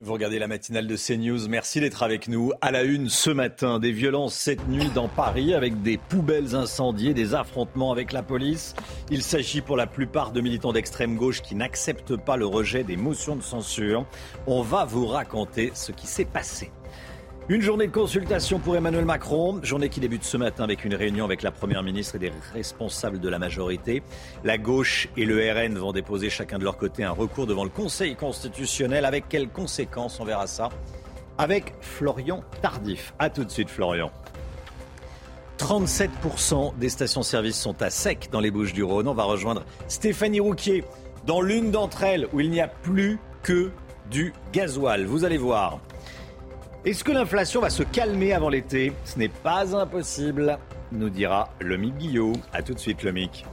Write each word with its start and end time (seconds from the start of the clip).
Vous 0.00 0.12
regardez 0.12 0.38
la 0.38 0.46
matinale 0.46 0.86
de 0.86 0.94
CNews, 0.96 1.48
merci 1.48 1.80
d'être 1.80 2.04
avec 2.04 2.28
nous. 2.28 2.52
À 2.60 2.70
la 2.70 2.84
une 2.84 3.08
ce 3.08 3.30
matin, 3.30 3.80
des 3.80 3.90
violences 3.90 4.34
cette 4.34 4.68
nuit 4.68 4.88
dans 4.94 5.08
Paris 5.08 5.54
avec 5.54 5.82
des 5.82 5.98
poubelles 5.98 6.54
incendiées, 6.54 7.14
des 7.14 7.34
affrontements 7.34 7.90
avec 7.90 8.12
la 8.12 8.22
police. 8.22 8.76
Il 9.10 9.24
s'agit 9.24 9.60
pour 9.60 9.76
la 9.76 9.88
plupart 9.88 10.30
de 10.30 10.40
militants 10.40 10.72
d'extrême 10.72 11.16
gauche 11.16 11.42
qui 11.42 11.56
n'acceptent 11.56 12.16
pas 12.16 12.36
le 12.36 12.46
rejet 12.46 12.84
des 12.84 12.96
motions 12.96 13.34
de 13.34 13.42
censure. 13.42 14.06
On 14.46 14.62
va 14.62 14.84
vous 14.84 15.04
raconter 15.04 15.72
ce 15.74 15.90
qui 15.90 16.06
s'est 16.06 16.24
passé. 16.24 16.70
Une 17.50 17.62
journée 17.62 17.86
de 17.86 17.92
consultation 17.92 18.58
pour 18.58 18.76
Emmanuel 18.76 19.06
Macron, 19.06 19.58
journée 19.62 19.88
qui 19.88 20.00
débute 20.00 20.22
ce 20.22 20.36
matin 20.36 20.64
avec 20.64 20.84
une 20.84 20.94
réunion 20.94 21.24
avec 21.24 21.40
la 21.40 21.50
Première 21.50 21.82
ministre 21.82 22.16
et 22.16 22.18
des 22.18 22.30
responsables 22.52 23.20
de 23.20 23.28
la 23.30 23.38
majorité. 23.38 24.02
La 24.44 24.58
gauche 24.58 25.08
et 25.16 25.24
le 25.24 25.50
RN 25.50 25.78
vont 25.78 25.92
déposer 25.92 26.28
chacun 26.28 26.58
de 26.58 26.64
leur 26.64 26.76
côté 26.76 27.04
un 27.04 27.10
recours 27.10 27.46
devant 27.46 27.64
le 27.64 27.70
Conseil 27.70 28.16
constitutionnel. 28.16 29.06
Avec 29.06 29.30
quelles 29.30 29.48
conséquences? 29.48 30.20
On 30.20 30.26
verra 30.26 30.46
ça 30.46 30.68
avec 31.38 31.72
Florian 31.80 32.44
Tardif. 32.60 33.14
A 33.18 33.30
tout 33.30 33.44
de 33.44 33.50
suite 33.50 33.70
Florian. 33.70 34.10
37% 35.56 36.76
des 36.76 36.90
stations-service 36.90 37.58
sont 37.58 37.80
à 37.80 37.88
sec 37.88 38.28
dans 38.30 38.40
les 38.40 38.50
Bouches 38.50 38.74
du 38.74 38.84
Rhône. 38.84 39.08
On 39.08 39.14
va 39.14 39.24
rejoindre 39.24 39.64
Stéphanie 39.88 40.40
Rouquier 40.40 40.84
dans 41.24 41.40
l'une 41.40 41.70
d'entre 41.70 42.02
elles 42.02 42.28
où 42.34 42.40
il 42.40 42.50
n'y 42.50 42.60
a 42.60 42.68
plus 42.68 43.18
que 43.42 43.70
du 44.10 44.34
gasoil. 44.52 45.06
Vous 45.06 45.24
allez 45.24 45.38
voir. 45.38 45.80
Est-ce 46.84 47.02
que 47.02 47.10
l'inflation 47.10 47.60
va 47.60 47.70
se 47.70 47.82
calmer 47.82 48.32
avant 48.32 48.48
l'été? 48.48 48.92
Ce 49.04 49.18
n'est 49.18 49.28
pas 49.28 49.76
impossible, 49.76 50.58
nous 50.92 51.10
dira 51.10 51.52
Lomic 51.60 51.96
Guillot. 51.96 52.34
A 52.52 52.62
tout 52.62 52.72
de 52.72 52.78
suite, 52.78 53.02
Lomic. 53.02 53.44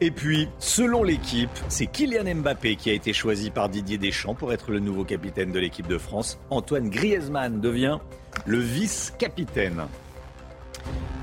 Et 0.00 0.10
puis, 0.10 0.48
selon 0.58 1.04
l'équipe, 1.04 1.48
c'est 1.68 1.86
Kylian 1.86 2.34
Mbappé 2.34 2.74
qui 2.74 2.90
a 2.90 2.92
été 2.92 3.12
choisi 3.12 3.50
par 3.50 3.68
Didier 3.68 3.98
Deschamps 3.98 4.34
pour 4.34 4.52
être 4.52 4.72
le 4.72 4.80
nouveau 4.80 5.04
capitaine 5.04 5.52
de 5.52 5.60
l'équipe 5.60 5.86
de 5.86 5.96
France. 5.96 6.40
Antoine 6.50 6.90
Griezmann 6.90 7.60
devient 7.60 7.98
le 8.46 8.58
vice-capitaine. 8.58 9.82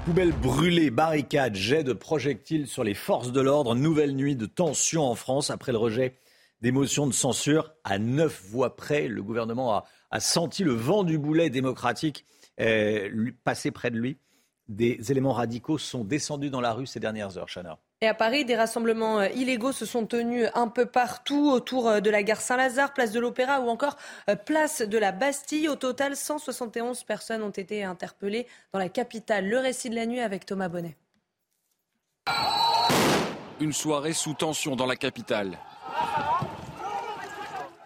Poubelle 0.05 0.31
brûlée, 0.31 0.91
barricade, 0.91 1.55
jet 1.55 1.83
de 1.83 1.91
projectiles 1.91 2.67
sur 2.67 2.85
les 2.85 2.93
forces 2.93 3.33
de 3.33 3.41
l'ordre. 3.41 3.75
Nouvelle 3.75 4.15
nuit 4.15 4.37
de 4.37 4.45
tension 4.45 5.03
en 5.03 5.15
France 5.15 5.49
après 5.49 5.73
le 5.73 5.77
rejet 5.77 6.15
des 6.61 6.71
motions 6.71 7.05
de 7.05 7.13
censure. 7.13 7.73
À 7.83 7.99
neuf 7.99 8.43
voix 8.49 8.77
près, 8.77 9.09
le 9.09 9.21
gouvernement 9.21 9.73
a 9.73 9.85
a 10.11 10.19
senti 10.19 10.63
le 10.63 10.73
vent 10.73 11.03
du 11.03 11.17
boulet 11.17 11.49
démocratique 11.49 12.25
euh, 12.59 13.31
passer 13.43 13.71
près 13.71 13.91
de 13.91 13.97
lui. 13.97 14.17
Des 14.67 15.11
éléments 15.11 15.33
radicaux 15.33 15.77
sont 15.77 16.03
descendus 16.03 16.49
dans 16.49 16.61
la 16.61 16.73
rue 16.73 16.85
ces 16.85 16.99
dernières 16.99 17.37
heures, 17.37 17.47
Chana. 17.47 17.79
Et 18.01 18.07
à 18.07 18.13
Paris, 18.13 18.45
des 18.45 18.55
rassemblements 18.55 19.19
euh, 19.19 19.27
illégaux 19.29 19.71
se 19.71 19.85
sont 19.85 20.05
tenus 20.05 20.47
un 20.53 20.67
peu 20.67 20.85
partout 20.85 21.49
autour 21.49 21.87
euh, 21.87 21.99
de 22.01 22.09
la 22.09 22.21
gare 22.21 22.41
Saint-Lazare, 22.41 22.93
place 22.93 23.11
de 23.11 23.19
l'Opéra 23.19 23.61
ou 23.61 23.69
encore 23.69 23.97
place 24.45 24.81
de 24.81 24.97
la 24.97 25.11
Bastille. 25.11 25.67
Au 25.69 25.75
total, 25.75 26.15
171 26.15 27.03
personnes 27.03 27.41
ont 27.41 27.49
été 27.49 27.83
interpellées 27.83 28.45
dans 28.73 28.79
la 28.79 28.89
capitale. 28.89 29.47
Le 29.47 29.57
récit 29.57 29.89
de 29.89 29.95
la 29.95 30.05
nuit 30.05 30.19
avec 30.19 30.45
Thomas 30.45 30.69
Bonnet. 30.69 30.97
Une 33.59 33.73
soirée 33.73 34.13
sous 34.13 34.33
tension 34.33 34.75
dans 34.75 34.85
la 34.85 34.95
capitale. 34.95 35.57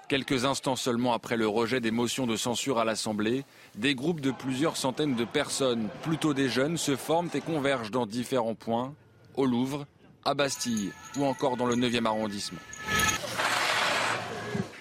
Quelques 0.10 0.46
instants 0.46 0.76
seulement 0.76 1.14
après 1.14 1.38
le 1.38 1.48
rejet 1.48 1.80
des 1.80 1.92
motions 1.92 2.28
de 2.28 2.36
censure 2.36 2.78
à 2.78 2.86
l'Assemblée, 2.86 3.46
des 3.76 3.96
groupes 3.96 4.20
de 4.20 4.32
plusieurs 4.32 4.78
centaines 4.78 5.16
de 5.16 5.26
personnes, 5.26 5.88
plutôt 6.02 6.34
des 6.34 6.50
jeunes, 6.50 6.78
se 6.78 6.96
forment 6.96 7.30
et 7.34 7.42
convergent 7.42 7.90
dans 7.90 8.06
différents 8.06 8.54
points, 8.54 8.94
au 9.36 9.46
Louvre, 9.46 9.88
à 10.26 10.34
Bastille 10.34 10.92
ou 11.18 11.26
encore 11.26 11.58
dans 11.58 11.66
le 11.66 11.76
9e 11.76 12.06
arrondissement. 12.06 12.60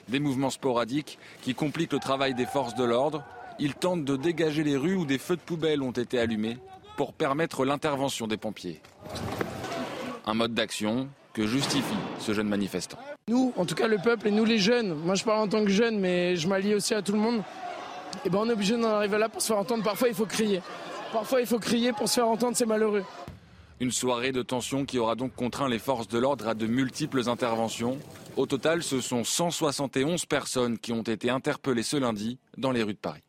Des 0.09 0.21
mouvements 0.21 0.51
sporadiques 0.51 1.19
qui 1.41 1.55
compliquent 1.55 1.93
le 1.93 1.99
travail 1.99 2.35
des 2.35 2.47
forces 2.47 2.75
de 2.75 2.85
l'ordre. 2.85 3.25
Ils 3.59 3.75
tentent 3.75 4.05
de 4.05 4.17
dégager 4.17 4.65
les 4.65 4.77
rues 4.77 4.97
où 4.97 5.07
des 5.07 5.19
feux 5.19 5.37
de 5.37 5.41
poubelle 5.41 5.83
ont 5.83 5.93
été 5.93 6.19
allumés 6.19 6.59
pour 6.97 7.13
permettre 7.13 7.65
l'intervention 7.65 8.27
des 8.27 8.37
pompiers. 8.37 8.83
Un 10.27 10.35
mode 10.35 10.53
d'action 10.53 11.09
que 11.33 11.47
justifie 11.47 11.95
ce 12.19 12.33
jeune 12.33 12.49
manifestant. 12.49 12.99
Nous, 13.29 13.53
en 13.57 13.65
tout 13.65 13.75
cas 13.75 13.89
le 13.89 13.99
peuple 13.99 14.29
et 14.29 14.31
nous 14.31 14.45
les 14.45 14.59
jeunes, 14.59 14.95
moi 14.95 15.15
je 15.15 15.25
parle 15.25 15.41
en 15.41 15.49
tant 15.49 15.65
que 15.65 15.71
jeune 15.71 15.99
mais 15.99 16.37
je 16.37 16.49
m'allie 16.49 16.75
aussi 16.75 16.95
à 16.95 17.03
tout 17.03 17.13
le 17.13 17.19
monde, 17.19 17.39
et 17.39 18.19
eh 18.27 18.31
ben 18.31 18.39
on 18.43 18.49
est 18.49 18.53
obligé 18.53 18.77
d'en 18.77 18.89
arriver 18.89 19.19
là 19.19 19.29
pour 19.29 19.41
se 19.41 19.49
faire 19.49 19.59
entendre. 19.59 19.83
Parfois 19.83 20.09
il 20.09 20.15
faut 20.15 20.27
crier. 20.27 20.61
Parfois 21.13 21.41
il 21.41 21.47
faut 21.47 21.59
crier 21.59 21.93
pour 21.93 22.09
se 22.09 22.15
faire 22.15 22.29
entendre, 22.29 22.57
c'est 22.57 22.67
malheureux. 22.67 23.05
Une 23.81 23.91
soirée 23.91 24.33
de 24.33 24.43
tension 24.43 24.85
qui 24.85 24.99
aura 24.99 25.15
donc 25.15 25.35
contraint 25.35 25.69
les 25.69 25.79
forces 25.79 26.07
de 26.09 26.19
l'ordre 26.19 26.47
à 26.47 26.55
de 26.55 26.67
multiples 26.67 27.29
interventions. 27.29 27.99
Au 28.37 28.47
total, 28.47 28.83
ce 28.83 29.01
sont 29.01 29.25
171 29.25 30.25
personnes 30.27 30.79
qui 30.79 30.93
ont 30.93 31.03
été 31.03 31.31
interpellées 31.31 31.83
ce 31.83 31.97
lundi 31.97 32.39
dans 32.57 32.71
les 32.71 32.83
rues 32.83 32.95
de 32.95 32.99
Paris. 32.99 33.23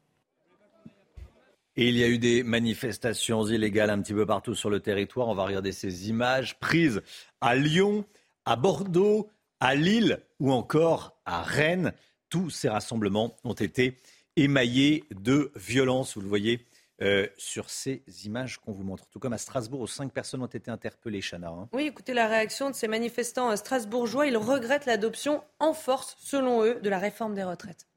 Et 1.75 1.89
il 1.89 1.97
y 1.97 2.03
a 2.03 2.07
eu 2.07 2.19
des 2.19 2.43
manifestations 2.43 3.47
illégales 3.47 3.89
un 3.89 3.99
petit 3.99 4.13
peu 4.13 4.27
partout 4.27 4.53
sur 4.53 4.69
le 4.69 4.79
territoire. 4.79 5.27
On 5.27 5.33
va 5.33 5.43
regarder 5.43 5.71
ces 5.71 6.07
images 6.07 6.59
prises 6.59 7.01
à 7.43 7.55
Lyon, 7.55 8.05
à 8.45 8.55
Bordeaux, 8.55 9.29
à 9.59 9.75
Lille 9.75 10.19
ou 10.39 10.51
encore 10.53 11.19
à 11.25 11.43
Rennes. 11.43 11.91
Tous 12.29 12.49
ces 12.49 12.69
rassemblements 12.69 13.35
ont 13.43 13.53
été 13.53 13.99
émaillés 14.37 15.03
de 15.11 15.51
violence, 15.55 16.15
vous 16.15 16.21
le 16.21 16.29
voyez 16.29 16.65
euh, 17.01 17.27
sur 17.37 17.69
ces 17.69 18.01
images 18.23 18.59
qu'on 18.59 18.71
vous 18.71 18.83
montre. 18.83 19.05
Tout 19.07 19.19
comme 19.19 19.33
à 19.33 19.37
Strasbourg, 19.37 19.81
où 19.81 19.87
cinq 19.87 20.13
personnes 20.13 20.41
ont 20.41 20.47
été 20.47 20.71
interpellées, 20.71 21.21
Chana. 21.21 21.49
Hein. 21.49 21.67
Oui, 21.73 21.83
écoutez 21.83 22.13
la 22.13 22.27
réaction 22.27 22.69
de 22.69 22.75
ces 22.75 22.87
manifestants 22.87 23.53
strasbourgeois. 23.57 24.25
Ils 24.25 24.37
regrettent 24.37 24.85
l'adoption 24.85 25.43
en 25.59 25.73
force, 25.73 26.15
selon 26.19 26.63
eux, 26.63 26.79
de 26.81 26.89
la 26.89 26.97
réforme 26.97 27.35
des 27.35 27.43
retraites. 27.43 27.87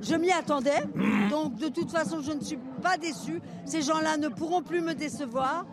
Je 0.00 0.14
m'y 0.14 0.30
attendais, 0.30 0.80
donc 1.28 1.56
de 1.56 1.68
toute 1.68 1.90
façon 1.90 2.22
je 2.22 2.30
ne 2.30 2.40
suis 2.40 2.58
pas 2.82 2.96
déçue. 2.98 3.40
Ces 3.64 3.82
gens-là 3.82 4.16
ne 4.16 4.28
pourront 4.28 4.62
plus 4.62 4.80
me 4.80 4.94
décevoir 4.94 5.66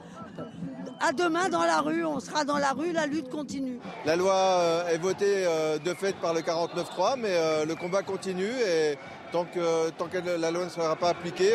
à 1.00 1.12
demain 1.12 1.50
dans 1.50 1.64
la 1.64 1.82
rue, 1.82 2.06
on 2.06 2.20
sera 2.20 2.44
dans 2.44 2.58
la 2.58 2.72
rue, 2.72 2.92
la 2.92 3.06
lutte 3.06 3.30
continue. 3.30 3.80
La 4.06 4.16
loi 4.16 4.36
euh, 4.36 4.88
est 4.88 4.98
votée 4.98 5.46
euh, 5.46 5.78
de 5.78 5.94
fait 5.94 6.16
par 6.18 6.34
le 6.34 6.42
49-3, 6.42 7.20
mais 7.20 7.30
euh, 7.32 7.66
le 7.66 7.76
combat 7.76 8.04
continue 8.04 8.52
et 8.68 8.98
tant 9.32 9.46
que, 9.46 9.90
tant 9.92 10.08
que 10.08 10.18
la 10.18 10.52
loi 10.52 10.66
ne 10.66 10.70
sera 10.70 10.96
pas 10.96 11.10
appliquée, 11.10 11.54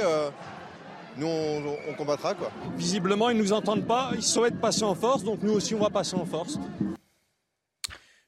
nous 1.17 1.27
on, 1.27 1.95
combattra. 1.95 2.35
Quoi. 2.35 2.51
Visiblement, 2.77 3.31
ils 3.31 3.37
ne 3.37 3.43
nous 3.43 3.53
entendent 3.53 3.87
pas, 3.87 4.11
ils 4.15 4.23
souhaitent 4.23 4.61
passer 4.61 4.85
en 4.85 4.95
force, 4.95 5.25
donc 5.25 5.43
nous 5.43 5.53
aussi 5.53 5.75
on 5.75 5.81
va 5.81 5.91
passer 5.91 6.17
en 6.17 6.27
force. 6.27 6.59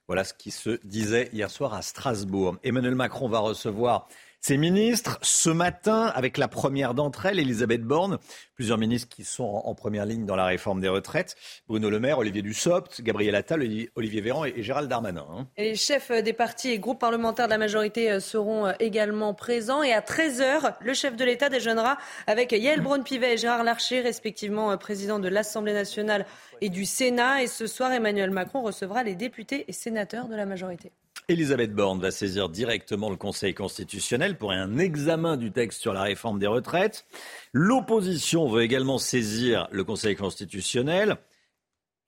Voilà 0.08 0.24
ce 0.24 0.34
qui 0.34 0.50
se 0.50 0.80
disait 0.84 1.30
hier 1.32 1.50
soir 1.50 1.74
à 1.74 1.82
Strasbourg. 1.82 2.56
Emmanuel 2.64 2.94
Macron 2.94 3.28
va 3.28 3.38
recevoir 3.38 4.08
ces 4.42 4.56
ministres, 4.56 5.20
ce 5.22 5.50
matin, 5.50 6.06
avec 6.16 6.36
la 6.36 6.48
première 6.48 6.94
d'entre 6.94 7.26
elles, 7.26 7.38
Elisabeth 7.38 7.82
Borne, 7.82 8.18
plusieurs 8.56 8.76
ministres 8.76 9.08
qui 9.08 9.22
sont 9.22 9.44
en 9.44 9.72
première 9.76 10.04
ligne 10.04 10.26
dans 10.26 10.34
la 10.34 10.46
réforme 10.46 10.80
des 10.80 10.88
retraites, 10.88 11.36
Bruno 11.68 11.88
Le 11.88 12.00
Maire, 12.00 12.18
Olivier 12.18 12.42
Dussopt, 12.42 13.02
Gabriel 13.02 13.36
Attal, 13.36 13.64
Olivier 13.94 14.20
Véran 14.20 14.44
et 14.44 14.60
Gérald 14.60 14.90
Darmanin. 14.90 15.24
Hein. 15.30 15.46
Les 15.56 15.76
chefs 15.76 16.10
des 16.10 16.32
partis 16.32 16.70
et 16.70 16.80
groupes 16.80 16.98
parlementaires 16.98 17.46
de 17.46 17.52
la 17.52 17.58
majorité 17.58 18.10
euh, 18.10 18.18
seront 18.18 18.66
euh, 18.66 18.72
également 18.80 19.32
présents. 19.32 19.84
Et 19.84 19.92
à 19.92 20.00
13h, 20.00 20.74
le 20.80 20.92
chef 20.92 21.14
de 21.14 21.24
l'État 21.24 21.48
déjeunera 21.48 21.96
avec 22.26 22.50
Yael 22.50 22.80
Braun-Pivet 22.80 23.34
et 23.34 23.36
Gérard 23.36 23.62
Larcher, 23.62 24.00
respectivement 24.00 24.72
euh, 24.72 24.76
président 24.76 25.20
de 25.20 25.28
l'Assemblée 25.28 25.72
nationale 25.72 26.26
et 26.60 26.68
du 26.68 26.84
Sénat. 26.84 27.44
Et 27.44 27.46
ce 27.46 27.68
soir, 27.68 27.92
Emmanuel 27.92 28.30
Macron 28.30 28.62
recevra 28.62 29.04
les 29.04 29.14
députés 29.14 29.66
et 29.68 29.72
sénateurs 29.72 30.26
de 30.26 30.34
la 30.34 30.46
majorité. 30.46 30.90
Elisabeth 31.28 31.72
Borne 31.72 32.00
va 32.00 32.10
saisir 32.10 32.48
directement 32.48 33.08
le 33.08 33.16
Conseil 33.16 33.54
constitutionnel 33.54 34.36
pour 34.36 34.50
un 34.50 34.78
examen 34.78 35.36
du 35.36 35.52
texte 35.52 35.80
sur 35.80 35.92
la 35.92 36.02
réforme 36.02 36.38
des 36.38 36.48
retraites. 36.48 37.06
L'opposition 37.52 38.48
veut 38.48 38.62
également 38.62 38.98
saisir 38.98 39.68
le 39.70 39.84
Conseil 39.84 40.16
constitutionnel. 40.16 41.16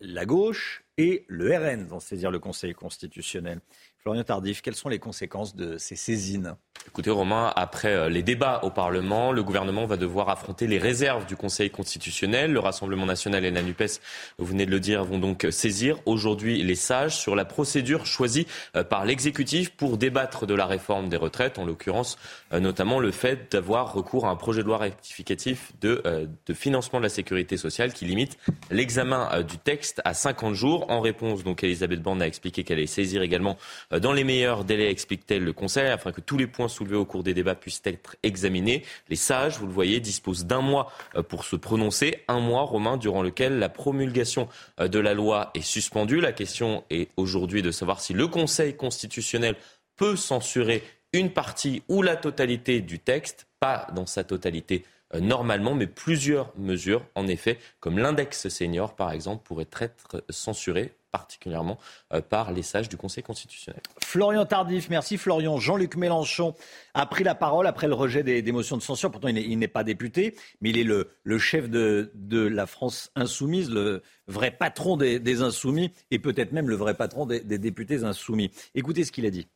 La 0.01 0.27
gauche 0.27 0.85
et 0.99 1.25
le 1.29 1.57
RN 1.57 1.87
vont 1.87 2.01
saisir 2.01 2.31
le 2.31 2.41
Conseil 2.41 2.75
constitutionnel. 2.75 3.61
Florian 4.07 4.23
Tardif, 4.23 4.61
quelles 4.61 4.75
sont 4.75 4.91
les 4.91 4.99
conséquences 4.99 5.57
de 5.57 5.79
ces 5.79 5.97
saisines? 5.97 6.57
Écoutez 6.87 7.11
Romain, 7.11 7.51
après 7.57 7.95
euh, 7.95 8.09
les 8.11 8.23
débats 8.23 8.61
au 8.63 8.71
Parlement, 8.71 9.33
le 9.33 9.43
gouvernement 9.43 9.87
va 9.87 9.97
devoir 9.97 10.29
affronter 10.29 10.67
les 10.67 10.79
réserves 10.79 11.25
du 11.25 11.35
Conseil 11.35 11.71
constitutionnel. 11.71 12.53
Le 12.53 12.61
Rassemblement 12.61 13.07
national 13.07 13.45
et 13.47 13.51
la 13.51 13.63
NUPES, 13.63 14.01
vous 14.39 14.45
venez 14.45 14.67
de 14.67 14.71
le 14.71 14.81
dire, 14.81 15.03
vont 15.03 15.19
donc 15.19 15.47
saisir 15.51 15.97
aujourd'hui 16.05 16.63
les 16.63 16.75
sages 16.75 17.17
sur 17.17 17.35
la 17.35 17.47
procédure 17.47 18.05
choisie 18.05 18.47
euh, 18.77 18.85
par 18.85 19.07
l'exécutif 19.07 19.71
pour 19.71 19.97
débattre 19.97 20.47
de 20.47 20.55
la 20.55 20.67
réforme 20.67 21.09
des 21.09 21.17
retraites, 21.17 21.59
en 21.59 21.65
l'occurrence 21.65 22.19
euh, 22.53 22.61
notamment 22.61 23.01
le 23.01 23.11
fait 23.11 23.51
d'avoir 23.51 23.95
recours 23.95 24.27
à 24.27 24.31
un 24.31 24.37
projet 24.37 24.61
de 24.61 24.67
loi 24.67 24.77
rectificatif 24.77 25.73
de, 25.81 26.29
de 26.47 26.55
financement 26.55 26.99
de 26.99 27.05
la 27.05 27.09
sécurité 27.09 27.57
sociale 27.57 27.95
qui 27.95 28.05
limite 28.05 28.37
l'examen 28.71 29.43
du 29.43 29.57
texte 29.57 30.03
à 30.05 30.13
50 30.13 30.55
jours. 30.55 30.91
En 30.91 31.01
réponse, 31.01 31.45
donc 31.45 31.65
Elisabeth 31.65 32.03
Borne 32.03 32.21
a 32.21 32.27
expliqué 32.27 32.63
qu'elle 32.63 32.79
allait 32.79 32.87
saisir 32.87 33.23
également 33.23 33.57
dans 34.01 34.13
les 34.13 34.25
meilleurs 34.25 34.65
délais, 34.65 34.91
explique-t-elle, 34.91 35.45
le 35.45 35.53
Conseil, 35.53 35.89
afin 35.89 36.13
que 36.13 36.21
tous 36.21 36.37
les 36.37 36.47
points 36.47 36.69
soulevés 36.69 36.97
au 36.97 37.05
cours 37.05 37.23
des 37.23 37.35
débats 37.35 37.55
puissent 37.55 37.83
être 37.85 38.17
examinés. 38.23 38.85
Les 39.09 39.17
sages, 39.17 39.59
vous 39.59 39.67
le 39.67 39.73
voyez, 39.73 40.01
disposent 40.01 40.47
d'un 40.47 40.61
mois 40.61 40.91
euh, 41.15 41.23
pour 41.23 41.45
se 41.45 41.57
prononcer, 41.57 42.23
un 42.29 42.41
mois, 42.41 42.63
Romain, 42.63 42.97
durant 42.97 43.23
lequel 43.23 43.59
la 43.59 43.69
promulgation 43.69 44.49
euh, 44.81 44.89
de 44.89 44.99
la 44.99 45.15
loi 45.15 45.51
est 45.55 45.63
suspendue. 45.63 46.21
La 46.21 46.33
question 46.33 46.85
est 46.91 47.11
aujourd'hui 47.17 47.63
de 47.63 47.71
savoir 47.71 48.01
si 48.01 48.13
le 48.13 48.27
Conseil 48.27 48.75
constitutionnel 48.75 49.57
peut 49.97 50.17
censurer 50.17 50.83
une 51.13 51.31
partie 51.31 51.83
ou 51.89 52.03
la 52.03 52.17
totalité 52.17 52.81
du 52.81 52.99
texte, 52.99 53.47
pas 53.61 53.87
dans 53.95 54.07
sa 54.07 54.25
totalité 54.25 54.85
euh, 55.15 55.21
normalement, 55.21 55.75
mais 55.75 55.87
plusieurs 55.87 56.53
mesures, 56.59 57.07
en 57.15 57.27
effet, 57.27 57.59
comme 57.81 57.99
l'index 57.99 58.49
senior, 58.49 58.97
par 58.97 59.13
exemple, 59.13 59.45
pourraient 59.45 59.69
être 59.81 60.25
censurées 60.31 60.93
particulièrement 61.15 61.79
euh, 62.13 62.21
par 62.21 62.51
les 62.51 62.63
sages 62.63 62.89
du 62.89 62.97
Conseil 62.97 63.23
constitutionnel. 63.23 63.81
Florian 64.03 64.45
Tardif, 64.47 64.91
merci 64.91 65.17
Florian. 65.17 65.59
Jean-Luc 65.61 65.95
Mélenchon 65.95 66.57
a 66.93 67.07
pris 67.07 67.23
la 67.23 67.37
parole 67.37 67.69
après 67.69 67.87
le 67.87 67.95
rejet 67.95 68.25
des, 68.25 68.51
motions 68.51 68.77
de 68.77 68.83
censure. 68.83 69.13
Pourtant, 69.13 69.29
il 69.29 69.57
n'est 69.57 69.69
pas 69.69 69.85
député, 69.85 70.35
mais 70.61 70.71
il 70.71 70.79
est 70.79 70.83
le, 70.83 71.39
chef 71.39 71.71
de, 71.71 72.11
la 72.33 72.67
France 72.67 73.13
insoumise, 73.15 73.71
le 73.71 74.03
vrai 74.27 74.51
patron 74.51 74.97
des, 74.97 75.43
insoumis 75.43 75.93
et 76.11 76.19
peut-être 76.19 76.51
même 76.51 76.69
le 76.69 76.75
vrai 76.75 76.95
patron 76.95 77.27
des, 77.27 77.39
des 77.39 77.59
députés 77.59 78.03
insoumis. 78.03 78.51
Écoutez 78.75 79.05
ce 79.05 79.13
qu'il 79.13 79.25
a 79.25 79.31
dit. 79.31 79.47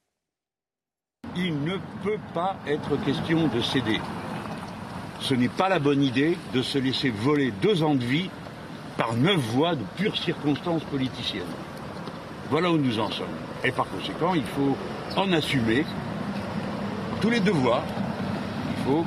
Il 1.35 1.61
ne 1.65 1.77
peut 2.05 2.21
pas 2.35 2.57
être 2.69 2.97
question 3.05 3.49
de 3.49 3.61
céder. 3.61 3.99
Ce 5.23 5.35
n'est 5.35 5.49
pas 5.49 5.69
la 5.69 5.81
bonne 5.81 6.05
idée 6.05 6.39
de 6.55 6.63
se 6.63 6.79
laisser 6.79 7.11
voler 7.11 7.51
deux 7.61 7.83
ans 7.83 7.97
de 7.97 8.05
vie 8.05 8.31
par 8.99 9.15
neuf 9.15 9.39
voix 9.55 9.77
de 9.77 9.85
pure 9.97 10.17
circonstances 10.19 10.83
politiciennes. 10.85 11.55
Voilà 12.51 12.71
où 12.71 12.77
nous 12.77 12.99
en 12.99 13.11
sommes. 13.11 13.27
Et 13.65 13.71
par 13.71 13.87
conséquent, 13.89 14.35
il 14.35 14.45
faut 14.45 14.77
en 15.17 15.33
assumer 15.33 15.87
tous 17.21 17.31
les 17.31 17.41
devoirs. 17.41 17.85
Il 18.71 18.85
faut, 18.85 19.05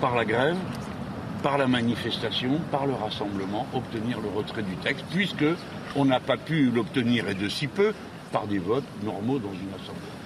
par 0.00 0.14
la 0.14 0.24
grève, 0.24 0.56
par 1.42 1.58
la 1.58 1.66
manifestation, 1.66 2.60
par 2.70 2.86
le 2.86 2.94
rassemblement, 2.94 3.66
obtenir 3.74 4.20
le 4.20 4.28
retrait 4.28 4.62
du 4.62 4.76
texte, 4.76 5.04
puisque 5.10 5.46
on 5.96 6.04
n'a 6.04 6.20
pas 6.20 6.36
pu 6.36 6.70
l'obtenir, 6.70 7.28
et 7.28 7.34
de 7.34 7.48
si 7.48 7.66
peu, 7.66 7.92
par 8.30 8.46
des 8.46 8.58
votes 8.58 8.84
normaux 9.02 9.40
dans 9.40 9.52
une 9.52 9.74
assemblée. 9.74 10.17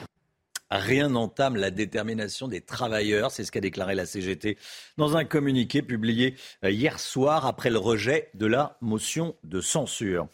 Rien 0.74 1.10
n'entame 1.10 1.56
la 1.56 1.70
détermination 1.70 2.48
des 2.48 2.62
travailleurs, 2.62 3.30
c'est 3.30 3.44
ce 3.44 3.52
qu'a 3.52 3.60
déclaré 3.60 3.94
la 3.94 4.06
CGT 4.06 4.56
dans 4.96 5.18
un 5.18 5.26
communiqué 5.26 5.82
publié 5.82 6.34
euh, 6.64 6.70
hier 6.70 6.98
soir 6.98 7.44
après 7.44 7.68
le 7.68 7.76
rejet 7.76 8.30
de 8.32 8.46
la 8.46 8.78
motion 8.80 9.36
de 9.44 9.60
censure. 9.60 10.28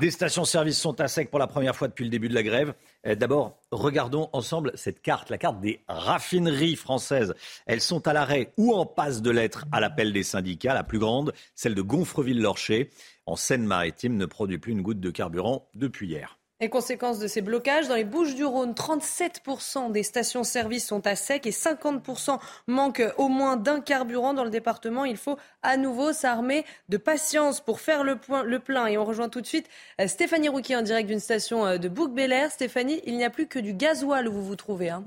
Des 0.00 0.10
stations-service 0.10 0.80
sont 0.80 1.00
à 1.00 1.06
sec 1.06 1.30
pour 1.30 1.38
la 1.38 1.46
première 1.46 1.76
fois 1.76 1.86
depuis 1.86 2.02
le 2.02 2.10
début 2.10 2.28
de 2.28 2.34
la 2.34 2.42
grève. 2.42 2.74
Euh, 3.06 3.14
d'abord, 3.14 3.56
regardons 3.70 4.30
ensemble 4.32 4.72
cette 4.74 5.00
carte, 5.00 5.30
la 5.30 5.38
carte 5.38 5.60
des 5.60 5.84
raffineries 5.86 6.74
françaises. 6.74 7.32
Elles 7.66 7.80
sont 7.80 8.08
à 8.08 8.12
l'arrêt 8.12 8.50
ou 8.56 8.74
en 8.74 8.86
passe 8.86 9.22
de 9.22 9.30
l'être 9.30 9.64
à 9.70 9.78
l'appel 9.78 10.12
des 10.12 10.24
syndicats. 10.24 10.74
La 10.74 10.82
plus 10.82 10.98
grande, 10.98 11.32
celle 11.54 11.76
de 11.76 11.82
Gonfreville-Lorcher, 11.82 12.90
en 13.26 13.36
Seine-Maritime, 13.36 14.16
ne 14.16 14.26
produit 14.26 14.58
plus 14.58 14.72
une 14.72 14.82
goutte 14.82 14.98
de 14.98 15.10
carburant 15.10 15.68
depuis 15.76 16.08
hier. 16.08 16.36
Les 16.64 16.70
conséquences 16.70 17.18
de 17.18 17.26
ces 17.26 17.42
blocages, 17.42 17.88
dans 17.88 17.94
les 17.94 18.04
Bouches-du-Rhône, 18.04 18.72
37% 18.72 19.92
des 19.92 20.02
stations-service 20.02 20.86
sont 20.86 21.06
à 21.06 21.14
sec 21.14 21.46
et 21.46 21.50
50% 21.50 22.38
manquent 22.68 23.04
au 23.18 23.28
moins 23.28 23.58
d'un 23.58 23.82
carburant 23.82 24.32
dans 24.32 24.44
le 24.44 24.48
département. 24.48 25.04
Il 25.04 25.18
faut 25.18 25.36
à 25.62 25.76
nouveau 25.76 26.14
s'armer 26.14 26.64
de 26.88 26.96
patience 26.96 27.60
pour 27.60 27.80
faire 27.80 28.02
le, 28.02 28.18
le, 28.46 28.58
plein. 28.60 28.86
Et 28.86 28.96
on 28.96 29.04
rejoint 29.04 29.28
tout 29.28 29.42
de 29.42 29.46
suite 29.46 29.68
euh, 30.00 30.08
Stéphanie 30.08 30.48
Rouquier 30.48 30.74
en 30.74 30.80
direct 30.80 31.06
d'une 31.06 31.20
station 31.20 31.66
euh, 31.66 31.76
de 31.76 31.90
Bouc-Bélair. 31.90 32.50
Stéphanie, 32.50 33.02
il 33.04 33.18
n'y 33.18 33.24
a 33.24 33.30
plus 33.30 33.46
que 33.46 33.58
du 33.58 33.74
gasoil 33.74 34.26
où 34.26 34.32
vous 34.32 34.46
vous 34.46 34.56
trouvez. 34.56 34.88
Hein. 34.88 35.04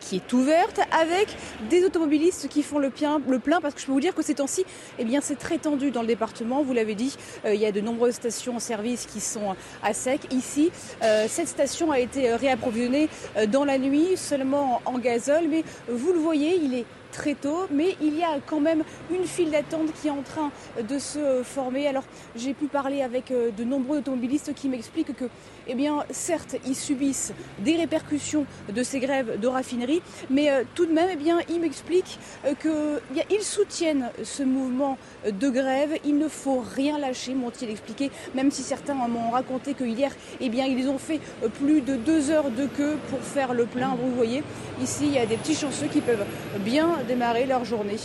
Qui 0.00 0.16
est 0.16 0.32
ouverte 0.32 0.80
avec 0.90 1.28
des 1.70 1.84
automobilistes 1.84 2.48
qui 2.48 2.62
font 2.62 2.78
le 2.78 2.90
plein, 2.90 3.20
le 3.28 3.38
plein 3.38 3.60
parce 3.60 3.74
que 3.74 3.80
je 3.80 3.86
peux 3.86 3.92
vous 3.92 4.00
dire 4.00 4.14
que 4.14 4.22
ces 4.22 4.34
temps-ci, 4.34 4.64
eh 4.98 5.04
bien, 5.04 5.20
c'est 5.22 5.38
très 5.38 5.58
tendu 5.58 5.90
dans 5.90 6.02
le 6.02 6.08
département. 6.08 6.62
Vous 6.62 6.72
l'avez 6.72 6.94
dit, 6.94 7.16
euh, 7.44 7.54
il 7.54 7.60
y 7.60 7.66
a 7.66 7.72
de 7.72 7.80
nombreuses 7.80 8.14
stations 8.14 8.58
service 8.58 9.06
qui 9.06 9.20
sont 9.20 9.54
à 9.82 9.92
sec. 9.92 10.20
Ici, 10.32 10.70
euh, 11.02 11.26
cette 11.28 11.48
station 11.48 11.92
a 11.92 12.00
été 12.00 12.34
réapprovisionnée 12.34 13.08
euh, 13.36 13.46
dans 13.46 13.64
la 13.64 13.78
nuit 13.78 14.16
seulement 14.16 14.80
en 14.84 14.98
gazole, 14.98 15.44
mais 15.48 15.64
vous 15.88 16.12
le 16.12 16.18
voyez, 16.18 16.56
il 16.56 16.74
est 16.74 16.86
très 17.12 17.34
tôt, 17.34 17.68
mais 17.70 17.96
il 18.02 18.18
y 18.18 18.24
a 18.24 18.40
quand 18.44 18.58
même 18.58 18.82
une 19.12 19.24
file 19.24 19.52
d'attente 19.52 19.92
qui 20.00 20.08
est 20.08 20.10
en 20.10 20.22
train 20.22 20.50
de 20.82 20.98
se 20.98 21.42
former. 21.44 21.86
Alors 21.86 22.02
j'ai 22.34 22.54
pu 22.54 22.66
parler 22.66 23.02
avec 23.02 23.30
de 23.30 23.62
nombreux 23.62 23.98
automobilistes 23.98 24.52
qui 24.52 24.68
m'expliquent 24.68 25.14
que, 25.14 25.26
eh 25.68 25.74
bien, 25.74 26.04
certes, 26.10 26.56
ils 26.66 26.74
subissent 26.74 27.32
des 27.60 27.76
répercussions 27.76 28.46
de 28.72 28.82
ces 28.82 29.00
grèves 29.00 29.38
de 29.40 29.46
raffinerie, 29.46 30.02
mais 30.30 30.50
euh, 30.50 30.64
tout 30.74 30.86
de 30.86 30.92
même, 30.92 31.08
eh 31.12 31.16
bien, 31.16 31.38
ils 31.48 31.60
m'expliquent 31.60 32.18
euh, 32.46 32.98
qu'ils 33.28 33.42
soutiennent 33.42 34.10
ce 34.22 34.42
mouvement 34.42 34.98
de 35.30 35.48
grève. 35.50 35.98
Il 36.04 36.18
ne 36.18 36.28
faut 36.28 36.62
rien 36.74 36.98
lâcher, 36.98 37.34
m'ont-ils 37.34 37.70
expliqué, 37.70 38.10
même 38.34 38.50
si 38.50 38.62
certains 38.62 38.94
m'ont 38.94 39.30
raconté 39.30 39.74
que 39.74 39.84
hier, 39.84 40.12
eh 40.40 40.48
bien, 40.48 40.66
ils 40.66 40.88
ont 40.88 40.98
fait 40.98 41.20
plus 41.60 41.80
de 41.80 41.96
deux 41.96 42.30
heures 42.30 42.50
de 42.50 42.66
queue 42.66 42.96
pour 43.10 43.20
faire 43.20 43.54
le 43.54 43.66
plein. 43.66 43.94
Vous 43.94 44.14
voyez, 44.14 44.42
ici, 44.82 45.06
il 45.06 45.12
y 45.12 45.18
a 45.18 45.26
des 45.26 45.36
petits 45.36 45.54
chanceux 45.54 45.86
qui 45.86 46.00
peuvent 46.00 46.24
bien 46.60 46.98
démarrer 47.06 47.46
leur 47.46 47.64
journée. 47.64 47.96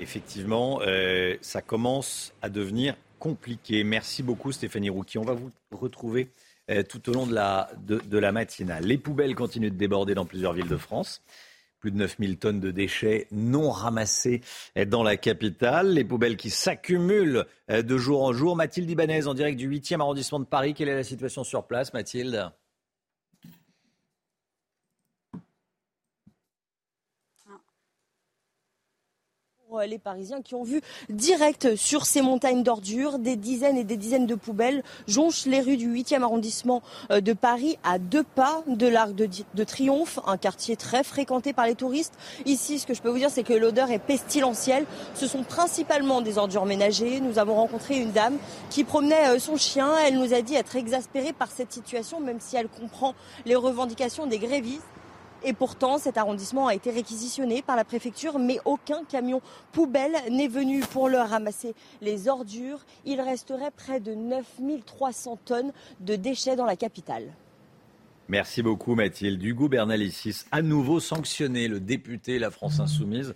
Effectivement, 0.00 0.80
euh, 0.86 1.36
ça 1.40 1.62
commence 1.62 2.34
à 2.42 2.50
devenir 2.50 2.94
compliqué. 3.18 3.84
Merci 3.84 4.22
beaucoup 4.22 4.52
Stéphanie 4.52 4.90
Rouki. 4.90 5.18
On 5.18 5.24
va 5.24 5.34
vous 5.34 5.50
retrouver 5.70 6.30
euh, 6.70 6.82
tout 6.82 7.08
au 7.08 7.12
long 7.12 7.26
de 7.26 7.34
la, 7.34 7.70
de, 7.86 8.18
la 8.18 8.32
matinale. 8.32 8.84
Les 8.84 8.98
poubelles 8.98 9.34
continuent 9.34 9.70
de 9.70 9.76
déborder 9.76 10.14
dans 10.14 10.26
plusieurs 10.26 10.52
villes 10.52 10.68
de 10.68 10.76
France. 10.76 11.22
Plus 11.78 11.90
de 11.90 11.96
9000 11.98 12.38
tonnes 12.38 12.60
de 12.60 12.70
déchets 12.70 13.28
non 13.30 13.70
ramassés 13.70 14.40
euh, 14.76 14.84
dans 14.84 15.02
la 15.02 15.16
capitale. 15.16 15.92
Les 15.92 16.04
poubelles 16.04 16.36
qui 16.36 16.50
s'accumulent 16.50 17.44
de 17.68 17.98
jour 17.98 18.22
en 18.22 18.32
jour. 18.32 18.56
Mathilde 18.56 18.90
Ibanez 18.90 19.26
en 19.26 19.34
direct 19.34 19.58
du 19.58 19.70
8e 19.70 20.00
arrondissement 20.00 20.40
de 20.40 20.44
Paris. 20.44 20.74
Quelle 20.74 20.88
est 20.88 20.94
la 20.94 21.04
situation 21.04 21.44
sur 21.44 21.66
place, 21.66 21.92
Mathilde? 21.92 22.50
Euh, 29.76 29.86
les 29.86 29.98
Parisiens 29.98 30.42
qui 30.42 30.54
ont 30.54 30.62
vu 30.62 30.80
direct 31.08 31.76
sur 31.76 32.06
ces 32.06 32.22
montagnes 32.22 32.62
d'ordures 32.62 33.18
des 33.18 33.36
dizaines 33.36 33.76
et 33.76 33.84
des 33.84 33.96
dizaines 33.96 34.26
de 34.26 34.34
poubelles 34.34 34.82
jonchent 35.06 35.46
les 35.46 35.60
rues 35.60 35.76
du 35.76 35.92
8e 35.92 36.22
arrondissement 36.22 36.82
euh, 37.10 37.20
de 37.20 37.32
Paris 37.32 37.78
à 37.84 37.98
deux 37.98 38.22
pas 38.22 38.62
de 38.66 38.86
l'Arc 38.86 39.14
de, 39.14 39.64
Triomphe, 39.64 40.18
un 40.26 40.36
quartier 40.36 40.76
très 40.76 41.04
fréquenté 41.04 41.52
par 41.52 41.66
les 41.66 41.74
touristes. 41.74 42.14
Ici, 42.44 42.78
ce 42.78 42.86
que 42.86 42.94
je 42.94 43.02
peux 43.02 43.08
vous 43.08 43.18
dire, 43.18 43.30
c'est 43.30 43.42
que 43.42 43.52
l'odeur 43.52 43.90
est 43.90 43.98
pestilentielle. 43.98 44.86
Ce 45.14 45.26
sont 45.26 45.42
principalement 45.42 46.20
des 46.20 46.38
ordures 46.38 46.66
ménagères. 46.66 47.20
Nous 47.22 47.38
avons 47.38 47.54
rencontré 47.54 47.98
une 47.98 48.12
dame 48.12 48.36
qui 48.70 48.84
promenait 48.84 49.28
euh, 49.28 49.38
son 49.38 49.56
chien. 49.56 49.90
Elle 50.06 50.18
nous 50.18 50.34
a 50.34 50.42
dit 50.42 50.54
être 50.54 50.76
exaspérée 50.76 51.32
par 51.32 51.50
cette 51.50 51.72
situation, 51.72 52.20
même 52.20 52.40
si 52.40 52.56
elle 52.56 52.68
comprend 52.68 53.14
les 53.44 53.56
revendications 53.56 54.26
des 54.26 54.38
grévistes. 54.38 54.82
Et 55.46 55.52
pourtant, 55.52 55.98
cet 55.98 56.18
arrondissement 56.18 56.66
a 56.66 56.74
été 56.74 56.90
réquisitionné 56.90 57.62
par 57.62 57.76
la 57.76 57.84
préfecture, 57.84 58.40
mais 58.40 58.58
aucun 58.64 59.04
camion 59.04 59.40
poubelle 59.70 60.16
n'est 60.28 60.48
venu 60.48 60.80
pour 60.80 61.08
leur 61.08 61.28
ramasser 61.28 61.72
les 62.02 62.26
ordures. 62.26 62.84
Il 63.04 63.20
resterait 63.20 63.70
près 63.70 64.00
de 64.00 64.12
9300 64.12 65.38
tonnes 65.44 65.72
de 66.00 66.16
déchets 66.16 66.56
dans 66.56 66.64
la 66.64 66.74
capitale. 66.74 67.32
Merci 68.26 68.60
beaucoup 68.60 68.96
Mathilde. 68.96 69.40
Hugo 69.40 69.68
Bernalicis, 69.68 70.46
à 70.50 70.62
nouveau 70.62 70.98
sanctionné, 70.98 71.68
le 71.68 71.78
député 71.78 72.40
La 72.40 72.50
France 72.50 72.80
Insoumise, 72.80 73.32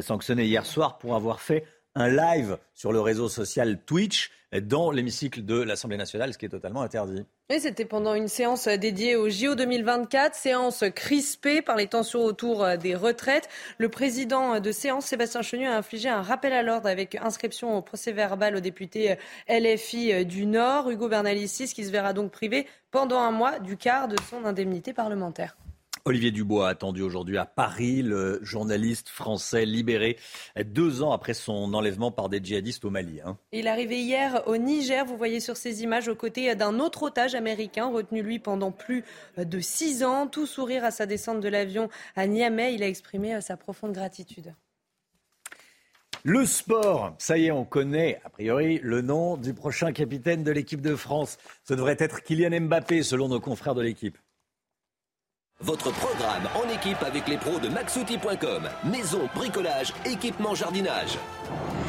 sanctionné 0.00 0.46
hier 0.46 0.66
soir 0.66 0.98
pour 0.98 1.14
avoir 1.14 1.40
fait 1.40 1.64
un 1.94 2.08
live 2.08 2.58
sur 2.74 2.92
le 2.92 3.00
réseau 3.00 3.28
social 3.28 3.78
Twitch 3.84 4.30
dans 4.60 4.90
l'hémicycle 4.90 5.44
de 5.44 5.62
l'Assemblée 5.62 5.96
nationale, 5.96 6.32
ce 6.32 6.38
qui 6.38 6.44
est 6.44 6.50
totalement 6.50 6.82
interdit. 6.82 7.24
Et 7.48 7.58
c'était 7.58 7.86
pendant 7.86 8.14
une 8.14 8.28
séance 8.28 8.68
dédiée 8.68 9.16
au 9.16 9.30
JO 9.30 9.54
2024, 9.54 10.34
séance 10.34 10.84
crispée 10.94 11.62
par 11.62 11.76
les 11.76 11.86
tensions 11.86 12.22
autour 12.24 12.66
des 12.76 12.94
retraites. 12.94 13.48
Le 13.78 13.88
président 13.88 14.60
de 14.60 14.72
séance, 14.72 15.06
Sébastien 15.06 15.42
Chenu, 15.42 15.66
a 15.66 15.76
infligé 15.76 16.08
un 16.08 16.22
rappel 16.22 16.52
à 16.52 16.62
l'ordre 16.62 16.88
avec 16.88 17.14
inscription 17.14 17.76
au 17.76 17.82
procès 17.82 18.12
verbal 18.12 18.56
au 18.56 18.60
député 18.60 19.16
LFI 19.48 20.26
du 20.26 20.44
Nord, 20.44 20.90
Hugo 20.90 21.08
Bernalicis, 21.08 21.72
qui 21.74 21.84
se 21.84 21.90
verra 21.90 22.12
donc 22.12 22.30
privé 22.30 22.66
pendant 22.90 23.20
un 23.20 23.30
mois 23.30 23.58
du 23.58 23.76
quart 23.78 24.08
de 24.08 24.16
son 24.28 24.44
indemnité 24.44 24.92
parlementaire. 24.92 25.56
Olivier 26.04 26.32
Dubois 26.32 26.68
attendu 26.68 27.00
aujourd'hui 27.02 27.38
à 27.38 27.44
Paris, 27.44 28.02
le 28.02 28.40
journaliste 28.42 29.08
français 29.08 29.64
libéré 29.64 30.18
deux 30.64 31.02
ans 31.02 31.12
après 31.12 31.32
son 31.34 31.72
enlèvement 31.74 32.10
par 32.10 32.28
des 32.28 32.40
djihadistes 32.42 32.84
au 32.84 32.90
Mali. 32.90 33.20
Hein. 33.24 33.38
Il 33.52 33.66
est 33.66 33.70
arrivé 33.70 34.00
hier 34.00 34.42
au 34.46 34.56
Niger, 34.56 35.04
vous 35.04 35.16
voyez 35.16 35.38
sur 35.38 35.56
ces 35.56 35.84
images, 35.84 36.08
aux 36.08 36.16
côtés 36.16 36.54
d'un 36.56 36.80
autre 36.80 37.04
otage 37.04 37.36
américain, 37.36 37.86
retenu 37.88 38.20
lui 38.22 38.40
pendant 38.40 38.72
plus 38.72 39.04
de 39.36 39.60
six 39.60 40.02
ans. 40.02 40.26
Tout 40.26 40.46
sourire 40.46 40.84
à 40.84 40.90
sa 40.90 41.06
descente 41.06 41.40
de 41.40 41.48
l'avion 41.48 41.88
à 42.16 42.26
Niamey, 42.26 42.74
il 42.74 42.82
a 42.82 42.88
exprimé 42.88 43.40
sa 43.40 43.56
profonde 43.56 43.92
gratitude. 43.92 44.54
Le 46.24 46.46
sport, 46.46 47.14
ça 47.18 47.36
y 47.36 47.46
est, 47.46 47.50
on 47.50 47.64
connaît 47.64 48.20
a 48.24 48.30
priori 48.30 48.78
le 48.82 49.02
nom 49.02 49.36
du 49.36 49.54
prochain 49.54 49.92
capitaine 49.92 50.44
de 50.44 50.52
l'équipe 50.52 50.80
de 50.80 50.94
France. 50.94 51.38
Ce 51.64 51.74
devrait 51.74 51.96
être 51.98 52.22
Kylian 52.22 52.60
Mbappé 52.60 53.02
selon 53.02 53.28
nos 53.28 53.40
confrères 53.40 53.74
de 53.74 53.82
l'équipe. 53.82 54.16
Votre 55.62 55.92
programme 55.92 56.48
en 56.56 56.68
équipe 56.68 57.00
avec 57.04 57.28
les 57.28 57.36
pros 57.36 57.60
de 57.60 57.68
maxouti.com. 57.68 58.68
Maison, 58.90 59.28
bricolage, 59.32 59.92
équipement, 60.04 60.56
jardinage. 60.56 61.16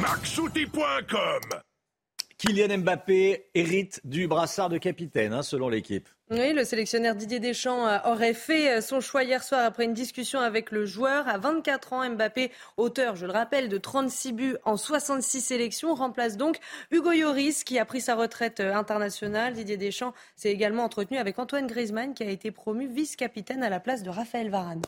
Maxouti.com 0.00 1.40
Kylian 2.38 2.78
Mbappé 2.78 3.46
hérite 3.54 4.00
du 4.04 4.28
brassard 4.28 4.68
de 4.68 4.78
capitaine, 4.78 5.32
hein, 5.32 5.42
selon 5.42 5.68
l'équipe. 5.68 6.08
Oui, 6.36 6.52
le 6.52 6.64
sélectionneur 6.64 7.14
Didier 7.14 7.38
Deschamps 7.38 7.86
euh, 7.86 7.98
aurait 8.06 8.34
fait 8.34 8.68
euh, 8.68 8.80
son 8.80 9.00
choix 9.00 9.22
hier 9.22 9.44
soir 9.44 9.64
après 9.64 9.84
une 9.84 9.94
discussion 9.94 10.40
avec 10.40 10.72
le 10.72 10.84
joueur. 10.84 11.28
À 11.28 11.38
24 11.38 11.92
ans, 11.92 12.10
Mbappé, 12.10 12.50
auteur, 12.76 13.14
je 13.14 13.24
le 13.24 13.32
rappelle, 13.32 13.68
de 13.68 13.78
36 13.78 14.32
buts 14.32 14.56
en 14.64 14.76
66 14.76 15.40
sélections, 15.40 15.94
remplace 15.94 16.36
donc 16.36 16.58
Hugo 16.90 17.12
Lloris 17.12 17.62
qui 17.62 17.78
a 17.78 17.84
pris 17.84 18.00
sa 18.00 18.16
retraite 18.16 18.58
euh, 18.58 18.74
internationale. 18.74 19.52
Didier 19.52 19.76
Deschamps 19.76 20.12
s'est 20.34 20.50
également 20.50 20.82
entretenu 20.82 21.18
avec 21.18 21.38
Antoine 21.38 21.68
Griezmann 21.68 22.14
qui 22.14 22.24
a 22.24 22.30
été 22.30 22.50
promu 22.50 22.88
vice-capitaine 22.88 23.62
à 23.62 23.70
la 23.70 23.78
place 23.78 24.02
de 24.02 24.10
Raphaël 24.10 24.50
Varane. 24.50 24.82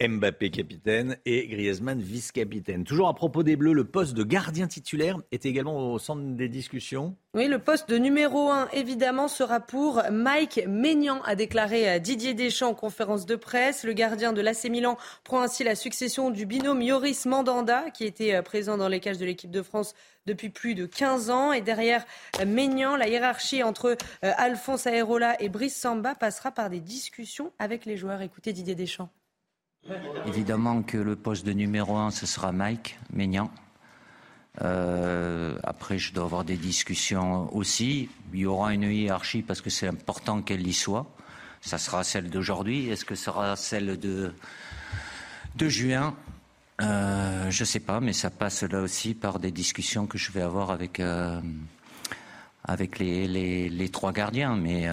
Mbappé 0.00 0.50
capitaine 0.50 1.16
et 1.24 1.46
Griezmann 1.48 2.00
vice-capitaine. 2.00 2.84
Toujours 2.84 3.08
à 3.08 3.14
propos 3.14 3.42
des 3.42 3.56
Bleus, 3.56 3.72
le 3.72 3.84
poste 3.84 4.14
de 4.14 4.24
gardien 4.24 4.66
titulaire 4.66 5.18
est 5.32 5.46
également 5.46 5.92
au 5.92 5.98
centre 5.98 6.22
des 6.22 6.48
discussions. 6.48 7.16
Oui, 7.34 7.48
le 7.48 7.58
poste 7.58 7.88
de 7.88 7.96
numéro 7.96 8.50
1, 8.50 8.68
évidemment, 8.72 9.26
sera 9.26 9.58
pour 9.58 10.02
Mike 10.10 10.66
Maignan, 10.68 11.20
a 11.24 11.34
déclaré 11.34 11.98
Didier 11.98 12.34
Deschamps 12.34 12.70
en 12.70 12.74
conférence 12.74 13.26
de 13.26 13.36
presse. 13.36 13.84
Le 13.84 13.92
gardien 13.92 14.32
de 14.32 14.40
l'AC 14.40 14.64
Milan 14.64 14.96
prend 15.24 15.42
ainsi 15.42 15.64
la 15.64 15.74
succession 15.74 16.30
du 16.30 16.46
binôme 16.46 16.82
Yoris 16.82 17.26
Mandanda, 17.26 17.90
qui 17.90 18.04
était 18.04 18.34
euh, 18.34 18.42
présent 18.42 18.76
dans 18.76 18.88
les 18.88 19.00
cages 19.00 19.18
de 19.18 19.24
l'équipe 19.24 19.50
de 19.50 19.62
France 19.62 19.94
depuis 20.26 20.48
plus 20.48 20.74
de 20.74 20.86
15 20.86 21.30
ans. 21.30 21.52
Et 21.52 21.60
derrière 21.60 22.04
euh, 22.40 22.46
Maignan, 22.46 22.96
la 22.96 23.08
hiérarchie 23.08 23.62
entre 23.62 23.96
euh, 24.24 24.32
Alphonse 24.36 24.86
Aerola 24.86 25.40
et 25.40 25.48
Brice 25.48 25.76
Samba 25.76 26.14
passera 26.14 26.50
par 26.50 26.70
des 26.70 26.80
discussions 26.80 27.52
avec 27.58 27.84
les 27.84 27.96
joueurs. 27.96 28.22
Écoutez 28.22 28.52
Didier 28.52 28.74
Deschamps. 28.74 29.10
Évidemment 30.26 30.82
que 30.82 30.96
le 30.96 31.14
poste 31.16 31.44
de 31.44 31.52
numéro 31.52 31.96
un, 31.96 32.10
ce 32.10 32.26
sera 32.26 32.52
Mike 32.52 32.98
Maignan. 33.12 33.50
Euh, 34.62 35.58
après, 35.62 35.98
je 35.98 36.14
dois 36.14 36.24
avoir 36.24 36.44
des 36.44 36.56
discussions 36.56 37.54
aussi. 37.54 38.08
Il 38.32 38.40
y 38.40 38.46
aura 38.46 38.72
une 38.72 38.84
hiérarchie 38.84 39.42
parce 39.42 39.60
que 39.60 39.68
c'est 39.70 39.88
important 39.88 40.42
qu'elle 40.42 40.66
y 40.66 40.72
soit. 40.72 41.06
Ça 41.60 41.78
sera 41.78 42.04
celle 42.04 42.30
d'aujourd'hui. 42.30 42.88
Est-ce 42.88 43.04
que 43.04 43.14
ce 43.14 43.24
sera 43.24 43.56
celle 43.56 43.98
de, 43.98 44.32
de 45.56 45.68
juin? 45.68 46.14
Euh, 46.80 47.50
Je 47.50 47.62
ne 47.62 47.66
sais 47.66 47.80
pas, 47.80 48.00
mais 48.00 48.12
ça 48.12 48.30
passe 48.30 48.62
là 48.62 48.80
aussi 48.80 49.14
par 49.14 49.38
des 49.38 49.50
discussions 49.50 50.06
que 50.06 50.18
je 50.18 50.32
vais 50.32 50.42
avoir 50.42 50.70
avec, 50.70 51.00
euh, 51.00 51.40
avec 52.64 52.98
les, 52.98 53.26
les, 53.26 53.68
les, 53.68 53.88
trois 53.90 54.12
gardiens. 54.12 54.56
Mais 54.56 54.88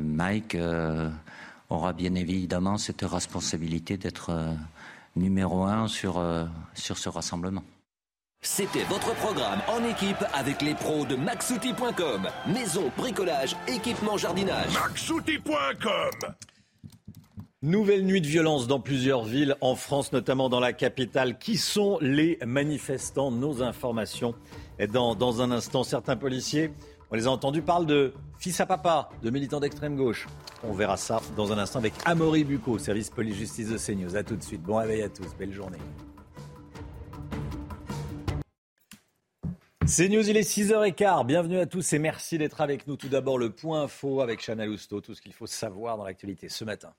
Mike 0.00 0.56
aura 1.72 1.92
bien 1.92 2.14
évidemment 2.14 2.78
cette 2.78 3.02
responsabilité 3.02 3.96
d'être 3.96 4.30
euh, 4.30 4.52
numéro 5.16 5.64
un 5.64 5.88
sur, 5.88 6.18
euh, 6.18 6.44
sur 6.74 6.98
ce 6.98 7.08
rassemblement. 7.08 7.64
C'était 8.44 8.82
votre 8.84 9.14
programme 9.14 9.60
en 9.68 9.84
équipe 9.84 10.24
avec 10.34 10.62
les 10.62 10.74
pros 10.74 11.06
de 11.06 11.14
maxouti.com. 11.14 12.28
Maison, 12.48 12.90
bricolage, 12.96 13.56
équipement, 13.68 14.16
jardinage. 14.16 14.72
maxouti.com 14.74 16.34
Nouvelle 17.64 18.04
nuit 18.04 18.20
de 18.20 18.26
violence 18.26 18.66
dans 18.66 18.80
plusieurs 18.80 19.22
villes 19.22 19.54
en 19.60 19.76
France, 19.76 20.12
notamment 20.12 20.48
dans 20.48 20.58
la 20.58 20.72
capitale. 20.72 21.38
Qui 21.38 21.56
sont 21.56 21.98
les 22.00 22.36
manifestants? 22.44 23.30
Nos 23.30 23.62
informations 23.62 24.34
dans, 24.92 25.14
dans 25.14 25.42
un 25.42 25.52
instant. 25.52 25.84
Certains 25.84 26.16
policiers 26.16 26.72
on 27.12 27.14
les 27.14 27.26
a 27.26 27.30
entendus 27.30 27.60
parler 27.60 27.84
de 27.84 28.14
fils 28.38 28.58
à 28.60 28.66
papa, 28.66 29.10
de 29.22 29.28
militants 29.28 29.60
d'extrême 29.60 29.96
gauche. 29.96 30.26
On 30.64 30.72
verra 30.72 30.96
ça 30.96 31.20
dans 31.36 31.52
un 31.52 31.58
instant 31.58 31.78
avec 31.78 31.92
Amaury 32.06 32.42
Bucco, 32.42 32.78
service 32.78 33.10
police-justice 33.10 33.68
de 33.68 33.76
CNews. 33.76 34.16
A 34.16 34.22
tout 34.22 34.34
de 34.34 34.42
suite. 34.42 34.62
Bon 34.62 34.76
réveil 34.76 35.02
à 35.02 35.10
tous. 35.10 35.34
Belle 35.38 35.52
journée. 35.52 35.76
CNews, 39.84 40.26
il 40.26 40.38
est 40.38 40.48
6h15. 40.48 41.26
Bienvenue 41.26 41.58
à 41.58 41.66
tous 41.66 41.92
et 41.92 41.98
merci 41.98 42.38
d'être 42.38 42.62
avec 42.62 42.86
nous. 42.86 42.96
Tout 42.96 43.08
d'abord, 43.08 43.36
le 43.36 43.50
point 43.50 43.82
info 43.82 44.22
avec 44.22 44.40
Chanel 44.40 44.70
Housteau, 44.70 45.02
tout 45.02 45.14
ce 45.14 45.20
qu'il 45.20 45.34
faut 45.34 45.46
savoir 45.46 45.98
dans 45.98 46.04
l'actualité 46.04 46.48
ce 46.48 46.64
matin. 46.64 46.94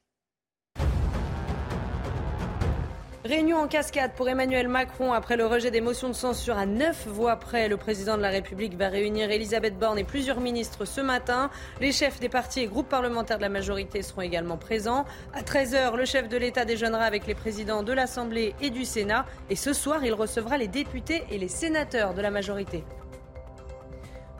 Réunion 3.25 3.59
en 3.59 3.69
cascade 3.69 4.11
pour 4.17 4.27
Emmanuel 4.27 4.67
Macron 4.67 5.13
après 5.13 5.37
le 5.37 5.45
rejet 5.45 5.71
des 5.71 5.79
motions 5.79 6.09
de 6.09 6.13
censure 6.13 6.57
à 6.57 6.65
neuf 6.65 7.07
voix 7.07 7.37
près. 7.37 7.69
Le 7.69 7.77
président 7.77 8.17
de 8.17 8.21
la 8.21 8.27
République 8.27 8.75
va 8.75 8.89
réunir 8.89 9.31
Elisabeth 9.31 9.79
Borne 9.79 9.97
et 9.97 10.03
plusieurs 10.03 10.41
ministres 10.41 10.83
ce 10.83 10.99
matin. 10.99 11.49
Les 11.79 11.93
chefs 11.93 12.19
des 12.19 12.27
partis 12.27 12.59
et 12.59 12.67
groupes 12.67 12.89
parlementaires 12.89 13.37
de 13.37 13.43
la 13.43 13.47
majorité 13.47 14.01
seront 14.01 14.23
également 14.23 14.57
présents. 14.57 15.05
À 15.33 15.41
13h, 15.41 15.95
le 15.95 16.03
chef 16.03 16.27
de 16.27 16.35
l'État 16.35 16.65
déjeunera 16.65 17.05
avec 17.05 17.25
les 17.25 17.33
présidents 17.33 17.81
de 17.81 17.93
l'Assemblée 17.93 18.55
et 18.59 18.71
du 18.71 18.83
Sénat. 18.83 19.25
Et 19.49 19.55
ce 19.55 19.71
soir, 19.71 20.03
il 20.03 20.13
recevra 20.13 20.57
les 20.57 20.67
députés 20.67 21.23
et 21.31 21.37
les 21.37 21.47
sénateurs 21.47 22.13
de 22.13 22.21
la 22.21 22.29
majorité. 22.29 22.83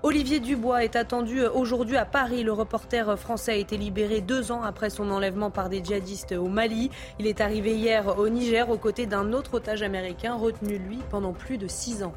Olivier 0.05 0.41
Dubois 0.41 0.83
est 0.83 0.97
attendu 0.97 1.45
aujourd'hui 1.45 1.95
à 1.95 2.03
Paris. 2.03 2.43
Le 2.43 2.51
reporter 2.51 3.17
français 3.17 3.53
a 3.53 3.55
été 3.55 3.77
libéré 3.77 4.19
deux 4.19 4.51
ans 4.51 4.61
après 4.61 4.89
son 4.89 5.09
enlèvement 5.09 5.49
par 5.49 5.69
des 5.69 5.81
djihadistes 5.81 6.33
au 6.33 6.49
Mali. 6.49 6.91
Il 7.19 7.27
est 7.27 7.39
arrivé 7.39 7.73
hier 7.73 8.19
au 8.19 8.27
Niger 8.27 8.69
aux 8.69 8.77
côtés 8.77 9.05
d'un 9.05 9.31
autre 9.31 9.53
otage 9.53 9.81
américain 9.81 10.35
retenu 10.35 10.77
lui 10.77 10.99
pendant 11.09 11.31
plus 11.31 11.57
de 11.57 11.69
six 11.69 12.03
ans. 12.03 12.11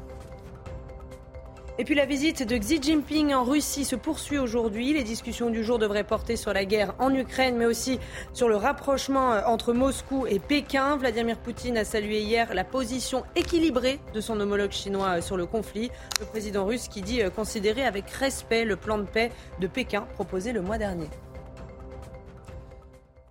Et 1.79 1.83
puis 1.83 1.93
la 1.93 2.05
visite 2.05 2.41
de 2.41 2.57
Xi 2.57 2.81
Jinping 2.81 3.35
en 3.35 3.43
Russie 3.43 3.85
se 3.85 3.95
poursuit 3.95 4.39
aujourd'hui. 4.39 4.93
Les 4.93 5.03
discussions 5.03 5.51
du 5.51 5.63
jour 5.63 5.77
devraient 5.77 6.03
porter 6.03 6.35
sur 6.35 6.51
la 6.51 6.65
guerre 6.65 6.95
en 6.97 7.13
Ukraine, 7.13 7.55
mais 7.55 7.65
aussi 7.65 7.99
sur 8.33 8.49
le 8.49 8.55
rapprochement 8.55 9.33
euh, 9.33 9.41
entre 9.45 9.73
Moscou 9.73 10.25
et 10.25 10.39
Pékin. 10.39 10.97
Vladimir 10.97 11.37
Poutine 11.37 11.77
a 11.77 11.85
salué 11.85 12.21
hier 12.21 12.51
la 12.55 12.63
position 12.63 13.23
équilibrée 13.35 13.99
de 14.15 14.21
son 14.21 14.39
homologue 14.39 14.71
chinois 14.71 15.17
euh, 15.17 15.21
sur 15.21 15.37
le 15.37 15.45
conflit. 15.45 15.91
Le 16.19 16.25
président 16.25 16.65
russe 16.65 16.87
qui 16.87 17.03
dit 17.03 17.21
euh, 17.21 17.29
considérer 17.29 17.85
avec 17.85 18.09
respect 18.09 18.65
le 18.65 18.75
plan 18.75 18.97
de 18.97 19.03
paix 19.03 19.31
de 19.59 19.67
Pékin 19.67 20.07
proposé 20.15 20.53
le 20.53 20.63
mois 20.63 20.79
dernier. 20.79 21.09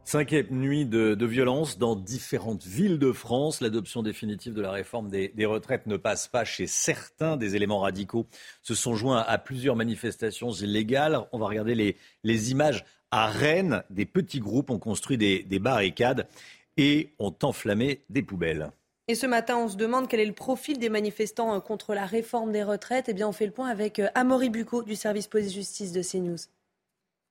Cinquième 0.09 0.47
nuit 0.53 0.87
de, 0.87 1.17
de, 1.17 1.27
violence 1.27 1.79
dans 1.79 1.97
différentes 1.97 2.65
villes 2.65 3.01
de 3.01 3.11
France. 3.11 3.61
L'adoption 3.61 4.05
définitive 4.05 4.55
de 4.55 4.61
la 4.63 4.71
réforme 4.71 5.09
des, 5.09 5.47
retraites 5.47 5.89
ne 5.89 5.97
passe 5.97 6.29
pas 6.29 6.45
chez 6.45 6.69
certains. 6.69 7.37
Des 7.37 7.57
éléments 7.57 7.81
radicaux 7.81 8.29
se 8.63 8.77
sont 8.77 8.95
joints 8.95 9.25
à 9.27 9.37
plusieurs 9.37 9.75
manifestations 9.75 10.53
illégales. 10.53 11.27
On 11.33 11.41
va 11.41 11.47
regarder 11.47 11.97
les, 12.23 12.51
images 12.53 12.85
à 13.11 13.27
Rennes. 13.27 13.83
Des 13.91 14.07
petits 14.07 14.39
groupes 14.39 14.71
ont 14.71 14.79
construit 14.79 15.19
des, 15.19 15.43
des, 15.43 15.59
barricades 15.59 16.29
et 16.77 17.13
ont 17.19 17.35
enflammé 17.43 18.05
des 18.09 18.23
poubelles. 18.23 18.71
Et 19.09 19.17
ce 19.17 19.27
matin, 19.27 19.57
on 19.57 19.67
se 19.67 19.77
demande 19.77 20.07
quel 20.07 20.21
est 20.21 20.25
le 20.25 20.33
profil 20.33 20.79
des 20.79 20.89
manifestants 20.89 21.61
contre 21.61 21.95
la 21.95 22.07
réforme 22.07 22.53
des 22.53 22.63
retraites. 22.63 23.09
Eh 23.09 23.13
bien, 23.13 23.27
on 23.27 23.33
fait 23.33 23.47
le 23.47 23.51
point 23.51 23.71
avec 23.71 24.01
Amaury 24.15 24.51
Bucco 24.51 24.85
du 24.85 24.95
service 24.95 25.27
police-justice 25.27 25.91
de 25.91 26.03
CNews 26.03 26.47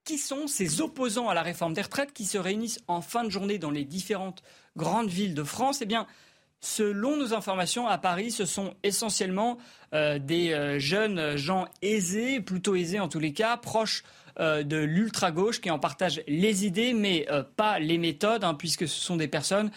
qui 0.06 0.18
sont 0.20 0.48
ces 0.48 0.82
opposants 0.82 1.28
à 1.28 1.34
la 1.34 1.42
réforme 1.42 1.74
des 1.74 1.82
retraites 1.82 2.14
qui 2.14 2.26
se 2.26 2.38
réunissent 2.38 2.80
en 2.88 3.02
fin 3.02 3.24
de 3.24 3.30
journée 3.30 3.58
dans 3.58 3.72
les 3.72 3.84
différentes 3.84 4.44
grandes 4.78 5.10
villes 5.10 5.34
de 5.34 5.44
France? 5.44 5.80
Eh 5.82 5.86
bien, 5.86 6.08
selon 6.62 7.18
nos 7.18 7.34
informations, 7.34 7.88
à 7.88 7.98
Paris, 7.98 8.32
ce 8.32 8.46
sont 8.46 8.76
essentiellement 8.84 9.58
euh, 9.94 10.20
des 10.20 10.54
euh, 10.54 10.80
jeunes 10.80 11.36
gens 11.36 11.66
aisés, 11.82 12.40
plutôt 12.40 12.76
aisés 12.76 13.00
en 13.00 13.08
tous 13.08 13.20
les 13.20 13.34
cas, 13.34 13.58
proches 13.58 14.04
euh, 14.40 14.64
de 14.64 14.78
l'ultra-gauche 14.78 15.60
qui 15.60 15.72
en 15.72 15.80
partagent 15.80 16.22
les 16.28 16.66
idées, 16.66 16.94
mais 16.94 17.28
pas 17.56 17.80
les 17.80 17.98
méthodes, 17.98 18.44
hein, 18.44 18.54
puisque 18.54 18.88
ce 18.88 19.00
sont 19.00 19.16
des 19.16 19.28
personnes 19.28 19.72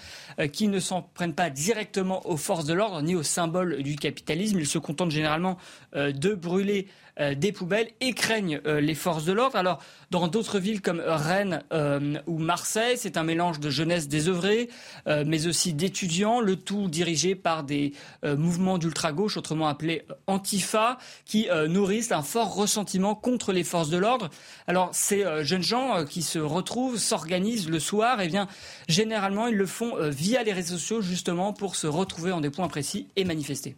qui 0.53 0.69
ne 0.69 0.81
s'en 0.81 1.03
prennent 1.03 1.35
pas 1.35 1.49
directement 1.49 2.29
aux 2.29 2.37
forces 2.37 2.67
de 2.67 2.75
l'ordre 2.75 3.01
ni 3.01 3.15
aux 3.15 3.23
symboles 3.23 3.83
du 3.83 3.97
capitalisme. 3.97 4.59
Ils 4.59 4.67
se 4.67 4.79
contentent 4.79 5.11
généralement 5.11 5.57
de 5.95 6.35
brûler 6.35 6.89
des 7.35 7.53
poubelles 7.53 7.89
et 8.01 8.13
craignent 8.13 8.61
euh, 8.67 8.81
les 8.81 8.95
forces 8.95 9.25
de 9.25 9.33
l'ordre. 9.33 9.57
Alors, 9.57 9.83
dans 10.11 10.29
d'autres 10.29 10.59
villes 10.59 10.81
comme 10.81 11.03
Rennes 11.05 11.63
euh, 11.73 12.19
ou 12.27 12.39
Marseille, 12.39 12.97
c'est 12.97 13.17
un 13.17 13.25
mélange 13.25 13.61
de 13.61 13.71
jeunesse 13.71 14.09
désœuvrée, 14.09 14.69
mais 15.07 15.47
aussi 15.47 15.73
d'étudiants, 15.73 16.41
le 16.41 16.57
tout 16.57 16.89
dirigé 16.89 17.35
par 17.35 17.65
des 17.65 17.93
mouvements 18.25 18.79
d'ultra-gauche, 18.79 19.37
autrement 19.37 19.69
appelés 19.69 20.05
Antifa, 20.27 20.99
qui 21.25 21.49
nourrissent 21.69 22.13
un 22.13 22.23
fort 22.23 22.55
ressentiment 22.55 23.15
contre 23.15 23.53
les 23.53 23.65
forces 23.65 23.91
de 23.91 23.99
l'ordre. 23.99 24.31
Alors, 24.67 24.91
ces 24.93 25.25
jeunes 25.45 25.63
gens 25.63 26.05
qui 26.05 26.23
se 26.23 26.39
retrouvent, 26.39 26.99
s'organisent 26.99 27.69
le 27.69 27.81
soir, 27.81 28.21
et 28.21 28.25
eh 28.27 28.29
bien, 28.29 28.49
généralement, 28.89 29.47
ils 29.47 29.57
le 29.57 29.67
font 29.67 29.95
via 30.09 30.43
les 30.43 30.53
réseaux 30.53 30.77
sociaux, 30.77 31.03
justement, 31.03 31.53
pour 31.53 31.77
se 31.77 31.87
retrouver 31.87 32.33
en 32.33 32.41
des 32.41 32.51
points 32.51 32.69
précis 32.69 33.09
et 33.17 33.25
manifester. 33.25 33.77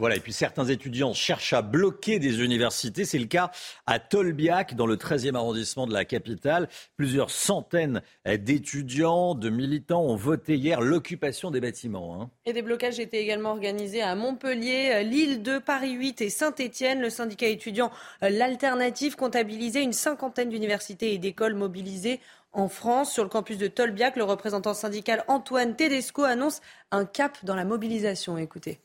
Voilà, 0.00 0.16
et 0.16 0.20
puis 0.20 0.32
certains 0.32 0.64
étudiants 0.64 1.12
cherchent 1.12 1.52
à 1.52 1.60
bloquer 1.60 2.18
des 2.18 2.42
universités. 2.42 3.04
C'est 3.04 3.18
le 3.18 3.26
cas 3.26 3.50
à 3.86 3.98
Tolbiac, 3.98 4.74
dans 4.74 4.86
le 4.86 4.96
13e 4.96 5.34
arrondissement 5.34 5.86
de 5.86 5.92
la 5.92 6.06
capitale. 6.06 6.70
Plusieurs 6.96 7.28
centaines 7.28 8.00
d'étudiants, 8.24 9.34
de 9.34 9.50
militants 9.50 10.02
ont 10.02 10.16
voté 10.16 10.56
hier 10.56 10.80
l'occupation 10.80 11.50
des 11.50 11.60
bâtiments. 11.60 12.18
Hein. 12.18 12.30
Et 12.46 12.54
des 12.54 12.62
blocages 12.62 12.98
étaient 12.98 13.20
également 13.20 13.50
organisés 13.50 14.00
à 14.00 14.14
Montpellier, 14.14 15.04
Lille 15.04 15.42
2, 15.42 15.60
Paris 15.60 15.92
8 15.92 16.22
et 16.22 16.30
Saint-Étienne. 16.30 17.02
Le 17.02 17.10
syndicat 17.10 17.48
étudiant 17.48 17.90
euh, 18.22 18.30
L'Alternative 18.30 19.16
comptabilisait 19.16 19.82
une 19.82 19.92
cinquantaine 19.92 20.48
d'universités 20.48 21.12
et 21.12 21.18
d'écoles 21.18 21.52
mobilisées 21.54 22.20
en 22.52 22.68
France. 22.68 23.12
Sur 23.12 23.24
le 23.24 23.28
campus 23.28 23.58
de 23.58 23.66
Tolbiac, 23.66 24.16
le 24.16 24.24
représentant 24.24 24.72
syndical 24.72 25.24
Antoine 25.28 25.76
Tedesco 25.76 26.22
annonce 26.24 26.62
un 26.90 27.04
cap 27.04 27.36
dans 27.44 27.54
la 27.54 27.66
mobilisation. 27.66 28.38
Écoutez. 28.38 28.80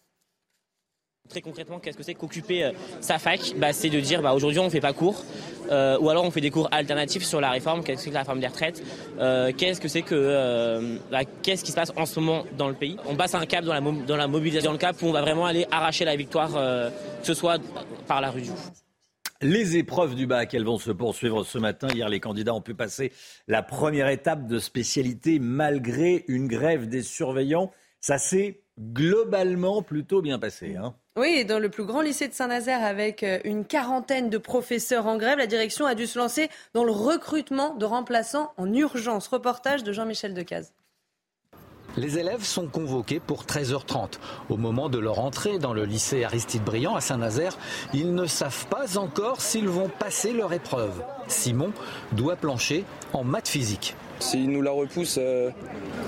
Très 1.30 1.42
concrètement, 1.42 1.80
qu'est-ce 1.80 1.98
que 1.98 2.04
c'est 2.04 2.14
qu'occuper 2.14 2.64
euh, 2.64 2.72
sa 3.02 3.18
fac? 3.18 3.40
Bah, 3.58 3.74
C'est 3.74 3.90
de 3.90 4.00
dire 4.00 4.22
bah, 4.22 4.34
aujourd'hui 4.34 4.60
on 4.60 4.66
ne 4.66 4.70
fait 4.70 4.80
pas 4.80 4.94
cours, 4.94 5.24
euh, 5.72 5.98
ou 6.00 6.10
alors 6.10 6.24
on 6.24 6.32
fait 6.32 6.42
des 6.42 6.52
cours 6.52 6.70
alternatifs 6.72 7.24
sur 7.24 7.42
la 7.42 7.50
réforme, 7.50 7.84
qu'est-ce 7.84 7.98
que 7.98 8.04
c'est 8.04 8.10
que 8.10 8.14
la 8.14 8.20
réforme 8.20 8.40
des 8.40 8.48
retraites, 8.48 8.84
euh, 9.20 9.52
qu'est-ce 9.58 9.82
que 9.82 9.88
c'est 9.88 10.04
que 10.04 11.00
bah, 11.12 11.22
qu'est-ce 11.42 11.64
qui 11.64 11.72
se 11.72 11.76
passe 11.76 11.92
en 11.98 12.06
ce 12.06 12.20
moment 12.20 12.46
dans 12.58 12.68
le 12.68 12.76
pays? 12.76 12.98
On 13.08 13.16
passe 13.16 13.34
un 13.34 13.46
cap 13.48 13.66
dans 13.66 13.74
la, 13.74 13.82
dans 13.82 14.28
mobilisation, 14.28 14.72
le 14.72 14.78
cap 14.78 15.02
où 15.02 15.08
on 15.08 15.12
va 15.12 15.22
vraiment 15.22 15.46
aller 15.46 15.66
arracher 15.72 16.06
la 16.06 16.16
victoire, 16.16 16.52
que 16.52 17.26
ce 17.26 17.34
soit 17.34 17.60
par 18.08 18.22
la 18.22 18.30
rue 18.30 18.42
du 18.42 18.52
les 19.42 19.76
épreuves 19.76 20.16
du 20.16 20.28
bac, 20.28 20.54
elles 20.54 20.64
vont 20.64 20.78
se 20.78 20.92
poursuivre 20.92 21.44
ce 21.44 21.58
matin. 21.58 21.88
Hier, 21.94 22.08
les 22.08 22.22
candidats 22.22 22.54
ont 22.54 22.62
pu 22.62 22.74
passer 22.74 23.12
la 23.48 23.62
première 23.62 24.08
étape 24.08 24.48
de 24.48 24.60
spécialité 24.60 25.40
malgré 25.40 26.24
une 26.28 26.48
grève 26.48 26.88
des 26.88 27.04
surveillants. 27.04 27.72
Ça 28.00 28.18
s'est 28.18 28.64
globalement 28.80 29.82
plutôt 29.82 30.22
bien 30.22 30.40
passé. 30.40 30.76
Hein. 30.78 30.96
Oui, 31.18 31.46
dans 31.46 31.60
le 31.60 31.70
plus 31.70 31.86
grand 31.86 32.02
lycée 32.02 32.28
de 32.28 32.34
Saint-Nazaire, 32.34 32.84
avec 32.84 33.24
euh, 33.24 33.40
une 33.46 33.64
quarantaine 33.64 34.30
de 34.30 34.38
professeurs 34.38 35.08
en 35.08 35.16
grève, 35.18 35.38
la 35.38 35.48
direction 35.48 35.86
a 35.86 35.96
dû 35.96 36.08
se 36.08 36.20
lancer 36.20 36.50
dans 36.74 36.84
le 36.84 36.92
recrutement 36.92 37.74
de 37.74 37.86
remplaçants 37.86 38.52
en 38.58 38.74
urgence. 38.74 39.30
Reportage 39.30 39.86
de 39.86 39.94
Jean-Michel 39.94 40.34
Decaze. 40.34 40.74
Les 41.96 42.18
élèves 42.18 42.44
sont 42.44 42.68
convoqués 42.68 43.22
pour 43.22 43.46
13h30. 43.46 44.20
Au 44.50 44.58
moment 44.58 44.90
de 44.90 45.00
leur 45.00 45.20
entrée 45.20 45.58
dans 45.58 45.74
le 45.74 45.86
lycée 45.86 46.26
Aristide 46.26 46.66
Briand 46.66 46.96
à 46.96 47.00
Saint-Nazaire, 47.00 47.58
ils 47.94 48.14
ne 48.14 48.26
savent 48.26 48.68
pas 48.68 48.98
encore 48.98 49.40
s'ils 49.40 49.70
vont 49.70 49.88
passer 49.88 50.34
leur 50.34 50.52
épreuve. 50.52 51.02
Simon 51.30 51.72
doit 52.12 52.36
plancher 52.36 52.84
en 53.14 53.24
maths 53.24 53.48
physique. 53.48 53.96
S'ils 54.20 54.50
nous 54.50 54.62
la 54.62 54.72
repoussent, 54.72 55.20
euh, 55.22 55.50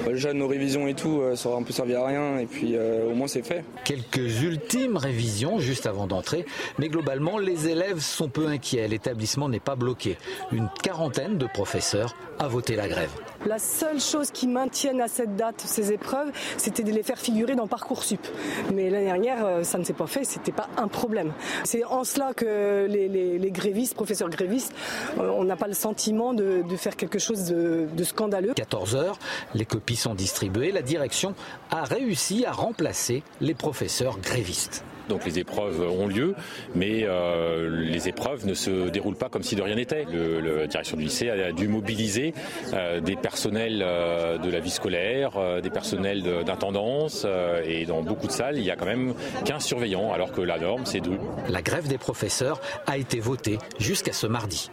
déjà 0.08 0.34
nos 0.34 0.48
révisions 0.48 0.88
et 0.88 0.94
tout, 0.94 1.22
euh, 1.22 1.36
ça 1.36 1.50
aura 1.50 1.60
un 1.60 1.64
peu 1.64 1.74
servi 1.74 1.94
à 1.96 2.06
rien 2.06 2.40
et 2.40 2.46
puis 2.46 2.76
euh, 2.76 3.10
au 3.10 3.14
moins 3.14 3.28
c'est 3.28 3.46
fait. 3.46 3.64
Quelques 3.84 4.42
ultimes 4.42 4.98
révisions 4.98 5.60
juste 5.60 5.86
avant 5.86 6.08
d'entrer, 6.08 6.46
mais 6.80 6.88
globalement 6.88 7.38
les 7.38 7.68
élèves 7.68 8.00
sont 8.00 8.30
peu 8.30 8.48
inquiets. 8.48 8.88
L'établissement 8.88 9.50
n'est 9.50 9.60
pas 9.60 9.76
bloqué. 9.76 10.18
Une 10.52 10.70
quarantaine 10.82 11.38
de 11.38 11.46
professeurs 11.46 12.16
a 12.40 12.48
voté 12.48 12.76
la 12.76 12.88
grève. 12.88 13.12
La 13.46 13.60
seule 13.60 14.00
chose 14.00 14.32
qui 14.32 14.48
maintienne 14.48 15.02
à 15.02 15.08
cette 15.08 15.36
date 15.36 15.62
ces 15.66 15.92
épreuves, 15.92 16.32
c'était 16.58 16.84
de 16.84 16.92
les 16.92 17.04
faire 17.04 17.20
figurer 17.20 17.56
dans 17.56 17.68
Parcoursup. 17.68 18.26
Mais 18.74 18.90
l'année 18.90 19.06
dernière, 19.06 19.64
ça 19.64 19.78
ne 19.78 19.84
s'est 19.84 19.94
pas 19.94 20.08
fait, 20.08 20.24
c'était 20.24 20.52
pas 20.52 20.70
un 20.78 20.88
problème. 20.88 21.34
C'est 21.64 21.84
en 21.84 22.04
cela 22.04 22.34
que 22.34 22.88
les, 22.90 23.52
grévistes, 23.52 23.96
professeurs 23.96 24.30
grévistes, 24.30 24.74
on 25.18 25.44
n'a 25.44 25.56
pas 25.56 25.68
le 25.68 25.74
sentiment 25.74 26.34
de, 26.34 26.64
de 26.68 26.76
faire 26.76 26.96
quelque 26.96 27.20
chose 27.20 27.46
de 27.46 27.88
de 27.98 28.04
scandaleux. 28.04 28.54
14 28.54 28.96
heures, 28.96 29.20
les 29.54 29.66
copies 29.66 29.96
sont 29.96 30.16
distribuées. 30.16 30.72
La 30.72 30.82
direction 30.82 31.36
a 31.72 31.84
réussi 31.84 32.46
à 32.46 32.52
remplacer 32.52 33.24
les 33.42 33.54
professeurs 33.54 34.20
grévistes. 34.20 34.84
Donc 35.10 35.26
les 35.26 35.40
épreuves 35.40 35.82
ont 35.82 36.08
lieu, 36.08 36.36
mais 36.76 37.04
euh, 37.04 37.70
les 37.70 38.08
épreuves 38.08 38.46
ne 38.46 38.54
se 38.54 38.90
déroulent 38.90 39.16
pas 39.16 39.30
comme 39.30 39.44
si 39.44 39.56
de 39.56 39.62
rien 39.62 39.76
n'était. 39.76 40.06
la 40.12 40.68
direction 40.68 40.98
du 40.98 41.04
lycée 41.04 41.30
a 41.30 41.52
dû 41.52 41.68
mobiliser 41.68 42.34
euh, 42.74 43.00
des 43.00 43.16
personnels 43.16 43.82
euh, 43.84 44.38
de 44.38 44.50
la 44.50 44.60
vie 44.60 44.70
scolaire, 44.70 45.62
des 45.62 45.70
personnels 45.70 46.24
d'intendance, 46.46 47.26
et 47.66 47.86
dans 47.86 48.02
beaucoup 48.02 48.28
de 48.28 48.32
salles, 48.32 48.58
il 48.58 48.64
y 48.64 48.72
a 48.72 48.76
quand 48.76 48.86
même 48.86 49.14
15 49.46 49.64
surveillants, 49.64 50.12
alors 50.12 50.32
que 50.32 50.42
la 50.42 50.58
norme, 50.58 50.86
c'est 50.86 51.00
deux. 51.00 51.18
La 51.50 51.62
grève 51.62 51.88
des 51.88 51.98
professeurs 51.98 52.62
a 52.86 52.98
été 52.98 53.20
votée 53.20 53.58
jusqu'à 53.80 54.14
ce 54.14 54.28
mardi. 54.28 54.70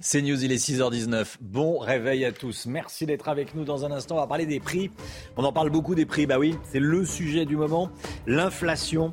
C'est 0.00 0.22
News, 0.22 0.44
il 0.44 0.52
est 0.52 0.64
6h19. 0.64 1.38
Bon 1.40 1.78
réveil 1.78 2.24
à 2.24 2.30
tous. 2.30 2.66
Merci 2.66 3.04
d'être 3.04 3.28
avec 3.28 3.56
nous 3.56 3.64
dans 3.64 3.84
un 3.84 3.90
instant. 3.90 4.14
On 4.14 4.20
va 4.20 4.28
parler 4.28 4.46
des 4.46 4.60
prix. 4.60 4.92
On 5.36 5.42
en 5.42 5.52
parle 5.52 5.70
beaucoup 5.70 5.96
des 5.96 6.06
prix. 6.06 6.24
Bah 6.24 6.38
oui, 6.38 6.56
c'est 6.70 6.78
le 6.78 7.04
sujet 7.04 7.46
du 7.46 7.56
moment. 7.56 7.90
L'inflation. 8.24 9.12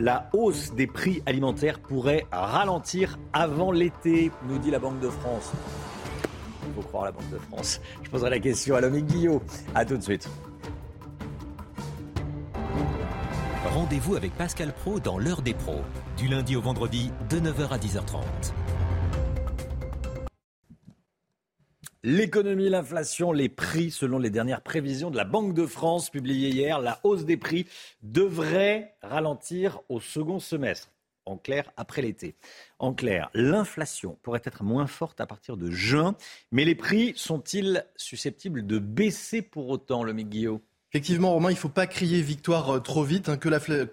La 0.00 0.28
hausse 0.32 0.72
des 0.72 0.88
prix 0.88 1.22
alimentaires 1.24 1.78
pourrait 1.78 2.26
ralentir 2.32 3.16
avant 3.32 3.70
l'été, 3.70 4.32
nous 4.48 4.58
dit 4.58 4.72
la 4.72 4.80
Banque 4.80 4.98
de 4.98 5.08
France. 5.08 5.52
Il 6.66 6.74
faut 6.74 6.88
croire 6.88 7.04
la 7.04 7.12
Banque 7.12 7.30
de 7.30 7.38
France. 7.38 7.80
Je 8.02 8.10
poserai 8.10 8.30
la 8.30 8.40
question 8.40 8.74
à 8.74 8.80
l'homme 8.80 8.98
Guillot. 8.98 9.40
A 9.72 9.84
tout 9.84 9.96
de 9.96 10.02
suite. 10.02 10.28
Rendez-vous 13.72 14.16
avec 14.16 14.32
Pascal 14.36 14.72
Pro 14.72 14.98
dans 14.98 15.16
l'heure 15.16 15.42
des 15.42 15.54
pros, 15.54 15.82
du 16.16 16.26
lundi 16.26 16.56
au 16.56 16.60
vendredi 16.60 17.12
de 17.30 17.38
9h 17.38 17.68
à 17.68 17.78
10h30. 17.78 18.24
L'économie, 22.06 22.68
l'inflation, 22.68 23.32
les 23.32 23.48
prix, 23.48 23.90
selon 23.90 24.18
les 24.18 24.28
dernières 24.28 24.60
prévisions 24.60 25.10
de 25.10 25.16
la 25.16 25.24
Banque 25.24 25.54
de 25.54 25.64
France 25.64 26.10
publiées 26.10 26.50
hier, 26.50 26.78
la 26.78 27.00
hausse 27.02 27.24
des 27.24 27.38
prix 27.38 27.66
devrait 28.02 28.94
ralentir 29.00 29.80
au 29.88 30.00
second 30.00 30.38
semestre. 30.38 30.90
En 31.24 31.38
clair, 31.38 31.72
après 31.78 32.02
l'été. 32.02 32.34
En 32.78 32.92
clair, 32.92 33.30
l'inflation 33.32 34.18
pourrait 34.20 34.42
être 34.44 34.64
moins 34.64 34.86
forte 34.86 35.22
à 35.22 35.26
partir 35.26 35.56
de 35.56 35.70
juin, 35.70 36.14
mais 36.52 36.66
les 36.66 36.74
prix 36.74 37.14
sont-ils 37.16 37.86
susceptibles 37.96 38.66
de 38.66 38.78
baisser 38.78 39.40
pour 39.40 39.70
autant, 39.70 40.04
le 40.04 40.12
Guillaume 40.12 40.60
Effectivement, 40.94 41.32
Romain, 41.32 41.50
il 41.50 41.54
ne 41.54 41.58
faut 41.58 41.68
pas 41.68 41.88
crier 41.88 42.22
victoire 42.22 42.76
euh, 42.76 42.78
trop 42.78 43.02
vite. 43.02 43.28
Hein. 43.28 43.36
que 43.36 43.48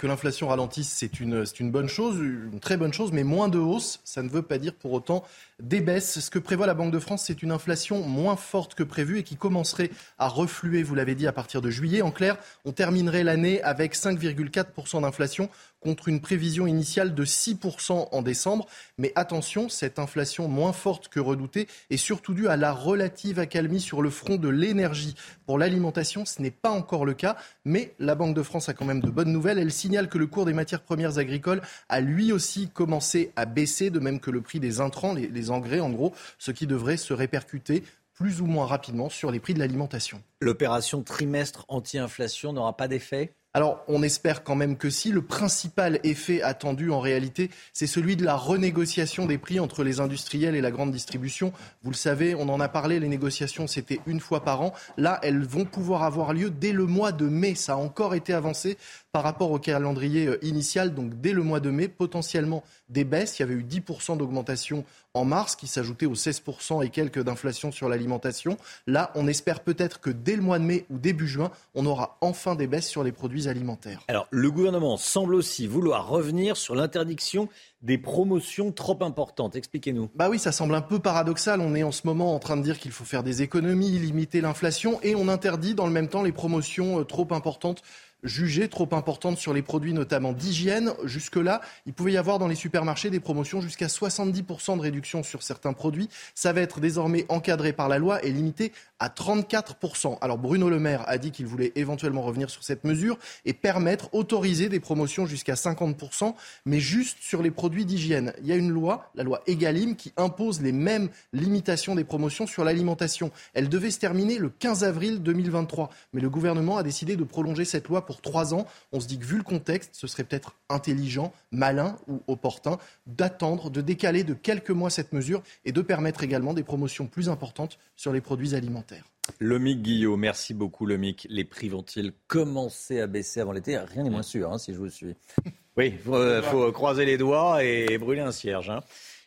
l'inflation 0.05 0.49
ralentisse, 0.49 0.87
c'est 0.87 1.19
une, 1.19 1.45
une 1.59 1.71
bonne 1.71 1.87
chose, 1.87 2.19
une 2.19 2.59
très 2.59 2.77
bonne 2.77 2.93
chose, 2.93 3.11
mais 3.11 3.23
moins 3.23 3.47
de 3.47 3.57
hausse, 3.57 4.01
ça 4.03 4.21
ne 4.21 4.29
veut 4.29 4.43
pas 4.43 4.59
dire 4.59 4.75
pour 4.75 4.93
autant 4.93 5.23
des 5.59 5.81
baisses. 5.81 6.19
Ce 6.19 6.29
que 6.29 6.37
prévoit 6.37 6.67
la 6.67 6.75
Banque 6.75 6.91
de 6.91 6.99
France, 6.99 7.23
c'est 7.25 7.41
une 7.41 7.51
inflation 7.51 8.03
moins 8.03 8.35
forte 8.35 8.75
que 8.75 8.83
prévu 8.83 9.17
et 9.17 9.23
qui 9.23 9.35
commencerait 9.35 9.89
à 10.19 10.27
refluer, 10.27 10.83
vous 10.83 10.93
l'avez 10.93 11.15
dit, 11.15 11.25
à 11.25 11.31
partir 11.31 11.63
de 11.63 11.71
juillet. 11.71 12.03
En 12.03 12.11
clair, 12.11 12.37
on 12.65 12.71
terminerait 12.71 13.23
l'année 13.23 13.63
avec 13.63 13.95
5,4% 13.95 15.01
d'inflation 15.01 15.49
contre 15.81 16.07
une 16.07 16.21
prévision 16.21 16.67
initiale 16.67 17.13
de 17.13 17.25
6% 17.25 18.07
en 18.11 18.21
décembre. 18.21 18.67
Mais 18.97 19.11
attention, 19.15 19.67
cette 19.67 19.99
inflation 19.99 20.47
moins 20.47 20.73
forte 20.73 21.09
que 21.09 21.19
redoutée 21.19 21.67
est 21.89 21.97
surtout 21.97 22.33
due 22.33 22.47
à 22.47 22.55
la 22.55 22.71
relative 22.71 23.39
accalmie 23.39 23.81
sur 23.81 24.01
le 24.01 24.09
front 24.09 24.35
de 24.35 24.49
l'énergie. 24.49 25.15
Pour 25.45 25.57
l'alimentation, 25.57 26.25
ce 26.25 26.41
n'est 26.41 26.51
pas 26.51 26.71
encore 26.71 27.05
le 27.05 27.13
cas, 27.13 27.35
mais 27.65 27.93
la 27.99 28.15
Banque 28.15 28.35
de 28.35 28.43
France 28.43 28.69
a 28.69 28.73
quand 28.73 28.85
même 28.85 29.01
de 29.01 29.09
bonnes 29.09 29.31
nouvelles. 29.31 29.59
Elle 29.59 29.71
signale 29.71 30.07
que 30.07 30.17
le 30.17 30.27
cours 30.27 30.45
des 30.45 30.53
matières 30.53 30.83
premières 30.83 31.17
agricoles 31.17 31.61
a 31.89 31.99
lui 31.99 32.31
aussi 32.31 32.69
commencé 32.69 33.31
à 33.35 33.45
baisser, 33.45 33.89
de 33.89 33.99
même 33.99 34.19
que 34.19 34.31
le 34.31 34.41
prix 34.41 34.59
des 34.59 34.79
intrants, 34.79 35.13
les, 35.13 35.51
engrais 35.51 35.79
en 35.79 35.89
gros, 35.89 36.13
ce 36.37 36.51
qui 36.51 36.67
devrait 36.67 36.97
se 36.97 37.13
répercuter 37.13 37.83
plus 38.13 38.41
ou 38.41 38.45
moins 38.45 38.67
rapidement 38.67 39.09
sur 39.09 39.31
les 39.31 39.39
prix 39.39 39.55
de 39.55 39.59
l'alimentation. 39.59 40.21
L'opération 40.41 41.01
trimestre 41.01 41.65
anti-inflation 41.67 42.53
n'aura 42.53 42.77
pas 42.77 42.87
d'effet? 42.87 43.33
Alors, 43.53 43.83
on 43.89 44.01
espère 44.01 44.45
quand 44.45 44.55
même 44.55 44.77
que 44.77 44.89
si. 44.89 45.11
Le 45.11 45.21
principal 45.21 45.99
effet 46.03 46.41
attendu, 46.41 46.89
en 46.89 47.01
réalité, 47.01 47.49
c'est 47.73 47.87
celui 47.87 48.15
de 48.15 48.23
la 48.23 48.35
renégociation 48.35 49.25
des 49.25 49.37
prix 49.37 49.59
entre 49.59 49.83
les 49.83 49.99
industriels 49.99 50.55
et 50.55 50.61
la 50.61 50.71
grande 50.71 50.91
distribution. 50.91 51.51
Vous 51.83 51.91
le 51.91 51.95
savez, 51.95 52.33
on 52.33 52.47
en 52.47 52.61
a 52.61 52.69
parlé, 52.69 53.01
les 53.01 53.09
négociations, 53.09 53.67
c'était 53.67 53.99
une 54.05 54.21
fois 54.21 54.45
par 54.45 54.61
an. 54.61 54.73
Là, 54.95 55.19
elles 55.21 55.43
vont 55.43 55.65
pouvoir 55.65 56.03
avoir 56.03 56.33
lieu 56.33 56.49
dès 56.49 56.71
le 56.71 56.85
mois 56.85 57.11
de 57.11 57.27
mai. 57.27 57.55
Ça 57.55 57.73
a 57.73 57.75
encore 57.75 58.15
été 58.15 58.33
avancé 58.33 58.77
par 59.11 59.23
rapport 59.23 59.51
au 59.51 59.59
calendrier 59.59 60.27
euh, 60.27 60.45
initial, 60.45 60.93
donc 60.93 61.19
dès 61.19 61.33
le 61.33 61.43
mois 61.43 61.59
de 61.59 61.69
mai, 61.69 61.87
potentiellement 61.87 62.63
des 62.89 63.03
baisses. 63.03 63.39
Il 63.39 63.41
y 63.41 63.43
avait 63.43 63.55
eu 63.55 63.63
10% 63.63 64.17
d'augmentation 64.17 64.85
en 65.13 65.25
mars 65.25 65.55
qui 65.57 65.67
s'ajoutait 65.67 66.05
aux 66.05 66.15
16% 66.15 66.85
et 66.85 66.89
quelques 66.89 67.21
d'inflation 67.21 67.71
sur 67.71 67.89
l'alimentation. 67.89 68.57
Là, 68.87 69.11
on 69.15 69.27
espère 69.27 69.59
peut-être 69.59 69.99
que 69.99 70.09
dès 70.09 70.35
le 70.37 70.41
mois 70.41 70.59
de 70.59 70.63
mai 70.63 70.85
ou 70.89 70.97
début 70.97 71.27
juin, 71.27 71.51
on 71.75 71.85
aura 71.85 72.17
enfin 72.21 72.55
des 72.55 72.67
baisses 72.67 72.87
sur 72.87 73.03
les 73.03 73.11
produits 73.11 73.49
alimentaires. 73.49 74.01
Alors, 74.07 74.27
le 74.31 74.49
gouvernement 74.49 74.95
semble 74.95 75.35
aussi 75.35 75.67
vouloir 75.67 76.07
revenir 76.07 76.55
sur 76.55 76.75
l'interdiction 76.75 77.49
des 77.81 77.97
promotions 77.97 78.71
trop 78.71 78.97
importantes. 79.01 79.55
Expliquez-nous. 79.55 80.09
Bah 80.15 80.29
oui, 80.29 80.39
ça 80.39 80.51
semble 80.51 80.75
un 80.75 80.81
peu 80.81 80.99
paradoxal. 80.99 81.59
On 81.61 81.75
est 81.75 81.83
en 81.83 81.91
ce 81.91 82.05
moment 82.05 82.35
en 82.35 82.39
train 82.39 82.55
de 82.55 82.61
dire 82.61 82.79
qu'il 82.79 82.91
faut 82.91 83.05
faire 83.05 83.23
des 83.23 83.41
économies, 83.41 83.89
limiter 83.99 84.39
l'inflation, 84.39 84.99
et 85.01 85.15
on 85.15 85.27
interdit 85.27 85.73
dans 85.73 85.87
le 85.87 85.91
même 85.91 86.07
temps 86.07 86.21
les 86.21 86.31
promotions 86.31 86.99
euh, 86.99 87.03
trop 87.03 87.27
importantes 87.31 87.81
jugées 88.23 88.69
trop 88.69 88.87
importantes 88.91 89.37
sur 89.37 89.53
les 89.53 89.61
produits 89.61 89.93
notamment 89.93 90.33
d'hygiène. 90.33 90.93
Jusque-là, 91.03 91.61
il 91.85 91.93
pouvait 91.93 92.13
y 92.13 92.17
avoir 92.17 92.39
dans 92.39 92.47
les 92.47 92.55
supermarchés 92.55 93.09
des 93.09 93.19
promotions 93.19 93.61
jusqu'à 93.61 93.87
70% 93.87 94.77
de 94.77 94.81
réduction 94.81 95.23
sur 95.23 95.43
certains 95.43 95.73
produits. 95.73 96.09
Ça 96.35 96.53
va 96.53 96.61
être 96.61 96.79
désormais 96.79 97.25
encadré 97.29 97.73
par 97.73 97.89
la 97.89 97.97
loi 97.97 98.23
et 98.23 98.31
limité 98.31 98.71
à 98.99 99.09
34%. 99.09 100.17
Alors 100.21 100.37
Bruno 100.37 100.69
Le 100.69 100.79
Maire 100.79 101.03
a 101.07 101.17
dit 101.17 101.31
qu'il 101.31 101.47
voulait 101.47 101.71
éventuellement 101.75 102.21
revenir 102.21 102.49
sur 102.49 102.63
cette 102.63 102.83
mesure 102.83 103.17
et 103.45 103.53
permettre, 103.53 104.09
autoriser 104.13 104.69
des 104.69 104.79
promotions 104.79 105.25
jusqu'à 105.25 105.55
50%, 105.55 106.35
mais 106.65 106.79
juste 106.79 107.17
sur 107.21 107.41
les 107.41 107.51
produits 107.51 107.85
d'hygiène. 107.85 108.33
Il 108.41 108.47
y 108.47 108.51
a 108.51 108.55
une 108.55 108.69
loi, 108.69 109.09
la 109.15 109.23
loi 109.23 109.41
Egalim, 109.47 109.95
qui 109.95 110.13
impose 110.17 110.61
les 110.61 110.71
mêmes 110.71 111.09
limitations 111.33 111.95
des 111.95 112.03
promotions 112.03 112.45
sur 112.45 112.63
l'alimentation. 112.63 113.31
Elle 113.53 113.69
devait 113.69 113.91
se 113.91 113.99
terminer 113.99 114.37
le 114.37 114.49
15 114.49 114.83
avril 114.83 115.23
2023, 115.23 115.89
mais 116.13 116.21
le 116.21 116.29
gouvernement 116.29 116.77
a 116.77 116.83
décidé 116.83 117.15
de 117.15 117.23
prolonger 117.23 117.65
cette 117.65 117.87
loi 117.87 118.05
pour 118.05 118.10
trois 118.19 118.53
ans. 118.53 118.65
On 118.91 118.99
se 118.99 119.07
dit 119.07 119.17
que 119.17 119.25
vu 119.25 119.37
le 119.37 119.43
contexte, 119.43 119.91
ce 119.93 120.07
serait 120.07 120.25
peut-être 120.25 120.55
intelligent, 120.67 121.31
malin 121.51 121.97
ou 122.07 122.21
opportun 122.27 122.77
d'attendre, 123.05 123.69
de 123.69 123.79
décaler 123.79 124.25
de 124.25 124.33
quelques 124.33 124.71
mois 124.71 124.89
cette 124.89 125.13
mesure 125.13 125.43
et 125.63 125.71
de 125.71 125.81
permettre 125.81 126.23
également 126.23 126.53
des 126.53 126.63
promotions 126.63 127.07
plus 127.07 127.29
importantes 127.29 127.77
sur 127.95 128.11
les 128.11 128.21
produits 128.21 128.55
alimentaires. 128.55 129.05
Lomic 129.39 129.81
Guillot, 129.81 130.17
merci 130.17 130.53
beaucoup 130.53 130.85
Lomic. 130.85 131.27
Les 131.29 131.45
prix 131.45 131.69
vont-ils 131.69 132.11
commencer 132.27 132.99
à 132.99 133.07
baisser 133.07 133.39
avant 133.39 133.51
l'été? 133.51 133.77
Rien 133.77 134.03
n'est 134.03 134.09
moins 134.09 134.23
sûr, 134.23 134.51
hein, 134.51 134.57
si 134.57 134.73
je 134.73 134.77
vous 134.77 134.89
suis. 134.89 135.15
Oui, 135.77 135.93
il 136.05 136.13
euh, 136.13 136.41
faut, 136.41 136.69
croiser 136.73 137.05
les 137.05 137.17
doigts 137.17 137.63
et 137.63 137.97
brûler 137.97 138.19
un 138.19 138.33
cierge. 138.33 138.69
Hein. 138.69 138.81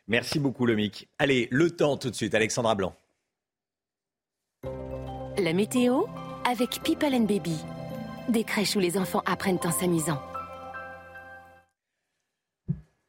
Merci 0.08 0.38
beaucoup 0.38 0.66
Lomic. 0.66 1.08
Allez, 1.18 1.48
le 1.50 1.70
temps 1.70 1.96
tout 1.96 2.10
de 2.10 2.14
suite, 2.14 2.34
Alexandra 2.34 2.74
Blanc. 2.74 2.94
La 5.38 5.52
météo 5.54 6.02
avec 6.44 6.82
People 6.82 7.14
and 7.14 7.24
Baby. 7.24 7.56
Des 8.28 8.44
crèches 8.44 8.74
où 8.74 8.80
les 8.80 8.96
enfants 8.96 9.22
apprennent 9.26 9.58
en 9.64 9.70
s'amusant. 9.70 10.20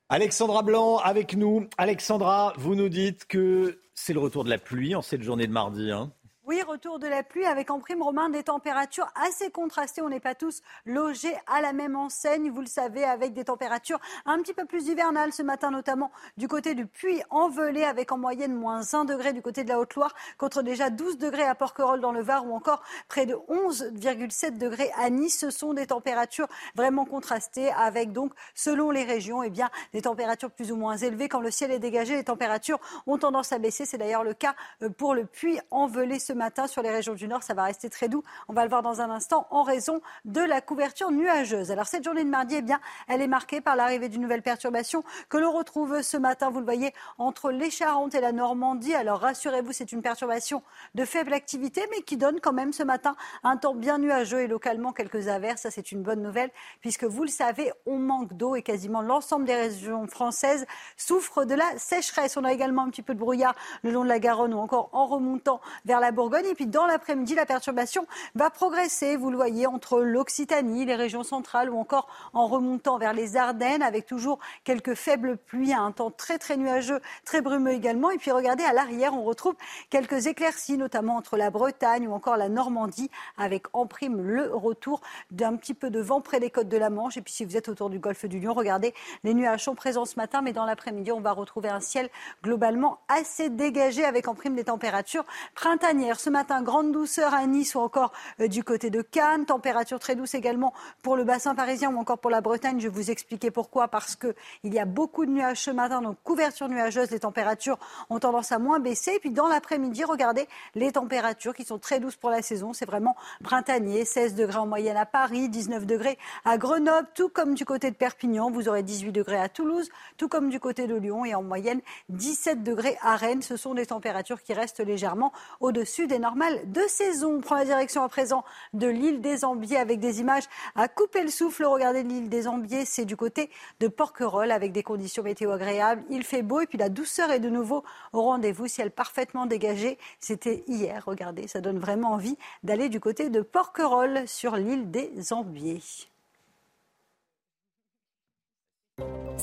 Alexandra 0.10 0.62
Blanc 0.62 0.98
avec 0.98 1.36
nous. 1.36 1.68
Alexandra, 1.78 2.54
vous 2.58 2.76
nous 2.76 2.90
dites 2.90 3.26
que 3.26 3.80
c'est 3.94 4.14
le 4.14 4.20
retour 4.20 4.44
de 4.44 4.50
la 4.50 4.58
pluie 4.58 4.94
en 4.94 5.02
cette 5.02 5.24
journée 5.24 5.48
de 5.48 5.52
mardi. 5.52 5.90
Hein. 5.90 6.12
Oui, 6.48 6.62
retour 6.62 7.00
de 7.00 7.08
la 7.08 7.24
pluie 7.24 7.48
avec 7.48 7.72
en 7.72 7.80
prime 7.80 8.04
romain 8.04 8.30
des 8.30 8.44
températures 8.44 9.12
assez 9.16 9.50
contrastées. 9.50 10.04
On 10.04 10.10
n'est 10.10 10.20
pas 10.20 10.36
tous 10.36 10.62
logés 10.86 11.36
à 11.48 11.60
la 11.60 11.74
même 11.74 11.96
enseigne, 11.96 12.52
vous 12.52 12.62
le 12.62 12.68
savez, 12.68 13.04
avec 13.04 13.34
des 13.34 13.46
températures 13.46 14.00
un 14.28 14.40
petit 14.44 14.54
peu 14.54 14.66
plus 14.66 14.88
hivernales 14.88 15.34
ce 15.34 15.42
matin, 15.42 15.72
notamment 15.72 16.12
du 16.38 16.48
côté 16.48 16.76
du 16.76 16.86
Puy-en-Velay, 16.86 17.84
avec 17.84 18.12
en 18.12 18.20
moyenne 18.20 18.54
moins 18.54 18.82
1 18.94 19.06
degré 19.06 19.34
du 19.34 19.42
côté 19.42 19.64
de 19.64 19.70
la 19.70 19.80
Haute-Loire, 19.80 20.14
contre 20.38 20.62
déjà 20.62 20.92
12 20.92 21.18
degrés 21.18 21.48
à 21.48 21.56
Porquerolles 21.56 22.00
dans 22.00 22.12
le 22.12 22.22
Var 22.22 22.46
ou 22.46 22.54
encore 22.54 22.84
près 23.08 23.26
de 23.26 23.34
11,7 23.34 24.60
degrés 24.60 24.92
à 25.00 25.10
Nice. 25.10 25.40
Ce 25.40 25.50
sont 25.50 25.74
des 25.74 25.88
températures 25.88 26.48
vraiment 26.76 27.06
contrastées 27.06 27.72
avec 27.72 28.12
donc, 28.12 28.34
selon 28.54 28.92
les 28.92 29.04
régions, 29.04 29.42
eh 29.42 29.50
bien, 29.50 29.72
des 29.94 30.04
températures 30.04 30.52
plus 30.52 30.72
ou 30.72 30.76
moins 30.76 30.96
élevées. 30.96 31.28
Quand 31.28 31.42
le 31.42 31.50
ciel 31.50 31.72
est 31.72 31.80
dégagé, 31.80 32.16
les 32.16 32.24
températures 32.24 32.80
ont 33.08 33.18
tendance 33.18 33.52
à 33.52 33.58
baisser. 33.58 33.86
C'est 33.86 33.98
d'ailleurs 33.98 34.24
le 34.24 34.36
cas 34.36 34.54
euh, 34.84 34.90
pour 34.92 35.16
le 35.16 35.26
Puy-en-Velay 35.26 36.20
ce 36.20 36.35
matin 36.36 36.68
sur 36.68 36.82
les 36.82 36.92
régions 36.92 37.14
du 37.14 37.28
Nord. 37.28 37.44
Ça 37.44 37.54
va 37.54 37.64
rester 37.64 37.90
très 37.90 38.10
doux. 38.10 38.24
On 38.48 38.54
va 38.54 38.64
le 38.64 38.70
voir 38.70 38.82
dans 38.82 39.02
un 39.02 39.10
instant 39.10 39.48
en 39.52 39.64
raison 39.64 40.02
de 40.26 40.42
la 40.42 40.62
couverture 40.62 41.12
nuageuse. 41.12 41.72
Alors 41.72 41.88
cette 41.88 42.04
journée 42.04 42.24
de 42.24 42.30
mardi, 42.30 42.56
eh 42.56 42.62
bien, 42.62 42.80
elle 43.08 43.22
est 43.22 43.28
marquée 43.28 43.62
par 43.62 43.76
l'arrivée 43.76 44.10
d'une 44.10 44.22
nouvelle 44.22 44.42
perturbation 44.42 45.04
que 45.30 45.38
l'on 45.38 45.52
retrouve 45.52 46.02
ce 46.02 46.18
matin, 46.18 46.50
vous 46.50 46.60
le 46.60 46.66
voyez, 46.66 46.94
entre 47.18 47.52
les 47.52 47.70
Charentes 47.70 48.16
et 48.16 48.22
la 48.22 48.32
Normandie. 48.32 48.94
Alors 48.94 49.20
rassurez-vous, 49.20 49.72
c'est 49.72 49.92
une 49.92 50.02
perturbation 50.02 50.64
de 50.94 51.06
faible 51.06 51.34
activité, 51.34 51.82
mais 51.92 52.02
qui 52.02 52.18
donne 52.18 52.40
quand 52.40 52.54
même 52.54 52.74
ce 52.74 52.84
matin 52.84 53.16
un 53.44 53.58
temps 53.58 53.76
bien 53.76 53.98
nuageux 53.98 54.42
et 54.42 54.48
localement 54.48 54.94
quelques 54.94 55.28
averses. 55.28 55.62
Ça, 55.62 55.72
c'est 55.72 55.92
une 55.92 56.04
bonne 56.04 56.22
nouvelle, 56.22 56.52
puisque 56.82 57.06
vous 57.06 57.24
le 57.24 57.30
savez, 57.30 57.72
on 57.86 57.98
manque 57.98 58.34
d'eau 58.34 58.56
et 58.56 58.62
quasiment 58.62 59.02
l'ensemble 59.02 59.46
des 59.46 59.56
régions 59.56 60.08
françaises 60.08 60.66
souffrent 60.98 61.46
de 61.46 61.56
la 61.56 61.78
sécheresse. 61.78 62.38
On 62.38 62.44
a 62.44 62.52
également 62.52 62.84
un 62.84 62.90
petit 62.90 63.02
peu 63.02 63.14
de 63.14 63.20
brouillard 63.20 63.56
le 63.84 63.92
long 63.92 64.04
de 64.04 64.10
la 64.10 64.20
Garonne 64.20 64.54
ou 64.54 64.60
encore 64.60 64.90
en 64.92 65.06
remontant 65.06 65.62
vers 65.86 66.00
la 66.00 66.12
Bourgogne 66.12 66.25
et 66.34 66.56
puis 66.56 66.66
dans 66.66 66.86
l'après-midi, 66.86 67.36
la 67.36 67.46
perturbation 67.46 68.08
va 68.34 68.50
progresser, 68.50 69.16
vous 69.16 69.30
le 69.30 69.38
voyez, 69.38 69.68
entre 69.68 70.02
l'Occitanie, 70.02 70.86
les 70.86 70.96
régions 70.96 71.24
centrales 71.24 71.70
ou 71.70 71.78
encore 71.78 72.08
en 72.34 72.48
remontant 72.48 72.98
vers 72.98 73.14
les 73.14 73.38
Ardennes 73.38 73.82
avec 73.82 74.06
toujours 74.06 74.40
quelques 74.64 74.96
faibles 74.96 75.38
pluies, 75.38 75.74
un 75.74 75.92
temps 75.92 76.12
très 76.12 76.38
très 76.38 76.58
nuageux, 76.58 77.00
très 77.24 77.42
brumeux 77.42 77.72
également. 77.72 78.10
Et 78.10 78.18
puis 78.18 78.32
regardez, 78.32 78.64
à 78.64 78.74
l'arrière, 78.74 79.14
on 79.14 79.24
retrouve 79.24 79.56
quelques 79.90 80.28
éclaircies, 80.28 80.78
notamment 80.78 81.16
entre 81.16 81.38
la 81.38 81.50
Bretagne 81.50 82.08
ou 82.08 82.14
encore 82.14 82.38
la 82.38 82.50
Normandie, 82.50 83.10
avec 83.38 83.68
en 83.74 83.86
prime 83.86 84.22
le 84.22 84.54
retour 84.54 85.02
d'un 85.32 85.56
petit 85.56 85.74
peu 85.74 85.90
de 85.90 86.00
vent 86.00 86.22
près 86.22 86.40
des 86.40 86.50
côtes 86.50 86.70
de 86.70 86.78
la 86.78 86.90
Manche. 86.90 87.18
Et 87.18 87.22
puis 87.22 87.34
si 87.34 87.46
vous 87.46 87.56
êtes 87.56 87.70
autour 87.70 87.90
du 87.90 88.00
golfe 88.00 88.26
du 88.26 88.40
Lion, 88.40 88.54
regardez, 88.54 88.94
les 89.24 89.34
nuages 89.34 89.64
sont 89.64 89.76
présents 89.76 90.06
ce 90.06 90.16
matin, 90.18 90.42
mais 90.42 90.54
dans 90.54 90.66
l'après-midi, 90.66 91.12
on 91.12 91.22
va 91.22 91.32
retrouver 91.32 91.70
un 91.70 91.80
ciel 91.80 92.10
globalement 92.44 93.00
assez 93.08 93.50
dégagé 93.50 94.04
avec 94.04 94.28
en 94.28 94.36
prime 94.36 94.56
des 94.56 94.66
températures 94.66 95.26
printanières. 95.54 96.15
Ce 96.20 96.30
matin, 96.30 96.62
grande 96.62 96.92
douceur 96.92 97.34
à 97.34 97.46
Nice 97.46 97.76
ou 97.76 97.80
encore 97.80 98.12
euh, 98.40 98.48
du 98.48 98.64
côté 98.64 98.90
de 98.90 99.02
Cannes. 99.02 99.46
Température 99.46 100.00
très 100.00 100.16
douce 100.16 100.36
également 100.36 100.74
pour 101.02 101.16
le 101.16 101.24
bassin 101.24 101.56
parisien 101.56 101.92
ou 101.92 101.98
encore 101.98 102.20
pour 102.20 102.32
la 102.32 102.42
Bretagne. 102.42 102.80
Je 102.80 102.88
vais 102.88 102.94
vous 102.94 103.12
expliquer 103.12 103.52
pourquoi. 103.52 103.88
Parce 103.88 104.16
qu'il 104.16 104.34
y 104.64 104.80
a 104.80 104.86
beaucoup 104.86 105.26
de 105.26 105.32
nuages 105.32 105.62
ce 105.62 105.72
matin, 105.72 106.02
donc 106.02 106.18
couverture 106.24 106.70
nuageuse. 106.70 107.12
Les 107.12 107.20
températures 107.20 107.78
ont 108.10 108.20
tendance 108.20 108.52
à 108.52 108.60
moins 108.60 108.80
baisser. 108.80 109.14
Et 109.16 109.20
puis 109.20 109.32
dans 109.32 109.48
l'après-midi, 109.48 110.04
regardez 110.04 110.48
les 110.76 110.92
températures 110.92 111.54
qui 111.54 111.66
sont 111.66 111.80
très 111.80 112.00
douces 112.00 112.16
pour 112.16 112.30
la 112.30 112.42
saison. 112.42 112.74
C'est 112.74 112.86
vraiment 112.86 113.16
printanier. 113.44 114.06
16 114.06 114.36
degrés 114.36 114.60
en 114.60 114.68
moyenne 114.68 114.98
à 114.98 115.06
Paris, 115.06 115.50
19 115.50 115.86
degrés 115.86 116.18
à 116.46 116.58
Grenoble, 116.58 117.08
tout 117.16 117.30
comme 117.30 117.56
du 117.56 117.66
côté 117.66 117.92
de 117.92 117.96
Perpignan. 117.96 118.52
Vous 118.52 118.70
aurez 118.70 118.84
18 118.84 119.12
degrés 119.12 119.40
à 119.40 119.50
Toulouse, 119.50 119.90
tout 120.18 120.28
comme 120.28 120.50
du 120.50 120.60
côté 120.60 120.88
de 120.88 120.96
Lyon 120.96 121.26
et 121.26 121.36
en 121.36 121.44
moyenne 121.44 121.82
17 122.10 122.64
degrés 122.64 122.98
à 123.02 123.16
Rennes. 123.16 123.42
Ce 123.42 123.58
sont 123.58 123.74
des 123.74 123.88
températures 123.88 124.42
qui 124.42 124.54
restent 124.54 124.80
légèrement 124.80 125.32
au-dessus 125.60 126.05
des 126.08 126.20
normales 126.20 126.72
de 126.72 126.82
saison. 126.88 127.36
On 127.38 127.42
prend 127.42 127.56
la 127.56 127.66
direction 127.66 128.04
à 128.04 128.10
présent 128.10 128.44
de 128.74 128.88
l'île 128.88 129.22
des 129.22 129.46
Ambiers 129.46 129.78
avec 129.78 130.00
des 130.00 130.20
images 130.20 130.46
à 130.76 130.88
couper 130.88 131.24
le 131.24 131.30
souffle. 131.30 131.66
Regardez 131.66 132.04
l'île 132.04 132.30
des 132.30 132.48
Ambiers, 132.48 132.86
c'est 132.86 133.06
du 133.06 133.16
côté 133.16 133.50
de 133.80 133.88
Porquerolles 133.88 134.52
avec 134.52 134.72
des 134.72 134.84
conditions 134.84 135.24
météo 135.24 135.52
agréables. 135.52 136.04
Il 136.10 136.24
fait 136.24 136.42
beau 136.42 136.62
et 136.62 136.68
puis 136.68 136.78
la 136.78 136.90
douceur 136.90 137.32
est 137.32 137.40
de 137.40 137.50
nouveau 137.50 137.84
au 138.14 138.22
rendez-vous. 138.22 138.68
Ciel 138.68 138.92
parfaitement 138.92 139.46
dégagé. 139.46 139.98
C'était 140.20 140.64
hier. 140.68 141.04
Regardez, 141.06 141.48
ça 141.48 141.62
donne 141.62 141.80
vraiment 141.80 142.12
envie 142.12 142.38
d'aller 142.64 142.90
du 142.90 143.00
côté 143.00 143.30
de 143.30 143.42
Porquerolles 143.42 144.28
sur 144.28 144.56
l'île 144.56 144.92
des 144.92 145.34
Ambiers. 145.34 145.82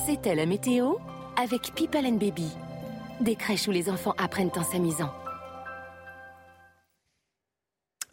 C'était 0.07 0.35
la 0.35 0.47
météo 0.47 0.95
avec 1.37 1.75
People 1.75 2.07
and 2.07 2.17
Baby. 2.17 2.51
Des 3.21 3.37
crèches 3.37 3.69
où 3.69 3.71
les 3.71 3.89
enfants 3.89 4.15
apprennent 4.19 4.51
en 4.57 4.65
s'amusant. 4.65 5.11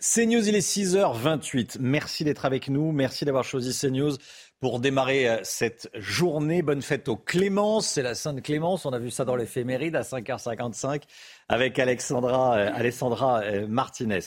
CNews, 0.01 0.47
il 0.47 0.55
est 0.55 0.65
6h28. 0.65 1.77
Merci 1.81 2.23
d'être 2.23 2.45
avec 2.45 2.69
nous. 2.69 2.93
Merci 2.93 3.25
d'avoir 3.25 3.43
choisi 3.43 3.77
CNews 3.77 4.13
pour 4.61 4.79
démarrer 4.79 5.27
euh, 5.27 5.39
cette 5.43 5.89
journée. 5.93 6.61
Bonne 6.61 6.81
fête 6.81 7.09
aux 7.09 7.17
Clémences. 7.17 7.87
C'est 7.87 8.01
la 8.01 8.15
Sainte 8.15 8.41
Clémence. 8.41 8.85
On 8.85 8.93
a 8.93 8.99
vu 8.99 9.11
ça 9.11 9.25
dans 9.25 9.35
l'éphéméride 9.35 9.97
à 9.97 10.03
5h55 10.03 11.01
avec 11.49 11.79
Alexandra, 11.79 12.55
euh, 12.55 12.71
Alessandra 12.73 13.41
euh, 13.41 13.67
Martinez. 13.67 14.19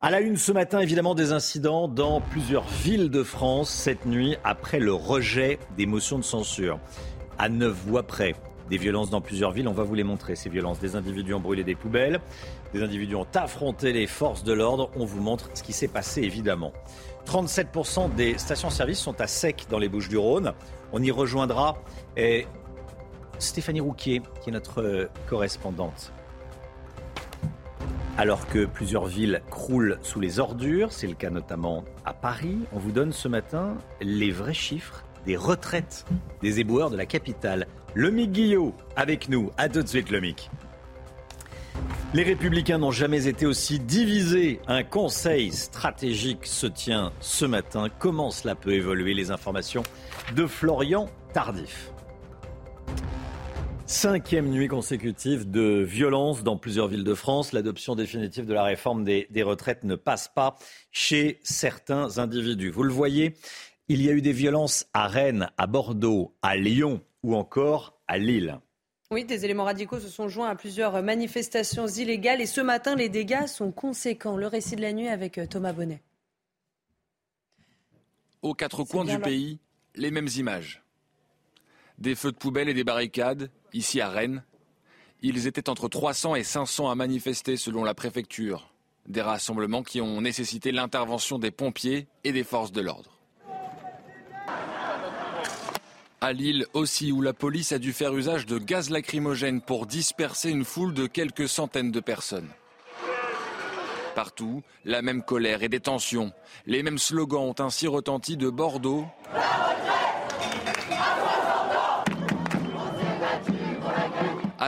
À 0.00 0.10
la 0.10 0.20
une 0.20 0.38
ce 0.38 0.52
matin, 0.52 0.80
évidemment, 0.80 1.14
des 1.14 1.32
incidents 1.32 1.86
dans 1.86 2.22
plusieurs 2.22 2.66
villes 2.66 3.10
de 3.10 3.22
France 3.22 3.68
cette 3.68 4.06
nuit 4.06 4.36
après 4.42 4.78
le 4.78 4.94
rejet 4.94 5.58
des 5.76 5.84
motions 5.84 6.18
de 6.18 6.24
censure. 6.24 6.80
À 7.36 7.50
neuf 7.50 7.74
voix 7.74 8.04
près, 8.04 8.34
des 8.68 8.76
violences 8.76 9.10
dans 9.10 9.20
plusieurs 9.20 9.52
villes. 9.52 9.68
On 9.68 9.72
va 9.72 9.82
vous 9.82 9.94
les 9.94 10.04
montrer, 10.04 10.36
ces 10.36 10.48
violences. 10.48 10.78
Des 10.80 10.96
individus 10.96 11.34
ont 11.34 11.40
brûlé 11.40 11.64
des 11.64 11.74
poubelles. 11.74 12.20
Des 12.72 12.82
individus 12.82 13.14
ont 13.14 13.26
affronté 13.34 13.92
les 13.92 14.06
forces 14.06 14.44
de 14.44 14.52
l'ordre. 14.52 14.90
On 14.96 15.04
vous 15.04 15.20
montre 15.20 15.50
ce 15.54 15.62
qui 15.62 15.72
s'est 15.72 15.88
passé, 15.88 16.22
évidemment. 16.22 16.72
37% 17.26 18.14
des 18.14 18.38
stations-service 18.38 18.98
sont 18.98 19.20
à 19.20 19.26
sec 19.26 19.66
dans 19.68 19.78
les 19.78 19.88
Bouches 19.88 20.08
du 20.08 20.16
Rhône. 20.16 20.52
On 20.92 21.02
y 21.02 21.10
rejoindra 21.10 21.82
et 22.16 22.46
Stéphanie 23.38 23.80
Rouquier, 23.80 24.22
qui 24.42 24.50
est 24.50 24.52
notre 24.52 25.08
correspondante. 25.28 26.12
Alors 28.16 28.48
que 28.48 28.64
plusieurs 28.64 29.06
villes 29.06 29.42
croulent 29.48 29.96
sous 30.02 30.18
les 30.18 30.40
ordures, 30.40 30.92
c'est 30.92 31.06
le 31.06 31.14
cas 31.14 31.30
notamment 31.30 31.84
à 32.04 32.12
Paris, 32.12 32.58
on 32.72 32.78
vous 32.78 32.90
donne 32.90 33.12
ce 33.12 33.28
matin 33.28 33.76
les 34.00 34.32
vrais 34.32 34.54
chiffres 34.54 35.04
des 35.24 35.36
retraites 35.36 36.04
des 36.42 36.58
éboueurs 36.58 36.90
de 36.90 36.96
la 36.96 37.06
capitale. 37.06 37.68
Lomic 37.94 38.32
Guillot 38.32 38.74
avec 38.96 39.28
nous. 39.28 39.50
À 39.56 39.68
tout 39.68 39.82
de 39.82 39.88
suite, 39.88 40.10
Lomic. 40.10 40.50
Les 42.14 42.22
républicains 42.22 42.78
n'ont 42.78 42.90
jamais 42.90 43.26
été 43.26 43.46
aussi 43.46 43.80
divisés. 43.80 44.60
Un 44.66 44.82
conseil 44.82 45.52
stratégique 45.52 46.46
se 46.46 46.66
tient 46.66 47.12
ce 47.20 47.44
matin. 47.44 47.88
Comment 47.98 48.30
cela 48.30 48.54
peut 48.54 48.72
évoluer 48.72 49.14
Les 49.14 49.30
informations 49.30 49.82
de 50.36 50.46
Florian 50.46 51.08
Tardif? 51.32 51.92
Cinquième 53.86 54.50
nuit 54.50 54.68
consécutive 54.68 55.50
de 55.50 55.82
violence 55.82 56.42
dans 56.42 56.58
plusieurs 56.58 56.88
villes 56.88 57.04
de 57.04 57.14
France. 57.14 57.52
L'adoption 57.52 57.94
définitive 57.94 58.44
de 58.44 58.52
la 58.52 58.64
réforme 58.64 59.02
des, 59.02 59.42
retraites 59.42 59.84
ne 59.84 59.94
passe 59.94 60.28
pas 60.28 60.56
chez 60.92 61.40
certains 61.42 62.18
individus. 62.18 62.68
Vous 62.68 62.82
le 62.82 62.92
voyez, 62.92 63.34
il 63.88 64.02
y 64.02 64.10
a 64.10 64.12
eu 64.12 64.20
des 64.20 64.32
violences 64.32 64.86
à 64.92 65.08
Rennes, 65.08 65.50
à 65.56 65.66
Bordeaux, 65.66 66.36
à 66.42 66.56
Lyon 66.56 67.00
ou 67.22 67.34
encore 67.34 67.98
à 68.06 68.18
Lille. 68.18 68.60
Oui, 69.10 69.24
des 69.24 69.44
éléments 69.44 69.64
radicaux 69.64 70.00
se 70.00 70.08
sont 70.08 70.28
joints 70.28 70.50
à 70.50 70.54
plusieurs 70.54 71.02
manifestations 71.02 71.86
illégales 71.86 72.42
et 72.42 72.46
ce 72.46 72.60
matin, 72.60 72.94
les 72.94 73.08
dégâts 73.08 73.46
sont 73.46 73.72
conséquents. 73.72 74.36
Le 74.36 74.46
récit 74.46 74.76
de 74.76 74.82
la 74.82 74.92
nuit 74.92 75.08
avec 75.08 75.38
euh, 75.38 75.46
Thomas 75.46 75.72
Bonnet. 75.72 76.02
Aux 78.42 78.54
quatre 78.54 78.84
coins 78.84 79.06
du 79.06 79.18
pays, 79.18 79.58
les 79.94 80.10
mêmes 80.10 80.28
images. 80.36 80.82
Des 81.96 82.14
feux 82.14 82.32
de 82.32 82.36
poubelle 82.36 82.68
et 82.68 82.74
des 82.74 82.84
barricades, 82.84 83.50
ici 83.72 84.00
à 84.00 84.10
Rennes. 84.10 84.44
Ils 85.22 85.46
étaient 85.46 85.68
entre 85.68 85.88
300 85.88 86.36
et 86.36 86.44
500 86.44 86.90
à 86.90 86.94
manifester 86.94 87.56
selon 87.56 87.82
la 87.82 87.94
préfecture. 87.94 88.72
Des 89.06 89.22
rassemblements 89.22 89.82
qui 89.82 90.00
ont 90.00 90.20
nécessité 90.20 90.70
l'intervention 90.70 91.38
des 91.38 91.50
pompiers 91.50 92.06
et 92.24 92.32
des 92.32 92.44
forces 92.44 92.72
de 92.72 92.82
l'ordre. 92.82 93.17
À 96.20 96.32
Lille 96.32 96.66
aussi, 96.72 97.12
où 97.12 97.22
la 97.22 97.32
police 97.32 97.70
a 97.70 97.78
dû 97.78 97.92
faire 97.92 98.12
usage 98.16 98.44
de 98.44 98.58
gaz 98.58 98.90
lacrymogène 98.90 99.60
pour 99.60 99.86
disperser 99.86 100.50
une 100.50 100.64
foule 100.64 100.92
de 100.92 101.06
quelques 101.06 101.48
centaines 101.48 101.92
de 101.92 102.00
personnes. 102.00 102.48
Partout, 104.16 104.64
la 104.84 105.00
même 105.00 105.22
colère 105.22 105.62
et 105.62 105.68
des 105.68 105.78
tensions. 105.78 106.32
Les 106.66 106.82
mêmes 106.82 106.98
slogans 106.98 107.44
ont 107.44 107.54
ainsi 107.60 107.86
retenti 107.86 108.36
de 108.36 108.50
Bordeaux. 108.50 109.06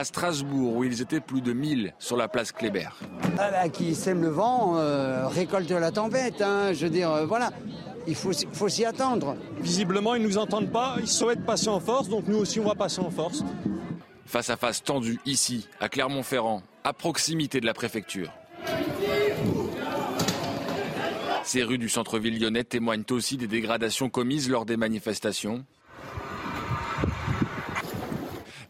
À 0.01 0.03
Strasbourg, 0.03 0.77
où 0.77 0.83
ils 0.83 0.99
étaient 1.03 1.19
plus 1.19 1.41
de 1.41 1.53
1000 1.53 1.93
sur 1.99 2.17
la 2.17 2.27
place 2.27 2.51
Kléber. 2.51 2.89
Ah 3.37 3.51
bah, 3.51 3.69
qui 3.69 3.93
sème 3.93 4.23
le 4.23 4.29
vent, 4.29 4.73
euh, 4.77 5.27
récolte 5.27 5.69
la 5.69 5.91
tempête. 5.91 6.41
Hein, 6.41 6.73
je 6.73 6.85
veux 6.85 6.89
dire, 6.89 7.11
euh, 7.11 7.25
voilà 7.27 7.51
il 8.07 8.15
faut, 8.15 8.31
faut 8.51 8.67
s'y 8.67 8.83
attendre. 8.83 9.37
Visiblement, 9.59 10.15
ils 10.15 10.23
ne 10.23 10.27
nous 10.27 10.39
entendent 10.39 10.71
pas, 10.71 10.95
ils 10.99 11.07
souhaitent 11.07 11.45
passer 11.45 11.67
en 11.67 11.79
force, 11.79 12.09
donc 12.09 12.27
nous 12.27 12.37
aussi, 12.37 12.59
on 12.59 12.63
va 12.63 12.73
passer 12.73 12.99
en 12.99 13.11
force. 13.11 13.43
Face 14.25 14.49
à 14.49 14.57
face 14.57 14.81
tendu 14.81 15.19
ici, 15.27 15.67
à 15.79 15.87
Clermont-Ferrand, 15.87 16.63
à 16.83 16.93
proximité 16.93 17.61
de 17.61 17.67
la 17.67 17.75
préfecture. 17.75 18.31
Ces 21.43 21.61
rues 21.61 21.77
du 21.77 21.89
centre-ville 21.89 22.41
lyonnais 22.41 22.63
témoignent 22.63 23.03
aussi 23.11 23.37
des 23.37 23.45
dégradations 23.45 24.09
commises 24.09 24.49
lors 24.49 24.65
des 24.65 24.77
manifestations. 24.77 25.63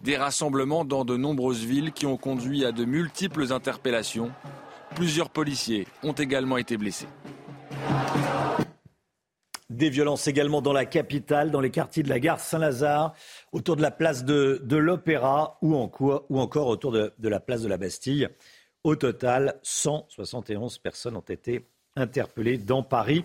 Des 0.04 0.18
rassemblements 0.18 0.84
dans 0.84 1.06
de 1.06 1.16
nombreuses 1.16 1.64
villes 1.64 1.92
qui 1.92 2.08
ont 2.08 2.18
conduit 2.18 2.66
à 2.66 2.72
de 2.72 2.86
multiples 2.86 3.54
interpellations. 3.54 4.32
Plusieurs 4.96 5.30
policiers 5.30 5.88
ont 6.02 6.14
également 6.14 6.58
été 6.58 6.76
blessés. 6.76 7.08
Des 9.70 9.92
violences 9.92 10.28
également 10.28 10.64
dans 10.64 10.74
la 10.74 10.86
capitale, 10.86 11.52
dans 11.52 11.62
les 11.62 11.70
quartiers 11.70 12.02
de 12.02 12.10
la 12.10 12.20
gare 12.20 12.40
Saint-Lazare, 12.40 13.14
autour 13.52 13.76
de 13.76 13.84
la 13.84 13.92
place 13.92 14.26
de, 14.26 14.60
l'Opéra 14.76 15.60
ou, 15.62 15.76
ou, 15.76 16.40
encore 16.40 16.68
autour 16.68 16.92
de, 16.92 17.14
de 17.20 17.30
la 17.30 17.40
place 17.40 17.62
de 17.62 17.68
la 17.68 17.78
Bastille. 17.78 18.28
Au 18.84 18.96
total, 18.96 19.60
171 19.62 20.80
personnes 20.80 21.16
ont 21.16 21.22
été 21.22 21.68
interpellées 21.96 22.58
dans 22.58 22.82
Paris 22.82 23.24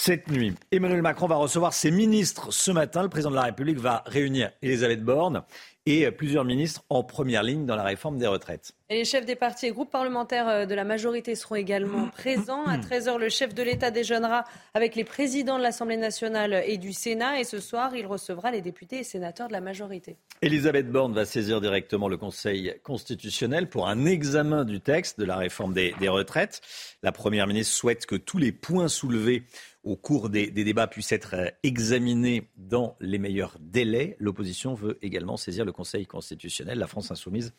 cette 0.00 0.30
nuit. 0.30 0.54
Emmanuel 0.72 1.02
Macron 1.02 1.26
va 1.26 1.36
recevoir 1.36 1.74
ses 1.74 1.90
ministres 1.90 2.50
ce 2.54 2.70
matin. 2.70 3.02
Le 3.02 3.10
président 3.10 3.30
de 3.30 3.36
la 3.36 3.42
République 3.42 3.78
va 3.78 4.02
réunir 4.06 4.50
Elisabeth 4.62 5.04
Borne 5.04 5.42
et 5.86 6.10
plusieurs 6.10 6.44
ministres 6.44 6.82
en 6.90 7.02
première 7.02 7.42
ligne 7.42 7.66
dans 7.66 7.76
la 7.76 7.82
réforme 7.82 8.18
des 8.18 8.26
retraites. 8.26 8.72
Et 8.90 8.96
les 8.96 9.04
chefs 9.04 9.24
des 9.24 9.36
partis 9.36 9.66
et 9.66 9.70
groupes 9.70 9.90
parlementaires 9.90 10.48
euh, 10.48 10.66
de 10.66 10.74
la 10.74 10.82
majorité 10.82 11.36
seront 11.36 11.54
également 11.54 12.08
présents. 12.12 12.64
À 12.64 12.76
13h, 12.76 13.18
le 13.18 13.28
chef 13.28 13.54
de 13.54 13.62
l'État 13.62 13.92
déjeunera 13.92 14.44
avec 14.74 14.96
les 14.96 15.04
présidents 15.04 15.58
de 15.58 15.62
l'Assemblée 15.62 15.96
nationale 15.96 16.64
et 16.66 16.76
du 16.76 16.92
Sénat. 16.92 17.40
Et 17.40 17.44
ce 17.44 17.60
soir, 17.60 17.94
il 17.94 18.06
recevra 18.06 18.50
les 18.50 18.62
députés 18.62 18.98
et 18.98 19.04
sénateurs 19.04 19.46
de 19.46 19.52
la 19.52 19.60
majorité. 19.60 20.16
Elisabeth 20.42 20.90
Borne 20.90 21.14
va 21.14 21.24
saisir 21.24 21.60
directement 21.60 22.08
le 22.08 22.16
Conseil 22.16 22.74
constitutionnel 22.82 23.68
pour 23.68 23.88
un 23.88 24.06
examen 24.06 24.64
du 24.64 24.80
texte 24.80 25.20
de 25.20 25.24
la 25.24 25.36
réforme 25.36 25.72
des, 25.72 25.94
des 26.00 26.08
retraites. 26.08 26.60
La 27.04 27.12
Première 27.12 27.46
ministre 27.46 27.74
souhaite 27.74 28.06
que 28.06 28.16
tous 28.16 28.38
les 28.38 28.50
points 28.50 28.88
soulevés 28.88 29.44
au 29.82 29.96
cours 29.96 30.28
des, 30.28 30.50
des, 30.50 30.64
débats 30.64 30.86
puissent 30.86 31.12
être 31.12 31.34
euh, 31.34 31.48
examinés 31.62 32.50
dans 32.56 32.96
les 33.00 33.18
meilleurs 33.18 33.56
délais. 33.60 34.16
L'opposition 34.18 34.74
veut 34.74 34.98
également 35.00 35.36
saisir 35.36 35.64
le 35.64 35.69
Conseil 35.72 36.06
constitutionnel. 36.06 36.78
La 36.78 36.86
France 36.86 37.10
insoumise 37.10 37.52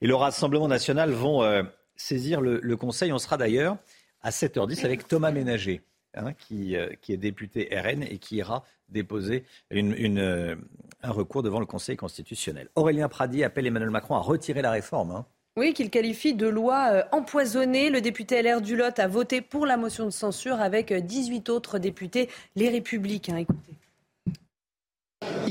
et 0.00 0.06
le 0.06 0.14
Rassemblement 0.14 0.68
national 0.68 1.10
vont 1.12 1.42
euh, 1.42 1.62
saisir 1.96 2.40
le, 2.40 2.60
le, 2.62 2.76
Conseil. 2.76 3.12
On 3.12 3.18
sera 3.18 3.36
d'ailleurs 3.36 3.76
à 4.20 4.30
7h10 4.30 4.84
avec 4.84 5.06
Thomas 5.06 5.30
Ménager, 5.30 5.82
hein, 6.14 6.32
qui, 6.32 6.76
euh, 6.76 6.90
qui, 7.00 7.12
est 7.12 7.16
député 7.16 7.68
RN 7.72 8.02
et 8.02 8.18
qui 8.18 8.36
ira 8.36 8.64
déposer 8.88 9.44
euh, 9.72 10.56
un 11.02 11.10
recours 11.10 11.42
devant 11.42 11.60
le 11.60 11.66
Conseil 11.66 11.96
constitutionnel. 11.96 12.68
Aurélien 12.74 13.08
Pradi 13.08 13.44
appelle 13.44 13.66
Emmanuel 13.66 13.90
Macron 13.90 14.16
à 14.16 14.20
retirer 14.20 14.62
la 14.62 14.70
réforme. 14.70 15.12
Hein. 15.12 15.26
Oui, 15.56 15.74
qu'il 15.74 15.90
qualifie 15.90 16.34
de 16.34 16.46
loi 16.46 17.04
empoisonnée. 17.12 17.90
Le 17.90 18.00
député 18.00 18.40
LR 18.42 18.62
du 18.62 18.80
a 18.82 19.06
voté 19.06 19.42
pour 19.42 19.66
la 19.66 19.76
motion 19.76 20.06
de 20.06 20.10
censure 20.10 20.60
avec 20.60 20.92
18 20.92 21.50
autres 21.50 21.78
députés, 21.78 22.30
les 22.56 22.70
Républicains. 22.70 23.36
Écoutez. 23.36 23.74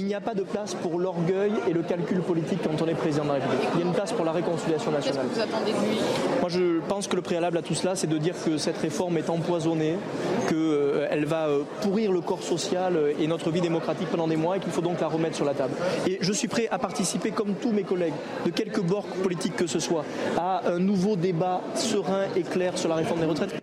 Il 0.02 0.08
n'y 0.08 0.16
a 0.16 0.20
pas 0.20 0.34
de 0.34 0.42
place 0.42 0.74
pour 0.74 1.00
l'orgueil 1.00 1.52
et 1.70 1.74
le 1.74 1.84
calcul 1.84 2.22
politique 2.22 2.58
quand 2.64 2.82
on 2.82 2.88
est 2.88 2.96
président 2.96 3.22
de 3.24 3.28
la 3.28 3.34
République. 3.36 3.70
Il 3.76 3.82
y 3.82 3.84
a 3.84 3.86
une 3.86 3.94
place 3.94 4.12
pour 4.12 4.26
la 4.26 4.32
réconciliation 4.32 4.90
nationale. 4.90 5.28
Qu'est-ce 5.28 5.44
que 5.44 5.48
vous 5.48 5.56
attendez 5.56 5.74
de 5.74 5.78
lui? 5.78 6.00
Moi, 6.40 6.50
je 6.50 6.80
pense 6.88 7.08
que 7.08 7.16
le 7.16 7.22
préalable 7.22 7.60
à 7.60 7.62
tout 7.62 7.76
cela, 7.76 7.96
c'est 7.96 8.08
de 8.08 8.18
dire 8.18 8.34
que 8.44 8.58
cette 8.58 8.80
réforme 8.80 9.20
est 9.20 9.30
empoisonnée, 9.30 9.98
qu'elle 10.50 10.58
euh, 10.58 11.24
va 11.28 11.50
euh, 11.50 11.62
pourrir 11.82 12.12
le 12.12 12.22
corps 12.22 12.42
social 12.42 12.98
et 13.20 13.28
notre 13.28 13.52
vie 13.52 13.62
démocratique 13.62 14.08
pendant 14.10 14.28
des 14.28 14.38
mois 14.38 14.58
et 14.58 14.60
qu'il 14.60 14.72
faut 14.72 14.82
donc 14.82 15.00
la 15.00 15.08
remettre 15.08 15.36
sur 15.36 15.46
la 15.46 15.54
table. 15.54 15.76
Et 16.08 16.18
je 16.20 16.34
suis 16.34 16.48
prêt 16.48 16.68
à 16.72 16.80
participer, 16.80 17.30
comme 17.30 17.54
tous 17.54 17.72
mes 17.72 17.84
collègues, 17.84 18.16
de 18.44 18.50
quelque 18.50 18.82
bord 18.82 19.06
politique 19.06 19.56
que 19.56 19.68
ce 19.68 19.78
soit, 19.78 20.04
à 20.36 20.68
un 20.68 20.80
nouveau 20.80 21.16
débat 21.16 21.62
serein 21.76 22.26
et 22.36 22.42
clair 22.42 22.76
sur 22.76 22.90
la 22.90 22.96
réforme 22.96 23.20
des 23.20 23.28
retraites 23.28 23.62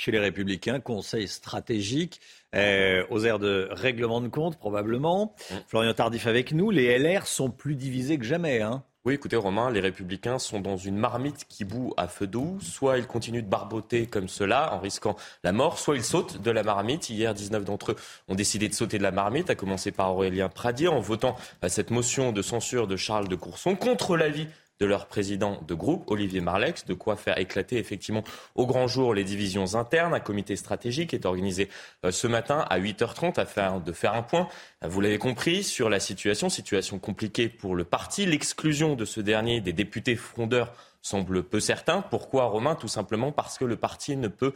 chez 0.00 0.12
les 0.12 0.18
Républicains, 0.18 0.80
conseil 0.80 1.28
stratégique, 1.28 2.22
euh, 2.54 3.04
aux 3.10 3.24
airs 3.24 3.38
de 3.38 3.68
règlement 3.70 4.20
de 4.20 4.28
compte 4.28 4.58
probablement. 4.58 5.34
Mmh. 5.50 5.54
Florian 5.68 5.94
Tardif 5.94 6.26
avec 6.26 6.52
nous, 6.52 6.70
les 6.70 6.98
LR 6.98 7.26
sont 7.26 7.50
plus 7.50 7.74
divisés 7.74 8.18
que 8.18 8.24
jamais. 8.24 8.60
Hein. 8.60 8.82
Oui, 9.06 9.14
écoutez 9.14 9.36
Romain, 9.36 9.70
les 9.70 9.80
républicains 9.80 10.38
sont 10.38 10.60
dans 10.60 10.76
une 10.76 10.98
marmite 10.98 11.46
qui 11.48 11.64
bout 11.64 11.94
à 11.96 12.06
feu 12.06 12.26
doux. 12.26 12.58
Soit 12.60 12.98
ils 12.98 13.06
continuent 13.06 13.42
de 13.42 13.48
barboter 13.48 14.06
comme 14.06 14.28
cela 14.28 14.74
en 14.74 14.78
risquant 14.78 15.16
la 15.42 15.52
mort, 15.52 15.78
soit 15.78 15.96
ils 15.96 16.04
sautent 16.04 16.42
de 16.42 16.50
la 16.50 16.62
marmite. 16.62 17.08
Hier, 17.08 17.32
19 17.32 17.64
d'entre 17.64 17.92
eux 17.92 17.96
ont 18.28 18.34
décidé 18.34 18.68
de 18.68 18.74
sauter 18.74 18.98
de 18.98 19.02
la 19.02 19.10
marmite, 19.10 19.48
à 19.48 19.54
commencer 19.54 19.90
par 19.90 20.14
Aurélien 20.14 20.50
Pradier, 20.50 20.88
en 20.88 21.00
votant 21.00 21.34
cette 21.66 21.90
motion 21.90 22.32
de 22.32 22.42
censure 22.42 22.86
de 22.86 22.96
Charles 22.96 23.28
de 23.28 23.36
Courson 23.36 23.74
contre 23.74 24.18
l'avis 24.18 24.48
de 24.80 24.86
leur 24.86 25.06
président 25.06 25.60
de 25.66 25.74
groupe, 25.74 26.10
Olivier 26.10 26.40
Marlex, 26.40 26.86
de 26.86 26.94
quoi 26.94 27.16
faire 27.16 27.38
éclater 27.38 27.76
effectivement 27.76 28.24
au 28.54 28.66
grand 28.66 28.86
jour 28.86 29.14
les 29.14 29.24
divisions 29.24 29.74
internes. 29.74 30.14
Un 30.14 30.20
comité 30.20 30.56
stratégique 30.56 31.12
est 31.12 31.26
organisé 31.26 31.68
euh, 32.04 32.10
ce 32.10 32.26
matin 32.26 32.64
à 32.70 32.80
8h30 32.80 33.38
afin 33.38 33.78
de 33.78 33.92
faire 33.92 34.14
un 34.14 34.22
point, 34.22 34.48
vous 34.82 35.00
l'avez 35.00 35.18
compris, 35.18 35.62
sur 35.62 35.90
la 35.90 36.00
situation, 36.00 36.48
situation 36.48 36.98
compliquée 36.98 37.48
pour 37.48 37.76
le 37.76 37.84
parti. 37.84 38.24
L'exclusion 38.24 38.94
de 38.94 39.04
ce 39.04 39.20
dernier 39.20 39.60
des 39.60 39.74
députés 39.74 40.16
frondeurs 40.16 40.72
semble 41.02 41.42
peu 41.42 41.60
certain. 41.60 42.02
Pourquoi, 42.02 42.44
Romain? 42.44 42.74
Tout 42.74 42.88
simplement 42.88 43.32
parce 43.32 43.58
que 43.58 43.64
le 43.64 43.76
parti 43.76 44.16
ne 44.16 44.28
peut 44.28 44.54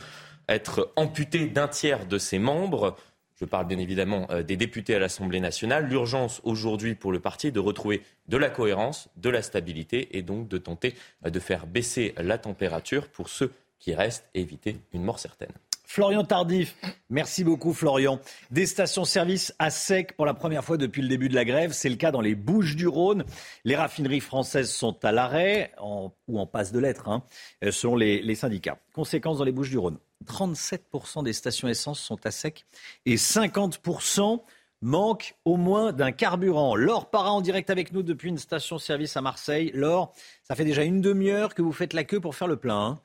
être 0.48 0.92
amputé 0.96 1.46
d'un 1.46 1.68
tiers 1.68 2.06
de 2.06 2.18
ses 2.18 2.38
membres. 2.38 2.96
Je 3.44 3.46
parle 3.50 3.66
bien 3.66 3.78
évidemment 3.78 4.26
euh, 4.30 4.42
des 4.42 4.56
députés 4.56 4.94
à 4.94 4.98
l'Assemblée 4.98 5.38
nationale. 5.38 5.86
L'urgence 5.86 6.40
aujourd'hui 6.44 6.94
pour 6.94 7.12
le 7.12 7.20
parti 7.20 7.48
est 7.48 7.50
de 7.50 7.60
retrouver 7.60 8.00
de 8.26 8.38
la 8.38 8.48
cohérence, 8.48 9.10
de 9.18 9.28
la 9.28 9.42
stabilité 9.42 10.16
et 10.16 10.22
donc 10.22 10.48
de 10.48 10.56
tenter 10.56 10.94
euh, 11.26 11.28
de 11.28 11.38
faire 11.38 11.66
baisser 11.66 12.14
la 12.16 12.38
température 12.38 13.06
pour 13.08 13.28
ceux 13.28 13.52
qui 13.78 13.92
restent 13.92 14.26
et 14.32 14.40
éviter 14.40 14.78
une 14.94 15.02
mort 15.02 15.18
certaine. 15.18 15.52
Florian 15.86 16.24
Tardif, 16.24 16.74
merci 17.10 17.44
beaucoup 17.44 17.72
Florian. 17.72 18.18
Des 18.50 18.66
stations-service 18.66 19.54
à 19.58 19.70
sec 19.70 20.16
pour 20.16 20.26
la 20.26 20.34
première 20.34 20.64
fois 20.64 20.76
depuis 20.76 21.02
le 21.02 21.08
début 21.08 21.28
de 21.28 21.34
la 21.34 21.44
grève. 21.44 21.72
C'est 21.72 21.88
le 21.88 21.96
cas 21.96 22.10
dans 22.10 22.20
les 22.20 22.34
Bouches 22.34 22.74
du 22.74 22.88
Rhône. 22.88 23.24
Les 23.64 23.76
raffineries 23.76 24.20
françaises 24.20 24.70
sont 24.70 24.96
à 25.04 25.12
l'arrêt, 25.12 25.72
ou 25.80 26.38
en 26.38 26.46
passe 26.46 26.72
de 26.72 26.78
l'être, 26.78 27.08
hein, 27.08 27.22
selon 27.70 27.96
les, 27.96 28.22
les 28.22 28.34
syndicats. 28.34 28.78
Conséquence 28.94 29.38
dans 29.38 29.44
les 29.44 29.52
Bouches 29.52 29.70
du 29.70 29.78
Rhône. 29.78 29.98
37% 30.26 31.22
des 31.22 31.32
stations 31.32 31.68
essence 31.68 32.00
sont 32.00 32.24
à 32.26 32.30
sec 32.30 32.64
et 33.04 33.16
50% 33.16 34.40
manquent 34.80 35.34
au 35.44 35.56
moins 35.56 35.92
d'un 35.92 36.12
carburant. 36.12 36.76
Laure 36.76 37.10
Para 37.10 37.32
en 37.32 37.40
direct 37.40 37.70
avec 37.70 37.92
nous 37.92 38.02
depuis 38.02 38.28
une 38.28 38.38
station-service 38.38 39.16
à 39.16 39.20
Marseille. 39.20 39.70
Laure, 39.74 40.12
ça 40.42 40.54
fait 40.54 40.64
déjà 40.64 40.82
une 40.82 41.00
demi-heure 41.00 41.54
que 41.54 41.62
vous 41.62 41.72
faites 41.72 41.92
la 41.92 42.04
queue 42.04 42.20
pour 42.20 42.34
faire 42.34 42.48
le 42.48 42.56
plein. 42.56 42.80
Hein 42.80 43.00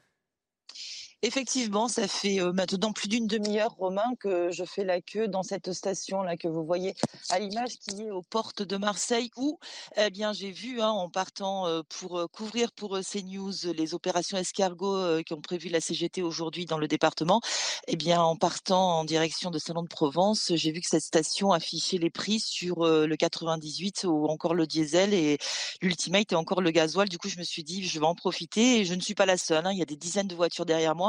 Effectivement, 1.22 1.90
ça 1.90 2.08
fait 2.08 2.40
maintenant 2.54 2.94
plus 2.94 3.10
d'une 3.10 3.28
demi-heure, 3.28 3.76
Romain, 3.78 4.16
que 4.22 4.52
je 4.52 4.64
fais 4.64 4.86
la 4.86 5.02
queue 5.02 5.28
dans 5.28 5.44
cette 5.44 5.74
station-là 5.74 6.38
que 6.38 6.48
vous 6.48 6.64
voyez 6.64 6.96
à 7.30 7.40
l'image, 7.40 7.78
qui 7.80 8.04
est 8.04 8.12
aux 8.12 8.22
portes 8.22 8.62
de 8.62 8.78
Marseille, 8.78 9.30
où 9.36 9.60
eh 9.98 10.10
bien, 10.12 10.32
j'ai 10.32 10.52
vu, 10.52 10.82
hein, 10.82 10.92
en 10.92 11.10
partant 11.10 11.84
pour 11.90 12.26
couvrir 12.32 12.72
pour 12.72 12.98
CNews 13.00 13.74
les 13.76 13.94
opérations 13.94 14.38
escargot 14.38 15.22
qui 15.24 15.34
ont 15.34 15.42
prévu 15.42 15.68
la 15.68 15.82
CGT 15.82 16.22
aujourd'hui 16.22 16.66
dans 16.66 16.78
le 16.78 16.88
département, 16.88 17.42
eh 17.88 17.98
bien, 17.98 18.22
en 18.22 18.38
partant 18.38 19.00
en 19.00 19.04
direction 19.04 19.52
de 19.52 19.60
Salon 19.60 19.84
de 19.84 19.90
Provence, 19.90 20.54
j'ai 20.56 20.72
vu 20.72 20.80
que 20.80 20.88
cette 20.88 21.04
station 21.04 21.52
affichait 21.52 21.98
les 21.98 22.10
prix 22.10 22.40
sur 22.40 22.86
le 22.86 23.16
98 23.18 24.06
ou 24.06 24.28
encore 24.28 24.54
le 24.54 24.66
diesel 24.66 25.14
et 25.14 25.38
l'Ultimate 25.82 26.32
et 26.32 26.36
encore 26.36 26.62
le 26.62 26.72
gasoil. 26.72 27.10
Du 27.10 27.18
coup, 27.18 27.28
je 27.28 27.40
me 27.40 27.44
suis 27.44 27.66
dit, 27.66 27.86
je 27.86 28.00
vais 28.00 28.06
en 28.06 28.16
profiter 28.16 28.80
et 28.80 28.86
je 28.86 28.94
ne 28.94 29.02
suis 29.02 29.16
pas 29.16 29.26
la 29.26 29.38
seule. 29.38 29.66
Hein. 29.66 29.74
il 29.74 29.80
y 29.80 29.82
a 29.82 29.86
des 29.86 29.98
dizaines 29.98 30.28
de 30.28 30.36
voitures 30.36 30.66
derrière 30.66 30.96
moi 30.96 31.09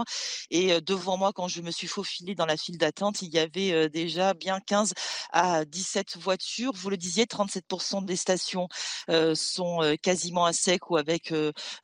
et 0.51 0.81
devant 0.81 1.17
moi, 1.17 1.33
quand 1.33 1.49
je 1.49 1.61
me 1.61 1.71
suis 1.71 1.87
faufilée 1.87 2.35
dans 2.35 2.47
la 2.47 2.57
file 2.57 2.79
d'attente, 2.79 3.23
il 3.23 3.33
y 3.33 3.39
avait 3.39 3.89
déjà 3.89 4.35
bien 4.35 4.61
15 4.61 4.95
à 5.33 5.65
17 5.65 6.17
voitures. 6.19 6.73
Vous 6.75 6.91
le 6.91 6.97
disiez, 6.97 7.25
37% 7.25 8.05
des 8.05 8.17
stations 8.17 8.69
sont 9.35 9.97
quasiment 10.03 10.45
à 10.45 10.53
sec 10.53 10.91
ou 10.91 10.97
avec 10.97 11.33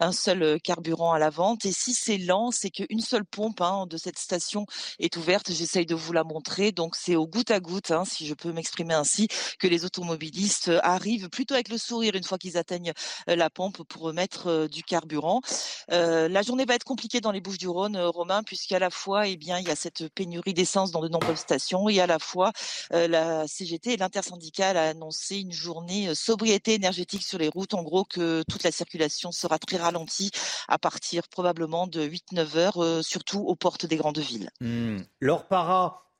un 0.00 0.12
seul 0.12 0.60
carburant 0.60 1.12
à 1.12 1.18
la 1.18 1.30
vente. 1.30 1.64
Et 1.64 1.72
si 1.72 1.94
c'est 1.94 2.18
lent, 2.18 2.50
c'est 2.50 2.70
qu'une 2.70 3.00
seule 3.00 3.24
pompe 3.24 3.60
hein, 3.60 3.86
de 3.88 3.96
cette 3.96 4.18
station 4.18 4.66
est 4.98 5.16
ouverte. 5.16 5.52
J'essaye 5.52 5.86
de 5.86 5.94
vous 5.94 6.12
la 6.12 6.24
montrer. 6.24 6.72
Donc 6.72 6.96
c'est 6.96 7.16
au 7.16 7.26
goutte 7.26 7.50
à 7.50 7.60
goutte, 7.60 7.90
hein, 7.90 8.04
si 8.04 8.26
je 8.26 8.34
peux 8.34 8.52
m'exprimer 8.52 8.94
ainsi, 8.94 9.28
que 9.58 9.66
les 9.66 9.84
automobilistes 9.84 10.70
arrivent 10.82 11.28
plutôt 11.28 11.54
avec 11.54 11.68
le 11.68 11.78
sourire 11.78 12.14
une 12.14 12.24
fois 12.24 12.38
qu'ils 12.38 12.56
atteignent 12.56 12.92
la 13.26 13.50
pompe 13.50 13.82
pour 13.84 14.02
remettre 14.02 14.68
du 14.68 14.82
carburant. 14.82 15.40
la 15.88 16.42
journée 16.42 16.64
va 16.64 16.74
être 16.74 16.84
compliquée 16.84 17.20
dans 17.20 17.32
les 17.32 17.40
Bouches 17.40 17.58
du 17.58 17.68
Rhône 17.68 17.96
Romain, 18.08 18.42
puisqu'à 18.42 18.78
la 18.78 18.90
fois, 18.90 19.26
eh 19.26 19.36
bien, 19.36 19.58
il 19.58 19.68
y 19.68 19.70
a 19.70 19.76
cette 19.76 20.08
pénurie 20.14 20.54
d'essence 20.54 20.90
dans 20.90 21.00
de 21.00 21.08
nombreuses 21.08 21.38
stations, 21.38 21.88
et 21.88 22.00
à 22.00 22.06
la 22.06 22.18
fois, 22.18 22.52
euh, 22.92 23.08
la 23.08 23.46
CGT 23.46 23.94
et 23.94 23.96
l'intersyndicale 23.96 24.76
a 24.76 24.90
annoncé 24.90 25.38
une 25.38 25.52
journée 25.52 26.08
euh, 26.08 26.14
sobriété 26.14 26.74
énergétique 26.74 27.22
sur 27.22 27.38
les 27.38 27.48
routes. 27.48 27.74
En 27.74 27.82
gros, 27.82 28.04
que 28.04 28.42
toute 28.48 28.62
la 28.62 28.72
circulation 28.72 29.32
sera 29.32 29.58
très 29.58 29.76
ralentie 29.76 30.30
à 30.68 30.78
partir 30.78 31.28
probablement 31.28 31.86
de 31.86 32.02
8-9 32.02 32.56
heures, 32.56 32.82
euh, 32.82 33.02
surtout 33.02 33.40
aux 33.40 33.56
portes 33.56 33.86
des 33.86 33.96
grandes 33.96 34.18
villes. 34.18 34.50
Mmh. 34.60 34.98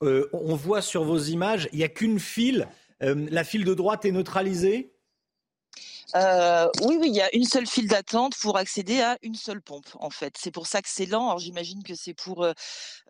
On 0.03 0.57
voit 0.57 0.83
sur 0.83 1.05
vos 1.05 1.19
images, 1.19 1.69
il 1.73 1.79
n'y 1.79 1.85
a 1.85 1.89
qu'une 1.89 2.21
file. 2.21 2.69
la 3.01 3.45
file 3.45 3.65
de 3.65 3.75
droite 3.75 4.05
est 4.05 4.13
neutralisée? 4.13 4.96
Euh, 6.15 6.69
oui, 6.83 6.97
oui, 7.01 7.09
il 7.09 7.17
y 7.17 7.21
a 7.21 7.35
une 7.35 7.45
seule 7.45 7.67
file 7.67 7.89
d'attente 7.89 8.35
pour 8.41 8.57
accéder 8.57 9.01
à 9.01 9.19
une 9.23 9.35
seule 9.35 9.61
pompe, 9.61 9.89
en 9.95 10.11
fait. 10.11 10.37
C'est 10.39 10.51
pour 10.51 10.67
ça 10.67 10.83
que 10.83 10.89
c'est 10.89 11.07
lent. 11.07 11.27
Alors 11.27 11.39
j'imagine 11.39 11.83
que 11.83 11.95
c'est 11.95 12.15
pour 12.15 12.45
euh, 12.45 12.53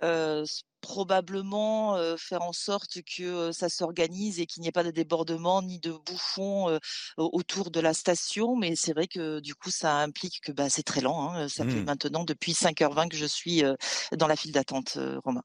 euh, 0.02 0.44
probablement 0.80 1.96
faire 2.16 2.42
en 2.42 2.52
sorte 2.52 2.98
que 3.02 3.50
ça 3.50 3.68
s'organise 3.68 4.38
et 4.38 4.46
qu'il 4.46 4.62
n'y 4.62 4.68
ait 4.68 4.72
pas 4.72 4.84
de 4.84 4.92
débordement 4.92 5.60
ni 5.60 5.80
de 5.80 5.90
bouchons 5.90 6.78
autour 7.16 7.72
de 7.72 7.80
la 7.80 7.92
station. 7.92 8.54
Mais 8.54 8.76
c'est 8.76 8.92
vrai 8.92 9.08
que 9.08 9.40
du 9.40 9.56
coup, 9.56 9.70
ça 9.70 9.96
implique 9.96 10.40
que 10.42 10.52
bah, 10.52 10.70
c'est 10.70 10.84
très 10.84 11.00
lent. 11.00 11.32
Hein. 11.32 11.48
Ça 11.48 11.64
fait 11.64 11.80
mmh. 11.80 11.84
maintenant 11.84 12.24
depuis 12.24 12.52
5h20 12.52 13.08
que 13.08 13.16
je 13.16 13.26
suis 13.26 13.64
dans 14.12 14.28
la 14.28 14.36
file 14.36 14.52
d'attente, 14.52 14.96
Romain. 15.24 15.42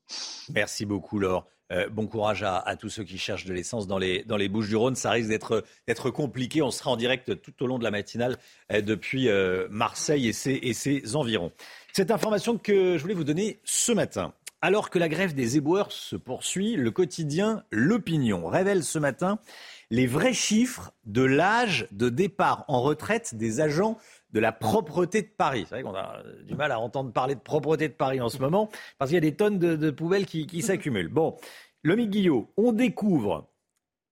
Merci 0.49 0.85
beaucoup, 0.85 1.17
Laure. 1.17 1.47
Euh, 1.71 1.87
bon 1.89 2.05
courage 2.05 2.43
à, 2.43 2.75
tous 2.77 2.89
ceux 2.89 3.03
qui 3.03 3.17
cherchent 3.17 3.45
de 3.45 3.53
l'essence 3.53 3.87
dans 3.87 3.97
les, 3.97 4.23
dans 4.23 4.35
les 4.35 4.49
Bouches 4.49 4.67
du 4.67 4.75
Rhône. 4.75 4.95
Ça 4.95 5.11
risque 5.11 5.29
d'être 5.29 6.09
compliqué. 6.09 6.61
On 6.61 6.71
sera 6.71 6.91
en 6.91 6.97
direct 6.97 7.41
tout 7.41 7.63
au 7.63 7.67
long 7.67 7.79
de 7.79 7.83
la 7.83 7.91
matinale 7.91 8.37
euh, 8.71 8.81
depuis 8.81 9.29
euh, 9.29 9.67
Marseille 9.69 10.27
et 10.27 10.33
ses, 10.33 10.59
et 10.61 10.73
ses 10.73 11.15
environs. 11.15 11.51
Cette 11.93 12.11
information 12.11 12.57
que 12.57 12.97
je 12.97 13.01
voulais 13.01 13.13
vous 13.13 13.23
donner 13.23 13.59
ce 13.63 13.91
matin. 13.91 14.33
Alors 14.63 14.91
que 14.91 14.99
la 14.99 15.09
grève 15.09 15.33
des 15.33 15.57
éboueurs 15.57 15.91
se 15.91 16.15
poursuit, 16.15 16.75
le 16.75 16.91
quotidien 16.91 17.63
L'Opinion 17.71 18.45
révèle 18.45 18.83
ce 18.83 18.99
matin 18.99 19.39
les 19.89 20.07
vrais 20.07 20.33
chiffres 20.33 20.93
de 21.05 21.23
l'âge 21.23 21.87
de 21.91 22.09
départ 22.09 22.63
en 22.67 22.81
retraite 22.81 23.35
des 23.35 23.59
agents 23.59 23.97
de 24.31 24.39
la 24.39 24.51
propreté 24.51 25.21
de 25.21 25.27
Paris. 25.27 25.65
C'est 25.67 25.75
vrai 25.75 25.83
qu'on 25.83 25.95
a 25.95 26.23
du 26.43 26.55
mal 26.55 26.71
à 26.71 26.79
entendre 26.79 27.11
parler 27.11 27.35
de 27.35 27.39
propreté 27.39 27.87
de 27.87 27.93
Paris 27.93 28.21
en 28.21 28.29
ce 28.29 28.39
moment, 28.39 28.69
parce 28.97 29.09
qu'il 29.09 29.15
y 29.15 29.17
a 29.17 29.21
des 29.21 29.35
tonnes 29.35 29.59
de, 29.59 29.91
poubelles 29.91 30.25
qui, 30.25 30.61
s'accumulent. 30.61 31.09
Bon, 31.09 31.37
Lomi 31.83 32.07
Guillot, 32.07 32.51
on 32.57 32.71
découvre 32.71 33.49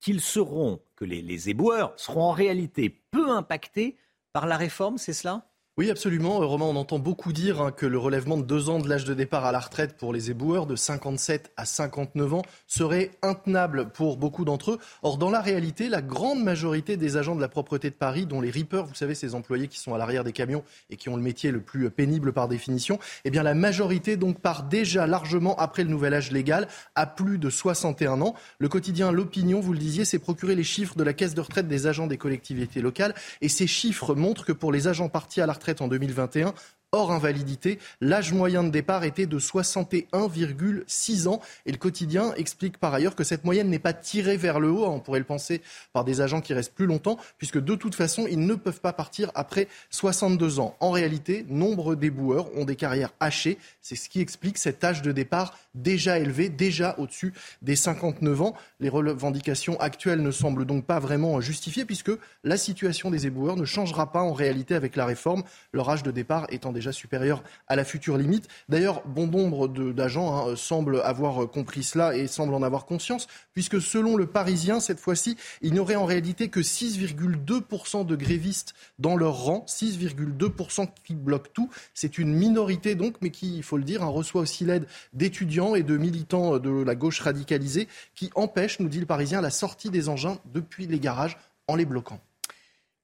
qu'ils 0.01 0.21
seront, 0.21 0.81
que 0.95 1.05
les, 1.05 1.21
les 1.21 1.49
éboueurs 1.49 1.93
seront 1.97 2.23
en 2.23 2.31
réalité 2.31 2.89
peu 3.11 3.29
impactés 3.29 3.97
par 4.33 4.47
la 4.47 4.57
réforme, 4.57 4.97
c'est 4.97 5.13
cela? 5.13 5.48
Oui, 5.79 5.89
absolument. 5.89 6.41
Euh, 6.41 6.45
Romain, 6.45 6.65
on 6.65 6.75
entend 6.75 6.99
beaucoup 6.99 7.31
dire 7.31 7.61
hein, 7.61 7.71
que 7.71 7.85
le 7.85 7.97
relèvement 7.97 8.35
de 8.35 8.43
deux 8.43 8.67
ans 8.67 8.79
de 8.79 8.89
l'âge 8.89 9.05
de 9.05 9.13
départ 9.13 9.45
à 9.45 9.53
la 9.53 9.59
retraite 9.59 9.95
pour 9.95 10.11
les 10.11 10.29
éboueurs 10.29 10.65
de 10.65 10.75
57 10.75 11.53
à 11.55 11.63
59 11.63 12.33
ans 12.33 12.41
serait 12.67 13.11
intenable 13.21 13.87
pour 13.87 14.17
beaucoup 14.17 14.43
d'entre 14.43 14.71
eux. 14.71 14.79
Or, 15.03 15.17
dans 15.17 15.29
la 15.29 15.39
réalité, 15.39 15.87
la 15.87 16.01
grande 16.01 16.43
majorité 16.43 16.97
des 16.97 17.15
agents 17.15 17.33
de 17.33 17.39
la 17.39 17.47
propreté 17.47 17.89
de 17.89 17.95
Paris, 17.95 18.25
dont 18.25 18.41
les 18.41 18.49
rippers, 18.49 18.83
vous 18.83 18.93
savez, 18.93 19.15
ces 19.15 19.35
employés 19.35 19.69
qui 19.69 19.79
sont 19.79 19.93
à 19.93 19.97
l'arrière 19.97 20.25
des 20.25 20.33
camions 20.33 20.65
et 20.89 20.97
qui 20.97 21.07
ont 21.07 21.15
le 21.15 21.21
métier 21.21 21.49
le 21.49 21.61
plus 21.61 21.89
pénible 21.89 22.33
par 22.33 22.49
définition, 22.49 22.99
eh 23.23 23.31
bien, 23.31 23.43
la 23.43 23.53
majorité 23.53 24.17
donc 24.17 24.41
part 24.41 24.63
déjà 24.63 25.07
largement 25.07 25.55
après 25.55 25.85
le 25.85 25.89
nouvel 25.91 26.13
âge 26.13 26.33
légal 26.33 26.67
à 26.95 27.05
plus 27.05 27.37
de 27.37 27.49
61 27.49 28.19
ans. 28.19 28.35
Le 28.57 28.67
quotidien 28.67 29.13
L'Opinion, 29.13 29.61
vous 29.61 29.71
le 29.71 29.79
disiez, 29.79 30.03
s'est 30.03 30.19
procuré 30.19 30.55
les 30.55 30.65
chiffres 30.65 30.97
de 30.97 31.05
la 31.05 31.13
caisse 31.13 31.35
de 31.35 31.41
retraite 31.41 31.69
des 31.69 31.87
agents 31.87 32.07
des 32.07 32.17
collectivités 32.17 32.81
locales 32.81 33.15
et 33.39 33.47
ces 33.47 33.65
chiffres 33.65 34.13
montrent 34.13 34.43
que 34.43 34.51
pour 34.51 34.73
les 34.73 34.89
agents 34.89 35.07
partis 35.07 35.39
à 35.39 35.45
la 35.45 35.53
retraite 35.53 35.68
en 35.77 35.89
2021 35.89 36.53
hors 36.91 37.11
invalidité. 37.11 37.79
L'âge 38.01 38.33
moyen 38.33 38.63
de 38.63 38.69
départ 38.69 39.03
était 39.03 39.25
de 39.25 39.39
61,6 39.39 41.27
ans. 41.27 41.39
Et 41.65 41.71
le 41.71 41.77
quotidien 41.77 42.33
explique 42.35 42.77
par 42.77 42.93
ailleurs 42.93 43.15
que 43.15 43.23
cette 43.23 43.45
moyenne 43.45 43.69
n'est 43.69 43.79
pas 43.79 43.93
tirée 43.93 44.37
vers 44.37 44.59
le 44.59 44.71
haut, 44.71 44.85
on 44.85 44.99
pourrait 44.99 45.19
le 45.19 45.25
penser, 45.25 45.61
par 45.93 46.03
des 46.03 46.21
agents 46.21 46.41
qui 46.41 46.53
restent 46.53 46.73
plus 46.73 46.85
longtemps, 46.85 47.17
puisque 47.37 47.59
de 47.59 47.75
toute 47.75 47.95
façon, 47.95 48.25
ils 48.29 48.39
ne 48.39 48.55
peuvent 48.55 48.81
pas 48.81 48.93
partir 48.93 49.31
après 49.35 49.67
62 49.91 50.59
ans. 50.59 50.75
En 50.79 50.91
réalité, 50.91 51.45
nombre 51.49 51.95
d'éboueurs 51.95 52.47
ont 52.57 52.65
des 52.65 52.75
carrières 52.75 53.13
hachées. 53.19 53.57
C'est 53.81 53.95
ce 53.95 54.09
qui 54.09 54.21
explique 54.21 54.57
cet 54.57 54.83
âge 54.83 55.01
de 55.01 55.11
départ 55.11 55.57
déjà 55.75 56.17
élevé, 56.19 56.49
déjà 56.49 56.95
au-dessus 56.97 57.33
des 57.61 57.75
59 57.75 58.41
ans. 58.41 58.55
Les 58.79 58.89
revendications 58.89 59.79
actuelles 59.79 60.21
ne 60.21 60.31
semblent 60.31 60.65
donc 60.65 60.85
pas 60.85 60.99
vraiment 60.99 61.39
justifiées, 61.41 61.85
puisque 61.85 62.11
la 62.43 62.57
situation 62.57 63.11
des 63.11 63.27
éboueurs 63.27 63.55
ne 63.55 63.65
changera 63.65 64.11
pas 64.11 64.21
en 64.21 64.33
réalité 64.33 64.73
avec 64.73 64.95
la 64.95 65.05
réforme, 65.05 65.43
leur 65.73 65.89
âge 65.89 66.03
de 66.03 66.11
départ 66.11 66.47
étant 66.49 66.71
déjà 66.71 66.78
supérieur 66.91 67.43
à 67.67 67.75
la 67.75 67.83
future 67.83 68.17
limite. 68.17 68.47
D'ailleurs, 68.67 69.05
bon 69.05 69.27
nombre 69.27 69.67
d'agents 69.67 70.49
hein, 70.49 70.55
semblent 70.55 71.01
avoir 71.03 71.49
compris 71.49 71.83
cela 71.83 72.15
et 72.15 72.27
semblent 72.27 72.53
en 72.53 72.63
avoir 72.63 72.85
conscience, 72.85 73.27
puisque 73.53 73.81
selon 73.81 74.15
le 74.15 74.25
Parisien, 74.25 74.79
cette 74.79 74.99
fois-ci, 74.99 75.37
il 75.61 75.73
n'y 75.73 75.79
aurait 75.79 75.95
en 75.95 76.05
réalité 76.05 76.49
que 76.49 76.59
6,2% 76.59 78.05
de 78.05 78.15
grévistes 78.15 78.73
dans 78.97 79.15
leur 79.15 79.43
rang, 79.43 79.65
6,2% 79.67 80.87
qui 81.03 81.15
bloquent 81.15 81.51
tout. 81.53 81.69
C'est 81.93 82.17
une 82.17 82.33
minorité 82.33 82.95
donc, 82.95 83.15
mais 83.21 83.31
qui, 83.31 83.57
il 83.57 83.63
faut 83.63 83.77
le 83.77 83.83
dire, 83.83 84.03
hein, 84.03 84.07
reçoit 84.07 84.41
aussi 84.41 84.65
l'aide 84.65 84.87
d'étudiants 85.13 85.75
et 85.75 85.83
de 85.83 85.97
militants 85.97 86.59
de 86.59 86.83
la 86.83 86.95
gauche 86.95 87.19
radicalisée 87.19 87.87
qui 88.15 88.29
empêchent, 88.35 88.79
nous 88.79 88.89
dit 88.89 88.99
le 88.99 89.05
Parisien, 89.05 89.41
la 89.41 89.49
sortie 89.49 89.89
des 89.89 90.09
engins 90.09 90.39
depuis 90.53 90.87
les 90.87 90.99
garages 90.99 91.37
en 91.67 91.75
les 91.75 91.85
bloquant. 91.85 92.19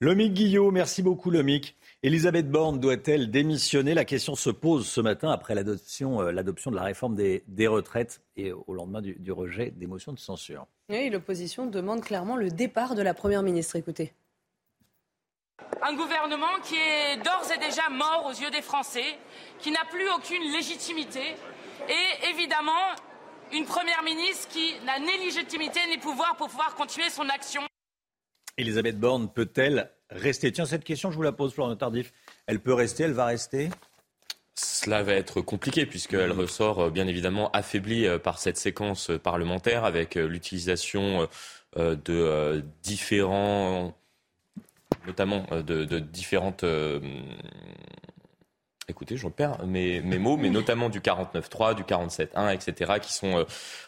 Lomic 0.02 0.34
Guillot, 0.34 0.72
merci 0.72 1.02
beaucoup 1.02 1.32
Lomic. 1.32 1.76
Elisabeth 2.06 2.52
Borne 2.52 2.80
doit-elle 2.80 3.32
démissionner? 3.32 3.96
La 3.96 4.06
question 4.06 4.36
se 4.36 4.52
pose 4.52 4.88
ce 4.88 5.02
matin 5.02 5.32
après 5.32 5.56
l'adoption, 5.56 6.22
euh, 6.22 6.32
de 6.32 6.76
la 6.76 6.84
réforme 6.84 7.16
des, 7.16 7.68
retraites 7.68 8.22
et 8.38 8.52
au 8.52 8.76
lendemain 8.76 9.02
du, 9.02 9.32
rejet 9.32 9.72
des 9.72 9.88
motions 9.88 10.14
de 10.14 10.20
censure. 10.20 10.68
Oui, 10.88 11.10
l'opposition 11.10 11.66
demande 11.66 12.02
clairement 12.02 12.36
le 12.36 12.52
départ 12.52 12.94
de 12.94 13.02
la 13.02 13.16
Première 13.16 13.42
ministre. 13.42 13.76
Écoutez. 13.76 14.14
Un 15.82 15.96
gouvernement 15.96 16.62
qui 16.64 16.76
est 16.76 17.18
d'ores 17.24 17.52
et 17.52 17.58
déjà 17.58 17.90
mort 17.90 18.28
aux 18.30 18.40
yeux 18.40 18.52
des 18.52 18.62
Français, 18.62 19.18
qui 19.58 19.72
n'a 19.72 19.84
plus 19.90 20.08
aucune 20.16 20.44
légitimité 20.54 21.34
et 21.90 22.30
évidemment 22.30 22.94
une 23.52 23.66
Première 23.66 24.04
ministre 24.04 24.48
qui 24.50 24.76
n'a 24.86 25.00
ni 25.00 25.26
légitimité 25.26 25.80
ni 25.90 25.98
pouvoir 25.98 26.36
pour 26.38 26.50
pouvoir 26.50 26.76
continuer 26.76 27.10
son 27.10 27.28
action. 27.30 27.64
Elisabeth 28.58 29.00
Borne 29.00 29.28
peut-elle 29.28 29.90
rester. 30.10 30.52
Tiens, 30.52 30.66
cette 30.66 30.84
question, 30.84 31.12
je 31.12 31.16
vous 31.16 31.22
la 31.22 31.32
pose, 31.32 31.54
Florent 31.54 31.76
Tardif. 31.76 32.14
Elle 32.48 32.60
peut 32.60 32.74
rester, 32.74 33.04
elle 33.04 33.14
va 33.14 33.26
rester? 33.26 33.70
Cela 34.56 35.04
va 35.04 35.14
être 35.14 35.42
compliqué 35.42 35.86
puisqu'elle 35.86 36.32
ressort 36.32 36.90
bien 36.90 37.08
évidemment 37.08 37.52
affaiblie 37.52 38.08
par 38.24 38.40
cette 38.40 38.56
séquence 38.56 39.12
parlementaire 39.22 39.84
avec 39.84 40.16
l'utilisation 40.16 41.28
de 41.76 42.64
différents, 42.82 43.94
notamment 45.06 45.46
de, 45.52 45.84
de 45.84 46.00
différentes 46.00 46.64
Écoutez, 48.88 49.18
je 49.18 49.28
perds 49.28 49.66
mes, 49.66 50.00
mes 50.02 50.20
mots, 50.20 50.38
mais 50.38 50.52
notamment 50.52 50.90
du 50.90 51.00
49.3, 51.00 51.74
du 51.74 51.82
47.1, 51.82 52.54
etc., 52.54 52.94
qui 53.02 53.14
sont 53.14 53.40
euh, 53.40 53.44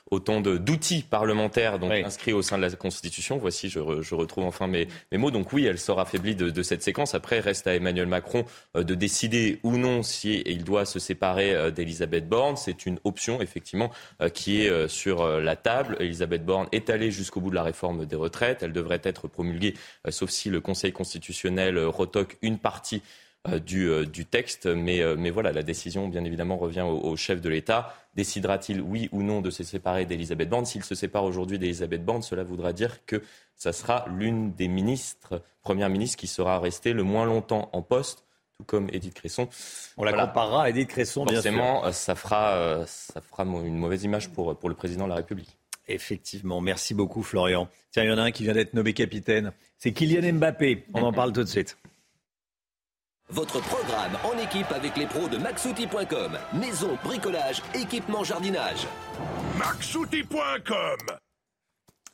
autant 0.10 0.42
d'outils 0.42 1.04
parlementaires 1.04 1.78
donc, 1.78 1.92
inscrits 1.92 2.34
au 2.34 2.42
sein 2.42 2.58
de 2.58 2.64
la 2.64 2.72
Constitution. 2.72 3.38
Voici, 3.38 3.70
je, 3.70 4.02
je 4.02 4.16
retrouve 4.16 4.46
enfin 4.46 4.66
mes, 4.66 4.88
mes, 5.12 5.20
mots. 5.20 5.30
Donc 5.30 5.54
oui, 5.54 5.66
elle 5.66 5.78
sort 5.78 6.00
affaiblie 6.00 6.36
de, 6.36 6.50
de, 6.50 6.64
cette 6.64 6.82
séquence. 6.82 7.14
Après, 7.14 7.40
reste 7.40 7.68
à 7.68 7.76
Emmanuel 7.76 8.08
Macron 8.08 8.44
euh, 8.76 8.84
de 8.84 8.96
décider 8.96 9.60
ou 9.62 9.78
non 9.78 10.02
si 10.02 10.42
il 10.48 10.64
doit 10.64 10.86
se 10.86 10.98
séparer 10.98 11.54
euh, 11.54 11.70
d'Elisabeth 11.70 12.28
Borne. 12.28 12.58
C'est 12.58 12.88
une 12.88 12.98
option, 13.04 13.40
effectivement, 13.40 13.92
qui 14.34 14.62
est 14.62 14.88
sur 14.88 15.28
la 15.28 15.56
table. 15.56 15.96
Elisabeth 16.00 16.44
Borne 16.44 16.68
est 16.72 16.90
allée 16.90 17.12
jusqu'au 17.12 17.40
bout 17.40 17.52
de 17.52 17.56
la 17.56 17.64
réforme 17.64 18.06
des 18.06 18.16
retraites. 18.16 18.64
Elle 18.64 18.74
devrait 18.74 19.02
être 19.04 19.28
promulguée, 19.28 19.76
sauf 20.10 20.32
si 20.32 20.50
le 20.50 20.60
Conseil 20.60 20.92
constitutionnel 20.92 21.78
retoque 21.78 22.38
une 22.42 22.58
partie 22.58 23.04
euh, 23.48 23.60
euh, 23.74 24.06
du, 24.06 24.26
texte. 24.26 24.66
Mais, 24.66 25.02
euh, 25.02 25.16
mais, 25.18 25.30
voilà, 25.30 25.52
la 25.52 25.64
décision, 25.64 26.08
bien 26.08 26.24
évidemment, 26.24 26.58
revient 26.58 26.82
au, 26.82 27.16
chef 27.16 27.42
de 27.42 27.50
l'État. 27.50 27.94
Décidera-t-il, 28.16 28.82
oui 28.82 29.10
ou 29.12 29.24
non, 29.24 29.42
de 29.42 29.50
se 29.50 29.64
séparer 29.64 30.06
d'Elisabeth 30.06 30.50
Borne? 30.50 30.66
S'il 30.66 30.84
se 30.84 30.96
sépare 30.96 31.24
aujourd'hui 31.24 31.60
d'Elisabeth 31.60 32.04
Borne, 32.04 32.22
cela 32.22 32.44
voudra 32.44 32.74
dire 32.74 33.06
que 33.06 33.22
ça 33.56 33.74
sera 33.74 34.06
l'une 34.10 34.54
des 34.54 34.68
ministres, 34.68 35.42
première 35.62 35.90
ministre, 35.90 36.18
qui 36.18 36.28
sera 36.28 36.60
restée 36.60 36.94
le 36.94 37.04
moins 37.04 37.26
longtemps 37.26 37.70
en 37.74 37.82
poste 37.82 38.24
tout 38.58 38.66
comme 38.66 38.90
Edith 38.92 39.14
Cresson. 39.14 39.48
On 39.98 40.04
la 40.04 40.14
comparera 40.14 40.64
à 40.64 40.70
Edith 40.70 40.90
Cresson, 40.90 41.26
bien 41.26 41.42
sûr. 41.44 41.94
ça 41.94 42.16
fera, 42.16 42.86
ça 42.88 43.22
fera 43.22 43.44
une 43.44 43.78
mauvaise 43.78 44.04
image 44.04 44.30
pour, 44.30 44.58
pour 44.58 44.68
le 44.68 44.74
président 44.74 45.04
de 45.04 45.10
la 45.10 45.18
République. 45.18 45.60
Effectivement, 45.88 46.60
merci 46.60 46.94
beaucoup 46.94 47.24
Florian. 47.24 47.70
Tiens, 47.92 48.04
il 48.04 48.10
y 48.10 48.12
en 48.12 48.18
a 48.18 48.24
un 48.24 48.32
qui 48.32 48.44
vient 48.44 48.54
d'être 48.54 48.74
nommé 48.74 48.94
capitaine. 48.94 49.54
C'est 49.78 49.94
Kylian 49.94 50.34
Mbappé. 50.34 50.86
On 50.94 51.04
en 51.04 51.14
parle 51.14 51.32
tout 51.32 51.44
de 51.44 51.48
suite. 51.48 51.78
Votre 53.30 53.60
programme 53.60 54.18
en 54.24 54.38
équipe 54.38 54.72
avec 54.72 54.96
les 54.96 55.06
pros 55.06 55.28
de 55.28 55.38
maxouti.com. 55.38 56.38
Maison, 56.54 56.98
bricolage, 57.04 57.62
équipement, 57.74 58.24
jardinage. 58.24 58.88
maxouti.com. 59.60 60.98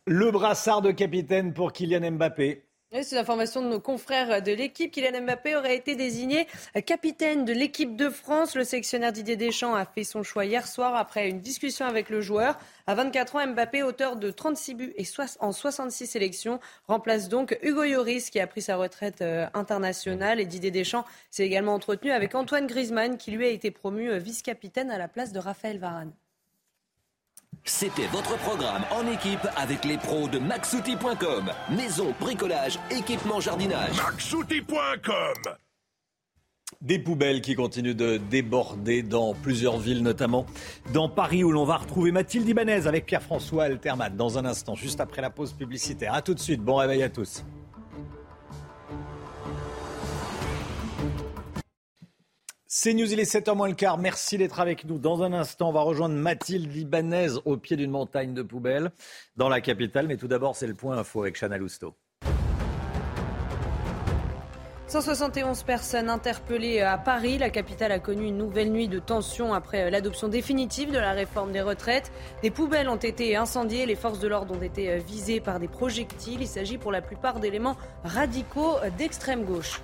Le 0.08 0.32
brassard 0.32 0.82
de 0.82 0.90
capitaine 0.90 1.54
pour 1.54 1.72
Kylian 1.72 2.14
Mbappé. 2.14 2.66
C'est 3.02 3.16
l'information 3.16 3.64
de 3.64 3.70
nos 3.70 3.80
confrères 3.80 4.44
de 4.44 4.52
l'équipe. 4.52 4.92
Kylian 4.92 5.24
Mbappé 5.24 5.56
aurait 5.56 5.76
été 5.76 5.96
désigné 5.96 6.48
capitaine 6.86 7.44
de 7.44 7.52
l'équipe 7.52 7.96
de 7.96 8.08
France. 8.12 8.54
Le 8.56 8.64
sélectionneur 8.64 9.12
Didier 9.12 9.36
Deschamps 9.36 9.74
a 9.74 9.84
fait 9.84 10.04
son 10.04 10.22
choix 10.22 10.46
hier 10.46 10.68
soir 10.68 10.96
après 10.96 11.28
une 11.28 11.42
discussion 11.42 11.88
avec 11.88 12.12
le 12.12 12.22
joueur. 12.22 12.60
À 12.86 12.94
24 12.94 13.36
ans, 13.36 13.48
Mbappé, 13.48 13.82
auteur 13.82 14.16
de 14.16 14.30
36 14.30 14.76
buts 14.76 14.94
et 14.96 15.06
en 15.40 15.52
66 15.52 16.06
sélections, 16.06 16.60
remplace 16.88 17.30
donc 17.30 17.58
Hugo 17.64 17.84
Lloris 17.84 18.30
qui 18.30 18.40
a 18.40 18.46
pris 18.46 18.62
sa 18.62 18.76
retraite 18.76 19.24
euh, 19.24 19.48
internationale. 19.56 20.40
Et 20.40 20.46
Didier 20.46 20.70
Deschamps 20.70 21.06
s'est 21.32 21.46
également 21.46 21.74
entretenu 21.74 22.12
avec 22.12 22.36
Antoine 22.36 22.68
Griezmann 22.68 23.18
qui 23.18 23.32
lui 23.32 23.48
a 23.48 23.50
été 23.50 23.72
promu 23.72 24.12
euh, 24.12 24.20
vice-capitaine 24.20 24.92
à 24.92 25.00
la 25.00 25.08
place 25.08 25.32
de 25.32 25.40
Raphaël 25.40 25.80
Varane. 25.80 26.14
C'était 27.66 28.08
votre 28.08 28.38
programme 28.40 28.84
en 28.92 29.10
équipe 29.10 29.48
avec 29.56 29.86
les 29.86 29.98
pros 29.98 30.28
de 30.28 30.38
maxouti.com. 30.38 31.50
Maison, 31.72 32.14
bricolage, 32.20 32.78
équipement, 32.92 33.40
jardinage. 33.40 33.96
maxouti.com. 33.96 35.54
Des 36.82 37.00
poubelles 37.00 37.40
qui 37.42 37.56
continuent 37.56 37.96
de 37.96 38.18
déborder 38.18 39.02
dans 39.02 39.34
plusieurs 39.34 39.78
villes, 39.78 40.04
notamment 40.04 40.46
dans 40.92 41.08
Paris, 41.08 41.46
où 41.46 41.54
l'on 41.54 41.64
va 41.64 41.78
retrouver 41.78 42.12
Mathilde 42.12 42.50
Ibanez 42.50 42.86
avec 42.86 43.06
Pierre-François 43.06 43.64
Altermat 43.64 44.10
dans 44.10 44.38
un 44.38 44.44
instant, 44.44 44.76
juste 44.76 45.00
après 45.00 45.22
la 45.22 45.30
pause 45.30 45.54
publicitaire. 45.54 46.14
A 46.14 46.22
tout 46.22 46.34
de 46.34 46.40
suite, 46.40 46.62
bon 46.62 46.76
réveil 46.76 47.02
à 47.02 47.10
tous. 47.10 47.46
C'est 52.76 52.96
News, 52.96 53.14
il 53.14 53.20
est 53.20 53.32
7h 53.32 53.56
moins 53.56 53.68
le 53.68 53.76
quart. 53.76 54.00
Merci 54.00 54.40
d'être 54.40 54.60
avec 54.60 54.86
nous. 54.86 54.98
Dans 54.98 55.22
un 55.22 55.32
instant, 55.32 55.70
on 55.70 55.72
va 55.72 55.82
rejoindre 55.82 56.16
Mathilde 56.16 56.74
Libanez 56.74 57.28
au 57.46 57.56
pied 57.56 57.78
d'une 57.78 57.92
montagne 57.92 58.34
de 58.34 58.42
poubelles 58.42 58.90
dans 59.38 59.48
la 59.48 59.62
capitale. 59.62 60.08
Mais 60.08 60.18
tout 60.18 60.28
d'abord, 60.28 60.56
c'est 60.56 60.66
le 60.66 60.74
point 60.74 60.98
info 60.98 61.22
avec 61.22 61.40
Chana 61.40 61.60
Lousteau. 61.60 61.94
171 64.88 65.62
personnes 65.62 66.10
interpellées 66.10 66.82
à 66.82 66.98
Paris. 66.98 67.38
La 67.38 67.52
capitale 67.52 67.92
a 67.92 68.00
connu 68.00 68.26
une 68.26 68.38
nouvelle 68.38 68.72
nuit 68.72 68.88
de 68.88 68.98
tension 68.98 69.54
après 69.54 69.92
l'adoption 69.92 70.28
définitive 70.28 70.92
de 70.92 70.98
la 70.98 71.12
réforme 71.12 71.52
des 71.52 71.62
retraites. 71.62 72.12
Des 72.42 72.50
poubelles 72.50 72.90
ont 72.90 72.96
été 72.96 73.36
incendiées. 73.36 73.86
Les 73.86 73.96
forces 73.96 74.20
de 74.20 74.28
l'ordre 74.28 74.58
ont 74.58 74.64
été 74.64 74.98
visées 74.98 75.42
par 75.42 75.60
des 75.60 75.68
projectiles. 75.68 76.42
Il 76.42 76.48
s'agit 76.48 76.80
pour 76.80 76.92
la 76.92 77.04
plupart 77.04 77.40
d'éléments 77.40 77.78
radicaux 78.04 78.78
d'extrême 78.98 79.44
gauche. 79.44 79.80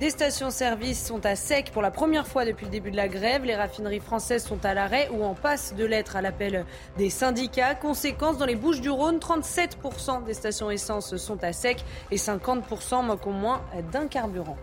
Des 0.00 0.10
stations-service 0.10 1.06
sont 1.06 1.24
à 1.24 1.36
sec 1.36 1.70
pour 1.72 1.80
la 1.80 1.92
première 1.92 2.26
fois 2.26 2.44
depuis 2.44 2.64
le 2.64 2.72
début 2.72 2.90
de 2.90 2.96
la 2.96 3.06
grève. 3.06 3.44
Les 3.44 3.54
raffineries 3.54 4.00
françaises 4.00 4.44
sont 4.44 4.64
à 4.64 4.74
l'arrêt 4.74 5.08
ou 5.12 5.22
en 5.22 5.34
passe 5.34 5.72
de 5.76 5.84
l'être 5.84 6.16
à 6.16 6.20
l'appel 6.20 6.66
des 6.98 7.10
syndicats. 7.10 7.76
Conséquence, 7.76 8.36
dans 8.36 8.44
les 8.44 8.56
Bouches 8.56 8.80
du 8.80 8.90
Rhône, 8.90 9.18
37% 9.18 10.24
des 10.24 10.34
stations 10.34 10.68
essence 10.68 11.16
sont 11.16 11.42
à 11.44 11.52
sec 11.52 11.84
et 12.10 12.16
50% 12.16 13.04
manquent 13.04 13.26
au 13.28 13.30
moins 13.30 13.60
d'un 13.92 14.08
carburant. 14.08 14.56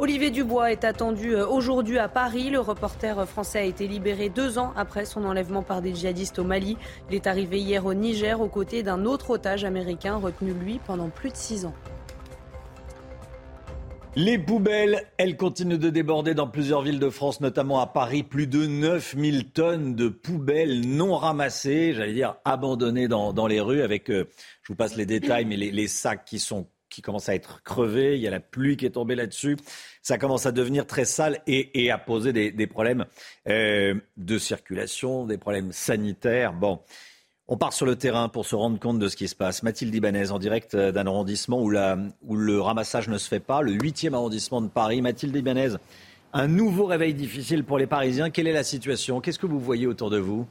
Olivier 0.00 0.30
Dubois 0.30 0.72
est 0.72 0.84
attendu 0.84 1.36
aujourd'hui 1.36 1.98
à 2.00 2.08
Paris. 2.08 2.50
Le 2.50 2.58
reporter 2.58 3.24
français 3.28 3.60
a 3.60 3.64
été 3.64 3.86
libéré 3.86 4.30
deux 4.30 4.58
ans 4.58 4.72
après 4.76 5.04
son 5.04 5.24
enlèvement 5.24 5.62
par 5.62 5.80
des 5.80 5.94
djihadistes 5.94 6.40
au 6.40 6.44
Mali. 6.44 6.76
Il 7.08 7.14
est 7.14 7.28
arrivé 7.28 7.60
hier 7.60 7.86
au 7.86 7.94
Niger 7.94 8.40
aux 8.40 8.48
côtés 8.48 8.82
d'un 8.82 9.04
autre 9.04 9.30
otage 9.30 9.64
américain 9.64 10.16
retenu 10.16 10.54
lui 10.54 10.80
pendant 10.86 11.08
plus 11.08 11.30
de 11.30 11.36
six 11.36 11.66
ans. 11.66 11.74
Les 14.16 14.38
poubelles, 14.38 15.06
elles 15.18 15.36
continuent 15.36 15.78
de 15.78 15.88
déborder 15.88 16.34
dans 16.34 16.48
plusieurs 16.48 16.82
villes 16.82 16.98
de 16.98 17.10
France, 17.10 17.40
notamment 17.40 17.78
à 17.78 17.86
Paris. 17.86 18.24
Plus 18.24 18.48
de 18.48 18.66
9000 18.66 19.52
tonnes 19.52 19.94
de 19.94 20.08
poubelles 20.08 20.80
non 20.80 21.16
ramassées, 21.16 21.94
j'allais 21.94 22.14
dire 22.14 22.34
abandonnées 22.44 23.06
dans, 23.06 23.46
les 23.46 23.60
rues 23.60 23.82
avec, 23.82 24.10
euh, 24.10 24.28
je 24.62 24.72
vous 24.72 24.76
passe 24.76 24.96
les 24.96 25.06
détails, 25.06 25.44
mais 25.44 25.56
les, 25.56 25.88
sacs 25.88 26.24
qui 26.24 26.40
sont 26.40 26.66
qui 26.88 27.02
commencent 27.02 27.28
à 27.28 27.36
être 27.36 27.62
crevés, 27.62 28.16
il 28.16 28.20
y 28.20 28.26
a 28.26 28.32
la 28.32 28.40
pluie 28.40 28.76
qui 28.76 28.84
est 28.84 28.90
tombée 28.90 29.14
là-dessus, 29.14 29.56
ça 30.02 30.18
commence 30.18 30.44
à 30.44 30.50
devenir 30.50 30.88
très 30.88 31.04
sale 31.04 31.40
et, 31.46 31.88
à 31.88 31.98
poser 31.98 32.32
des, 32.32 32.66
problèmes 32.66 33.06
euh, 33.48 33.94
de 34.16 34.38
circulation, 34.38 35.24
des 35.24 35.38
problèmes 35.38 35.70
sanitaires. 35.70 36.52
Bon, 36.52 36.80
on 37.50 37.56
part 37.56 37.72
sur 37.72 37.84
le 37.84 37.96
terrain 37.96 38.28
pour 38.28 38.46
se 38.46 38.54
rendre 38.54 38.78
compte 38.78 39.00
de 39.00 39.08
ce 39.08 39.16
qui 39.16 39.26
se 39.26 39.34
passe. 39.34 39.64
Mathilde 39.64 39.92
Ibanez, 39.92 40.30
en 40.30 40.38
direct 40.38 40.76
euh, 40.76 40.92
d'un 40.92 41.06
arrondissement 41.06 41.60
où, 41.60 41.68
le 41.68 42.60
ramassage 42.60 43.08
ne 43.08 43.18
se 43.18 43.28
fait 43.28 43.40
pas, 43.40 43.60
le 43.60 43.72
8e 43.72 44.14
arrondissement 44.14 44.62
de 44.62 44.68
Paris. 44.68 45.02
Mathilde 45.02 45.34
Ibanez, 45.34 45.70
un 46.32 46.46
nouveau 46.46 46.86
réveil 46.86 47.12
difficile 47.12 47.64
pour 47.64 47.76
les 47.76 47.88
Parisiens. 47.88 48.30
Quelle 48.30 48.46
est 48.46 48.52
la 48.52 48.62
situation? 48.62 49.20
Qu'est-ce 49.20 49.40
que 49.40 49.46
vous 49.46 49.58
voyez 49.58 49.88
autour 49.88 50.10
de 50.10 50.18
vous? 50.18 50.46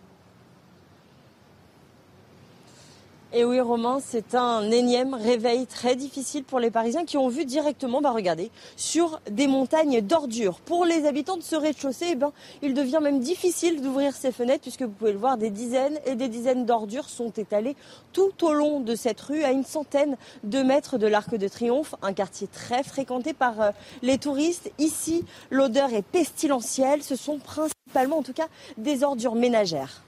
Et 3.32 3.46
oui, 3.46 3.60
Romain, 3.60 4.00
c'est 4.04 4.34
un 4.34 4.72
énième 4.72 5.14
réveil 5.14 5.68
très 5.68 5.96
difficile 5.96 6.44
pour 6.44 6.60
les 6.60 6.72
Parisiens 6.72 7.06
qui 7.06 7.16
ont 7.16 7.28
vu 7.28 7.46
directement, 7.46 8.02
bah 8.02 8.10
regardez, 8.10 8.50
sur 8.76 9.22
des 9.30 9.46
montagnes 9.46 10.02
d'ordures. 10.02 10.60
Pour 10.62 10.84
les 10.84 11.06
habitants 11.06 11.38
de 11.38 11.44
ce 11.44 11.56
rez-de-chaussée, 11.56 12.08
eh 12.14 12.16
ben, 12.16 12.32
il 12.64 12.74
devient 12.74 12.98
même 13.04 13.20
difficile 13.20 13.84
d'ouvrir 13.84 14.16
ces 14.16 14.32
fenêtres 14.32 14.64
puisque 14.64 14.82
vous 14.82 14.90
pouvez 14.90 15.12
le 15.12 15.20
voir, 15.20 15.38
des 15.38 15.52
dizaines 15.52 16.00
et 16.08 16.16
des 16.16 16.28
dizaines 16.28 16.66
d'ordures 16.66 17.08
sont 17.08 17.30
étalées 17.30 17.76
tout 18.14 18.32
au 18.42 18.52
long 18.52 18.80
de 18.80 18.96
cette 18.96 19.22
rue, 19.22 19.44
à 19.44 19.52
une 19.52 19.64
centaine 19.64 20.18
de 20.44 20.64
mètres 20.64 20.98
de 20.98 21.06
l'Arc 21.06 21.36
de 21.36 21.48
Triomphe, 21.48 21.94
un 22.02 22.14
quartier 22.14 22.48
très 22.48 22.82
fréquenté 22.82 23.34
par 23.34 23.62
euh, 23.62 23.70
les 24.02 24.18
touristes. 24.18 24.72
Ici, 24.80 25.24
l'odeur 25.52 25.94
est 25.94 26.02
pestilentielle. 26.02 27.04
Ce 27.04 27.16
sont 27.16 27.38
principalement, 27.38 28.18
en 28.18 28.24
tout 28.24 28.34
cas, 28.34 28.48
des 28.80 29.04
ordures 29.04 29.36
ménagères. 29.36 30.02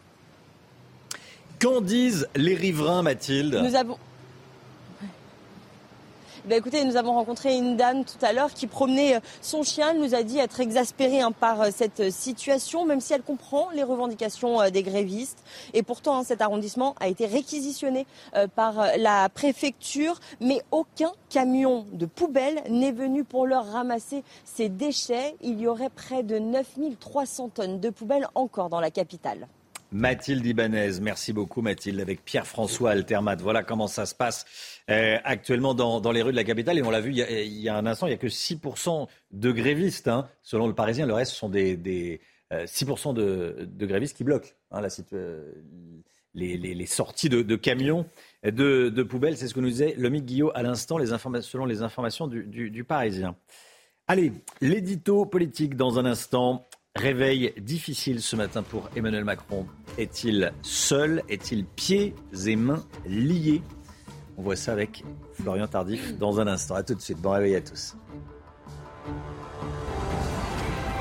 Qu'en 1.61 1.79
disent 1.79 2.27
les 2.35 2.55
riverains, 2.55 3.03
Mathilde? 3.03 3.61
Nous 3.63 3.75
avons. 3.75 3.99
Ben 6.45 6.57
écoutez, 6.57 6.83
nous 6.85 6.97
avons 6.97 7.13
rencontré 7.13 7.55
une 7.55 7.77
dame 7.77 8.03
tout 8.03 8.17
à 8.25 8.33
l'heure 8.33 8.51
qui 8.51 8.65
promenait 8.65 9.17
euh, 9.17 9.19
son 9.43 9.61
chien. 9.61 9.91
Elle 9.91 9.99
nous 9.99 10.15
a 10.15 10.23
dit 10.23 10.39
être 10.39 10.59
exaspérée 10.59 11.21
hein, 11.21 11.31
par 11.31 11.61
euh, 11.61 11.69
cette 11.71 12.09
situation, 12.09 12.83
même 12.83 12.99
si 12.99 13.13
elle 13.13 13.21
comprend 13.21 13.69
les 13.75 13.83
revendications 13.83 14.59
euh, 14.59 14.69
des 14.71 14.81
grévistes. 14.81 15.43
Et 15.75 15.83
pourtant, 15.83 16.17
hein, 16.17 16.23
cet 16.23 16.41
arrondissement 16.41 16.95
a 16.99 17.07
été 17.07 17.27
réquisitionné 17.27 18.07
par 18.55 18.97
la 18.97 19.29
préfecture, 19.29 20.19
mais 20.39 20.63
aucun 20.71 21.11
camion 21.29 21.85
de 21.93 22.07
poubelle 22.07 22.63
n'est 22.69 22.91
venu 22.91 23.23
pour 23.23 23.45
leur 23.45 23.71
ramasser 23.71 24.23
ces 24.45 24.67
déchets. 24.67 25.35
Il 25.41 25.61
y 25.61 25.67
aurait 25.67 25.91
près 25.91 26.23
de 26.23 26.39
9300 26.39 27.49
tonnes 27.49 27.79
de 27.79 27.91
poubelles 27.91 28.27
encore 28.33 28.69
dans 28.69 28.79
la 28.79 28.89
capitale. 28.89 29.47
Mathilde 29.91 30.45
Ibanez. 30.45 30.99
Merci 31.01 31.33
beaucoup 31.33 31.61
Mathilde 31.61 31.99
avec 31.99 32.23
Pierre-François 32.23 32.91
Altermat. 32.91 33.35
Voilà 33.35 33.63
comment 33.63 33.87
ça 33.87 34.05
se 34.05 34.15
passe 34.15 34.45
euh, 34.89 35.17
actuellement 35.23 35.73
dans, 35.73 36.11
les 36.11 36.21
rues 36.21 36.31
de 36.31 36.37
la 36.37 36.43
capitale. 36.43 36.77
Et 36.77 36.83
on 36.83 36.91
l'a 36.91 37.01
vu 37.01 37.11
il 37.11 37.17
y, 37.17 37.69
a, 37.69 37.75
un 37.75 37.85
instant, 37.85 38.07
il 38.07 38.11
n'y 38.11 38.15
a 38.15 38.17
que 38.17 38.27
6% 38.27 39.07
de 39.31 39.51
grévistes. 39.51 40.07
Hein. 40.07 40.27
Selon 40.43 40.67
le 40.67 40.73
Parisien, 40.73 41.05
le 41.05 41.13
reste 41.13 41.33
sont 41.33 41.49
des, 41.49 42.19
6% 42.51 43.17
euh, 43.17 43.65
de, 43.65 43.85
grévistes 43.85 44.15
qui 44.15 44.23
bloquent 44.23 44.49
hein, 44.71 44.81
la, 44.81 44.89
euh, 45.13 45.51
les, 46.33 46.85
sorties 46.85 47.29
de, 47.29 47.55
camions, 47.55 48.05
de, 48.43 49.03
poubelles. 49.03 49.37
C'est 49.37 49.47
ce 49.47 49.53
que 49.53 49.59
nous 49.59 49.69
disait 49.69 49.95
Lomique 49.97 50.25
Guillot 50.25 50.51
à 50.55 50.63
l'instant, 50.63 50.97
selon 51.41 51.65
les 51.65 51.81
informations 51.81 52.27
du 52.27 52.83
Parisien. 52.83 53.35
Allez, 54.07 54.33
l'édito 54.59 55.25
politique 55.25 55.75
dans 55.77 55.97
un 55.97 56.05
instant. 56.05 56.67
Réveil 56.95 57.53
difficile 57.57 58.21
ce 58.21 58.35
matin 58.35 58.63
pour 58.63 58.89
Emmanuel 58.95 59.23
Macron. 59.23 59.65
Est-il 59.97 60.51
seul? 60.61 61.23
Est-il 61.29 61.65
pieds 61.65 62.13
et 62.45 62.55
mains 62.57 62.85
liés? 63.05 63.61
On 64.37 64.41
voit 64.41 64.57
ça 64.57 64.73
avec 64.73 65.03
Florian 65.33 65.67
Tardif 65.67 66.17
dans 66.17 66.41
un 66.41 66.47
instant. 66.47 66.75
A 66.75 66.83
tout 66.83 66.93
de 66.93 66.99
suite. 66.99 67.19
Bon 67.19 67.31
réveil 67.31 67.55
à 67.55 67.61
tous. 67.61 67.95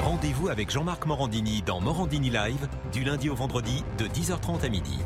Rendez-vous 0.05 0.49
avec 0.49 0.71
Jean-Marc 0.71 1.07
Morandini 1.07 1.61
dans 1.63 1.81
Morandini 1.81 2.31
Live 2.31 2.69
du 2.93 3.03
lundi 3.03 3.29
au 3.29 3.35
vendredi 3.35 3.83
de 3.99 4.05
10h30 4.05 4.65
à 4.65 4.69
midi. 4.69 4.97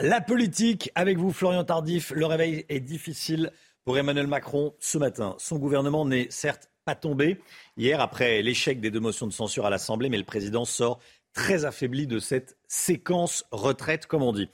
La 0.00 0.20
politique 0.20 0.90
avec 0.96 1.18
vous, 1.18 1.32
Florian 1.32 1.62
Tardif. 1.62 2.10
Le 2.10 2.26
réveil 2.26 2.66
est 2.68 2.80
difficile 2.80 3.52
pour 3.84 3.96
Emmanuel 3.96 4.26
Macron 4.26 4.74
ce 4.80 4.98
matin. 4.98 5.36
Son 5.38 5.58
gouvernement 5.58 6.04
n'est 6.04 6.26
certes 6.28 6.71
pas 6.84 6.94
tombé 6.94 7.40
hier 7.76 8.00
après 8.00 8.42
l'échec 8.42 8.80
des 8.80 8.90
deux 8.90 9.00
motions 9.00 9.26
de 9.26 9.32
censure 9.32 9.66
à 9.66 9.70
l'Assemblée, 9.70 10.08
mais 10.08 10.18
le 10.18 10.24
président 10.24 10.64
sort 10.64 11.00
très 11.32 11.64
affaibli 11.64 12.06
de 12.06 12.18
cette 12.18 12.56
séquence 12.68 13.44
retraite, 13.50 14.06
comme 14.06 14.22
on 14.22 14.32
dit. 14.32 14.50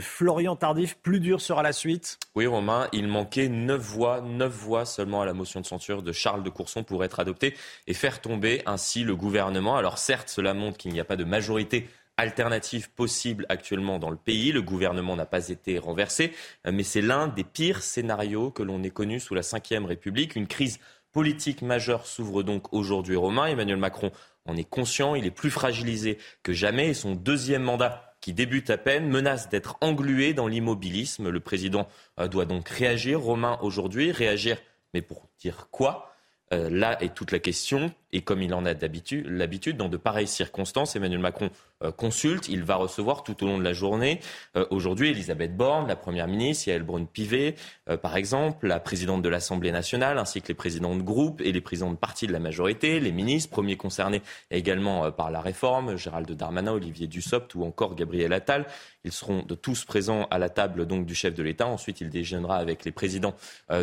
Florian 0.00 0.54
Tardif, 0.54 0.98
plus 0.98 1.18
dur 1.18 1.40
sera 1.40 1.62
la 1.62 1.72
suite? 1.72 2.18
Oui, 2.34 2.46
Romain, 2.46 2.88
il 2.92 3.08
manquait 3.08 3.48
neuf 3.48 3.80
voix, 3.80 4.20
neuf 4.20 4.52
voix 4.52 4.84
seulement 4.84 5.22
à 5.22 5.26
la 5.26 5.32
motion 5.32 5.60
de 5.60 5.66
censure 5.66 6.02
de 6.02 6.12
Charles 6.12 6.42
de 6.42 6.50
Courson 6.50 6.84
pour 6.84 7.04
être 7.04 7.20
adoptée 7.20 7.54
et 7.86 7.94
faire 7.94 8.20
tomber 8.20 8.60
ainsi 8.66 9.02
le 9.02 9.16
gouvernement. 9.16 9.78
Alors 9.78 9.96
certes, 9.96 10.28
cela 10.28 10.52
montre 10.52 10.76
qu'il 10.76 10.92
n'y 10.92 11.00
a 11.00 11.04
pas 11.04 11.16
de 11.16 11.24
majorité 11.24 11.88
alternative 12.18 12.90
possible 12.90 13.46
actuellement 13.48 13.98
dans 13.98 14.10
le 14.10 14.16
pays. 14.16 14.52
Le 14.52 14.60
gouvernement 14.60 15.16
n'a 15.16 15.24
pas 15.24 15.48
été 15.48 15.78
renversé, 15.78 16.32
mais 16.70 16.82
c'est 16.82 17.00
l'un 17.00 17.28
des 17.28 17.44
pires 17.44 17.82
scénarios 17.82 18.50
que 18.50 18.62
l'on 18.62 18.82
ait 18.82 18.90
connu 18.90 19.20
sous 19.20 19.34
la 19.34 19.40
Ve 19.40 19.86
République. 19.86 20.36
Une 20.36 20.48
crise 20.48 20.80
politique 21.12 21.62
majeure 21.62 22.06
s'ouvre 22.06 22.42
donc 22.42 22.72
aujourd'hui, 22.72 23.16
Romain. 23.16 23.46
Emmanuel 23.46 23.78
Macron 23.78 24.12
en 24.46 24.56
est 24.56 24.68
conscient, 24.68 25.14
il 25.14 25.26
est 25.26 25.30
plus 25.30 25.50
fragilisé 25.50 26.18
que 26.42 26.52
jamais 26.52 26.88
et 26.88 26.94
son 26.94 27.14
deuxième 27.14 27.62
mandat 27.62 28.14
qui 28.20 28.32
débute 28.32 28.70
à 28.70 28.78
peine 28.78 29.08
menace 29.08 29.48
d'être 29.48 29.76
englué 29.80 30.34
dans 30.34 30.48
l'immobilisme. 30.48 31.28
Le 31.28 31.40
président 31.40 31.88
euh, 32.18 32.28
doit 32.28 32.46
donc 32.46 32.68
réagir, 32.68 33.20
Romain, 33.20 33.58
aujourd'hui, 33.62 34.10
réagir, 34.10 34.58
mais 34.94 35.02
pour 35.02 35.28
dire 35.38 35.68
quoi? 35.70 36.12
Euh, 36.52 36.70
là 36.70 37.00
est 37.02 37.14
toute 37.14 37.30
la 37.30 37.38
question. 37.38 37.92
Et 38.12 38.22
comme 38.22 38.42
il 38.42 38.54
en 38.54 38.64
a 38.64 38.72
l'habitude, 38.72 39.76
dans 39.76 39.88
de 39.88 39.96
pareilles 39.96 40.26
circonstances, 40.26 40.96
Emmanuel 40.96 41.20
Macron 41.20 41.50
euh, 41.82 41.92
consulte. 41.92 42.48
Il 42.48 42.64
va 42.64 42.76
recevoir 42.76 43.22
tout 43.22 43.44
au 43.44 43.46
long 43.46 43.58
de 43.58 43.64
la 43.64 43.72
journée. 43.72 44.20
Euh, 44.56 44.66
aujourd'hui, 44.70 45.10
Elisabeth 45.10 45.56
Borne, 45.56 45.88
la 45.88 45.96
Première 45.96 46.26
ministre, 46.26 46.68
Yael 46.68 46.82
Braun-Pivet, 46.82 47.54
par 48.02 48.16
exemple, 48.16 48.66
la 48.66 48.80
présidente 48.80 49.22
de 49.22 49.28
l'Assemblée 49.28 49.72
nationale, 49.72 50.18
ainsi 50.18 50.42
que 50.42 50.48
les 50.48 50.54
présidents 50.54 50.94
de 50.94 51.02
groupe 51.02 51.40
et 51.40 51.52
les 51.52 51.60
présidents 51.60 51.90
de 51.90 51.96
parti 51.96 52.26
de 52.26 52.32
la 52.32 52.38
majorité, 52.38 53.00
les 53.00 53.12
ministres, 53.12 53.50
premiers 53.50 53.76
concernés 53.76 54.22
également 54.50 55.10
par 55.10 55.30
la 55.30 55.40
réforme, 55.40 55.96
Gérald 55.96 56.30
Darmanin, 56.30 56.72
Olivier 56.72 57.06
Dussopt 57.06 57.54
ou 57.54 57.64
encore 57.64 57.94
Gabriel 57.94 58.32
Attal. 58.32 58.66
Ils 59.04 59.12
seront 59.12 59.42
de 59.42 59.54
tous 59.54 59.84
présents 59.84 60.26
à 60.30 60.38
la 60.38 60.50
table 60.50 60.86
donc 60.86 61.06
du 61.06 61.14
chef 61.14 61.34
de 61.34 61.42
l'État. 61.42 61.66
Ensuite, 61.66 62.02
il 62.02 62.10
déjeunera 62.10 62.56
avec 62.56 62.84
les 62.84 62.92
présidents 62.92 63.34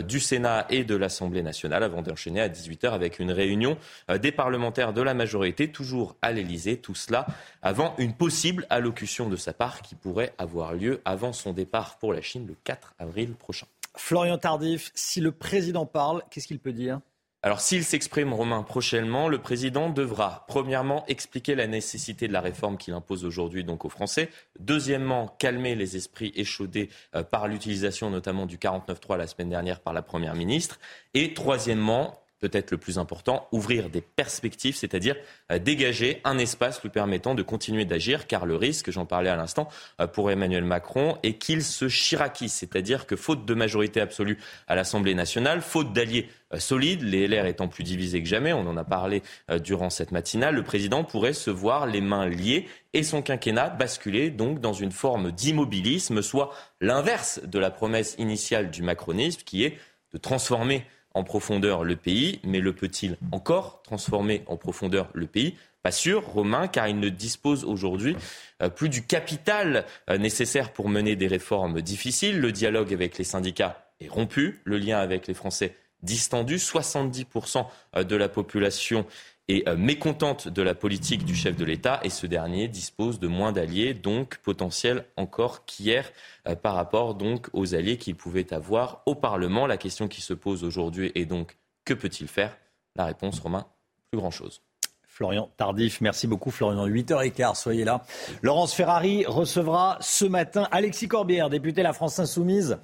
du 0.04 0.20
Sénat 0.20 0.68
et 0.70 0.84
de 0.84 0.96
l'Assemblée 0.96 1.42
nationale 1.42 1.84
avant 1.84 2.04
d'enchaîner 2.04 2.42
à 2.42 2.50
18h 2.50 2.92
avec 2.92 3.20
une 3.20 3.32
réunion 3.32 3.78
euh, 4.15 4.15
des 4.18 4.32
parlementaires 4.32 4.94
de 4.94 5.02
la 5.02 5.14
majorité, 5.14 5.72
toujours 5.72 6.16
à 6.22 6.32
l'Elysée. 6.32 6.78
Tout 6.78 6.96
cela 6.96 7.28
avant 7.62 7.96
une 7.98 8.14
possible 8.14 8.66
allocution 8.70 9.30
de 9.30 9.36
sa 9.36 9.54
part 9.54 9.82
qui 9.82 9.96
pourrait 9.96 10.34
avoir 10.38 10.74
lieu 10.74 11.02
avant 11.06 11.34
son 11.34 11.54
départ 11.54 11.98
pour 11.98 12.14
la 12.14 12.22
Chine 12.22 12.46
le 12.48 12.56
4 12.64 12.96
avril 13.00 13.34
prochain. 13.34 13.68
Florian 13.98 14.38
Tardif, 14.38 14.92
si 14.94 15.22
le 15.22 15.32
président 15.32 15.86
parle, 15.86 16.24
qu'est-ce 16.30 16.48
qu'il 16.48 16.60
peut 16.60 16.74
dire? 16.74 17.00
Alors 17.46 17.62
s'il 17.62 17.84
s'exprime, 17.84 18.34
Romain, 18.34 18.64
prochainement, 18.64 19.30
le 19.30 19.38
président 19.38 19.92
devra, 19.92 20.46
premièrement, 20.48 21.06
expliquer 21.08 21.54
la 21.54 21.68
nécessité 21.68 22.28
de 22.28 22.34
la 22.34 22.42
réforme 22.42 22.76
qu'il 22.76 22.96
impose 22.96 23.24
aujourd'hui 23.24 23.64
donc 23.64 23.86
aux 23.86 23.90
Français. 23.90 24.30
Deuxièmement, 24.60 25.28
calmer 25.38 25.76
les 25.76 25.96
esprits 25.96 26.34
échaudés 26.36 26.90
euh, 27.14 27.22
par 27.22 27.48
l'utilisation 27.48 28.10
notamment 28.10 28.48
du 28.48 28.58
49.3 28.58 29.18
la 29.18 29.28
semaine 29.28 29.50
dernière 29.50 29.80
par 29.80 29.94
la 29.94 30.02
Première 30.02 30.34
ministre. 30.34 30.80
Et 31.14 31.36
troisièmement, 31.36 32.20
peut-être 32.40 32.72
le 32.72 32.78
plus 32.78 32.98
important, 33.00 33.48
ouvrir 33.52 33.90
des 33.90 34.02
perspectives, 34.02 34.76
c'est-à-dire 34.76 35.16
euh, 35.52 35.60
dégager 35.60 36.22
un 36.24 36.38
espace 36.38 36.82
lui 36.84 36.90
permettant 36.90 37.36
de 37.36 37.42
continuer 37.42 37.86
d'agir, 37.86 38.28
car 38.28 38.46
le 38.46 38.56
risque, 38.56 38.92
j'en 38.92 39.06
parlais 39.06 39.30
à 39.30 39.36
l'instant, 39.36 39.70
euh, 40.02 40.08
pour 40.08 40.30
Emmanuel 40.30 40.64
Macron, 40.64 41.18
est 41.24 41.34
qu'il 41.34 41.64
se 41.64 41.88
chiraquise, 41.88 42.54
c'est-à-dire 42.54 43.08
que 43.08 43.16
faute 43.16 43.46
de 43.46 43.54
majorité 43.54 44.02
absolue 44.02 44.38
à 44.68 44.76
l'Assemblée 44.76 45.16
nationale, 45.16 45.62
faute 45.62 45.94
d'alliés 45.94 46.30
euh, 46.54 46.60
solides, 46.60 47.04
les 47.04 47.28
LR 47.28 47.46
étant 47.46 47.68
plus 47.68 47.84
divisés 47.84 48.22
que 48.22 48.30
jamais, 48.30 48.54
on 48.54 48.68
en 48.68 48.78
a 48.78 48.84
parlé 48.84 49.24
durant 49.64 49.90
cette 49.90 50.12
matinale, 50.12 50.56
le 50.56 50.64
président 50.64 51.04
pourrait 51.04 51.34
se 51.34 51.50
voir 51.50 51.88
les 51.88 52.02
mains 52.02 52.28
liées 52.28 52.68
et 52.94 53.04
son 53.04 53.22
quinquennat 53.22 53.70
basculer 53.70 54.30
donc 54.30 54.60
dans 54.60 54.74
une 54.74 54.92
forme 54.92 55.32
d'immobilisme, 55.32 56.22
soit 56.22 56.54
l'inverse 56.82 57.42
de 57.44 57.60
la 57.60 57.72
promesse 57.72 58.16
initiale 58.18 58.72
du 58.72 58.84
macronisme 58.84 59.42
qui 59.46 59.64
est 59.64 59.78
de 60.14 60.18
transformer 60.18 60.86
en 61.16 61.24
profondeur 61.24 61.84
le 61.84 61.96
pays, 61.96 62.40
mais 62.44 62.60
le 62.60 62.74
peut-il 62.74 63.18
encore 63.32 63.82
transformer 63.82 64.44
en 64.48 64.58
profondeur 64.58 65.10
le 65.14 65.26
pays? 65.26 65.56
Pas 65.82 65.92
sûr, 65.92 66.26
Romain, 66.26 66.68
car 66.68 66.88
il 66.88 67.00
ne 67.00 67.10
dispose 67.10 67.64
aujourd'hui 67.64 68.16
euh, 68.62 68.70
plus 68.70 68.90
du 68.90 69.04
capital 69.04 69.86
euh, 70.10 70.18
nécessaire 70.18 70.74
pour 70.74 70.90
mener 70.90 71.16
des 71.16 71.28
réformes 71.28 71.82
difficiles. 71.82 72.40
Le 72.40 72.52
dialogue 72.52 72.94
avec 72.94 73.18
les 73.18 73.24
syndicats 73.24 73.88
est 74.02 74.08
rompu, 74.08 74.62
le 74.66 74.78
lien 74.78 74.98
avec 74.98 75.28
les 75.28 75.34
Français 75.34 75.76
distendu. 76.02 76.58
70% 76.58 77.66
euh, 77.96 78.04
de 78.04 78.16
la 78.16 78.30
population 78.30 79.06
est 79.48 79.68
mécontente 79.76 80.48
de 80.48 80.62
la 80.62 80.74
politique 80.74 81.24
du 81.24 81.36
chef 81.36 81.56
de 81.56 81.66
l'État 81.66 82.00
et 82.04 82.10
ce 82.10 82.26
dernier 82.26 82.68
dispose 82.68 83.20
de 83.20 83.28
moins 83.28 83.52
d'alliés, 83.52 83.94
donc 83.94 84.38
potentiels 84.38 85.06
encore 85.18 85.66
qu'hier. 85.66 86.12
Euh, 86.48 86.56
par 86.56 86.76
rapport 86.76 87.16
donc 87.16 87.48
aux 87.54 87.76
alliés 87.76 87.98
qu'il 87.98 88.16
pouvait 88.16 88.54
avoir 88.54 89.02
au 89.06 89.16
Parlement. 89.16 89.68
La 89.68 89.78
question 89.78 90.08
qui 90.08 90.22
se 90.22 90.34
pose 90.34 90.64
aujourd'hui 90.64 91.12
est 91.16 91.26
donc 91.26 91.58
que 91.84 91.94
peut-il 91.94 92.28
faire? 92.28 92.58
La 92.96 93.06
réponse, 93.06 93.40
Romain, 93.40 93.66
plus 94.10 94.20
grand-chose. 94.20 94.62
Florian 95.08 95.50
Tardif, 95.56 96.02
merci 96.02 96.28
beaucoup 96.28 96.52
Florian. 96.52 96.88
8h15, 96.88 97.56
soyez 97.56 97.86
là. 97.86 98.04
Laurence 98.42 98.74
Ferrari 98.74 99.26
recevra 99.26 99.98
ce 100.02 100.26
matin 100.26 100.68
Alexis 100.72 101.08
Corbière, 101.08 101.50
député 101.50 101.84
La 101.84 101.94
France 101.94 102.20
Insoumise 102.20 102.78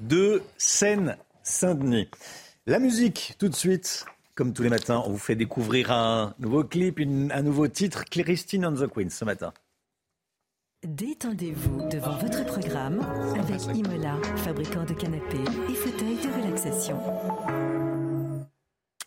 de 0.00 0.42
Seine-Saint-Denis. 0.56 2.08
La 2.66 2.80
musique, 2.80 3.34
tout 3.38 3.48
de 3.48 3.54
suite. 3.54 4.04
Comme 4.36 4.52
tous 4.52 4.62
les 4.62 4.68
matins, 4.68 5.02
on 5.06 5.12
vous 5.12 5.18
fait 5.18 5.34
découvrir 5.34 5.90
un 5.90 6.34
nouveau 6.38 6.62
clip, 6.62 7.00
un 7.00 7.42
nouveau 7.42 7.68
titre, 7.68 8.04
Christine 8.04 8.66
on 8.66 8.74
the 8.74 8.86
Queen, 8.86 9.08
ce 9.08 9.24
matin. 9.24 9.54
Détendez-vous 10.86 11.88
devant 11.88 12.18
votre 12.18 12.44
programme 12.44 13.00
avec 13.38 13.62
Imola, 13.74 14.16
fabricant 14.36 14.84
de 14.84 14.92
canapés 14.92 15.40
et 15.70 15.74
fauteuils 15.74 16.18
de 16.18 16.42
relaxation. 16.42 17.00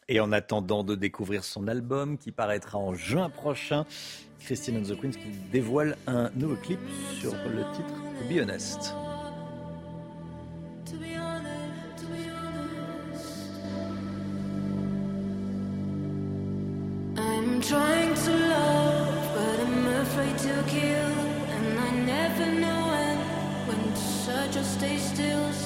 Et 0.07 0.19
en 0.19 0.31
attendant 0.31 0.83
de 0.83 0.95
découvrir 0.95 1.43
son 1.43 1.67
album 1.67 2.17
qui 2.17 2.31
paraîtra 2.31 2.79
en 2.79 2.95
juin 2.95 3.29
prochain, 3.29 3.85
Christine 4.39 4.77
and 4.77 4.91
the 4.91 4.99
Queens 4.99 5.11
qui 5.11 5.29
dévoile 5.51 5.95
un 6.07 6.31
nouveau 6.31 6.55
clip 6.55 6.79
sur 7.19 7.33
le 7.33 7.61
titre 7.75 7.93
Be 8.27 8.41
Honest. 8.41 8.95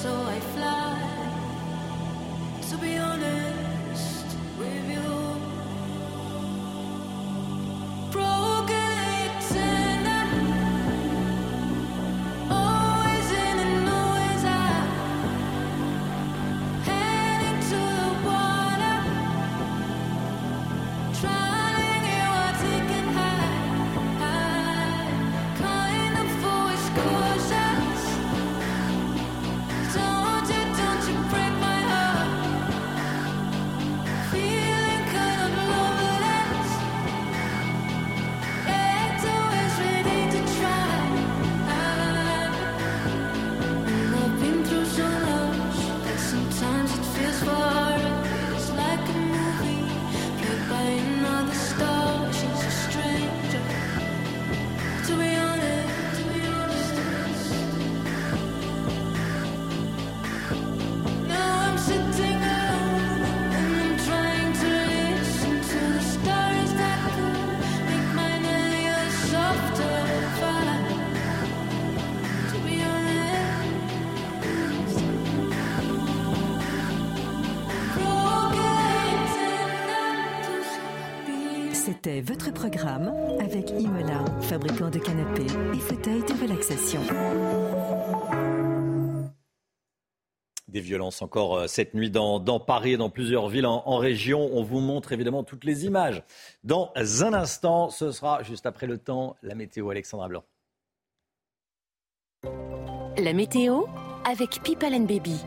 So 0.04 0.12
I 0.12 0.40
fly. 0.54 0.98
To 2.68 2.76
be 2.78 2.96
honest 2.98 4.26
with 4.58 4.90
you. 4.90 5.23
C'était 81.84 82.22
votre 82.22 82.50
programme 82.50 83.12
avec 83.40 83.68
Imola, 83.72 84.24
fabricant 84.40 84.88
de 84.88 84.98
canapés 84.98 85.44
et 85.74 85.78
fauteuils 85.78 86.22
de 86.22 86.40
relaxation. 86.40 87.02
Des 90.66 90.80
violences 90.80 91.20
encore 91.20 91.58
euh, 91.58 91.66
cette 91.66 91.92
nuit 91.92 92.08
dans, 92.08 92.40
dans 92.40 92.58
Paris 92.58 92.92
et 92.92 92.96
dans 92.96 93.10
plusieurs 93.10 93.50
villes 93.50 93.66
en, 93.66 93.82
en, 93.84 93.98
région. 93.98 94.48
On 94.54 94.62
vous 94.62 94.80
montre 94.80 95.12
évidemment 95.12 95.44
toutes 95.44 95.64
les 95.64 95.84
images. 95.84 96.22
Dans 96.62 96.90
un 96.96 97.34
instant, 97.34 97.90
ce 97.90 98.12
sera 98.12 98.42
juste 98.42 98.64
après 98.64 98.86
le 98.86 98.96
temps, 98.96 99.36
la 99.42 99.54
météo 99.54 99.90
Alexandra 99.90 100.28
Blanc. 100.28 100.44
La 103.18 103.34
météo 103.34 103.82
avec 104.24 104.62
People 104.62 104.94
and 104.94 105.00
Baby. 105.04 105.38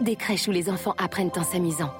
Des 0.00 0.16
crèches 0.16 0.48
où 0.48 0.52
les 0.52 0.70
enfants 0.70 0.94
apprennent 0.96 1.32
en 1.36 1.44
s'amusant. 1.44 1.92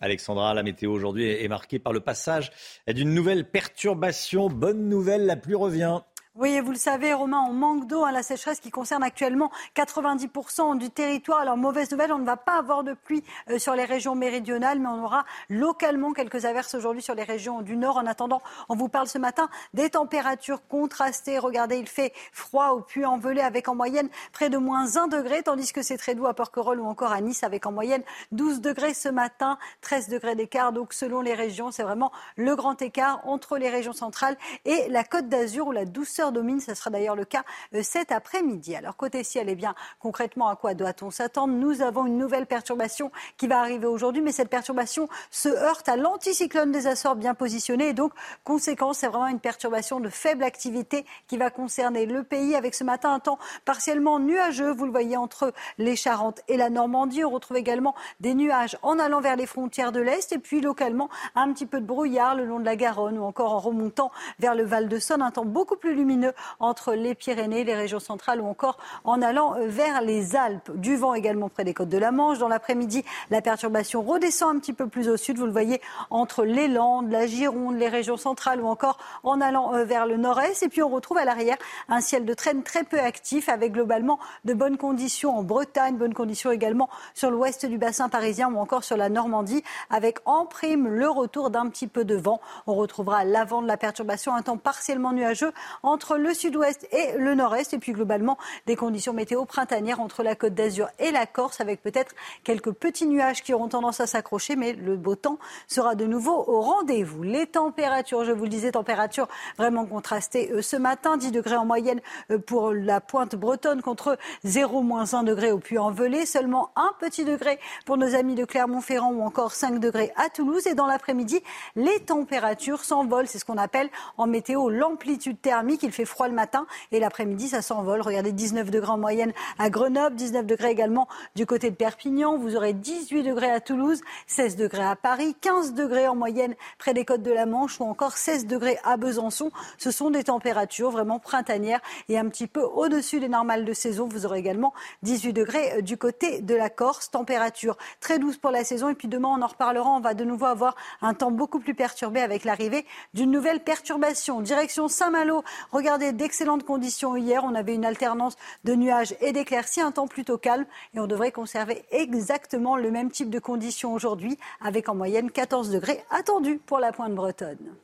Alexandra, 0.00 0.54
la 0.54 0.62
météo 0.62 0.92
aujourd'hui 0.92 1.30
est 1.30 1.48
marquée 1.48 1.78
par 1.78 1.92
le 1.92 2.00
passage 2.00 2.50
d'une 2.88 3.14
nouvelle 3.14 3.50
perturbation. 3.50 4.48
Bonne 4.48 4.88
nouvelle, 4.88 5.26
la 5.26 5.36
pluie 5.36 5.54
revient. 5.54 6.00
Oui, 6.34 6.58
vous 6.60 6.70
le 6.72 6.78
savez, 6.78 7.12
Romain, 7.12 7.44
on 7.46 7.52
manque 7.52 7.86
d'eau. 7.86 8.04
à 8.04 8.10
la 8.10 8.22
sécheresse 8.22 8.58
qui 8.58 8.70
concerne 8.70 9.02
actuellement 9.02 9.50
90% 9.76 10.78
du 10.78 10.88
territoire. 10.88 11.40
Alors, 11.40 11.58
mauvaise 11.58 11.90
nouvelle, 11.90 12.10
on 12.10 12.18
ne 12.18 12.24
va 12.24 12.38
pas 12.38 12.56
avoir 12.58 12.84
de 12.84 12.94
pluie 12.94 13.22
euh, 13.50 13.58
sur 13.58 13.74
les 13.74 13.84
régions 13.84 14.14
méridionales, 14.14 14.78
mais 14.80 14.88
on 14.88 15.04
aura 15.04 15.26
localement 15.50 16.14
quelques 16.14 16.46
averses 16.46 16.74
aujourd'hui 16.74 17.02
sur 17.02 17.14
les 17.14 17.22
régions 17.22 17.60
du 17.60 17.76
nord. 17.76 17.98
En 17.98 18.06
attendant, 18.06 18.40
on 18.70 18.76
vous 18.76 18.88
parle 18.88 19.08
ce 19.08 19.18
matin 19.18 19.50
des 19.74 19.90
températures 19.90 20.66
contrastées. 20.68 21.38
Regardez, 21.38 21.76
il 21.76 21.86
fait 21.86 22.14
froid 22.32 22.70
au 22.70 22.80
Puy-en-Velay 22.80 23.42
avec 23.42 23.68
en 23.68 23.74
moyenne 23.74 24.08
près 24.32 24.48
de 24.48 24.56
moins 24.56 24.96
1 24.96 25.08
degré, 25.08 25.42
tandis 25.42 25.70
que 25.70 25.82
c'est 25.82 25.98
très 25.98 26.14
doux 26.14 26.26
à 26.26 26.32
Porquerolles 26.32 26.80
ou 26.80 26.86
encore 26.86 27.12
à 27.12 27.20
Nice 27.20 27.44
avec 27.44 27.66
en 27.66 27.72
moyenne 27.72 28.02
12 28.32 28.62
degrés 28.62 28.94
ce 28.94 29.10
matin, 29.10 29.58
13 29.82 30.08
degrés 30.08 30.34
d'écart. 30.34 30.72
Donc, 30.72 30.94
selon 30.94 31.20
les 31.20 31.34
régions, 31.34 31.70
c'est 31.70 31.82
vraiment 31.82 32.10
le 32.36 32.56
grand 32.56 32.80
écart 32.80 33.20
entre 33.28 33.58
les 33.58 33.68
régions 33.68 33.92
centrales 33.92 34.38
et 34.64 34.88
la 34.88 35.04
Côte 35.04 35.28
d'Azur 35.28 35.66
où 35.66 35.72
la 35.72 35.84
douceur 35.84 36.21
domine. 36.30 36.60
Ce 36.60 36.74
sera 36.74 36.90
d'ailleurs 36.90 37.16
le 37.16 37.24
cas 37.24 37.42
euh, 37.74 37.82
cet 37.82 38.12
après-midi. 38.12 38.76
Alors 38.76 38.96
côté 38.96 39.24
ciel, 39.24 39.48
eh 39.48 39.54
bien 39.56 39.74
concrètement, 39.98 40.48
à 40.48 40.56
quoi 40.56 40.74
doit-on 40.74 41.10
s'attendre? 41.10 41.54
Nous 41.54 41.82
avons 41.82 42.06
une 42.06 42.18
nouvelle 42.18 42.46
perturbation 42.46 43.10
qui 43.36 43.48
va 43.48 43.58
arriver 43.60 43.86
aujourd'hui, 43.86 44.22
mais 44.22 44.32
cette 44.32 44.50
perturbation 44.50 45.08
se 45.30 45.48
heurte 45.48 45.88
à 45.88 45.96
l'anticyclone 45.96 46.70
des 46.70 46.86
Açores 46.86 47.16
bien 47.16 47.34
positionné. 47.34 47.88
Et 47.88 47.92
donc, 47.92 48.12
conséquence, 48.44 48.98
c'est 48.98 49.08
vraiment 49.08 49.26
une 49.26 49.40
perturbation 49.40 49.98
de 49.98 50.08
faible 50.08 50.44
activité 50.44 51.04
qui 51.26 51.36
va 51.36 51.50
concerner 51.50 52.06
le 52.06 52.22
pays 52.22 52.54
avec 52.54 52.74
ce 52.74 52.84
matin 52.84 53.12
un 53.12 53.20
temps 53.20 53.38
partiellement 53.64 54.18
nuageux. 54.18 54.72
Vous 54.72 54.84
le 54.84 54.90
voyez 54.90 55.16
entre 55.16 55.52
les 55.78 55.96
Charentes 55.96 56.42
et 56.48 56.56
la 56.56 56.70
Normandie. 56.70 57.24
On 57.24 57.30
retrouve 57.30 57.56
également 57.56 57.94
des 58.20 58.34
nuages 58.34 58.76
en 58.82 58.98
allant 58.98 59.20
vers 59.20 59.36
les 59.36 59.46
frontières 59.46 59.92
de 59.92 60.00
l'Est 60.00 60.32
et 60.32 60.38
puis 60.38 60.60
localement 60.60 61.08
un 61.34 61.52
petit 61.52 61.66
peu 61.66 61.80
de 61.80 61.86
brouillard 61.86 62.34
le 62.34 62.44
long 62.44 62.60
de 62.60 62.64
la 62.64 62.76
Garonne 62.76 63.18
ou 63.18 63.24
encore 63.24 63.52
en 63.52 63.58
remontant 63.58 64.10
vers 64.38 64.54
le 64.54 64.64
Val 64.64 64.88
de 64.88 64.98
Saône. 64.98 65.22
Un 65.22 65.30
temps 65.30 65.44
beaucoup 65.44 65.76
plus 65.76 65.94
lumineux 65.94 66.11
entre 66.60 66.94
les 66.94 67.14
Pyrénées, 67.14 67.64
les 67.64 67.74
régions 67.74 68.00
centrales 68.00 68.40
ou 68.40 68.46
encore 68.46 68.78
en 69.04 69.22
allant 69.22 69.56
euh, 69.56 69.66
vers 69.66 70.02
les 70.02 70.36
Alpes. 70.36 70.70
Du 70.74 70.96
vent 70.96 71.14
également 71.14 71.48
près 71.48 71.64
des 71.64 71.74
côtes 71.74 71.88
de 71.88 71.98
la 71.98 72.12
Manche. 72.12 72.38
Dans 72.38 72.48
l'après-midi, 72.48 73.04
la 73.30 73.40
perturbation 73.40 74.02
redescend 74.02 74.56
un 74.56 74.58
petit 74.58 74.72
peu 74.72 74.88
plus 74.88 75.08
au 75.08 75.16
sud. 75.16 75.38
Vous 75.38 75.46
le 75.46 75.52
voyez 75.52 75.80
entre 76.10 76.44
les 76.44 76.68
Landes, 76.68 77.10
la 77.10 77.26
Gironde, 77.26 77.76
les 77.76 77.88
régions 77.88 78.16
centrales 78.16 78.60
ou 78.60 78.66
encore 78.66 78.98
en 79.24 79.40
allant 79.40 79.74
euh, 79.74 79.84
vers 79.84 80.06
le 80.06 80.16
nord-est. 80.16 80.62
Et 80.62 80.68
puis 80.68 80.82
on 80.82 80.88
retrouve 80.88 81.18
à 81.18 81.24
l'arrière 81.24 81.56
un 81.88 82.00
ciel 82.00 82.24
de 82.24 82.34
traîne 82.34 82.62
très 82.62 82.84
peu 82.84 82.98
actif 82.98 83.48
avec 83.48 83.72
globalement 83.72 84.18
de 84.44 84.54
bonnes 84.54 84.76
conditions 84.76 85.38
en 85.38 85.42
Bretagne, 85.42 85.96
bonnes 85.96 86.14
conditions 86.14 86.50
également 86.50 86.88
sur 87.14 87.30
l'ouest 87.30 87.66
du 87.66 87.78
bassin 87.78 88.08
parisien 88.08 88.50
ou 88.52 88.58
encore 88.58 88.84
sur 88.84 88.96
la 88.96 89.08
Normandie 89.08 89.62
avec 89.90 90.18
en 90.24 90.46
prime 90.46 90.88
le 90.88 91.08
retour 91.08 91.50
d'un 91.50 91.68
petit 91.68 91.86
peu 91.86 92.04
de 92.04 92.16
vent. 92.16 92.40
On 92.66 92.74
retrouvera 92.74 93.24
l'avant 93.24 93.62
de 93.62 93.66
la 93.66 93.76
perturbation 93.76 94.34
un 94.34 94.42
temps 94.42 94.56
partiellement 94.56 95.12
nuageux 95.12 95.52
entre 95.82 96.01
entre 96.02 96.16
le 96.16 96.34
sud-ouest 96.34 96.88
et 96.90 97.16
le 97.16 97.34
nord-est. 97.36 97.74
Et 97.74 97.78
puis 97.78 97.92
globalement, 97.92 98.36
des 98.66 98.74
conditions 98.74 99.12
météo 99.12 99.44
printanières 99.44 100.00
entre 100.00 100.24
la 100.24 100.34
côte 100.34 100.54
d'Azur 100.54 100.88
et 100.98 101.12
la 101.12 101.26
Corse, 101.26 101.60
avec 101.60 101.80
peut-être 101.80 102.12
quelques 102.42 102.72
petits 102.72 103.06
nuages 103.06 103.42
qui 103.42 103.54
auront 103.54 103.68
tendance 103.68 104.00
à 104.00 104.08
s'accrocher, 104.08 104.56
mais 104.56 104.72
le 104.72 104.96
beau 104.96 105.14
temps 105.14 105.38
sera 105.68 105.94
de 105.94 106.04
nouveau 106.04 106.44
au 106.48 106.60
rendez-vous. 106.60 107.22
Les 107.22 107.46
températures, 107.46 108.24
je 108.24 108.32
vous 108.32 108.42
le 108.42 108.48
disais, 108.48 108.72
températures 108.72 109.28
vraiment 109.58 109.86
contrastées 109.86 110.50
euh, 110.50 110.60
ce 110.60 110.76
matin, 110.76 111.16
10 111.16 111.30
degrés 111.30 111.56
en 111.56 111.64
moyenne 111.64 112.00
euh, 112.32 112.38
pour 112.38 112.72
la 112.72 113.00
pointe 113.00 113.36
bretonne 113.36 113.80
contre 113.80 114.18
0 114.42 114.82
moins 114.82 115.14
1 115.14 115.22
degré 115.22 115.52
au 115.52 115.58
Puy-en-Velay, 115.58 116.26
seulement 116.26 116.70
un 116.74 116.92
petit 116.98 117.24
degré 117.24 117.60
pour 117.86 117.96
nos 117.96 118.16
amis 118.16 118.34
de 118.34 118.44
Clermont-Ferrand 118.44 119.12
ou 119.12 119.22
encore 119.22 119.52
5 119.52 119.78
degrés 119.78 120.12
à 120.16 120.30
Toulouse. 120.30 120.66
Et 120.66 120.74
dans 120.74 120.86
l'après-midi, 120.86 121.40
les 121.76 122.00
températures 122.00 122.82
s'envolent, 122.82 123.28
c'est 123.28 123.38
ce 123.38 123.44
qu'on 123.44 123.58
appelle 123.58 123.88
en 124.18 124.26
météo 124.26 124.68
l'amplitude 124.68 125.40
thermique. 125.40 125.84
Fait 125.92 126.04
froid 126.04 126.28
le 126.28 126.34
matin 126.34 126.66
et 126.90 127.00
l'après-midi, 127.00 127.48
ça 127.48 127.62
s'envole. 127.62 128.00
Regardez, 128.00 128.32
19 128.32 128.70
degrés 128.70 128.90
en 128.90 128.98
moyenne 128.98 129.32
à 129.58 129.70
Grenoble, 129.70 130.16
19 130.16 130.46
degrés 130.46 130.70
également 130.70 131.08
du 131.36 131.46
côté 131.46 131.70
de 131.70 131.76
Perpignan. 131.76 132.36
Vous 132.36 132.56
aurez 132.56 132.72
18 132.72 133.22
degrés 133.22 133.50
à 133.50 133.60
Toulouse, 133.60 134.00
16 134.26 134.56
degrés 134.56 134.84
à 134.84 134.96
Paris, 134.96 135.36
15 135.40 135.74
degrés 135.74 136.08
en 136.08 136.16
moyenne 136.16 136.54
près 136.78 136.94
des 136.94 137.04
côtes 137.04 137.22
de 137.22 137.32
la 137.32 137.46
Manche 137.46 137.80
ou 137.80 137.84
encore 137.84 138.16
16 138.16 138.46
degrés 138.46 138.78
à 138.84 138.96
Besançon. 138.96 139.50
Ce 139.78 139.90
sont 139.90 140.10
des 140.10 140.24
températures 140.24 140.90
vraiment 140.90 141.18
printanières 141.18 141.80
et 142.08 142.18
un 142.18 142.28
petit 142.28 142.46
peu 142.46 142.62
au-dessus 142.62 143.20
des 143.20 143.28
normales 143.28 143.64
de 143.64 143.72
saison. 143.72 144.08
Vous 144.08 144.26
aurez 144.26 144.38
également 144.38 144.72
18 145.02 145.32
degrés 145.32 145.82
du 145.82 145.96
côté 145.96 146.40
de 146.40 146.54
la 146.54 146.70
Corse. 146.70 147.10
Température 147.10 147.76
très 148.00 148.18
douce 148.18 148.36
pour 148.36 148.50
la 148.50 148.64
saison. 148.64 148.88
Et 148.88 148.94
puis 148.94 149.08
demain, 149.08 149.28
on 149.36 149.42
en 149.42 149.46
reparlera. 149.46 149.90
On 149.90 150.00
va 150.00 150.14
de 150.14 150.24
nouveau 150.24 150.46
avoir 150.46 150.74
un 151.00 151.14
temps 151.14 151.30
beaucoup 151.30 151.60
plus 151.60 151.74
perturbé 151.74 152.20
avec 152.20 152.44
l'arrivée 152.44 152.86
d'une 153.14 153.30
nouvelle 153.30 153.60
perturbation. 153.60 154.40
Direction 154.40 154.88
Saint-Malo. 154.88 155.42
Regardez, 155.82 156.12
d'excellentes 156.12 156.62
conditions 156.62 157.16
hier. 157.16 157.42
On 157.42 157.56
avait 157.56 157.74
une 157.74 157.84
alternance 157.84 158.36
de 158.62 158.76
nuages 158.76 159.16
et 159.20 159.32
d'éclaircies, 159.32 159.80
un 159.80 159.90
temps 159.90 160.06
plutôt 160.06 160.38
calme. 160.38 160.64
Et 160.94 161.00
on 161.00 161.08
devrait 161.08 161.32
conserver 161.32 161.82
exactement 161.90 162.76
le 162.76 162.92
même 162.92 163.10
type 163.10 163.30
de 163.30 163.40
conditions 163.40 163.92
aujourd'hui, 163.92 164.38
avec 164.60 164.88
en 164.88 164.94
moyenne 164.94 165.28
14 165.28 165.70
degrés 165.70 166.04
attendus 166.08 166.60
pour 166.64 166.78
la 166.78 166.92
pointe 166.92 167.16
bretonne. 167.16 167.74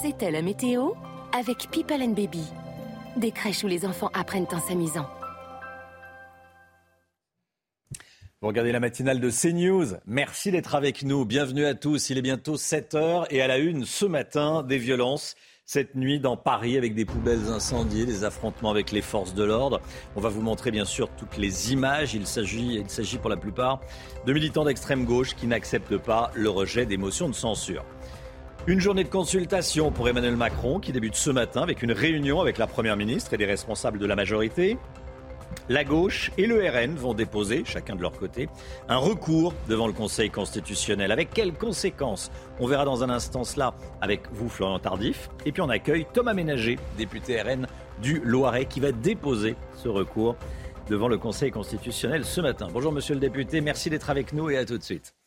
C'était 0.00 0.30
la 0.30 0.40
météo 0.40 0.92
avec 1.36 1.68
People 1.72 2.00
and 2.00 2.10
Baby. 2.10 2.44
Des 3.16 3.32
crèches 3.32 3.64
où 3.64 3.66
les 3.66 3.84
enfants 3.84 4.10
apprennent 4.14 4.46
en 4.52 4.60
s'amusant. 4.60 5.08
Vous 8.40 8.46
regardez 8.46 8.70
la 8.70 8.78
matinale 8.78 9.18
de 9.18 9.28
CNews. 9.28 9.96
Merci 10.06 10.52
d'être 10.52 10.76
avec 10.76 11.02
nous. 11.02 11.24
Bienvenue 11.24 11.66
à 11.66 11.74
tous. 11.74 12.10
Il 12.10 12.18
est 12.18 12.22
bientôt 12.22 12.56
7 12.56 12.94
heures 12.94 13.26
et 13.32 13.42
à 13.42 13.48
la 13.48 13.58
une 13.58 13.84
ce 13.84 14.06
matin, 14.06 14.62
des 14.62 14.78
violences 14.78 15.34
cette 15.70 15.96
nuit 15.96 16.18
dans 16.18 16.38
Paris 16.38 16.78
avec 16.78 16.94
des 16.94 17.04
poubelles 17.04 17.50
incendiées, 17.50 18.06
des 18.06 18.24
affrontements 18.24 18.70
avec 18.70 18.90
les 18.90 19.02
forces 19.02 19.34
de 19.34 19.44
l'ordre. 19.44 19.82
On 20.16 20.20
va 20.22 20.30
vous 20.30 20.40
montrer 20.40 20.70
bien 20.70 20.86
sûr 20.86 21.10
toutes 21.10 21.36
les 21.36 21.74
images. 21.74 22.14
Il 22.14 22.26
s'agit, 22.26 22.76
il 22.76 22.88
s'agit 22.88 23.18
pour 23.18 23.28
la 23.28 23.36
plupart 23.36 23.82
de 24.24 24.32
militants 24.32 24.64
d'extrême 24.64 25.04
gauche 25.04 25.34
qui 25.34 25.46
n'acceptent 25.46 25.98
pas 25.98 26.30
le 26.34 26.48
rejet 26.48 26.86
des 26.86 26.96
motions 26.96 27.28
de 27.28 27.34
censure. 27.34 27.84
Une 28.66 28.80
journée 28.80 29.04
de 29.04 29.10
consultation 29.10 29.92
pour 29.92 30.08
Emmanuel 30.08 30.36
Macron 30.36 30.80
qui 30.80 30.90
débute 30.90 31.16
ce 31.16 31.28
matin 31.28 31.60
avec 31.60 31.82
une 31.82 31.92
réunion 31.92 32.40
avec 32.40 32.56
la 32.56 32.66
Première 32.66 32.96
ministre 32.96 33.34
et 33.34 33.36
des 33.36 33.44
responsables 33.44 33.98
de 33.98 34.06
la 34.06 34.16
majorité. 34.16 34.78
La 35.68 35.84
gauche 35.84 36.30
et 36.38 36.46
le 36.46 36.66
RN 36.68 36.94
vont 36.94 37.14
déposer, 37.14 37.62
chacun 37.64 37.94
de 37.94 38.02
leur 38.02 38.12
côté, 38.12 38.48
un 38.88 38.96
recours 38.96 39.52
devant 39.68 39.86
le 39.86 39.92
Conseil 39.92 40.30
constitutionnel. 40.30 41.12
Avec 41.12 41.30
quelles 41.30 41.52
conséquences? 41.52 42.30
On 42.58 42.66
verra 42.66 42.84
dans 42.84 43.04
un 43.04 43.10
instant 43.10 43.44
cela 43.44 43.74
avec 44.00 44.22
vous, 44.32 44.48
Florian 44.48 44.78
Tardif. 44.78 45.28
Et 45.44 45.52
puis 45.52 45.60
on 45.60 45.68
accueille 45.68 46.06
Thomas 46.12 46.34
Ménager, 46.34 46.78
député 46.96 47.40
RN 47.42 47.66
du 48.00 48.20
Loiret, 48.24 48.66
qui 48.66 48.80
va 48.80 48.92
déposer 48.92 49.56
ce 49.74 49.88
recours 49.88 50.36
devant 50.88 51.08
le 51.08 51.18
Conseil 51.18 51.50
constitutionnel 51.50 52.24
ce 52.24 52.40
matin. 52.40 52.68
Bonjour 52.72 52.92
monsieur 52.92 53.14
le 53.14 53.20
député, 53.20 53.60
merci 53.60 53.90
d'être 53.90 54.08
avec 54.08 54.32
nous 54.32 54.48
et 54.48 54.56
à 54.56 54.64
tout 54.64 54.78
de 54.78 54.82
suite. 54.82 55.17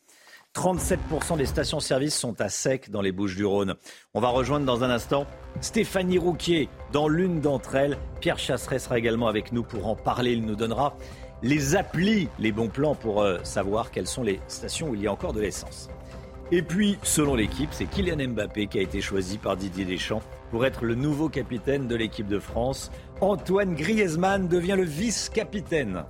37% 0.54 1.38
des 1.38 1.46
stations-service 1.46 2.14
sont 2.14 2.40
à 2.40 2.50
sec 2.50 2.90
dans 2.90 3.00
les 3.00 3.12
Bouches 3.12 3.36
du 3.36 3.44
Rhône. 3.44 3.74
On 4.12 4.20
va 4.20 4.28
rejoindre 4.28 4.66
dans 4.66 4.84
un 4.84 4.90
instant 4.90 5.26
Stéphanie 5.62 6.18
Rouquier 6.18 6.68
dans 6.92 7.08
l'une 7.08 7.40
d'entre 7.40 7.74
elles. 7.74 7.96
Pierre 8.20 8.38
Chasseret 8.38 8.78
sera 8.78 8.98
également 8.98 9.28
avec 9.28 9.52
nous 9.52 9.62
pour 9.62 9.86
en 9.86 9.96
parler. 9.96 10.32
Il 10.32 10.44
nous 10.44 10.54
donnera 10.54 10.94
les 11.42 11.74
applis, 11.74 12.28
les 12.38 12.52
bons 12.52 12.68
plans 12.68 12.94
pour 12.94 13.22
euh, 13.22 13.38
savoir 13.44 13.90
quelles 13.90 14.06
sont 14.06 14.22
les 14.22 14.40
stations 14.46 14.90
où 14.90 14.94
il 14.94 15.02
y 15.02 15.06
a 15.06 15.12
encore 15.12 15.32
de 15.32 15.40
l'essence. 15.40 15.88
Et 16.50 16.60
puis, 16.60 16.98
selon 17.02 17.34
l'équipe, 17.34 17.70
c'est 17.72 17.86
Kylian 17.86 18.28
Mbappé 18.28 18.66
qui 18.66 18.78
a 18.78 18.82
été 18.82 19.00
choisi 19.00 19.38
par 19.38 19.56
Didier 19.56 19.86
Deschamps 19.86 20.22
pour 20.50 20.66
être 20.66 20.84
le 20.84 20.94
nouveau 20.94 21.30
capitaine 21.30 21.88
de 21.88 21.96
l'équipe 21.96 22.28
de 22.28 22.38
France. 22.38 22.90
Antoine 23.22 23.74
Griezmann 23.74 24.48
devient 24.48 24.74
le 24.76 24.84
vice-capitaine. 24.84 26.04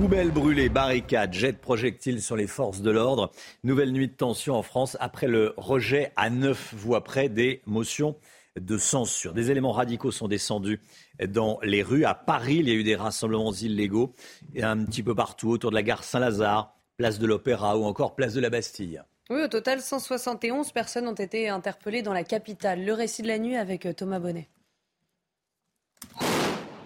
Poubelles 0.00 0.30
brûlées, 0.30 0.70
barricades, 0.70 1.34
jets 1.34 1.52
de 1.52 1.58
projectiles 1.58 2.22
sur 2.22 2.34
les 2.34 2.46
forces 2.46 2.80
de 2.80 2.90
l'ordre. 2.90 3.30
Nouvelle 3.64 3.92
nuit 3.92 4.08
de 4.08 4.14
tension 4.14 4.54
en 4.54 4.62
France 4.62 4.96
après 4.98 5.26
le 5.26 5.52
rejet 5.58 6.10
à 6.16 6.30
neuf 6.30 6.72
voix 6.72 7.04
près 7.04 7.28
des 7.28 7.60
motions 7.66 8.16
de 8.58 8.78
censure. 8.78 9.34
Des 9.34 9.50
éléments 9.50 9.72
radicaux 9.72 10.10
sont 10.10 10.26
descendus 10.26 10.80
dans 11.28 11.58
les 11.62 11.82
rues. 11.82 12.06
À 12.06 12.14
Paris, 12.14 12.56
il 12.60 12.68
y 12.70 12.70
a 12.70 12.74
eu 12.74 12.82
des 12.82 12.96
rassemblements 12.96 13.52
illégaux 13.52 14.14
et 14.54 14.62
un 14.62 14.82
petit 14.86 15.02
peu 15.02 15.14
partout 15.14 15.50
autour 15.50 15.68
de 15.68 15.76
la 15.76 15.82
gare 15.82 16.02
Saint-Lazare, 16.02 16.74
place 16.96 17.18
de 17.18 17.26
l'Opéra 17.26 17.76
ou 17.76 17.84
encore 17.84 18.14
place 18.14 18.32
de 18.32 18.40
la 18.40 18.48
Bastille. 18.48 19.02
Oui, 19.28 19.42
au 19.42 19.48
total, 19.48 19.82
171 19.82 20.72
personnes 20.72 21.08
ont 21.08 21.12
été 21.12 21.50
interpellées 21.50 22.00
dans 22.00 22.14
la 22.14 22.24
capitale. 22.24 22.86
Le 22.86 22.94
récit 22.94 23.20
de 23.20 23.28
la 23.28 23.38
nuit 23.38 23.56
avec 23.56 23.84
euh, 23.84 23.92
Thomas 23.92 24.18
Bonnet. 24.18 24.48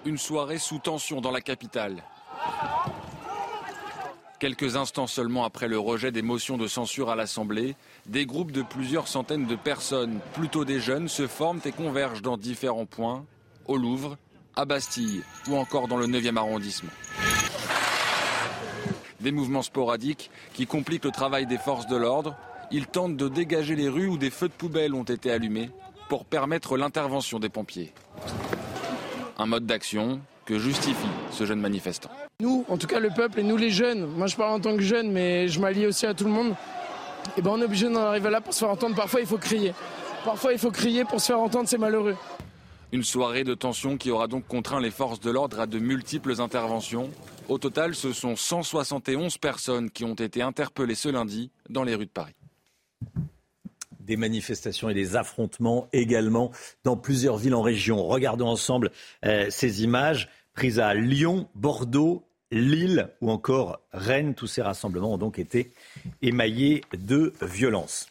Une 0.04 0.18
soirée 0.18 0.58
sous 0.58 0.80
tension 0.80 1.20
dans 1.20 1.30
la 1.30 1.40
capitale. 1.40 2.02
Quelques 4.44 4.76
instants 4.76 5.06
seulement 5.06 5.44
après 5.44 5.68
le 5.68 5.78
rejet 5.78 6.12
des 6.12 6.20
motions 6.20 6.58
de 6.58 6.66
censure 6.66 7.08
à 7.08 7.16
l'Assemblée, 7.16 7.76
des 8.04 8.26
groupes 8.26 8.52
de 8.52 8.60
plusieurs 8.60 9.08
centaines 9.08 9.46
de 9.46 9.56
personnes, 9.56 10.20
plutôt 10.34 10.66
des 10.66 10.80
jeunes, 10.80 11.08
se 11.08 11.26
forment 11.26 11.62
et 11.64 11.72
convergent 11.72 12.20
dans 12.20 12.36
différents 12.36 12.84
points, 12.84 13.24
au 13.64 13.78
Louvre, 13.78 14.18
à 14.54 14.66
Bastille 14.66 15.22
ou 15.48 15.56
encore 15.56 15.88
dans 15.88 15.96
le 15.96 16.06
9e 16.06 16.36
arrondissement. 16.36 16.90
Des 19.20 19.32
mouvements 19.32 19.62
sporadiques 19.62 20.30
qui 20.52 20.66
compliquent 20.66 21.06
le 21.06 21.10
travail 21.10 21.46
des 21.46 21.56
forces 21.56 21.86
de 21.86 21.96
l'ordre. 21.96 22.36
Ils 22.70 22.86
tentent 22.86 23.16
de 23.16 23.28
dégager 23.30 23.76
les 23.76 23.88
rues 23.88 24.08
où 24.08 24.18
des 24.18 24.28
feux 24.28 24.48
de 24.48 24.52
poubelle 24.52 24.92
ont 24.92 25.04
été 25.04 25.30
allumés 25.30 25.70
pour 26.10 26.26
permettre 26.26 26.76
l'intervention 26.76 27.38
des 27.38 27.48
pompiers. 27.48 27.94
Un 29.38 29.46
mode 29.46 29.64
d'action 29.64 30.20
que 30.44 30.58
justifie 30.58 31.08
ce 31.30 31.46
jeune 31.46 31.62
manifestant. 31.62 32.10
Nous, 32.40 32.64
en 32.68 32.76
tout 32.76 32.88
cas 32.88 32.98
le 32.98 33.10
peuple 33.10 33.40
et 33.40 33.42
nous 33.44 33.56
les 33.56 33.70
jeunes, 33.70 34.06
moi 34.06 34.26
je 34.26 34.34
parle 34.34 34.54
en 34.54 34.60
tant 34.60 34.76
que 34.76 34.82
jeune 34.82 35.12
mais 35.12 35.46
je 35.46 35.60
m'allie 35.60 35.86
aussi 35.86 36.04
à 36.04 36.14
tout 36.14 36.24
le 36.24 36.30
monde, 36.30 36.50
et 36.50 37.30
eh 37.38 37.42
ben 37.42 37.52
on 37.52 37.60
est 37.60 37.64
obligé 37.64 37.88
d'en 37.88 38.00
arriver 38.00 38.28
là 38.28 38.40
pour 38.40 38.52
se 38.52 38.58
faire 38.58 38.70
entendre. 38.70 38.96
Parfois 38.96 39.20
il 39.20 39.26
faut 39.26 39.38
crier. 39.38 39.72
Parfois 40.24 40.52
il 40.52 40.58
faut 40.58 40.72
crier 40.72 41.04
pour 41.04 41.20
se 41.20 41.26
faire 41.26 41.38
entendre, 41.38 41.68
c'est 41.68 41.78
malheureux. 41.78 42.16
Une 42.90 43.04
soirée 43.04 43.44
de 43.44 43.54
tension 43.54 43.96
qui 43.96 44.10
aura 44.10 44.26
donc 44.26 44.46
contraint 44.48 44.80
les 44.80 44.90
forces 44.90 45.20
de 45.20 45.30
l'ordre 45.30 45.60
à 45.60 45.66
de 45.66 45.78
multiples 45.78 46.40
interventions. 46.40 47.10
Au 47.48 47.58
total, 47.58 47.94
ce 47.94 48.12
sont 48.12 48.36
171 48.36 49.38
personnes 49.38 49.90
qui 49.90 50.04
ont 50.04 50.14
été 50.14 50.42
interpellées 50.42 50.94
ce 50.94 51.08
lundi 51.08 51.50
dans 51.68 51.84
les 51.84 51.94
rues 51.94 52.06
de 52.06 52.10
Paris 52.10 52.34
des 54.00 54.16
manifestations 54.16 54.90
et 54.90 54.94
des 54.94 55.16
affrontements 55.16 55.88
également 55.94 56.50
dans 56.84 56.94
plusieurs 56.96 57.38
villes 57.38 57.54
en 57.54 57.62
région. 57.62 58.06
Regardons 58.06 58.48
ensemble 58.48 58.90
euh, 59.24 59.46
ces 59.48 59.82
images 59.82 60.28
prises 60.54 60.78
à 60.80 60.94
Lyon, 60.94 61.48
Bordeaux, 61.54 62.24
Lille 62.50 63.08
ou 63.20 63.30
encore 63.30 63.80
Rennes. 63.92 64.34
Tous 64.34 64.46
ces 64.46 64.62
rassemblements 64.62 65.14
ont 65.14 65.18
donc 65.18 65.38
été 65.38 65.72
émaillés 66.22 66.82
de 66.96 67.32
violence. 67.42 68.06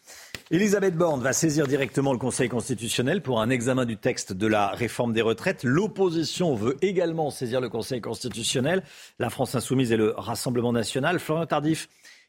Elisabeth 0.52 0.96
Borne 0.96 1.22
va 1.22 1.32
saisir 1.32 1.68
directement 1.68 2.12
le 2.12 2.20
Conseil 2.20 2.50
constitutionnel 2.50 3.22
pour 3.22 3.42
un 3.42 3.50
examen 3.50 3.86
du 3.86 3.96
texte 3.96 4.34
de 4.34 4.46
la 4.46 4.68
réforme 4.68 5.14
des 5.14 5.22
retraites. 5.22 5.64
L'opposition 5.64 6.54
veut 6.54 6.78
également 6.82 7.32
saisir 7.32 7.62
le 7.62 7.70
Conseil 7.70 8.02
constitutionnel. 8.02 8.84
La 9.20 9.30
France 9.30 9.56
insoumise 9.56 9.94
et 9.94 9.98
le 9.98 10.14
Rassemblement 10.18 10.74
national. 10.74 11.20
Florian 11.20 11.46
Tardif, 11.46 11.88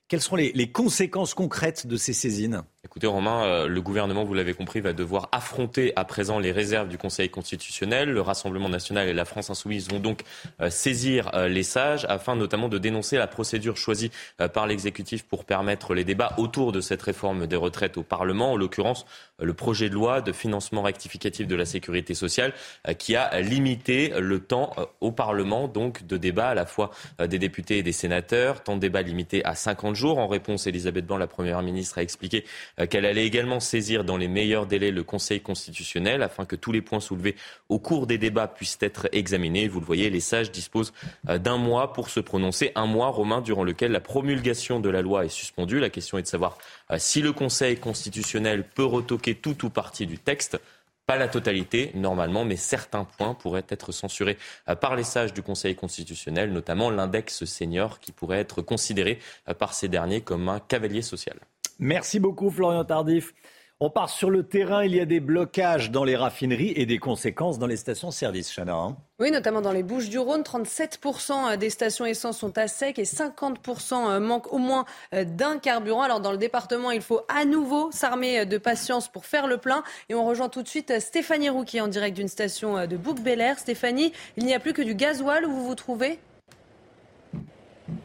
quelles 0.09 0.21
seront 0.21 0.37
les, 0.37 0.71
conséquences 0.71 1.33
concrètes 1.33 1.87
de 1.87 1.97
ces 1.97 2.13
saisines? 2.13 2.63
Écoutez 2.85 3.07
Romain, 3.07 3.45
euh, 3.45 3.67
le 3.67 3.81
gouvernement, 3.81 4.25
vous 4.25 4.35
l'avez 4.35 4.53
compris, 4.53 4.81
va 4.81 4.93
devoir 4.93 5.31
affronter 5.33 5.95
à 5.97 6.05
présent 6.05 6.39
les 6.39 6.53
réserves 6.53 6.89
du 6.89 6.99
Conseil 6.99 7.31
constitutionnel. 7.31 8.11
Le 8.11 8.21
Rassemblement 8.21 8.69
national 8.69 9.09
et 9.09 9.15
la 9.15 9.25
France 9.25 9.49
insoumise 9.49 9.89
vont 9.89 10.01
donc 10.01 10.21
euh, 10.61 10.69
saisir 10.69 11.31
euh, 11.35 11.49
les 11.49 11.63
sages 11.63 12.05
afin 12.11 12.37
notamment 12.37 12.69
de 12.69 12.77
dénoncer 12.77 13.17
la 13.17 13.27
procédure 13.27 13.79
choisie 13.79 14.11
par 14.53 14.67
l'exécutif 14.67 15.25
pour 15.25 15.45
permettre 15.45 15.95
les 15.95 16.05
débats 16.05 16.35
autour 16.37 16.73
de 16.73 16.81
cette 16.81 17.01
réforme 17.01 17.47
des 17.47 17.57
retraites 17.57 17.97
au 17.97 18.03
Parlement, 18.03 18.53
en 18.53 18.57
l'occurrence 18.57 19.07
le 19.41 19.55
projet 19.55 19.89
de 19.89 19.95
loi 19.95 20.21
de 20.21 20.33
financement 20.33 20.83
rectificatif 20.83 21.47
de 21.47 21.57
la 21.57 21.65
sécurité 21.65 22.15
sociale 22.15 22.53
qui 22.99 23.17
a 23.17 23.41
limité 23.41 24.13
le 24.19 24.41
temps 24.41 24.75
au 25.01 25.13
Parlement 25.13 25.69
donc 25.69 26.07
de 26.07 26.17
débat 26.17 26.49
à 26.49 26.55
la 26.55 26.67
fois 26.67 26.91
des 27.19 27.39
députés 27.39 27.79
et 27.79 27.83
des 27.83 27.93
sénateurs, 27.93 28.63
temps 28.63 28.77
de 28.77 28.81
débat 28.81 29.03
limité 29.03 29.45
à 29.45 29.55
50 29.55 29.95
jours. 29.95 30.19
En 30.19 30.27
réponse, 30.27 30.67
Elisabeth 30.67 31.07
Borne, 31.07 31.21
la 31.21 31.27
Première 31.27 31.63
ministre, 31.63 31.99
a 31.99 32.03
expliqué 32.03 32.45
euh, 32.79 32.87
qu'elle 32.87 33.07
allait 33.07 33.27
également 33.27 33.61
saisir 33.61 34.05
dans 34.05 34.17
les 34.17 34.29
meilleurs 34.29 34.67
délais 34.67 34.91
le 34.91 35.03
Conseil 35.03 35.41
constitutionnel 35.41 36.23
afin 36.23 36.45
que 36.45 36.57
tous 36.57 36.73
les 36.73 36.83
points 36.83 37.01
soulevés 37.01 37.37
au 37.69 37.79
cours 37.79 38.07
des 38.07 38.19
débats 38.19 38.47
puissent 38.49 38.79
être 38.81 39.09
examinés. 39.13 39.69
Vous 39.69 39.81
le 39.81 39.87
voyez, 39.87 40.11
les 40.11 40.21
sages 40.21 40.51
disposent 40.51 40.93
euh, 41.29 41.39
d'un 41.39 41.57
mois 41.57 41.93
pour 41.93 42.11
se 42.11 42.21
prononcer, 42.21 42.73
un 42.75 42.87
mois, 42.87 43.09
Romain, 43.09 43.41
durant 43.41 43.65
lequel 43.65 43.93
la 43.93 44.01
promulgation 44.01 44.81
de 44.81 44.91
la 44.91 45.03
loi 45.03 45.25
est 45.25 45.29
suspendue. 45.29 45.81
La 45.81 45.91
question 45.91 46.19
est 46.19 46.23
de 46.23 46.27
savoir 46.27 46.59
euh, 46.84 46.84
si 46.99 47.23
le 47.23 47.33
Conseil 47.33 47.77
constitutionnel 47.77 48.65
peut 48.65 48.85
retoquer 48.85 49.35
tout 49.35 49.65
ou 49.65 49.71
partie 49.71 50.07
du 50.07 50.19
texte. 50.19 50.61
Pas 51.07 51.17
la 51.17 51.29
totalité, 51.29 51.91
normalement, 51.95 52.47
mais 52.47 52.57
certains 52.57 53.05
points 53.05 53.35
pourraient 53.35 53.67
être 53.69 53.93
censurés 53.93 54.39
par 54.81 54.97
les 54.97 55.05
sages 55.05 55.35
du 55.35 55.43
Conseil 55.43 55.75
constitutionnel, 55.75 56.51
notamment 56.51 56.89
l'index 56.89 57.45
senior 57.45 58.01
qui 58.01 58.11
pourrait 58.11 58.41
être 58.41 58.63
considéré 58.63 59.19
par 59.59 59.75
ces 59.75 59.89
derniers 59.89 60.23
comme 60.23 60.49
un 60.49 60.61
cavalier 60.61 61.03
social. 61.03 61.37
Merci 61.79 62.21
beaucoup 62.21 62.51
Florian 62.51 62.85
Tardif. 62.85 63.35
On 63.81 63.91
part 63.91 64.09
sur 64.09 64.31
le 64.31 64.45
terrain, 64.45 64.85
il 64.85 64.95
y 64.95 65.01
a 65.01 65.05
des 65.05 65.19
blocages 65.19 65.91
dans 65.91 66.05
les 66.05 66.15
raffineries 66.15 66.73
et 66.77 66.87
des 66.87 66.99
conséquences 66.99 67.59
dans 67.59 67.67
les 67.67 67.77
stations-service, 67.77 68.55
Chana. 68.55 68.73
Hein. 68.73 68.97
oui, 69.19 69.33
notamment 69.33 69.61
dans 69.61 69.73
les 69.73 69.83
Bouches 69.83 70.09
du 70.09 70.19
Rhône, 70.19 70.43
37% 70.43 71.57
des 71.57 71.71
stations 71.71 72.07
essence 72.07 72.39
sont 72.39 72.57
à 72.57 72.69
sec 72.69 73.01
et 73.01 73.03
50% 73.03 74.21
manquent 74.21 74.53
au 74.53 74.59
moins 74.59 74.85
d'un 75.13 75.59
carburant. 75.59 76.03
Alors 76.03 76.21
dans 76.21 76.31
le 76.31 76.39
département, 76.39 76.93
il 76.93 77.03
faut 77.03 77.23
à 77.27 77.45
nouveau 77.45 77.91
s'armer 77.91 78.47
de 78.47 78.59
patience 78.59 79.09
pour 79.09 79.27
faire 79.27 79.49
le 79.49 79.59
plein. 79.59 79.83
Et 80.09 80.15
on 80.15 80.25
rejoint 80.25 80.49
tout 80.49 80.63
de 80.63 80.69
suite 80.69 81.01
Stéphanie 81.01 81.49
Rouquier 81.49 81.81
en 81.81 81.89
direct 81.89 82.17
d'une 82.17 82.29
station 82.29 82.87
de 82.87 82.97
Bouc-Bel-Air. 82.97 83.59
Stéphanie, 83.59 84.13
il 84.37 84.45
n'y 84.45 84.55
a 84.55 84.61
plus 84.61 84.73
que 84.73 84.83
du 84.83 84.95
gasoil 84.95 85.45
où 85.45 85.51
vous 85.51 85.67
vous 85.67 85.75
trouvez? 85.75 86.21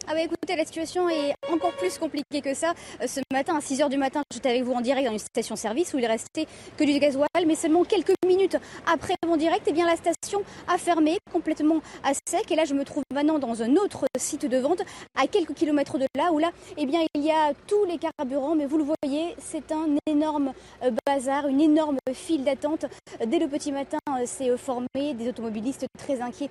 Ah 0.08 0.14
bah 0.14 0.22
écoutez, 0.22 0.56
la 0.56 0.66
situation 0.66 1.08
est 1.08 1.36
encore 1.52 1.72
plus 1.74 1.98
compliquée 1.98 2.42
que 2.42 2.54
ça. 2.54 2.74
Euh, 3.02 3.08
ce 3.08 3.22
matin, 3.32 3.56
à 3.56 3.60
6h 3.60 3.90
du 3.90 3.98
matin, 3.98 4.24
j'étais 4.34 4.50
avec 4.50 4.64
vous 4.64 4.74
en 4.74 4.82
direct 4.82 5.06
dans 5.06 5.14
une 5.14 5.20
station-service 5.20 5.94
où 5.94 6.00
il 6.00 6.06
restait 6.06 6.48
que 6.78 6.84
du 6.84 6.98
gasoil, 7.00 7.28
mais 7.46 7.56
seulement 7.56 7.84
quelques 7.84 8.16
minutes 8.26 8.58
après 8.92 9.14
mon 9.26 9.38
direct, 9.38 9.66
eh 9.68 9.72
bien, 9.72 9.86
la 9.86 9.96
station 9.96 10.42
a 10.68 10.78
fermé 10.78 11.20
complètement 11.32 11.82
à 12.04 12.14
sec. 12.28 12.52
Et 12.52 12.56
là, 12.56 12.66
je 12.66 12.74
me 12.74 12.84
trouve 12.84 13.04
maintenant 13.14 13.40
dans 13.40 13.62
un 13.62 13.76
autre 13.76 14.06
site 14.18 14.46
de 14.46 14.58
vente 14.58 14.82
à 15.16 15.28
quelques 15.28 15.54
kilomètres 15.54 15.98
de 15.98 16.08
là, 16.18 16.32
où 16.34 16.40
là, 16.40 16.52
eh 16.78 16.86
bien, 16.86 17.02
il 17.14 17.24
y 17.24 17.32
a 17.32 17.54
tous 17.68 17.86
les 17.86 18.00
carburants, 18.00 18.56
mais 18.56 18.66
vous 18.66 18.80
le 18.80 18.86
voyez, 19.04 19.36
c'est 19.38 19.72
un 19.72 19.96
énorme 20.08 20.54
euh, 20.84 20.92
bazar, 21.06 21.48
une 21.48 21.62
énorme 21.62 21.98
file 22.14 22.44
d'attente. 22.44 22.86
Dès 23.26 23.40
le 23.40 23.48
petit 23.48 23.72
matin, 23.72 24.00
euh, 24.10 24.24
c'est 24.26 24.58
formé 24.58 25.14
des 25.14 25.30
automobilistes 25.30 25.86
très 25.98 26.20
inquiets 26.22 26.50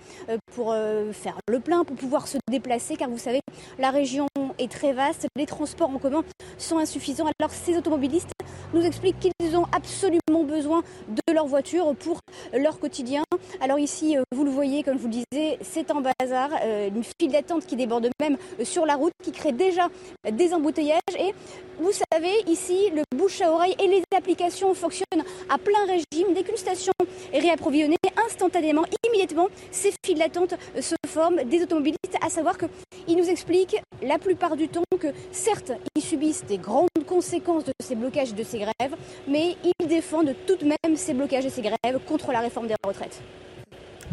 pour 0.54 0.74
faire 1.12 1.38
le 1.48 1.60
plein, 1.60 1.84
pour 1.84 1.96
pouvoir 1.96 2.28
se 2.28 2.38
déplacer, 2.48 2.96
car 2.96 3.08
vous 3.08 3.17
savez, 3.18 3.40
la 3.78 3.90
région 3.90 4.26
est 4.58 4.70
très 4.70 4.92
vaste, 4.92 5.26
les 5.36 5.46
transports 5.46 5.90
en 5.90 5.98
commun 5.98 6.24
sont 6.58 6.78
insuffisants. 6.78 7.26
Alors 7.38 7.50
ces 7.50 7.76
automobilistes 7.76 8.30
nous 8.74 8.82
expliquent 8.82 9.18
qu'ils 9.18 9.56
ont 9.56 9.66
absolument 9.72 10.44
besoin 10.44 10.82
de 11.08 11.32
leur 11.32 11.46
voiture 11.46 11.94
pour 11.96 12.20
leur 12.52 12.78
quotidien. 12.78 13.22
Alors 13.60 13.78
ici, 13.78 14.16
euh, 14.16 14.22
vous 14.34 14.44
le 14.44 14.50
voyez, 14.50 14.82
comme 14.82 14.96
je 14.96 15.02
vous 15.02 15.08
le 15.08 15.24
disais, 15.30 15.58
c'est 15.62 15.90
un 15.90 16.00
bazar, 16.00 16.50
euh, 16.62 16.88
une 16.88 17.04
file 17.04 17.32
d'attente 17.32 17.66
qui 17.66 17.76
déborde 17.76 18.08
même 18.20 18.36
sur 18.62 18.86
la 18.86 18.94
route, 18.94 19.12
qui 19.22 19.32
crée 19.32 19.52
déjà 19.52 19.88
des 20.30 20.52
embouteillages. 20.52 21.00
Et 21.18 21.34
vous 21.80 21.92
savez, 22.12 22.32
ici, 22.46 22.90
le 22.94 23.02
bouche 23.16 23.40
à 23.40 23.52
oreille 23.52 23.74
et 23.82 23.86
les 23.86 24.02
applications 24.16 24.74
fonctionnent 24.74 25.24
à 25.48 25.58
plein 25.58 25.84
régime. 25.86 26.34
Dès 26.34 26.42
qu'une 26.42 26.56
station 26.56 26.92
est 27.32 27.40
réapprovisionnée, 27.40 27.96
instantanément, 28.26 28.84
immédiatement, 29.06 29.48
ces 29.70 29.92
files 30.04 30.18
d'attente 30.18 30.54
se 30.80 30.94
forment 31.06 31.44
des 31.44 31.62
automobilistes, 31.62 32.16
à 32.20 32.30
savoir 32.30 32.56
qu'ils 32.58 33.16
nous 33.16 33.28
expliquent 33.28 33.80
la 34.02 34.18
plupart 34.18 34.47
du 34.56 34.68
temps 34.68 34.82
que 35.00 35.08
certes, 35.32 35.72
ils 35.96 36.02
subissent 36.02 36.44
des 36.44 36.58
grandes 36.58 36.88
conséquences 37.06 37.64
de 37.64 37.72
ces 37.80 37.94
blocages 37.94 38.30
et 38.30 38.34
de 38.34 38.42
ces 38.42 38.58
grèves, 38.58 38.96
mais 39.28 39.56
ils 39.64 39.86
défendent 39.86 40.34
tout 40.46 40.56
de 40.56 40.64
même 40.64 40.96
ces 40.96 41.14
blocages 41.14 41.46
et 41.46 41.50
ces 41.50 41.62
grèves 41.62 41.98
contre 42.06 42.32
la 42.32 42.40
réforme 42.40 42.66
des 42.66 42.74
retraites. 42.84 43.22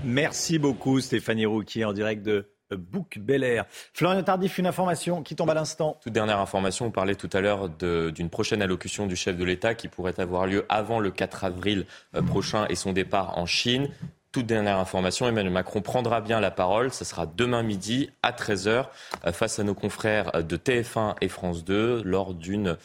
Merci 0.03 0.59
beaucoup 0.59 0.99
Stéphanie 0.99 1.45
Rouquier 1.45 1.85
en 1.85 1.93
direct 1.93 2.23
de 2.23 2.47
Bouc 2.71 3.19
Bel 3.19 3.43
Air. 3.43 3.65
Florian 3.93 4.23
Tardif, 4.23 4.57
une 4.57 4.67
information 4.67 5.23
qui 5.23 5.35
tombe 5.35 5.49
à 5.49 5.53
l'instant. 5.53 5.99
Toute 6.01 6.13
dernière 6.13 6.39
information, 6.39 6.87
on 6.87 6.91
parlait 6.91 7.15
tout 7.15 7.29
à 7.33 7.41
l'heure 7.41 7.69
d'une 7.69 8.29
prochaine 8.29 8.61
allocution 8.61 9.05
du 9.05 9.15
chef 9.15 9.37
de 9.37 9.43
l'État 9.43 9.75
qui 9.75 9.87
pourrait 9.87 10.19
avoir 10.19 10.47
lieu 10.47 10.65
avant 10.69 10.99
le 10.99 11.11
4 11.11 11.43
avril 11.43 11.85
euh, 12.15 12.21
prochain 12.21 12.65
et 12.69 12.75
son 12.75 12.93
départ 12.93 13.37
en 13.37 13.45
Chine. 13.45 13.89
Toute 14.35 14.47
dernière 14.47 14.79
information, 14.79 15.29
Emmanuel 15.29 15.53
Macron 15.53 15.79
prendra 15.79 16.19
bien 16.19 16.41
la 16.41 16.51
parole. 16.51 16.91
Ce 16.91 17.05
sera 17.05 17.25
demain 17.25 17.63
midi 17.63 18.09
à 18.21 18.33
13h 18.33 18.87
euh, 19.25 19.31
face 19.31 19.59
à 19.59 19.63
nos 19.63 19.73
confrères 19.73 20.43
de 20.43 20.57
TF1 20.57 21.15
et 21.21 21.29
France 21.29 21.63
2 21.63 22.03
lors 22.03 22.33
d'une 22.33 22.75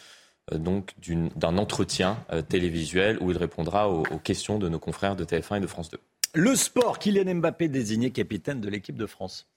euh, 0.53 0.59
donc 0.59 0.95
d'un 1.35 1.59
entretien 1.59 2.19
télévisuel 2.49 3.19
où 3.21 3.33
il 3.33 3.37
répondra 3.37 3.91
aux, 3.91 4.05
aux 4.13 4.19
questions 4.19 4.61
de 4.61 4.69
nos 4.69 4.79
confrères 4.79 5.17
de 5.17 5.25
TF1 5.25 5.57
et 5.57 5.61
de 5.61 5.67
France 5.67 5.91
2. 5.91 5.99
Le 6.35 6.55
sport, 6.55 7.01
Kylian 7.01 7.35
Mbappé 7.35 7.67
désigné 7.67 8.13
capitaine 8.13 8.61
de 8.61 8.69
l'équipe 8.69 8.97
de 8.97 9.07
France. 9.07 9.49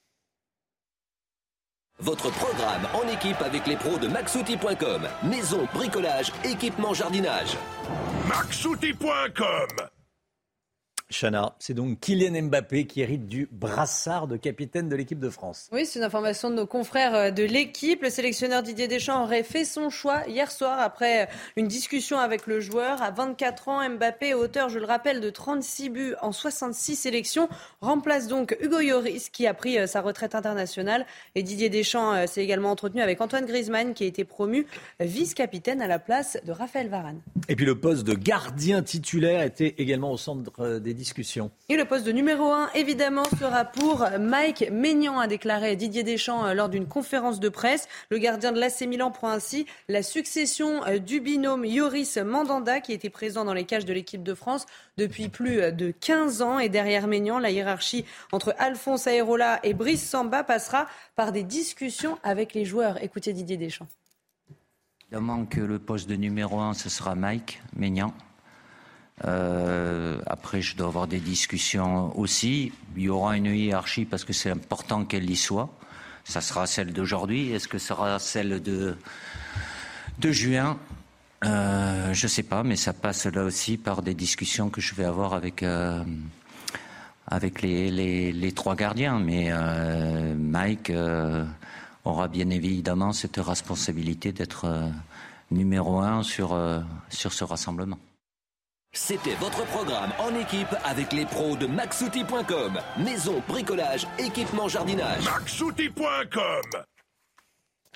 Votre 2.00 2.32
programme 2.32 2.88
en 2.96 3.08
équipe 3.08 3.40
avec 3.44 3.68
les 3.68 3.76
pros 3.76 4.00
de 4.00 4.08
maxouti.com. 4.08 5.08
Maison, 5.30 5.68
bricolage, 5.76 6.32
équipement, 6.44 6.96
jardinage. 6.96 7.56
maxouti.com 8.28 9.93
Chana, 11.14 11.56
c'est 11.60 11.74
donc 11.74 12.00
Kylian 12.00 12.44
Mbappé 12.44 12.86
qui 12.86 13.02
hérite 13.02 13.28
du 13.28 13.48
brassard 13.52 14.28
de 14.28 14.36
capitaine 14.36 14.90
de 14.90 14.96
l'équipe 14.96 15.20
de 15.20 15.30
France. 15.30 15.70
Oui, 15.72 15.86
c'est 15.86 16.00
une 16.00 16.06
information 16.06 16.50
de 16.50 16.56
nos 16.56 16.66
confrères 16.66 17.14
euh, 17.14 17.32
de 17.32 17.44
l'équipe. 17.44 18.02
Le 18.02 18.10
sélectionneur 18.10 18.64
Didier 18.64 18.88
Deschamps 18.88 19.24
aurait 19.24 19.44
fait 19.44 19.64
son 19.64 19.90
choix 19.90 20.28
hier 20.28 20.52
soir 20.52 20.80
après 20.80 21.30
une 21.56 21.68
discussion 21.68 22.18
avec 22.18 22.48
le 22.48 22.60
joueur. 22.60 23.02
À 23.02 23.12
24 23.12 23.70
ans, 23.70 23.90
Mbappé, 23.90 24.34
auteur, 24.34 24.70
je 24.70 24.80
le 24.80 24.86
rappelle, 24.86 25.22
de 25.22 25.30
36 25.30 25.90
buts 25.90 26.16
en 26.22 26.32
66 26.32 26.96
sélections, 26.96 27.48
remplace 27.82 28.28
donc 28.28 28.58
Hugo 28.60 28.80
Lloris 28.80 29.30
qui 29.30 29.46
a 29.46 29.54
pris 29.54 29.78
euh, 29.78 29.88
sa 29.88 30.02
retraite 30.02 30.34
internationale. 30.34 31.06
Et 31.36 31.44
Didier 31.44 31.70
Deschamps 31.70 32.14
euh, 32.14 32.26
s'est 32.26 32.44
également 32.44 32.72
entretenu 32.72 33.02
avec 33.02 33.22
Antoine 33.22 33.46
Griezmann 33.46 33.94
qui 33.94 34.04
a 34.04 34.08
été 34.08 34.24
promu 34.24 34.66
vice-capitaine 35.00 35.82
à 35.82 35.88
la 35.88 36.00
place 36.00 36.38
de 36.46 36.52
Raphaël 36.52 36.90
Varane. 36.90 37.22
Et 37.50 37.56
puis 37.56 37.66
le 37.66 37.80
poste 37.80 38.04
de 38.04 38.14
gardien 38.14 38.82
titulaire 38.82 39.44
était 39.44 39.76
également 39.78 40.12
au 40.12 40.18
centre 40.18 40.80
des 40.80 40.94
Et 41.70 41.76
le 41.76 41.86
poste 41.86 42.06
de 42.06 42.12
numéro 42.12 42.52
1, 42.52 42.70
évidemment, 42.76 43.26
sera 43.40 43.66
pour 43.66 44.06
Mike 44.20 44.70
Maignan, 44.72 45.20
a 45.20 45.28
déclaré 45.28 45.76
Didier 45.76 46.04
Deschamps 46.04 46.46
euh, 46.46 46.54
lors 46.54 46.70
d'une 46.70 46.88
conférence 46.88 47.40
de 47.40 47.50
presse. 47.50 47.88
Le 48.10 48.18
gardien 48.20 48.52
de 48.52 48.60
l'AC 48.60 48.82
Milan 48.82 49.12
prend 49.12 49.30
ainsi 49.30 49.66
la 49.90 50.02
succession 50.02 50.86
euh, 50.86 51.00
du 51.00 51.20
binôme 51.20 51.66
Yoris 51.66 52.18
Mandanda, 52.18 52.80
qui 52.80 52.94
était 52.94 53.10
présent 53.10 53.44
dans 53.44 53.54
les 53.54 53.66
cages 53.66 53.86
de 53.86 53.94
l'équipe 53.94 54.24
de 54.24 54.34
France 54.34 54.66
depuis 54.98 55.28
plus 55.28 55.60
euh, 55.60 55.72
de 55.72 55.92
15 55.92 56.42
ans. 56.42 56.60
Et 56.60 56.70
derrière 56.70 57.08
Maignan, 57.08 57.38
la 57.40 57.52
hiérarchie 57.52 58.06
entre 58.32 58.56
Alphonse 58.58 59.08
Aerola 59.08 59.60
et 59.64 59.74
Brice 59.74 60.08
Samba 60.08 60.44
passera 60.44 60.88
par 61.16 61.32
des 61.32 61.44
discussions 61.44 62.18
avec 62.24 62.54
les 62.54 62.66
joueurs. 62.66 63.04
Écoutez 63.04 63.34
Didier 63.34 63.58
Deschamps. 63.58 63.88
Évidemment 65.02 65.46
que 65.46 65.60
le 65.60 65.80
poste 65.80 66.10
de 66.10 66.16
numéro 66.16 66.60
1, 66.60 66.74
ce 66.74 66.90
sera 66.90 67.14
Mike 67.14 67.62
Maignan. 67.76 68.14
Euh, 69.26 70.20
après, 70.26 70.62
je 70.62 70.76
dois 70.76 70.88
avoir 70.88 71.08
des 71.08 71.20
discussions 71.20 72.18
aussi. 72.18 72.72
Il 72.96 73.04
y 73.04 73.10
aura 73.10 73.38
une 73.38 73.46
hiérarchie 73.46 74.06
parce 74.06 74.26
que 74.26 74.34
c'est 74.34 74.50
important 74.50 75.06
qu'elle 75.06 75.30
y 75.30 75.36
soit. 75.36 75.70
Ça 76.26 76.42
sera 76.42 76.68
celle 76.68 76.94
d'aujourd'hui. 76.94 77.52
Est-ce 77.52 77.68
que 77.68 77.78
ce 77.78 77.88
sera 77.88 78.20
celle 78.20 78.62
de, 78.62 78.98
de 80.20 80.32
juin? 80.32 80.78
Euh, 81.46 82.14
Je 82.14 82.26
ne 82.26 82.30
sais 82.30 82.44
pas, 82.44 82.64
mais 82.64 82.76
ça 82.76 82.94
passe 82.94 83.26
là 83.26 83.44
aussi 83.44 83.78
par 83.78 84.02
des 84.02 84.14
discussions 84.14 84.70
que 84.70 84.82
je 84.82 84.96
vais 84.96 85.06
avoir 85.06 85.34
avec, 85.34 85.64
euh, 85.64 86.04
avec 87.28 87.62
les, 87.62 87.92
les, 87.92 88.32
les, 88.32 88.52
trois 88.52 88.76
gardiens. 88.76 89.20
Mais 89.20 89.52
Mike 90.36 90.92
aura 92.06 92.28
bien 92.28 92.50
évidemment 92.50 93.14
cette 93.14 93.38
responsabilité 93.38 94.34
d'être 94.34 94.66
numéro 95.52 96.00
un 96.00 96.24
sur, 96.24 96.58
sur 97.10 97.32
ce 97.32 97.44
rassemblement. 97.44 98.00
C'était 98.96 99.34
votre 99.40 99.66
programme 99.66 100.12
en 100.20 100.40
équipe 100.40 100.68
avec 100.86 101.14
les 101.14 101.26
pros 101.26 101.56
de 101.56 101.66
maxouti.com. 101.66 102.80
Maison, 103.04 103.42
bricolage, 103.48 104.08
équipement, 104.20 104.68
jardinage. 104.68 105.26
maxouti.com 105.26 106.84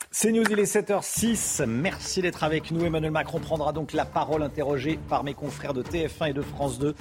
C'est 0.09 0.31
News, 0.31 0.45
il 0.49 0.57
est 0.57 0.63
7h06. 0.75 1.67
Merci 1.67 2.23
d'être 2.23 2.43
avec 2.43 2.71
nous. 2.71 2.83
Emmanuel 2.83 3.11
Macron 3.11 3.39
prendra 3.39 3.73
donc 3.73 3.93
la 3.93 4.05
parole 4.05 4.41
interrogé 4.41 4.97
par 5.07 5.23
mes 5.23 5.35
confrères 5.35 5.75
de 5.75 5.83
TF1 5.83 6.31
et 6.31 6.33
de 6.33 6.41
France 6.41 6.79
2 6.79 6.95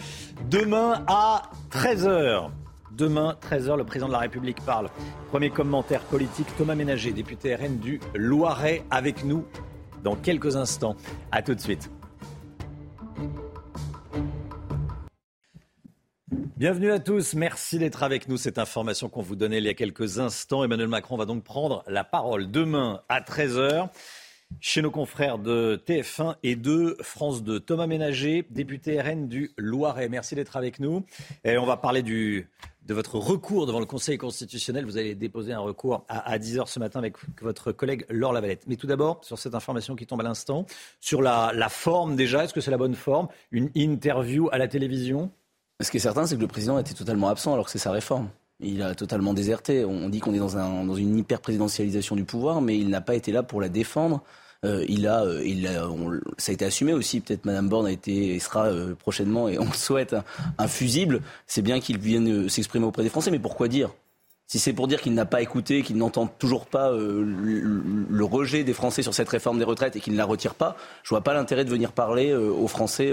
demain 0.50 1.02
à 1.06 1.50
13h. 1.70 2.50
Demain, 2.90 3.34
13h, 3.50 3.78
le 3.78 3.84
président 3.84 4.08
de 4.08 4.12
la 4.12 4.18
République 4.18 4.60
parle. 4.60 4.90
Premier 5.30 5.48
commentaire 5.48 6.02
politique, 6.02 6.48
Thomas 6.58 6.74
Ménager, 6.74 7.12
député 7.12 7.54
RN 7.54 7.78
du 7.78 7.98
Loiret, 8.14 8.84
avec 8.90 9.24
nous 9.24 9.46
dans 10.04 10.16
quelques 10.16 10.56
instants. 10.56 10.96
A 11.32 11.40
tout 11.40 11.54
de 11.54 11.60
suite. 11.60 11.90
Bienvenue 16.28 16.90
à 16.90 16.98
tous, 16.98 17.34
merci 17.34 17.78
d'être 17.78 18.02
avec 18.02 18.26
nous. 18.26 18.36
Cette 18.36 18.58
information 18.58 19.08
qu'on 19.08 19.22
vous 19.22 19.36
donnait 19.36 19.58
il 19.58 19.64
y 19.64 19.68
a 19.68 19.74
quelques 19.74 20.18
instants, 20.18 20.64
Emmanuel 20.64 20.88
Macron 20.88 21.16
va 21.16 21.24
donc 21.24 21.44
prendre 21.44 21.84
la 21.86 22.02
parole 22.02 22.50
demain 22.50 23.00
à 23.08 23.20
13h 23.20 23.90
chez 24.58 24.82
nos 24.82 24.90
confrères 24.90 25.38
de 25.38 25.80
TF1 25.86 26.34
et 26.42 26.56
de 26.56 26.96
France 27.00 27.44
2. 27.44 27.60
Thomas 27.60 27.86
Ménager, 27.86 28.44
député 28.50 29.00
RN 29.00 29.28
du 29.28 29.52
Loiret, 29.56 30.08
merci 30.08 30.34
d'être 30.34 30.56
avec 30.56 30.80
nous. 30.80 31.04
Et 31.44 31.58
on 31.58 31.66
va 31.66 31.76
parler 31.76 32.02
du, 32.02 32.48
de 32.86 32.94
votre 32.94 33.18
recours 33.18 33.66
devant 33.66 33.78
le 33.78 33.86
Conseil 33.86 34.18
constitutionnel. 34.18 34.84
Vous 34.84 34.98
allez 34.98 35.14
déposer 35.14 35.52
un 35.52 35.60
recours 35.60 36.04
à, 36.08 36.28
à 36.28 36.38
10h 36.38 36.66
ce 36.66 36.80
matin 36.80 36.98
avec 36.98 37.14
votre 37.40 37.70
collègue 37.70 38.04
Laure 38.08 38.32
Lavalette. 38.32 38.64
Mais 38.66 38.74
tout 38.74 38.88
d'abord, 38.88 39.20
sur 39.22 39.38
cette 39.38 39.54
information 39.54 39.94
qui 39.94 40.06
tombe 40.06 40.22
à 40.22 40.24
l'instant, 40.24 40.66
sur 40.98 41.22
la, 41.22 41.52
la 41.54 41.68
forme 41.68 42.16
déjà, 42.16 42.42
est-ce 42.42 42.52
que 42.52 42.60
c'est 42.60 42.72
la 42.72 42.78
bonne 42.78 42.96
forme? 42.96 43.28
Une 43.52 43.70
interview 43.76 44.48
à 44.50 44.58
la 44.58 44.66
télévision? 44.66 45.30
Ce 45.80 45.90
qui 45.90 45.98
est 45.98 46.00
certain, 46.00 46.26
c'est 46.26 46.36
que 46.36 46.40
le 46.40 46.46
président 46.46 46.78
était 46.78 46.94
totalement 46.94 47.28
absent 47.28 47.52
alors 47.52 47.66
que 47.66 47.70
c'est 47.70 47.78
sa 47.78 47.90
réforme. 47.90 48.28
Il 48.60 48.82
a 48.82 48.94
totalement 48.94 49.34
déserté. 49.34 49.84
On 49.84 50.08
dit 50.08 50.20
qu'on 50.20 50.32
est 50.32 50.38
dans, 50.38 50.56
un, 50.56 50.84
dans 50.84 50.94
une 50.94 51.18
hyper-présidentialisation 51.18 52.16
du 52.16 52.24
pouvoir, 52.24 52.62
mais 52.62 52.78
il 52.78 52.88
n'a 52.88 53.02
pas 53.02 53.14
été 53.14 53.30
là 53.30 53.42
pour 53.42 53.60
la 53.60 53.68
défendre. 53.68 54.22
Euh, 54.64 54.86
il 54.88 55.06
a, 55.06 55.22
euh, 55.22 55.44
il 55.44 55.66
a 55.66 55.86
ça 56.38 56.52
a 56.52 56.54
été 56.54 56.64
assumé 56.64 56.94
aussi. 56.94 57.20
Peut-être 57.20 57.44
Madame 57.44 57.68
Borne 57.68 57.86
a 57.86 57.92
été 57.92 58.34
et 58.34 58.38
sera 58.38 58.66
euh, 58.66 58.94
prochainement, 58.94 59.48
et 59.48 59.58
on 59.58 59.66
le 59.66 59.72
souhaite, 59.72 60.14
un, 60.14 60.24
un 60.56 60.68
fusible. 60.68 61.20
C'est 61.46 61.60
bien 61.60 61.78
qu'il 61.80 61.98
vienne 61.98 62.48
s'exprimer 62.48 62.86
auprès 62.86 63.02
des 63.02 63.10
Français, 63.10 63.30
mais 63.30 63.38
pourquoi 63.38 63.68
dire? 63.68 63.90
Si 64.46 64.58
c'est 64.58 64.72
pour 64.72 64.86
dire 64.86 65.00
qu'il 65.00 65.14
n'a 65.14 65.24
pas 65.24 65.42
écouté, 65.42 65.82
qu'il 65.82 65.96
n'entend 65.96 66.26
toujours 66.26 66.66
pas 66.66 66.92
euh, 66.92 67.22
le, 67.24 67.82
le, 68.08 68.24
rejet 68.24 68.62
des 68.62 68.72
Français 68.72 69.02
sur 69.02 69.12
cette 69.12 69.28
réforme 69.28 69.58
des 69.58 69.64
retraites 69.64 69.96
et 69.96 70.00
qu'il 70.00 70.12
ne 70.12 70.18
la 70.18 70.24
retire 70.24 70.54
pas, 70.54 70.76
je 71.02 71.10
vois 71.10 71.22
pas 71.22 71.34
l'intérêt 71.34 71.64
de 71.64 71.70
venir 71.70 71.92
parler 71.92 72.30
euh, 72.30 72.50
aux 72.50 72.68
Français 72.68 73.12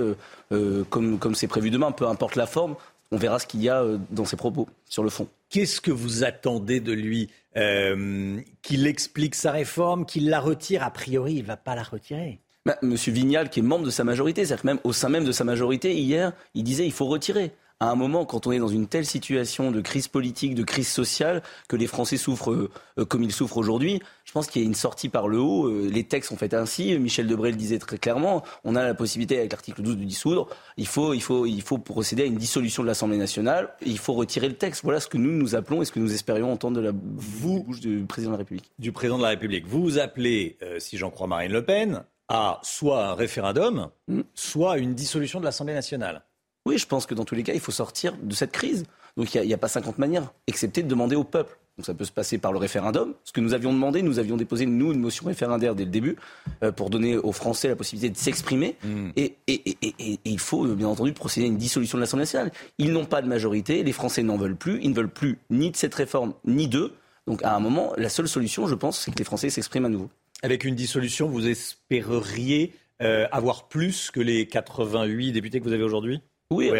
euh, 0.52 0.84
comme 0.90 1.18
comme 1.18 1.34
c'est 1.34 1.48
prévu 1.48 1.72
demain, 1.72 1.92
peu 1.92 2.08
importe 2.08 2.36
la 2.36 2.46
forme. 2.46 2.76
On 3.12 3.18
verra 3.18 3.40
ce 3.40 3.46
qu'il 3.46 3.62
y 3.62 3.70
a 3.70 3.84
dans 4.10 4.26
ses 4.26 4.38
propos 4.38 4.68
sur 4.86 5.04
le 5.04 5.10
fond. 5.10 5.28
Qu'est-ce 5.50 5.82
que 5.82 5.92
vous 5.92 6.24
attendez 6.24 6.80
de 6.80 6.94
lui 6.94 7.30
Qu'il 7.54 8.88
explique 8.88 9.36
sa 9.36 9.52
réforme, 9.52 10.06
qu'il 10.06 10.30
la 10.30 10.40
retire? 10.40 10.82
A 10.84 10.90
priori, 10.90 11.36
il 11.36 11.44
ne 11.44 11.48
va 11.48 11.58
pas 11.58 11.76
la 11.76 11.84
retirer. 11.84 12.40
Bah, 12.66 12.78
Monsieur 12.82 13.12
Vignal, 13.12 13.52
qui 13.52 13.60
est 13.60 13.64
membre 13.64 13.86
de 13.86 13.92
sa 13.92 14.04
majorité, 14.04 14.46
c'est-à-dire 14.46 14.62
que 14.64 14.68
même 14.68 14.80
au 14.84 14.94
sein 14.94 15.10
même 15.10 15.26
de 15.26 15.32
sa 15.32 15.44
majorité, 15.44 15.94
hier, 15.94 16.32
il 16.56 16.64
disait 16.64 16.86
il 16.86 16.92
faut 16.92 17.06
retirer 17.06 17.52
à 17.84 17.88
un 17.88 17.96
moment, 17.96 18.24
quand 18.24 18.48
on 18.48 18.54
est 18.54 18.60
dans 18.60 18.70
une 18.70 18.88
telle 18.88 19.06
situation 19.06 19.70
de 19.70 19.82
crise 19.82 20.08
politique, 20.08 20.56
de 20.56 20.64
crise 20.64 20.88
sociale, 20.88 21.44
que 21.68 21.76
les 21.76 21.86
Français 21.88 22.16
souffrent 22.16 22.54
euh, 22.54 22.70
comme 23.10 23.24
ils 23.24 23.34
souffrent 23.34 23.58
aujourd'hui, 23.58 24.02
je 24.24 24.32
pense 24.32 24.48
qu'il 24.48 24.62
y 24.62 24.66
a 24.66 24.68
une 24.68 24.74
sortie 24.74 25.10
par 25.10 25.28
le 25.28 25.38
haut. 25.38 25.68
Euh, 25.68 25.90
les 25.92 26.06
textes 26.06 26.30
sont 26.30 26.38
faits 26.38 26.54
ainsi. 26.54 26.98
Michel 26.98 27.28
Debré 27.28 27.52
le 27.52 27.58
disait 27.58 27.80
très 27.80 27.98
clairement. 27.98 28.42
On 28.64 28.78
a 28.78 28.84
la 28.84 28.94
possibilité, 28.94 29.38
avec 29.38 29.52
l'article 29.52 29.82
12, 29.82 29.98
de 29.98 30.04
dissoudre. 30.06 30.48
Il 30.78 30.88
faut, 30.88 31.14
il, 31.14 31.22
faut, 31.22 31.46
il 31.46 31.62
faut 31.62 31.78
procéder 31.78 32.24
à 32.24 32.26
une 32.26 32.38
dissolution 32.38 32.84
de 32.84 32.88
l'Assemblée 32.88 33.18
nationale. 33.18 33.74
il 33.86 34.00
faut 34.00 34.14
retirer 34.14 34.48
le 34.48 34.56
texte. 34.56 34.84
Voilà 34.86 35.02
ce 35.02 35.10
que 35.10 35.18
nous 35.18 35.32
nous 35.32 35.54
appelons 35.56 35.82
et 35.82 35.86
ce 35.86 35.92
que 35.92 36.00
nous 36.00 36.14
espérions 36.14 36.54
entendre 36.54 36.78
de 36.78 36.82
la 36.86 36.94
vous, 36.94 37.64
bouche 37.64 37.82
du 37.82 38.06
président 38.08 38.32
de 38.32 38.36
la 38.36 38.40
République. 38.40 38.72
Du 38.80 38.94
président 38.94 39.18
de 39.18 39.24
la 39.24 39.30
République. 39.30 39.68
Vous 39.68 39.82
vous 39.82 40.00
appelez, 40.00 40.58
euh, 40.64 40.80
si 40.80 40.98
j'en 40.98 41.10
crois 41.10 41.28
Marine 41.28 41.52
Le 41.52 41.66
Pen, 41.66 42.06
à 42.30 42.62
soit 42.64 43.08
un 43.08 43.14
référendum, 43.14 43.90
mmh. 44.08 44.22
soit 44.34 44.78
une 44.78 44.96
dissolution 44.96 45.42
de 45.42 45.46
l'Assemblée 45.46 45.74
nationale. 45.74 46.24
Oui, 46.66 46.78
je 46.78 46.88
pense 46.88 47.06
que 47.06 47.14
dans 47.14 47.26
tous 47.26 47.36
les 47.36 47.44
cas, 47.44 47.54
il 47.54 47.60
faut 47.60 47.72
sortir 47.72 48.16
de 48.22 48.34
cette 48.34 48.52
crise. 48.52 48.86
Donc 49.18 49.34
il 49.36 49.42
n'y 49.42 49.54
a, 49.54 49.56
a, 49.56 49.60
pas 49.60 49.68
50 49.68 49.98
manières, 49.98 50.34
excepté 50.48 50.82
de 50.82 50.88
demander 50.88 51.16
au 51.16 51.24
peuple. 51.24 51.58
Donc 51.78 51.88
ça 51.88 51.94
peut 51.94 52.06
se 52.06 52.12
passer 52.12 52.38
par 52.38 52.52
le 52.52 52.60
référendum. 52.60 53.16
Ce 53.24 53.32
que 53.32 53.42
nous 53.42 53.54
avions 53.54 53.74
demandé, 53.74 54.04
nous 54.04 54.20
avions 54.20 54.38
déposé, 54.38 54.66
nous, 54.66 54.94
une 54.94 55.00
motion 55.00 55.26
référendaire 55.26 55.74
dès 55.76 55.86
le 55.86 55.90
début, 55.90 56.18
euh, 56.64 56.72
pour 56.72 56.90
donner 56.90 57.18
aux 57.18 57.32
Français 57.32 57.68
la 57.68 57.76
possibilité 57.76 58.12
de 58.12 58.18
s'exprimer. 58.18 58.76
Mmh. 58.84 59.10
Et, 59.16 59.36
et, 59.48 59.78
et, 59.82 59.96
et, 60.00 60.20
il 60.24 60.40
faut, 60.40 60.66
bien 60.68 60.88
entendu, 60.88 61.14
procéder 61.14 61.48
à 61.48 61.50
une 61.50 61.58
dissolution 61.58 61.98
de 61.98 62.02
l'Assemblée 62.02 62.24
nationale. 62.24 62.52
Ils 62.78 62.92
n'ont 62.92 63.06
pas 63.06 63.22
de 63.22 63.28
majorité, 63.28 63.84
les 63.84 63.92
Français 63.92 64.22
n'en 64.22 64.38
veulent 64.38 64.56
plus, 64.56 64.80
ils 64.84 64.92
ne 64.92 64.96
veulent 64.96 65.10
plus 65.10 65.40
ni 65.50 65.72
de 65.72 65.76
cette 65.76 65.96
réforme, 65.96 66.34
ni 66.46 66.68
d'eux. 66.68 66.94
Donc 67.26 67.44
à 67.44 67.56
un 67.56 67.60
moment, 67.60 67.94
la 67.98 68.10
seule 68.10 68.28
solution, 68.28 68.68
je 68.68 68.76
pense, 68.76 69.00
c'est 69.00 69.12
que 69.12 69.18
les 69.18 69.24
Français 69.24 69.50
s'expriment 69.50 69.86
à 69.86 69.90
nouveau. 69.90 70.10
Avec 70.44 70.66
une 70.66 70.76
dissolution, 70.76 71.28
vous 71.28 71.48
espéreriez 71.48 72.74
euh, 73.02 73.28
avoir 73.32 73.68
plus 73.68 74.12
que 74.12 74.20
les 74.20 74.46
88 74.46 75.32
députés 75.32 75.60
que 75.60 75.66
vous 75.66 75.74
avez 75.74 75.84
aujourd'hui? 75.84 76.22
Oui, 76.52 76.72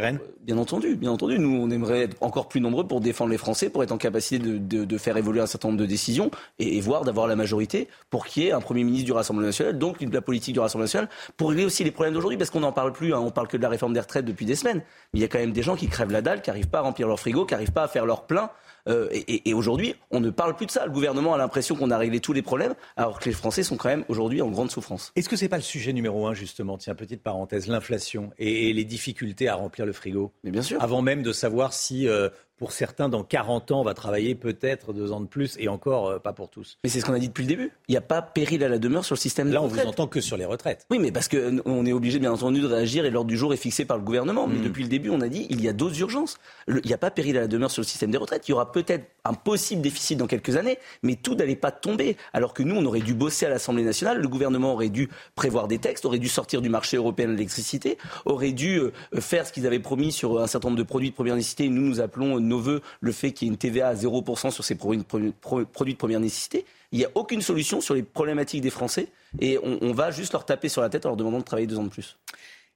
bien 0.42 0.58
entendu, 0.58 0.96
bien 0.96 1.12
entendu. 1.12 1.40
Nous, 1.40 1.50
on 1.50 1.70
aimerait 1.72 2.02
être 2.04 2.18
encore 2.22 2.48
plus 2.48 2.62
nombreux 2.62 2.88
pour 2.88 3.02
défendre 3.02 3.32
les 3.32 3.38
Français, 3.38 3.70
pour 3.70 3.82
être 3.82 3.92
en 3.92 3.98
capacité 3.98 4.38
de, 4.38 4.58
de, 4.58 4.86
de 4.86 4.98
faire 4.98 5.18
évoluer 5.18 5.42
un 5.42 5.48
certain 5.48 5.70
nombre 5.70 5.80
de 5.80 5.86
décisions 5.86 6.30
et, 6.60 6.78
et 6.78 6.82
voire 6.82 7.04
d'avoir 7.06 7.28
la 7.28 7.36
majorité 7.36 7.88
pour 8.10 8.28
qu'il 8.28 8.44
y 8.44 8.48
ait 8.48 8.52
un 8.52 8.62
Premier 8.62 8.84
ministre 8.84 9.06
du 9.06 9.14
Rassemblement 9.14 9.48
national, 9.48 9.80
donc 9.80 10.04
de 10.04 10.14
la 10.14 10.22
politique 10.22 10.54
du 10.54 10.60
Rassemblement 10.60 10.86
national, 10.86 11.10
pour 11.38 11.50
régler 11.50 11.66
aussi 11.66 11.84
les 11.84 11.92
problèmes 11.92 12.14
d'aujourd'hui, 12.14 12.38
parce 12.38 12.50
qu'on 12.50 12.60
n'en 12.60 12.72
parle 12.72 12.94
plus, 12.94 13.14
hein, 13.14 13.20
on 13.20 13.32
parle 13.32 13.48
que 13.48 13.58
de 13.58 13.64
la 13.64 13.70
réforme 13.70 13.94
des 13.94 14.00
retraites 14.00 14.26
depuis 14.26 14.46
des 14.46 14.56
semaines. 14.56 14.84
Mais 15.14 15.20
il 15.20 15.22
y 15.22 15.26
a 15.26 15.28
quand 15.28 15.40
même 15.40 15.54
des 15.54 15.64
gens 15.64 15.76
qui 15.76 15.88
crèvent 15.88 16.12
la 16.12 16.22
dalle, 16.22 16.42
qui 16.42 16.50
n'arrivent 16.50 16.70
pas 16.70 16.80
à 16.80 16.82
remplir 16.82 17.08
leur 17.08 17.20
frigo, 17.20 17.46
qui 17.46 17.54
n'arrivent 17.54 17.72
pas 17.72 17.84
à 17.84 17.88
faire 17.88 18.06
leur 18.06 18.28
plein. 18.28 18.50
Euh, 18.88 19.08
et, 19.12 19.50
et 19.50 19.54
aujourd'hui, 19.54 19.96
on 20.12 20.20
ne 20.20 20.30
parle 20.30 20.56
plus 20.56 20.66
de 20.66 20.72
ça. 20.72 20.86
Le 20.86 20.92
gouvernement 20.92 21.34
a 21.34 21.38
l'impression 21.38 21.76
qu'on 21.76 21.92
a 21.92 21.98
réglé 21.98 22.20
tous 22.20 22.34
les 22.34 22.42
problèmes, 22.42 22.74
alors 22.98 23.20
que 23.20 23.26
les 23.26 23.36
Français 23.36 23.64
sont 23.64 23.78
quand 23.78 23.90
même 23.90 24.06
aujourd'hui 24.10 24.42
en 24.42 24.50
grande 24.50 24.72
souffrance. 24.72 25.12
Est-ce 25.16 25.30
que 25.30 25.36
c'est 25.36 25.50
pas 25.50 25.58
le 25.58 25.64
sujet 25.64 25.94
numéro 25.94 26.28
un 26.28 26.34
justement 26.34 26.78
Tiens, 26.78 26.96
petite 26.96 27.22
parenthèse, 27.22 27.68
l'inflation 27.68 28.32
et, 28.38 28.70
et, 28.70 28.74
les 28.74 28.86
difficultés 28.86 29.48
à 29.48 29.56
remplir 29.56 29.86
le 29.86 29.94
frigo. 29.94 30.34
Mais 30.44 30.52
bien 30.52 30.62
sûr. 30.62 30.82
Avant 30.82 31.02
même 31.02 31.24
de 31.24 31.32
savoir 31.32 31.74
si 31.74 32.08
euh, 32.08 32.30
pour 32.58 32.72
certains, 32.72 33.10
dans 33.10 33.24
40 33.24 33.72
ans, 33.72 33.82
on 33.82 33.84
va 33.84 33.94
travailler 33.94 34.36
peut-être 34.36 34.94
deux 34.94 35.12
ans 35.12 35.20
de 35.22 35.26
plus 35.28 35.56
et 35.60 35.68
encore 35.68 36.08
euh, 36.08 36.20
pas 36.20 36.34
pour 36.34 36.50
tous. 36.50 36.78
Mais 36.84 36.90
c'est 36.90 37.00
ce 37.02 37.06
qu'on 37.06 37.14
a 37.14 37.20
dit 37.20 37.28
depuis 37.28 37.44
le 37.44 37.48
début. 37.50 37.72
Il 37.88 37.92
n'y 37.92 37.98
a 37.98 38.02
pas 38.02 38.22
péril 38.22 38.64
à 38.64 38.70
la 38.70 38.78
demeure 38.80 39.04
sur 39.06 39.16
le 39.16 39.20
système 39.20 39.48
Là, 39.52 39.60
de 39.60 39.66
on 39.66 39.68
vous 39.68 39.80
entend 39.80 40.08
que 40.08 40.22
sur 40.22 40.38
les 40.38 40.46
retraites. 40.46 40.86
Oui, 40.90 41.00
mais 41.00 41.12
parce 41.12 41.28
qu'on 41.28 41.86
est 41.86 41.92
obligé, 41.94 42.20
bien 42.20 42.32
entendu, 42.32 42.62
de 42.62 42.68
réagir 42.68 43.06
et 43.06 43.10
l'ordre 43.10 43.28
du 43.30 43.38
jour 43.38 43.54
est 43.54 43.58
fixé 43.58 43.86
par 43.86 43.98
le 43.98 44.04
gouvernement. 44.04 44.48
Mais 44.48 44.60
Mm. 44.60 44.64
depuis 44.64 44.84
le 44.84 44.90
début, 44.90 45.10
on 45.10 45.20
a 45.22 45.28
dit 45.28 45.48
il 45.50 45.62
y 45.62 45.68
a 45.68 45.74
d'autres 45.74 46.00
urgences. 46.00 46.38
Le- 46.68 46.82
Il 46.84 46.88
n'y 46.88 46.94
a 46.94 46.98
pas 46.98 47.12
péril 47.12 47.38
à 47.38 47.42
la 47.42 47.48
demeure 47.48 47.72
sur 47.72 47.82
le 47.82 47.88
système 47.88 48.12
des 48.12 48.18
retraites. 48.18 48.48
Il 48.48 48.52
y 48.52 48.54
aura 48.54 48.72
peut-être 48.72 49.06
un 49.26 49.34
possible 49.34 49.82
déficit 49.82 50.18
dans 50.18 50.28
quelques 50.28 50.56
années, 50.58 50.78
mais 51.02 51.16
tout 51.16 51.34
n'allait 51.36 51.56
pas 51.56 51.72
tomber. 51.72 52.18
Alors 52.34 52.54
que 52.54 52.62
nous, 52.64 52.76
on 52.76 52.86
aurait 52.86 53.00
dû 53.02 53.14
bosser 53.14 53.46
à 53.46 53.50
l'Assemblée 53.50 53.84
nationale, 53.84 54.20
le 54.22 54.28
gouvernement 54.28 54.74
aurait 54.74 54.90
dû 54.90 55.10
prévoir 55.36 55.68
des 55.68 55.80
textes, 55.80 56.06
aurait 56.06 56.20
dû 56.20 56.28
sortir 56.30 56.62
du 56.62 56.70
marché 56.70 56.98
européen 56.98 57.28
de 57.28 57.32
l'électricité, 57.32 57.98
aurait 58.26 58.52
dû 58.52 58.80
euh, 58.80 58.92
faire 59.20 59.48
ce 59.48 59.54
qu'ils 59.54 59.66
avaient 59.68 59.80
promis 59.80 60.12
sur 60.12 60.40
un 60.42 60.48
certain 60.48 60.68
nombre 60.70 60.78
de 60.80 60.84
produits 60.84 61.10
de 61.10 61.16
première 61.16 61.36
nécessité. 61.36 61.68
Nous, 61.70 61.82
nous 61.82 62.00
appelons 62.02 62.38
nos 62.44 62.60
voeux 62.60 62.82
le 63.02 63.12
fait 63.12 63.32
qu'il 63.32 63.48
y 63.48 63.50
ait 63.50 63.54
une 63.54 63.58
TVA 63.58 63.90
à 63.90 63.96
0% 63.96 64.52
sur 64.52 64.64
ces 64.64 64.76
produits 64.76 65.04
de 65.04 65.94
première 65.96 66.20
nécessité. 66.20 66.66
Il 66.92 67.00
n'y 67.00 67.06
a 67.06 67.10
aucune 67.16 67.42
solution 67.42 67.82
sur 67.82 67.96
les 67.96 68.04
problématiques 68.04 68.62
des 68.62 68.70
Français 68.70 69.08
et 69.40 69.58
on, 69.64 69.94
va 69.94 70.12
juste 70.12 70.34
leur 70.34 70.46
taper 70.46 70.70
sur 70.70 70.82
la 70.82 70.90
tête 70.90 71.06
en 71.06 71.10
leur 71.10 71.18
demandant 71.18 71.40
de 71.40 71.44
travailler 71.44 71.68
deux 71.68 71.80
ans 71.80 71.84
de 71.84 71.90
plus. 71.90 72.18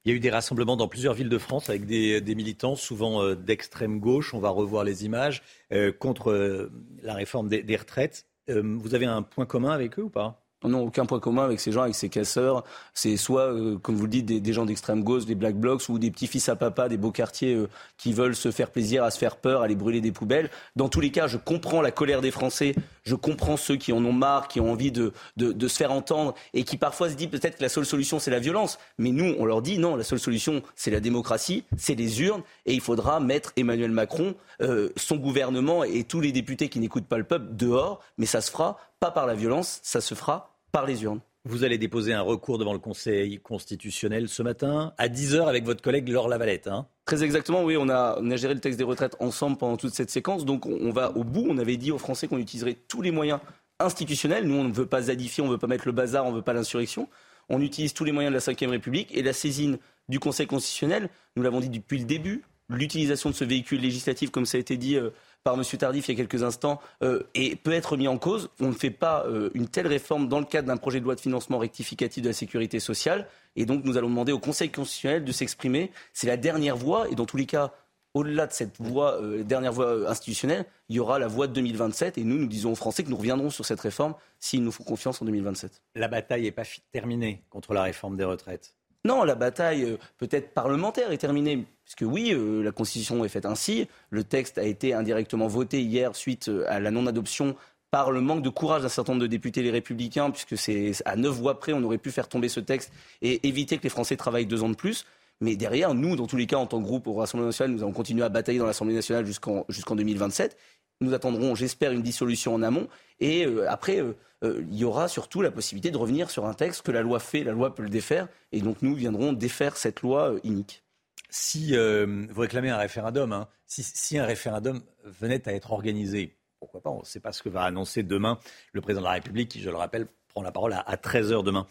Il 0.05 0.11
y 0.11 0.13
a 0.13 0.15
eu 0.15 0.19
des 0.19 0.29
rassemblements 0.29 0.77
dans 0.77 0.87
plusieurs 0.87 1.13
villes 1.13 1.29
de 1.29 1.37
France 1.37 1.69
avec 1.69 1.85
des, 1.85 2.21
militants, 2.35 2.75
souvent 2.75 3.21
euh, 3.21 3.35
d'extrême 3.35 3.99
gauche. 3.99 4.33
On 4.33 4.39
va 4.39 4.49
revoir 4.49 4.83
les 4.83 5.05
images 5.05 5.43
euh, 5.73 5.91
contre 5.91 6.31
euh, 6.31 6.71
la 7.03 7.13
réforme 7.13 7.49
des, 7.49 7.75
retraites. 7.75 8.25
Vous 8.47 8.95
avez 8.95 9.05
un 9.05 9.21
point 9.21 9.45
commun 9.45 9.71
avec 9.71 9.99
eux 9.99 10.03
ou 10.03 10.09
pas? 10.09 10.46
On 10.63 10.69
n'a 10.69 10.77
aucun 10.79 11.05
point 11.05 11.19
commun 11.19 11.43
avec 11.43 11.59
ces 11.59 11.71
gens, 11.71 11.83
avec 11.83 11.93
ces 11.93 12.09
casseurs. 12.09 12.63
C'est 12.95 13.15
soit, 13.15 13.53
euh, 13.53 13.77
comme 13.77 13.95
vous 13.95 14.05
le 14.05 14.09
dites, 14.09 14.25
des, 14.25 14.53
gens 14.53 14.65
d'extrême 14.65 15.03
gauche, 15.03 15.25
des 15.25 15.35
black 15.35 15.55
blocs, 15.55 15.87
ou 15.87 15.99
des 15.99 16.09
petits-fils 16.09 16.49
à 16.49 16.55
papa, 16.55 16.89
des 16.89 16.97
beaux 16.97 17.11
quartiers 17.11 17.53
euh, 17.53 17.69
qui 17.97 18.11
veulent 18.11 18.35
se 18.35 18.49
faire 18.49 18.71
plaisir, 18.71 19.03
à 19.03 19.11
se 19.11 19.19
faire 19.19 19.35
peur, 19.35 19.61
à 19.61 19.65
aller 19.65 19.75
brûler 19.75 20.01
des 20.01 20.11
poubelles. 20.11 20.49
Dans 20.75 20.89
tous 20.89 20.99
les 20.99 21.11
cas, 21.11 21.27
je 21.27 21.37
comprends 21.37 21.81
la 21.81 21.91
colère 21.91 22.21
des 22.21 22.31
Français, 22.31 22.73
je 23.03 23.13
comprends 23.13 23.55
ceux 23.55 23.75
qui 23.75 23.93
en 23.93 24.03
ont 24.03 24.13
marre, 24.13 24.47
qui 24.47 24.59
ont 24.59 24.71
envie 24.71 24.91
de 24.91 25.11
se 25.37 25.77
faire 25.77 25.91
entendre, 25.91 26.33
et 26.55 26.63
qui 26.63 26.77
parfois 26.77 27.11
se 27.11 27.15
disent 27.15 27.27
peut-être 27.27 27.57
que 27.57 27.63
la 27.63 27.69
seule 27.69 27.85
solution, 27.85 28.17
c'est 28.17 28.31
la 28.31 28.39
violence. 28.39 28.79
Mais 28.97 29.11
nous, 29.11 29.35
on 29.37 29.45
leur 29.45 29.61
dit 29.61 29.77
non, 29.77 29.95
la 29.95 30.03
seule 30.03 30.19
solution, 30.19 30.63
c'est 30.75 30.89
la 30.89 30.99
démocratie, 30.99 31.65
c'est 31.77 31.93
les 31.93 32.21
urnes, 32.23 32.41
et 32.65 32.73
il 32.73 32.81
faudra 32.81 33.19
mettre 33.19 33.53
Emmanuel 33.57 33.91
Macron, 33.91 34.33
euh, 34.61 34.89
son 34.95 35.17
gouvernement 35.17 35.83
et 35.83 36.03
tous 36.03 36.19
les 36.19 36.31
députés 36.31 36.67
qui 36.67 36.79
n'écoutent 36.79 37.05
pas 37.05 37.19
le 37.19 37.23
peuple 37.23 37.47
dehors, 37.51 38.01
mais 38.17 38.25
ça 38.25 38.41
se 38.41 38.49
fera 38.49 38.77
pas 38.99 39.11
par 39.11 39.27
la 39.27 39.35
violence, 39.35 39.79
ça 39.83 40.01
se 40.01 40.15
fera 40.15 40.57
par 40.71 40.85
les 40.85 41.03
urnes. 41.03 41.19
Vous 41.45 41.63
allez 41.63 41.77
déposer 41.77 42.13
un 42.13 42.21
recours 42.21 42.57
devant 42.57 42.73
le 42.73 42.79
Conseil 42.79 43.39
constitutionnel 43.39 44.27
ce 44.27 44.43
matin 44.43 44.93
à 44.97 45.07
10h 45.07 45.47
avec 45.47 45.63
votre 45.63 45.81
collègue 45.81 46.09
Laure 46.09 46.27
Lavalette. 46.27 46.67
Hein 46.67 46.87
Très 47.05 47.23
exactement, 47.23 47.63
oui, 47.63 47.77
on 47.77 47.87
a, 47.87 48.17
on 48.19 48.29
a 48.31 48.35
géré 48.35 48.53
le 48.53 48.59
texte 48.59 48.77
des 48.77 48.83
retraites 48.83 49.15
ensemble 49.19 49.57
pendant 49.57 49.77
toute 49.77 49.93
cette 49.93 50.09
séquence, 50.09 50.43
donc 50.43 50.65
on, 50.65 50.77
on 50.81 50.91
va 50.91 51.15
au 51.15 51.23
bout. 51.23 51.45
On 51.47 51.57
avait 51.57 51.77
dit 51.77 51.91
aux 51.91 51.97
Français 51.97 52.27
qu'on 52.27 52.37
utiliserait 52.37 52.75
tous 52.87 53.01
les 53.01 53.11
moyens 53.11 53.39
institutionnels. 53.79 54.45
Nous, 54.45 54.55
on 54.55 54.65
ne 54.65 54.73
veut 54.73 54.87
pas 54.87 55.03
zadifier, 55.03 55.41
on 55.41 55.47
ne 55.47 55.51
veut 55.51 55.57
pas 55.57 55.67
mettre 55.67 55.87
le 55.87 55.93
bazar, 55.93 56.25
on 56.25 56.31
ne 56.31 56.35
veut 56.35 56.41
pas 56.41 56.53
l'insurrection. 56.53 57.07
On 57.47 57.61
utilise 57.61 57.93
tous 57.93 58.03
les 58.03 58.11
moyens 58.11 58.33
de 58.33 58.37
la 58.37 58.67
Ve 58.67 58.71
République 58.71 59.15
et 59.15 59.23
la 59.23 59.31
saisine 59.31 59.77
du 60.09 60.19
Conseil 60.19 60.47
constitutionnel, 60.47 61.09
nous 61.35 61.43
l'avons 61.43 61.59
dit 61.59 61.69
depuis 61.69 61.99
le 61.99 62.05
début, 62.05 62.43
l'utilisation 62.69 63.29
de 63.29 63.35
ce 63.35 63.43
véhicule 63.43 63.79
législatif, 63.79 64.31
comme 64.31 64.45
ça 64.45 64.57
a 64.57 64.59
été 64.59 64.77
dit 64.77 64.97
euh, 64.97 65.11
par 65.43 65.55
M. 65.55 65.63
Tardif 65.63 66.07
il 66.07 66.11
y 66.11 66.13
a 66.13 66.17
quelques 66.17 66.43
instants, 66.43 66.81
euh, 67.03 67.23
et 67.33 67.55
peut 67.55 67.71
être 67.71 67.97
mis 67.97 68.07
en 68.07 68.17
cause. 68.17 68.49
On 68.59 68.67
ne 68.67 68.73
fait 68.73 68.91
pas 68.91 69.25
euh, 69.27 69.49
une 69.53 69.67
telle 69.67 69.87
réforme 69.87 70.27
dans 70.27 70.39
le 70.39 70.45
cadre 70.45 70.67
d'un 70.67 70.77
projet 70.77 70.99
de 70.99 71.05
loi 71.05 71.15
de 71.15 71.21
financement 71.21 71.57
rectificatif 71.57 72.21
de 72.21 72.29
la 72.29 72.33
sécurité 72.33 72.79
sociale. 72.79 73.27
Et 73.55 73.65
donc, 73.65 73.83
nous 73.85 73.97
allons 73.97 74.09
demander 74.09 74.31
au 74.31 74.39
Conseil 74.39 74.69
constitutionnel 74.69 75.23
de 75.23 75.31
s'exprimer. 75.31 75.91
C'est 76.13 76.27
la 76.27 76.37
dernière 76.37 76.75
voie, 76.75 77.09
et 77.09 77.15
dans 77.15 77.25
tous 77.25 77.37
les 77.37 77.45
cas, 77.45 77.73
au-delà 78.13 78.47
de 78.47 78.53
cette 78.53 78.79
voie, 78.79 79.21
euh, 79.21 79.43
dernière 79.43 79.71
voie 79.71 80.09
institutionnelle, 80.09 80.65
il 80.89 80.95
y 80.95 80.99
aura 80.99 81.19
la 81.19 81.27
voie 81.27 81.47
de 81.47 81.53
2027. 81.53 82.17
Et 82.17 82.23
nous, 82.23 82.37
nous 82.37 82.47
disons 82.47 82.71
aux 82.71 82.75
Français 82.75 83.03
que 83.03 83.09
nous 83.09 83.17
reviendrons 83.17 83.49
sur 83.49 83.65
cette 83.65 83.79
réforme 83.79 84.15
s'ils 84.39 84.63
nous 84.63 84.71
font 84.71 84.83
confiance 84.83 85.21
en 85.21 85.25
2027. 85.25 85.81
La 85.95 86.07
bataille 86.07 86.43
n'est 86.43 86.51
pas 86.51 86.63
terminée 86.91 87.43
contre 87.49 87.73
la 87.73 87.83
réforme 87.83 88.17
des 88.17 88.23
retraites. 88.23 88.76
Non, 89.07 89.23
la 89.23 89.35
bataille 89.35 89.85
euh, 89.85 89.97
peut-être 90.17 90.53
parlementaire 90.53 91.13
est 91.13 91.17
terminée. 91.17 91.65
Puisque 91.85 92.01
oui, 92.01 92.33
euh, 92.33 92.61
la 92.61 92.73
Constitution 92.73 93.23
est 93.23 93.29
faite 93.29 93.45
ainsi. 93.45 93.87
Le 94.09 94.25
texte 94.25 94.57
a 94.57 94.63
été 94.63 94.93
indirectement 94.93 95.47
voté 95.47 95.81
hier 95.81 96.13
suite 96.13 96.49
euh, 96.49 96.65
à 96.67 96.81
la 96.81 96.91
non-adoption 96.91 97.55
par 97.89 98.11
le 98.11 98.19
manque 98.19 98.41
de 98.41 98.49
courage 98.49 98.81
d'un 98.81 98.89
certain 98.89 99.13
nombre 99.13 99.21
de 99.21 99.27
députés 99.27 99.63
les 99.63 99.71
républicains, 99.71 100.29
puisque 100.29 100.57
c'est 100.57 100.91
à 101.05 101.15
neuf 101.15 101.33
voix 101.33 101.57
près, 101.57 101.71
on 101.71 101.81
aurait 101.83 101.97
pu 101.97 102.11
faire 102.11 102.27
tomber 102.27 102.49
ce 102.49 102.59
texte 102.59 102.91
et 103.21 103.47
éviter 103.47 103.77
que 103.77 103.83
les 103.83 103.89
Français 103.89 104.17
travaillent 104.17 104.45
deux 104.45 104.61
ans 104.61 104.67
de 104.67 104.75
plus. 104.75 105.05
Mais 105.39 105.55
derrière, 105.55 105.93
nous, 105.93 106.17
dans 106.17 106.27
tous 106.27 106.35
les 106.35 106.45
cas, 106.45 106.57
en 106.57 106.65
tant 106.65 106.79
que 106.81 106.83
groupe 106.83 107.07
au 107.07 107.13
Rassemblement 107.13 107.47
national, 107.47 107.77
nous 107.77 107.83
allons 107.83 107.93
continuer 107.93 108.23
à 108.23 108.29
batailler 108.29 108.59
dans 108.59 108.65
l'Assemblée 108.65 108.95
nationale 108.95 109.25
jusqu'en 109.25 109.63
jusqu'en 109.69 109.95
2027. 109.95 110.57
Nous 111.01 111.13
attendrons, 111.13 111.55
j'espère, 111.55 111.91
une 111.91 112.01
dissolution 112.01 112.53
en 112.53 112.63
amont. 112.63 112.87
Et 113.19 113.45
euh, 113.45 113.69
après, 113.69 113.99
euh, 113.99 114.15
euh, 114.43 114.63
il 114.69 114.77
y 114.77 114.83
aura 114.83 115.07
surtout 115.07 115.41
la 115.41 115.51
possibilité 115.51 115.91
de 115.91 115.97
revenir 115.97 116.29
sur 116.29 116.45
un 116.45 116.53
texte 116.53 116.81
que 116.83 116.91
la 116.91 117.01
loi 117.01 117.19
fait, 117.19 117.43
la 117.43 117.51
loi 117.51 117.75
peut 117.75 117.83
le 117.83 117.89
défaire. 117.89 118.27
Et 118.51 118.61
donc 118.61 118.81
nous 118.81 118.95
viendrons 118.95 119.33
défaire 119.33 119.77
cette 119.77 120.01
loi 120.01 120.35
inique. 120.43 120.83
Si 121.29 121.75
vous 121.75 122.41
réclamez 122.41 122.69
un 122.69 122.77
référendum, 122.77 123.33
hein, 123.33 123.49
si, 123.65 123.83
si 123.83 124.17
un 124.17 124.25
référendum 124.25 124.81
venait 125.03 125.47
à 125.47 125.53
être 125.53 125.73
organisé, 125.73 126.37
pourquoi 126.59 126.81
pas 126.81 126.89
On 126.89 126.99
ne 126.99 127.05
sait 127.05 127.19
pas 127.19 127.33
ce 127.33 127.43
que 127.43 127.49
va 127.49 127.63
annoncer 127.63 128.01
demain 128.01 128.39
le 128.71 128.81
président 128.81 129.01
de 129.01 129.07
la 129.07 129.11
République, 129.11 129.49
qui, 129.49 129.61
je 129.61 129.69
le 129.69 129.75
rappelle, 129.75 130.07
prend 130.29 130.41
la 130.41 130.51
parole 130.51 130.73
à, 130.73 130.95
13h 130.95 131.43
demain. 131.43 131.67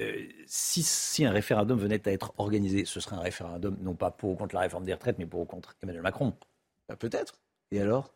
Euh, 0.00 0.28
si, 0.46 0.82
si 0.82 1.24
un 1.24 1.30
référendum 1.30 1.78
venait 1.78 2.06
à 2.08 2.12
être 2.12 2.32
organisé, 2.38 2.84
ce 2.84 3.00
serait 3.00 3.16
un 3.16 3.20
référendum 3.20 3.76
non 3.80 3.94
pas 3.94 4.10
pour 4.10 4.30
ou 4.30 4.36
contre 4.36 4.54
la 4.54 4.62
réforme 4.62 4.84
des 4.84 4.94
retraites, 4.94 5.18
mais 5.18 5.26
pour 5.26 5.40
ou 5.40 5.44
contre 5.44 5.76
Emmanuel 5.82 6.02
Macron. 6.02 6.34
Bah, 6.88 6.96
Peut-être. 6.96 7.34
Et 7.72 7.80
alors? 7.80 8.10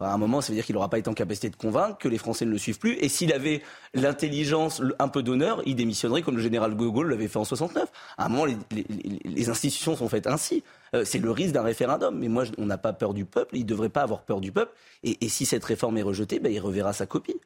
À 0.00 0.12
un 0.12 0.18
moment, 0.18 0.40
ça 0.40 0.48
veut 0.48 0.56
dire 0.56 0.64
qu'il 0.66 0.74
n'aura 0.74 0.90
pas 0.90 0.98
été 0.98 1.08
en 1.08 1.14
capacité 1.14 1.48
de 1.48 1.54
convaincre, 1.54 1.96
que 1.96 2.08
les 2.08 2.18
Français 2.18 2.44
ne 2.44 2.50
le 2.50 2.58
suivent 2.58 2.80
plus. 2.80 2.94
Et 2.98 3.08
s'il 3.08 3.32
avait 3.32 3.62
l'intelligence, 3.94 4.82
un 4.98 5.06
peu 5.06 5.22
d'honneur, 5.22 5.62
il 5.64 5.76
démissionnerait 5.76 6.22
comme 6.22 6.34
le 6.36 6.42
général 6.42 6.76
de 6.76 6.86
Gaulle 6.86 7.08
l'avait 7.08 7.28
fait 7.28 7.36
en 7.38 7.44
69. 7.44 7.88
À 8.18 8.26
un 8.26 8.28
moment, 8.28 8.44
les, 8.46 8.56
les- 8.72 8.84
les- 8.88 9.20
les 9.24 9.48
institutions 9.48 9.94
sont 9.94 10.08
faites 10.08 10.26
ainsi. 10.26 10.64
Euh, 10.96 11.04
c'est 11.04 11.18
le 11.20 11.30
risque 11.30 11.52
d'un 11.54 11.62
référendum. 11.62 12.18
Mais 12.18 12.26
moi, 12.26 12.42
on 12.58 12.66
n'a 12.66 12.78
pas 12.78 12.92
peur 12.92 13.14
du 13.14 13.24
peuple. 13.24 13.56
Il 13.56 13.62
ne 13.62 13.66
devrait 13.68 13.90
pas 13.90 14.02
avoir 14.02 14.22
peur 14.22 14.40
du 14.40 14.50
peuple. 14.50 14.72
Et, 15.04 15.24
et 15.24 15.28
si 15.28 15.46
cette 15.46 15.64
réforme 15.64 15.96
est 15.98 16.02
rejetée, 16.02 16.40
ben, 16.40 16.50
il 16.52 16.58
reverra 16.58 16.92
sa 16.92 17.06
copie. 17.06 17.36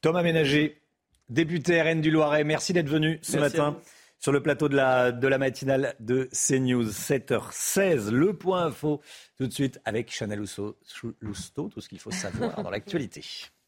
Thomas 0.00 0.22
Ménager, 0.22 0.80
député 1.28 1.82
RN 1.82 2.00
du 2.00 2.12
Loiret, 2.12 2.44
merci 2.44 2.72
d'être 2.72 2.88
venu 2.88 3.18
ce 3.22 3.36
Merci 3.36 3.56
matin. 3.56 3.76
Sur 4.20 4.32
le 4.32 4.42
plateau 4.42 4.68
de 4.68 4.76
la, 4.76 5.38
matinale 5.38 5.94
de 5.98 6.28
CNews, 6.32 6.90
7h16. 6.90 8.10
Le 8.10 8.34
point 8.34 8.66
info, 8.66 9.00
tout 9.36 9.46
de 9.46 9.52
suite 9.52 9.80
avec 9.84 10.12
Chanel 10.12 10.44
Lousteau, 11.20 11.68
tout 11.68 11.80
ce 11.80 11.88
qu'il 11.88 11.98
faut 11.98 12.10
savoir 12.10 12.62
dans 12.62 12.70
l'actualité. 12.70 13.24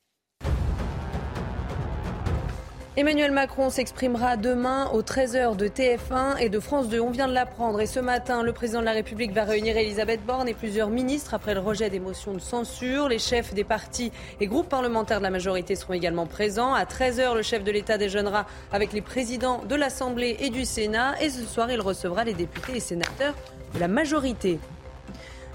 Emmanuel 2.95 3.31
Macron 3.31 3.71
s'exprimera 3.71 4.37
demain 4.37 4.91
aux 4.93 5.01
13h 5.01 5.57
de 5.57 5.67
TF1 5.67 6.37
et 6.41 6.51
de 6.51 6.61
France 6.61 6.91
2. 6.91 7.01
On 7.01 7.09
vient 7.09 7.27
de 7.27 7.33
l'apprendre. 7.33 7.81
Et 7.81 7.87
ce 7.87 8.01
matin, 8.01 8.43
le 8.43 8.53
président 8.53 8.81
de 8.81 8.85
la 8.85 8.93
République 8.93 9.33
va 9.33 9.45
réunir 9.45 9.79
Elisabeth 9.79 10.23
Borne 10.27 10.47
et 10.47 10.53
plusieurs 10.53 10.91
ministres 10.91 11.33
après 11.33 11.55
le 11.55 11.61
rejet 11.61 11.89
des 11.89 12.01
motions 12.01 12.35
de 12.35 12.39
censure. 12.39 13.09
Les 13.09 13.19
chefs 13.19 13.55
des 13.55 13.65
partis 13.65 14.13
et 14.41 14.47
groupes 14.47 14.69
parlementaires 14.69 15.21
de 15.21 15.23
la 15.23 15.31
majorité 15.31 15.75
seront 15.75 15.95
également 15.95 16.27
présents. 16.27 16.75
À 16.75 16.85
13h, 16.85 17.35
le 17.35 17.41
chef 17.41 17.65
de 17.65 17.71
l'État 17.71 17.97
déjeunera 17.97 18.45
avec 18.73 18.93
les 18.93 19.01
présidents 19.01 19.63
de 19.67 19.75
l'Assemblée 19.75 20.37
et 20.41 20.51
du 20.51 20.67
Sénat. 20.67 21.15
Et 21.23 21.31
ce 21.31 21.47
soir, 21.47 21.71
il 21.71 21.81
recevra 21.81 22.25
les 22.25 22.35
députés 22.35 22.77
et 22.77 22.81
sénateurs 22.81 23.35
de 23.75 23.81
la 23.81 23.89
majorité. 23.89 24.59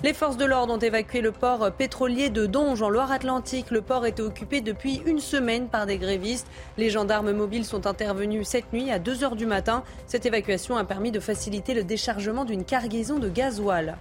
Les 0.04 0.14
forces 0.14 0.38
de 0.38 0.46
l'ordre 0.46 0.76
ont 0.76 0.78
évacué 0.78 1.22
le 1.22 1.32
port 1.32 1.72
pétrolier 1.72 2.30
de 2.30 2.46
Donge 2.46 2.84
en 2.84 2.90
Loire-Atlantique. 2.90 3.72
Le 3.72 3.82
port 3.82 4.06
était 4.06 4.22
occupé 4.22 4.62
depuis 4.62 5.02
une 5.08 5.20
semaine 5.20 5.70
par 5.70 5.88
des 5.88 5.98
grévistes. 5.98 6.46
Les 6.78 6.92
gendarmes 6.92 7.32
mobiles 7.32 7.66
sont 7.66 7.88
intervenus 7.88 8.48
cette 8.48 8.72
nuit 8.72 8.92
à 8.92 9.00
2h 9.00 9.36
du 9.36 9.48
matin. 9.48 9.84
Cette 10.06 10.28
évacuation 10.28 10.78
a 10.78 10.84
permis 10.84 11.10
de 11.10 11.20
faciliter 11.20 11.74
le 11.74 11.84
déchargement 11.84 12.46
d'une 12.46 12.64
cargaison 12.64 13.18
de 13.18 13.28
gasoil. 13.28 13.98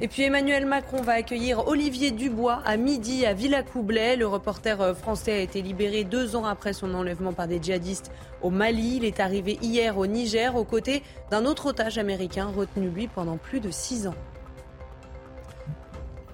Et 0.00 0.08
puis 0.08 0.22
Emmanuel 0.22 0.64
Macron 0.64 1.02
va 1.02 1.12
accueillir 1.12 1.68
Olivier 1.68 2.10
Dubois 2.10 2.62
à 2.64 2.78
midi 2.78 3.26
à 3.26 3.34
Villacoublay. 3.34 4.16
Le 4.16 4.26
reporter 4.26 4.96
français 4.96 5.32
a 5.32 5.40
été 5.40 5.60
libéré 5.60 6.04
deux 6.04 6.34
ans 6.34 6.46
après 6.46 6.72
son 6.72 6.94
enlèvement 6.94 7.34
par 7.34 7.46
des 7.46 7.62
djihadistes 7.62 8.10
au 8.40 8.48
Mali. 8.48 8.96
Il 8.96 9.04
est 9.04 9.20
arrivé 9.20 9.58
hier 9.60 9.98
au 9.98 10.06
Niger 10.06 10.56
aux 10.56 10.64
côtés 10.64 11.02
d'un 11.30 11.44
autre 11.44 11.66
otage 11.66 11.98
américain 11.98 12.50
retenu 12.56 12.88
lui 12.88 13.06
pendant 13.06 13.36
plus 13.36 13.60
de 13.60 13.70
six 13.70 14.06
ans. 14.06 14.14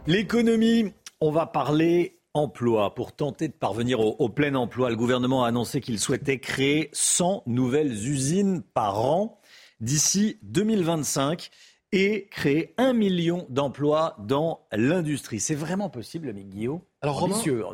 L'économie, 0.08 0.92
on 1.20 1.30
va 1.30 1.46
parler 1.46 2.18
emploi. 2.34 2.92
Pour 2.92 3.12
tenter 3.12 3.46
de 3.46 3.52
parvenir 3.52 4.00
au, 4.00 4.28
plein 4.28 4.56
emploi, 4.56 4.90
le 4.90 4.96
gouvernement 4.96 5.44
a 5.44 5.48
annoncé 5.48 5.80
qu'il 5.80 6.00
souhaitait 6.00 6.40
créer 6.40 6.90
100 6.92 7.44
nouvelles 7.46 7.92
usines 8.08 8.62
par 8.62 9.04
an 9.04 9.40
d'ici 9.80 10.38
2025 10.42 11.50
et 11.92 12.26
créer 12.32 12.74
un 12.78 12.94
million 12.94 13.46
d'emplois 13.48 14.16
dans 14.18 14.66
l'industrie. 14.72 15.38
C'est 15.38 15.54
vraiment 15.54 15.88
possible, 15.88 16.28
ami 16.28 16.46
Guillaume? 16.46 16.80
Alors, 17.04 17.18
Romain, 17.18 17.34
ambitieux. 17.34 17.64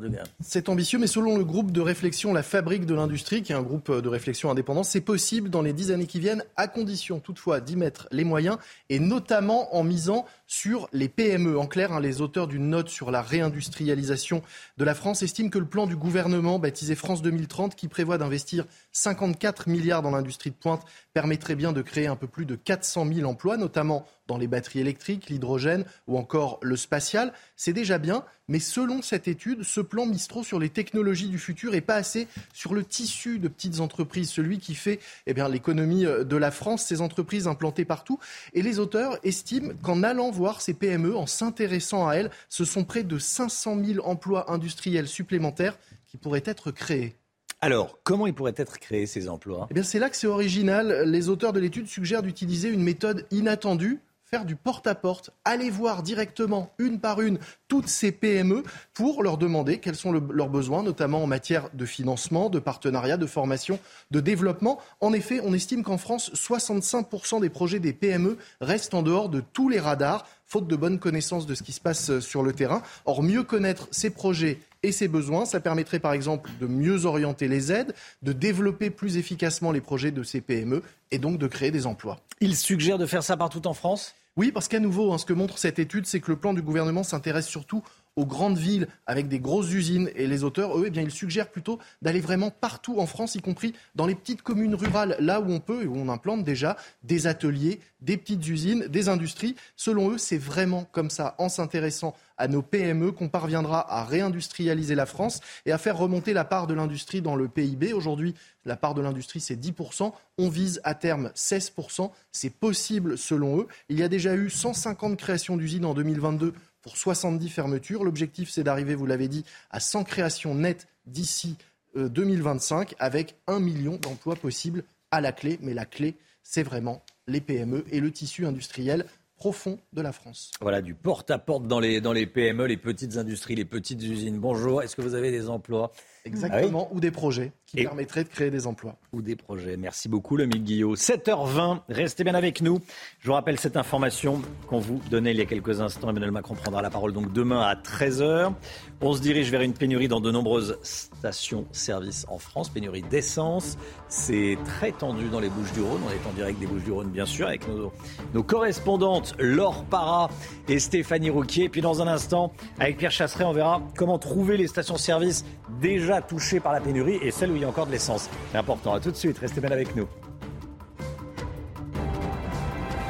C'est 0.40 0.70
ambitieux, 0.70 0.98
mais 0.98 1.06
selon 1.06 1.36
le 1.36 1.44
groupe 1.44 1.70
de 1.70 1.82
réflexion 1.82 2.32
La 2.32 2.42
Fabrique 2.42 2.86
de 2.86 2.94
l'Industrie, 2.94 3.42
qui 3.42 3.52
est 3.52 3.54
un 3.54 3.60
groupe 3.60 3.92
de 3.92 4.08
réflexion 4.08 4.50
indépendant, 4.50 4.82
c'est 4.82 5.02
possible 5.02 5.50
dans 5.50 5.60
les 5.60 5.74
dix 5.74 5.90
années 5.90 6.06
qui 6.06 6.18
viennent, 6.18 6.44
à 6.56 6.66
condition 6.66 7.20
toutefois 7.20 7.60
d'y 7.60 7.76
mettre 7.76 8.08
les 8.10 8.24
moyens, 8.24 8.56
et 8.88 8.98
notamment 8.98 9.76
en 9.76 9.84
misant 9.84 10.24
sur 10.46 10.88
les 10.94 11.10
PME. 11.10 11.58
En 11.58 11.66
clair, 11.66 11.92
hein, 11.92 12.00
les 12.00 12.22
auteurs 12.22 12.46
d'une 12.46 12.70
note 12.70 12.88
sur 12.88 13.10
la 13.10 13.20
réindustrialisation 13.20 14.40
de 14.78 14.84
la 14.84 14.94
France 14.94 15.22
estiment 15.22 15.50
que 15.50 15.58
le 15.58 15.66
plan 15.66 15.86
du 15.86 15.96
gouvernement, 15.96 16.58
baptisé 16.58 16.94
France 16.94 17.20
2030, 17.20 17.74
qui 17.74 17.88
prévoit 17.88 18.16
d'investir 18.16 18.64
54 18.92 19.68
milliards 19.68 20.00
dans 20.00 20.10
l'industrie 20.10 20.52
de 20.52 20.56
pointe, 20.56 20.86
permettrait 21.12 21.54
bien 21.54 21.74
de 21.74 21.82
créer 21.82 22.06
un 22.06 22.16
peu 22.16 22.28
plus 22.28 22.46
de 22.46 22.54
400 22.54 23.06
000 23.12 23.28
emplois, 23.28 23.58
notamment 23.58 24.06
dans 24.28 24.38
les 24.38 24.46
batteries 24.46 24.80
électriques, 24.80 25.28
l'hydrogène 25.28 25.84
ou 26.06 26.16
encore 26.18 26.60
le 26.62 26.76
spatial. 26.76 27.32
C'est 27.56 27.72
déjà 27.72 27.98
bien, 27.98 28.24
mais 28.46 28.60
selon 28.60 29.02
cette 29.02 29.26
étude, 29.26 29.64
ce 29.64 29.80
plan 29.80 30.06
mise 30.06 30.28
trop 30.28 30.44
sur 30.44 30.60
les 30.60 30.68
technologies 30.68 31.28
du 31.28 31.38
futur 31.38 31.74
et 31.74 31.80
pas 31.80 31.96
assez 31.96 32.28
sur 32.52 32.74
le 32.74 32.84
tissu 32.84 33.38
de 33.38 33.48
petites 33.48 33.80
entreprises, 33.80 34.30
celui 34.30 34.58
qui 34.58 34.74
fait 34.74 35.00
eh 35.26 35.34
bien, 35.34 35.48
l'économie 35.48 36.04
de 36.04 36.36
la 36.36 36.50
France, 36.50 36.84
ces 36.84 37.00
entreprises 37.00 37.48
implantées 37.48 37.84
partout. 37.84 38.20
Et 38.52 38.62
les 38.62 38.78
auteurs 38.78 39.18
estiment 39.24 39.72
qu'en 39.82 40.02
allant 40.02 40.30
voir 40.30 40.60
ces 40.60 40.74
PME, 40.74 41.16
en 41.16 41.26
s'intéressant 41.26 42.06
à 42.06 42.14
elles, 42.14 42.30
ce 42.48 42.64
sont 42.64 42.84
près 42.84 43.02
de 43.02 43.18
500 43.18 43.82
000 43.82 44.06
emplois 44.06 44.52
industriels 44.52 45.08
supplémentaires 45.08 45.78
qui 46.06 46.18
pourraient 46.18 46.42
être 46.44 46.70
créés. 46.70 47.16
Alors, 47.60 47.98
comment 48.04 48.26
ils 48.26 48.34
pourraient 48.34 48.54
être 48.56 48.78
créés 48.78 49.06
ces 49.06 49.28
emplois? 49.28 49.66
Eh 49.70 49.74
bien, 49.74 49.82
c'est 49.82 49.98
là 49.98 50.08
que 50.10 50.16
c'est 50.16 50.28
original. 50.28 51.02
Les 51.10 51.28
auteurs 51.28 51.52
de 51.52 51.58
l'étude 51.58 51.88
suggèrent 51.88 52.22
d'utiliser 52.22 52.68
une 52.68 52.82
méthode 52.82 53.26
inattendue 53.32 53.98
faire 54.30 54.44
du 54.44 54.56
porte-à-porte, 54.56 55.30
aller 55.44 55.70
voir 55.70 56.02
directement, 56.02 56.70
une 56.78 57.00
par 57.00 57.20
une, 57.20 57.38
toutes 57.66 57.88
ces 57.88 58.12
PME 58.12 58.62
pour 58.92 59.22
leur 59.22 59.38
demander 59.38 59.78
quels 59.78 59.96
sont 59.96 60.12
leurs 60.12 60.50
besoins, 60.50 60.82
notamment 60.82 61.22
en 61.22 61.26
matière 61.26 61.70
de 61.72 61.86
financement, 61.86 62.50
de 62.50 62.58
partenariat, 62.58 63.16
de 63.16 63.26
formation, 63.26 63.78
de 64.10 64.20
développement. 64.20 64.78
En 65.00 65.12
effet, 65.12 65.40
on 65.42 65.54
estime 65.54 65.82
qu'en 65.82 65.98
France, 65.98 66.30
65% 66.34 67.40
des 67.40 67.48
projets 67.48 67.78
des 67.78 67.92
PME 67.92 68.36
restent 68.60 68.94
en 68.94 69.02
dehors 69.02 69.30
de 69.30 69.42
tous 69.52 69.68
les 69.68 69.80
radars, 69.80 70.26
faute 70.44 70.66
de 70.66 70.76
bonne 70.76 70.98
connaissance 70.98 71.46
de 71.46 71.54
ce 71.54 71.62
qui 71.62 71.72
se 71.72 71.80
passe 71.80 72.10
euh, 72.10 72.20
sur 72.20 72.42
le 72.42 72.52
terrain. 72.52 72.82
Or, 73.04 73.22
mieux 73.22 73.42
connaître 73.42 73.88
ces 73.90 74.10
projets 74.10 74.58
et 74.82 74.92
ses 74.92 75.08
besoins. 75.08 75.44
Ça 75.44 75.60
permettrait 75.60 75.98
par 75.98 76.12
exemple 76.12 76.50
de 76.60 76.66
mieux 76.66 77.04
orienter 77.04 77.48
les 77.48 77.70
aides, 77.72 77.94
de 78.22 78.32
développer 78.32 78.90
plus 78.90 79.16
efficacement 79.16 79.72
les 79.72 79.80
projets 79.80 80.10
de 80.10 80.22
ces 80.22 80.40
PME 80.40 80.82
et 81.10 81.18
donc 81.18 81.38
de 81.38 81.46
créer 81.46 81.70
des 81.70 81.86
emplois. 81.86 82.20
Il 82.40 82.56
suggère 82.56 82.98
de 82.98 83.06
faire 83.06 83.24
ça 83.24 83.36
partout 83.36 83.66
en 83.66 83.74
France? 83.74 84.14
Oui, 84.36 84.52
parce 84.52 84.68
qu'à 84.68 84.78
nouveau, 84.78 85.12
hein, 85.12 85.18
ce 85.18 85.24
que 85.24 85.32
montre 85.32 85.58
cette 85.58 85.80
étude, 85.80 86.06
c'est 86.06 86.20
que 86.20 86.30
le 86.30 86.38
plan 86.38 86.54
du 86.54 86.62
gouvernement 86.62 87.02
s'intéresse 87.02 87.48
surtout 87.48 87.82
aux 88.18 88.26
grandes 88.26 88.58
villes 88.58 88.88
avec 89.06 89.28
des 89.28 89.38
grosses 89.38 89.72
usines. 89.72 90.10
Et 90.16 90.26
les 90.26 90.42
auteurs, 90.42 90.76
eux, 90.76 90.84
eh 90.88 90.90
bien, 90.90 91.02
ils 91.02 91.12
suggèrent 91.12 91.50
plutôt 91.50 91.78
d'aller 92.02 92.20
vraiment 92.20 92.50
partout 92.50 92.98
en 92.98 93.06
France, 93.06 93.36
y 93.36 93.40
compris 93.40 93.74
dans 93.94 94.06
les 94.06 94.16
petites 94.16 94.42
communes 94.42 94.74
rurales, 94.74 95.16
là 95.20 95.40
où 95.40 95.50
on 95.50 95.60
peut 95.60 95.84
et 95.84 95.86
où 95.86 95.96
on 95.96 96.08
implante 96.08 96.42
déjà 96.42 96.76
des 97.04 97.28
ateliers, 97.28 97.78
des 98.00 98.16
petites 98.16 98.46
usines, 98.46 98.86
des 98.88 99.08
industries. 99.08 99.54
Selon 99.76 100.10
eux, 100.10 100.18
c'est 100.18 100.36
vraiment 100.36 100.84
comme 100.90 101.10
ça, 101.10 101.36
en 101.38 101.48
s'intéressant 101.48 102.14
à 102.38 102.48
nos 102.48 102.62
PME, 102.62 103.12
qu'on 103.12 103.28
parviendra 103.28 103.92
à 103.92 104.04
réindustrialiser 104.04 104.94
la 104.94 105.06
France 105.06 105.40
et 105.66 105.72
à 105.72 105.78
faire 105.78 105.96
remonter 105.96 106.32
la 106.32 106.44
part 106.44 106.66
de 106.66 106.74
l'industrie 106.74 107.20
dans 107.20 107.34
le 107.34 107.48
PIB. 107.48 107.92
Aujourd'hui, 107.92 108.34
la 108.64 108.76
part 108.76 108.94
de 108.94 109.02
l'industrie, 109.02 109.40
c'est 109.40 109.56
10%. 109.56 110.12
On 110.38 110.48
vise 110.48 110.80
à 110.84 110.94
terme 110.94 111.30
16%. 111.34 112.10
C'est 112.30 112.54
possible 112.54 113.18
selon 113.18 113.60
eux. 113.60 113.66
Il 113.88 113.98
y 113.98 114.02
a 114.02 114.08
déjà 114.08 114.34
eu 114.34 114.50
150 114.50 115.16
créations 115.16 115.56
d'usines 115.56 115.84
en 115.84 115.94
2022 115.94 116.54
pour 116.82 116.96
70 116.96 117.48
fermetures. 117.48 118.04
L'objectif, 118.04 118.50
c'est 118.50 118.64
d'arriver, 118.64 118.94
vous 118.94 119.06
l'avez 119.06 119.28
dit, 119.28 119.44
à 119.70 119.80
100 119.80 120.04
créations 120.04 120.54
nettes 120.54 120.86
d'ici 121.06 121.56
2025, 121.94 122.92
euh, 122.92 122.96
avec 122.98 123.36
un 123.46 123.60
million 123.60 123.96
d'emplois 123.96 124.36
possibles 124.36 124.84
à 125.10 125.20
la 125.20 125.32
clé. 125.32 125.58
Mais 125.62 125.74
la 125.74 125.84
clé, 125.84 126.16
c'est 126.42 126.62
vraiment 126.62 127.02
les 127.26 127.40
PME 127.40 127.84
et 127.90 128.00
le 128.00 128.10
tissu 128.10 128.46
industriel 128.46 129.06
profond 129.36 129.78
de 129.92 130.02
la 130.02 130.12
France. 130.12 130.50
Voilà, 130.60 130.82
du 130.82 130.94
porte-à-porte 130.94 131.66
dans 131.66 131.78
les, 131.78 132.00
dans 132.00 132.12
les 132.12 132.26
PME, 132.26 132.66
les 132.66 132.76
petites 132.76 133.16
industries, 133.16 133.54
les 133.54 133.64
petites 133.64 134.02
usines. 134.02 134.38
Bonjour, 134.38 134.82
est-ce 134.82 134.96
que 134.96 135.02
vous 135.02 135.14
avez 135.14 135.30
des 135.30 135.48
emplois? 135.48 135.92
Exactement, 136.28 136.88
ah 136.90 136.94
ou 136.94 137.00
des 137.00 137.10
projets 137.10 137.52
qui 137.66 137.82
permettraient 137.82 138.24
de 138.24 138.28
créer 138.28 138.50
des 138.50 138.66
emplois. 138.66 138.96
Ou 139.12 139.20
des 139.20 139.36
projets. 139.36 139.76
Merci 139.76 140.08
beaucoup, 140.08 140.36
le 140.36 140.46
Guillot. 140.46 140.94
7h20, 140.94 141.80
restez 141.88 142.24
bien 142.24 142.34
avec 142.34 142.62
nous. 142.62 142.80
Je 143.20 143.26
vous 143.26 143.34
rappelle 143.34 143.58
cette 143.58 143.76
information 143.76 144.40
qu'on 144.68 144.78
vous 144.78 145.00
donnait 145.10 145.32
il 145.32 145.38
y 145.38 145.42
a 145.42 145.46
quelques 145.46 145.80
instants. 145.80 146.08
Emmanuel 146.08 146.30
Macron 146.30 146.54
prendra 146.54 146.82
la 146.82 146.90
parole 146.90 147.12
donc 147.12 147.32
demain 147.32 147.60
à 147.60 147.74
13h. 147.74 148.52
On 149.00 149.12
se 149.12 149.20
dirige 149.20 149.50
vers 149.50 149.60
une 149.60 149.74
pénurie 149.74 150.08
dans 150.08 150.20
de 150.20 150.30
nombreuses 150.30 150.78
stations-service 150.82 152.26
en 152.28 152.38
France, 152.38 152.68
pénurie 152.70 153.02
d'essence. 153.02 153.76
C'est 154.08 154.56
très 154.64 154.92
tendu 154.92 155.28
dans 155.28 155.40
les 155.40 155.50
Bouches-du-Rhône. 155.50 156.00
On 156.06 156.10
est 156.10 156.28
en 156.28 156.32
direct 156.32 156.58
des 156.58 156.66
Bouches-du-Rhône, 156.66 157.10
bien 157.10 157.26
sûr, 157.26 157.48
avec 157.48 157.68
nos, 157.68 157.92
nos 158.34 158.42
correspondantes 158.42 159.34
Laure 159.38 159.84
Para 159.84 160.30
et 160.68 160.78
Stéphanie 160.78 161.30
Rouquier. 161.30 161.64
Et 161.64 161.68
puis 161.68 161.82
dans 161.82 162.02
un 162.02 162.06
instant, 162.06 162.52
avec 162.78 162.96
Pierre 162.96 163.12
Chasseret, 163.12 163.44
on 163.44 163.52
verra 163.52 163.82
comment 163.96 164.18
trouver 164.18 164.56
les 164.56 164.68
stations-service 164.68 165.44
déjà 165.80 166.17
touchées 166.22 166.60
par 166.60 166.72
la 166.72 166.80
pénurie 166.80 167.18
et 167.22 167.30
celles 167.30 167.50
où 167.50 167.56
il 167.56 167.62
y 167.62 167.64
a 167.64 167.68
encore 167.68 167.86
de 167.86 167.92
l'essence. 167.92 168.28
C'est 168.52 168.58
important. 168.58 168.94
À 168.94 169.00
tout 169.00 169.10
de 169.10 169.16
suite. 169.16 169.38
Restez 169.38 169.60
bien 169.60 169.70
avec 169.70 169.94
nous. 169.96 170.06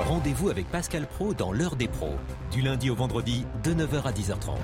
Rendez-vous 0.09 0.49
avec 0.49 0.67
Pascal 0.71 1.07
Pro 1.07 1.35
dans 1.35 1.53
l'heure 1.53 1.77
des 1.77 1.87
pros, 1.87 2.15
du 2.51 2.63
lundi 2.63 2.89
au 2.89 2.95
vendredi 2.95 3.45
de 3.63 3.75
9h 3.75 4.05
à 4.05 4.13
10h30. 4.13 4.57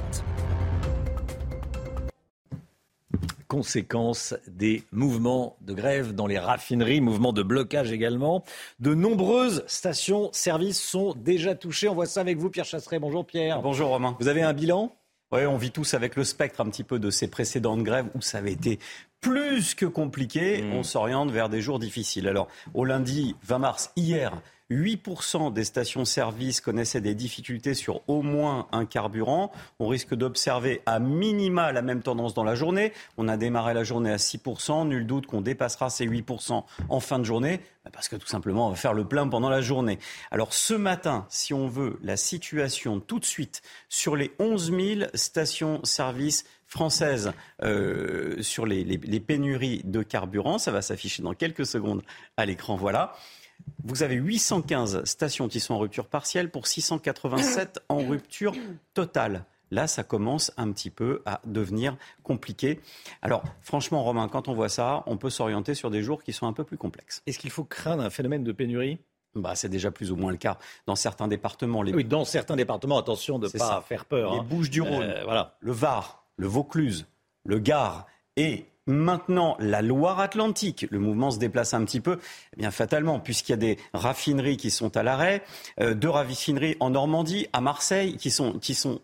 Conséquence 3.47 4.35
des 4.49 4.85
mouvements 4.91 5.57
de 5.61 5.75
grève 5.75 6.15
dans 6.15 6.27
les 6.27 6.39
raffineries, 6.39 7.01
mouvements 7.01 7.35
de 7.35 7.43
blocage 7.43 7.93
également. 7.93 8.43
De 8.81 8.95
nombreuses 8.95 9.65
stations-service 9.67 10.83
sont 10.83 11.15
déjà 11.15 11.55
touchées. 11.55 11.89
On 11.89 11.95
voit 11.95 12.07
ça 12.07 12.23
avec 12.23 12.39
vous, 12.39 12.49
Pierre 12.49 12.65
Chasseret. 12.65 12.99
Bonjour 12.99 13.27
Pierre. 13.27 13.61
Bonjour 13.61 13.91
Romain. 13.91 14.17
Vous 14.21 14.29
avez 14.29 14.43
un 14.43 14.55
bilan? 14.55 14.93
Oui, 15.35 15.47
on 15.47 15.57
vit 15.57 15.73
tous 15.73 15.95
avec 15.95 16.17
le 16.17 16.25
spectre 16.25 16.61
un 16.61 16.67
petit 16.67 16.85
peu 16.85 16.99
de 16.99 17.11
ces 17.11 17.29
précédentes 17.29 17.83
grèves 17.83 18.07
où 18.15 18.21
ça 18.21 18.39
avait 18.39 18.53
été 18.53 18.79
plus 19.21 19.75
que 19.75 19.87
compliqué. 19.87 20.63
Mmh. 20.63 20.73
On 20.75 20.83
s'oriente 20.83 21.31
vers 21.31 21.49
des 21.49 21.61
jours 21.61 21.79
difficiles. 21.79 22.29
Alors, 22.29 22.49
au 22.73 22.85
lundi 22.85 23.35
20 23.43 23.59
mars, 23.59 23.93
hier, 23.97 24.41
8% 24.71 25.53
des 25.53 25.65
stations-service 25.65 26.61
connaissaient 26.61 27.03
des 27.03 27.15
difficultés 27.15 27.75
sur 27.75 28.01
au 28.09 28.23
moins 28.23 28.67
un 28.73 28.87
carburant. 28.87 29.53
On 29.79 29.89
risque 29.89 30.15
d'observer 30.15 30.81
à 30.87 30.99
minima 30.99 31.71
la 31.73 31.83
même 31.83 32.03
tendance 32.03 32.33
dans 32.33 32.45
la 32.45 32.55
journée. 32.55 32.93
On 33.19 33.29
a 33.29 33.37
démarré 33.37 33.75
la 33.75 33.85
journée 33.85 34.11
à 34.11 34.17
6%. 34.17 34.89
Nul 34.89 35.07
doute 35.07 35.27
qu'on 35.27 35.43
dépassera 35.43 35.91
ces 35.91 36.07
8% 36.07 36.65
en 36.89 37.01
fin 37.01 37.19
de 37.19 37.25
journée 37.25 37.61
bah, 37.85 37.91
parce 37.93 38.09
que 38.09 38.17
tout 38.17 38.27
simplement, 38.27 38.69
on 38.69 38.71
va 38.71 38.77
faire 38.77 38.95
le 38.95 39.05
plein 39.05 39.29
pendant 39.29 39.51
la 39.51 39.61
journée. 39.61 39.99
Alors 40.31 40.55
ce 40.55 40.75
matin, 40.75 41.27
si 41.29 41.53
on 41.53 41.69
veut 41.69 41.99
la 42.03 42.17
situation 42.17 43.01
tout 43.01 43.19
de 43.19 43.27
suite 43.27 43.61
sur 43.91 44.17
les 44.17 44.33
11 44.39 44.73
000 44.73 45.11
stations-service 45.13 46.45
françaises 46.67 47.33
euh, 47.63 48.43
sur 48.43 48.65
les 48.65 49.21
pénuries 49.21 49.83
de 49.85 50.03
carburant, 50.03 50.59
ça 50.59 50.73
va 50.73 50.81
s'afficher 50.81 51.23
dans 51.23 51.35
quelques 51.35 51.67
secondes 51.67 52.03
à 52.39 52.47
l'écran. 52.47 52.77
Voilà. 52.77 53.15
Vous 53.85 54.03
avez 54.03 54.15
815 54.15 55.05
stations 55.05 55.49
qui 55.49 55.61
sont 55.61 55.75
en 55.75 55.79
rupture 55.79 56.07
partielle 56.07 56.51
pour 56.51 56.67
687 56.67 57.81
en 57.89 57.99
rupture 57.99 58.55
totale. 58.95 59.45
Là, 59.71 59.87
ça 59.87 60.05
commence 60.05 60.53
un 60.57 60.71
petit 60.73 60.91
peu 60.91 61.23
à 61.27 61.41
devenir 61.45 61.97
compliqué. 62.23 62.81
Alors, 63.23 63.43
franchement, 63.61 64.03
Romain, 64.03 64.29
quand 64.29 64.49
on 64.49 64.55
voit 64.55 64.69
ça, 64.69 65.03
on 65.07 65.17
peut 65.17 65.31
s'orienter 65.31 65.75
sur 65.75 65.91
des 65.91 66.03
jours 66.03 66.23
qui 66.23 66.33
sont 66.33 66.47
un 66.47 66.53
peu 66.53 66.65
plus 66.65 66.77
complexes. 66.77 67.23
Est-ce 67.27 67.39
qu'il 67.39 67.51
faut 67.51 67.65
craindre 67.65 68.03
un 68.03 68.11
phénomène 68.11 68.45
de 68.45 68.53
pénurie? 68.53 68.99
Bah, 69.35 69.55
c'est 69.57 69.69
déjà 69.69 69.91
plus 69.91 70.13
ou 70.13 70.17
moins 70.17 70.31
le 70.31 70.37
cas 70.37 70.59
dans 70.87 70.95
certains 70.95 71.27
départements. 71.27 71.81
Oui, 71.81 72.05
dans 72.05 72.25
certains 72.25 72.57
départements, 72.57 72.99
attention 72.99 73.39
de 73.39 73.47
ne 73.47 73.59
pas 73.59 73.85
faire 73.87 74.05
peur. 74.05 74.33
Les 74.33 74.39
hein. 74.39 74.47
Bouches-du-Rhône, 74.49 75.03
euh, 75.03 75.25
voilà. 75.25 75.57
le 75.61 75.73
Var, 75.73 76.25
le 76.37 76.47
Vaucluse, 76.47 77.07
le 77.45 77.59
Gard 77.59 78.07
et 78.37 78.67
Maintenant, 78.87 79.57
la 79.61 79.81
Loire-Atlantique, 79.81 80.87
le 80.91 80.99
mouvement 80.99 81.31
se 81.31 81.39
déplace 81.39 81.73
un 81.73 81.83
petit 81.87 82.01
peu, 82.01 82.19
eh 82.53 82.57
bien 82.59 82.71
fatalement, 82.71 83.19
puisqu'il 83.19 83.53
y 83.53 83.55
a 83.55 83.57
des 83.57 83.79
raffineries 83.95 84.59
qui 84.59 84.71
sont 84.71 84.95
à 84.99 85.03
l'arrêt, 85.03 85.43
euh, 85.81 85.95
deux 85.95 86.11
raffineries 86.11 86.77
en 86.81 86.91
Normandie, 86.91 87.47
à 87.55 87.63
Marseille, 87.63 88.19
qui 88.19 88.31
sont, 88.31 88.59
qui 88.59 88.75
sont 88.75 89.01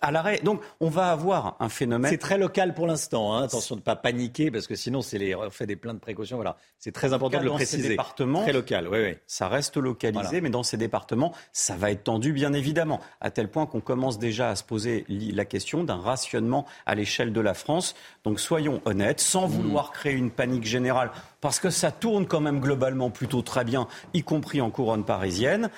à 0.00 0.10
l'arrêt. 0.10 0.40
Donc, 0.42 0.60
on 0.80 0.88
va 0.88 1.12
avoir 1.12 1.56
un 1.60 1.68
phénomène. 1.68 2.10
C'est 2.10 2.18
très 2.18 2.38
local 2.38 2.74
pour 2.74 2.88
l'instant. 2.88 3.36
Hein. 3.36 3.44
Attention 3.44 3.76
de 3.76 3.82
ne 3.82 3.84
pas 3.84 3.94
paniquer, 3.94 4.50
parce 4.50 4.66
que 4.66 4.74
sinon, 4.74 5.00
c'est 5.00 5.18
les, 5.18 5.36
on 5.36 5.48
fait 5.48 5.66
des 5.66 5.76
plein 5.76 5.94
de 5.94 6.00
précautions. 6.00 6.36
Voilà, 6.36 6.56
c'est 6.80 6.90
très 6.90 7.12
important 7.12 7.38
de 7.38 7.44
le 7.44 7.50
préciser. 7.52 7.82
Ces 7.82 7.88
départements, 7.90 8.42
très 8.42 8.52
local, 8.52 8.88
oui, 8.88 8.98
oui. 9.00 9.14
Ça 9.28 9.46
reste 9.46 9.76
localisé, 9.76 10.40
mais 10.40 10.50
dans 10.50 10.64
ces 10.64 10.76
départements, 10.76 11.32
ça 11.52 11.76
va 11.76 11.92
être 11.92 12.02
tendu, 12.02 12.32
bien 12.32 12.52
évidemment, 12.52 12.98
à 13.20 13.30
tel 13.30 13.48
point 13.48 13.66
qu'on 13.66 13.80
commence 13.80 14.18
déjà 14.18 14.50
à 14.50 14.56
se 14.56 14.64
poser 14.64 15.04
la 15.08 15.44
question 15.44 15.84
d'un 15.84 16.00
rationnement 16.00 16.66
à 16.84 16.96
l'échelle 16.96 17.32
de 17.32 17.40
la 17.40 17.54
France. 17.54 17.94
Donc, 18.24 18.40
soyons 18.40 18.82
honnêtes 18.84 19.03
sans 19.16 19.46
vouloir 19.46 19.92
créer 19.92 20.14
une 20.14 20.30
panique 20.30 20.64
générale, 20.64 21.10
parce 21.40 21.60
que 21.60 21.70
ça 21.70 21.90
tourne 21.90 22.26
quand 22.26 22.40
même 22.40 22.60
globalement 22.60 23.10
plutôt 23.10 23.42
très 23.42 23.64
bien, 23.64 23.86
y 24.12 24.22
compris 24.22 24.60
en 24.60 24.70
couronne 24.70 25.04
parisienne 25.04 25.70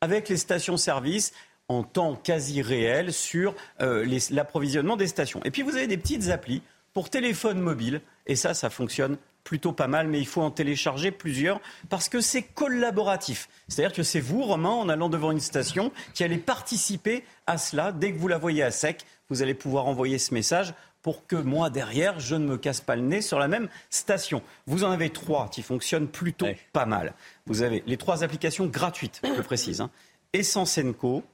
avec 0.03 0.29
les 0.29 0.37
stations-service 0.37 1.33
en 1.69 1.85
temps 1.85 2.17
quasi 2.17 2.61
réel 2.61 3.15
sur 3.15 3.55
euh, 3.81 4.07
l'approvisionnement 4.31 4.99
des 4.99 5.07
stations. 5.07 5.41
Et 5.45 5.51
puis 5.51 5.63
vous 5.63 5.77
avez 5.77 5.87
des 5.87 5.97
petites 5.97 6.29
applis 6.29 6.61
pour 6.93 7.09
téléphone 7.09 7.59
mobile, 7.59 8.03
et 8.27 8.37
ça, 8.37 8.53
ça 8.53 8.69
fonctionne 8.69 9.17
plutôt 9.45 9.73
pas 9.73 9.87
mal, 9.87 10.09
mais 10.09 10.21
il 10.21 10.27
faut 10.27 10.43
en 10.43 10.51
télécharger 10.51 11.13
plusieurs 11.13 11.63
parce 11.89 12.11
que 12.11 12.21
c'est 12.21 12.43
collaboratif. 12.43 13.49
C'est-à-dire 13.69 13.97
que 13.97 14.03
c'est 14.03 14.21
vous, 14.21 14.43
Romain, 14.43 14.69
en 14.69 14.91
allant 14.91 15.09
devant 15.09 15.33
une 15.33 15.41
station, 15.41 15.93
qui 16.13 16.25
allez 16.25 16.37
participer 16.37 17.25
à 17.47 17.57
cela. 17.57 17.91
Dès 17.91 18.13
que 18.13 18.19
vous 18.19 18.29
la 18.29 18.37
voyez 18.37 18.63
à 18.63 18.71
sec, 18.71 19.07
vous 19.33 19.43
allez 19.43 19.55
pouvoir 19.55 19.87
envoyer 19.87 20.19
ce 20.19 20.35
message 20.35 20.75
pour 21.01 21.27
que 21.27 21.37
moi, 21.37 21.71
derrière, 21.71 22.21
je 22.21 22.37
ne 22.37 22.47
me 22.47 22.59
casse 22.59 22.81
pas 22.81 22.97
le 22.97 23.03
nez 23.03 23.23
sur 23.23 23.39
la 23.39 23.49
même 23.49 23.69
station. 23.89 24.43
Vous 24.67 24.85
en 24.85 24.91
avez 24.91 25.11
trois 25.11 25.49
qui 25.49 25.63
fonctionnent 25.63 26.07
plutôt 26.07 26.47
pas 26.73 26.87
mal. 26.87 27.15
Vous 27.47 27.63
avez 27.63 27.83
les 27.87 27.97
trois 27.97 28.23
applications 28.23 28.67
gratuites, 28.67 29.23
je 29.25 29.41
précise. 29.41 29.81
Hein. 29.81 29.91
Essence 30.35 30.79
Co, 30.99 31.25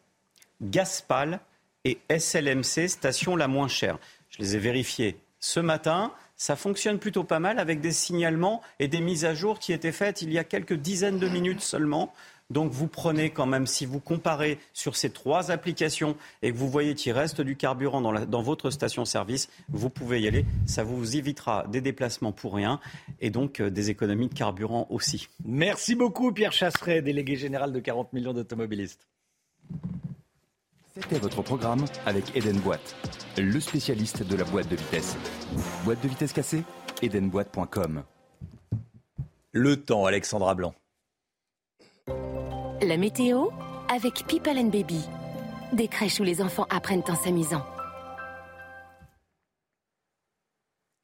Gaspal 0.63 1.41
et 1.85 1.99
SLMC, 2.09 2.89
station 2.89 3.35
la 3.35 3.49
moins 3.49 3.69
chère. 3.69 3.99
Je 4.31 4.39
les 4.39 4.55
ai 4.57 4.59
vérifiées 4.59 5.19
ce 5.41 5.61
matin 5.61 6.13
ça 6.39 6.55
fonctionne 6.55 6.99
plutôt 7.01 7.25
pas 7.25 7.41
mal 7.41 7.59
avec 7.59 7.81
des 7.81 7.91
signalements 7.91 8.63
et 8.79 8.87
des 8.87 9.01
mises 9.01 9.25
à 9.25 9.35
jour 9.35 9.59
qui 9.59 9.73
étaient 9.73 9.93
faites 9.93 10.23
il 10.23 10.33
y 10.33 10.39
a 10.39 10.45
quelques 10.45 10.75
dizaines 10.75 11.19
de 11.19 11.29
minutes 11.29 11.61
seulement. 11.61 12.15
Donc 12.51 12.73
vous 12.73 12.87
prenez 12.87 13.29
quand 13.29 13.45
même, 13.45 13.67
si 13.67 13.85
vous 13.85 14.01
comparez 14.01 14.59
sur 14.73 14.97
ces 14.97 15.11
trois 15.11 15.51
applications 15.51 16.17
et 16.41 16.51
que 16.51 16.57
vous 16.57 16.71
voyez 16.71 16.95
qu'il 16.95 17.13
reste 17.13 17.43
du 17.43 17.57
carburant 17.57 18.01
dans, 18.01 18.43
votre 18.43 18.71
station-service, 18.71 19.51
vous 19.69 19.91
pouvez 19.91 20.23
y 20.23 20.29
aller. 20.29 20.47
Ça 20.67 20.83
vous 20.83 21.17
évitera 21.17 21.67
des 21.69 21.83
déplacements 21.83 22.33
pour 22.33 22.55
rien 22.55 22.81
et 23.21 23.29
donc 23.29 23.61
euh, 23.61 23.71
des 23.71 23.91
économies 23.91 24.29
de 24.29 24.35
carburant 24.35 24.87
aussi. 24.89 25.29
Merci 25.45 25.95
beaucoup 25.95 26.33
Pierre 26.33 26.53
Chasseret, 26.53 27.03
délégué 27.03 27.37
général 27.37 27.71
de 27.71 27.81
40 27.81 28.15
millions 28.15 28.33
d'automobilistes. 28.33 29.07
C'était 30.95 31.19
votre 31.19 31.43
programme 31.43 31.85
avec 32.07 32.35
Eden 32.35 32.59
Boîte, 32.61 32.97
le 33.37 33.61
spécialiste 33.61 34.27
de 34.27 34.37
la 34.37 34.45
boîte 34.45 34.69
de 34.69 34.77
vitesse. 34.77 35.17
Boîte 35.85 36.03
de 36.03 36.09
vitesse 36.09 36.33
cassée 36.33 36.65
Edenboîte.com. 37.03 38.03
Le 39.53 39.77
temps, 39.77 40.07
Alexandra 40.07 40.55
Blanc. 40.55 40.75
La 42.83 42.97
météo 42.97 43.49
avec 43.95 44.27
People 44.27 44.59
and 44.59 44.69
Baby. 44.69 45.05
Des 45.73 45.89
crèches 45.89 46.21
où 46.21 46.23
les 46.23 46.41
enfants 46.41 46.67
apprennent 46.71 47.03
en 47.09 47.15
s'amusant. 47.15 47.65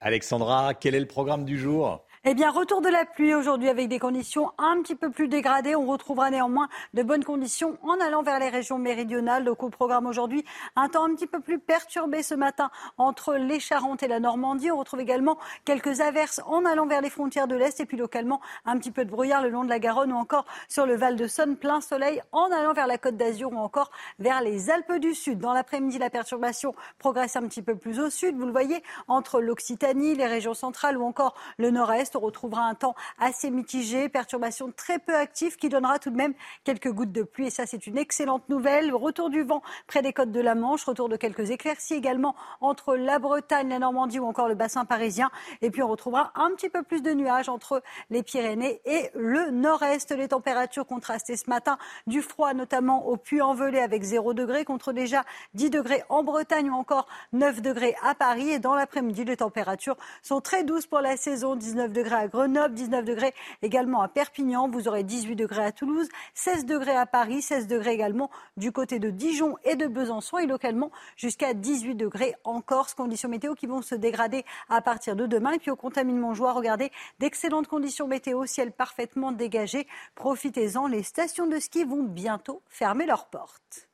Alexandra, 0.00 0.74
quel 0.74 0.94
est 0.94 1.00
le 1.00 1.06
programme 1.06 1.44
du 1.44 1.58
jour? 1.58 2.03
Eh 2.26 2.32
bien, 2.32 2.50
retour 2.50 2.80
de 2.80 2.88
la 2.88 3.04
pluie 3.04 3.34
aujourd'hui 3.34 3.68
avec 3.68 3.88
des 3.88 3.98
conditions 3.98 4.50
un 4.56 4.80
petit 4.80 4.94
peu 4.94 5.10
plus 5.10 5.28
dégradées. 5.28 5.76
On 5.76 5.84
retrouvera 5.84 6.30
néanmoins 6.30 6.70
de 6.94 7.02
bonnes 7.02 7.22
conditions 7.22 7.76
en 7.82 8.00
allant 8.00 8.22
vers 8.22 8.38
les 8.38 8.48
régions 8.48 8.78
méridionales. 8.78 9.44
Donc, 9.44 9.62
au 9.62 9.68
programme 9.68 10.06
aujourd'hui, 10.06 10.42
un 10.74 10.88
temps 10.88 11.04
un 11.04 11.14
petit 11.14 11.26
peu 11.26 11.40
plus 11.40 11.58
perturbé 11.58 12.22
ce 12.22 12.34
matin 12.34 12.70
entre 12.96 13.34
les 13.34 13.60
Charentes 13.60 14.02
et 14.02 14.08
la 14.08 14.20
Normandie. 14.20 14.70
On 14.70 14.78
retrouve 14.78 15.00
également 15.00 15.36
quelques 15.66 16.00
averses 16.00 16.40
en 16.46 16.64
allant 16.64 16.86
vers 16.86 17.02
les 17.02 17.10
frontières 17.10 17.46
de 17.46 17.56
l'Est 17.56 17.78
et 17.80 17.84
puis 17.84 17.98
localement 17.98 18.40
un 18.64 18.78
petit 18.78 18.90
peu 18.90 19.04
de 19.04 19.10
brouillard 19.10 19.42
le 19.42 19.50
long 19.50 19.62
de 19.62 19.68
la 19.68 19.78
Garonne 19.78 20.10
ou 20.10 20.16
encore 20.16 20.46
sur 20.66 20.86
le 20.86 20.96
Val 20.96 21.16
de 21.16 21.26
Saône. 21.26 21.56
Plein 21.56 21.82
soleil 21.82 22.22
en 22.32 22.50
allant 22.50 22.72
vers 22.72 22.86
la 22.86 22.96
Côte 22.96 23.18
d'Azur 23.18 23.52
ou 23.52 23.58
encore 23.58 23.90
vers 24.18 24.40
les 24.40 24.70
Alpes 24.70 24.94
du 24.94 25.14
Sud. 25.14 25.40
Dans 25.40 25.52
l'après-midi, 25.52 25.98
la 25.98 26.08
perturbation 26.08 26.74
progresse 26.98 27.36
un 27.36 27.42
petit 27.42 27.60
peu 27.60 27.76
plus 27.76 28.00
au 28.00 28.08
sud. 28.08 28.34
Vous 28.38 28.46
le 28.46 28.52
voyez, 28.52 28.82
entre 29.08 29.42
l'Occitanie, 29.42 30.14
les 30.14 30.26
régions 30.26 30.54
centrales 30.54 30.96
ou 30.96 31.04
encore 31.04 31.34
le 31.58 31.70
nord-est 31.70 32.13
on 32.16 32.20
retrouvera 32.20 32.62
un 32.62 32.74
temps 32.74 32.94
assez 33.18 33.50
mitigé, 33.50 34.08
perturbation 34.08 34.72
très 34.76 34.98
peu 34.98 35.14
active 35.14 35.56
qui 35.56 35.68
donnera 35.68 35.98
tout 35.98 36.10
de 36.10 36.16
même 36.16 36.34
quelques 36.64 36.90
gouttes 36.90 37.12
de 37.12 37.22
pluie. 37.22 37.46
Et 37.46 37.50
ça, 37.50 37.66
c'est 37.66 37.86
une 37.86 37.98
excellente 37.98 38.48
nouvelle. 38.48 38.94
Retour 38.94 39.30
du 39.30 39.42
vent 39.42 39.62
près 39.86 40.02
des 40.02 40.12
côtes 40.12 40.32
de 40.32 40.40
la 40.40 40.54
Manche, 40.54 40.84
retour 40.84 41.08
de 41.08 41.16
quelques 41.16 41.50
éclaircies 41.50 41.94
également 41.94 42.34
entre 42.60 42.96
la 42.96 43.18
Bretagne, 43.18 43.68
la 43.68 43.78
Normandie 43.78 44.18
ou 44.18 44.26
encore 44.26 44.48
le 44.48 44.54
bassin 44.54 44.84
parisien. 44.84 45.30
Et 45.62 45.70
puis 45.70 45.82
on 45.82 45.88
retrouvera 45.88 46.32
un 46.34 46.50
petit 46.50 46.68
peu 46.68 46.82
plus 46.82 47.02
de 47.02 47.12
nuages 47.12 47.48
entre 47.48 47.82
les 48.10 48.22
Pyrénées 48.22 48.80
et 48.84 49.10
le 49.14 49.50
nord-est. 49.50 50.12
Les 50.12 50.28
températures 50.28 50.86
contrastées 50.86 51.36
ce 51.36 51.48
matin, 51.48 51.78
du 52.06 52.22
froid 52.22 52.54
notamment 52.54 53.06
au 53.06 53.16
Puy-en-Velay 53.16 53.80
avec 53.80 54.02
0 54.02 54.34
degré 54.34 54.64
contre 54.64 54.92
déjà 54.92 55.24
10 55.54 55.70
degrés 55.70 56.04
en 56.08 56.22
Bretagne 56.22 56.70
ou 56.70 56.74
encore 56.74 57.06
9 57.32 57.62
degrés 57.62 57.96
à 58.02 58.14
Paris. 58.14 58.50
Et 58.50 58.58
dans 58.58 58.74
l'après-midi, 58.74 59.24
les 59.24 59.36
températures 59.36 59.96
sont 60.22 60.40
très 60.40 60.64
douces 60.64 60.86
pour 60.86 61.00
la 61.00 61.16
saison, 61.16 61.56
19 61.56 61.92
degrés 61.92 62.03
à 62.12 62.28
Grenoble, 62.28 62.74
19 62.74 63.04
degrés 63.04 63.34
également 63.62 64.02
à 64.02 64.08
Perpignan. 64.08 64.68
Vous 64.68 64.88
aurez 64.88 65.02
18 65.02 65.36
degrés 65.36 65.64
à 65.64 65.72
Toulouse, 65.72 66.08
16 66.34 66.66
degrés 66.66 66.96
à 66.96 67.06
Paris, 67.06 67.42
16 67.42 67.66
degrés 67.66 67.92
également 67.92 68.30
du 68.56 68.72
côté 68.72 68.98
de 68.98 69.10
Dijon 69.10 69.56
et 69.64 69.76
de 69.76 69.86
Besançon 69.86 70.38
et 70.38 70.46
localement 70.46 70.90
jusqu'à 71.16 71.54
18 71.54 71.94
degrés 71.94 72.34
en 72.44 72.60
Corse. 72.60 72.94
Conditions 72.94 73.28
météo 73.28 73.54
qui 73.54 73.66
vont 73.66 73.82
se 73.82 73.94
dégrader 73.94 74.44
à 74.68 74.80
partir 74.80 75.16
de 75.16 75.26
demain. 75.26 75.52
Et 75.52 75.58
puis 75.58 75.70
au 75.70 75.76
contamine 75.76 76.18
Montjoie, 76.18 76.52
regardez 76.52 76.90
d'excellentes 77.18 77.68
conditions 77.68 78.06
météo, 78.06 78.46
ciel 78.46 78.72
parfaitement 78.72 79.32
dégagé. 79.32 79.86
Profitez-en, 80.14 80.86
les 80.86 81.02
stations 81.02 81.46
de 81.46 81.58
ski 81.58 81.84
vont 81.84 82.02
bientôt 82.02 82.62
fermer 82.68 83.06
leurs 83.06 83.26
portes. 83.26 83.88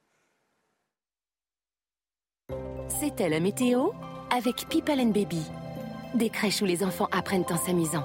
C'était 2.89 3.29
la 3.29 3.41
météo 3.41 3.91
avec 4.31 4.69
People 4.69 5.01
and 5.01 5.11
Baby. 5.11 5.43
Des 6.15 6.29
crèches 6.29 6.61
où 6.61 6.65
les 6.65 6.83
enfants 6.83 7.09
apprennent 7.13 7.45
en 7.51 7.57
s'amusant. 7.57 8.05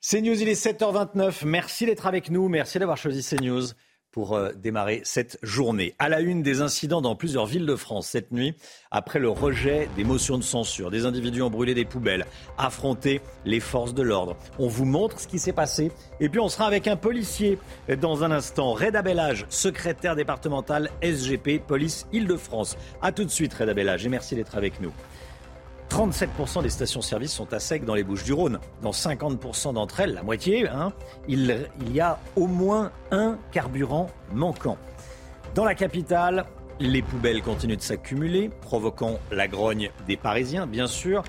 CNews, 0.00 0.40
il 0.40 0.48
est 0.48 0.64
7h29. 0.64 1.44
Merci 1.44 1.86
d'être 1.86 2.06
avec 2.06 2.30
nous. 2.30 2.48
Merci 2.48 2.78
d'avoir 2.78 2.96
choisi 2.96 3.22
CNews 3.22 3.68
pour 4.16 4.34
euh, 4.34 4.52
démarrer 4.56 5.02
cette 5.04 5.38
journée. 5.42 5.94
À 5.98 6.08
la 6.08 6.20
une 6.22 6.42
des 6.42 6.62
incidents 6.62 7.02
dans 7.02 7.14
plusieurs 7.16 7.44
villes 7.44 7.66
de 7.66 7.76
France 7.76 8.08
cette 8.08 8.32
nuit, 8.32 8.54
après 8.90 9.18
le 9.18 9.28
rejet 9.28 9.90
des 9.94 10.04
motions 10.04 10.38
de 10.38 10.42
censure, 10.42 10.90
des 10.90 11.04
individus 11.04 11.42
ont 11.42 11.50
brûlé 11.50 11.74
des 11.74 11.84
poubelles, 11.84 12.24
affronté 12.56 13.20
les 13.44 13.60
forces 13.60 13.92
de 13.92 14.00
l'ordre. 14.00 14.34
On 14.58 14.68
vous 14.68 14.86
montre 14.86 15.20
ce 15.20 15.28
qui 15.28 15.38
s'est 15.38 15.52
passé 15.52 15.92
et 16.18 16.30
puis 16.30 16.40
on 16.40 16.48
sera 16.48 16.66
avec 16.66 16.88
un 16.88 16.96
policier 16.96 17.58
dans 18.00 18.24
un 18.24 18.30
instant. 18.30 18.72
Reda 18.72 19.02
Bellage, 19.02 19.44
secrétaire 19.50 20.16
départemental 20.16 20.90
SGP, 21.02 21.60
police 21.66 22.06
Île-de-France. 22.10 22.78
A 23.02 23.12
tout 23.12 23.24
de 23.24 23.30
suite 23.30 23.52
Reda 23.52 23.74
Bellage 23.74 24.06
et 24.06 24.08
merci 24.08 24.34
d'être 24.34 24.56
avec 24.56 24.80
nous. 24.80 24.94
37% 25.90 26.62
des 26.62 26.70
stations-service 26.70 27.32
sont 27.32 27.52
à 27.52 27.60
sec 27.60 27.84
dans 27.84 27.94
les 27.94 28.04
Bouches 28.04 28.24
du 28.24 28.32
Rhône. 28.32 28.58
Dans 28.82 28.90
50% 28.90 29.74
d'entre 29.74 30.00
elles, 30.00 30.14
la 30.14 30.22
moitié, 30.22 30.68
hein, 30.68 30.92
il, 31.28 31.68
y 31.92 32.00
a 32.00 32.18
au 32.34 32.46
moins 32.46 32.92
un 33.10 33.38
carburant 33.52 34.08
manquant. 34.32 34.78
Dans 35.54 35.64
la 35.64 35.74
capitale, 35.74 36.44
les 36.80 37.02
poubelles 37.02 37.42
continuent 37.42 37.76
de 37.76 37.82
s'accumuler, 37.82 38.50
provoquant 38.60 39.18
la 39.30 39.48
grogne 39.48 39.90
des 40.06 40.16
Parisiens, 40.16 40.66
bien 40.66 40.86
sûr. 40.86 41.22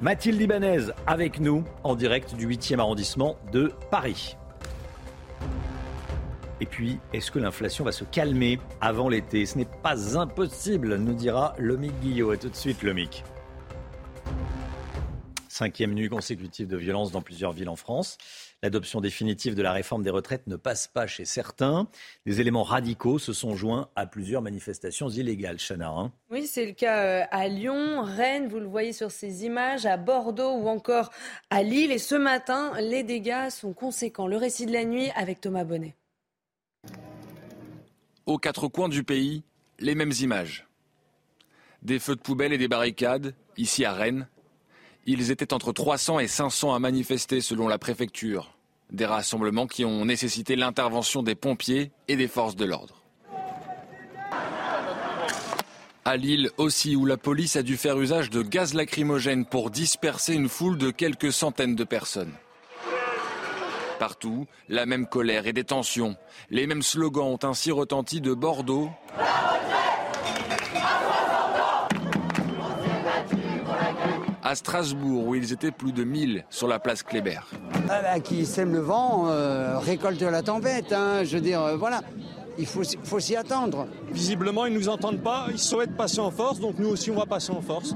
Mathilde 0.00 0.40
Ibanez 0.40 0.92
avec 1.06 1.40
nous 1.40 1.64
en 1.84 1.94
direct 1.94 2.34
du 2.34 2.48
8e 2.48 2.78
arrondissement 2.80 3.36
de 3.52 3.72
Paris. 3.90 4.36
Et 6.60 6.66
puis, 6.66 7.00
est-ce 7.12 7.32
que 7.32 7.40
l'inflation 7.40 7.84
va 7.84 7.90
se 7.90 8.04
calmer 8.04 8.60
avant 8.80 9.08
l'été? 9.08 9.46
Ce 9.46 9.58
n'est 9.58 9.64
pas 9.64 10.16
impossible, 10.16 10.96
nous 10.96 11.14
dira 11.14 11.54
Lomic 11.58 11.92
Guillot. 12.00 12.32
Et 12.32 12.38
tout 12.38 12.50
de 12.50 12.54
suite, 12.54 12.84
Lomic. 12.84 13.24
Cinquième 15.52 15.92
nuit 15.92 16.08
consécutive 16.08 16.66
de 16.66 16.78
violence 16.78 17.12
dans 17.12 17.20
plusieurs 17.20 17.52
villes 17.52 17.68
en 17.68 17.76
France. 17.76 18.16
L'adoption 18.62 19.02
définitive 19.02 19.54
de 19.54 19.60
la 19.60 19.72
réforme 19.72 20.02
des 20.02 20.08
retraites 20.08 20.46
ne 20.46 20.56
passe 20.56 20.88
pas 20.88 21.06
chez 21.06 21.26
certains. 21.26 21.88
Des 22.24 22.40
éléments 22.40 22.62
radicaux 22.62 23.18
se 23.18 23.34
sont 23.34 23.54
joints 23.54 23.90
à 23.94 24.06
plusieurs 24.06 24.40
manifestations 24.40 25.10
illégales, 25.10 25.58
Chana. 25.58 25.90
Hein. 25.90 26.10
oui, 26.30 26.46
c'est 26.46 26.64
le 26.64 26.72
cas 26.72 27.04
euh, 27.04 27.24
à 27.30 27.48
Lyon, 27.48 28.02
Rennes, 28.02 28.48
vous 28.48 28.60
le 28.60 28.66
voyez 28.66 28.94
sur 28.94 29.10
ces 29.10 29.44
images, 29.44 29.84
à 29.84 29.98
Bordeaux 29.98 30.54
ou 30.54 30.68
encore 30.68 31.10
à 31.50 31.62
Lille. 31.62 31.92
Et 31.92 31.98
ce 31.98 32.14
matin, 32.14 32.72
les 32.80 33.02
dégâts 33.02 33.50
sont 33.50 33.74
conséquents. 33.74 34.26
Le 34.26 34.38
récit 34.38 34.64
de 34.64 34.72
la 34.72 34.86
nuit 34.86 35.10
avec 35.16 35.42
Thomas 35.42 35.64
Bonnet. 35.64 35.94
Aux 38.24 38.38
quatre 38.38 38.68
coins 38.68 38.88
du 38.88 39.04
pays, 39.04 39.42
les 39.80 39.94
mêmes 39.94 40.14
images. 40.18 40.66
Des 41.82 41.98
feux 41.98 42.16
de 42.16 42.22
poubelle 42.22 42.54
et 42.54 42.58
des 42.58 42.68
barricades, 42.68 43.34
ici 43.58 43.84
à 43.84 43.92
Rennes, 43.92 44.26
ils 45.06 45.30
étaient 45.30 45.52
entre 45.52 45.72
300 45.72 46.20
et 46.20 46.28
500 46.28 46.74
à 46.74 46.78
manifester 46.78 47.40
selon 47.40 47.68
la 47.68 47.78
préfecture. 47.78 48.54
Des 48.90 49.06
rassemblements 49.06 49.66
qui 49.66 49.84
ont 49.84 50.04
nécessité 50.04 50.54
l'intervention 50.54 51.22
des 51.22 51.34
pompiers 51.34 51.90
et 52.08 52.16
des 52.16 52.28
forces 52.28 52.56
de 52.56 52.64
l'ordre. 52.64 53.02
À 56.04 56.16
Lille 56.16 56.50
aussi, 56.56 56.96
où 56.96 57.06
la 57.06 57.16
police 57.16 57.56
a 57.56 57.62
dû 57.62 57.76
faire 57.76 57.98
usage 57.98 58.28
de 58.28 58.42
gaz 58.42 58.74
lacrymogène 58.74 59.44
pour 59.44 59.70
disperser 59.70 60.34
une 60.34 60.48
foule 60.48 60.76
de 60.76 60.90
quelques 60.90 61.32
centaines 61.32 61.76
de 61.76 61.84
personnes. 61.84 62.32
Partout, 64.00 64.46
la 64.68 64.84
même 64.84 65.06
colère 65.06 65.46
et 65.46 65.52
des 65.52 65.62
tensions. 65.62 66.16
Les 66.50 66.66
mêmes 66.66 66.82
slogans 66.82 67.28
ont 67.28 67.38
ainsi 67.44 67.70
retenti 67.70 68.20
de 68.20 68.34
Bordeaux 68.34 68.90
à 74.52 74.54
Strasbourg, 74.54 75.28
où 75.28 75.34
ils 75.34 75.54
étaient 75.54 75.70
plus 75.70 75.92
de 75.92 76.04
1000 76.04 76.44
sur 76.50 76.68
la 76.68 76.78
place 76.78 77.02
Kléber. 77.02 77.40
Ah 77.88 78.02
bah, 78.02 78.20
qui 78.20 78.44
sème 78.44 78.74
le 78.74 78.80
vent 78.80 79.28
euh, 79.28 79.78
récolte 79.78 80.20
la 80.20 80.42
tempête. 80.42 80.92
Hein. 80.92 81.24
je 81.24 81.36
veux 81.36 81.40
dire, 81.40 81.62
euh, 81.62 81.76
voilà. 81.76 82.02
Il 82.58 82.66
faut, 82.66 82.82
faut 83.02 83.18
s'y 83.18 83.34
attendre. 83.34 83.88
Visiblement, 84.10 84.66
ils 84.66 84.74
ne 84.74 84.78
nous 84.78 84.90
entendent 84.90 85.22
pas. 85.22 85.46
Ils 85.50 85.58
souhaitent 85.58 85.96
passer 85.96 86.20
en 86.20 86.30
force, 86.30 86.60
donc 86.60 86.78
nous 86.78 86.88
aussi, 86.88 87.10
on 87.10 87.14
va 87.14 87.24
passer 87.24 87.50
en 87.50 87.62
force. 87.62 87.94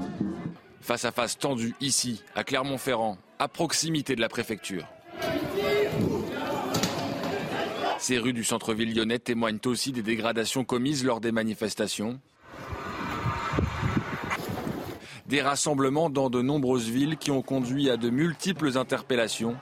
Face 0.80 1.04
à 1.04 1.12
face 1.12 1.36
tendu 1.36 1.74
ici, 1.82 2.22
à 2.34 2.42
Clermont-Ferrand, 2.42 3.18
à 3.38 3.48
proximité 3.48 4.16
de 4.16 4.22
la 4.22 4.30
préfecture. 4.30 4.86
Ces 7.98 8.16
rues 8.16 8.32
du 8.32 8.44
centre-ville 8.44 8.96
lyonnais 8.96 9.18
témoignent 9.18 9.58
aussi 9.66 9.92
des 9.92 10.02
dégradations 10.02 10.64
commises 10.64 11.04
lors 11.04 11.20
des 11.20 11.32
manifestations. 11.32 12.18
Des 15.28 15.42
rassemblements 15.42 16.08
dans 16.08 16.30
de 16.30 16.40
nombreuses 16.40 16.88
villes 16.88 17.16
qui 17.16 17.32
ont 17.32 17.42
conduit 17.42 17.90
à 17.90 17.96
de 17.96 18.10
multiples 18.10 18.78
interpellations. 18.78 19.56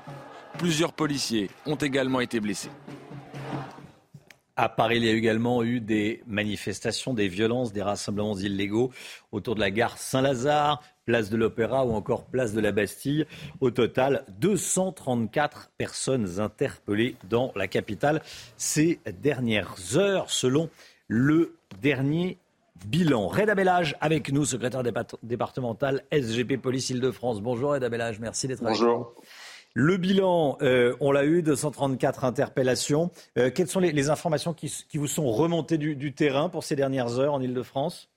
Plusieurs 0.58 0.92
policiers 0.92 1.50
ont 1.64 1.76
également 1.76 2.20
été 2.20 2.38
blessés. 2.38 2.68
À 4.56 4.68
Paris, 4.68 4.98
il 4.98 5.04
y 5.04 5.08
a 5.08 5.12
également 5.12 5.64
eu 5.64 5.80
des 5.80 6.22
manifestations, 6.26 7.14
des 7.14 7.28
violences, 7.28 7.72
des 7.72 7.82
rassemblements 7.82 8.36
illégaux 8.36 8.92
autour 9.32 9.54
de 9.54 9.60
la 9.60 9.70
gare 9.70 9.96
Saint-Lazare, 9.96 10.82
place 11.06 11.30
de 11.30 11.36
l'Opéra 11.36 11.86
ou 11.86 11.92
encore 11.92 12.26
place 12.26 12.52
de 12.52 12.60
la 12.60 12.70
Bastille. 12.70 13.26
Au 13.60 13.70
total, 13.70 14.24
234 14.40 15.70
personnes 15.78 16.40
interpellées 16.40 17.16
dans 17.28 17.52
la 17.56 17.68
capitale 17.68 18.22
ces 18.58 19.00
dernières 19.22 19.96
heures, 19.96 20.30
selon 20.30 20.68
le 21.08 21.56
dernier 21.80 22.38
bilan. 22.86 23.28
Reda 23.28 23.54
Bellage 23.54 23.96
avec 24.00 24.32
nous, 24.32 24.44
secrétaire 24.44 24.82
départemental 25.22 26.04
SGP 26.12 26.60
Police 26.60 26.90
Île-de-France. 26.90 27.40
Bonjour 27.40 27.72
Reda 27.72 27.88
Bellage, 27.88 28.20
merci 28.20 28.48
d'être 28.48 28.64
avec 28.64 28.78
nous. 28.78 28.86
Bonjour. 28.86 29.14
Le 29.76 29.96
bilan, 29.96 30.56
euh, 30.62 30.94
on 31.00 31.10
l'a 31.10 31.24
eu, 31.24 31.42
234 31.42 32.24
interpellations. 32.24 33.10
Euh, 33.38 33.50
quelles 33.52 33.66
sont 33.66 33.80
les, 33.80 34.08
informations 34.08 34.54
qui, 34.54 34.70
vous 34.94 35.08
sont 35.08 35.30
remontées 35.30 35.78
du 35.78 36.14
terrain 36.14 36.48
pour 36.48 36.62
ces 36.62 36.76
dernières 36.76 37.18
heures 37.18 37.34
en 37.34 37.40
Ile-de-France 37.40 38.08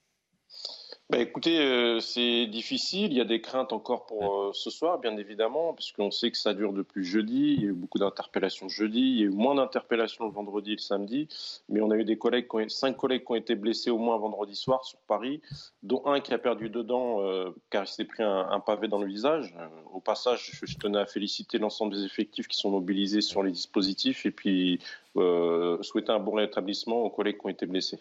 bah, 1.09 1.19
écoutez, 1.19 1.57
euh, 1.59 2.01
c'est 2.01 2.47
difficile. 2.47 3.13
Il 3.13 3.17
y 3.17 3.21
a 3.21 3.25
des 3.25 3.39
craintes 3.39 3.71
encore 3.71 4.05
pour 4.07 4.41
euh, 4.41 4.51
ce 4.53 4.69
soir, 4.69 4.99
bien 4.99 5.15
évidemment, 5.15 5.73
parce 5.73 5.93
qu'on 5.93 6.11
sait 6.11 6.31
que 6.31 6.38
ça 6.38 6.53
dure 6.53 6.73
depuis 6.73 7.05
jeudi. 7.05 7.53
Il 7.53 7.61
y 7.61 7.65
a 7.65 7.69
eu 7.69 7.73
beaucoup 7.73 7.97
d'interpellations 7.97 8.67
jeudi. 8.67 8.99
Il 8.99 9.17
y 9.19 9.21
a 9.21 9.27
eu 9.27 9.29
moins 9.29 9.55
d'interpellations 9.55 10.25
le 10.25 10.34
vendredi 10.34 10.73
et 10.73 10.75
le 10.75 10.81
samedi. 10.81 11.29
Mais 11.69 11.79
on 11.79 11.91
a 11.91 11.95
eu 11.95 12.03
des 12.03 12.17
collègues, 12.17 12.47
cinq 12.67 12.97
collègues 12.97 13.23
qui 13.23 13.31
ont 13.31 13.35
été 13.35 13.55
blessés 13.55 13.89
au 13.89 13.97
moins 13.97 14.17
vendredi 14.17 14.53
soir 14.53 14.84
sur 14.84 14.99
Paris, 15.07 15.41
dont 15.81 16.05
un 16.05 16.19
qui 16.19 16.34
a 16.34 16.39
perdu 16.39 16.69
dedans 16.69 17.21
euh, 17.21 17.51
car 17.69 17.85
il 17.85 17.88
s'est 17.88 18.03
pris 18.03 18.23
un, 18.23 18.59
pavé 18.59 18.89
dans 18.89 18.99
le 18.99 19.07
visage. 19.07 19.55
au 19.93 20.01
passage, 20.01 20.51
je, 20.59 20.65
je, 20.65 20.77
tenais 20.77 20.99
à 20.99 21.05
féliciter 21.05 21.57
l'ensemble 21.57 21.95
des 21.95 22.03
effectifs 22.03 22.49
qui 22.49 22.57
sont 22.57 22.69
mobilisés 22.69 23.21
sur 23.21 23.43
les 23.43 23.51
dispositifs 23.51 24.25
et 24.25 24.31
puis 24.31 24.79
souhaiter 25.15 26.11
un 26.11 26.19
bon 26.19 26.34
rétablissement 26.34 27.01
aux 27.03 27.09
collègues 27.09 27.38
qui 27.39 27.45
ont 27.45 27.49
été 27.49 27.65
blessés. 27.65 27.99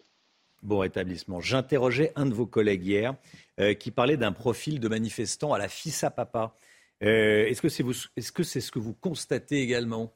Bon 0.62 0.78
rétablissement. 0.78 1.40
J'interrogeais 1.40 2.12
un 2.16 2.26
de 2.26 2.34
vos 2.34 2.46
collègues 2.46 2.84
hier 2.84 3.14
euh, 3.60 3.74
qui 3.74 3.90
parlait 3.90 4.16
d'un 4.16 4.32
profil 4.32 4.80
de 4.80 4.88
manifestant 4.88 5.52
à 5.52 5.58
la 5.58 5.68
FISA 5.68 6.10
Papa. 6.10 6.54
Euh, 7.02 7.46
est-ce 7.46 7.60
que 7.60 7.68
c'est 7.68 7.84
-ce, 7.84 8.42
c'est 8.42 8.60
ce 8.60 8.72
que 8.72 8.78
vous 8.78 8.94
constatez 8.94 9.60
également? 9.60 10.12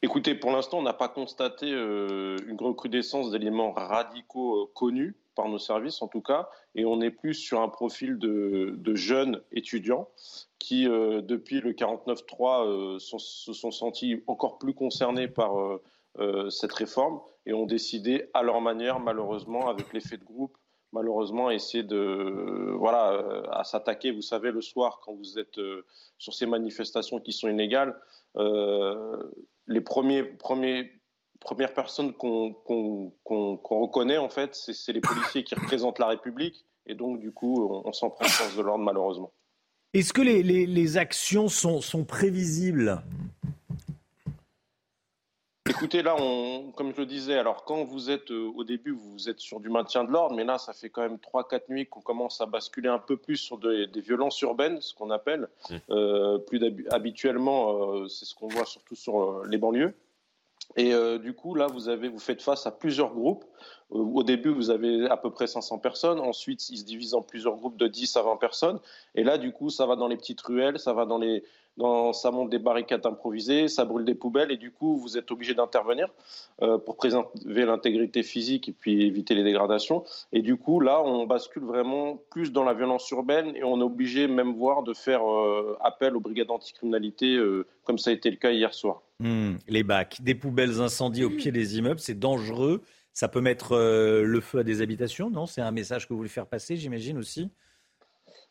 Écoutez, 0.00 0.34
pour 0.34 0.50
l'instant, 0.50 0.78
on 0.78 0.82
n'a 0.82 0.94
pas 0.94 1.08
constaté 1.08 1.70
euh, 1.70 2.36
une 2.48 2.56
recrudescence 2.56 3.30
d'éléments 3.30 3.72
radicaux 3.72 4.70
connus 4.74 5.14
par 5.36 5.48
nos 5.48 5.58
services, 5.58 6.02
en 6.02 6.08
tout 6.08 6.22
cas, 6.22 6.48
et 6.74 6.84
on 6.84 7.00
est 7.00 7.10
plus 7.10 7.34
sur 7.34 7.60
un 7.60 7.68
profil 7.68 8.18
de, 8.18 8.94
jeunes 8.94 9.40
étudiants 9.52 10.08
qui, 10.58 10.84
depuis 10.84 11.60
le 11.60 11.72
49-3, 11.72 12.98
se 12.98 13.52
sont 13.54 13.70
sentis 13.70 14.22
encore 14.26 14.58
plus 14.58 14.74
concernés 14.74 15.28
par 15.28 15.52
cette 16.50 16.72
réforme 16.74 17.20
et 17.46 17.52
ont 17.52 17.66
décidé 17.66 18.30
à 18.34 18.42
leur 18.42 18.60
manière, 18.60 19.00
malheureusement, 19.00 19.68
avec 19.68 19.92
l'effet 19.92 20.16
de 20.16 20.24
groupe, 20.24 20.56
malheureusement, 20.92 21.50
essayer 21.50 21.82
de, 21.82 22.74
voilà, 22.78 23.12
euh, 23.12 23.42
à 23.50 23.64
s'attaquer. 23.64 24.10
Vous 24.12 24.22
savez, 24.22 24.50
le 24.50 24.60
soir, 24.60 25.00
quand 25.04 25.14
vous 25.14 25.38
êtes 25.38 25.58
euh, 25.58 25.84
sur 26.18 26.34
ces 26.34 26.46
manifestations 26.46 27.18
qui 27.18 27.32
sont 27.32 27.48
inégales, 27.48 27.98
euh, 28.36 29.22
les 29.66 29.80
premiers, 29.80 30.22
premiers, 30.22 30.92
premières 31.40 31.74
personnes 31.74 32.12
qu'on 32.12 32.54
reconnaît, 33.24 34.18
en 34.18 34.28
fait, 34.28 34.54
c'est 34.54 34.92
les 34.92 35.00
policiers 35.00 35.44
qui 35.44 35.54
représentent 35.54 35.98
la 35.98 36.08
République. 36.08 36.64
Et 36.86 36.94
donc, 36.94 37.20
du 37.20 37.32
coup, 37.32 37.70
on, 37.84 37.92
s'en 37.92 38.10
prend 38.10 38.24
force 38.24 38.56
de 38.56 38.62
l'ordre, 38.62 38.84
malheureusement. 38.84 39.32
Est-ce 39.94 40.12
que 40.12 40.22
les, 40.22 40.96
actions 40.96 41.48
sont 41.48 42.04
prévisibles? 42.04 43.02
Écoutez, 45.72 46.02
là, 46.02 46.14
on, 46.18 46.70
comme 46.72 46.92
je 46.92 46.98
le 46.98 47.06
disais, 47.06 47.38
alors 47.38 47.64
quand 47.64 47.82
vous 47.82 48.10
êtes 48.10 48.30
euh, 48.30 48.52
au 48.54 48.62
début, 48.62 48.90
vous 48.90 49.30
êtes 49.30 49.40
sur 49.40 49.58
du 49.58 49.70
maintien 49.70 50.04
de 50.04 50.10
l'ordre, 50.10 50.36
mais 50.36 50.44
là, 50.44 50.58
ça 50.58 50.74
fait 50.74 50.90
quand 50.90 51.00
même 51.00 51.16
3-4 51.16 51.62
nuits 51.70 51.86
qu'on 51.86 52.02
commence 52.02 52.42
à 52.42 52.46
basculer 52.46 52.90
un 52.90 52.98
peu 52.98 53.16
plus 53.16 53.38
sur 53.38 53.56
des 53.56 53.88
violences 54.02 54.38
urbaines, 54.42 54.82
ce 54.82 54.92
qu'on 54.92 55.10
appelle. 55.10 55.48
Mmh. 55.70 55.76
Euh, 55.88 56.38
plus 56.38 56.60
habituellement, 56.90 57.94
euh, 57.94 58.08
c'est 58.08 58.26
ce 58.26 58.34
qu'on 58.34 58.48
voit 58.48 58.66
surtout 58.66 58.94
sur 58.94 59.44
les 59.46 59.56
banlieues. 59.56 59.94
Et 60.76 60.94
du 61.18 61.34
coup, 61.34 61.54
là, 61.54 61.66
vous, 61.66 61.90
avez, 61.90 62.08
vous 62.08 62.20
faites 62.20 62.40
face 62.40 62.66
à 62.66 62.70
plusieurs 62.70 63.12
groupes. 63.12 63.44
Au 63.90 64.22
début, 64.22 64.48
vous 64.48 64.70
avez 64.70 65.06
à 65.06 65.18
peu 65.18 65.30
près 65.30 65.46
500 65.46 65.78
personnes. 65.80 66.18
Ensuite, 66.18 66.70
ils 66.70 66.78
se 66.78 66.84
divisent 66.84 67.12
en 67.12 67.20
plusieurs 67.20 67.56
groupes 67.56 67.76
de 67.76 67.88
10 67.88 68.16
à 68.16 68.22
20 68.22 68.36
personnes. 68.36 68.78
Et 69.14 69.22
là, 69.22 69.36
du 69.36 69.52
coup, 69.52 69.68
ça 69.68 69.84
va 69.84 69.96
dans 69.96 70.08
les 70.08 70.16
petites 70.16 70.40
ruelles, 70.40 70.78
ça 70.78 70.94
va 70.94 71.04
dans 71.04 71.18
les, 71.18 71.44
ça 72.12 72.30
monte 72.30 72.50
des 72.50 72.58
barricades 72.58 73.04
improvisées, 73.06 73.68
ça 73.68 73.84
brûle 73.84 74.04
des 74.04 74.14
poubelles 74.14 74.50
et 74.50 74.56
du 74.56 74.70
coup 74.70 74.96
vous 74.96 75.16
êtes 75.16 75.30
obligé 75.30 75.54
d'intervenir 75.54 76.08
euh, 76.62 76.78
pour 76.78 76.96
préserver 76.96 77.64
l'intégrité 77.64 78.22
physique 78.22 78.68
et 78.68 78.72
puis 78.72 79.06
éviter 79.06 79.34
les 79.34 79.42
dégradations. 79.42 80.04
Et 80.32 80.42
du 80.42 80.56
coup 80.56 80.80
là 80.80 81.02
on 81.02 81.26
bascule 81.26 81.64
vraiment 81.64 82.20
plus 82.30 82.52
dans 82.52 82.64
la 82.64 82.74
violence 82.74 83.08
urbaine 83.10 83.56
et 83.56 83.64
on 83.64 83.80
est 83.80 83.84
obligé 83.84 84.28
même 84.28 84.52
voir 84.52 84.82
de 84.82 84.92
faire 84.92 85.22
euh, 85.28 85.76
appel 85.82 86.16
aux 86.16 86.20
brigades 86.20 86.50
anticriminalité 86.50 87.34
euh, 87.36 87.66
comme 87.84 87.98
ça 87.98 88.10
a 88.10 88.12
été 88.12 88.30
le 88.30 88.36
cas 88.36 88.50
hier 88.50 88.74
soir. 88.74 89.02
Hmm, 89.18 89.54
les 89.68 89.82
bacs, 89.82 90.20
des 90.22 90.34
poubelles 90.34 90.80
incendiées 90.80 91.24
au 91.24 91.30
pied 91.30 91.52
des 91.52 91.78
immeubles, 91.78 92.00
c'est 92.00 92.18
dangereux. 92.18 92.82
Ça 93.14 93.28
peut 93.28 93.42
mettre 93.42 93.76
le 93.76 94.40
feu 94.40 94.60
à 94.60 94.64
des 94.64 94.80
habitations, 94.80 95.30
non? 95.30 95.44
C'est 95.44 95.60
un 95.60 95.70
message 95.70 96.08
que 96.08 96.14
vous 96.14 96.16
voulez 96.16 96.30
faire 96.30 96.46
passer, 96.46 96.76
j'imagine 96.76 97.18
aussi? 97.18 97.50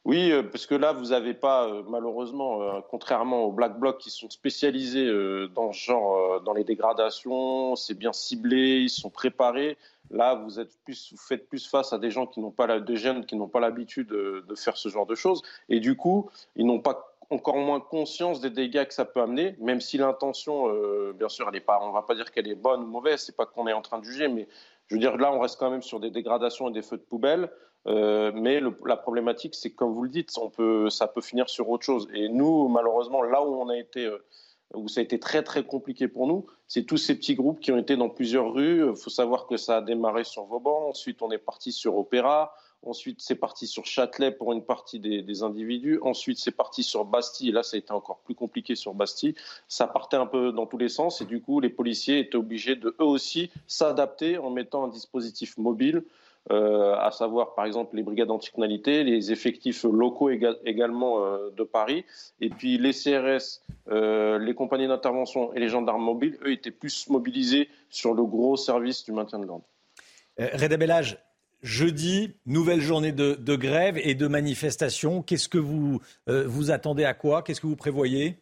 Oui, 0.03 0.31
euh, 0.31 0.41
parce 0.41 0.65
que 0.65 0.73
là, 0.73 0.93
vous 0.93 1.09
n'avez 1.09 1.35
pas, 1.35 1.67
euh, 1.67 1.83
malheureusement, 1.87 2.63
euh, 2.63 2.79
contrairement 2.89 3.43
aux 3.43 3.51
Black 3.51 3.79
Blocs 3.79 3.99
qui 3.99 4.09
sont 4.09 4.29
spécialisés 4.31 5.07
dans 5.53 5.71
ce 5.71 5.79
genre, 5.79 6.41
dans 6.41 6.53
les 6.53 6.63
dégradations, 6.63 7.75
c'est 7.75 7.93
bien 7.93 8.13
ciblé, 8.13 8.79
ils 8.79 8.89
sont 8.89 9.11
préparés. 9.11 9.77
Là, 10.09 10.35
vous, 10.35 10.59
êtes 10.59 10.71
plus, 10.83 11.11
vous 11.11 11.19
faites 11.19 11.47
plus 11.47 11.67
face 11.67 11.93
à 11.93 11.99
des 11.99 12.09
gens 12.09 12.25
qui 12.25 12.39
n'ont 12.39 12.51
pas, 12.51 12.67
la, 12.67 12.79
des 12.79 12.97
jeunes 12.97 13.25
qui 13.25 13.35
n'ont 13.35 13.47
pas 13.47 13.59
l'habitude 13.59 14.07
de, 14.07 14.55
faire 14.55 14.75
ce 14.75 14.89
genre 14.89 15.05
de 15.05 15.15
choses. 15.15 15.43
Et 15.69 15.79
du 15.79 15.95
coup, 15.95 16.29
ils 16.55 16.65
n'ont 16.65 16.81
pas 16.81 17.15
encore 17.29 17.57
moins 17.57 17.79
conscience 17.79 18.41
des 18.41 18.49
dégâts 18.49 18.85
que 18.85 18.93
ça 18.93 19.05
peut 19.05 19.21
amener, 19.21 19.55
même 19.59 19.79
si 19.79 19.97
l'intention, 19.97 20.67
bien 21.13 21.29
sûr, 21.29 21.47
elle 21.47 21.55
est 21.55 21.61
pas, 21.61 21.79
on 21.81 21.91
va 21.91 22.01
pas 22.01 22.15
dire 22.15 22.31
qu'elle 22.31 22.47
est 22.47 22.55
bonne 22.55 22.81
ou 22.81 22.87
mauvaise, 22.87 23.21
c'est 23.21 23.37
pas 23.37 23.45
qu'on 23.45 23.67
est 23.67 23.73
en 23.73 23.81
train 23.81 23.99
de 23.99 24.03
juger, 24.03 24.27
mais 24.27 24.47
je 24.87 24.95
veux 24.95 24.99
dire, 24.99 25.15
là, 25.15 25.31
on 25.31 25.39
reste 25.39 25.57
quand 25.57 25.69
même 25.69 25.81
sur 25.81 26.01
des 26.01 26.09
dégradations 26.09 26.67
et 26.67 26.73
des 26.73 26.81
feux 26.81 26.97
de 26.97 27.03
poubelle. 27.03 27.49
Euh, 27.87 28.31
mais 28.33 28.61
la 28.85 28.97
problématique, 28.97 29.55
c'est 29.55 29.71
comme 29.71 29.93
vous 29.93 30.03
le 30.03 30.09
dites, 30.09 30.31
peut, 30.55 30.89
ça 30.89 31.07
peut 31.07 31.21
finir 31.21 31.49
sur 31.49 31.69
autre 31.69 31.85
chose. 31.85 32.07
Et 32.13 32.29
nous, 32.29 32.67
malheureusement, 32.67 33.23
là 33.23 33.43
où 33.43 33.55
on 33.55 33.69
a 33.69 33.77
été, 33.77 34.05
euh, 34.05 34.17
où 34.73 34.87
ça 34.87 35.01
a 35.01 35.03
été 35.03 35.19
très 35.19 35.43
très 35.43 35.63
compliqué 35.63 36.07
pour 36.07 36.27
nous, 36.27 36.45
c'est 36.67 36.83
tous 36.83 36.97
ces 36.97 37.15
petits 37.15 37.35
groupes 37.35 37.59
qui 37.59 37.71
ont 37.71 37.77
été 37.77 37.97
dans 37.97 38.09
plusieurs 38.09 38.53
rues. 38.53 38.87
Il 38.89 38.95
faut 38.95 39.09
savoir 39.09 39.47
que 39.47 39.57
ça 39.57 39.77
a 39.77 39.81
démarré 39.81 40.23
sur 40.23 40.45
Vauban, 40.45 40.89
ensuite 40.89 41.21
on 41.21 41.31
est 41.31 41.39
parti 41.39 41.71
sur 41.71 41.97
Opéra, 41.97 42.53
ensuite 42.83 43.19
c'est 43.19 43.35
parti 43.35 43.67
sur 43.67 43.85
Châtelet 43.85 44.31
pour 44.31 44.53
une 44.53 44.63
partie 44.63 44.99
des, 44.99 45.43
individus, 45.43 45.99
ensuite 46.03 46.37
c'est 46.37 46.51
parti 46.51 46.83
sur 46.83 47.03
Bastille. 47.03 47.51
Là, 47.51 47.63
ça 47.63 47.75
a 47.75 47.79
été 47.79 47.91
encore 47.91 48.19
plus 48.19 48.35
compliqué 48.35 48.75
sur 48.75 48.93
Bastille. 48.93 49.35
Ça 49.67 49.87
partait 49.87 50.17
un 50.17 50.27
peu 50.27 50.51
dans 50.51 50.67
tous 50.67 50.77
les 50.77 50.89
sens 50.89 51.19
et 51.21 51.25
du 51.25 51.41
coup, 51.41 51.59
les 51.59 51.69
policiers 51.69 52.19
étaient 52.19 52.37
obligés 52.37 52.75
de 52.75 52.95
eux 52.99 53.05
aussi 53.05 53.49
s'adapter 53.67 54.37
en 54.37 54.51
mettant 54.51 54.85
un 54.85 54.89
dispositif 54.89 55.57
mobile 55.57 56.03
euh, 56.49 56.95
à 56.95 57.11
savoir 57.11 57.53
par 57.53 57.65
exemple 57.65 57.95
les 57.95 58.03
brigades 58.03 58.31
anticriminalité, 58.31 59.03
les 59.03 59.31
effectifs 59.31 59.83
locaux 59.83 60.29
également 60.29 61.19
de 61.55 61.63
Paris, 61.63 62.05
et 62.39 62.49
puis 62.49 62.77
les 62.77 62.93
CRS, 62.93 63.61
les 63.89 64.53
compagnies 64.55 64.87
d'intervention 64.87 65.53
et 65.53 65.59
les 65.59 65.67
gendarmes 65.67 66.03
mobiles, 66.03 66.37
eux, 66.43 66.51
étaient 66.51 66.71
plus 66.71 67.09
mobilisés 67.09 67.69
sur 67.89 68.13
le 68.13 68.23
gros 68.23 68.57
service 68.57 69.03
du 69.03 69.11
maintien 69.11 69.39
de 69.39 69.45
l'ordre. 69.45 69.65
Reda 70.39 70.77
Bellage, 70.77 71.19
jeudi, 71.61 72.33
nouvelle 72.45 72.81
journée 72.81 73.11
de, 73.11 73.55
grève 73.55 73.99
et 74.01 74.15
de 74.15 74.27
manifestation. 74.27 75.21
Qu'est-ce 75.21 75.49
que 75.49 75.59
vous, 75.59 75.99
vous 76.27 76.71
attendez 76.71 77.03
à 77.03 77.13
quoi? 77.13 77.43
Qu'est-ce 77.43 77.61
que 77.61 77.67
vous 77.67 77.75
prévoyez? 77.75 78.37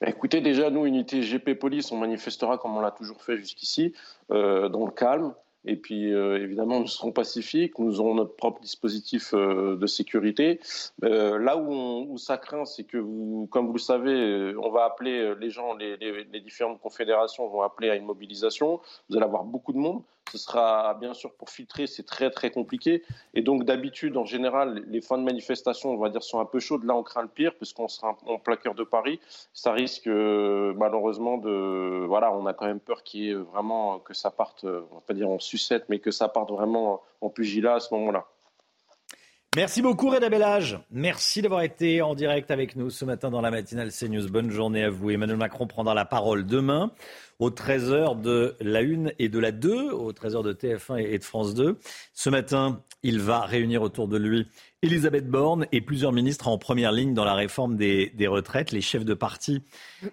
Bah, 0.00 0.08
écoutez, 0.10 0.42
déjà, 0.42 0.68
nous, 0.68 0.84
unité 0.84 1.22
GP 1.22 1.58
Police, 1.58 1.90
on 1.90 1.96
manifestera 1.96 2.58
comme 2.58 2.76
on 2.76 2.80
l'a 2.80 2.90
toujours 2.90 3.22
fait 3.22 3.38
jusqu'ici, 3.38 3.94
euh, 4.30 4.68
dans 4.68 4.84
le 4.84 4.92
calme. 4.92 5.34
Et 5.66 5.76
puis, 5.76 6.14
euh, 6.14 6.42
évidemment, 6.42 6.80
nous 6.80 6.86
serons 6.86 7.12
pacifiques, 7.12 7.78
nous 7.78 8.00
aurons 8.00 8.14
notre 8.14 8.36
propre 8.36 8.60
dispositif 8.60 9.34
euh, 9.34 9.76
de 9.76 9.86
sécurité. 9.86 10.60
là 11.02 11.56
où, 11.56 12.16
ça 12.18 12.38
craint, 12.38 12.64
c'est 12.64 12.84
que, 12.84 12.98
comme 13.46 13.66
vous 13.66 13.74
le 13.74 13.78
savez, 13.78 14.54
on 14.56 14.70
va 14.70 14.84
appeler 14.84 15.34
les 15.40 15.50
gens, 15.50 15.74
les 15.74 16.40
différentes 16.40 16.80
confédérations 16.80 17.48
vont 17.48 17.62
appeler 17.62 17.90
à 17.90 17.96
une 17.96 18.04
mobilisation. 18.04 18.80
Vous 19.08 19.16
allez 19.16 19.24
avoir 19.24 19.44
beaucoup 19.44 19.72
de 19.72 19.78
monde. 19.78 20.02
Ce 20.32 20.38
sera 20.38 20.94
bien 20.94 21.14
sûr 21.14 21.32
pour 21.34 21.50
filtrer, 21.50 21.86
c'est 21.86 22.04
très 22.04 22.30
très 22.30 22.50
compliqué. 22.50 23.02
Et 23.34 23.42
donc 23.42 23.64
d'habitude, 23.64 24.16
en 24.16 24.24
général, 24.24 24.82
les 24.88 25.00
fins 25.00 25.18
de 25.18 25.22
manifestation, 25.22 25.90
on 25.90 25.98
va 25.98 26.08
dire, 26.08 26.22
sont 26.22 26.40
un 26.40 26.44
peu 26.44 26.58
chaudes. 26.58 26.84
Là, 26.84 26.94
on 26.94 27.02
craint 27.02 27.22
le 27.22 27.28
pire 27.28 27.54
parce 27.58 27.72
qu'on 27.72 27.88
sera 27.88 28.16
en 28.26 28.38
plein 28.38 28.56
cœur 28.56 28.74
de 28.74 28.84
Paris. 28.84 29.20
Ça 29.52 29.72
risque 29.72 30.08
euh, 30.08 30.74
malheureusement 30.76 31.38
de, 31.38 32.04
voilà, 32.06 32.32
on 32.32 32.46
a 32.46 32.54
quand 32.54 32.66
même 32.66 32.80
peur 32.80 33.02
qu'il 33.02 33.20
y 33.22 33.30
ait 33.30 33.34
vraiment 33.34 33.98
que 34.00 34.14
ça 34.14 34.30
parte, 34.30 34.64
euh, 34.64 34.82
on 34.90 34.96
va 34.96 35.00
pas 35.00 35.14
dire 35.14 35.28
en 35.28 35.38
sucette, 35.38 35.84
mais 35.88 36.00
que 36.00 36.10
ça 36.10 36.28
parte 36.28 36.50
vraiment 36.50 37.02
en 37.20 37.30
pugilat 37.30 37.74
à 37.74 37.80
ce 37.80 37.94
moment-là. 37.94 38.26
Merci 39.56 39.80
beaucoup 39.80 40.10
Reda 40.10 40.28
Bellage. 40.28 40.78
Merci 40.90 41.40
d'avoir 41.40 41.62
été 41.62 42.02
en 42.02 42.14
direct 42.14 42.50
avec 42.50 42.76
nous 42.76 42.90
ce 42.90 43.06
matin 43.06 43.30
dans 43.30 43.40
la 43.40 43.50
matinale 43.50 43.90
CNews. 43.90 44.28
Bonne 44.28 44.50
journée 44.50 44.84
à 44.84 44.90
vous. 44.90 45.08
Emmanuel 45.08 45.38
Macron 45.38 45.66
prendra 45.66 45.94
la 45.94 46.04
parole 46.04 46.44
demain 46.44 46.90
aux 47.38 47.50
13h 47.50 48.20
de 48.20 48.56
la 48.60 48.80
1 48.80 49.12
et 49.18 49.28
de 49.28 49.38
la 49.38 49.52
2, 49.52 49.90
aux 49.90 50.12
13h 50.12 50.42
de 50.42 50.52
TF1 50.52 50.98
et 50.98 51.18
de 51.18 51.24
France 51.24 51.54
2. 51.54 51.78
Ce 52.14 52.30
matin, 52.30 52.82
il 53.02 53.20
va 53.20 53.40
réunir 53.40 53.82
autour 53.82 54.08
de 54.08 54.16
lui 54.16 54.46
Elisabeth 54.82 55.28
Borne 55.28 55.66
et 55.72 55.80
plusieurs 55.80 56.12
ministres 56.12 56.48
en 56.48 56.58
première 56.58 56.92
ligne 56.92 57.14
dans 57.14 57.24
la 57.24 57.34
réforme 57.34 57.76
des, 57.76 58.12
retraites. 58.28 58.72
Les 58.72 58.80
chefs 58.80 59.04
de 59.04 59.14
parti 59.14 59.62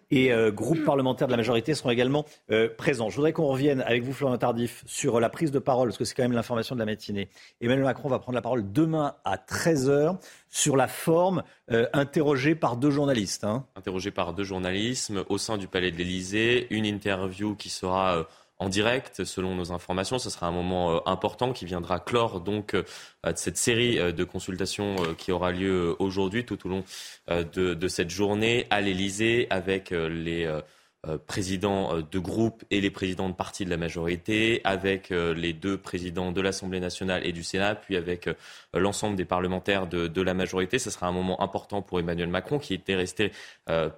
et 0.09 0.31
euh, 0.31 0.51
groupes 0.51 0.83
parlementaires 0.83 1.27
de 1.27 1.33
la 1.33 1.37
majorité 1.37 1.75
seront 1.75 1.89
également 1.89 2.25
euh, 2.49 2.69
présents. 2.75 3.09
Je 3.09 3.15
voudrais 3.17 3.33
qu'on 3.33 3.47
revienne 3.47 3.81
avec 3.81 4.03
vous, 4.03 4.13
Florian 4.13 4.37
Tardif, 4.37 4.83
sur 4.87 5.19
la 5.19 5.29
prise 5.29 5.51
de 5.51 5.59
parole, 5.59 5.89
parce 5.89 5.97
que 5.97 6.05
c'est 6.05 6.15
quand 6.15 6.23
même 6.23 6.31
l'information 6.31 6.75
de 6.75 6.79
la 6.79 6.85
matinée. 6.85 7.29
Emmanuel 7.61 7.83
Macron 7.83 8.09
va 8.09 8.19
prendre 8.19 8.35
la 8.35 8.41
parole 8.41 8.71
demain 8.71 9.15
à 9.25 9.35
13h 9.35 10.17
sur 10.49 10.77
la 10.77 10.87
forme, 10.87 11.43
euh, 11.71 11.87
interrogé 11.93 12.55
par 12.55 12.77
deux 12.77 12.91
journalistes. 12.91 13.43
Hein. 13.43 13.65
Interrogé 13.75 14.11
par 14.11 14.33
deux 14.33 14.43
journalistes 14.43 15.11
au 15.29 15.37
sein 15.37 15.57
du 15.57 15.67
Palais 15.67 15.91
de 15.91 15.97
l'Élysée. 15.97 16.67
Une 16.69 16.85
interview 16.85 17.55
qui 17.55 17.69
sera 17.69 18.27
en 18.59 18.69
direct, 18.69 19.23
selon 19.23 19.55
nos 19.55 19.71
informations. 19.71 20.19
Ce 20.19 20.29
sera 20.29 20.47
un 20.47 20.51
moment 20.51 20.95
euh, 20.95 20.99
important 21.05 21.53
qui 21.53 21.65
viendra 21.65 21.99
clore 21.99 22.41
donc 22.41 22.73
euh, 22.73 22.83
cette 23.35 23.57
série 23.57 23.99
euh, 23.99 24.11
de 24.11 24.23
consultations 24.23 24.95
qui 25.17 25.31
aura 25.31 25.51
lieu 25.51 25.95
aujourd'hui 25.99 26.45
tout 26.45 26.65
au 26.65 26.69
long 26.69 26.83
de, 27.29 27.73
de 27.73 27.87
cette 27.87 28.09
journée 28.09 28.67
à 28.69 28.81
l'Elysée 28.81 29.47
avec 29.49 29.91
les 29.91 30.47
présidents 31.25 31.95
euh, 31.95 32.01
de 32.09 32.19
groupe 32.19 32.63
et 32.71 32.81
les 32.81 32.89
présidents 32.89 33.29
de 33.29 33.33
partis 33.33 33.65
de 33.65 33.69
la 33.69 33.77
majorité, 33.77 34.61
avec 34.63 35.11
euh, 35.11 35.33
les 35.33 35.53
deux 35.53 35.77
présidents 35.77 36.31
de 36.31 36.41
l'Assemblée 36.41 36.79
nationale 36.79 37.25
et 37.25 37.31
du 37.31 37.43
Sénat, 37.43 37.75
puis 37.75 37.97
avec 37.97 38.29
l'ensemble 38.73 39.15
des 39.15 39.25
parlementaires 39.25 39.87
de, 39.87 40.21
la 40.21 40.33
majorité. 40.33 40.79
Ce 40.79 40.89
sera 40.89 41.07
un 41.07 41.11
moment 41.11 41.41
important 41.41 41.81
pour 41.81 41.99
Emmanuel 41.99 42.29
Macron, 42.29 42.59
qui 42.59 42.73
était 42.73 42.95
resté 42.95 43.31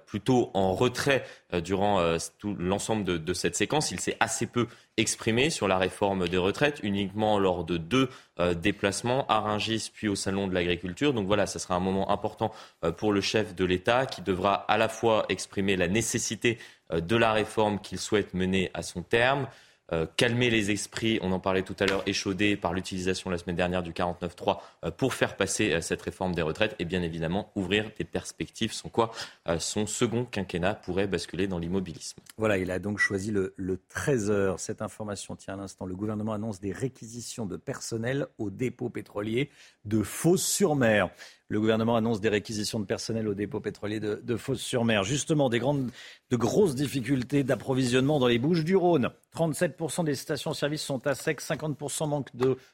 plutôt 0.06 0.50
en 0.54 0.74
retrait 0.74 1.24
durant 1.62 2.16
tout 2.38 2.54
l'ensemble 2.58 3.04
de, 3.04 3.16
de, 3.16 3.32
cette 3.32 3.56
séquence. 3.56 3.90
Il 3.90 4.00
s'est 4.00 4.16
assez 4.20 4.46
peu 4.46 4.66
exprimé 4.96 5.50
sur 5.50 5.68
la 5.68 5.78
réforme 5.78 6.28
des 6.28 6.38
retraites, 6.38 6.80
uniquement 6.82 7.38
lors 7.38 7.64
de 7.64 7.76
deux 7.76 8.08
déplacements, 8.56 9.26
à 9.28 9.40
Rungis 9.40 9.90
puis 9.92 10.08
au 10.08 10.14
Salon 10.14 10.46
de 10.46 10.54
l'Agriculture. 10.54 11.12
Donc 11.12 11.26
voilà, 11.26 11.46
ce 11.46 11.58
sera 11.58 11.74
un 11.74 11.80
moment 11.80 12.10
important 12.10 12.52
pour 12.96 13.12
le 13.12 13.20
chef 13.20 13.54
de 13.54 13.64
l'État, 13.64 14.06
qui 14.06 14.22
devra 14.22 14.54
à 14.54 14.78
la 14.78 14.88
fois 14.88 15.26
exprimer 15.28 15.76
la 15.76 15.88
nécessité 15.88 16.58
euh, 16.92 17.00
de 17.00 17.16
la 17.16 17.32
réforme 17.32 17.80
qu'il 17.80 17.98
souhaite 17.98 18.34
mener 18.34 18.70
à 18.74 18.82
son 18.82 19.02
terme, 19.02 19.48
euh, 19.92 20.06
calmer 20.16 20.50
les 20.50 20.70
esprits, 20.70 21.18
on 21.22 21.32
en 21.32 21.40
parlait 21.40 21.62
tout 21.62 21.76
à 21.78 21.86
l'heure, 21.86 22.02
échaudés 22.06 22.56
par 22.56 22.72
l'utilisation 22.72 23.30
la 23.30 23.38
semaine 23.38 23.56
dernière 23.56 23.82
du 23.82 23.92
49.3 23.92 24.58
euh, 24.84 24.90
pour 24.90 25.14
faire 25.14 25.36
passer 25.36 25.80
cette 25.80 26.02
réforme 26.02 26.34
des 26.34 26.42
retraites 26.42 26.74
et 26.78 26.84
bien 26.84 27.02
évidemment 27.02 27.50
ouvrir 27.54 27.90
des 27.98 28.04
perspectives 28.04 28.72
sans 28.72 28.88
quoi 28.88 29.12
son 29.58 29.86
second 29.86 30.24
quinquennat 30.24 30.74
pourrait 30.74 31.06
basculer 31.06 31.46
dans 31.46 31.58
l'immobilisme. 31.58 32.18
Voilà, 32.36 32.58
il 32.58 32.70
a 32.70 32.78
donc 32.78 32.98
choisi 32.98 33.30
le, 33.30 33.54
le 33.56 33.78
13h. 33.94 34.58
Cette 34.58 34.82
information 34.82 35.36
tient 35.36 35.54
à 35.54 35.56
l'instant. 35.56 35.86
Le 35.86 35.94
gouvernement 35.94 36.32
annonce 36.32 36.60
des 36.60 36.72
réquisitions 36.72 37.46
de 37.46 37.56
personnel 37.56 38.26
au 38.38 38.50
dépôt 38.50 38.88
pétrolier 38.88 39.50
de 39.84 40.02
Fos-sur-Mer. 40.02 41.10
Le 41.48 41.60
gouvernement 41.60 41.94
annonce 41.94 42.20
des 42.20 42.28
réquisitions 42.28 42.80
de 42.80 42.84
personnel 42.84 43.28
au 43.28 43.34
dépôt 43.34 43.60
pétrolier 43.60 44.00
de, 44.00 44.16
de 44.16 44.36
Fos-sur-Mer. 44.36 45.04
Justement, 45.04 45.48
des 45.48 45.60
grandes, 45.60 45.90
de 46.30 46.36
grosses 46.36 46.74
difficultés 46.74 47.44
d'approvisionnement 47.44 48.18
dans 48.18 48.26
les 48.26 48.40
Bouches 48.40 48.64
du 48.64 48.74
Rhône. 48.74 49.10
37% 49.36 50.04
des 50.04 50.16
stations-service 50.16 50.82
sont 50.82 51.06
à 51.06 51.14
sec, 51.14 51.40
50% 51.40 52.08
manquent 52.08 52.32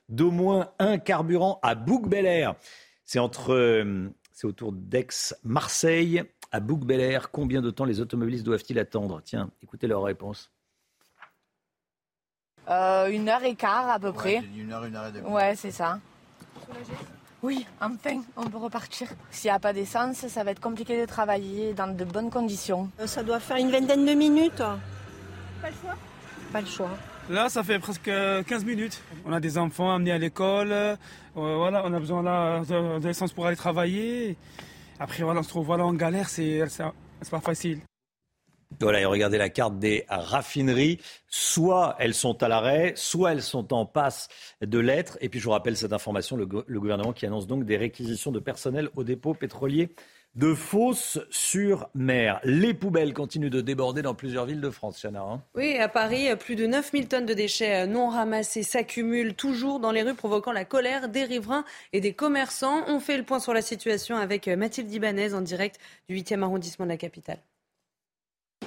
d'au 0.09 0.31
moins 0.31 0.71
un 0.79 0.97
carburant 0.97 1.61
à 1.63 1.75
Bouc-Bel-Air. 1.75 2.55
C'est 3.05 3.19
entre, 3.19 3.53
euh, 3.53 4.09
c'est 4.33 4.47
autour 4.47 4.73
d'Aix-Marseille 4.73 6.23
à 6.51 6.61
Bouc-Bel-Air. 6.61 7.31
Combien 7.31 7.61
de 7.61 7.71
temps 7.71 7.85
les 7.85 8.01
automobilistes 8.01 8.45
doivent-ils 8.45 8.79
attendre? 8.79 9.21
Tiens, 9.23 9.51
écoutez 9.63 9.87
leur 9.87 10.03
réponse. 10.03 10.51
Euh, 12.71 13.11
une 13.11 13.29
heure 13.29 13.45
et 13.45 13.55
quart 13.55 13.91
à 13.91 13.99
peu 13.99 14.13
près. 14.13 14.43
Une 14.57 14.73
heure, 14.73 14.85
une 14.85 14.97
heure 14.97 15.09
et 15.09 15.13
demie. 15.13 15.29
Ouais, 15.29 15.55
c'est 15.57 15.73
ça. 15.73 15.99
Oui, 17.43 17.67
enfin, 17.81 18.23
on 18.37 18.49
peut 18.49 18.57
repartir. 18.57 19.09
S'il 19.33 19.51
n'y 19.51 19.55
a 19.55 19.59
pas 19.59 19.73
d'essence, 19.73 20.29
ça 20.29 20.45
va 20.45 20.53
être 20.53 20.61
compliqué 20.61 21.01
de 21.01 21.07
travailler 21.07 21.75
dans 21.75 21.89
de 21.89 22.05
bonnes 22.05 22.31
conditions. 22.31 22.89
Euh, 23.01 23.09
ça 23.09 23.25
doit 23.25 23.41
faire 23.41 23.57
une 23.57 23.71
vingtaine 23.71 24.07
de 24.07 24.13
minutes. 24.13 24.59
Pas 24.59 25.69
le 25.69 25.75
choix 25.81 25.97
Pas 26.53 26.61
le 26.61 26.67
choix. 26.67 26.91
Là, 27.29 27.49
ça 27.49 27.65
fait 27.65 27.81
presque 27.81 28.05
15 28.05 28.65
minutes. 28.65 29.03
On 29.27 29.33
a 29.33 29.41
des 29.41 29.59
enfants 29.59 29.93
amenés 29.93 30.13
à 30.13 30.19
l'école. 30.19 30.71
Euh, 30.71 30.97
voilà, 31.35 31.83
on 31.85 31.93
a 31.93 31.99
besoin 31.99 32.63
d'essence 33.01 33.33
pour 33.33 33.47
aller 33.47 33.57
travailler. 33.57 34.37
Après, 35.01 35.25
voilà, 35.25 35.41
on 35.41 35.43
se 35.43 35.49
trouve 35.49 35.67
voilà, 35.67 35.85
en 35.85 35.95
galère, 35.95 36.29
c'est 36.29 36.63
pas 37.31 37.41
facile. 37.41 37.81
Voilà, 38.81 39.01
et 39.01 39.05
regardez 39.05 39.39
la 39.39 39.49
carte 39.49 39.79
des 39.79 40.05
raffineries. 40.09 40.99
Soit 41.29 41.97
elles 41.99 42.15
sont 42.15 42.43
à 42.43 42.49
l'arrêt, 42.49 42.93
soit 42.97 43.33
elles 43.33 43.43
sont 43.43 43.73
en 43.73 43.87
passe 43.87 44.29
de 44.61 44.79
l'être. 44.79 45.19
Et 45.21 45.29
puis 45.29 45.41
je 45.41 45.45
vous 45.45 45.51
rappelle 45.51 45.77
cette 45.77 45.93
information, 45.93 46.37
le, 46.37 46.47
gouvernement 46.47 47.13
qui 47.13 47.27
annonce 47.27 47.47
donc 47.47 47.65
des 47.65 47.77
réquisitions 47.77 48.33
de 48.33 48.41
personnel 48.41 48.89
au 48.97 49.05
dépôt 49.05 49.35
pétrolier 49.35 49.95
de 50.35 50.55
Fosse 50.55 51.19
sur 51.31 51.91
mer. 51.95 52.41
Les 52.43 52.73
poubelles 52.73 53.13
continuent 53.13 53.51
de 53.51 53.61
déborder 53.61 54.01
dans 54.01 54.15
plusieurs 54.15 54.47
villes 54.47 54.63
de 54.63 54.71
France, 54.71 55.03
Yana. 55.03 55.21
Hein. 55.21 55.43
oui, 55.55 55.77
à 55.77 55.89
Paris, 55.89 56.29
plus 56.37 56.57
de 56.57 56.67
9000 56.67 57.09
tonnes 57.09 57.27
de 57.27 57.35
déchets 57.35 57.87
non 57.87 58.09
ramassés 58.09 58.63
s'accumulent 58.63 59.35
toujours 59.35 59.79
dans 59.79 59.93
les 59.93 60.03
rues, 60.03 60.15
provoquant 60.15 60.53
la 60.53 60.65
colère 60.65 61.11
des 61.11 61.25
riverains 61.25 61.65
et 61.93 62.01
des 62.01 62.15
commerçants. 62.15 62.83
On 62.89 62.99
fait 62.99 63.19
le 63.19 63.25
point 63.25 63.41
sur 63.41 63.53
la 63.53 63.63
situation 63.63 64.17
avec 64.17 64.49
Mathilde 64.49 64.91
Ibanez 64.91 65.35
en 65.35 65.43
direct 65.43 65.79
du 66.09 66.17
8e 66.17 66.43
arrondissement 66.43 66.87
de 66.87 66.91
la 66.91 66.97
capitale. 66.97 67.39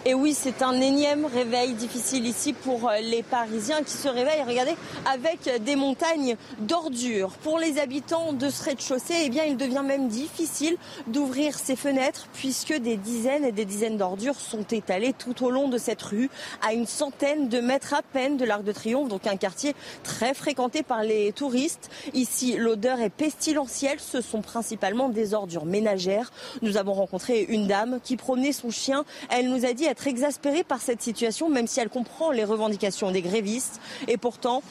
Et 0.08 0.14
oui, 0.14 0.36
c'est 0.40 0.62
un 0.62 0.80
énième 0.82 1.26
réveil 1.26 1.74
difficile 1.74 2.28
ici 2.28 2.54
pour 2.54 2.88
euh, 2.88 3.00
les 3.00 3.24
Parisiens 3.24 3.82
qui 3.82 3.94
se 3.94 4.08
réveillent, 4.08 4.44
regardez, 4.48 4.76
avec 5.12 5.64
des 5.64 5.76
montagnes 5.76 6.36
d'ordures. 6.60 7.32
Pour 7.42 7.58
les 7.58 7.80
habitants 7.80 8.32
de 8.32 8.52
ce 8.52 8.66
rez-de-chaussée, 8.66 9.16
eh 9.24 9.30
bien, 9.30 9.46
il 9.46 9.58
devient 9.58 9.82
même 9.84 10.08
difficile 10.08 10.78
d'ouvrir 11.08 11.58
ses 11.58 11.76
fenêtres 11.76 12.28
puisque 12.34 12.76
des 12.76 12.98
dizaines 12.98 13.46
et 13.46 13.52
des 13.52 13.66
dizaines 13.66 13.98
d'ordures 13.98 14.36
sont 14.36 14.62
étalées 14.70 15.14
tout 15.14 15.44
au 15.44 15.50
long 15.50 15.70
de 15.70 15.80
cette 15.80 16.04
rue, 16.04 16.30
à 16.62 16.74
une 16.74 16.86
centaine 16.86 17.50
de 17.50 17.60
mètres 17.60 17.96
à 17.96 18.04
peine 18.04 18.38
de 18.38 18.46
l'Arc 18.46 18.64
de 18.64 18.74
Triomphe, 18.74 19.10
donc 19.10 19.26
un 19.26 19.38
quartier 19.38 19.74
très 20.04 20.36
fréquenté 20.36 20.84
par 20.84 21.02
les 21.02 21.32
touristes. 21.32 21.90
Ici, 22.14 22.58
l'odeur 22.58 23.00
est 23.00 23.10
pestilentielle. 23.10 24.00
Ce 24.00 24.22
sont 24.22 24.44
principalement 24.44 25.10
des 25.10 25.34
ordures 25.34 25.66
ménagères. 25.66 26.32
Nous 26.62 26.78
avons 26.78 26.94
rencontré 26.94 27.42
une 27.50 27.66
dame 27.66 28.00
qui 28.04 28.18
promenait 28.18 28.52
son 28.52 28.70
chien. 28.70 29.04
Elle 29.32 29.50
nous 29.50 29.66
a 29.66 29.74
dit 29.74 29.88
exaspérée 30.08 30.64
par 30.64 30.82
cette 30.82 31.02
situation, 31.02 31.50
même 31.50 31.68
si 31.68 31.80
elle 31.80 31.90
comprend 31.90 32.32
les 32.32 32.44
revendications 32.44 33.12
des 33.12 33.22
grévistes. 33.22 33.80
Et 34.08 34.18
pourtant, 34.18 34.62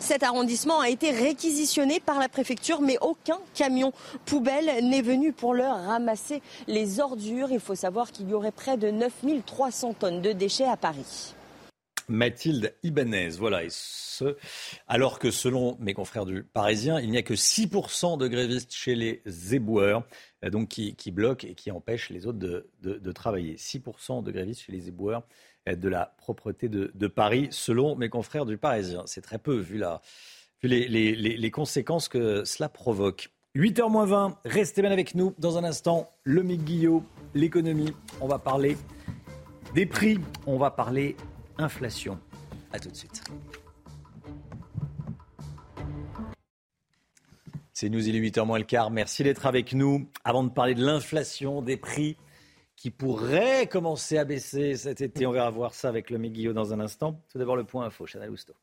cet 0.00 0.22
arrondissement 0.22 0.80
a 0.80 0.88
été 0.88 1.10
réquisitionné 1.10 2.00
par 2.00 2.18
la 2.18 2.28
préfecture, 2.28 2.80
mais 2.80 2.98
aucun 3.00 3.38
camion 3.54 3.92
poubelle 4.26 4.84
n'est 4.84 5.02
venu 5.02 5.32
pour 5.32 5.54
leur 5.54 5.84
ramasser 5.84 6.40
les 6.66 7.00
ordures. 7.00 7.50
Il 7.50 7.60
faut 7.60 7.74
savoir 7.74 8.12
qu'il 8.12 8.28
y 8.28 8.34
aurait 8.34 8.52
près 8.52 8.76
de 8.76 8.90
9300 8.90 9.94
tonnes 9.98 10.22
de 10.22 10.32
déchets 10.32 10.68
à 10.68 10.76
Paris. 10.76 11.34
Mathilde 12.08 12.74
Ibanez. 12.82 13.30
Voilà, 13.38 13.62
alors 14.86 15.18
que 15.18 15.30
selon 15.30 15.76
mes 15.80 15.94
confrères 15.94 16.24
du 16.24 16.42
Parisien, 16.42 17.00
il 17.00 17.10
n'y 17.10 17.18
a 17.18 17.22
que 17.22 17.34
6% 17.34 18.18
de 18.18 18.28
grévistes 18.28 18.72
chez 18.72 18.94
les 18.94 19.22
éboueurs, 19.52 20.04
euh, 20.44 20.50
donc 20.50 20.68
qui, 20.68 21.10
bloquent 21.10 21.46
et 21.46 21.54
qui 21.54 21.70
empêchent 21.70 22.10
les 22.10 22.26
autres 22.26 22.38
de, 22.38 23.12
travailler. 23.12 23.56
6% 23.56 24.22
de 24.22 24.30
grévistes 24.30 24.62
chez 24.62 24.72
les 24.72 24.88
éboueurs 24.88 25.22
euh, 25.68 25.76
de 25.76 25.88
la 25.88 26.14
propreté 26.18 26.68
de, 26.68 27.06
Paris, 27.06 27.48
selon 27.50 27.96
mes 27.96 28.08
confrères 28.08 28.46
du 28.46 28.58
Parisien. 28.58 29.02
C'est 29.06 29.22
très 29.22 29.38
peu 29.38 29.56
vu, 29.56 29.78
la, 29.78 30.00
les, 30.62 30.88
les, 30.88 31.50
conséquences 31.50 32.08
que 32.08 32.44
cela 32.44 32.68
provoque. 32.68 33.30
8h 33.56 33.90
moins 33.90 34.06
20, 34.06 34.38
restez 34.44 34.82
bien 34.82 34.92
avec 34.92 35.14
nous. 35.14 35.34
Dans 35.38 35.58
un 35.58 35.64
instant, 35.64 36.10
le 36.22 36.42
Guillot, 36.42 37.02
l'économie. 37.34 37.92
On 38.20 38.28
va 38.28 38.38
parler 38.38 38.76
des 39.74 39.86
prix, 39.86 40.18
on 40.46 40.58
va 40.58 40.70
parler 40.70 41.16
inflation. 41.58 42.18
A 42.72 42.78
tout 42.78 42.90
de 42.90 42.96
suite. 42.96 43.22
C'est 47.72 47.88
nous, 47.88 48.08
il 48.08 48.16
est 48.16 48.20
8h 48.20 48.44
moins 48.44 48.58
le 48.58 48.64
quart. 48.64 48.90
Merci 48.90 49.22
d'être 49.22 49.46
avec 49.46 49.72
nous. 49.72 50.10
Avant 50.24 50.42
de 50.42 50.50
parler 50.50 50.74
de 50.74 50.84
l'inflation, 50.84 51.62
des 51.62 51.76
prix 51.76 52.16
qui 52.74 52.90
pourraient 52.90 53.66
commencer 53.66 54.18
à 54.18 54.24
baisser 54.24 54.76
cet 54.76 55.00
été, 55.00 55.26
on 55.26 55.32
va 55.32 55.48
voir 55.50 55.74
ça 55.74 55.88
avec 55.88 56.10
le 56.10 56.18
Guillot 56.18 56.52
dans 56.52 56.72
un 56.72 56.80
instant. 56.80 57.22
Tout 57.30 57.38
d'abord 57.38 57.56
le 57.56 57.64
point 57.64 57.86
info, 57.86 58.06
Chanel 58.06 58.30
Housteau. 58.30 58.54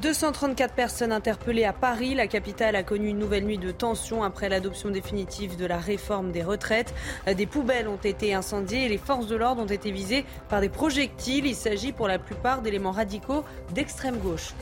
234 0.00 0.74
personnes 0.74 1.12
interpellées 1.12 1.64
à 1.64 1.72
Paris. 1.72 2.14
La 2.14 2.28
capitale 2.28 2.76
a 2.76 2.82
connu 2.82 3.08
une 3.08 3.18
nouvelle 3.18 3.44
nuit 3.44 3.58
de 3.58 3.72
tension 3.72 4.22
après 4.22 4.48
l'adoption 4.48 4.90
définitive 4.90 5.56
de 5.56 5.66
la 5.66 5.78
réforme 5.78 6.30
des 6.30 6.44
retraites. 6.44 6.94
Des 7.26 7.46
poubelles 7.46 7.88
ont 7.88 7.96
été 7.96 8.32
incendiées 8.32 8.84
et 8.84 8.88
les 8.88 8.98
forces 8.98 9.26
de 9.26 9.36
l'ordre 9.36 9.62
ont 9.62 9.66
été 9.66 9.90
visées 9.90 10.24
par 10.48 10.60
des 10.60 10.68
projectiles. 10.68 11.46
Il 11.46 11.56
s'agit 11.56 11.92
pour 11.92 12.06
la 12.06 12.18
plupart 12.18 12.62
d'éléments 12.62 12.92
radicaux 12.92 13.44
d'extrême 13.74 14.18
gauche. 14.18 14.54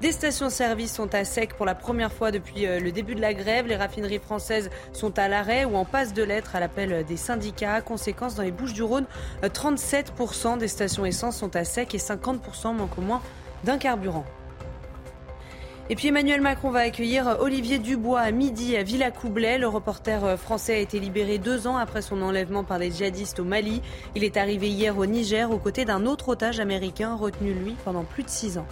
Des 0.00 0.12
stations-service 0.12 0.94
sont 0.94 1.12
à 1.12 1.24
sec 1.24 1.54
pour 1.56 1.66
la 1.66 1.74
première 1.74 2.12
fois 2.12 2.30
depuis 2.30 2.66
euh, 2.66 2.78
le 2.78 2.92
début 2.92 3.16
de 3.16 3.20
la 3.20 3.34
grève. 3.34 3.66
Les 3.66 3.74
raffineries 3.74 4.20
françaises 4.20 4.70
sont 4.92 5.18
à 5.18 5.26
l'arrêt 5.26 5.64
ou 5.64 5.74
en 5.76 5.84
passe 5.84 6.14
de 6.14 6.22
lettres 6.22 6.54
à 6.54 6.60
l'appel 6.60 7.04
des 7.04 7.16
syndicats. 7.16 7.80
Conséquence, 7.80 8.36
dans 8.36 8.44
les 8.44 8.52
Bouches 8.52 8.74
du 8.74 8.84
Rhône, 8.84 9.06
37% 9.42 10.56
des 10.56 10.68
stations 10.68 11.04
essence 11.04 11.36
sont 11.36 11.56
à 11.56 11.64
sec 11.64 11.96
et 11.96 11.98
50% 11.98 12.76
manquent 12.76 12.98
au 12.98 13.02
moins 13.02 13.20
d'un 13.64 13.78
carburant. 13.78 14.24
Et 15.90 15.94
puis 15.94 16.08
Emmanuel 16.08 16.42
Macron 16.42 16.70
va 16.70 16.80
accueillir 16.80 17.38
Olivier 17.40 17.78
Dubois 17.78 18.20
à 18.20 18.30
midi 18.30 18.76
à 18.76 18.82
Villacoublay. 18.82 19.56
Le 19.56 19.68
reporter 19.68 20.38
français 20.38 20.74
a 20.74 20.78
été 20.78 21.00
libéré 21.00 21.38
deux 21.38 21.66
ans 21.66 21.78
après 21.78 22.02
son 22.02 22.20
enlèvement 22.20 22.62
par 22.62 22.78
des 22.78 22.90
djihadistes 22.90 23.40
au 23.40 23.44
Mali. 23.44 23.80
Il 24.14 24.22
est 24.22 24.36
arrivé 24.36 24.68
hier 24.68 24.98
au 24.98 25.06
Niger 25.06 25.50
aux 25.50 25.58
côtés 25.58 25.86
d'un 25.86 26.04
autre 26.04 26.28
otage 26.28 26.60
américain 26.60 27.14
retenu 27.14 27.54
lui 27.54 27.74
pendant 27.86 28.04
plus 28.04 28.22
de 28.22 28.28
six 28.28 28.58
ans. 28.58 28.66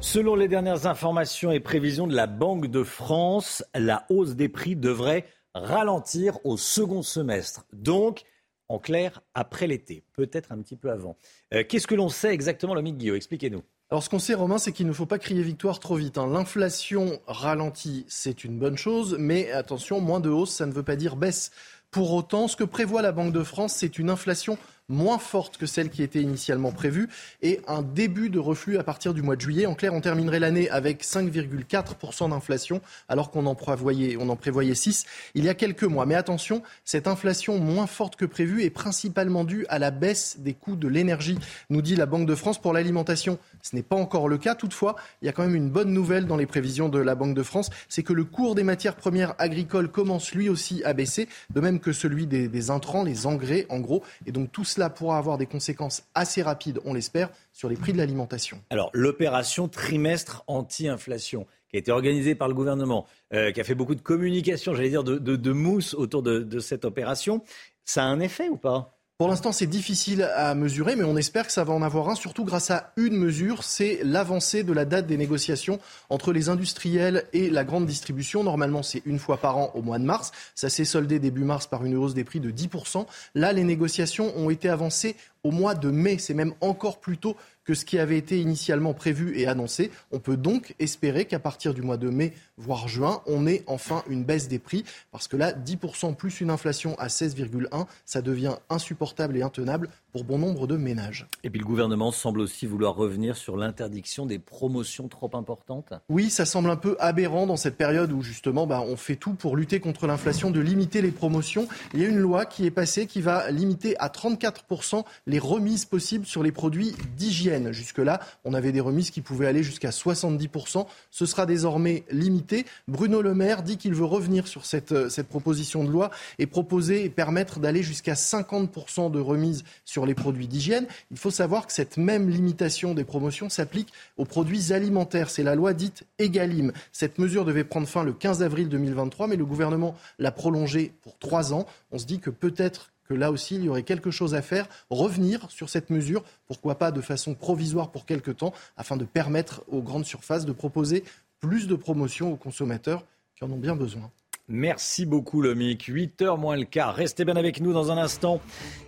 Selon 0.00 0.34
les 0.34 0.48
dernières 0.48 0.88
informations 0.88 1.52
et 1.52 1.60
prévisions 1.60 2.08
de 2.08 2.16
la 2.16 2.26
Banque 2.26 2.66
de 2.66 2.82
France, 2.82 3.64
la 3.76 4.04
hausse 4.10 4.34
des 4.34 4.48
prix 4.48 4.74
devrait 4.74 5.26
ralentir 5.54 6.38
au 6.42 6.56
second 6.56 7.02
semestre. 7.02 7.64
Donc, 7.72 8.24
en 8.68 8.78
clair, 8.78 9.20
après 9.34 9.66
l'été, 9.66 10.04
peut-être 10.12 10.52
un 10.52 10.60
petit 10.62 10.76
peu 10.76 10.90
avant. 10.90 11.16
Euh, 11.52 11.62
qu'est-ce 11.68 11.86
que 11.86 11.94
l'on 11.94 12.08
sait 12.08 12.32
exactement, 12.32 12.74
Lomique 12.74 12.96
Guillaume? 12.96 13.16
Expliquez-nous. 13.16 13.62
Alors 13.90 14.02
ce 14.02 14.08
qu'on 14.08 14.18
sait, 14.18 14.32
Romain, 14.32 14.56
c'est 14.56 14.72
qu'il 14.72 14.86
ne 14.86 14.92
faut 14.92 15.04
pas 15.04 15.18
crier 15.18 15.42
victoire 15.42 15.78
trop 15.78 15.96
vite. 15.96 16.16
Hein. 16.16 16.26
L'inflation 16.26 17.20
ralentit, 17.26 18.06
c'est 18.08 18.42
une 18.42 18.58
bonne 18.58 18.78
chose, 18.78 19.16
mais 19.18 19.50
attention, 19.50 20.00
moins 20.00 20.20
de 20.20 20.30
hausse, 20.30 20.52
ça 20.52 20.64
ne 20.64 20.72
veut 20.72 20.82
pas 20.82 20.96
dire 20.96 21.16
baisse. 21.16 21.50
Pour 21.90 22.14
autant, 22.14 22.48
ce 22.48 22.56
que 22.56 22.64
prévoit 22.64 23.02
la 23.02 23.12
Banque 23.12 23.34
de 23.34 23.42
France, 23.42 23.74
c'est 23.76 23.98
une 23.98 24.08
inflation 24.08 24.56
moins 24.88 25.18
forte 25.18 25.56
que 25.56 25.66
celle 25.66 25.90
qui 25.90 26.02
était 26.02 26.20
initialement 26.20 26.72
prévue 26.72 27.08
et 27.40 27.60
un 27.66 27.82
début 27.82 28.30
de 28.30 28.38
reflux 28.38 28.78
à 28.78 28.84
partir 28.84 29.14
du 29.14 29.22
mois 29.22 29.36
de 29.36 29.40
juillet. 29.40 29.66
En 29.66 29.74
clair, 29.74 29.94
on 29.94 30.00
terminerait 30.00 30.40
l'année 30.40 30.68
avec 30.70 31.04
5,4% 31.04 32.30
d'inflation 32.30 32.80
alors 33.08 33.30
qu'on 33.30 33.46
en, 33.46 33.54
prévoyait, 33.54 34.16
on 34.18 34.28
en 34.28 34.36
prévoyait 34.36 34.74
6 34.74 35.04
il 35.34 35.44
y 35.44 35.48
a 35.48 35.54
quelques 35.54 35.84
mois. 35.84 36.06
Mais 36.06 36.14
attention, 36.14 36.62
cette 36.84 37.06
inflation 37.06 37.58
moins 37.58 37.86
forte 37.86 38.16
que 38.16 38.24
prévue 38.24 38.62
est 38.62 38.70
principalement 38.70 39.44
due 39.44 39.66
à 39.68 39.78
la 39.78 39.90
baisse 39.90 40.36
des 40.38 40.54
coûts 40.54 40.76
de 40.76 40.88
l'énergie, 40.88 41.38
nous 41.70 41.82
dit 41.82 41.96
la 41.96 42.06
Banque 42.06 42.26
de 42.26 42.34
France 42.34 42.60
pour 42.60 42.72
l'alimentation. 42.72 43.38
Ce 43.62 43.76
n'est 43.76 43.82
pas 43.82 43.96
encore 43.96 44.28
le 44.28 44.38
cas. 44.38 44.54
Toutefois, 44.54 44.96
il 45.20 45.26
y 45.26 45.28
a 45.28 45.32
quand 45.32 45.44
même 45.44 45.54
une 45.54 45.70
bonne 45.70 45.92
nouvelle 45.92 46.26
dans 46.26 46.36
les 46.36 46.46
prévisions 46.46 46.88
de 46.88 46.98
la 46.98 47.14
Banque 47.14 47.34
de 47.34 47.42
France, 47.42 47.70
c'est 47.88 48.02
que 48.02 48.12
le 48.12 48.24
cours 48.24 48.54
des 48.54 48.64
matières 48.64 48.96
premières 48.96 49.34
agricoles 49.38 49.90
commence 49.90 50.32
lui 50.32 50.48
aussi 50.48 50.82
à 50.84 50.92
baisser, 50.92 51.28
de 51.50 51.60
même 51.60 51.80
que 51.80 51.92
celui 51.92 52.26
des, 52.26 52.48
des 52.48 52.70
intrants, 52.70 53.04
les 53.04 53.26
engrais 53.26 53.66
en 53.68 53.78
gros. 53.78 54.02
Et 54.26 54.32
donc 54.32 54.50
tout 54.52 54.64
cela 54.72 54.90
pourra 54.90 55.18
avoir 55.18 55.38
des 55.38 55.46
conséquences 55.46 56.04
assez 56.14 56.42
rapides, 56.42 56.80
on 56.84 56.94
l'espère, 56.94 57.30
sur 57.52 57.68
les 57.68 57.76
prix 57.76 57.92
de 57.92 57.98
l'alimentation. 57.98 58.60
Alors, 58.70 58.90
l'opération 58.92 59.68
trimestre 59.68 60.44
anti-inflation 60.46 61.46
qui 61.68 61.76
a 61.76 61.78
été 61.78 61.90
organisée 61.90 62.34
par 62.34 62.48
le 62.48 62.54
gouvernement, 62.54 63.06
euh, 63.32 63.50
qui 63.52 63.60
a 63.60 63.64
fait 63.64 63.74
beaucoup 63.74 63.94
de 63.94 64.00
communication, 64.00 64.74
j'allais 64.74 64.90
dire, 64.90 65.04
de, 65.04 65.52
mousse 65.52 65.94
autour 65.94 66.22
de 66.22 66.58
cette 66.58 66.84
opération, 66.84 67.42
ça 67.84 68.04
a 68.04 68.06
un 68.06 68.20
effet 68.20 68.48
ou 68.48 68.56
pas? 68.56 68.98
Pour 69.22 69.28
l'instant, 69.28 69.52
c'est 69.52 69.68
difficile 69.68 70.28
à 70.34 70.52
mesurer, 70.56 70.96
mais 70.96 71.04
on 71.04 71.16
espère 71.16 71.46
que 71.46 71.52
ça 71.52 71.62
va 71.62 71.72
en 71.72 71.82
avoir 71.82 72.08
un, 72.08 72.16
surtout 72.16 72.44
grâce 72.44 72.72
à 72.72 72.92
une 72.96 73.16
mesure, 73.16 73.62
c'est 73.62 74.00
l'avancée 74.02 74.64
de 74.64 74.72
la 74.72 74.84
date 74.84 75.06
des 75.06 75.16
négociations 75.16 75.78
entre 76.10 76.32
les 76.32 76.48
industriels 76.48 77.22
et 77.32 77.48
la 77.48 77.62
grande 77.62 77.86
distribution. 77.86 78.42
Normalement, 78.42 78.82
c'est 78.82 79.00
une 79.06 79.20
fois 79.20 79.36
par 79.36 79.58
an 79.58 79.70
au 79.76 79.82
mois 79.82 80.00
de 80.00 80.04
mars. 80.04 80.32
Ça 80.56 80.68
s'est 80.68 80.84
soldé 80.84 81.20
début 81.20 81.44
mars 81.44 81.68
par 81.68 81.84
une 81.84 81.94
hausse 81.94 82.14
des 82.14 82.24
prix 82.24 82.40
de 82.40 82.50
10%. 82.50 83.06
Là, 83.36 83.52
les 83.52 83.62
négociations 83.62 84.36
ont 84.36 84.50
été 84.50 84.68
avancées 84.68 85.14
au 85.44 85.50
mois 85.50 85.74
de 85.74 85.90
mai. 85.90 86.18
C'est 86.18 86.34
même 86.34 86.54
encore 86.60 87.00
plus 87.00 87.18
tôt 87.18 87.36
que 87.64 87.74
ce 87.74 87.84
qui 87.84 87.98
avait 87.98 88.18
été 88.18 88.40
initialement 88.40 88.94
prévu 88.94 89.38
et 89.38 89.46
annoncé. 89.46 89.90
On 90.10 90.18
peut 90.18 90.36
donc 90.36 90.74
espérer 90.78 91.24
qu'à 91.24 91.38
partir 91.38 91.74
du 91.74 91.82
mois 91.82 91.96
de 91.96 92.08
mai, 92.08 92.32
voire 92.56 92.88
juin, 92.88 93.22
on 93.26 93.46
ait 93.46 93.62
enfin 93.66 94.02
une 94.08 94.24
baisse 94.24 94.48
des 94.48 94.58
prix, 94.58 94.84
parce 95.10 95.28
que 95.28 95.36
là, 95.36 95.52
10% 95.52 96.14
plus 96.14 96.40
une 96.40 96.50
inflation 96.50 96.98
à 96.98 97.06
16,1, 97.06 97.86
ça 98.04 98.22
devient 98.22 98.56
insupportable 98.68 99.36
et 99.36 99.42
intenable 99.42 99.88
pour 100.12 100.24
bon 100.24 100.38
nombre 100.38 100.66
de 100.66 100.76
ménages. 100.76 101.26
Et 101.42 101.50
puis 101.50 101.58
le 101.58 101.64
gouvernement 101.64 102.12
semble 102.12 102.40
aussi 102.40 102.66
vouloir 102.66 102.94
revenir 102.94 103.36
sur 103.36 103.56
l'interdiction 103.56 104.26
des 104.26 104.38
promotions 104.38 105.08
trop 105.08 105.30
importantes. 105.34 105.94
Oui, 106.10 106.28
ça 106.28 106.44
semble 106.44 106.68
un 106.68 106.76
peu 106.76 106.96
aberrant 107.00 107.46
dans 107.46 107.56
cette 107.56 107.76
période 107.76 108.12
où 108.12 108.22
justement 108.22 108.66
bah, 108.66 108.84
on 108.86 108.96
fait 108.96 109.16
tout 109.16 109.34
pour 109.34 109.56
lutter 109.56 109.80
contre 109.80 110.06
l'inflation, 110.06 110.50
de 110.50 110.60
limiter 110.60 111.00
les 111.00 111.10
promotions. 111.10 111.66
Il 111.94 112.00
y 112.00 112.04
a 112.04 112.08
une 112.08 112.18
loi 112.18 112.44
qui 112.44 112.66
est 112.66 112.70
passée 112.70 113.06
qui 113.06 113.22
va 113.22 113.50
limiter 113.50 113.98
à 113.98 114.08
34% 114.08 115.04
les 115.26 115.38
remises 115.38 115.86
possibles 115.86 116.26
sur 116.26 116.42
les 116.42 116.52
produits 116.52 116.94
d'hygiène. 117.16 117.72
Jusque-là, 117.72 118.20
on 118.44 118.52
avait 118.52 118.72
des 118.72 118.80
remises 118.80 119.10
qui 119.10 119.22
pouvaient 119.22 119.46
aller 119.46 119.62
jusqu'à 119.62 119.90
70%. 119.90 120.86
Ce 121.10 121.26
sera 121.26 121.46
désormais 121.46 122.04
limité. 122.10 122.66
Bruno 122.86 123.22
Le 123.22 123.34
Maire 123.34 123.62
dit 123.62 123.78
qu'il 123.78 123.94
veut 123.94 124.04
revenir 124.04 124.46
sur 124.46 124.66
cette, 124.66 124.92
euh, 124.92 125.08
cette 125.08 125.28
proposition 125.28 125.84
de 125.84 125.90
loi 125.90 126.10
et 126.38 126.46
proposer 126.46 127.04
et 127.04 127.10
permettre 127.10 127.60
d'aller 127.60 127.82
jusqu'à 127.82 128.14
50% 128.14 129.10
de 129.10 129.20
remises 129.20 129.64
sur 129.84 130.01
les 130.06 130.14
produits 130.14 130.48
d'hygiène. 130.48 130.86
Il 131.10 131.18
faut 131.18 131.30
savoir 131.30 131.66
que 131.66 131.72
cette 131.72 131.96
même 131.96 132.28
limitation 132.28 132.94
des 132.94 133.04
promotions 133.04 133.48
s'applique 133.48 133.92
aux 134.16 134.24
produits 134.24 134.72
alimentaires. 134.72 135.30
C'est 135.30 135.42
la 135.42 135.54
loi 135.54 135.74
dite 135.74 136.04
Egalim. 136.18 136.72
Cette 136.92 137.18
mesure 137.18 137.44
devait 137.44 137.64
prendre 137.64 137.86
fin 137.86 138.04
le 138.04 138.12
15 138.12 138.42
avril 138.42 138.68
2023, 138.68 139.26
mais 139.26 139.36
le 139.36 139.44
gouvernement 139.44 139.96
l'a 140.18 140.32
prolongée 140.32 140.92
pour 141.02 141.18
trois 141.18 141.52
ans. 141.52 141.66
On 141.90 141.98
se 141.98 142.06
dit 142.06 142.20
que 142.20 142.30
peut-être 142.30 142.92
que 143.04 143.14
là 143.14 143.30
aussi, 143.30 143.56
il 143.56 143.64
y 143.64 143.68
aurait 143.68 143.82
quelque 143.82 144.10
chose 144.10 144.34
à 144.34 144.42
faire, 144.42 144.68
revenir 144.90 145.50
sur 145.50 145.68
cette 145.68 145.90
mesure, 145.90 146.22
pourquoi 146.46 146.78
pas 146.78 146.92
de 146.92 147.00
façon 147.00 147.34
provisoire 147.34 147.90
pour 147.90 148.06
quelque 148.06 148.30
temps, 148.30 148.52
afin 148.76 148.96
de 148.96 149.04
permettre 149.04 149.64
aux 149.68 149.82
grandes 149.82 150.06
surfaces 150.06 150.46
de 150.46 150.52
proposer 150.52 151.04
plus 151.40 151.66
de 151.66 151.74
promotions 151.74 152.32
aux 152.32 152.36
consommateurs 152.36 153.04
qui 153.34 153.44
en 153.44 153.50
ont 153.50 153.58
bien 153.58 153.76
besoin. 153.76 154.10
Merci 154.48 155.06
beaucoup, 155.06 155.40
Lomic. 155.40 155.88
8h 155.88 156.38
moins 156.38 156.56
le 156.56 156.64
quart. 156.64 156.94
Restez 156.94 157.24
bien 157.24 157.36
avec 157.36 157.60
nous 157.60 157.72
dans 157.72 157.92
un 157.92 157.96
instant. 157.96 158.40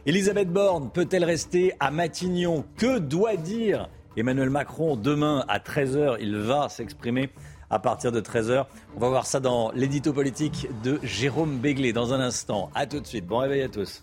Elisabeth 0.04 0.52
Borne 0.52 0.90
peut-elle 0.90 1.24
rester 1.24 1.72
à 1.80 1.90
Matignon? 1.90 2.64
Que 2.76 2.98
doit 2.98 3.36
dire 3.36 3.88
Emmanuel 4.16 4.50
Macron? 4.50 4.96
Demain 4.96 5.44
à 5.48 5.60
13h 5.60 6.16
Il 6.20 6.36
va 6.36 6.68
s'exprimer 6.68 7.30
à 7.70 7.78
partir 7.78 8.10
de 8.12 8.20
13h. 8.20 8.66
On 8.96 9.00
va 9.00 9.08
voir 9.08 9.26
ça 9.26 9.40
dans 9.40 9.70
l'édito 9.72 10.12
politique 10.12 10.68
de 10.82 10.98
Jérôme 11.02 11.58
Béglé 11.58 11.92
dans 11.92 12.12
un 12.12 12.20
instant. 12.20 12.70
A 12.74 12.86
tout 12.86 13.00
de 13.00 13.06
suite. 13.06 13.26
Bon 13.26 13.38
réveil 13.38 13.62
à 13.62 13.68
tous. 13.68 14.02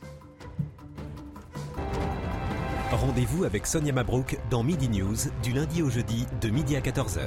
Rendez-vous 2.91 3.43
avec 3.43 3.67
Sonia 3.67 3.93
Mabrouk 3.93 4.37
dans 4.49 4.63
Midi 4.63 4.89
News 4.89 5.15
du 5.43 5.51
lundi 5.53 5.81
au 5.81 5.89
jeudi 5.89 6.25
de 6.41 6.49
midi 6.49 6.75
à 6.75 6.81
14h. 6.81 7.19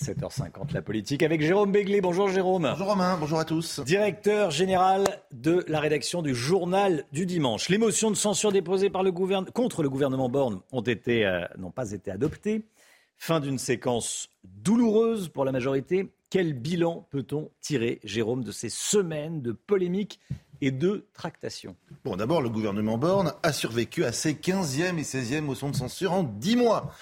7h50, 0.00 0.72
la 0.72 0.82
politique 0.82 1.22
avec 1.22 1.40
Jérôme 1.40 1.70
Béglé. 1.70 2.00
Bonjour 2.00 2.28
Jérôme. 2.28 2.68
Bonjour 2.70 2.88
Romain, 2.88 3.16
bonjour 3.18 3.38
à 3.38 3.44
tous. 3.44 3.80
Directeur 3.80 4.50
général 4.50 5.04
de 5.32 5.64
la 5.68 5.78
rédaction 5.78 6.20
du 6.20 6.34
journal 6.34 7.04
du 7.12 7.26
dimanche. 7.26 7.68
Les 7.68 7.78
motions 7.78 8.10
de 8.10 8.16
censure 8.16 8.50
déposées 8.50 8.90
par 8.90 9.04
le 9.04 9.12
contre 9.12 9.82
le 9.82 9.88
gouvernement 9.88 10.28
Borne 10.28 10.60
ont 10.72 10.80
été, 10.80 11.24
euh, 11.24 11.44
n'ont 11.58 11.70
pas 11.70 11.92
été 11.92 12.10
adoptées. 12.10 12.66
Fin 13.16 13.38
d'une 13.38 13.58
séquence 13.58 14.28
douloureuse 14.42 15.28
pour 15.28 15.44
la 15.44 15.52
majorité. 15.52 16.12
Quel 16.28 16.52
bilan 16.52 17.06
peut-on 17.10 17.50
tirer, 17.60 18.00
Jérôme, 18.02 18.42
de 18.42 18.50
ces 18.50 18.68
semaines 18.68 19.40
de 19.40 19.52
polémiques 19.52 20.18
et 20.60 20.72
de 20.72 21.06
tractations? 21.14 21.76
Bon, 22.04 22.16
d'abord, 22.16 22.42
le 22.42 22.50
gouvernement 22.50 22.98
Borne 22.98 23.32
a 23.44 23.52
survécu 23.52 24.04
à 24.04 24.10
ses 24.10 24.34
15e 24.34 24.98
et 24.98 25.02
16e 25.02 25.42
motions 25.42 25.70
de 25.70 25.76
censure 25.76 26.12
en 26.12 26.24
10 26.24 26.56
mois. 26.56 26.92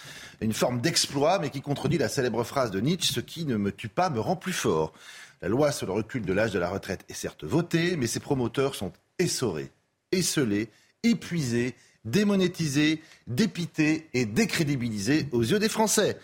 Une 0.43 0.53
forme 0.53 0.81
d'exploit, 0.81 1.39
mais 1.39 1.51
qui 1.51 1.61
contredit 1.61 1.99
la 1.99 2.09
célèbre 2.09 2.43
phrase 2.43 2.73
de 2.73 2.81
Nietzsche 2.81 3.13
Ce 3.13 3.21
qui 3.21 3.45
ne 3.45 3.57
me 3.57 3.71
tue 3.71 3.89
pas 3.89 4.11
me 4.11 4.19
rend 4.19 4.35
plus 4.35 4.53
fort. 4.53 4.93
La 5.41 5.49
loi 5.49 5.71
sur 5.73 5.87
le 5.87 5.93
recul 5.93 6.23
de 6.23 6.33
l'âge 6.33 6.51
de 6.51 6.59
la 6.59 6.69
retraite 6.69 7.05
est 7.09 7.15
certes 7.15 7.45
votée, 7.45 7.97
mais 7.97 8.07
ses 8.07 8.21
promoteurs 8.21 8.75
sont 8.75 8.93
essorés, 9.19 9.71
esselés, 10.11 10.69
épuisés, 11.05 11.75
démonétisés, 12.05 13.03
dépités 13.29 14.09
et 14.15 14.27
décrédibilisés 14.27 15.29
aux 15.33 15.43
yeux 15.43 15.59
des 15.59 15.69
Français 15.69 16.19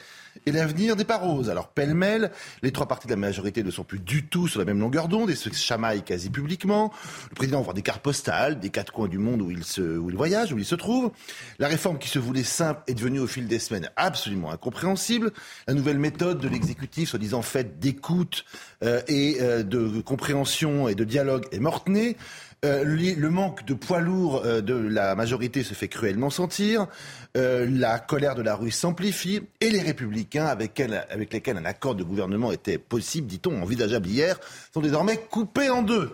et 0.46 0.52
l'avenir 0.52 0.96
n'est 0.96 1.04
pas 1.04 1.18
rose. 1.18 1.50
Alors 1.50 1.68
pêle-mêle, 1.68 2.30
les 2.62 2.72
trois 2.72 2.86
partis 2.86 3.06
de 3.06 3.12
la 3.12 3.16
majorité 3.16 3.62
ne 3.62 3.70
sont 3.70 3.84
plus 3.84 3.98
du 3.98 4.26
tout 4.26 4.48
sur 4.48 4.58
la 4.58 4.64
même 4.64 4.80
longueur 4.80 5.08
d'onde 5.08 5.30
et 5.30 5.34
se 5.34 5.50
chamaillent 5.52 6.02
quasi 6.02 6.30
publiquement. 6.30 6.92
Le 7.30 7.34
président 7.34 7.60
envoie 7.60 7.74
des 7.74 7.82
cartes 7.82 8.02
postales 8.02 8.58
des 8.60 8.70
quatre 8.70 8.92
coins 8.92 9.08
du 9.08 9.18
monde 9.18 9.42
où 9.42 9.50
il, 9.50 9.64
se, 9.64 9.80
où 9.80 10.10
il 10.10 10.16
voyage, 10.16 10.52
où 10.52 10.58
il 10.58 10.64
se 10.64 10.74
trouve. 10.74 11.10
La 11.58 11.68
réforme 11.68 11.98
qui 11.98 12.08
se 12.08 12.18
voulait 12.18 12.44
simple 12.44 12.82
est 12.86 12.94
devenue 12.94 13.20
au 13.20 13.26
fil 13.26 13.46
des 13.46 13.58
semaines 13.58 13.90
absolument 13.96 14.50
incompréhensible. 14.50 15.32
La 15.66 15.74
nouvelle 15.74 15.98
méthode 15.98 16.40
de 16.40 16.48
l'exécutif, 16.48 17.10
soi-disant 17.10 17.42
faite 17.42 17.78
d'écoute 17.78 18.44
euh, 18.82 19.00
et 19.08 19.38
euh, 19.40 19.62
de 19.62 20.00
compréhension 20.00 20.88
et 20.88 20.94
de 20.94 21.04
dialogue, 21.04 21.46
est 21.52 21.60
morte-née. 21.60 22.16
Euh, 22.64 22.82
le 22.84 23.30
manque 23.30 23.64
de 23.64 23.74
poids 23.74 24.00
lourd 24.00 24.42
euh, 24.44 24.60
de 24.60 24.74
la 24.74 25.14
majorité 25.14 25.62
se 25.62 25.74
fait 25.74 25.86
cruellement 25.86 26.28
sentir. 26.28 26.88
Euh, 27.36 27.68
la 27.70 28.00
colère 28.00 28.34
de 28.34 28.42
la 28.42 28.56
rue 28.56 28.72
s'amplifie 28.72 29.42
et 29.60 29.70
les 29.70 29.80
républicains, 29.80 30.46
avec, 30.46 30.82
lesquels 31.16 31.56
un 31.56 31.64
accord 31.64 31.94
de 31.94 32.02
gouvernement 32.02 32.50
était 32.50 32.78
possible, 32.78 33.28
dit-on, 33.28 33.62
envisageable 33.62 34.08
hier, 34.08 34.40
sont 34.74 34.80
désormais 34.80 35.18
coupés 35.18 35.70
en 35.70 35.82
deux. 35.82 36.12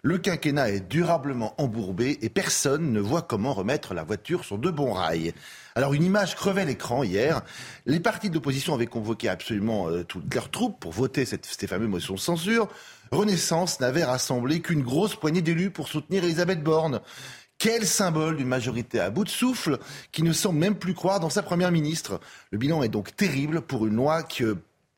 Le 0.00 0.16
quinquennat 0.16 0.70
est 0.70 0.88
durablement 0.88 1.54
embourbé 1.58 2.18
et 2.22 2.30
personne 2.30 2.90
ne 2.90 2.98
voit 2.98 3.22
comment 3.22 3.52
remettre 3.52 3.92
la 3.92 4.02
voiture 4.02 4.44
sur 4.44 4.56
de 4.56 4.70
bons 4.70 4.94
rails. 4.94 5.34
Alors 5.74 5.92
une 5.92 6.02
image 6.02 6.34
crevait 6.36 6.64
l'écran 6.64 7.04
hier. 7.04 7.42
Les 7.86 8.00
partis 8.00 8.30
d'opposition 8.30 8.74
avaient 8.74 8.86
convoqué 8.86 9.28
absolument 9.28 9.86
toutes 10.08 10.34
leurs 10.34 10.50
troupes 10.50 10.80
pour 10.80 10.90
voter 10.90 11.24
cette, 11.24 11.46
ces 11.46 11.68
fameuses 11.68 11.88
motions 11.88 12.14
de 12.14 12.18
censure. 12.18 12.68
Renaissance 13.12 13.78
n'avait 13.78 14.04
rassemblé 14.04 14.60
qu'une 14.60 14.82
grosse 14.82 15.16
poignée 15.16 15.42
d'élus 15.42 15.70
pour 15.70 15.86
soutenir 15.86 16.24
Elisabeth 16.24 16.62
Borne. 16.62 17.02
Quel 17.58 17.86
symbole 17.86 18.38
d'une 18.38 18.48
majorité 18.48 19.00
à 19.00 19.10
bout 19.10 19.24
de 19.24 19.28
souffle 19.28 19.78
qui 20.12 20.22
ne 20.22 20.32
semble 20.32 20.58
même 20.58 20.76
plus 20.76 20.94
croire 20.94 21.20
dans 21.20 21.28
sa 21.28 21.42
première 21.42 21.70
ministre. 21.70 22.20
Le 22.50 22.58
bilan 22.58 22.82
est 22.82 22.88
donc 22.88 23.14
terrible 23.14 23.60
pour 23.60 23.86
une 23.86 23.96
loi 23.96 24.22
qui, 24.22 24.44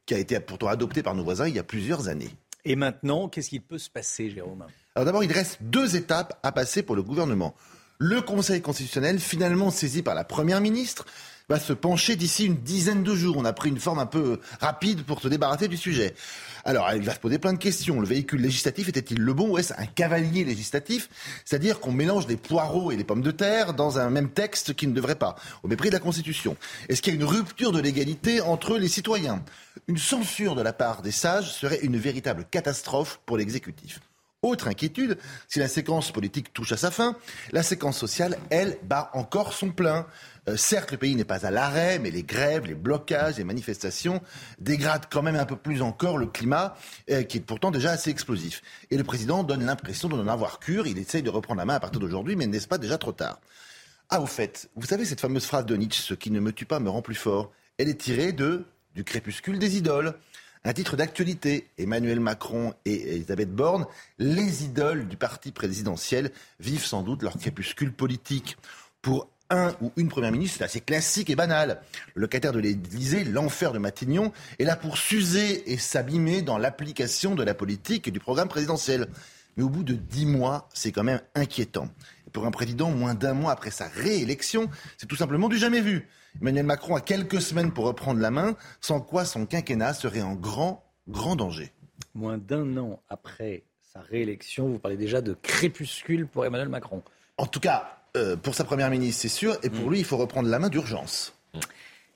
qui 0.06 0.14
a 0.14 0.18
été 0.18 0.38
pourtant 0.38 0.68
adoptée 0.68 1.02
par 1.02 1.16
nos 1.16 1.24
voisins 1.24 1.48
il 1.48 1.56
y 1.56 1.58
a 1.58 1.64
plusieurs 1.64 2.06
années. 2.06 2.30
Et 2.64 2.76
maintenant, 2.76 3.28
qu'est-ce 3.28 3.50
qui 3.50 3.58
peut 3.58 3.78
se 3.78 3.90
passer, 3.90 4.30
Jérôme? 4.30 4.64
Alors 4.94 5.06
d'abord, 5.06 5.24
il 5.24 5.32
reste 5.32 5.58
deux 5.60 5.96
étapes 5.96 6.38
à 6.44 6.52
passer 6.52 6.84
pour 6.84 6.94
le 6.94 7.02
gouvernement. 7.02 7.56
Le 7.98 8.20
Conseil 8.22 8.62
constitutionnel, 8.62 9.18
finalement 9.18 9.72
saisi 9.72 10.02
par 10.02 10.14
la 10.14 10.24
Première 10.24 10.60
ministre, 10.60 11.04
va 11.48 11.60
se 11.60 11.72
pencher 11.72 12.16
d'ici 12.16 12.46
une 12.46 12.56
dizaine 12.56 13.02
de 13.02 13.14
jours. 13.14 13.36
On 13.36 13.44
a 13.44 13.52
pris 13.52 13.68
une 13.68 13.78
forme 13.78 13.98
un 13.98 14.06
peu 14.06 14.40
rapide 14.60 15.02
pour 15.04 15.20
se 15.20 15.28
débarrasser 15.28 15.68
du 15.68 15.76
sujet. 15.76 16.14
Alors, 16.64 16.90
il 16.94 17.02
va 17.02 17.14
se 17.14 17.20
poser 17.20 17.38
plein 17.38 17.52
de 17.52 17.58
questions. 17.58 18.00
Le 18.00 18.06
véhicule 18.06 18.40
législatif 18.40 18.88
était-il 18.88 19.20
le 19.20 19.34
bon? 19.34 19.50
Ou 19.50 19.58
est-ce 19.58 19.74
un 19.76 19.86
cavalier 19.86 20.44
législatif? 20.44 21.10
C'est-à-dire 21.44 21.80
qu'on 21.80 21.92
mélange 21.92 22.26
des 22.26 22.38
poireaux 22.38 22.90
et 22.90 22.96
des 22.96 23.04
pommes 23.04 23.20
de 23.20 23.30
terre 23.30 23.74
dans 23.74 23.98
un 23.98 24.08
même 24.08 24.30
texte 24.30 24.74
qui 24.74 24.86
ne 24.86 24.94
devrait 24.94 25.16
pas, 25.16 25.36
au 25.62 25.68
mépris 25.68 25.90
de 25.90 25.94
la 25.94 26.00
Constitution. 26.00 26.56
Est-ce 26.88 27.02
qu'il 27.02 27.12
y 27.12 27.16
a 27.16 27.20
une 27.20 27.26
rupture 27.26 27.72
de 27.72 27.80
l'égalité 27.80 28.40
entre 28.40 28.78
les 28.78 28.88
citoyens? 28.88 29.44
Une 29.86 29.98
censure 29.98 30.54
de 30.54 30.62
la 30.62 30.72
part 30.72 31.02
des 31.02 31.12
sages 31.12 31.52
serait 31.52 31.80
une 31.82 31.98
véritable 31.98 32.46
catastrophe 32.50 33.20
pour 33.26 33.36
l'exécutif. 33.36 34.00
Autre 34.44 34.68
inquiétude, 34.68 35.16
si 35.48 35.58
la 35.58 35.68
séquence 35.68 36.12
politique 36.12 36.52
touche 36.52 36.72
à 36.72 36.76
sa 36.76 36.90
fin, 36.90 37.16
la 37.52 37.62
séquence 37.62 37.96
sociale, 37.96 38.36
elle, 38.50 38.76
bat 38.82 39.08
encore 39.14 39.54
son 39.54 39.70
plein. 39.70 40.06
Euh, 40.50 40.58
certes, 40.58 40.92
le 40.92 40.98
pays 40.98 41.16
n'est 41.16 41.24
pas 41.24 41.46
à 41.46 41.50
l'arrêt, 41.50 41.98
mais 41.98 42.10
les 42.10 42.24
grèves, 42.24 42.66
les 42.66 42.74
blocages, 42.74 43.38
les 43.38 43.44
manifestations 43.44 44.20
dégradent 44.58 45.06
quand 45.10 45.22
même 45.22 45.36
un 45.36 45.46
peu 45.46 45.56
plus 45.56 45.80
encore 45.80 46.18
le 46.18 46.26
climat, 46.26 46.76
euh, 47.10 47.22
qui 47.22 47.38
est 47.38 47.40
pourtant 47.40 47.70
déjà 47.70 47.92
assez 47.92 48.10
explosif. 48.10 48.60
Et 48.90 48.98
le 48.98 49.04
président 49.04 49.44
donne 49.44 49.64
l'impression 49.64 50.10
de 50.10 50.16
n'en 50.16 50.28
avoir 50.28 50.58
cure. 50.58 50.86
Il 50.86 50.98
essaye 50.98 51.22
de 51.22 51.30
reprendre 51.30 51.60
la 51.60 51.64
main 51.64 51.76
à 51.76 51.80
partir 51.80 51.98
d'aujourd'hui, 51.98 52.36
mais 52.36 52.46
n'est-ce 52.46 52.68
pas 52.68 52.76
déjà 52.76 52.98
trop 52.98 53.12
tard? 53.12 53.40
Ah, 54.10 54.20
au 54.20 54.26
fait, 54.26 54.68
vous 54.76 54.84
savez 54.84 55.06
cette 55.06 55.22
fameuse 55.22 55.46
phrase 55.46 55.64
de 55.64 55.74
Nietzsche, 55.74 56.02
ce 56.02 56.12
qui 56.12 56.30
ne 56.30 56.40
me 56.40 56.52
tue 56.52 56.66
pas 56.66 56.80
me 56.80 56.90
rend 56.90 57.00
plus 57.00 57.14
fort. 57.14 57.50
Elle 57.78 57.88
est 57.88 57.98
tirée 57.98 58.32
de 58.32 58.66
du 58.94 59.04
crépuscule 59.04 59.58
des 59.58 59.78
idoles. 59.78 60.14
Un 60.66 60.72
titre 60.72 60.96
d'actualité, 60.96 61.68
Emmanuel 61.76 62.20
Macron 62.20 62.72
et 62.86 63.16
Elisabeth 63.16 63.54
Borne, 63.54 63.84
les 64.18 64.64
idoles 64.64 65.06
du 65.06 65.18
parti 65.18 65.52
présidentiel, 65.52 66.30
vivent 66.58 66.86
sans 66.86 67.02
doute 67.02 67.22
leur 67.22 67.36
crépuscule 67.36 67.92
politique. 67.92 68.56
Pour 69.02 69.28
un 69.50 69.76
ou 69.82 69.92
une 69.98 70.08
première 70.08 70.32
ministre, 70.32 70.56
c'est 70.56 70.64
assez 70.64 70.80
classique 70.80 71.28
et 71.28 71.36
banal. 71.36 71.82
Le 72.14 72.22
locataire 72.22 72.52
de 72.52 72.60
l'Élysée, 72.60 73.24
l'enfer 73.24 73.72
de 73.72 73.78
Matignon, 73.78 74.32
est 74.58 74.64
là 74.64 74.74
pour 74.74 74.96
s'user 74.96 75.70
et 75.70 75.76
s'abîmer 75.76 76.40
dans 76.40 76.56
l'application 76.56 77.34
de 77.34 77.42
la 77.42 77.52
politique 77.52 78.08
et 78.08 78.10
du 78.10 78.18
programme 78.18 78.48
présidentiel. 78.48 79.08
Mais 79.58 79.64
au 79.64 79.68
bout 79.68 79.84
de 79.84 79.92
dix 79.92 80.24
mois, 80.24 80.70
c'est 80.72 80.92
quand 80.92 81.04
même 81.04 81.20
inquiétant. 81.34 81.90
Et 82.26 82.30
pour 82.30 82.46
un 82.46 82.50
président, 82.50 82.90
moins 82.90 83.12
d'un 83.12 83.34
mois 83.34 83.52
après 83.52 83.70
sa 83.70 83.86
réélection, 83.86 84.70
c'est 84.96 85.06
tout 85.06 85.16
simplement 85.16 85.50
du 85.50 85.58
jamais 85.58 85.82
vu. 85.82 86.08
Emmanuel 86.40 86.66
Macron 86.66 86.96
a 86.96 87.00
quelques 87.00 87.40
semaines 87.40 87.72
pour 87.72 87.84
reprendre 87.84 88.20
la 88.20 88.30
main, 88.30 88.56
sans 88.80 89.00
quoi 89.00 89.24
son 89.24 89.46
quinquennat 89.46 89.94
serait 89.94 90.22
en 90.22 90.34
grand, 90.34 90.84
grand 91.08 91.36
danger. 91.36 91.72
Moins 92.14 92.38
d'un 92.38 92.76
an 92.76 93.00
après 93.08 93.64
sa 93.92 94.00
réélection, 94.00 94.68
vous 94.68 94.78
parlez 94.78 94.96
déjà 94.96 95.20
de 95.20 95.34
crépuscule 95.34 96.26
pour 96.26 96.44
Emmanuel 96.44 96.68
Macron. 96.68 97.02
En 97.38 97.46
tout 97.46 97.60
cas, 97.60 97.98
euh, 98.16 98.36
pour 98.36 98.54
sa 98.54 98.64
première 98.64 98.90
ministre, 98.90 99.22
c'est 99.22 99.28
sûr. 99.28 99.56
Et 99.62 99.70
pour 99.70 99.86
mm. 99.86 99.90
lui, 99.90 99.98
il 100.00 100.04
faut 100.04 100.16
reprendre 100.16 100.48
la 100.48 100.58
main 100.58 100.68
d'urgence. 100.68 101.34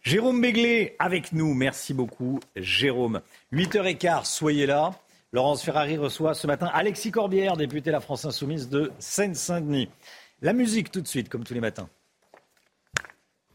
Jérôme 0.03 0.41
Béglé 0.41 0.97
avec 0.99 1.33
nous. 1.33 1.55
Merci 1.55 1.93
beaucoup, 1.95 2.41
Jérôme. 2.57 3.21
8h15, 3.53 4.25
soyez 4.25 4.67
là. 4.67 4.93
Laurence 5.33 5.63
Ferrari 5.63 5.99
reçoit 5.99 6.35
ce 6.35 6.47
matin 6.47 6.71
Alexis 6.73 7.11
Corbière, 7.11 7.57
député 7.57 7.91
de 7.91 7.93
la 7.93 8.01
France 8.01 8.25
Insoumise 8.25 8.69
de 8.69 8.91
Seine-Saint-Denis. 8.99 9.91
La 10.41 10.53
musique 10.53 10.91
tout 10.91 11.01
de 11.01 11.09
suite, 11.09 11.29
comme 11.29 11.45
tous 11.45 11.53
les 11.53 11.61
matins. 11.61 11.89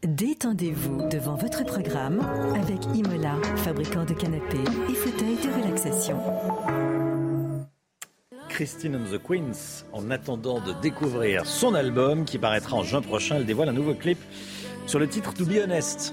Détendez-vous 0.04 1.08
devant 1.08 1.34
votre 1.34 1.64
programme 1.64 2.20
avec 2.62 2.84
Imola, 2.94 3.36
fabricant 3.56 4.04
de 4.04 4.12
canapés 4.12 4.58
et 4.90 4.94
fauteuils 4.94 5.36
de 5.36 5.62
relaxation. 5.62 6.18
Christine 8.50 8.96
and 8.96 9.10
the 9.10 9.18
Queens 9.18 9.86
en 9.94 10.10
attendant 10.10 10.60
de 10.60 10.74
découvrir 10.82 11.46
son 11.46 11.72
album 11.72 12.26
qui 12.26 12.36
paraîtra 12.36 12.76
en 12.76 12.82
juin 12.82 13.00
prochain. 13.00 13.36
Elle 13.36 13.46
dévoile 13.46 13.70
un 13.70 13.72
nouveau 13.72 13.94
clip 13.94 14.18
sur 14.86 14.98
le 14.98 15.08
titre 15.08 15.32
To 15.32 15.46
Be 15.46 15.56
Honest. 15.64 16.12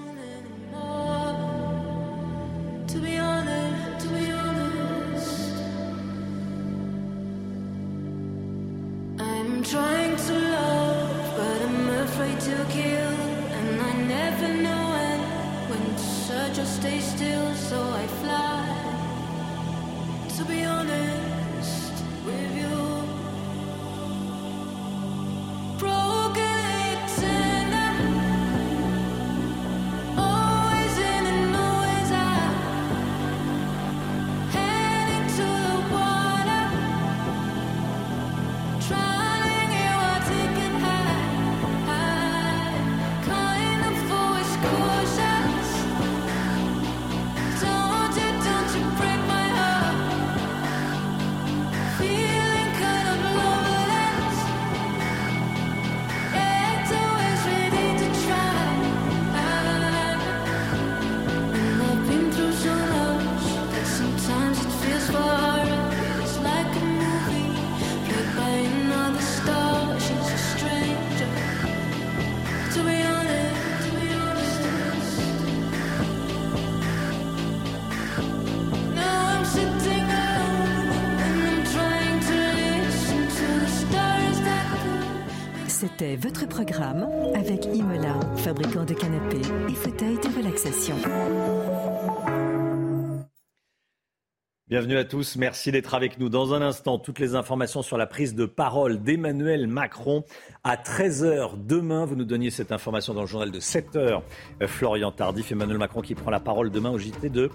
Bienvenue 94.72 94.96
à 94.96 95.04
tous, 95.04 95.36
merci 95.36 95.70
d'être 95.74 95.96
avec 95.96 96.18
nous. 96.18 96.30
Dans 96.30 96.54
un 96.54 96.62
instant, 96.62 96.98
toutes 96.98 97.20
les 97.20 97.36
informations 97.36 97.82
sur 97.82 97.98
la 97.98 98.08
prise 98.08 98.36
de 98.36 98.46
parole 98.46 99.04
d'Emmanuel 99.04 99.68
Macron 99.68 100.24
à 100.64 100.78
13h 100.78 101.56
demain. 101.58 102.06
Vous 102.06 102.16
nous 102.16 102.24
donniez 102.24 102.52
cette 102.52 102.72
information 102.72 103.14
dans 103.14 103.20
le 103.20 103.28
journal 103.28 103.52
de 103.52 103.60
7h. 103.60 104.22
Florian 104.68 105.12
Tardif, 105.12 105.52
Emmanuel 105.52 105.78
Macron 105.78 106.00
qui 106.00 106.16
prend 106.16 106.32
la 106.32 106.40
parole 106.40 106.72
demain 106.72 106.90
au 106.90 106.98
JT 106.98 107.28
de 107.28 107.50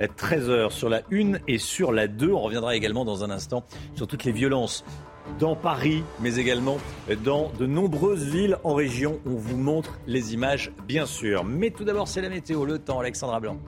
13h 0.00 0.70
sur 0.70 0.88
la 0.88 1.02
1 1.12 1.40
et 1.46 1.58
sur 1.58 1.92
la 1.92 2.08
2. 2.08 2.32
On 2.32 2.40
reviendra 2.40 2.74
également 2.74 3.04
dans 3.04 3.22
un 3.22 3.28
instant 3.28 3.66
sur 3.94 4.06
toutes 4.06 4.24
les 4.24 4.32
violences 4.32 4.82
dans 5.38 5.54
Paris, 5.54 6.02
mais 6.20 6.36
également 6.36 6.78
dans 7.22 7.52
de 7.58 7.66
nombreuses 7.66 8.24
villes 8.24 8.56
en 8.64 8.72
région. 8.72 9.20
On 9.26 9.34
vous 9.34 9.58
montre 9.58 9.98
les 10.06 10.32
images, 10.32 10.72
bien 10.88 11.04
sûr. 11.04 11.44
Mais 11.44 11.68
tout 11.68 11.84
d'abord, 11.84 12.08
c'est 12.08 12.22
la 12.22 12.30
météo, 12.30 12.64
le 12.64 12.78
temps, 12.78 12.98
Alexandra 12.98 13.40
Blanc. 13.40 13.58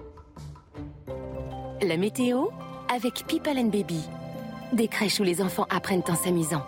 La 1.83 1.99
météo 1.99 2.47
avec 2.95 3.27
People 3.27 3.59
and 3.59 3.71
Baby. 3.71 4.01
Des 4.73 4.87
crèches 4.87 5.19
où 5.19 5.25
les 5.25 5.43
enfants 5.43 5.67
apprennent 5.69 6.05
en 6.09 6.15
s'amusant. 6.15 6.63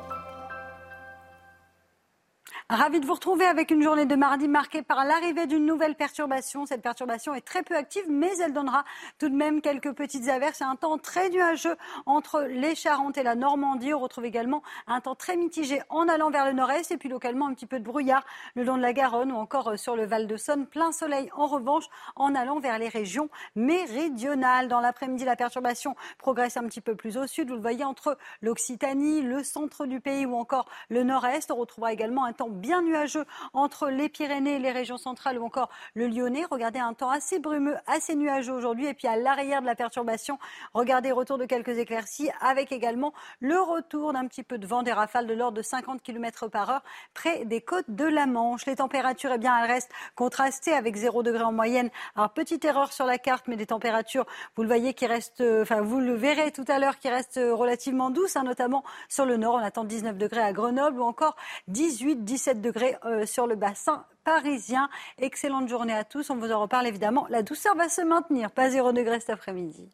Ravi 2.69 2.99
de 2.99 3.07
vous 3.07 3.15
retrouver 3.15 3.45
avec 3.45 3.71
une 3.71 3.81
journée 3.81 4.07
de 4.07 4.17
mardi 4.17 4.49
marquée 4.49 4.83
par 4.83 5.05
l'arrivée 5.05 5.47
d'une 5.47 5.65
nouvelle 5.65 5.95
perturbation. 5.95 6.67
Cette 6.67 6.83
perturbation 6.83 7.33
est 7.33 7.43
très 7.43 7.63
peu 7.63 7.77
active, 7.77 8.03
mais 8.09 8.37
elle 8.39 8.53
donnera 8.53 8.85
tout 9.21 9.29
de 9.29 9.37
même 9.37 9.61
quelques 9.61 9.93
petites 9.93 10.29
averses 10.29 10.63
un 10.63 10.75
temps 10.75 10.99
très 10.99 11.31
nuageux 11.31 11.77
entre 12.07 12.43
les 12.43 12.75
Charentes 12.75 13.19
et 13.19 13.23
la 13.23 13.37
Normandie. 13.37 13.95
On 13.95 14.01
retrouve 14.01 14.25
également 14.25 14.65
un 14.89 15.01
temps 15.01 15.15
très 15.15 15.37
mitigé 15.37 15.81
en 15.91 16.09
allant 16.09 16.29
vers 16.31 16.45
le 16.45 16.55
nord-est 16.55 16.91
et 16.91 16.97
puis 16.97 17.09
localement 17.09 17.47
un 17.47 17.55
petit 17.55 17.67
peu 17.67 17.79
de 17.79 17.85
brouillard 17.85 18.25
le 18.57 18.65
long 18.65 18.77
de 18.77 18.83
la 18.83 18.93
Garonne 18.93 19.31
ou 19.31 19.37
encore 19.37 19.79
sur 19.79 19.95
le 19.95 20.05
Val 20.05 20.27
de 20.27 20.37
Saône. 20.37 20.67
Plein 20.67 20.91
soleil 20.91 21.31
en 21.37 21.47
revanche 21.47 21.85
en 22.17 22.35
allant 22.35 22.59
vers 22.59 22.81
les 22.81 22.89
régions 22.89 23.29
méridionales. 23.55 24.67
Dans 24.67 24.81
l'après-midi, 24.81 25.25
la 25.25 25.37
perturbation 25.37 25.95
progresse 26.19 26.57
un 26.57 26.65
petit 26.65 26.81
peu 26.81 26.97
plus 26.97 27.17
au 27.17 27.29
sud. 27.29 27.49
Vous 27.49 27.55
le 27.55 27.63
voyez 27.63 27.85
entre 27.85 28.19
l'Occitanie, 28.43 29.23
le 29.23 29.45
centre 29.45 29.87
du 29.87 30.01
pays 30.01 30.27
ou 30.27 30.35
encore 30.35 30.69
le 30.89 31.05
nord-est. 31.05 31.53
On 31.53 31.57
retrouvera 31.57 31.93
également 31.93 32.25
un 32.25 32.33
temps 32.33 32.56
bien 32.57 32.83
nuageux 32.83 33.25
entre 33.53 33.89
les 33.89 34.09
Pyrénées, 34.09 34.59
les 34.59 34.73
régions 34.73 34.97
centrales 34.97 35.39
ou 35.39 35.45
encore 35.45 35.69
le 35.95 36.09
Lyonnais. 36.09 36.45
Regardez 36.51 36.79
un 36.79 36.95
temps 36.95 37.11
assez 37.11 37.39
brumeux, 37.39 37.77
assez 37.87 38.15
nuageux 38.15 38.53
aujourd'hui. 38.53 38.87
Et 38.87 38.95
puis 38.95 39.09
à 39.09 39.17
l'arrière 39.17 39.61
de 39.61 39.67
la 39.67 39.75
perturbation, 39.75 40.39
regardez 40.75 41.13
retour 41.13 41.39
de 41.39 41.45
quelques 41.45 41.79
éclaircies 41.79 42.31
avec 42.41 42.73
également 42.73 43.13
le 43.41 43.61
retour 43.61 44.13
d'un 44.13 44.27
petit 44.27 44.43
peu 44.43 44.59
de 44.59 44.67
vent, 44.67 44.83
des 44.83 44.93
rafales 44.93 45.27
de 45.27 45.35
l'ordre 45.35 45.57
de 45.57 45.63
50 45.63 46.03
km 46.03 46.49
par 46.49 46.71
heure 46.71 46.83
près 47.15 47.45
des 47.45 47.61
côtes 47.61 47.89
de 47.89 48.05
la 48.05 48.27
Manche. 48.27 48.67
Les 48.67 48.77
températures, 48.77 49.33
eh 49.35 49.39
bien, 49.39 49.57
elles 49.59 49.71
restent 49.71 49.93
contrastées 50.15 50.73
avec 50.73 50.97
0 50.97 51.23
degré 51.23 51.43
en 51.43 51.53
moyenne. 51.53 51.91
Alors 52.15 52.31
petite 52.31 52.65
erreur 52.65 52.93
sur 52.93 53.07
la 53.07 53.19
carte, 53.19 53.47
mais 53.49 53.57
des 53.57 53.67
températures, 53.67 54.27
vous 54.57 54.63
le 54.63 54.69
voyez, 54.69 54.95
qui 54.95 55.07
restent, 55.07 55.43
enfin 55.63 55.81
vous 55.81 56.01
le 56.01 56.15
verrez 56.15 56.53
tout 56.53 56.65
à 56.69 56.79
l'heure, 56.79 56.99
qui 56.99 57.09
restent 57.09 57.41
relativement 57.43 58.11
douces, 58.11 58.37
hein, 58.37 58.45
notamment 58.45 58.85
sur 59.09 59.25
le 59.27 59.37
nord. 59.37 59.55
On 59.55 59.65
attend 59.65 59.85
19 59.85 60.17
degrés 60.17 60.43
à 60.43 60.53
Grenoble 60.53 61.01
ou 61.01 61.05
encore 61.05 61.37
18, 61.69 62.25
17 62.25 62.46
17 62.47 62.61
degrés 62.61 62.97
euh, 63.05 63.27
sur 63.27 63.49
le 63.49 63.57
bassin 63.57 64.05
parisien. 64.23 64.89
Excellente 65.19 65.69
journée 65.69 65.93
à 65.93 66.05
tous. 66.05 66.31
On 66.31 66.37
vous 66.37 66.53
en 66.53 66.61
reparle 66.61 66.87
évidemment. 66.87 67.27
La 67.29 67.43
douceur 67.43 67.75
va 67.75 67.89
se 67.89 68.03
maintenir. 68.03 68.53
Pas 68.53 68.71
0 68.71 68.93
degré 68.93 69.19
cet 69.19 69.31
après-midi. 69.31 69.89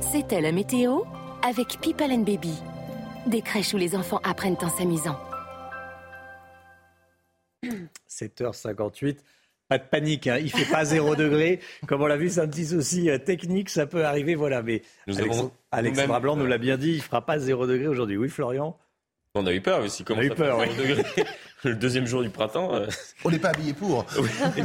C'était 0.00 0.42
la 0.42 0.52
météo 0.52 1.00
avec 1.42 1.80
People 1.80 2.12
and 2.12 2.18
Baby. 2.18 2.52
Des 3.26 3.40
crèches 3.40 3.72
où 3.72 3.78
les 3.78 3.96
enfants 3.96 4.20
apprennent 4.24 4.58
en 4.60 4.68
s'amusant. 4.68 5.18
7h58. 8.10 9.16
Pas 9.70 9.78
de 9.78 9.84
panique, 9.84 10.26
hein. 10.26 10.36
il 10.38 10.50
fait 10.50 10.70
pas 10.70 10.84
0 10.84 11.16
degré. 11.16 11.60
Comme 11.86 12.02
on 12.02 12.06
l'a 12.06 12.18
vu, 12.18 12.28
c'est 12.28 12.40
un 12.40 12.48
petit 12.48 12.66
souci 12.66 13.08
euh, 13.08 13.16
technique, 13.16 13.70
ça 13.70 13.86
peut 13.86 14.04
arriver, 14.04 14.34
voilà. 14.34 14.62
Mais 14.62 14.82
Nous 15.06 15.18
avons 15.18 15.50
nous-mêmes, 15.72 16.20
Blanc 16.20 16.36
nous 16.36 16.44
euh, 16.44 16.48
l'a 16.48 16.58
bien 16.58 16.76
dit, 16.76 16.92
il 16.92 17.00
fera 17.00 17.24
pas 17.24 17.38
0 17.38 17.66
degré 17.66 17.88
aujourd'hui. 17.88 18.18
Oui, 18.18 18.28
Florian? 18.28 18.78
On 19.36 19.46
a 19.46 19.52
eu 19.52 19.60
peur, 19.60 19.80
mais 19.82 19.88
si 19.88 20.04
On 20.10 20.16
a 20.16 20.22
eu 20.22 20.30
peur, 20.30 20.58
oui. 20.60 20.68
degré 20.78 21.02
le 21.64 21.74
deuxième 21.74 22.06
jour 22.06 22.22
du 22.22 22.28
prattemps. 22.30 22.72
euh, 22.72 22.86
On 23.24 23.30
n'est 23.32 23.40
pas 23.40 23.48
habillé 23.48 23.72
pour. 23.72 24.06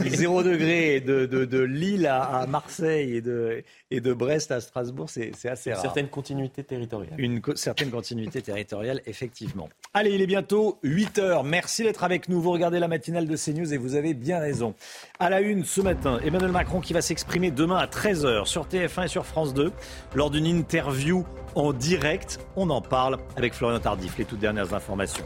0 0.06 0.44
degré 0.44 1.00
de, 1.02 1.26
de, 1.26 1.44
de 1.46 1.60
Lille 1.60 2.06
à, 2.06 2.22
à 2.22 2.46
Marseille 2.46 3.16
et 3.16 3.22
de, 3.22 3.64
et 3.90 4.00
de 4.00 4.14
Brest 4.14 4.52
à 4.52 4.62
Strasbourg, 4.62 5.10
c'est 5.10 5.32
c'est 5.36 5.50
assez 5.50 5.72
une 5.72 5.74
rare. 5.74 5.82
certaine 5.82 6.08
continuité 6.08 6.64
territoriale. 6.64 7.16
Une 7.18 7.42
co- 7.42 7.56
certaine 7.56 7.90
continuité 7.90 8.44
territoriale, 8.44 9.02
effectivement. 9.08 9.70
Allez, 9.96 10.12
il 10.12 10.22
est 10.22 10.28
bientôt 10.28 10.78
8 10.84 11.18
heures. 11.18 11.44
Merci 11.44 11.82
d'être 11.82 12.04
avec 12.04 12.30
nous. 12.30 12.40
Vous 12.40 12.52
regardez 12.52 12.78
la 12.78 12.88
matinale 12.88 13.28
de 13.28 13.36
CNews 13.36 13.74
et 13.74 13.78
vous 13.78 13.96
avez 13.96 14.14
bien 14.14 14.38
raison. 14.38 14.76
À 15.18 15.32
la 15.32 15.42
une 15.42 15.66
ce 15.66 15.82
matin, 15.82 16.20
Emmanuel 16.24 16.52
Macron 16.52 16.80
qui 16.80 16.94
va 16.94 17.02
s'exprimer 17.02 17.50
demain 17.50 17.78
à 17.78 17.88
13h 17.88 18.46
sur 18.46 18.68
TF1 18.68 19.06
et 19.06 19.08
sur 19.08 19.26
France 19.26 19.56
2 19.56 19.72
lors 20.14 20.30
d'une 20.30 20.46
interview 20.46 21.26
en 21.56 21.74
direct. 21.74 22.38
On 22.56 22.70
en 22.70 22.82
parle 22.82 23.18
avec 23.36 23.56
Florian 23.56 23.80
Tardif, 23.80 24.16
les 24.20 24.26
toutes 24.26 24.38
dernières 24.40 24.59
informations. 24.74 25.26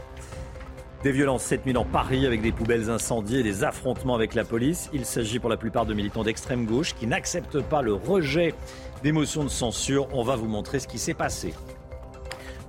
Des 1.02 1.12
violences 1.12 1.42
cette 1.42 1.66
nuit 1.66 1.74
dans 1.74 1.84
Paris 1.84 2.26
avec 2.26 2.40
des 2.40 2.50
poubelles 2.50 2.88
incendiées 2.88 3.40
et 3.40 3.42
des 3.42 3.62
affrontements 3.62 4.14
avec 4.14 4.34
la 4.34 4.42
police. 4.42 4.88
Il 4.94 5.04
s'agit 5.04 5.38
pour 5.38 5.50
la 5.50 5.58
plupart 5.58 5.84
de 5.84 5.92
militants 5.92 6.24
d'extrême 6.24 6.64
gauche 6.64 6.94
qui 6.94 7.06
n'acceptent 7.06 7.60
pas 7.60 7.82
le 7.82 7.92
rejet 7.92 8.54
des 9.02 9.12
motions 9.12 9.44
de 9.44 9.50
censure. 9.50 10.08
On 10.14 10.22
va 10.22 10.36
vous 10.36 10.48
montrer 10.48 10.80
ce 10.80 10.88
qui 10.88 10.98
s'est 10.98 11.12
passé. 11.12 11.52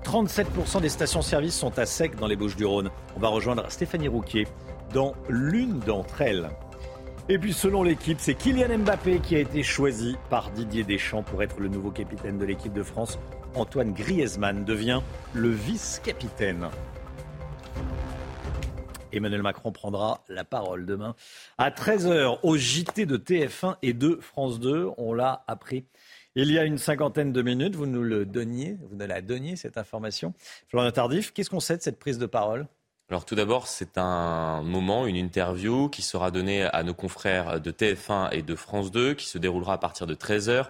37% 0.03 0.81
des 0.81 0.89
stations-service 0.89 1.55
sont 1.55 1.79
à 1.79 1.85
sec 1.85 2.17
dans 2.17 2.27
les 2.27 2.35
Bouches-du-Rhône. 2.35 2.91
On 3.15 3.19
va 3.19 3.29
rejoindre 3.29 3.71
Stéphanie 3.71 4.09
Rouquier 4.09 4.47
dans 4.93 5.13
l'une 5.29 5.79
d'entre 5.79 6.21
elles. 6.21 6.49
Et 7.27 7.39
puis 7.39 7.53
selon 7.53 7.81
l'équipe, 7.81 8.17
c'est 8.19 8.35
Kylian 8.35 8.79
Mbappé 8.79 9.19
qui 9.19 9.35
a 9.35 9.39
été 9.39 9.63
choisi 9.63 10.15
par 10.29 10.51
Didier 10.51 10.83
Deschamps 10.83 11.23
pour 11.23 11.41
être 11.41 11.59
le 11.59 11.69
nouveau 11.69 11.89
capitaine 11.89 12.37
de 12.37 12.45
l'équipe 12.45 12.73
de 12.73 12.83
France. 12.83 13.17
Antoine 13.55 13.93
Griezmann 13.93 14.65
devient 14.65 15.01
le 15.33 15.49
vice-capitaine. 15.49 16.69
Emmanuel 19.13 19.41
Macron 19.41 19.71
prendra 19.71 20.23
la 20.27 20.43
parole 20.43 20.85
demain 20.85 21.15
à 21.57 21.69
13h 21.69 22.39
au 22.43 22.57
JT 22.57 23.05
de 23.05 23.15
TF1 23.15 23.77
et 23.81 23.93
de 23.93 24.19
France 24.21 24.59
2. 24.59 24.89
On 24.97 25.13
l'a 25.13 25.43
appris 25.47 25.85
il 26.35 26.51
y 26.51 26.59
a 26.59 26.65
une 26.65 26.77
cinquantaine 26.77 27.31
de 27.31 27.41
minutes. 27.41 27.75
Vous 27.75 27.85
nous 27.85 28.03
le 28.03 28.25
donniez, 28.25 28.77
vous 28.89 28.97
nous 28.97 29.07
la 29.07 29.21
donniez 29.21 29.55
cette 29.55 29.77
information. 29.77 30.33
Florian 30.67 30.91
Tardif, 30.91 31.31
qu'est-ce 31.31 31.49
qu'on 31.49 31.61
sait 31.61 31.77
de 31.77 31.81
cette 31.81 31.97
prise 31.97 32.17
de 32.17 32.25
parole? 32.25 32.67
Alors 33.07 33.23
tout 33.23 33.35
d'abord, 33.35 33.67
c'est 33.67 33.99
un 33.99 34.63
moment, 34.63 35.05
une 35.05 35.15
interview 35.15 35.89
qui 35.89 36.01
sera 36.01 36.31
donnée 36.31 36.63
à 36.63 36.81
nos 36.81 36.95
confrères 36.95 37.61
de 37.61 37.71
TF1 37.71 38.29
et 38.31 38.41
de 38.41 38.55
France 38.55 38.89
2, 38.89 39.13
qui 39.13 39.27
se 39.27 39.37
déroulera 39.37 39.73
à 39.73 39.77
partir 39.77 40.07
de 40.07 40.15
13h 40.15 40.49
euh, 40.49 40.63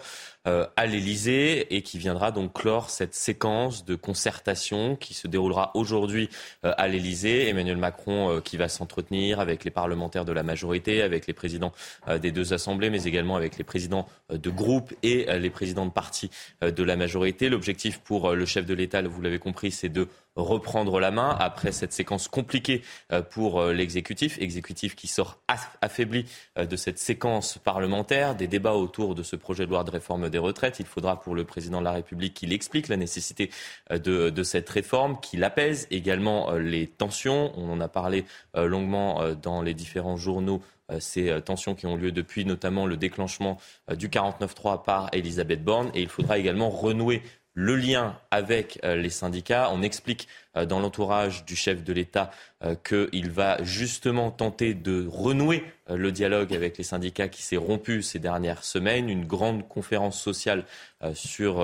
à 0.75 0.85
l'Elysée 0.85 1.75
et 1.75 1.81
qui 1.81 1.97
viendra 1.97 2.31
donc 2.31 2.53
clore 2.53 2.89
cette 2.89 3.15
séquence 3.15 3.85
de 3.85 3.95
concertation 3.95 4.95
qui 4.95 5.13
se 5.13 5.27
déroulera 5.27 5.71
aujourd'hui 5.73 6.29
euh, 6.63 6.73
à 6.77 6.87
l'Elysée. 6.87 7.49
Emmanuel 7.49 7.77
Macron 7.77 8.29
euh, 8.29 8.41
qui 8.41 8.57
va 8.57 8.69
s'entretenir 8.69 9.39
avec 9.39 9.63
les 9.63 9.71
parlementaires 9.71 10.25
de 10.25 10.31
la 10.31 10.43
majorité, 10.43 11.01
avec 11.01 11.27
les 11.27 11.33
présidents 11.33 11.71
euh, 12.07 12.19
des 12.19 12.31
deux 12.31 12.53
assemblées, 12.53 12.89
mais 12.89 13.03
également 13.03 13.35
avec 13.35 13.57
les 13.57 13.63
présidents 13.63 14.07
euh, 14.31 14.37
de 14.37 14.49
groupe 14.49 14.93
et 15.03 15.29
euh, 15.29 15.39
les 15.39 15.49
présidents 15.49 15.85
de 15.85 15.91
partis 15.91 16.29
euh, 16.63 16.71
de 16.71 16.83
la 16.83 16.95
majorité. 16.95 17.49
L'objectif 17.49 17.99
pour 17.99 18.29
euh, 18.29 18.35
le 18.35 18.45
chef 18.45 18.65
de 18.65 18.73
l'État, 18.73 19.01
vous 19.01 19.21
l'avez 19.21 19.39
compris, 19.39 19.71
c'est 19.71 19.89
de 19.89 20.07
reprendre 20.35 20.99
la 20.99 21.11
main 21.11 21.33
après 21.39 21.71
cette 21.71 21.93
séquence 21.93 22.27
compliquée 22.27 22.81
euh, 23.13 23.21
pour 23.21 23.61
euh, 23.61 23.73
l'exécutif, 23.73 24.37
exécutif 24.41 24.93
qui 24.95 25.07
sort 25.07 25.39
aff- 25.47 25.77
affaibli 25.81 26.25
euh, 26.57 26.65
de 26.65 26.75
cette 26.75 26.99
séquence 26.99 27.57
parlementaire, 27.57 28.35
des 28.35 28.47
débats 28.47 28.73
autour 28.73 29.15
de 29.15 29.23
ce 29.23 29.37
projet 29.37 29.65
de 29.65 29.71
loi 29.71 29.85
de 29.85 29.91
réforme 29.91 30.29
des. 30.37 30.79
Il 30.79 30.85
faudra 30.85 31.19
pour 31.19 31.35
le 31.35 31.43
président 31.43 31.79
de 31.79 31.85
la 31.85 31.91
République 31.91 32.33
qu'il 32.33 32.53
explique 32.53 32.87
la 32.87 32.97
nécessité 32.97 33.49
euh, 33.91 34.31
de, 34.31 34.43
cette 34.43 34.69
réforme, 34.69 35.19
qu'il 35.19 35.43
apaise 35.43 35.87
également 35.91 36.51
euh, 36.51 36.59
les 36.59 36.87
tensions. 36.87 37.51
On 37.57 37.71
en 37.71 37.79
a 37.81 37.87
parlé 37.87 38.25
euh, 38.55 38.65
longuement 38.65 39.21
dans 39.41 39.61
les 39.61 39.73
différents 39.73 40.17
journaux 40.17 40.61
ces 40.99 41.41
tensions 41.41 41.73
qui 41.73 41.87
ont 41.87 41.95
lieu 41.95 42.11
depuis 42.11 42.45
notamment 42.45 42.85
le 42.85 42.95
déclenchement 42.95 43.57
du 43.97 44.07
49-3 44.07 44.83
par 44.83 45.09
Elisabeth 45.13 45.63
Borne. 45.63 45.89
Et 45.95 46.01
il 46.03 46.09
faudra 46.09 46.37
également 46.37 46.69
renouer 46.69 47.23
le 47.55 47.75
lien 47.75 48.19
avec 48.29 48.79
euh, 48.83 48.95
les 48.95 49.09
syndicats. 49.09 49.69
On 49.71 49.81
explique 49.81 50.27
euh, 50.55 50.65
dans 50.65 50.79
l'entourage 50.79 51.45
du 51.45 51.55
chef 51.55 51.83
de 51.83 51.93
l'État 51.93 52.29
euh, 52.63 52.75
qu'il 52.75 53.31
va 53.31 53.63
justement 53.63 54.29
tenter 54.29 54.73
de 54.73 55.07
renouer 55.09 55.63
le 55.89 56.11
dialogue 56.11 56.53
avec 56.53 56.77
les 56.77 56.83
syndicats 56.83 57.29
qui 57.29 57.41
s'est 57.41 57.57
rompu 57.57 58.01
ces 58.01 58.19
dernières 58.19 58.63
semaines. 58.63 59.09
Une 59.09 59.25
grande 59.25 59.67
conférence 59.67 60.19
sociale 60.19 60.65
sur 61.13 61.63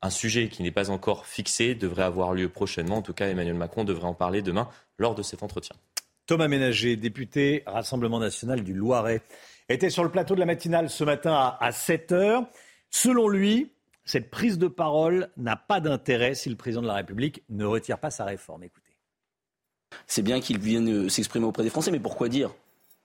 un 0.00 0.10
sujet 0.10 0.48
qui 0.48 0.62
n'est 0.62 0.70
pas 0.70 0.88
encore 0.88 1.26
fixé 1.26 1.74
devrait 1.74 2.04
avoir 2.04 2.32
lieu 2.32 2.48
prochainement. 2.48 2.96
En 2.96 3.02
tout 3.02 3.12
cas, 3.12 3.28
Emmanuel 3.28 3.56
Macron 3.56 3.84
devrait 3.84 4.06
en 4.06 4.14
parler 4.14 4.40
demain 4.40 4.70
lors 4.98 5.14
de 5.14 5.22
cet 5.22 5.42
entretien. 5.42 5.76
Thomas 6.24 6.48
Ménager, 6.48 6.96
député 6.96 7.62
Rassemblement 7.66 8.18
national 8.18 8.64
du 8.64 8.72
Loiret, 8.72 9.20
était 9.68 9.90
sur 9.90 10.02
le 10.02 10.10
plateau 10.10 10.34
de 10.34 10.40
la 10.40 10.46
matinale 10.46 10.88
ce 10.88 11.04
matin 11.04 11.34
à, 11.34 11.58
à 11.60 11.70
7 11.70 12.12
heures. 12.12 12.44
Selon 12.88 13.28
lui, 13.28 13.70
cette 14.08 14.30
prise 14.30 14.58
de 14.58 14.68
parole 14.68 15.28
n'a 15.36 15.54
pas 15.54 15.80
d'intérêt 15.80 16.34
si 16.34 16.48
le 16.48 16.56
président 16.56 16.80
de 16.80 16.86
la 16.86 16.94
République 16.94 17.42
ne 17.50 17.66
retire 17.66 17.98
pas 17.98 18.10
sa 18.10 18.24
réforme. 18.24 18.64
Écoutez. 18.64 18.96
c'est 20.06 20.22
bien 20.22 20.40
qu'il 20.40 20.58
vienne 20.58 20.88
euh, 20.88 21.08
s'exprimer 21.10 21.44
auprès 21.44 21.62
des 21.62 21.68
Français. 21.68 21.90
Mais 21.90 22.00
pourquoi 22.00 22.30
dire? 22.30 22.50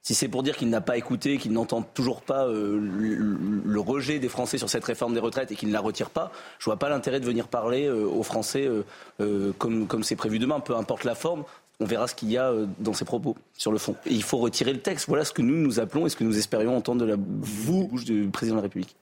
Si 0.02 0.16
c'est 0.16 0.30
pour 0.30 0.44
dire 0.44 0.56
qu'il 0.56 0.70
n'a 0.70 0.80
pas 0.80 0.98
écouté, 0.98 1.38
qu'il 1.38 1.52
n'entend 1.52 1.82
toujours 1.82 2.22
pas 2.22 2.48
euh, 2.48 2.80
le, 2.80 3.80
rejet 3.82 4.20
des 4.20 4.30
Français 4.30 4.58
sur 4.58 4.70
cette 4.70 4.86
réforme 4.86 5.14
des 5.14 5.20
retraites 5.20 5.52
et 5.52 5.56
qu'il 5.56 5.68
ne 5.68 5.74
la 5.74 5.82
retire 5.82 6.10
pas, 6.10 6.32
je 6.58 6.66
vois 6.66 6.78
pas 6.78 6.88
l'intérêt 6.88 7.20
de 7.20 7.26
venir 7.26 7.50
parler 7.50 7.86
euh, 7.86 8.06
aux 8.06 8.24
Français 8.24 8.70
comme 9.18 10.04
c'est 10.04 10.16
prévu 10.16 10.40
demain, 10.40 10.62
peu 10.62 10.76
importe 10.76 11.04
la 11.04 11.16
forme. 11.16 11.44
On 11.82 11.86
verra 11.86 12.08
ce 12.08 12.16
qu'il 12.16 12.32
y 12.32 12.38
a 12.38 12.54
dans 12.80 12.94
ses 12.94 13.04
propos 13.04 13.36
sur 13.58 13.74
le 13.74 13.78
fond. 13.78 13.96
Il 14.06 14.24
faut 14.24 14.38
retirer 14.38 14.72
le 14.72 14.80
texte. 14.80 15.08
Voilà 15.10 15.26
ce 15.26 15.34
que 15.34 15.42
nous 15.42 15.58
nous 15.58 15.82
appelons 15.82 16.06
et 16.06 16.10
ce 16.10 16.16
que 16.16 16.24
nous 16.24 16.38
espérions 16.38 16.78
entendre 16.78 17.02
de 17.02 17.10
la 17.10 17.18
bouche 17.18 18.06
du 18.06 18.30
président 18.30 18.56
de 18.56 18.60
la 18.60 18.64
République. 18.64 18.96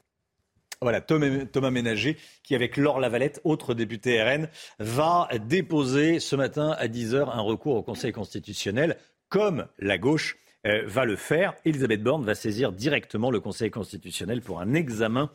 Voilà, 0.84 1.00
Thomas 1.00 1.70
Ménager, 1.70 2.18
qui 2.42 2.56
avec 2.56 2.76
Laure 2.76 3.00
Lavalette, 3.00 3.40
autre 3.44 3.76
député 3.76 4.20
RN, 4.20 4.50
va 4.80 5.30
déposer 5.48 6.20
ce 6.20 6.36
matin 6.36 6.72
à 6.72 6.88
10h 6.88 7.30
un 7.30 7.42
recours 7.42 7.76
au 7.76 7.84
Conseil 7.84 8.12
constitutionnel, 8.12 8.98
comme 9.30 9.68
la 9.78 10.00
gauche 10.00 10.40
euh, 10.66 10.82
va 10.88 11.06
le 11.06 11.18
faire. 11.18 11.54
Elisabeth 11.66 12.02
Borne 12.02 12.26
va 12.26 12.34
saisir 12.34 12.72
directement 12.72 13.30
le 13.30 13.40
Conseil 13.40 13.70
constitutionnel 13.70 14.42
pour 14.42 14.60
un 14.60 14.74
examen 14.74 15.30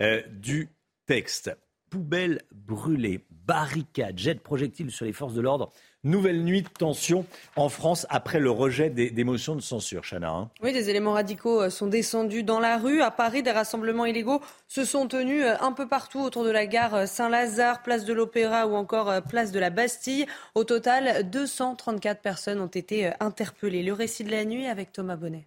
euh, 0.00 0.22
du 0.30 0.68
texte. 1.06 1.50
Poubelles 1.90 2.42
brûlées, 2.52 3.26
barricades, 3.28 4.16
jets 4.16 4.34
de 4.34 4.40
projectiles 4.40 4.92
sur 4.92 5.04
les 5.04 5.12
forces 5.12 5.34
de 5.34 5.40
l'ordre 5.40 5.72
Nouvelle 6.04 6.42
nuit 6.42 6.62
de 6.62 6.68
tension 6.68 7.24
en 7.54 7.68
France 7.68 8.08
après 8.10 8.40
le 8.40 8.50
rejet 8.50 8.90
des, 8.90 9.22
motions 9.22 9.54
de 9.54 9.60
censure, 9.60 10.02
Chana. 10.02 10.30
Hein. 10.30 10.50
Oui, 10.60 10.72
des 10.72 10.90
éléments 10.90 11.12
radicaux 11.12 11.62
euh, 11.62 11.70
sont 11.70 11.86
descendus 11.86 12.42
dans 12.42 12.58
la 12.58 12.76
rue. 12.76 13.02
À 13.02 13.12
Paris, 13.12 13.44
des 13.44 13.52
rassemblements 13.52 14.04
illégaux 14.04 14.40
se 14.66 14.84
sont 14.84 15.06
tenus 15.06 15.44
euh, 15.44 15.54
un 15.60 15.70
peu 15.70 15.86
partout 15.86 16.18
autour 16.18 16.42
de 16.42 16.50
la 16.50 16.66
gare 16.66 16.94
euh, 16.96 17.06
Saint-Lazare, 17.06 17.84
place 17.84 18.04
de 18.04 18.12
l'Opéra 18.12 18.66
ou 18.66 18.74
encore 18.74 19.22
place 19.22 19.52
de 19.52 19.60
la 19.60 19.70
Bastille. 19.70 20.26
Au 20.56 20.64
total, 20.64 21.30
234 21.30 22.20
personnes 22.20 22.60
ont 22.60 22.66
été 22.66 23.12
interpellées. 23.20 23.84
Le 23.84 23.92
récit 23.92 24.24
de 24.24 24.32
la 24.32 24.44
nuit 24.44 24.66
avec 24.66 24.90
Thomas 24.90 25.14
Bonnet. 25.14 25.46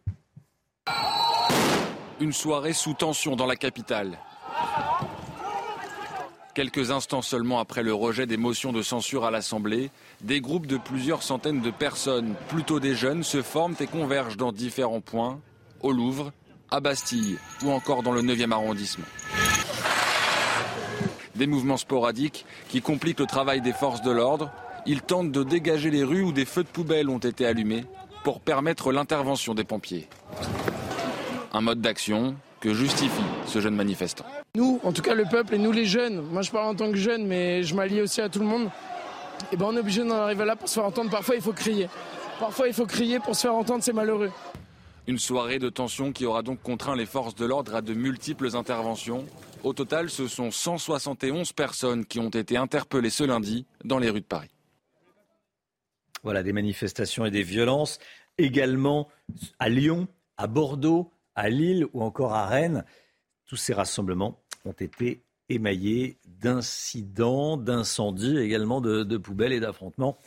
Une 2.22 2.32
soirée 2.32 2.72
sous 2.72 2.94
tension 2.94 3.36
dans 3.36 3.46
la 3.46 3.58
capitale. 3.58 4.18
Quelques 6.56 6.90
instants 6.92 7.22
seulement 7.22 7.60
après 7.60 7.84
le 7.84 7.94
rejet 7.94 8.26
des 8.26 8.38
motions 8.38 8.72
de 8.72 8.82
censure 8.82 9.26
à 9.26 9.32
l'Assemblée, 9.32 9.92
des 10.22 10.40
groupes 10.40 10.68
de 10.68 10.78
plusieurs 10.78 11.22
centaines 11.22 11.60
de 11.60 11.70
personnes, 11.70 12.34
plutôt 12.48 12.80
des 12.80 12.96
jeunes, 12.96 13.24
se 13.24 13.42
forment 13.42 13.76
et 13.82 13.88
convergent 13.88 14.38
dans 14.38 14.54
différents 14.54 15.02
points, 15.02 15.42
au 15.82 15.92
Louvre, 15.92 16.32
à 16.72 16.80
Bastille 16.80 17.38
ou 17.62 17.72
encore 17.72 18.04
dans 18.04 18.14
le 18.14 18.22
9e 18.22 18.54
arrondissement. 18.54 19.04
Des 21.36 21.46
mouvements 21.46 21.76
sporadiques 21.76 22.46
qui 22.70 22.82
compliquent 22.82 23.20
le 23.20 23.26
travail 23.26 23.60
des 23.60 23.74
forces 23.74 24.02
de 24.02 24.12
l'ordre. 24.12 24.50
Ils 24.86 25.02
tentent 25.02 25.34
de 25.34 25.44
dégager 25.44 25.92
les 25.92 26.06
rues 26.06 26.24
où 26.24 26.32
des 26.32 26.46
feux 26.46 26.64
de 26.64 26.70
poubelle 26.70 27.10
ont 27.10 27.18
été 27.18 27.46
allumés 27.46 27.84
pour 28.24 28.40
permettre 28.40 28.94
l'intervention 28.94 29.56
des 29.56 29.66
pompiers. 29.66 30.08
Un 31.52 31.60
mode 31.60 31.82
d'action 31.82 32.38
que 32.66 32.74
justifie 32.74 33.22
ce 33.46 33.62
jeune 33.62 33.76
manifestant. 33.76 34.26
Nous, 34.56 34.80
en 34.84 34.92
tout 34.92 35.04
cas 35.04 35.14
le 35.14 35.26
peuple 35.26 35.54
et 35.54 35.60
nous 35.60 35.72
les 35.72 35.86
jeunes, 35.86 36.20
moi 36.32 36.42
je 36.42 36.50
parle 36.50 36.70
en 36.70 36.74
tant 36.74 36.90
que 36.90 36.98
jeune 36.98 37.28
mais 37.28 37.62
je 37.62 37.76
m'allie 37.76 38.02
aussi 38.02 38.22
à 38.22 38.28
tout 38.28 38.40
le 38.40 38.48
monde, 38.48 38.64
et 38.64 39.46
eh 39.52 39.56
ben 39.56 39.68
on 39.68 39.76
est 39.76 39.80
obligé 39.82 40.04
d'en 40.04 40.16
arriver 40.16 40.46
là 40.46 40.56
pour 40.56 40.68
se 40.68 40.74
faire 40.74 40.86
entendre. 40.86 41.12
Parfois 41.12 41.36
il 41.36 41.44
faut 41.44 41.54
crier. 41.54 41.88
Parfois 42.40 42.68
il 42.68 42.74
faut 42.74 42.88
crier 42.88 43.20
pour 43.20 43.36
se 43.36 43.42
faire 43.44 43.54
entendre, 43.54 43.84
c'est 43.84 43.94
malheureux. 43.94 44.32
Une 45.06 45.20
soirée 45.20 45.60
de 45.60 45.70
tension 45.70 46.12
qui 46.12 46.26
aura 46.26 46.42
donc 46.42 46.60
contraint 46.64 46.96
les 46.96 47.06
forces 47.06 47.36
de 47.36 47.46
l'ordre 47.46 47.76
à 47.76 47.84
de 47.84 47.94
multiples 47.94 48.56
interventions. 48.56 49.28
Au 49.64 49.74
total, 49.74 50.10
ce 50.10 50.28
sont 50.28 50.50
171 50.50 51.54
personnes 51.54 52.04
qui 52.04 52.18
ont 52.18 52.30
été 52.30 52.58
interpellées 52.58 53.12
ce 53.12 53.26
lundi 53.26 53.68
dans 53.84 54.00
les 54.00 54.10
rues 54.10 54.22
de 54.22 54.26
Paris. 54.26 54.50
Voilà, 56.24 56.42
des 56.42 56.54
manifestations 56.54 57.28
et 57.28 57.32
des 57.32 57.44
violences 57.44 58.00
également 58.40 59.08
à 59.60 59.70
Lyon, 59.70 60.08
à 60.38 60.48
Bordeaux, 60.48 61.12
à 61.36 61.50
Lille 61.50 61.86
ou 61.94 62.02
encore 62.02 62.34
à 62.34 62.48
Rennes. 62.48 62.84
Tous 63.46 63.58
ces 63.58 63.74
rassemblements 63.74 64.42
ont 64.66 64.72
été 64.72 65.22
émaillés 65.50 66.18
d'incidents, 66.26 67.58
d'incendies, 67.58 68.38
également 68.38 68.82
de, 68.82 69.18
poubelles 69.18 69.54
et 69.54 69.60
d'affrontements 69.60 70.18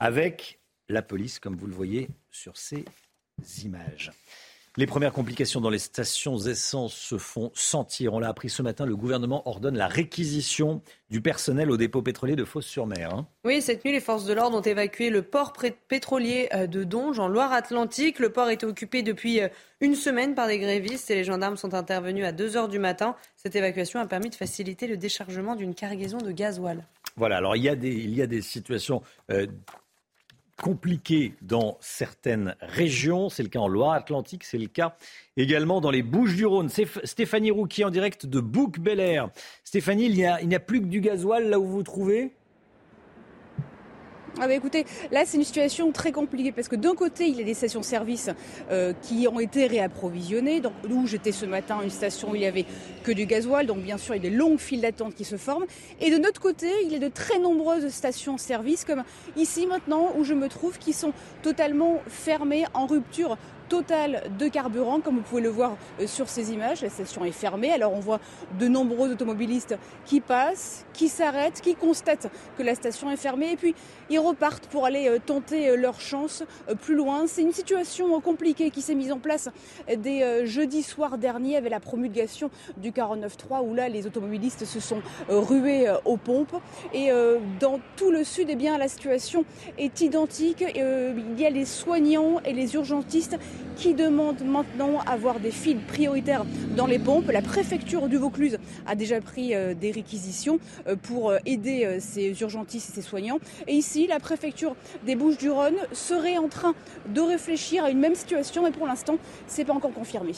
avec 0.00 0.60
la 0.88 1.02
police, 1.02 1.38
comme 1.38 1.56
vous 1.56 1.66
le 1.66 1.74
voyez 1.74 2.08
sur 2.30 2.56
ces 2.56 2.84
images. 3.62 4.12
Les 4.76 4.86
premières 4.86 5.12
complications 5.12 5.60
dans 5.60 5.70
les 5.70 5.78
stations 5.78 6.36
essence 6.36 6.94
se 6.94 7.16
font 7.16 7.52
sentir. 7.54 8.12
On 8.12 8.18
l'a 8.18 8.28
appris 8.28 8.50
ce 8.50 8.60
matin, 8.60 8.86
le 8.86 8.96
gouvernement 8.96 9.48
ordonne 9.48 9.76
la 9.76 9.86
réquisition 9.86 10.82
du 11.10 11.20
personnel 11.20 11.70
au 11.70 11.76
dépôt 11.76 12.02
pétrolier 12.02 12.34
de 12.34 12.44
Fos-sur-Mer. 12.44 13.14
Hein. 13.14 13.28
Oui, 13.44 13.62
cette 13.62 13.84
nuit, 13.84 13.92
les 13.92 14.00
forces 14.00 14.24
de 14.24 14.32
l'ordre 14.32 14.58
ont 14.58 14.62
évacué 14.62 15.10
le 15.10 15.22
port 15.22 15.52
pétrolier 15.86 16.48
euh, 16.52 16.66
de 16.66 16.82
Donge 16.82 17.20
en 17.20 17.28
Loire-Atlantique. 17.28 18.18
Le 18.18 18.30
port 18.30 18.50
était 18.50 18.66
occupé 18.66 19.04
depuis 19.04 19.40
euh, 19.40 19.48
une 19.80 19.94
semaine 19.94 20.34
par 20.34 20.48
des 20.48 20.58
grévistes 20.58 21.08
et 21.08 21.14
les 21.14 21.24
gendarmes 21.24 21.56
sont 21.56 21.74
intervenus 21.74 22.24
à 22.24 22.32
2 22.32 22.56
heures 22.56 22.68
du 22.68 22.80
matin. 22.80 23.14
Cette 23.36 23.54
évacuation 23.54 24.00
a 24.00 24.06
permis 24.06 24.30
de 24.30 24.34
faciliter 24.34 24.88
le 24.88 24.96
déchargement 24.96 25.54
d'une 25.54 25.76
cargaison 25.76 26.18
de 26.18 26.32
gasoil. 26.32 26.84
Voilà, 27.16 27.36
alors 27.36 27.54
il 27.54 27.62
y 27.62 27.68
a 27.68 27.76
des, 27.76 27.92
il 27.92 28.12
y 28.12 28.22
a 28.22 28.26
des 28.26 28.42
situations 28.42 29.02
euh, 29.30 29.46
compliqué 30.56 31.34
dans 31.42 31.76
certaines 31.80 32.56
régions. 32.60 33.28
C'est 33.28 33.42
le 33.42 33.48
cas 33.48 33.60
en 33.60 33.68
Loire-Atlantique, 33.68 34.44
c'est 34.44 34.58
le 34.58 34.66
cas 34.66 34.96
également 35.36 35.80
dans 35.80 35.90
les 35.90 36.02
Bouches-du-Rhône. 36.02 36.68
Stéphanie 36.68 37.50
Rouquier 37.50 37.84
en 37.84 37.90
direct 37.90 38.26
de 38.26 38.40
Bouc-Bel-Air. 38.40 39.30
Stéphanie, 39.64 40.06
il 40.06 40.14
n'y 40.14 40.24
a, 40.24 40.36
a 40.36 40.60
plus 40.60 40.80
que 40.80 40.86
du 40.86 41.00
gasoil 41.00 41.48
là 41.48 41.58
où 41.58 41.64
vous 41.64 41.72
vous 41.72 41.82
trouvez? 41.82 42.32
Ah 44.40 44.48
bah 44.48 44.54
écoutez, 44.54 44.84
là 45.12 45.22
c'est 45.24 45.36
une 45.36 45.44
situation 45.44 45.92
très 45.92 46.10
compliquée 46.10 46.50
parce 46.50 46.66
que 46.66 46.74
d'un 46.74 46.96
côté 46.96 47.28
il 47.28 47.36
y 47.38 47.40
a 47.40 47.44
des 47.44 47.54
stations-service 47.54 48.30
euh, 48.70 48.92
qui 49.00 49.28
ont 49.28 49.38
été 49.38 49.68
réapprovisionnées. 49.68 50.60
Donc 50.60 50.72
où 50.90 51.06
j'étais 51.06 51.30
ce 51.30 51.46
matin, 51.46 51.78
une 51.84 51.90
station 51.90 52.32
où 52.32 52.34
il 52.34 52.42
y 52.42 52.46
avait 52.46 52.66
que 53.04 53.12
du 53.12 53.26
gasoil, 53.26 53.66
donc 53.66 53.78
bien 53.78 53.96
sûr 53.96 54.16
il 54.16 54.24
y 54.24 54.26
a 54.26 54.30
des 54.30 54.36
longues 54.36 54.58
files 54.58 54.80
d'attente 54.80 55.14
qui 55.14 55.24
se 55.24 55.36
forment. 55.36 55.66
Et 56.00 56.10
de 56.10 56.18
notre 56.18 56.40
côté, 56.40 56.66
il 56.84 56.92
y 56.92 56.96
a 56.96 56.98
de 56.98 57.08
très 57.08 57.38
nombreuses 57.38 57.88
stations-service 57.88 58.84
comme 58.84 59.04
ici 59.36 59.66
maintenant 59.66 60.12
où 60.16 60.24
je 60.24 60.34
me 60.34 60.48
trouve 60.48 60.78
qui 60.78 60.92
sont 60.92 61.12
totalement 61.42 62.00
fermées 62.08 62.64
en 62.74 62.86
rupture 62.86 63.38
total 63.74 64.22
de 64.38 64.46
carburant, 64.46 65.00
comme 65.00 65.16
vous 65.16 65.22
pouvez 65.22 65.42
le 65.42 65.48
voir 65.48 65.76
euh, 66.00 66.06
sur 66.06 66.28
ces 66.28 66.52
images. 66.52 66.80
La 66.82 66.90
station 66.90 67.24
est 67.24 67.32
fermée, 67.32 67.72
alors 67.72 67.92
on 67.92 67.98
voit 67.98 68.20
de 68.60 68.68
nombreux 68.68 69.10
automobilistes 69.10 69.76
qui 70.04 70.20
passent, 70.20 70.86
qui 70.92 71.08
s'arrêtent, 71.08 71.60
qui 71.60 71.74
constatent 71.74 72.30
que 72.56 72.62
la 72.62 72.76
station 72.76 73.10
est 73.10 73.16
fermée, 73.16 73.50
et 73.50 73.56
puis 73.56 73.74
ils 74.10 74.20
repartent 74.20 74.68
pour 74.68 74.86
aller 74.86 75.08
euh, 75.08 75.18
tenter 75.18 75.70
euh, 75.70 75.76
leur 75.76 76.00
chance 76.00 76.44
plus 76.82 76.94
loin. 76.94 77.26
C'est 77.26 77.42
une 77.42 77.52
situation 77.52 78.20
compliquée 78.20 78.70
qui 78.70 78.80
s'est 78.80 78.94
mise 78.94 79.10
en 79.10 79.18
place 79.18 79.48
dès 79.96 80.46
jeudi 80.46 80.84
soir 80.84 81.18
dernier 81.18 81.56
avec 81.56 81.72
la 81.72 81.80
promulgation 81.80 82.50
du 82.76 82.92
49.3, 82.92 83.66
où 83.66 83.74
là 83.74 83.88
les 83.88 84.06
automobilistes 84.06 84.64
se 84.64 84.78
sont 84.78 85.02
rués 85.28 85.86
aux 86.04 86.16
pompes. 86.16 86.54
Et 86.92 87.10
dans 87.60 87.80
tout 87.96 88.10
le 88.10 88.24
sud, 88.24 88.48
eh 88.50 88.54
bien, 88.54 88.78
la 88.78 88.88
situation 88.88 89.44
est 89.78 90.00
identique. 90.00 90.64
Il 90.74 91.40
y 91.40 91.46
a 91.46 91.50
les 91.50 91.64
soignants 91.64 92.40
et 92.44 92.52
les 92.52 92.74
urgentistes 92.74 93.38
qui 93.76 93.94
demande 93.94 94.40
maintenant 94.44 95.00
avoir 95.00 95.40
des 95.40 95.50
fils 95.50 95.76
prioritaires 95.86 96.44
dans 96.76 96.86
les 96.86 96.98
pompes. 96.98 97.30
La 97.30 97.42
préfecture 97.42 98.08
du 98.08 98.16
Vaucluse 98.16 98.58
a 98.86 98.94
déjà 98.94 99.20
pris 99.20 99.54
euh, 99.54 99.74
des 99.74 99.90
réquisitions 99.90 100.58
euh, 100.86 100.96
pour 100.96 101.30
euh, 101.30 101.38
aider 101.46 101.98
ces 102.00 102.40
urgentistes 102.40 102.90
et 102.90 102.92
ces 102.94 103.02
soignants. 103.02 103.38
Et 103.66 103.74
ici, 103.74 104.06
la 104.06 104.20
préfecture 104.20 104.76
des 105.04 105.16
Bouches-du-Rhône 105.16 105.76
serait 105.92 106.38
en 106.38 106.48
train 106.48 106.74
de 107.08 107.20
réfléchir 107.20 107.84
à 107.84 107.90
une 107.90 108.00
même 108.00 108.14
situation, 108.14 108.62
mais 108.64 108.70
pour 108.70 108.86
l'instant, 108.86 109.18
ce 109.48 109.58
n'est 109.58 109.64
pas 109.64 109.74
encore 109.74 109.92
confirmé. 109.92 110.32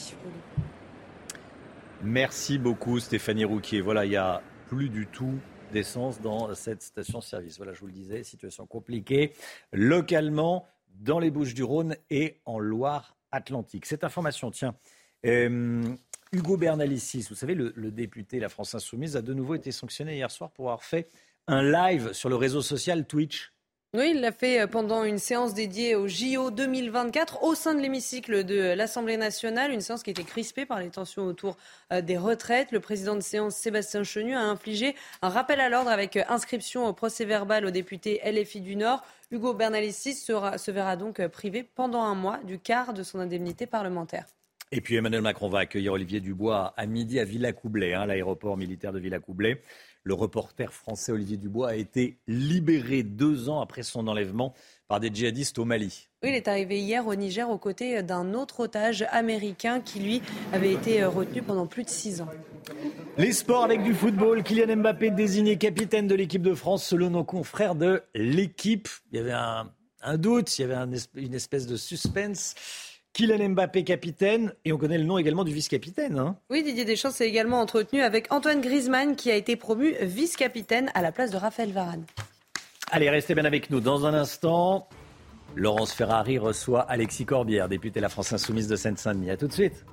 Merci 2.03 2.57
beaucoup 2.57 2.99
Stéphanie 2.99 3.45
Rouquier. 3.45 3.81
Voilà, 3.81 4.05
il 4.05 4.09
n'y 4.09 4.17
a 4.17 4.41
plus 4.67 4.89
du 4.89 5.07
tout 5.07 5.33
d'essence 5.73 6.21
dans 6.21 6.53
cette 6.55 6.81
station-service. 6.81 7.57
Voilà, 7.57 7.73
je 7.73 7.79
vous 7.81 7.87
le 7.87 7.93
disais, 7.93 8.23
situation 8.23 8.65
compliquée. 8.65 9.33
Localement, 9.73 10.67
dans 10.99 11.19
les 11.19 11.31
Bouches-du-Rhône 11.31 11.95
et 12.09 12.39
en 12.45 12.59
Cette 13.85 14.03
information, 14.03 14.51
tiens, 14.51 14.75
euh, 15.25 15.83
Hugo 16.31 16.57
Bernalicis, 16.57 17.25
vous 17.29 17.35
savez, 17.35 17.55
le, 17.55 17.73
le, 17.75 17.91
député 17.91 18.39
La 18.39 18.49
France 18.49 18.75
Insoumise, 18.75 19.15
a 19.15 19.21
de 19.21 19.33
nouveau 19.33 19.55
été 19.55 19.71
sanctionné 19.71 20.15
hier 20.15 20.29
soir 20.29 20.51
pour 20.51 20.65
avoir 20.65 20.83
fait 20.83 21.09
un 21.47 21.63
live 21.63 22.13
sur 22.13 22.29
le 22.29 22.35
réseau 22.35 22.61
social 22.61 23.05
Twitch. 23.05 23.53
Oui, 23.93 24.11
il 24.13 24.19
l'a 24.19 24.33
fait 24.33 24.59
euh, 24.59 24.67
pendant 24.67 25.05
une 25.05 25.17
séance 25.17 25.53
dédiée 25.53 25.95
au 25.95 26.09
JO 26.09 26.51
2024 26.51 27.43
au 27.43 27.55
sein 27.55 27.73
de 27.73 27.79
l'hémicycle 27.79 28.43
de 28.43 28.73
l'Assemblée 28.73 29.15
nationale, 29.15 29.71
une 29.71 29.79
séance 29.79 30.03
qui 30.03 30.09
était 30.09 30.25
crispée 30.25 30.65
par 30.65 30.81
les 30.81 30.89
tensions 30.89 31.23
autour 31.25 31.55
euh, 31.93 32.01
des 32.01 32.17
retraites. 32.17 32.73
Le 32.73 32.81
président 32.81 33.15
de 33.15 33.21
séance, 33.21 33.55
Sébastien 33.55 34.03
Chenu, 34.03 34.35
a 34.35 34.41
infligé 34.41 34.93
un 35.21 35.29
rappel 35.29 35.61
à 35.61 35.69
l'ordre 35.69 35.89
avec 35.89 36.17
inscription 36.27 36.85
au 36.85 36.91
procès 36.91 37.23
verbal 37.23 37.65
au 37.65 37.71
député 37.71 38.19
LFI 38.25 38.59
du 38.59 38.75
Nord. 38.75 39.05
Hugo 39.31 39.53
Bernalicis 39.53 40.15
se 40.15 40.71
verra 40.71 40.97
donc 40.97 41.25
privé 41.27 41.63
pendant 41.63 42.03
un 42.03 42.15
mois 42.15 42.39
du 42.43 42.59
quart 42.59 42.93
de 42.93 43.03
son 43.03 43.19
indemnité 43.19 43.67
parlementaire. 43.67 44.25
Et 44.73 44.81
puis 44.81 44.95
Emmanuel 44.95 45.21
Macron 45.21 45.47
va 45.47 45.59
accueillir 45.59 45.93
Olivier 45.93 46.19
Dubois 46.19 46.73
à 46.75 46.85
midi 46.87 47.21
à 47.21 47.23
Villacoublay, 47.23 47.93
hein, 47.93 48.05
l'aéroport 48.05 48.57
militaire 48.57 48.91
de 48.91 48.99
Villacoublay. 48.99 49.61
Le 50.07 50.13
reporter 50.13 50.71
français 50.71 51.11
Olivier 51.11 51.35
Dubois 51.35 51.71
a 51.71 51.75
été 51.75 52.15
libéré 52.29 53.03
deux 53.03 53.49
ans 53.49 53.59
après 53.59 53.83
son 53.83 54.07
enlèvement 54.07 54.53
par 54.87 55.01
des 55.01 55.13
djihadistes 55.13 55.59
au 55.59 55.65
Mali. 55.65 56.07
Oui, 56.23 56.29
il 56.29 56.35
est 56.35 56.47
arrivé 56.47 56.79
hier 56.79 57.05
au 57.05 57.13
Niger 57.13 57.49
aux 57.49 57.57
côtés 57.57 58.01
d'un 58.03 58.33
autre 58.33 58.61
otage 58.61 59.05
américain 59.11 59.81
qui, 59.81 59.99
lui, 59.99 60.21
avait 60.53 60.71
été 60.71 61.03
retenu 61.03 61.41
pendant 61.41 61.67
plus 61.67 61.83
de 61.83 61.89
six 61.89 62.21
ans. 62.21 62.29
Les 63.17 63.33
sports 63.33 63.65
avec 63.65 63.83
du 63.83 63.93
football. 63.93 64.43
Kylian 64.43 64.77
Mbappé 64.77 65.11
désigné 65.11 65.57
capitaine 65.57 66.07
de 66.07 66.15
l'équipe 66.15 66.41
de 66.41 66.53
France 66.55 66.85
selon 66.85 67.09
nos 67.09 67.25
confrères 67.25 67.75
de 67.75 68.01
l'équipe. 68.15 68.87
Il 69.11 69.17
y 69.17 69.19
avait 69.19 69.33
un, 69.33 70.17
doute, 70.17 70.57
il 70.57 70.61
y 70.61 70.71
avait 70.71 70.97
une 71.15 71.33
espèce 71.33 71.67
de 71.67 71.75
suspense. 71.75 72.55
Kylian 73.17 73.49
Mbappé 73.49 73.83
capitaine 73.83 74.53
et 74.63 74.71
on 74.71 74.77
connaît 74.77 74.99
le 74.99 75.03
nom 75.03 75.17
également 75.17 75.43
du 75.43 75.51
vice-capitaine. 75.51 76.19
Hein. 76.19 76.35
Oui, 76.51 76.61
Didier 76.61 76.85
Deschamps 76.85 77.09
s'est 77.09 77.27
également 77.27 77.59
entretenu 77.59 78.03
avec 78.03 78.31
Antoine 78.31 78.61
Griezmann 78.61 79.15
qui 79.15 79.31
a 79.31 79.35
été 79.35 79.55
promu 79.55 79.95
vice-capitaine 80.01 80.91
à 80.93 81.01
la 81.01 81.11
place 81.11 81.31
de 81.31 81.37
Raphaël 81.37 81.71
Varane. 81.71 82.05
Allez, 82.91 83.09
restez 83.09 83.33
bien 83.33 83.45
avec 83.45 83.71
nous. 83.71 83.79
Dans 83.79 84.05
un 84.05 84.13
instant, 84.13 84.87
Laurence 85.55 85.93
Ferrari 85.93 86.37
reçoit 86.37 86.81
Alexis 86.81 87.25
Corbière, 87.25 87.67
député 87.67 87.99
de 87.99 88.03
la 88.03 88.09
France 88.09 88.33
Insoumise 88.33 88.67
de 88.67 88.75
Seine-Saint-Denis. 88.75 89.31
A 89.31 89.37
tout 89.37 89.47
de 89.47 89.53
suite. 89.53 89.83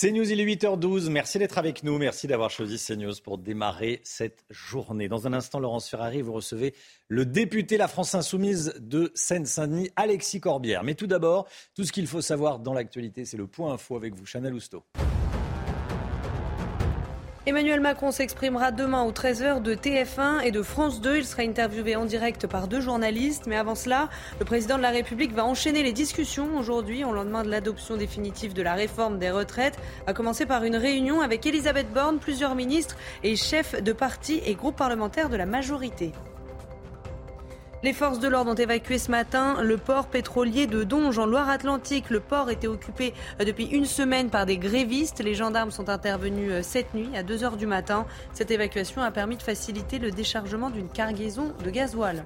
CNews, 0.00 0.30
il 0.30 0.40
est 0.40 0.44
8h12. 0.44 1.10
Merci 1.10 1.40
d'être 1.40 1.58
avec 1.58 1.82
nous. 1.82 1.98
Merci 1.98 2.28
d'avoir 2.28 2.50
choisi 2.50 2.78
CNews 2.78 3.14
pour 3.24 3.36
démarrer 3.36 4.00
cette 4.04 4.44
journée. 4.48 5.08
Dans 5.08 5.26
un 5.26 5.32
instant, 5.32 5.58
Laurence 5.58 5.88
Ferrari, 5.88 6.22
vous 6.22 6.34
recevez 6.34 6.72
le 7.08 7.26
député 7.26 7.76
La 7.76 7.88
France 7.88 8.14
Insoumise 8.14 8.74
de 8.78 9.10
Seine-Saint-Denis, 9.16 9.90
Alexis 9.96 10.40
Corbière. 10.40 10.84
Mais 10.84 10.94
tout 10.94 11.08
d'abord, 11.08 11.48
tout 11.74 11.82
ce 11.82 11.90
qu'il 11.90 12.06
faut 12.06 12.20
savoir 12.20 12.60
dans 12.60 12.74
l'actualité, 12.74 13.24
c'est 13.24 13.36
le 13.36 13.48
point 13.48 13.72
info 13.72 13.96
avec 13.96 14.14
vous, 14.14 14.24
Chanel 14.24 14.54
Housteau. 14.54 14.84
Emmanuel 17.48 17.80
Macron 17.80 18.10
s'exprimera 18.10 18.72
demain 18.72 19.04
aux 19.04 19.10
13h 19.10 19.62
de 19.62 19.74
TF1 19.74 20.42
et 20.44 20.50
de 20.50 20.60
France 20.60 21.00
2. 21.00 21.16
Il 21.16 21.24
sera 21.24 21.44
interviewé 21.44 21.96
en 21.96 22.04
direct 22.04 22.46
par 22.46 22.68
deux 22.68 22.82
journalistes. 22.82 23.46
Mais 23.46 23.56
avant 23.56 23.74
cela, 23.74 24.10
le 24.38 24.44
président 24.44 24.76
de 24.76 24.82
la 24.82 24.90
République 24.90 25.32
va 25.32 25.46
enchaîner 25.46 25.82
les 25.82 25.94
discussions 25.94 26.58
aujourd'hui, 26.58 27.04
au 27.04 27.12
lendemain 27.14 27.44
de 27.44 27.48
l'adoption 27.48 27.96
définitive 27.96 28.52
de 28.52 28.60
la 28.60 28.74
réforme 28.74 29.18
des 29.18 29.30
retraites, 29.30 29.78
à 30.06 30.12
commencer 30.12 30.44
par 30.44 30.62
une 30.64 30.76
réunion 30.76 31.22
avec 31.22 31.46
Elisabeth 31.46 31.90
Borne, 31.90 32.18
plusieurs 32.18 32.54
ministres 32.54 32.96
et 33.22 33.34
chefs 33.34 33.82
de 33.82 33.92
partis 33.94 34.42
et 34.44 34.54
groupes 34.54 34.76
parlementaires 34.76 35.30
de 35.30 35.36
la 35.38 35.46
majorité. 35.46 36.12
Les 37.84 37.92
forces 37.92 38.18
de 38.18 38.26
l'ordre 38.26 38.50
ont 38.50 38.56
évacué 38.56 38.98
ce 38.98 39.08
matin 39.08 39.62
le 39.62 39.76
port 39.76 40.08
pétrolier 40.08 40.66
de 40.66 40.82
Donge 40.82 41.16
en 41.16 41.26
Loire-Atlantique. 41.26 42.10
Le 42.10 42.18
port 42.18 42.50
était 42.50 42.66
occupé 42.66 43.14
euh, 43.40 43.44
depuis 43.44 43.66
une 43.66 43.84
semaine 43.84 44.30
par 44.30 44.46
des 44.46 44.58
grévistes. 44.58 45.22
Les 45.22 45.34
gendarmes 45.34 45.70
sont 45.70 45.88
intervenus 45.88 46.50
euh, 46.50 46.62
cette 46.62 46.92
nuit 46.92 47.08
à 47.14 47.22
2 47.22 47.36
h 47.36 47.56
du 47.56 47.68
matin. 47.68 48.04
Cette 48.32 48.50
évacuation 48.50 49.00
a 49.00 49.12
permis 49.12 49.36
de 49.36 49.44
faciliter 49.44 50.00
le 50.00 50.10
déchargement 50.10 50.70
d'une 50.70 50.88
cargaison 50.88 51.52
de 51.64 51.70
gasoil. 51.70 52.24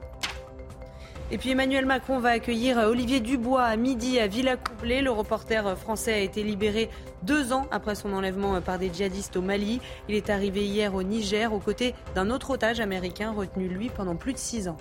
Et 1.31 1.37
puis 1.37 1.51
Emmanuel 1.51 1.85
Macron 1.85 2.19
va 2.19 2.31
accueillir 2.31 2.79
euh, 2.79 2.89
Olivier 2.89 3.21
Dubois 3.21 3.65
à 3.65 3.77
midi 3.77 4.21
à 4.21 4.29
Villacoublay. 4.29 5.03
Le 5.03 5.11
reporter 5.11 5.77
français 5.77 6.15
a 6.15 6.19
été 6.21 6.43
libéré 6.43 6.89
deux 7.25 7.53
ans 7.53 7.67
après 7.71 7.95
son 7.95 8.15
enlèvement 8.15 8.59
par 8.63 8.79
des 8.79 8.91
djihadistes 8.91 9.37
au 9.37 9.43
Mali. 9.43 9.83
Il 10.09 10.15
est 10.15 10.31
arrivé 10.31 10.65
hier 10.65 10.95
au 10.95 11.03
Niger 11.03 11.53
aux 11.53 11.61
côtés 11.61 11.95
d'un 12.15 12.31
autre 12.31 12.49
otage 12.49 12.81
américain 12.81 13.33
retenu 13.33 13.69
lui 13.69 13.91
pendant 13.91 14.17
plus 14.17 14.33
de 14.33 14.39
six 14.39 14.67
ans. 14.67 14.79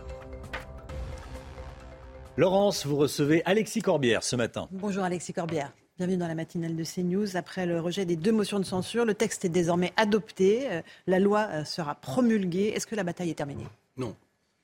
Laurence, 2.38 2.86
vous 2.86 2.96
recevez 2.96 3.42
Alexis 3.44 3.82
Corbière 3.82 4.24
ce 4.24 4.38
matin. 4.38 4.70
Bonjour 4.72 5.04
Alexis 5.04 5.34
Corbière. 5.34 5.74
Bienvenue 5.98 6.18
dans 6.18 6.30
la 6.30 6.36
matinale 6.36 6.78
de 6.78 6.84
CNews. 6.86 7.36
Après 7.36 7.66
le 7.66 7.82
rejet 7.82 8.06
des 8.06 8.16
deux 8.16 8.32
motions 8.32 8.60
de 8.60 8.64
censure, 8.64 9.04
le 9.04 9.14
texte 9.14 9.44
est 9.44 9.50
désormais 9.50 9.92
adopté. 9.98 10.72
Euh, 10.72 10.82
la 11.08 11.20
loi 11.20 11.50
euh, 11.52 11.66
sera 11.66 11.96
promulguée. 11.96 12.72
Est-ce 12.74 12.88
que 12.88 12.96
la 12.96 13.04
bataille 13.04 13.32
est 13.32 13.36
terminée? 13.36 13.68
Non. 13.98 14.16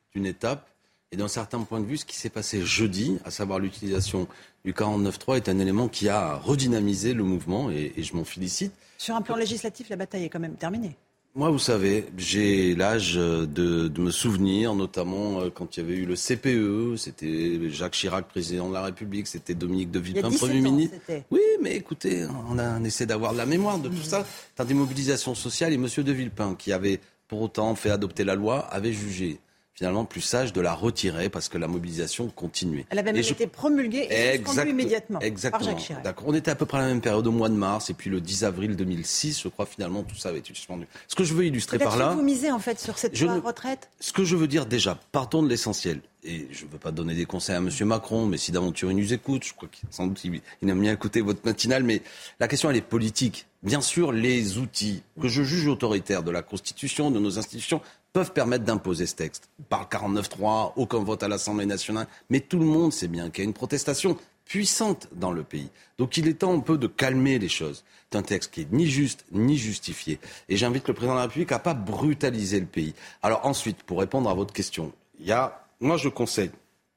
C'est 0.08 0.20
une 0.20 0.26
étape. 0.26 0.70
Et 1.12 1.18
d'un 1.18 1.28
certain 1.28 1.62
point 1.62 1.82
de 1.82 1.86
vue, 1.86 1.98
ce 1.98 2.06
qui 2.06 2.16
s'est 2.16 2.30
passé 2.30 2.62
jeudi, 2.62 3.20
à 3.26 3.32
savoir 3.32 3.60
l'utilisation 3.60 4.28
du 4.64 4.72
49.3, 4.72 5.36
est 5.36 5.50
un 5.50 5.60
élément 5.60 5.90
qui 5.90 6.08
a 6.08 6.36
redynamisé 6.36 7.14
le 7.14 7.24
mouvement 7.24 7.70
et, 7.70 7.94
et 7.98 8.04
je 8.04 8.16
m'en 8.16 8.24
félicite. 8.24 8.74
Sur 8.98 9.16
un 9.16 9.22
plan 9.22 9.36
législatif, 9.36 9.90
la 9.90 9.98
bataille 9.98 10.24
est 10.24 10.30
quand 10.30 10.40
même 10.40 10.56
terminée. 10.56 10.96
Moi, 11.38 11.52
vous 11.52 11.60
savez, 11.60 12.08
j'ai 12.18 12.74
l'âge 12.74 13.14
de, 13.14 13.92
me 13.96 14.10
souvenir, 14.10 14.74
notamment 14.74 15.40
euh, 15.40 15.50
quand 15.52 15.78
il 15.78 15.82
y 15.82 15.84
avait 15.84 15.96
eu 15.96 16.08
le 16.08 16.16
CPE, 16.16 16.98
c'était 16.98 17.70
Jacques 17.70 17.94
Chirac, 17.94 18.28
président 18.28 18.70
de 18.70 18.74
la 18.74 18.82
République, 18.82 19.28
c'était 19.28 19.54
Dominique 19.54 19.92
de 19.92 20.00
Villepin, 20.00 20.32
Premier 20.32 20.62
ministre. 20.62 20.96
Oui, 21.30 21.42
mais 21.62 21.76
écoutez, 21.76 22.26
on, 22.50 22.58
a, 22.58 22.80
essaie 22.80 23.06
d'avoir 23.06 23.34
de 23.34 23.38
la 23.38 23.46
mémoire 23.46 23.78
de 23.78 23.88
tout 23.88 24.02
ça. 24.02 24.26
Dans 24.56 24.66
des 24.66 24.74
mobilisations 24.74 25.36
sociales, 25.36 25.74
et 25.74 25.78
Monsieur 25.78 26.04
de 26.04 26.12
Villepin, 26.12 26.56
qui 26.58 26.74
avait 26.74 27.00
pour 27.28 27.40
autant 27.44 27.76
fait 27.76 27.92
adopter 27.92 28.24
la 28.24 28.34
loi, 28.34 28.62
avait 28.72 28.94
jugé 28.94 29.40
finalement 29.78 30.06
plus 30.06 30.22
sage 30.22 30.54
de 30.54 30.62
la 30.62 30.74
retirer 30.74 31.30
parce 31.30 31.50
que 31.50 31.58
la 31.60 31.68
mobilisation 31.68 32.30
continuait. 32.30 32.88
Elle 32.90 32.98
avait 32.98 33.14
même 33.14 33.22
été 33.22 33.46
promulguée 33.46 34.08
et 34.10 34.30
exact, 34.30 34.68
immédiatement 34.68 35.20
exactement. 35.20 35.60
par 35.60 35.70
Jacques 35.70 35.84
Chirac. 35.84 36.04
D'accord. 36.04 36.26
On 36.28 36.34
était 36.34 36.50
à 36.50 36.56
peu 36.56 36.66
près 36.66 36.80
à 36.80 36.82
la 36.82 36.88
même 36.88 37.02
période 37.02 37.28
au 37.28 37.32
mois 37.32 37.50
de 37.50 37.54
mars 37.54 37.92
et 37.92 37.94
puis 37.94 38.10
le 38.10 38.20
10 38.20 38.44
avril 38.44 38.76
2006, 38.76 39.42
je 39.44 39.48
crois 39.50 39.68
finalement 39.68 40.02
tout 40.02 40.16
ça 40.16 40.30
avait 40.30 40.40
été 40.40 40.54
suspendu. 40.56 40.88
Ce 41.08 41.14
que 41.14 41.24
je 41.24 41.36
veux 41.36 41.46
illustrer 41.46 41.78
par 41.78 41.96
là, 41.96 42.10
vous 42.10 42.24
misez 42.24 42.52
en 42.52 42.58
fait 42.60 42.80
sur 42.80 42.98
cette 42.98 43.20
loi 43.20 43.40
retraite. 43.40 43.90
Ce 44.00 44.12
que 44.12 44.24
je 44.24 44.36
veux 44.36 44.48
dire 44.48 44.66
déjà, 44.66 45.00
partons 45.12 45.44
de 45.44 45.50
l'essentiel. 45.50 46.02
Et 46.24 46.48
je 46.52 46.66
ne 46.66 46.72
veux 46.72 46.80
pas 46.80 46.92
donner 46.92 47.14
des 47.14 47.26
conseils 47.26 47.56
à 47.56 47.60
M. 47.60 47.70
Macron, 47.86 48.26
mais 48.26 48.38
si 48.38 48.52
d'aventure 48.52 48.92
il 48.92 48.98
nous 48.98 49.14
écoute, 49.14 49.46
je 49.46 49.54
crois 49.54 49.70
qu'il 49.72 49.88
sans 49.92 50.08
doute 50.08 50.26
il, 50.26 50.42
il 50.62 50.70
aime 50.70 50.82
bien 50.82 50.92
écouter 50.92 51.22
votre 51.22 51.40
matinale, 51.46 51.84
mais 51.84 52.02
la 52.40 52.48
question 52.48 52.70
elle 52.70 52.76
est 52.76 52.82
politique. 52.82 53.46
Bien 53.64 53.82
sûr, 53.82 54.12
les 54.12 54.58
outils 54.58 55.04
que 55.22 55.28
je 55.28 55.44
juge 55.44 55.68
autoritaires 55.68 56.24
de 56.24 56.32
la 56.32 56.42
Constitution, 56.42 57.12
de 57.12 57.20
nos 57.20 57.40
institutions, 57.40 57.82
peuvent 58.18 58.34
permettre 58.34 58.66
d'imposer 58.66 59.06
ce 59.06 59.14
texte. 59.14 59.48
Par 59.70 59.82
le 59.82 59.96
49.3, 59.96 60.74
aucun 60.76 61.04
vote 61.04 61.22
à 61.22 61.28
l'Assemblée 61.28 61.68
nationale, 61.68 62.08
mais 62.32 62.40
tout 62.40 62.58
le 62.58 62.66
monde 62.66 62.92
sait 62.92 63.08
bien 63.08 63.30
qu'il 63.30 63.44
y 63.44 63.46
a 63.46 63.48
une 63.48 63.54
protestation 63.54 64.18
puissante 64.44 65.08
dans 65.12 65.32
le 65.32 65.44
pays. 65.44 65.70
Donc 66.00 66.18
il 66.18 66.28
est 66.28 66.40
temps 66.40 66.52
un 66.52 66.62
peu 66.62 66.80
de 66.80 66.88
calmer 66.88 67.38
les 67.38 67.48
choses. 67.48 67.84
C'est 68.10 68.18
un 68.18 68.24
texte 68.24 68.52
qui 68.52 68.62
est 68.62 68.72
ni 68.72 68.88
juste 68.88 69.24
ni 69.32 69.56
justifié. 69.56 70.20
Et 70.50 70.58
j'invite 70.58 70.88
le 70.88 70.96
président 70.96 71.14
de 71.14 71.20
la 71.20 71.26
République 71.26 71.52
à 71.52 71.60
pas 71.60 71.76
brutaliser 71.76 72.60
le 72.60 72.66
pays. 72.66 72.96
Alors 73.22 73.46
ensuite, 73.46 73.84
pour 73.84 74.00
répondre 74.00 74.32
à 74.32 74.34
votre 74.34 74.52
question, 74.52 74.92
il 75.20 75.28
y 75.28 75.32
a, 75.32 75.64
moi 75.80 75.98
je 75.98 76.10
conseille, 76.10 76.50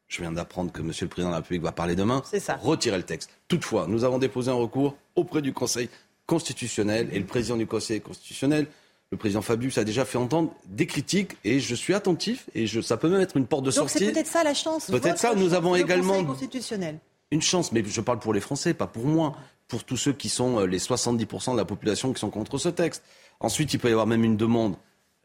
je 0.09 0.23
viens 0.23 0.33
d'apprendre 0.33 0.73
que 0.73 0.81
Monsieur 0.81 1.05
le 1.05 1.11
président 1.11 1.29
de 1.29 1.35
la 1.35 1.41
République 1.41 1.65
va 1.65 1.73
parler 1.73 1.97
demain, 1.97 2.23
ça. 2.25 2.57
retirer 2.57 2.97
le 2.97 3.05
texte. 3.05 3.29
Toutefois, 3.47 3.85
nous 3.89 4.05
avons 4.05 4.17
déposé 4.17 4.51
un 4.51 4.55
recours 4.55 4.97
auprès 5.17 5.43
du 5.43 5.53
Conseil 5.53 5.91
constitutionnel 6.25 7.11
et 7.13 7.19
le 7.19 7.27
président 7.27 7.59
du 7.59 7.67
Conseil 7.67 8.01
constitutionnel 8.01 8.69
le 9.11 9.17
président 9.17 9.43
Fabius 9.43 9.77
a 9.79 9.85
déjà 9.85 10.05
fait 10.05 10.19
entendre 10.19 10.53
des 10.67 10.87
critiques 10.87 11.37
et 11.45 11.59
je 11.59 11.75
suis 11.75 11.95
attentif 11.95 12.49
et 12.55 12.67
je, 12.67 12.81
ça 12.81 12.97
peut 12.97 13.09
même 13.09 13.21
être 13.21 13.37
une 13.37 13.47
porte 13.47 13.65
de 13.65 13.71
sortie. 13.71 13.99
Donc 13.99 14.07
c'est 14.07 14.13
peut-être 14.13 14.27
ça 14.29 14.45
la 14.45 14.55
chance. 14.55 14.87
Peut-être 14.87 15.19
ça. 15.19 15.35
Nous 15.35 15.55
avons 15.55 15.75
également 15.75 16.25
constitutionnel. 16.25 16.99
une 17.33 17.43
chance, 17.43 17.73
mais 17.73 17.83
je 17.85 18.01
parle 18.01 18.21
pour 18.21 18.33
les 18.33 18.41
Français, 18.41 18.73
pas 18.73 18.87
pour 18.87 19.07
moi, 19.07 19.37
pour 19.67 19.83
tous 19.83 19.97
ceux 19.97 20.13
qui 20.13 20.29
sont 20.29 20.61
euh, 20.61 20.67
les 20.67 20.79
70% 20.79 21.53
de 21.53 21.57
la 21.57 21.65
population 21.65 22.13
qui 22.13 22.21
sont 22.21 22.31
contre 22.31 22.59
ce 22.59 22.69
texte. 22.69 23.03
Ensuite, 23.41 23.75
il 23.75 23.81
peut 23.81 23.89
y 23.89 23.93
avoir 23.93 24.07
même 24.07 24.23
une 24.23 24.37
demande 24.37 24.77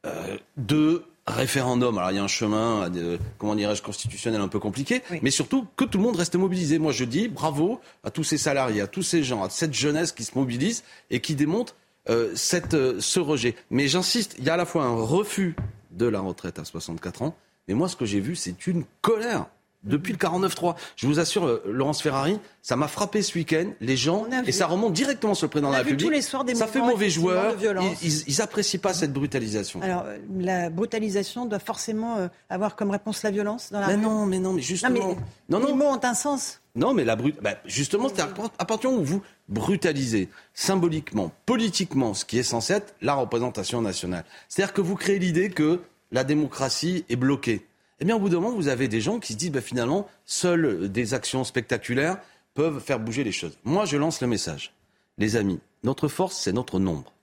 euh, 0.06 0.38
de 0.58 1.04
référendum. 1.28 1.98
Alors 1.98 2.12
il 2.12 2.16
y 2.16 2.20
a 2.20 2.24
un 2.24 2.28
chemin, 2.28 2.92
euh, 2.96 3.18
comment 3.38 3.56
dirais-je, 3.56 3.84
constitutionnel 3.84 4.42
un 4.42 4.48
peu 4.48 4.60
compliqué, 4.60 5.04
mais 5.22 5.32
surtout 5.32 5.68
que 5.76 5.86
tout 5.86 6.00
le 6.00 6.04
monde 6.04 6.16
reste 6.16 6.36
mobilisé. 6.36 6.80
Moi, 6.80 6.92
je 6.92 7.04
dis 7.04 7.28
bravo 7.28 7.80
à 8.04 8.10
tous 8.10 8.24
ces 8.24 8.40
salariés, 8.40 8.82
à 8.82 8.88
tous 8.88 9.04
ces 9.04 9.24
gens, 9.24 9.44
à 9.44 9.50
cette 9.52 9.74
jeunesse 9.74 10.12
qui 10.12 10.24
se 10.24 10.36
mobilise 10.36 10.84
et 11.12 11.20
qui 11.22 11.36
démontre 11.36 11.76
euh, 12.10 12.32
cette, 12.36 12.74
euh, 12.74 13.00
ce 13.00 13.20
rejet. 13.20 13.56
Mais 13.70 13.88
j'insiste, 13.88 14.36
il 14.38 14.44
y 14.46 14.50
a 14.50 14.54
à 14.54 14.58
la 14.58 14.66
fois 14.66 14.84
un 14.84 14.96
refus 14.96 15.56
de 15.92 16.06
la 16.06 16.20
retraite 16.20 16.60
à 16.60 16.66
64 16.66 17.22
ans, 17.22 17.36
mais 17.68 17.74
moi 17.74 17.88
ce 17.88 17.96
que 17.96 18.06
j'ai 18.06 18.20
vu, 18.20 18.36
c'est 18.36 18.68
une 18.68 18.84
colère 19.02 19.48
depuis 19.86 20.12
le 20.12 20.18
49-3. 20.18 20.76
Je 20.96 21.08
vous 21.08 21.20
assure, 21.20 21.48
euh, 21.48 21.64
Laurence 21.68 22.02
Ferrari, 22.02 22.40
ça 22.62 22.76
m'a 22.76 22.88
frappé 22.88 23.22
ce 23.22 23.38
week-end, 23.38 23.68
les 23.82 23.96
gens, 23.98 24.26
et 24.46 24.52
ça 24.52 24.68
remonte 24.68 24.94
directement 24.94 25.34
sur 25.34 25.46
le 25.46 25.52
président 25.52 25.70
de 25.70 25.74
la 25.74 25.80
République. 25.80 26.08
Tous 26.08 26.12
les 26.12 26.22
soirs 26.22 26.44
des 26.44 26.56
ça 26.56 26.68
fait 26.68 26.80
mauvais 26.80 27.10
joueur, 27.10 27.56
ils, 28.02 28.38
n'apprécient 28.38 28.80
pas 28.80 28.94
cette 28.94 29.14
brutalisation. 29.14 29.82
Alors, 29.82 30.06
la 30.38 30.70
brutalisation 30.70 31.46
doit 31.46 31.60
forcément 31.60 32.30
avoir 32.50 32.76
comme 32.76 32.92
réponse 32.92 33.24
la 33.24 33.32
violence 33.32 33.72
dans 33.72 33.80
la 33.80 33.88
mais 33.88 33.98
Non, 33.98 34.26
mais 34.26 34.40
non, 34.40 34.54
mais 34.54 34.62
justement... 34.62 35.16
Non, 35.48 35.60
mais, 35.60 35.68
les 35.68 35.74
mots 35.74 35.86
ont 35.86 36.00
un 36.04 36.14
sens. 36.14 36.62
Non, 36.76 36.94
mais 36.94 37.06
la 37.06 37.16
brut... 37.16 37.38
Bah, 37.42 37.56
justement, 37.66 38.10
c'est 38.14 38.22
à 38.22 38.66
partir 38.66 38.92
où 38.92 39.04
vous 39.04 39.22
brutaliser 39.48 40.30
symboliquement, 40.54 41.32
politiquement, 41.46 42.14
ce 42.14 42.26
qui 42.26 42.40
est 42.40 42.44
censé 42.44 42.74
être 42.74 42.94
la 43.02 43.14
représentation 43.14 43.82
nationale. 43.82 44.26
C'est-à-dire 44.50 44.74
que 44.74 44.82
vous 44.82 44.96
créez 44.96 45.20
l'idée 45.20 45.50
que 45.50 45.82
la 46.12 46.24
démocratie 46.24 47.06
est 47.10 47.16
bloquée. 47.16 47.66
Eh 48.00 48.06
bien, 48.06 48.16
au 48.16 48.20
bout 48.20 48.30
d'un 48.30 48.40
moment, 48.40 48.56
vous 48.56 48.68
avez 48.68 48.88
des 48.88 49.02
gens 49.02 49.20
qui 49.20 49.34
se 49.34 49.38
disent, 49.38 49.52
bah, 49.52 49.62
finalement, 49.62 50.08
seules 50.26 50.92
des 50.92 51.14
actions 51.14 51.44
spectaculaires 51.44 52.18
peuvent 52.54 52.80
faire 52.80 53.00
bouger 53.00 53.24
les 53.24 53.32
choses. 53.32 53.58
Moi, 53.64 53.86
je 53.86 53.98
lance 53.98 54.22
le 54.22 54.28
message. 54.28 54.74
Les 55.18 55.36
amis, 55.36 55.60
notre 55.84 56.08
force, 56.08 56.38
c'est 56.38 56.52
notre 56.52 56.80
nombre. 56.80 57.14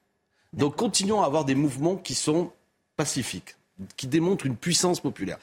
Donc, 0.53 0.77
continuons 0.77 1.23
à 1.23 1.27
avoir 1.27 1.45
des 1.45 1.55
mouvements 1.55 1.97
qui 1.97 2.15
sont 2.15 2.51
pacifiques, 2.97 3.57
qui 3.97 4.07
démontrent 4.07 4.47
une 4.47 4.57
puissance 4.57 5.01
populaire, 5.01 5.39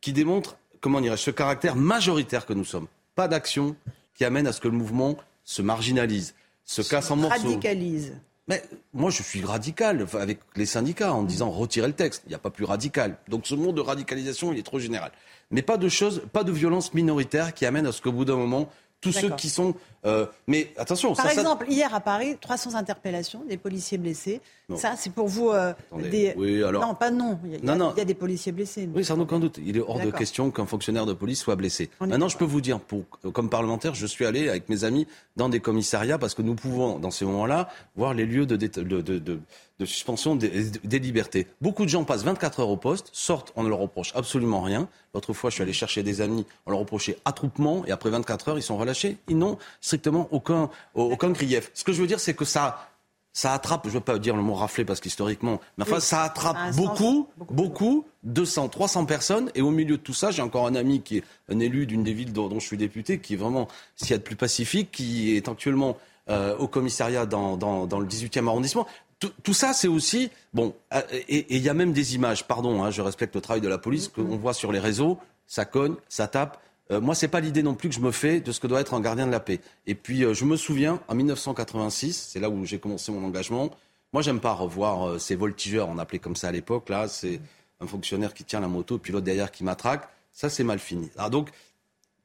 qui 0.00 0.12
démontrent, 0.12 0.56
comment 0.80 1.00
dirais 1.00 1.16
ce 1.16 1.30
caractère 1.30 1.76
majoritaire 1.76 2.46
que 2.46 2.52
nous 2.52 2.64
sommes. 2.64 2.86
Pas 3.14 3.28
d'action 3.28 3.76
qui 4.14 4.24
amène 4.24 4.46
à 4.46 4.52
ce 4.52 4.60
que 4.60 4.68
le 4.68 4.76
mouvement 4.76 5.16
se 5.44 5.62
marginalise. 5.62 6.34
se 6.64 6.82
casse 6.82 7.10
en 7.10 7.16
morceaux. 7.16 7.48
Radicalise. 7.48 8.14
Mais 8.48 8.62
moi, 8.92 9.10
je 9.10 9.22
suis 9.22 9.44
radical 9.44 10.06
avec 10.14 10.40
les 10.56 10.66
syndicats 10.66 11.12
en 11.12 11.22
disant 11.22 11.50
retirer 11.50 11.86
le 11.86 11.92
texte. 11.92 12.22
Il 12.26 12.30
n'y 12.30 12.34
a 12.34 12.38
pas 12.38 12.50
plus 12.50 12.64
radical. 12.64 13.16
Donc 13.28 13.46
ce 13.46 13.54
mot 13.54 13.72
de 13.72 13.80
radicalisation, 13.80 14.52
il 14.52 14.58
est 14.58 14.64
trop 14.64 14.80
général. 14.80 15.12
Mais 15.50 15.62
pas 15.62 15.76
de 15.76 15.88
choses, 15.88 16.22
pas 16.32 16.44
de 16.44 16.52
violence 16.52 16.92
minoritaire 16.94 17.54
qui 17.54 17.66
amène 17.66 17.86
à 17.86 17.92
ce 17.92 18.02
qu'au 18.02 18.12
bout 18.12 18.24
d'un 18.24 18.36
moment, 18.36 18.68
tous 19.00 19.12
ceux 19.12 19.30
qui 19.30 19.48
sont. 19.48 19.74
Euh, 20.04 20.26
mais 20.46 20.72
attention, 20.76 21.14
Par 21.14 21.26
ça, 21.26 21.30
ça- 21.32 21.40
exemple, 21.40 21.66
hier 21.68 21.94
à 21.94 22.00
Paris, 22.00 22.36
300 22.40 22.74
interpellations, 22.74 23.42
des 23.48 23.56
policiers 23.56 23.98
blessés. 23.98 24.40
Non. 24.68 24.76
Ça, 24.76 24.94
c'est 24.96 25.12
pour 25.12 25.28
vous 25.28 25.50
euh, 25.50 25.72
Attendez. 25.90 26.08
des... 26.10 26.34
Oui, 26.36 26.62
alors- 26.62 26.82
Non, 26.86 26.94
pas 26.94 27.10
non. 27.10 27.38
Il 27.44 27.50
y 27.50 27.54
a, 27.54 27.58
il 27.58 27.64
y 27.66 27.68
a- 27.70 27.74
Non, 27.74 27.86
non. 27.86 27.92
il 27.94 27.98
y 27.98 28.02
a 28.02 28.04
des 28.04 28.14
policiers 28.14 28.52
blessés. 28.52 28.88
Oui, 28.94 29.04
sans 29.04 29.18
aucun 29.18 29.38
doute. 29.38 29.58
Il 29.64 29.76
est 29.76 29.80
hors 29.80 30.00
de 30.00 30.10
question 30.10 30.50
qu'un 30.50 30.66
fonctionnaire 30.66 31.06
de 31.06 31.12
police 31.12 31.40
soit 31.40 31.56
blessé. 31.56 31.90
On 32.00 32.06
Maintenant, 32.06 32.28
je 32.28 32.36
peux 32.38 32.44
vous 32.44 32.60
dire, 32.60 32.80
pour, 32.80 33.04
comme 33.32 33.48
parlementaire, 33.50 33.94
je 33.94 34.06
suis 34.06 34.24
allé 34.24 34.48
avec 34.48 34.68
mes 34.68 34.84
amis 34.84 35.06
dans 35.36 35.48
des 35.48 35.60
commissariats 35.60 36.18
parce 36.18 36.34
que 36.34 36.42
nous 36.42 36.54
pouvons, 36.54 36.98
dans 36.98 37.10
ces 37.10 37.24
moments-là, 37.24 37.68
voir 37.96 38.14
les 38.14 38.24
lieux 38.26 38.46
de, 38.46 38.56
dét- 38.56 38.78
de, 38.82 39.00
de- 39.00 39.18
de- 39.18 39.40
de 39.78 39.84
suspension 39.86 40.36
des, 40.36 40.50
des 40.84 40.98
libertés. 41.00 41.46
Beaucoup 41.60 41.82
de 41.84 41.88
gens 41.90 42.04
passent 42.04 42.22
24 42.22 42.60
heures 42.60 42.68
au 42.68 42.76
poste, 42.76 43.08
sortent, 43.12 43.52
on 43.56 43.64
ne 43.64 43.68
leur 43.68 43.78
reproche 43.78 44.12
absolument 44.14 44.60
rien. 44.60 44.88
L'autre 45.12 45.32
fois, 45.32 45.50
je 45.50 45.54
suis 45.54 45.62
allé 45.62 45.72
chercher 45.72 46.02
des 46.04 46.20
amis, 46.20 46.46
on 46.66 46.70
leur 46.70 46.78
reprochait 46.80 47.18
attroupement, 47.24 47.84
et 47.86 47.90
après 47.90 48.10
24 48.10 48.50
heures, 48.50 48.58
ils 48.58 48.62
sont 48.62 48.76
relâchés. 48.76 49.16
Ils 49.28 49.36
n'ont 49.38 49.58
strictement 49.92 50.28
aucun, 50.30 50.70
aucun 50.94 51.30
grief. 51.30 51.70
Ce 51.74 51.84
que 51.84 51.92
je 51.92 52.00
veux 52.00 52.06
dire, 52.06 52.20
c'est 52.20 52.34
que 52.34 52.44
ça, 52.46 52.88
ça 53.34 53.52
attrape, 53.52 53.82
je 53.84 53.88
ne 53.88 53.94
veux 53.94 54.00
pas 54.00 54.18
dire 54.18 54.34
le 54.36 54.42
mot 54.42 54.54
rafler 54.54 54.84
parce 54.84 55.00
qu'historiquement, 55.00 55.60
mais 55.76 55.84
enfin, 55.84 55.96
Oui. 55.96 56.00
ça 56.00 56.22
attrape 56.22 56.56
sens 56.68 56.76
beaucoup, 56.76 57.28
beaucoup, 57.50 58.06
200, 58.24 58.68
300 58.70 59.04
personnes. 59.04 59.50
Et 59.54 59.60
au 59.62 59.70
milieu 59.70 59.96
de 59.98 60.02
tout 60.02 60.14
ça, 60.14 60.30
j'ai 60.30 60.42
encore 60.42 60.66
un 60.66 60.74
ami 60.74 61.02
qui 61.02 61.18
est 61.18 61.24
un 61.50 61.58
élu 61.60 61.86
d'une 61.86 62.02
des 62.04 62.14
villes 62.14 62.32
dont, 62.32 62.48
dont 62.48 62.58
je 62.60 62.66
suis 62.66 62.76
député, 62.78 63.18
qui 63.18 63.34
est 63.34 63.36
vraiment, 63.36 63.68
s'il 63.96 64.10
y 64.10 64.14
a 64.14 64.18
de 64.18 64.22
plus 64.22 64.36
pacifique, 64.36 64.90
qui 64.92 65.36
est 65.36 65.46
actuellement 65.48 65.98
euh, 66.30 66.56
au 66.56 66.68
commissariat 66.68 67.26
dans, 67.26 67.56
dans, 67.58 67.86
dans 67.86 67.98
le 67.98 68.06
18e 68.06 68.46
arrondissement. 68.48 68.86
Tout, 69.18 69.32
tout 69.42 69.54
ça, 69.54 69.72
c'est 69.72 69.88
aussi 69.88 70.30
bon. 70.54 70.74
euh, 70.94 71.00
Et 71.28 71.38
et 71.54 71.56
il 71.56 71.62
y 71.62 71.68
a 71.68 71.74
même 71.74 71.92
des 71.92 72.14
images. 72.14 72.46
Pardon, 72.46 72.82
hein, 72.82 72.90
je 72.90 73.02
respecte 73.02 73.34
le 73.34 73.40
travail 73.40 73.60
de 73.60 73.68
la 73.68 73.78
police 73.78 74.08
qu'on 74.08 74.36
voit 74.38 74.54
sur 74.54 74.72
les 74.72 74.80
réseaux. 74.80 75.18
Ça 75.46 75.64
cogne, 75.64 75.94
ça 76.08 76.26
tape. 76.28 76.58
Euh, 76.92 77.00
moi, 77.00 77.14
c'est 77.14 77.28
pas 77.28 77.40
l'idée 77.40 77.62
non 77.62 77.74
plus 77.74 77.88
que 77.88 77.94
je 77.94 78.00
me 78.00 78.10
fais 78.10 78.40
de 78.40 78.52
ce 78.52 78.60
que 78.60 78.66
doit 78.66 78.80
être 78.80 78.92
un 78.92 79.00
gardien 79.00 79.26
de 79.26 79.32
la 79.32 79.40
paix. 79.40 79.60
Et 79.86 79.94
puis, 79.94 80.24
euh, 80.24 80.34
je 80.34 80.44
me 80.44 80.56
souviens, 80.56 81.00
en 81.08 81.14
1986, 81.14 82.28
c'est 82.30 82.38
là 82.38 82.50
où 82.50 82.64
j'ai 82.66 82.78
commencé 82.78 83.10
mon 83.10 83.24
engagement. 83.24 83.70
Moi, 84.12 84.20
j'aime 84.20 84.40
pas 84.40 84.52
revoir 84.52 85.08
euh, 85.08 85.18
ces 85.18 85.34
voltigeurs, 85.34 85.88
on 85.88 85.98
appelait 85.98 86.18
comme 86.18 86.36
ça 86.36 86.48
à 86.48 86.52
l'époque. 86.52 86.90
Là, 86.90 87.08
c'est 87.08 87.40
un 87.80 87.86
fonctionnaire 87.86 88.34
qui 88.34 88.44
tient 88.44 88.60
la 88.60 88.68
moto, 88.68 88.98
puis 88.98 89.10
l'autre 89.12 89.24
derrière 89.24 89.50
qui 89.50 89.64
matraque. 89.64 90.06
Ça, 90.32 90.50
c'est 90.50 90.64
mal 90.64 90.78
fini. 90.78 91.10
Donc, 91.30 91.50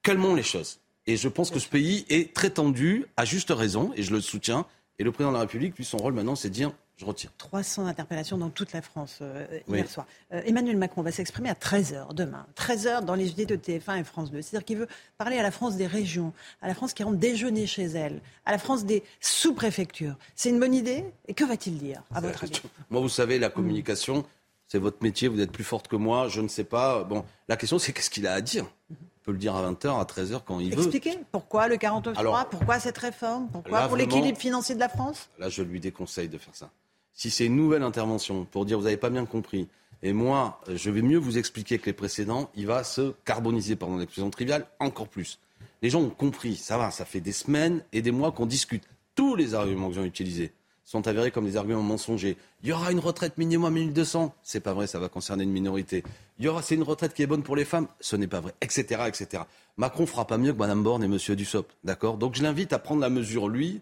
calmons 0.03 0.35
les 0.35 0.43
choses. 0.43 0.79
Et 1.05 1.15
je 1.15 1.29
pense 1.29 1.49
que 1.49 1.59
ce 1.59 1.69
pays 1.69 2.05
est 2.09 2.33
très 2.33 2.49
tendu, 2.49 3.05
à 3.15 3.23
juste 3.23 3.51
raison, 3.51 3.93
et 3.95 4.03
je 4.03 4.11
le 4.11 4.19
soutiens. 4.19 4.65
Et 4.99 5.05
le 5.05 5.11
président 5.13 5.31
de 5.31 5.35
la 5.35 5.41
République, 5.41 5.77
lui, 5.77 5.85
son 5.85 5.97
rôle 5.97 6.13
maintenant, 6.13 6.35
c'est 6.35 6.49
de 6.49 6.53
dire 6.53 6.73
je 6.97 7.05
retire. 7.05 7.31
300 7.37 7.85
interpellations 7.85 8.37
dans 8.37 8.49
toute 8.49 8.73
la 8.73 8.81
France 8.81 9.19
euh, 9.21 9.45
Oui. 9.67 9.77
hier 9.77 9.89
soir. 9.89 10.07
Euh, 10.33 10.41
Emmanuel 10.45 10.77
Macron 10.77 11.03
va 11.03 11.11
s'exprimer 11.11 11.49
à 11.49 11.53
13h 11.53 12.13
demain. 12.15 12.45
13h 12.55 13.05
dans 13.05 13.13
les 13.13 13.27
JT 13.27 13.45
de 13.45 13.55
TF1 13.55 13.99
et 13.99 14.03
France 14.03 14.31
2. 14.31 14.41
C'est-à-dire 14.41 14.65
qu'il 14.65 14.77
veut 14.77 14.87
parler 15.17 15.37
à 15.37 15.43
la 15.43 15.51
France 15.51 15.75
des 15.77 15.85
régions, 15.85 16.33
à 16.61 16.67
la 16.67 16.73
France 16.73 16.93
qui 16.93 17.03
rentre 17.03 17.17
déjeuner 17.17 17.67
chez 17.67 17.83
elle, 17.83 18.19
à 18.45 18.51
la 18.51 18.57
France 18.57 18.83
des 18.83 19.03
sous-préfectures. 19.21 20.15
C'est 20.35 20.49
une 20.49 20.59
bonne 20.59 20.73
idie 20.73 21.03
Et 21.27 21.33
que 21.35 21.43
va-t-il 21.43 21.77
dire, 21.77 22.01
à 22.13 22.19
votre 22.19 22.43
avis? 22.43 22.61
Moi, 22.89 22.99
vous 22.99 23.09
savez, 23.09 23.37
la 23.37 23.49
communication, 23.49 24.25
c'est 24.67 24.79
votre 24.79 25.03
métier, 25.03 25.27
vous 25.27 25.39
êtes 25.39 25.51
plus 25.51 25.63
forte 25.63 25.87
que 25.87 25.95
moi, 25.95 26.27
je 26.29 26.41
ne 26.41 26.47
sais 26.47 26.63
pas. 26.63 27.03
Bon, 27.03 27.23
la 27.47 27.57
question, 27.57 27.77
c'est 27.77 27.93
qu'est-ce 27.93 28.09
qu'il 28.09 28.25
a 28.25 28.33
à 28.33 28.41
dire? 28.41 28.65
Il 28.89 28.95
peut 29.23 29.31
le 29.33 29.37
dire 29.37 29.55
à 29.55 29.71
20h, 29.71 29.99
à 29.99 30.03
13h, 30.03 30.41
quand 30.45 30.59
il 30.59 30.73
veut. 30.73 30.81
Expliquez 30.81 31.19
pourquoi 31.31 31.67
le 31.67 31.75
49.3, 31.75 32.17
Alors, 32.17 32.49
pourquoi 32.49 32.79
cette 32.79 32.97
réforme, 32.97 33.49
pourquoi 33.51 33.81
là, 33.81 33.87
pour 33.87 33.97
l'équilibre 33.97 34.37
financier 34.39 34.73
de 34.73 34.79
la 34.79 34.89
France? 34.89 35.29
Là, 35.37 35.49
je 35.49 35.61
lui 35.61 35.79
déconseille 35.79 36.29
de 36.29 36.37
faire 36.39 36.55
ça. 36.55 36.71
Si 37.17 37.31
c'est 37.31 37.47
une 37.47 37.55
nouvelle 37.55 37.81
intervention 37.81 38.45
pour 38.45 38.63
dire 38.63 38.77
vous 38.77 38.83
n'avez 38.83 38.95
pas 38.95 39.09
bien 39.09 39.25
compris, 39.25 39.67
et 40.03 40.13
moi, 40.13 40.61
je 40.71 40.91
vais 40.91 41.01
mieux 41.01 41.17
vous 41.17 41.39
expliquer 41.39 41.79
que 41.79 41.87
les 41.87 41.93
précédents, 41.93 42.51
il 42.55 42.67
va 42.67 42.83
se 42.83 43.15
carboniser, 43.25 43.75
pardon 43.75 43.97
l'expression 43.97 44.29
triviale, 44.29 44.67
encore 44.79 45.07
plus. 45.07 45.39
Les 45.81 45.89
gens 45.89 46.01
ont 46.01 46.11
compris, 46.11 46.55
ça 46.55 46.77
va, 46.77 46.91
ça 46.91 47.05
fait 47.05 47.19
des 47.19 47.31
semaines 47.31 47.83
et 47.91 48.03
des 48.03 48.11
mois 48.11 48.31
qu'on 48.31 48.45
discute. 48.45 48.83
Tous 49.15 49.35
les 49.35 49.55
arguments 49.55 49.89
que 49.89 49.95
j'ai 49.95 50.03
utilisés 50.03 50.51
sont 50.85 51.07
avérés 51.07 51.31
comme 51.31 51.45
des 51.45 51.57
arguments 51.57 51.81
mensongers. 51.81 52.37
Il 52.61 52.69
y 52.69 52.71
aura 52.71 52.91
une 52.91 52.99
retraite 52.99 53.39
minimum 53.39 53.65
à 53.65 53.71
1200, 53.71 54.35
c'est 54.43 54.59
pas 54.59 54.73
vrai, 54.73 54.85
ça 54.85 54.99
va 54.99 55.09
concerner 55.09 55.43
une 55.43 55.51
minorité. 55.51 56.03
Il 56.37 56.45
y 56.45 56.47
aura, 56.47 56.61
c'est 56.61 56.75
une 56.75 56.83
retraite 56.83 57.15
qui 57.15 57.23
est 57.23 57.27
bonne 57.27 57.41
pour 57.41 57.55
les 57.55 57.65
femmes, 57.65 57.87
ce 57.99 58.15
n'est 58.15 58.27
pas 58.27 58.41
vrai, 58.41 58.53
etc., 58.61 59.01
etc. 59.07 59.41
Macron 59.75 60.05
fera 60.05 60.27
pas 60.27 60.37
mieux 60.37 60.53
que 60.53 60.59
Madame 60.59 60.83
Borne 60.83 61.03
et 61.03 61.07
Monsieur 61.07 61.35
Dussopt, 61.35 61.75
d'accord? 61.83 62.17
Donc 62.17 62.35
je 62.35 62.43
l'invite 62.43 62.73
à 62.73 62.79
prendre 62.79 63.01
la 63.01 63.09
mesure, 63.09 63.49
lui, 63.49 63.81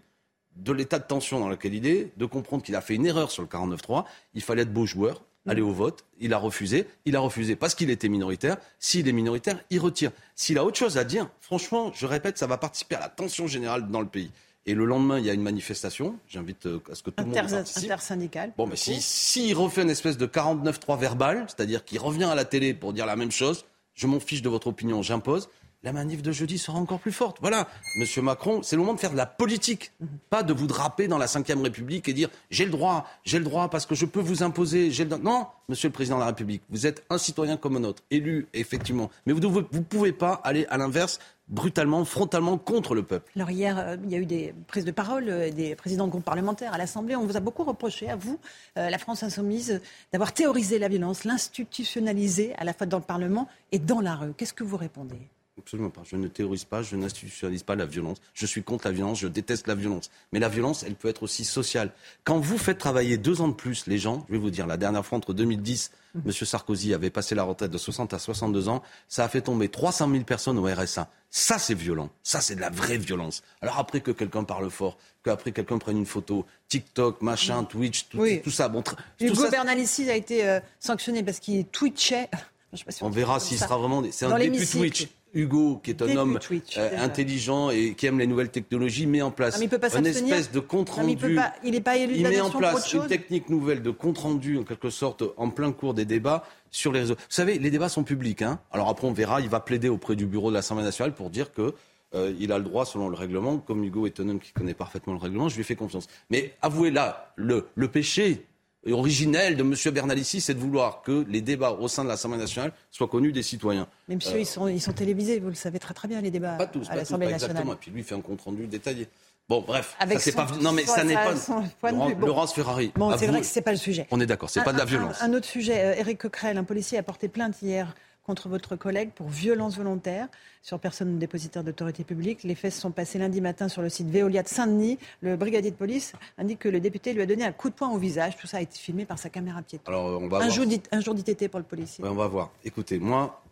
de 0.55 0.71
l'état 0.71 0.99
de 0.99 1.03
tension 1.03 1.39
dans 1.39 1.49
lequel 1.49 1.73
il 1.73 1.87
est, 1.87 2.11
de 2.17 2.25
comprendre 2.25 2.63
qu'il 2.63 2.75
a 2.75 2.81
fait 2.81 2.95
une 2.95 3.05
erreur 3.05 3.31
sur 3.31 3.41
le 3.41 3.47
49-3. 3.47 4.05
Il 4.33 4.41
fallait 4.41 4.63
être 4.63 4.73
beau 4.73 4.85
joueur, 4.85 5.21
aller 5.47 5.61
au 5.61 5.71
vote. 5.71 6.05
Il 6.19 6.33
a 6.33 6.37
refusé. 6.37 6.87
Il 7.05 7.15
a 7.15 7.19
refusé 7.19 7.55
parce 7.55 7.75
qu'il 7.75 7.89
était 7.89 8.09
minoritaire. 8.09 8.57
S'il 8.79 9.07
est 9.07 9.13
minoritaire, 9.13 9.59
il 9.69 9.79
retire. 9.79 10.11
S'il 10.35 10.57
a 10.57 10.65
autre 10.65 10.77
chose 10.77 10.97
à 10.97 11.03
dire, 11.03 11.29
franchement, 11.41 11.91
je 11.93 12.05
répète, 12.05 12.37
ça 12.37 12.47
va 12.47 12.57
participer 12.57 12.95
à 12.95 12.99
la 13.01 13.09
tension 13.09 13.47
générale 13.47 13.89
dans 13.89 14.01
le 14.01 14.07
pays. 14.07 14.31
Et 14.67 14.73
le 14.73 14.85
lendemain, 14.85 15.19
il 15.19 15.25
y 15.25 15.29
a 15.29 15.33
une 15.33 15.43
manifestation. 15.43 16.15
J'invite 16.27 16.65
euh, 16.65 16.79
à 16.91 16.95
ce 16.95 17.03
que 17.03 17.11
tout 17.11 17.23
le 17.23 17.29
monde 17.29 17.35
participe. 17.35 17.83
Intersyndical. 17.83 18.51
Bon, 18.57 18.65
mais 18.65 18.75
si, 18.75 18.99
s'il 18.99 19.55
refait 19.55 19.83
une 19.83 19.91
espèce 19.91 20.17
de 20.17 20.25
49-3 20.25 20.99
verbal, 20.99 21.45
c'est-à-dire 21.47 21.85
qu'il 21.85 21.99
revient 21.99 22.23
à 22.23 22.33
la 22.33 22.45
télé 22.45 22.73
pour 22.73 22.91
dire 22.91 23.05
la 23.05 23.15
même 23.15 23.31
chose, 23.31 23.65
je 23.93 24.07
m'en 24.07 24.19
fiche 24.19 24.41
de 24.41 24.49
votre 24.49 24.67
opinion, 24.67 25.03
j'impose, 25.03 25.49
la 25.85 25.93
manif 25.93 26.21
de 26.21 26.31
jeudi 26.31 26.57
sera 26.57 26.77
encore 26.77 26.99
plus 26.99 27.11
forte. 27.11 27.37
Voilà, 27.41 27.67
Monsieur 27.95 28.21
Macron, 28.21 28.63
c'est 28.63 28.75
le 28.75 28.81
moment 28.81 28.95
de 28.95 28.99
faire 28.99 29.11
de 29.11 29.17
la 29.17 29.27
politique, 29.27 29.91
pas 30.29 30.43
de 30.43 30.51
vous 30.51 30.67
draper 30.67 31.07
dans 31.07 31.19
la 31.19 31.27
Ve 31.27 31.61
République 31.61 32.09
et 32.09 32.13
dire 32.13 32.29
j'ai 32.49 32.65
le 32.65 32.71
droit, 32.71 33.07
j'ai 33.23 33.37
le 33.37 33.45
droit 33.45 33.69
parce 33.69 33.85
que 33.85 33.95
je 33.95 34.05
peux 34.05 34.19
vous 34.19 34.43
imposer. 34.43 34.91
Non, 35.21 35.45
Monsieur 35.69 35.89
le 35.89 35.93
Président 35.93 36.15
de 36.15 36.21
la 36.21 36.27
République, 36.27 36.63
vous 36.69 36.87
êtes 36.87 37.03
un 37.09 37.19
citoyen 37.19 37.55
comme 37.55 37.77
un 37.77 37.83
autre, 37.83 38.03
élu 38.09 38.47
effectivement, 38.53 39.11
mais 39.25 39.33
vous 39.33 39.39
ne 39.39 39.79
pouvez 39.79 40.11
pas 40.11 40.41
aller 40.43 40.65
à 40.69 40.77
l'inverse 40.77 41.19
brutalement, 41.47 42.03
frontalement 42.05 42.57
contre 42.57 42.95
le 42.95 43.03
peuple. 43.03 43.31
Alors 43.35 43.51
hier, 43.51 43.77
euh, 43.77 43.97
il 44.03 44.11
y 44.11 44.15
a 44.15 44.17
eu 44.17 44.25
des 44.25 44.53
prises 44.67 44.85
de 44.85 44.91
parole 44.91 45.29
euh, 45.29 45.51
des 45.51 45.75
présidents 45.75 46.05
de 46.05 46.11
groupes 46.11 46.25
parlementaires 46.25 46.73
à 46.73 46.79
l'Assemblée. 46.79 47.15
On 47.15 47.25
vous 47.25 47.37
a 47.37 47.39
beaucoup 47.39 47.63
reproché, 47.63 48.09
à 48.09 48.15
vous, 48.15 48.39
euh, 48.77 48.89
la 48.89 48.97
France 48.97 49.21
insoumise, 49.21 49.79
d'avoir 50.11 50.33
théorisé 50.33 50.79
la 50.79 50.87
violence, 50.87 51.23
l'institutionnalisé 51.23 52.55
à 52.57 52.63
la 52.63 52.73
fois 52.73 52.87
dans 52.87 52.97
le 52.97 53.03
Parlement 53.03 53.47
et 53.71 53.77
dans 53.77 54.01
la 54.01 54.15
rue. 54.15 54.33
Qu'est-ce 54.35 54.53
que 54.53 54.63
vous 54.63 54.77
répondez? 54.77 55.19
Absolument 55.57 55.89
pas. 55.89 56.01
Je 56.03 56.17
ne 56.17 56.27
théorise 56.27 56.65
pas, 56.65 56.81
je 56.83 56.97
n'institutionnalise 56.97 57.63
pas 57.63 57.75
la 57.75 57.85
violence. 57.85 58.17
Je 58.33 58.45
suis 58.45 58.61
contre 58.61 58.87
la 58.87 58.91
violence, 58.91 59.19
je 59.19 59.27
déteste 59.29 59.67
la 59.67 59.75
violence. 59.75 60.11
Mais 60.33 60.39
la 60.39 60.49
violence, 60.49 60.83
elle 60.83 60.95
peut 60.95 61.07
être 61.07 61.23
aussi 61.23 61.45
sociale. 61.45 61.91
Quand 62.25 62.39
vous 62.39 62.57
faites 62.57 62.77
travailler 62.77 63.17
deux 63.17 63.39
ans 63.39 63.47
de 63.47 63.53
plus 63.53 63.87
les 63.87 63.97
gens, 63.97 64.25
je 64.27 64.33
vais 64.33 64.37
vous 64.39 64.49
dire, 64.49 64.67
la 64.67 64.75
dernière 64.75 65.05
fois 65.05 65.17
entre 65.17 65.33
2010, 65.33 65.91
M. 66.25 66.31
Sarkozy 66.31 66.93
avait 66.93 67.09
passé 67.09 67.35
la 67.35 67.43
retraite 67.43 67.71
de 67.71 67.77
60 67.77 68.13
à 68.13 68.19
62 68.19 68.67
ans, 68.67 68.83
ça 69.07 69.23
a 69.23 69.29
fait 69.29 69.41
tomber 69.41 69.69
300 69.69 70.09
000 70.11 70.23
personnes 70.25 70.57
au 70.57 70.63
RSA. 70.65 71.09
Ça, 71.29 71.57
c'est 71.57 71.73
violent. 71.73 72.09
Ça, 72.21 72.41
c'est 72.41 72.55
de 72.55 72.61
la 72.61 72.69
vraie 72.69 72.97
violence. 72.97 73.41
Alors 73.61 73.77
après 73.79 74.01
que 74.01 74.11
quelqu'un 74.11 74.43
parle 74.43 74.69
fort, 74.69 74.97
qu'après 75.23 75.53
quelqu'un 75.53 75.77
prenne 75.77 75.97
une 75.97 76.05
photo, 76.05 76.45
TikTok, 76.67 77.21
machin, 77.21 77.63
Twitch, 77.63 78.07
tout, 78.09 78.19
Oui. 78.19 78.41
tout 78.41 78.51
ça. 78.51 78.67
Bon, 78.67 78.83
Hugo 79.21 79.35
ça, 79.43 79.49
Bernalicis 79.49 80.09
a 80.09 80.15
été 80.15 80.45
euh, 80.47 80.59
sanctionné 80.81 81.23
parce 81.23 81.39
qu'il 81.39 81.65
twitchait. 81.65 82.29
Je 82.73 82.79
sais 82.79 82.83
pas 82.85 82.91
si 82.91 83.03
On 83.03 83.09
verra 83.09 83.39
s'il 83.39 83.57
sera 83.57 83.77
vraiment. 83.77 84.01
des- 84.01 84.11
C'est 84.11 84.25
un 84.25 84.37
début. 84.37 84.65
Twitch. 84.67 85.07
Hugo, 85.35 85.79
qui 85.83 85.91
est 85.91 86.01
un 86.01 86.15
homme 86.15 86.39
Twitch, 86.39 86.77
euh, 86.77 86.89
intelligent 86.97 87.69
et 87.69 87.93
qui 87.93 88.05
aime 88.07 88.17
les 88.17 88.25
nouvelles 88.25 88.49
technologies, 88.49 89.05
met 89.05 89.21
en 89.21 89.29
place 89.31 89.59
Ah, 89.61 89.67
peut 89.67 89.77
pas 89.77 89.95
une 89.95 90.05
espèce 90.07 90.51
de 90.51 90.59
compte 90.59 90.95
Non, 90.97 91.03
mais 91.03 91.11
il 91.13 91.21
rendu. 91.21 91.35
pas- 91.35 91.53
il 91.63 91.71
n'est 91.71 91.81
pas 91.81 91.97
élu 91.97 92.13
de 92.13 92.17
Il 92.19 92.27
met 92.27 92.39
en 92.41 92.49
place 92.49 92.91
une 92.93 93.05
technique 93.07 93.49
nouvelle 93.49 93.81
de 93.81 93.91
compte 93.91 94.17
rendu, 94.17 94.57
en 94.57 94.63
quelque 94.63 94.89
sorte, 94.89 95.23
en 95.37 95.49
plein 95.49 95.71
cours 95.71 95.93
des 95.93 96.05
débats 96.05 96.43
sur 96.71 96.91
les 96.91 97.01
réseaux. 97.01 97.15
Vous 97.15 97.21
savez, 97.29 97.59
les 97.59 97.69
débats 97.69 97.89
sont 97.89 98.03
publics. 98.03 98.41
Hein 98.41 98.59
Alors 98.71 98.89
après, 98.89 99.07
on 99.07 99.13
verra. 99.13 99.41
Il 99.41 99.49
va 99.49 99.59
plaider 99.59 99.89
auprès 99.89 100.15
du 100.15 100.25
bureau 100.25 100.49
de 100.49 100.55
l'Assemblée 100.55 100.83
nationale 100.85 101.13
pour 101.13 101.29
dire 101.29 101.51
que. 101.51 101.73
euh, 102.13 102.31
il 102.39 102.53
a 102.53 102.57
le 102.57 102.63
droit 102.63 102.85
selon 102.85 103.09
le 103.09 103.15
règlement, 103.17 103.57
comme 103.57 103.83
Hugo 103.83 104.05
est 104.05 104.19
un 104.21 104.29
homme 104.29 104.39
qui 104.39 104.53
connaît 104.53 104.73
parfaitement 104.73 105.11
le 105.13 105.19
règlement, 105.19 105.49
je 105.49 105.57
lui 105.57 105.65
fais 105.65 105.75
confiance. 105.75 106.07
Mais 106.29 106.53
avouez 106.61 106.89
là, 106.89 107.33
le, 107.35 107.67
le 107.75 107.87
péché 107.89 108.45
originel 108.93 109.55
de 109.57 109.63
M. 109.63 109.73
Bernalicis, 109.93 110.41
c'est 110.41 110.53
de 110.53 110.59
vouloir 110.59 111.01
que 111.01 111.25
les 111.27 111.41
débats 111.41 111.71
au 111.71 111.87
sein 111.87 112.03
de 112.03 112.09
l'Assemblée 112.09 112.37
nationale 112.37 112.71
soient 112.91 113.07
connus 113.07 113.31
des 113.31 113.43
citoyens. 113.43 113.87
Mais 114.07 114.15
monsieur, 114.15 114.35
Euh, 114.35 114.39
ils, 114.39 114.45
sont, 114.45 114.67
ils 114.67 114.81
sont 114.81 114.93
télévisés, 114.93 115.39
vous 115.39 115.49
le 115.49 115.55
savez 115.55 115.79
très 115.79 115.93
très 115.93 116.07
bien, 116.07 116.21
les 116.21 116.31
débats 116.31 116.53
pas 116.55 116.67
tous, 116.67 116.89
à 116.89 116.95
l'Assemblée 116.95 117.27
nationale. 117.27 117.51
exactement. 117.57 117.73
Et 117.73 117.77
puis 117.77 117.91
lui, 117.91 118.01
il 118.01 118.03
fait 118.03 118.15
un 118.15 118.21
compte 118.21 118.41
rendu 118.41 118.67
détaillé. 118.67 119.07
Bon, 119.47 119.61
bref, 119.61 119.95
Avec 119.99 120.19
ça 120.21 120.31
son- 120.31 120.37
pas. 120.37 120.47
Non, 120.61 120.71
mais 120.71 120.85
ça 120.85 121.03
n'est 121.03 121.13
pas. 121.13 121.31
vue. 121.33 121.39
Bon. 121.81 122.09
Laurence 122.19 122.53
Ferrari. 122.53 122.91
Bon, 122.95 123.15
c'est 123.17 123.27
vrai 123.27 123.41
que 123.41 123.45
c'est 123.45 123.61
pas 123.61 123.71
le 123.71 123.77
sujet. 123.77 124.07
On 124.09 124.19
est 124.19 124.25
d'accord, 124.25 124.49
c'est 124.49 124.63
pas 124.63 124.73
de 124.73 124.77
la 124.79 124.85
violence. 124.85 125.21
Un, 125.21 125.31
un 125.31 125.33
autre 125.35 125.45
sujet, 125.45 125.83
euh, 125.85 125.99
Éric 125.99 126.17
Coquerel, 126.19 126.57
un 126.57 126.63
policier 126.63 126.97
a 126.97 127.03
porté 127.03 127.27
plainte 127.27 127.61
hier 127.61 127.93
contre 128.25 128.49
votre 128.49 128.75
collègue 128.75 129.11
pour 129.13 129.29
violence 129.29 129.77
volontaire 129.77 130.27
sur 130.61 130.79
personne 130.79 131.19
dépositaire 131.19 131.63
d'autorité 131.63 132.03
publique. 132.03 132.43
Les 132.43 132.55
faits 132.55 132.73
se 132.73 132.81
sont 132.81 132.91
passés 132.91 133.19
lundi 133.19 133.39
matin 133.39 133.67
sur 133.69 133.81
le 133.81 133.89
site 133.89 134.07
Veolia 134.09 134.41
de 134.41 134.47
Saint-Denis. 134.47 134.97
Le 135.21 135.37
brigadier 135.37 135.69
de 135.71 135.75
police 135.75 136.13
indique 136.37 136.59
que 136.59 136.69
le 136.69 136.79
député 136.79 137.13
lui 137.13 137.21
a 137.21 137.25
donné 137.27 137.45
un 137.45 137.51
coup 137.51 137.69
de 137.69 137.75
poing 137.75 137.89
au 137.89 137.97
visage. 137.97 138.35
Tout 138.37 138.47
ça 138.47 138.57
a 138.57 138.61
été 138.61 138.77
filmé 138.77 139.05
par 139.05 139.19
sa 139.19 139.29
caméra 139.29 139.61
piéton. 139.61 139.83
Alors, 139.87 140.21
on 140.21 140.27
va 140.27 140.39
Un 140.39 140.49
jour, 140.49 140.65
d'I- 140.65 140.81
un 140.91 141.01
jour 141.01 141.13
d'ITT 141.13 141.47
pour 141.49 141.59
le 141.59 141.65
policier. 141.65 142.03
Ouais, 142.03 142.09
on 142.09 142.15
va 142.15 142.27
voir. 142.27 142.51
Écoutez, 142.63 142.97
moi, 142.99 143.43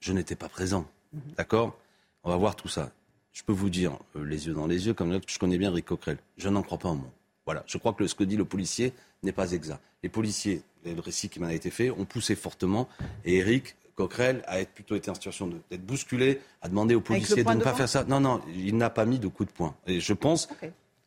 je 0.00 0.12
n'étais 0.12 0.34
pas 0.36 0.48
présent. 0.48 0.86
Mhm. 1.12 1.20
D'accord? 1.36 1.76
On 2.24 2.30
va 2.30 2.36
voir 2.36 2.56
tout 2.56 2.68
ça. 2.68 2.90
je 3.34 3.42
peux 3.42 3.52
vous 3.52 3.70
dire, 3.70 3.98
euh, 4.16 4.24
les 4.26 4.46
yeux 4.46 4.52
dans 4.52 4.66
les 4.66 4.86
yeux, 4.86 4.92
comme 4.92 5.18
je 5.26 5.38
connais 5.38 5.56
bien 5.56 5.70
Rick 5.72 5.86
Coquerel, 5.86 6.18
je 6.36 6.50
n'en 6.50 6.62
crois 6.62 6.76
pas 6.76 6.90
un 6.90 6.96
mot. 6.96 7.10
Voilà, 7.46 7.64
je 7.66 7.78
crois 7.78 7.94
que 7.94 8.06
ce 8.06 8.14
que 8.14 8.24
dit 8.24 8.36
le 8.36 8.44
policier 8.44 8.92
n'est 9.22 9.32
pas 9.32 9.52
exact. 9.52 9.80
Les 10.02 10.10
policiers, 10.10 10.60
le 10.84 11.00
récit 11.00 11.30
qui 11.30 11.40
m'a 11.40 11.54
été 11.54 11.70
fait, 11.70 11.90
ont 11.90 12.04
poussé 12.04 12.34
fortement. 12.34 12.88
Et 13.24 13.36
Eric 13.38 13.74
Coquerel 14.02 14.42
a 14.46 14.64
plutôt 14.64 14.96
été 14.96 15.10
en 15.10 15.14
situation 15.14 15.48
d'être 15.70 15.86
bousculé, 15.86 16.40
a 16.60 16.68
demandé 16.68 16.94
aux 16.94 17.00
policiers 17.00 17.44
de 17.44 17.50
ne 17.50 17.60
pas 17.60 17.74
faire 17.74 17.88
ça. 17.88 18.04
Non, 18.04 18.20
non, 18.20 18.40
il 18.54 18.76
n'a 18.76 18.90
pas 18.90 19.04
mis 19.04 19.18
de 19.18 19.28
coup 19.28 19.44
de 19.44 19.50
poing. 19.50 19.74
Et 19.86 20.00
je 20.00 20.12
pense. 20.12 20.48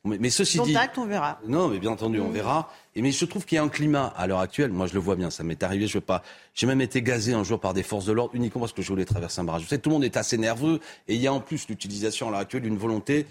Mais, 0.06 0.30
ceci 0.30 0.62
dit. 0.62 0.78
on 0.98 1.06
verra. 1.06 1.40
Non, 1.48 1.68
mais 1.68 1.80
bien 1.80 1.90
entendu, 1.90 2.20
on 2.20 2.30
mmh. 2.30 2.34
verra. 2.34 2.72
Et 2.94 3.02
mais 3.02 3.12
je 3.12 3.26
trouve 3.26 3.44
qu'il 3.44 3.56
y 3.56 3.60
a 3.60 3.64
un 3.64 3.70
climat 3.70 4.14
à 4.16 4.28
l'heure 4.28 4.40
actuelle. 4.40 4.72
Moi, 4.72 4.86
je 4.86 4.94
le 4.94 5.00
vois 5.00 5.16
bien. 5.16 5.32
Ça 5.32 5.44
m'est 5.44 5.62
arrivé. 5.64 5.88
Je 5.88 5.96
veux 5.96 6.02
pas. 6.02 6.22
J'ai 6.54 6.68
même 6.68 6.82
été 6.82 7.02
gazé 7.02 7.34
un 7.34 7.44
jour 7.44 7.60
par 7.60 7.74
des 7.74 7.82
forces 7.82 8.06
de 8.06 8.14
l'ordre 8.14 8.36
uniquement 8.36 8.62
parce 8.62 8.74
que 8.74 8.84
je 8.84 8.88
voulais 8.88 9.06
traverser 9.06 9.42
un 9.42 9.46
barrage. 9.46 9.64
Je 9.64 9.68
sais, 9.68 9.80
tout 9.80 9.90
le 9.90 9.96
monde 9.96 10.04
est 10.04 10.16
assez 10.16 10.38
nerveux. 10.38 10.80
Et 11.08 11.16
il 11.16 11.22
y 11.22 11.28
a 11.28 11.34
en 11.34 11.40
plus 11.40 11.68
l'utilisation 11.68 12.28
à 12.28 12.32
l'heure 12.32 12.40
actuelle 12.40 12.62
d'une 12.62 12.78
volonté 12.78 13.26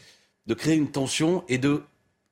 de 0.46 0.54
créer 0.54 0.74
une 0.74 0.90
tension 0.90 1.44
et 1.48 1.58
de 1.58 1.84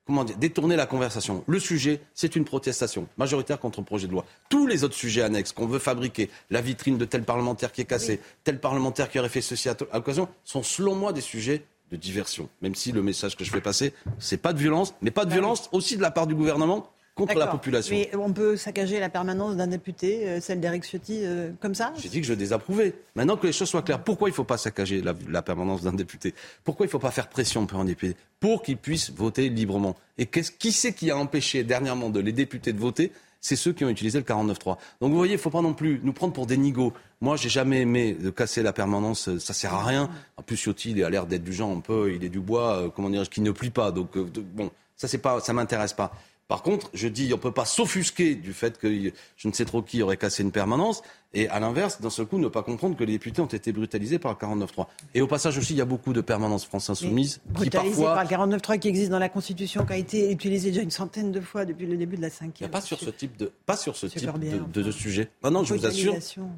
comment 0.05 0.23
dire, 0.23 0.37
détourner 0.37 0.75
la 0.75 0.85
conversation. 0.85 1.43
Le 1.47 1.59
sujet, 1.59 2.01
c'est 2.13 2.35
une 2.35 2.45
protestation 2.45 3.07
majoritaire 3.17 3.59
contre 3.59 3.79
le 3.79 3.85
projet 3.85 4.07
de 4.07 4.11
loi. 4.11 4.25
Tous 4.49 4.67
les 4.67 4.83
autres 4.83 4.95
sujets 4.95 5.21
annexes 5.21 5.51
qu'on 5.51 5.67
veut 5.67 5.79
fabriquer, 5.79 6.29
la 6.49 6.61
vitrine 6.61 6.97
de 6.97 7.05
tel 7.05 7.23
parlementaire 7.23 7.71
qui 7.71 7.81
est 7.81 7.85
cassé, 7.85 8.19
tel 8.43 8.59
parlementaire 8.59 9.09
qui 9.09 9.19
aurait 9.19 9.29
fait 9.29 9.41
ceci 9.41 9.69
à 9.69 9.75
l'occasion, 9.93 10.27
sont 10.43 10.63
selon 10.63 10.95
moi 10.95 11.13
des 11.13 11.21
sujets 11.21 11.63
de 11.91 11.97
diversion. 11.97 12.49
Même 12.61 12.75
si 12.75 12.91
le 12.91 13.01
message 13.01 13.37
que 13.37 13.43
je 13.43 13.51
fais 13.51 13.61
passer, 13.61 13.93
c'est 14.19 14.37
pas 14.37 14.53
de 14.53 14.59
violence, 14.59 14.93
mais 15.01 15.11
pas 15.11 15.25
de 15.25 15.31
violence 15.31 15.69
aussi 15.71 15.95
de 15.95 16.01
la 16.01 16.11
part 16.11 16.27
du 16.27 16.35
gouvernement 16.35 16.89
contre 17.15 17.35
la 17.35 17.47
population. 17.47 17.95
Mais 17.95 18.09
on 18.15 18.33
peut 18.33 18.57
saccager 18.57 18.99
la 18.99 19.09
permanence 19.09 19.55
d'un 19.55 19.67
député, 19.67 20.27
euh, 20.27 20.41
celle 20.41 20.59
d'Eric 20.59 20.83
Ciotti, 20.83 21.21
euh, 21.23 21.51
comme 21.59 21.75
ça? 21.75 21.93
J'ai 21.97 22.09
dit 22.09 22.21
que 22.21 22.27
je 22.27 22.33
désapprouvais. 22.33 22.93
Maintenant 23.15 23.37
que 23.37 23.45
les 23.45 23.53
choses 23.53 23.69
soient 23.69 23.81
claires, 23.81 24.03
pourquoi 24.03 24.29
il 24.29 24.31
ne 24.31 24.35
faut 24.35 24.43
pas 24.43 24.57
saccager 24.57 25.01
la, 25.01 25.41
permanence 25.41 25.83
d'un 25.83 25.93
député? 25.93 26.33
Pourquoi 26.63 26.85
il 26.85 26.87
ne 26.87 26.91
faut 26.91 26.99
pas 26.99 27.11
faire 27.11 27.29
pression 27.29 27.65
pour 27.65 27.79
un 27.79 27.85
député? 27.85 28.15
Pour 28.39 28.63
qu'il 28.63 28.77
puisse 28.77 29.11
voter 29.11 29.49
librement. 29.49 29.95
Et 30.17 30.25
qui 30.25 30.71
c'est 30.71 30.93
qui 30.93 31.11
a 31.11 31.17
empêché 31.17 31.63
dernièrement 31.63 32.09
de 32.09 32.19
les 32.19 32.31
députés 32.31 32.73
de 32.73 32.79
voter? 32.79 33.11
C'est 33.41 33.57
ceux 33.57 33.73
qui 33.73 33.83
ont 33.83 33.89
utilisé 33.89 34.17
le 34.17 34.23
49.3. 34.23 34.77
Donc 35.01 35.11
vous 35.11 35.17
voyez, 35.17 35.33
il 35.33 35.35
ne 35.35 35.41
faut 35.41 35.49
pas 35.49 35.61
non 35.61 35.73
plus 35.73 35.99
nous 36.01 36.13
prendre 36.13 36.31
pour 36.31 36.47
des 36.47 36.55
nigauds. 36.55 36.93
Moi, 37.19 37.35
j'ai 37.35 37.49
jamais 37.49 37.81
aimé 37.81 38.13
de 38.13 38.29
casser 38.29 38.63
la 38.63 38.71
permanence, 38.71 39.37
ça 39.37 39.53
sert 39.53 39.73
à 39.73 39.83
rien. 39.83 40.09
En 40.37 40.43
plus, 40.43 40.55
Ciotti, 40.55 40.91
il 40.91 41.03
a 41.03 41.09
l'air 41.09 41.25
d'être 41.25 41.43
du 41.43 41.51
genre 41.51 41.71
un 41.71 41.81
peu, 41.81 42.13
il 42.13 42.23
est 42.23 42.29
du 42.29 42.39
bois, 42.39 42.77
euh, 42.77 42.89
comment 42.89 43.09
dire, 43.09 43.29
qui 43.29 43.41
ne 43.41 43.51
plie 43.51 43.69
pas. 43.69 43.91
Donc 43.91 44.17
bon, 44.17 44.71
ça 44.95 45.09
c'est 45.09 45.17
pas, 45.17 45.41
ça 45.41 45.51
m'intéresse 45.51 45.91
pas. 45.91 46.13
Par 46.47 46.61
contre, 46.61 46.89
je 46.93 47.07
dis, 47.07 47.27
on 47.33 47.37
ne 47.37 47.41
peut 47.41 47.51
pas 47.51 47.65
s'offusquer 47.65 48.35
du 48.35 48.53
fait 48.53 48.77
que 48.77 49.11
je 49.37 49.47
ne 49.47 49.53
sais 49.53 49.65
trop 49.65 49.81
qui 49.81 50.01
aurait 50.01 50.17
cassé 50.17 50.43
une 50.43 50.51
permanence. 50.51 51.01
Et 51.33 51.49
à 51.49 51.59
l'inverse, 51.59 51.99
d'un 51.99 52.09
seul 52.09 52.25
coup, 52.27 52.37
ne 52.37 52.47
pas 52.47 52.61
comprendre 52.61 52.95
que 52.95 53.03
les 53.03 53.13
députés 53.13 53.41
ont 53.41 53.47
été 53.47 53.71
brutalisés 53.71 54.19
par 54.19 54.37
le 54.39 54.47
49-3. 54.47 54.85
Et 55.15 55.21
au 55.21 55.27
passage 55.27 55.57
aussi, 55.57 55.73
il 55.73 55.77
y 55.77 55.81
a 55.81 55.85
beaucoup 55.85 56.13
de 56.13 56.21
permanences 56.21 56.65
France 56.65 56.89
Insoumise 56.89 57.41
qui 57.59 57.69
parfois... 57.69 58.13
par 58.13 58.23
le 58.23 58.55
49-3 58.55 58.79
qui 58.79 58.87
existe 58.87 59.09
dans 59.09 59.19
la 59.19 59.29
Constitution, 59.29 59.85
qui 59.85 59.93
a 59.93 59.97
été 59.97 60.31
utilisé 60.31 60.69
déjà 60.69 60.83
une 60.83 60.91
centaine 60.91 61.31
de 61.31 61.41
fois 61.41 61.65
depuis 61.65 61.87
le 61.87 61.97
début 61.97 62.17
de 62.17 62.21
la 62.21 62.29
cinquième. 62.29 62.69
Pas 62.69 62.81
sur 62.81 62.99
ce 62.99 63.09
type 63.09 63.35
de, 63.37 63.51
pas 63.65 63.77
sur 63.77 63.95
ce 63.95 64.05
type 64.05 64.29
de, 64.71 64.91
sujet. 64.91 65.29
Non, 65.43 65.51
non, 65.51 65.63
je 65.63 65.73
vous 65.73 65.85
assure. 65.85 66.13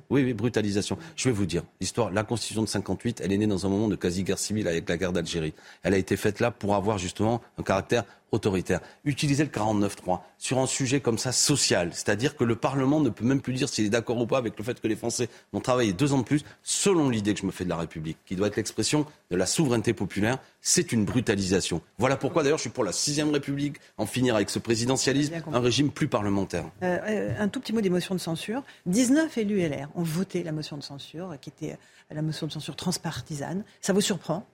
Oui, 0.10 0.24
oui, 0.24 0.34
brutalisation. 0.34 0.98
Je 1.16 1.30
vais 1.30 1.36
vous 1.36 1.46
dire, 1.46 1.64
l'histoire, 1.80 2.12
la 2.12 2.24
Constitution 2.24 2.64
de 2.64 2.68
58, 2.68 3.22
elle 3.24 3.32
est 3.32 3.38
née 3.38 3.48
dans 3.48 3.66
un 3.66 3.70
moment 3.70 3.88
de 3.88 3.96
quasi-guerre 3.96 4.40
civile 4.40 4.68
avec 4.68 4.90
la 4.90 4.98
guerre 4.98 5.14
d'Algérie. 5.14 5.54
Elle 5.84 5.94
a 5.94 5.98
été 5.98 6.18
faite 6.18 6.42
là 6.42 6.52
pour 6.52 6.76
avoir 6.76 6.98
justement 6.98 7.42
un 7.58 7.64
caractère 7.64 8.04
autoritaire. 8.32 8.82
Utiliser 9.06 9.44
le 9.44 9.50
49-3 9.50 10.20
sur 10.38 10.60
un 10.60 10.68
sujet 10.68 11.00
comme 11.00 11.18
ça 11.18 11.32
social, 11.32 11.92
c'est-à-dire 11.94 12.36
que 12.36 12.44
le 12.44 12.56
Parlement 12.56 13.00
ne 13.00 13.10
peut 13.10 13.26
même 13.26 13.42
plus 13.42 13.54
dire 13.54 13.70
s'il 13.70 13.86
est 13.86 13.90
d'accord 13.90 14.18
ou 14.18 14.28
pas 14.28 14.38
avec 14.38 14.58
le 14.58 14.64
fait 14.66 14.80
que 14.80 14.88
les 14.88 14.96
Français 14.96 15.30
vont 15.54 15.62
travailler 15.62 15.94
deux 15.94 16.14
ans 16.14 16.18
de 16.18 16.24
plus, 16.24 16.44
selon 16.64 17.10
l'idée 17.10 17.34
que 17.34 17.40
je 17.40 17.46
me 17.46 17.52
fais 17.52 17.64
de 17.64 17.70
la 17.70 17.78
République, 17.78 18.18
qui 18.26 18.36
doit 18.36 18.48
être 18.48 18.58
l'expression 18.58 19.06
de 19.32 19.36
la 19.36 19.46
souveraineté 19.46 19.94
populaire, 19.94 20.40
c'est 20.62 20.92
une 20.92 21.06
brutalisation. 21.06 21.82
Voilà 21.98 22.18
pourquoi 22.18 22.44
d'ailleurs 22.44 22.58
je 22.58 22.64
suis 22.64 22.70
pour 22.70 22.84
la 22.84 22.92
sixième 22.92 23.30
République, 23.30 23.78
en 23.98 24.06
finir 24.06 24.36
avec 24.36 24.50
ce 24.50 24.60
présidentialisme, 24.60 25.34
un 25.52 25.60
régime 25.60 25.92
plus 25.92 26.08
parlementaire. 26.08 26.66
Euh, 26.84 26.98
euh, 27.08 27.34
un 27.40 27.48
tout 27.48 27.60
petit 27.60 27.74
mot 27.74 27.82
des 27.82 27.90
motions 27.90 28.16
de 28.16 28.20
censure. 28.20 28.64
19 28.86 29.38
élus 29.38 29.60
LR 29.60 29.88
ont 29.96 30.04
voté 30.04 30.44
la 30.44 30.52
motion 30.52 30.78
de 30.78 30.84
censure, 30.84 31.36
qui 31.40 31.50
était 31.50 31.78
la 32.12 32.22
motion 32.22 32.48
de 32.48 32.52
censure 32.52 32.76
transpartisane. 32.76 33.64
Ça 33.82 33.94
vous 33.94 34.02
surprend? 34.02 34.46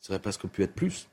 Ça 0.00 0.12
aurait 0.12 0.22
presque 0.22 0.46
pu 0.46 0.62
être 0.62 0.74
plus. 0.74 1.08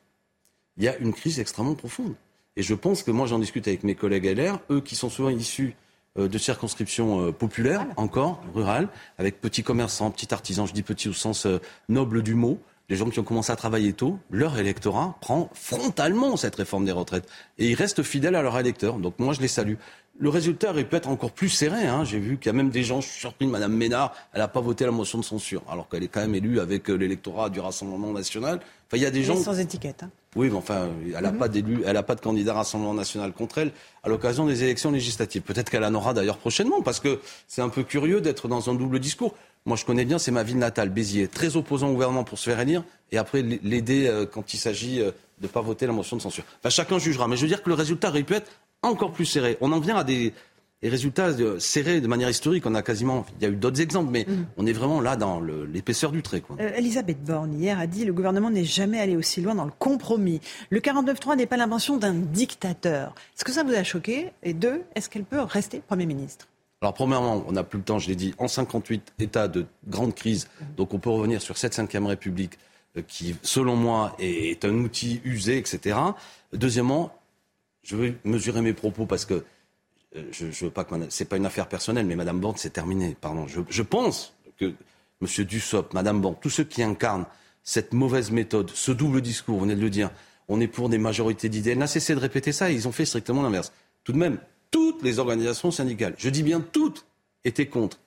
Il 0.78 0.84
y 0.84 0.88
a 0.88 0.98
une 0.98 1.14
crise 1.14 1.40
extrêmement 1.40 1.76
profonde. 1.76 2.16
Et 2.58 2.64
je 2.64 2.74
pense 2.74 3.04
que 3.04 3.12
moi 3.12 3.28
j'en 3.28 3.40
discute 3.40 3.68
avec 3.68 3.84
mes 3.84 3.96
collègues 3.96 4.26
LR, 4.26 4.60
eux 4.70 4.82
qui 4.82 4.96
sont 4.96 5.10
souvent 5.10 5.30
issus 5.30 5.76
euh, 5.76 5.85
de 6.16 6.38
circonscriptions 6.38 7.28
euh, 7.28 7.32
populaires, 7.32 7.86
encore, 7.98 8.42
rurales, 8.54 8.88
avec 9.18 9.42
petits 9.42 9.64
commerçants, 9.64 10.12
petits 10.12 10.34
artisans, 10.34 10.66
je 10.68 10.74
dis 10.74 10.84
petits 10.84 11.10
au 11.10 11.14
sens 11.14 11.46
euh, 11.46 11.60
noble 11.90 12.24
du 12.24 12.36
mot, 12.36 12.60
les 12.88 12.96
gens 12.96 13.10
qui 13.10 13.20
ont 13.20 13.24
commencé 13.24 13.52
à 13.52 13.56
travailler 13.56 13.94
tôt, 13.94 14.20
leur 14.30 14.58
électorat 14.58 15.18
prend 15.20 15.50
frontalement 15.54 16.38
cette 16.38 16.56
réforme 16.56 16.86
des 16.86 16.92
retraites. 16.92 17.28
Et 17.58 17.72
ils 17.72 17.76
restent 17.76 18.04
fidèles 18.04 18.36
à 18.36 18.44
leur 18.44 18.58
électeur. 18.60 18.98
Donc 18.98 19.18
moi, 19.18 19.34
je 19.34 19.42
les 19.42 19.48
salue. 19.48 19.76
Le 20.18 20.30
résultat 20.30 20.70
aurait 20.70 20.86
pu 20.86 20.96
être 20.96 21.10
encore 21.10 21.32
plus 21.32 21.50
serré. 21.50 21.88
Hein. 21.88 22.06
J'ai 22.06 22.20
vu 22.20 22.38
qu'il 22.38 22.46
y 22.46 22.50
a 22.52 22.54
même 22.54 22.70
des 22.70 22.84
gens, 22.84 23.02
je 23.02 23.08
suis 23.10 23.20
surpris 23.20 23.48
de 23.48 23.52
Mme 23.52 23.74
Ménard, 23.74 24.14
elle 24.34 24.40
n'a 24.40 24.48
pas 24.48 24.62
voté 24.62 24.86
la 24.86 24.92
motion 24.92 25.18
de 25.18 25.26
censure, 25.26 25.64
alors 25.68 25.90
qu'elle 25.90 26.04
est 26.04 26.08
quand 26.08 26.22
même 26.22 26.36
élue 26.36 26.60
avec 26.60 26.88
l'électorat 26.88 27.50
du 27.50 27.60
Rassemblement 27.60 28.14
national. 28.14 28.60
Enfin, 28.88 28.98
il 28.98 29.02
y 29.02 29.06
a 29.06 29.12
des 29.12 29.24
gens... 29.24 29.36
sans 29.36 29.60
étiquette. 29.60 30.04
Hein. 30.04 30.12
Oui, 30.36 30.50
mais 30.50 30.58
enfin, 30.58 30.90
elle 31.16 31.24
n'a 31.24 31.32
mhm. 31.32 31.38
pas 31.38 31.48
d'élu, 31.48 31.84
elle 31.86 31.94
n'a 31.94 32.04
pas 32.04 32.16
de 32.16 32.22
candidat 32.22 32.54
Rassemblement 32.54 32.94
national 32.94 33.32
contre 33.32 33.60
elle 33.60 33.72
à 34.04 34.10
l'occasion 34.10 34.46
des 34.46 34.64
élections 34.64 34.92
législatives. 34.92 35.42
Peut-être 35.42 35.70
qu'elle 35.70 35.84
en 35.84 35.94
aura 35.94 36.14
d'ailleurs 36.14 36.38
prochainement, 36.38 36.82
parce 36.82 37.00
que 37.00 37.20
c'est 37.48 37.62
un 37.62 37.70
peu 37.70 37.84
curieux 37.84 38.22
d'être 38.22 38.48
dans 38.48 38.70
un 38.70 38.74
double 38.76 39.00
discours. 39.00 39.34
Moi, 39.66 39.78
je 39.78 39.86
connais 39.86 40.06
bien, 40.06 40.20
c'est 40.20 40.32
ma 40.32 40.44
ville 40.44 40.60
natale, 40.60 40.90
Béziers, 40.90 41.28
très 41.28 41.56
opposant 41.56 41.88
au 41.88 41.94
gouvernement 41.94 42.24
pour 42.24 42.38
se 42.38 42.50
faire 42.50 42.60
élire, 42.60 42.84
et 43.12 43.18
après 43.18 43.42
l'aider 43.42 44.08
euh, 44.08 44.26
quand 44.26 44.54
il 44.54 44.58
s'agit 44.58 45.02
euh, 45.02 45.12
de 45.40 45.44
ne 45.44 45.48
pas 45.48 45.62
voter 45.62 45.88
la 45.88 45.94
motion 45.94 46.18
de 46.18 46.22
censure. 46.22 46.44
Enfin, 46.60 46.70
chacun 46.70 47.00
jugera, 47.00 47.28
mais 47.28 47.38
je 47.38 47.42
veux 47.42 47.48
dire 47.48 47.64
que 47.64 47.70
le 47.70 47.76
résultat 47.76 48.10
aurait 48.10 48.24
pu 48.24 48.34
être 48.34 48.52
encore 48.82 49.12
plus 49.12 49.26
serré. 49.26 49.58
On 49.62 49.72
en 49.72 49.80
vient 49.80 49.96
à 49.96 50.04
des, 50.04 50.34
les 50.82 50.90
résultats 50.90 51.32
serrés 51.60 52.02
de 52.02 52.08
manière 52.08 52.30
historique. 52.30 52.66
On 52.66 52.76
a 52.76 52.82
quasiment, 52.82 53.26
il 53.40 53.44
y 53.44 53.46
a 53.48 53.50
eu 53.50 53.56
d'autres 53.56 53.82
exemples, 53.82 54.12
mais 54.12 54.26
mhm. 54.28 54.46
on 54.58 54.66
est 54.66 54.74
vraiment 54.74 55.02
là 55.02 55.16
dans 55.16 55.40
l'épaisseur 55.40 56.12
du 56.12 56.22
trait. 56.22 56.44
Euh, 56.60 56.72
Elisabeth 56.76 57.24
Borne, 57.24 57.54
hier, 57.54 57.80
a 57.80 57.88
dit 57.88 58.06
le 58.06 58.14
gouvernement 58.14 58.50
n'est 58.50 58.66
jamais 58.66 59.00
allé 59.00 59.16
aussi 59.16 59.42
loin 59.42 59.56
dans 59.56 59.66
le 59.66 59.72
compromis. 59.78 60.42
Le 60.70 60.80
49-3 60.80 61.38
n'est 61.38 61.46
pas 61.46 61.58
l'invention 61.58 61.98
d'un 61.98 62.14
dictateur. 62.14 63.16
Est-ce 63.36 63.46
que 63.46 63.52
ça 63.52 63.64
vous 63.64 63.74
a 63.74 63.84
choqué? 63.84 64.32
Et 64.44 64.54
deux, 64.54 64.84
est-ce 64.96 65.10
qu'elle 65.10 65.24
peut 65.24 65.42
rester 65.42 65.80
Premier 65.80 66.06
ministre? 66.06 66.48
Alors 66.82 66.94
premièrement, 66.94 67.44
on 67.48 67.54
n'a 67.54 67.64
plus 67.64 67.80
le 67.80 67.86
temps, 67.86 68.00
je 68.00 68.08
l'ai 68.08 68.16
dit, 68.16 68.36
en 68.38 68.48
58, 68.48 69.14
état 69.20 69.48
de 69.48 69.66
grande 69.88 70.14
crise, 70.14 70.48
mhm. 70.60 70.68
donc 70.76 70.94
on 70.94 71.00
peut 71.00 71.10
revenir 71.10 71.42
sur 71.42 71.58
cette 71.58 71.74
5 71.74 71.92
République 71.92 72.60
euh, 72.98 73.02
qui, 73.08 73.36
selon 73.42 73.76
moi, 73.76 74.16
est, 74.20 74.64
un 74.66 74.74
outil 74.76 75.22
usé, 75.24 75.58
etc. 75.58 75.98
Deuxièmement, 76.54 77.12
je 77.84 77.96
veux 77.96 78.14
mesurer 78.24 78.62
mes 78.62 78.74
propos 78.74 79.06
parce 79.06 79.26
que 79.26 79.34
euh, 79.34 79.44
je, 80.32 80.52
je 80.52 80.66
veux 80.66 80.72
pas 80.72 80.84
que 80.84 80.96
c'est 81.10 81.26
pas 81.26 81.38
une 81.38 81.46
affaire 81.46 81.68
personnelle, 81.68 82.06
mais 82.06 82.16
Madame 82.16 82.40
Borne, 82.40 82.56
c'est 82.58 82.72
terminé. 82.72 83.16
Pardon. 83.20 83.46
Je, 83.48 83.82
pense 83.82 84.34
que 84.58 84.74
Monsieur 85.22 85.46
Dussopt, 85.46 85.94
Madame 85.94 86.22
Borne, 86.22 86.36
tous 86.42 86.50
ceux 86.50 86.64
qui 86.64 86.84
incarnent 86.84 87.26
cette 87.64 87.94
mauvaise 87.94 88.32
méthode, 88.32 88.72
ce 88.74 88.92
double 88.92 89.22
discours, 89.22 89.56
vous 89.56 89.62
venez 89.62 89.76
de 89.76 89.82
le 89.82 89.90
dire, 89.90 90.12
on 90.48 90.62
est 90.62 90.68
pour 90.68 90.90
des 90.90 90.98
majorités 90.98 91.50
d'idées. 91.50 91.72
Elle 91.72 91.80
n'a 91.80 91.88
cessé 91.88 92.14
de 92.16 92.20
répéter 92.20 92.52
ça 92.52 92.72
et 92.72 92.74
ils 92.74 92.88
ont 92.88 92.92
fait 92.92 93.06
strictement 93.06 93.42
l'inverse. 93.42 93.74
Tout 94.04 94.14
de 94.14 94.18
même, 94.18 94.38
toutes 94.72 95.02
les 95.04 95.20
organisations 95.20 95.72
syndicales, 95.72 96.14
je 96.18 96.30
dis 96.30 96.44
bien 96.44 96.62
toutes, 96.62 97.06
étaient 97.44 97.68
contre. 97.68 98.00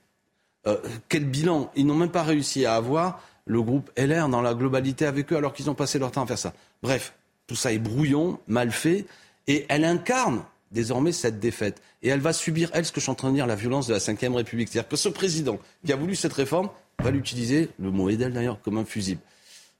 Euh, 0.66 0.76
quel 1.09 1.24
bilan? 1.24 1.70
Ils 1.76 1.86
n'ont 1.86 1.94
même 1.94 2.10
pas 2.10 2.22
réussi 2.22 2.64
à 2.64 2.74
avoir 2.74 3.20
le 3.47 3.62
groupe 3.62 3.90
LR 3.97 4.28
dans 4.28 4.43
la 4.43 4.55
globalité 4.55 5.06
avec 5.06 5.32
eux 5.32 5.36
alors 5.36 5.52
qu'ils 5.52 5.70
ont 5.70 5.74
passé 5.74 5.98
leur 5.98 6.12
temps 6.12 6.22
à 6.22 6.26
faire 6.26 6.39
ça. 6.39 6.52
Bref, 6.82 7.14
tout 7.47 7.56
ça 7.56 7.72
est 7.72 7.78
brouillon, 7.78 8.39
mal 8.47 8.70
fait, 8.70 9.06
et 9.47 9.64
elle 9.68 9.85
incarne 9.85 10.43
désormais 10.70 11.12
cette 11.12 11.40
défaite. 11.40 11.81
Et 12.03 12.09
elle 12.09 12.20
va 12.20 12.32
subir, 12.32 12.70
elle, 12.73 12.85
ce 12.85 12.93
que 12.93 13.01
je 13.01 13.05
suis 13.05 13.11
en 13.11 13.15
train 13.15 13.31
de 13.31 13.35
dire, 13.35 13.47
la 13.47 13.57
violence 13.57 13.86
de 13.86 13.95
la 13.95 13.99
Ve 13.99 14.35
République. 14.35 14.69
C'est-à-dire 14.69 14.89
que 14.89 14.97
ce 14.97 15.09
président 15.09 15.59
qui 15.85 15.93
a 15.93 15.97
voulu 15.97 16.15
cette 16.15 16.32
réforme 16.32 16.70
va 17.03 17.11
l'utiliser, 17.11 17.70
le 17.78 17.90
mot 17.90 18.09
Edel 18.09 18.32
d'ailleurs, 18.32 18.61
comme 18.61 18.78
un 18.78 18.85
fusible. 18.85 19.20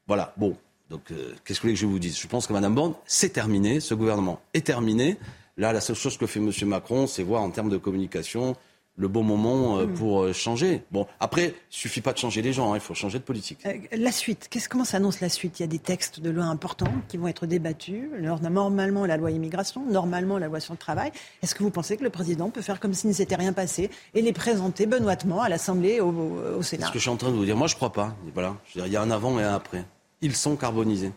Voilà, 0.07 0.33
bon. 0.37 0.57
Donc, 0.91 1.11
euh, 1.11 1.35
qu'est-ce 1.45 1.61
que 1.61 1.67
vous 1.67 1.69
voulez 1.69 1.75
que 1.75 1.81
je 1.81 1.87
vous 1.87 1.99
dise? 1.99 2.19
Je 2.19 2.27
pense 2.27 2.47
que 2.47 2.53
Mme 2.53 2.75
Borne, 2.75 2.95
c'est 3.05 3.29
terminé, 3.29 3.81
ce 3.81 3.95
gouvernement 3.95 4.41
est 4.55 4.67
terminé. 4.67 5.19
Là, 5.59 5.73
la 5.73 5.81
seule 5.81 5.97
chose 5.97 6.17
que 6.17 6.27
fait 6.27 6.41
M. 6.41 6.51
Macron, 6.63 7.07
c'est 7.07 7.23
voir 7.23 7.43
en 7.43 7.51
termes 7.51 7.69
de 7.69 7.77
communication 7.77 8.57
le 8.99 9.09
bon 9.09 9.23
moment 9.23 9.79
euh, 9.79 9.87
hmm. 9.87 9.95
pour 9.95 10.23
euh, 10.23 10.33
changer. 10.33 10.83
Bon, 10.91 11.07
après, 11.21 11.55
il 11.71 11.77
suffit 11.77 12.01
pas 12.01 12.13
de 12.13 12.19
changer 12.19 12.43
les 12.43 12.53
gens, 12.53 12.73
hein, 12.73 12.77
il 12.77 12.81
faut 12.81 12.95
changer 12.95 13.19
de 13.19 13.25
politique. 13.25 13.61
Euh, 13.65 13.75
la 13.93 14.13
suite, 14.13 14.49
qu'est-ce, 14.51 14.69
comment 14.69 14.85
s'annonce 14.85 15.21
la 15.21 15.29
suite? 15.29 15.61
Il 15.61 15.63
y 15.63 15.65
a 15.65 15.69
des 15.69 15.79
textes 15.79 16.21
de 16.21 16.31
loi 16.31 16.45
importants 16.45 16.93
qui 17.07 17.17
vont 17.17 17.29
être 17.29 17.47
débattus. 17.47 18.11
normalement, 18.21 19.07
la 19.07 19.17
loi 19.17 19.31
immigration, 19.31 19.87
normalement, 19.89 20.37
la 20.37 20.49
loi 20.49 20.59
sur 20.61 20.75
le 20.75 20.79
travail. 20.79 21.13
Est-ce 21.43 21.55
que 21.55 21.63
vous 21.63 21.71
pensez 21.71 21.97
que 21.97 22.03
le 22.03 22.11
président 22.11 22.51
peut 22.51 22.61
faire 22.61 22.81
comme 22.81 22.93
s'il 22.93 23.09
ne 23.09 23.15
s'était 23.15 23.37
rien 23.37 23.53
passé 23.53 23.89
et 24.15 24.21
les 24.21 24.33
présenter 24.33 24.87
benoîtement 24.87 25.43
à 25.43 25.49
l'Assemblée, 25.49 26.01
au, 26.01 26.11
au 26.59 26.63
Sénat? 26.63 26.89
Ce 26.89 26.93
que 26.93 26.99
je 26.99 27.03
suis 27.03 27.11
en 27.11 27.17
train 27.17 27.31
de 27.31 27.37
vous 27.37 27.45
dire, 27.45 27.57
moi, 27.57 27.69
je 27.69 27.77
crois 27.77 27.93
pas. 27.93 28.17
Voilà, 28.35 28.57
je 28.75 28.81
il 28.81 28.93
y 28.93 28.97
a 28.97 29.03
un 29.03 29.11
avant 29.11 29.39
et 29.39 29.45
un 29.45 29.55
après. 29.55 29.85
Ils 30.23 30.35
sont 30.35 30.57
carbonisés. 30.57 31.13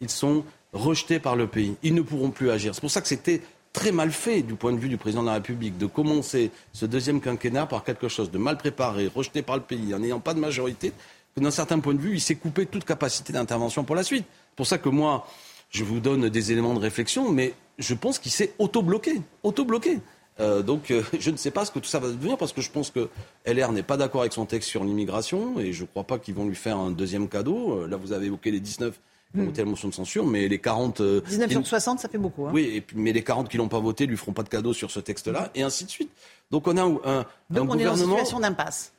Ils 0.00 0.10
sont 0.10 0.44
rejetés 0.72 1.18
par 1.18 1.34
le 1.34 1.46
pays. 1.48 1.76
Ils 1.82 1.94
ne 1.94 2.02
pourront 2.02 2.30
plus 2.30 2.50
agir. 2.50 2.74
C'est 2.74 2.80
pour 2.80 2.90
ça 2.90 3.00
que 3.00 3.08
c'était 3.08 3.42
très 3.74 3.92
mal 3.92 4.10
fait 4.12 4.40
du 4.40 4.54
point 4.54 4.72
de 4.72 4.78
vue 4.78 4.88
du 4.88 4.96
président 4.96 5.20
de 5.20 5.26
la 5.26 5.34
République 5.34 5.76
de 5.76 5.84
commencer 5.84 6.50
ce 6.72 6.86
deuxième 6.86 7.20
quinquennat 7.20 7.66
par 7.66 7.84
quelque 7.84 8.08
chose 8.08 8.30
de 8.30 8.38
mal 8.38 8.56
préparé, 8.56 9.10
rejeté 9.14 9.42
par 9.42 9.56
le 9.56 9.62
pays, 9.62 9.92
en 9.92 9.98
n'ayant 9.98 10.20
pas 10.20 10.32
de 10.32 10.40
majorité. 10.40 10.92
que 11.34 11.40
d'un 11.40 11.50
certain 11.50 11.80
point 11.80 11.92
de 11.92 11.98
vue, 11.98 12.14
il 12.14 12.20
s'est 12.20 12.36
coupé 12.36 12.64
toute 12.64 12.84
capacité 12.84 13.32
d'intervention 13.32 13.84
pour 13.84 13.96
la 13.96 14.04
suite. 14.04 14.24
C'est 14.50 14.56
pour 14.56 14.66
ça 14.66 14.78
que 14.78 14.88
moi, 14.88 15.26
je 15.70 15.82
vous 15.82 15.98
donne 15.98 16.28
des 16.28 16.52
éléments 16.52 16.72
de 16.72 16.78
réflexion, 16.78 17.30
mais 17.32 17.52
je 17.78 17.94
pense 17.94 18.20
qu'il 18.20 18.30
s'est 18.30 18.52
auto-bloqué. 18.58 19.20
Auto-bloqué. 19.42 19.98
Euh, 20.40 20.62
donc 20.62 20.90
euh, 20.92 21.02
je 21.18 21.30
ne 21.30 21.36
sais 21.36 21.50
pas 21.50 21.64
ce 21.64 21.72
que 21.72 21.80
tout 21.80 21.88
ça 21.88 21.98
va 21.98 22.08
devenir 22.08 22.36
parce 22.36 22.52
que 22.52 22.60
je 22.60 22.70
pense 22.70 22.90
que 22.90 23.08
LR 23.46 23.72
n'est 23.72 23.84
pas 23.84 23.96
d'accord 23.96 24.22
avec 24.22 24.32
son 24.32 24.46
texte 24.46 24.68
sur 24.68 24.84
l'immigration 24.84 25.60
et 25.60 25.72
je 25.72 25.82
ne 25.82 25.86
crois 25.86 26.02
pas 26.04 26.18
qu'ils 26.18 26.34
vont 26.34 26.46
lui 26.46 26.56
faire 26.56 26.76
un 26.76 26.90
deuxième 26.90 27.28
cadeau. 27.28 27.82
Euh, 27.82 27.88
là, 27.88 27.96
vous 27.96 28.12
avez 28.12 28.26
évoqué 28.26 28.52
les 28.52 28.60
19 28.60 28.94
qui 28.94 29.00
ont 29.40 29.44
voté 29.44 29.62
la 29.62 29.68
motion 29.70 29.88
de 29.88 29.94
censure, 29.94 30.26
mais 30.26 30.48
les 30.48 30.58
40... 30.58 31.02
19 31.02 31.50
sur 31.50 31.66
60, 31.66 32.00
ça 32.00 32.08
fait 32.08 32.18
beaucoup. 32.18 32.46
Hein. 32.46 32.50
Oui, 32.54 32.70
et 32.74 32.80
puis, 32.80 32.96
mais 32.96 33.12
les 33.12 33.22
40 33.22 33.48
qui 33.48 33.56
l'ont 33.56 33.68
pas 33.68 33.80
voté 33.80 34.06
lui 34.06 34.16
feront 34.16 34.32
pas 34.32 34.42
de 34.42 34.48
cadeau 34.48 34.72
sur 34.72 34.90
ce 34.90 35.00
texte-là, 35.00 35.50
et 35.54 35.62
ainsi 35.62 35.84
de 35.84 35.90
suite. 35.90 36.10
Donc 36.50 36.66
on 36.68 36.76
a 36.76 36.82
un, 36.82 36.94
un, 37.04 37.26
Donc 37.50 37.68
un 37.70 37.74
on 37.74 37.78
est 37.78 37.84
dans 37.84 37.96
une 37.96 38.02
gouvernement 38.02 38.16
situation 38.18 38.40
d'impasse. 38.40 38.92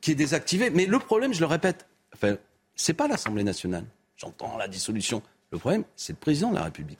qui 0.00 0.12
est 0.12 0.14
désactivé. 0.14 0.70
Mais 0.70 0.86
le 0.86 0.98
problème, 0.98 1.34
je 1.34 1.40
le 1.40 1.46
répète, 1.46 1.86
enfin, 2.14 2.36
c'est 2.74 2.94
pas 2.94 3.08
l'Assemblée 3.08 3.44
nationale. 3.44 3.84
J'entends 4.16 4.56
la 4.56 4.68
dissolution. 4.68 5.22
Le 5.50 5.58
problème, 5.58 5.84
c'est 5.96 6.12
le 6.12 6.18
président 6.18 6.50
de 6.50 6.56
la 6.56 6.64
République 6.64 6.98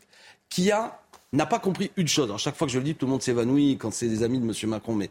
qui 0.48 0.70
a 0.72 1.00
n'a 1.32 1.46
pas 1.46 1.60
compris 1.60 1.92
une 1.96 2.08
chose. 2.08 2.24
Alors, 2.24 2.40
chaque 2.40 2.56
fois 2.56 2.66
que 2.66 2.72
je 2.72 2.78
le 2.78 2.84
dis, 2.84 2.94
tout 2.96 3.06
le 3.06 3.12
monde 3.12 3.22
s'évanouit 3.22 3.76
quand 3.78 3.92
c'est 3.92 4.08
des 4.08 4.24
amis 4.24 4.40
de 4.40 4.44
M. 4.44 4.52
Macron, 4.70 4.94
mais 4.94 5.08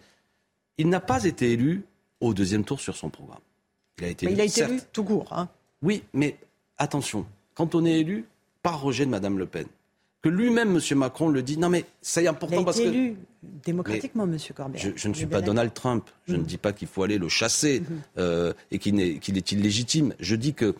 il 0.77 0.89
n'a 0.89 0.99
pas 0.99 1.23
été 1.23 1.53
élu 1.53 1.85
au 2.19 2.33
deuxième 2.33 2.65
tour 2.65 2.81
sur 2.81 2.97
son 2.97 3.09
programme. 3.09 3.39
Il 3.99 4.03
a 4.03 4.07
été 4.09 4.25
Mais 4.25 4.33
élu, 4.33 4.37
il 4.39 4.41
a 4.41 4.45
été 4.45 4.53
certes. 4.53 4.71
élu 4.71 4.81
tout 4.91 5.05
court. 5.05 5.31
Hein. 5.31 5.47
Oui, 5.81 6.03
mais 6.13 6.35
attention, 6.77 7.25
quand 7.59 7.75
on 7.75 7.83
est 7.83 7.99
élu 7.99 8.23
par 8.63 8.79
rejet 8.81 9.05
de 9.05 9.11
Mme 9.11 9.37
Le 9.37 9.45
Pen, 9.45 9.65
que 10.21 10.29
lui-même, 10.29 10.77
M. 10.77 10.97
Macron, 10.97 11.27
le 11.27 11.41
dit, 11.41 11.57
non 11.57 11.67
mais 11.69 11.83
c'est 12.01 12.23
Il 12.23 12.27
important 12.27 12.61
a 12.61 12.65
parce 12.65 12.79
été 12.79 12.89
que... 12.89 12.93
élu 12.95 13.15
démocratiquement, 13.65 14.25
Monsieur 14.25 14.53
Corbett. 14.53 14.81
Je, 14.81 14.89
je 14.95 15.07
ne 15.09 15.13
suis 15.13 15.25
pas 15.25 15.41
Donald 15.41 15.73
Trump. 15.73 16.09
Je 16.27 16.35
ne 16.37 16.43
dis 16.43 16.57
pas 16.57 16.71
qu'il 16.73 16.87
faut 16.87 17.03
aller 17.03 17.17
le 17.17 17.27
chasser 17.29 17.83
euh, 18.17 18.53
et 18.71 18.79
qu'il 18.79 18.99
est 19.01 19.51
illégitime. 19.51 20.13
Je 20.19 20.35
dis 20.35 20.53
que 20.53 20.73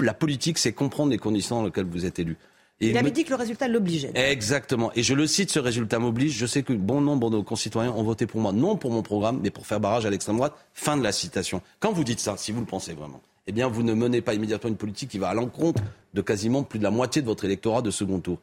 la 0.00 0.12
politique, 0.14 0.58
c'est 0.58 0.72
comprendre 0.72 1.10
les 1.10 1.18
conditions 1.18 1.56
dans 1.60 1.64
lesquelles 1.64 1.86
vous 1.86 2.04
êtes 2.04 2.18
élu. 2.18 2.36
Et 2.82 2.90
Il 2.90 2.98
avait 2.98 3.08
me- 3.08 3.14
dit 3.14 3.24
que 3.24 3.30
le 3.30 3.36
résultat 3.36 3.68
l'obligeait. 3.68 4.12
Exactement. 4.14 4.90
Et 4.94 5.02
je 5.02 5.14
le 5.14 5.26
cite, 5.26 5.50
ce 5.50 5.58
résultat 5.58 5.98
m'oblige. 5.98 6.32
Je 6.36 6.44
sais 6.44 6.62
que 6.62 6.74
bon 6.74 7.00
nombre 7.00 7.30
de 7.30 7.36
nos 7.36 7.42
concitoyens 7.42 7.92
ont 7.92 8.02
voté 8.02 8.26
pour 8.26 8.42
moi, 8.42 8.52
non 8.52 8.76
pour 8.76 8.90
mon 8.90 9.02
programme, 9.02 9.40
mais 9.42 9.50
pour 9.50 9.66
faire 9.66 9.80
barrage 9.80 10.04
à 10.04 10.10
l'extrême 10.10 10.36
droite. 10.36 10.52
Fin 10.74 10.98
de 10.98 11.02
la 11.02 11.12
citation. 11.12 11.62
Quand 11.80 11.92
vous 11.92 12.04
dites 12.04 12.20
ça, 12.20 12.36
si 12.36 12.52
vous 12.52 12.60
le 12.60 12.66
pensez 12.66 12.92
vraiment, 12.92 13.22
eh 13.46 13.52
bien, 13.52 13.68
vous 13.68 13.82
ne 13.82 13.94
menez 13.94 14.20
pas 14.22 14.34
immédiatement 14.34 14.68
une 14.70 14.76
politique 14.76 15.10
qui 15.10 15.18
va 15.18 15.28
à 15.28 15.34
l'encontre 15.34 15.82
de 16.14 16.20
quasiment 16.22 16.62
plus 16.62 16.78
de 16.78 16.84
la 16.84 16.90
moitié 16.90 17.22
de 17.22 17.26
votre 17.26 17.44
électorat 17.44 17.82
de 17.82 17.90
second 17.90 18.20
tour. 18.20 18.38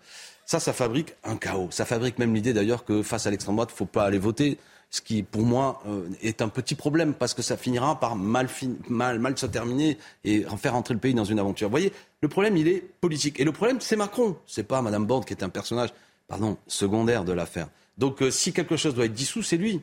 Ça, 0.46 0.60
ça 0.60 0.74
fabrique 0.74 1.14
un 1.24 1.38
chaos. 1.38 1.68
Ça 1.72 1.86
fabrique 1.86 2.20
même 2.20 2.34
l'idée 2.36 2.54
d'ailleurs 2.54 2.84
que 2.86 3.02
face 3.04 3.26
à 3.28 3.32
l'extrême 3.32 3.56
droite, 3.56 3.70
il 3.72 3.74
ne 3.74 3.78
faut 3.78 3.86
pas 3.86 4.04
aller 4.06 4.20
voter. 4.20 4.58
Ce 4.90 5.02
qui, 5.02 5.24
pour 5.24 5.42
moi, 5.42 5.82
euh, 5.88 6.08
est 6.22 6.42
un 6.44 6.50
petit 6.50 6.76
problème 6.76 7.14
parce 7.16 7.34
que 7.34 7.42
ça 7.42 7.58
finira 7.58 8.00
par 8.00 8.16
mal, 8.16 8.48
fin- 8.48 8.76
mal, 8.90 9.18
mal 9.18 9.36
se 9.38 9.48
terminer 9.48 9.98
et 10.24 10.46
faire 10.60 10.76
entrer 10.76 10.94
le 10.94 11.00
pays 11.00 11.16
dans 11.16 11.24
une 11.26 11.40
aventure. 11.40 11.68
Vous 11.68 11.72
voyez, 11.72 11.92
le 12.22 12.28
problème, 12.28 12.56
il 12.58 12.68
est 12.68 12.82
politique. 13.02 13.40
Et 13.40 13.44
le 13.44 13.52
problème, 13.52 13.78
c'est 13.82 13.96
Macron. 13.96 14.36
C'est 14.46 14.62
pas 14.64 14.84
Madame 14.84 15.06
Borne 15.08 15.26
qui 15.26 15.34
est 15.34 15.42
un 15.44 15.50
personnage, 15.50 15.90
pardon, 16.28 16.58
secondaire 16.68 17.24
de 17.26 17.32
l'affaire. 17.34 17.70
Donc, 17.98 18.22
euh, 18.22 18.30
si 18.30 18.54
quelque 18.54 18.78
chose 18.78 18.94
doit 18.94 19.06
être 19.06 19.14
dissous, 19.14 19.42
c'est 19.42 19.58
lui. 19.58 19.82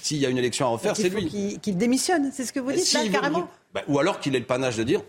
S'il 0.00 0.18
y 0.18 0.26
a 0.26 0.28
une 0.28 0.38
élection 0.38 0.66
à 0.66 0.68
refaire, 0.68 0.96
c'est 0.96 1.10
faut 1.10 1.18
lui. 1.18 1.58
qu'il 1.60 1.76
démissionne, 1.76 2.30
c'est 2.32 2.44
ce 2.44 2.52
que 2.52 2.60
vous 2.60 2.70
dites 2.72 2.92
là, 2.92 3.02
veut- 3.04 3.10
carrément 3.10 3.48
Bah, 3.72 3.82
ou 3.88 3.98
alors 3.98 4.20
qu'il 4.20 4.34
ait 4.36 4.38
le 4.38 4.44
panache 4.44 4.76
de 4.76 4.82
dire, 4.82 5.00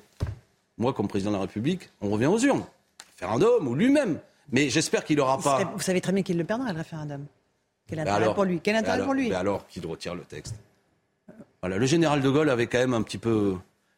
moi, 0.78 0.94
comme 0.94 1.08
président 1.08 1.32
de 1.32 1.36
la 1.36 1.42
République, 1.42 1.90
on 2.02 2.10
revient 2.10 2.28
aux 2.28 2.40
urnes. 2.40 2.64
Référendum 3.12 3.68
ou 3.68 3.76
lui-même. 3.76 4.20
Mais 4.52 4.70
j'espère 4.70 5.04
qu'il 5.04 5.18
n'aura 5.18 5.38
pas. 5.40 5.64
Vous 5.76 5.82
savez 5.82 6.02
très 6.02 6.12
bien 6.12 6.24
qu'il 6.24 6.38
le 6.38 6.44
perdra, 6.44 6.72
le 6.72 6.78
référendum. 6.78 7.26
Quel 7.88 8.00
intérêt 8.00 8.18
alors- 8.18 8.36
pour 8.36 8.44
lui? 8.46 8.60
Quel 8.62 8.76
intérêt 8.76 8.94
alors- 8.96 9.06
pour 9.06 9.14
lui? 9.14 9.30
mais 9.30 9.36
alors 9.36 9.68
qu'il 9.68 9.86
retire 9.86 10.16
le 10.16 10.22
texte. 10.24 10.56
Voilà, 11.62 11.78
le 11.78 11.86
général 11.86 12.22
de 12.22 12.30
Gaulle 12.30 12.50
avait 12.50 12.68
quand 12.68 12.80
même 12.80 12.94
un 12.94 13.02
petit 13.02 13.18
peu. 13.18 13.56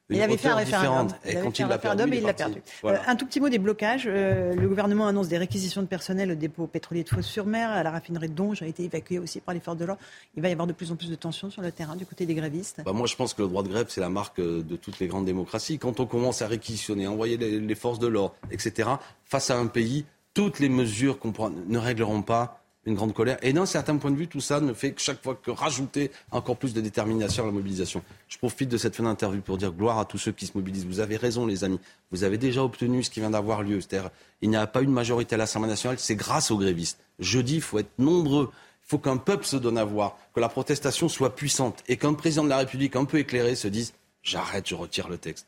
Il 0.10 0.22
avait 0.22 0.38
fait 0.38 0.50
un 0.50 0.56
référendum. 0.56 1.08
différente. 1.08 1.22
Il 1.26 1.32
Et 1.32 1.36
avait 1.38 1.46
quand 1.46 1.56
fait 1.56 1.64
un 1.64 1.66
il 1.66 1.70
l'a 1.70 1.76
référendum 1.76 2.10
perdu, 2.10 2.14
et 2.14 2.18
il 2.18 2.24
est 2.24 2.28
l'a 2.28 2.34
parti. 2.34 2.54
perdu. 2.54 2.70
Voilà. 2.84 3.02
Un 3.10 3.16
tout 3.16 3.26
petit 3.26 3.40
mot 3.40 3.50
des 3.50 3.58
blocages. 3.58 4.04
Euh, 4.08 4.54
le 4.54 4.68
gouvernement 4.68 5.08
annonce 5.08 5.28
des 5.28 5.38
réquisitions 5.40 5.82
de 5.82 5.88
personnel 5.88 6.32
au 6.32 6.36
dépôt 6.36 6.68
pétrolier 6.68 7.04
de 7.04 7.10
Fos-sur-Mer. 7.10 7.72
À 7.72 7.82
la 7.82 7.90
raffinerie 7.92 8.30
de 8.30 8.34
Donge 8.36 8.62
a 8.62 8.68
été 8.68 8.84
évacué 8.84 9.18
aussi 9.18 9.40
par 9.42 9.54
les 9.56 9.60
forces 9.60 9.78
de 9.78 9.86
l'ordre. 9.86 10.02
Il 10.36 10.44
va 10.44 10.50
y 10.50 10.52
avoir 10.52 10.68
de 10.68 10.74
plus 10.74 10.92
en 10.92 10.96
plus 10.96 11.10
de 11.10 11.16
tensions 11.16 11.50
sur 11.50 11.62
le 11.64 11.72
terrain 11.72 11.96
du 11.96 12.06
côté 12.06 12.26
des 12.28 12.36
grévistes. 12.36 12.82
Bah, 12.86 12.94
moi, 12.94 13.08
je 13.08 13.16
pense 13.16 13.34
que 13.34 13.42
le 13.42 13.48
droit 13.48 13.64
de 13.64 13.70
grève, 13.70 13.88
c'est 13.90 14.02
la 14.02 14.10
marque 14.10 14.40
euh, 14.40 14.62
de 14.62 14.76
toutes 14.76 15.00
les 15.00 15.08
grandes 15.08 15.26
démocraties. 15.26 15.80
Quand 15.80 16.00
on 16.00 16.06
commence 16.06 16.42
à 16.44 16.48
réquisitionner, 16.48 17.08
envoyer 17.08 17.38
les, 17.38 17.60
les 17.60 17.76
forces 17.76 18.00
de 18.00 18.08
l'ordre, 18.08 18.36
etc., 18.52 18.90
face 19.26 19.50
à 19.50 19.58
un 19.58 19.66
pays, 19.68 20.06
toutes 20.36 20.60
les 20.60 20.70
mesures 20.70 21.18
qu'on 21.18 21.32
prend 21.32 21.50
ne 21.50 21.78
régleront 21.80 22.22
pas 22.22 22.62
une 22.86 22.96
grande 22.96 23.14
colère. 23.14 23.38
Et 23.42 23.54
d'un 23.54 23.66
certain 23.66 23.98
point 23.98 24.12
de 24.12 24.16
vue, 24.16 24.28
tout 24.28 24.42
ça 24.42 24.60
ne 24.60 24.74
fait 24.74 24.92
que 24.92 25.02
chaque 25.02 25.22
fois 25.24 25.36
que 25.36 25.52
rajouter 25.52 26.12
encore 26.32 26.58
plus 26.58 26.74
de 26.74 26.82
détermination 26.82 27.44
à 27.44 27.48
la 27.48 27.52
mobilisation. 27.52 28.04
Je 28.28 28.38
profite 28.38 28.70
de 28.70 28.78
cette 28.78 28.96
fin 28.96 29.04
d'interview 29.04 29.42
pour 29.42 29.58
dire 29.58 29.72
gloire 29.72 30.00
à 30.00 30.06
tous 30.06 30.18
ceux 30.18 30.32
qui 30.32 30.46
se 30.46 30.52
mobilisent. 30.56 30.86
Vous 30.86 31.00
avez 31.00 31.18
raison, 31.18 31.46
les 31.46 31.64
amis. 31.64 31.80
Vous 32.12 32.24
avez 32.24 32.38
déjà 32.38 32.64
obtenu 32.64 33.04
ce 33.04 33.10
qui 33.10 33.20
vient 33.20 33.32
d'avoir 33.32 33.64
lieu. 33.64 33.82
C'est-à-dire, 33.82 34.12
il 34.42 34.50
n'y 34.50 34.56
a 34.56 34.68
pas 34.68 34.82
eu 34.82 34.86
de 34.86 34.92
majorité 34.92 35.36
à 35.36 35.38
l'Assemblée 35.38 35.70
nationale. 35.70 35.98
C'est 36.00 36.16
grâce 36.16 36.52
aux 36.52 36.58
grévistes. 36.58 37.00
Jeudi, 37.20 37.56
il 37.56 37.62
faut 37.62 37.80
être 37.80 37.98
nombreux. 37.98 38.52
Il 38.54 38.90
faut 38.90 39.00
qu'un 39.00 39.18
peuple 39.18 39.46
se 39.46 39.58
donne 39.58 39.80
à 39.80 39.84
voir, 39.84 40.18
que 40.36 40.40
la 40.40 40.50
protestation 40.50 41.10
soit 41.10 41.36
puissante 41.36 41.84
et 41.88 41.98
qu'un 41.98 42.14
président 42.14 42.44
de 42.44 42.50
la 42.50 42.58
République 42.58 42.96
un 42.96 43.06
peu 43.06 43.18
éclairé 43.18 43.56
se 43.56 43.68
dise 43.68 43.94
j'arrête, 44.22 44.68
je 44.68 44.76
retire 44.76 45.10
le 45.10 45.18
texte. 45.18 45.48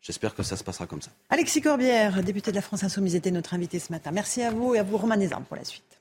J'espère 0.00 0.36
que 0.36 0.44
ça 0.44 0.56
se 0.56 0.62
passera 0.62 0.86
comme 0.86 1.02
ça. 1.02 1.10
Alexis 1.30 1.60
Corbière, 1.60 2.22
député 2.22 2.52
de 2.52 2.56
la 2.56 2.62
France 2.62 2.84
Insoumise, 2.84 3.16
était 3.16 3.32
notre 3.32 3.54
invité 3.54 3.80
ce 3.80 3.90
matin. 3.90 4.12
Merci 4.12 4.40
à 4.42 4.52
vous 4.52 4.76
et 4.76 4.78
à 4.78 4.84
vous, 4.84 4.96
Romain 4.96 5.16
Desarmes, 5.16 5.42
pour 5.42 5.56
la 5.56 5.64
suite. 5.64 5.95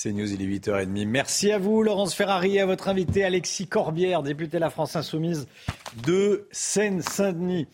C'est 0.00 0.12
News, 0.12 0.32
il 0.32 0.40
est 0.40 0.46
8h30. 0.60 1.08
Merci 1.08 1.50
à 1.50 1.58
vous, 1.58 1.82
Laurence 1.82 2.14
Ferrari, 2.14 2.54
et 2.54 2.60
à 2.60 2.66
votre 2.66 2.86
invité 2.86 3.24
Alexis 3.24 3.66
Corbière, 3.66 4.22
député 4.22 4.58
de 4.58 4.60
la 4.60 4.70
France 4.70 4.94
Insoumise 4.94 5.48
de 6.06 6.46
Seine-Saint-Denis. 6.52 7.66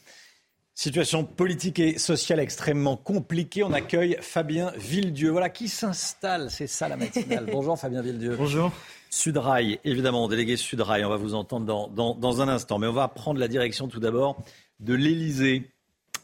Situation 0.74 1.26
politique 1.26 1.78
et 1.80 1.98
sociale 1.98 2.40
extrêmement 2.40 2.96
compliquée. 2.96 3.62
On 3.62 3.74
accueille 3.74 4.16
Fabien 4.22 4.72
Villedieu. 4.78 5.32
Voilà 5.32 5.50
qui 5.50 5.68
s'installe. 5.68 6.50
C'est 6.50 6.66
ça 6.66 6.88
la 6.88 6.96
matinale. 6.96 7.44
Bonjour 7.52 7.78
Fabien 7.78 8.00
Villedieu. 8.00 8.36
Bonjour. 8.38 8.72
Sudrail, 9.10 9.78
évidemment, 9.84 10.26
délégué 10.26 10.56
Sudrail. 10.56 11.04
On 11.04 11.10
va 11.10 11.16
vous 11.18 11.34
entendre 11.34 11.66
dans, 11.66 11.88
dans- 11.88 12.14
dans 12.14 12.40
un 12.40 12.48
instant. 12.48 12.78
Mais 12.78 12.86
on 12.86 12.92
va 12.94 13.06
prendre 13.08 13.38
la 13.38 13.48
direction 13.48 13.86
tout 13.86 14.00
d'abord 14.00 14.42
de 14.80 14.94
l'Élysée. 14.94 15.70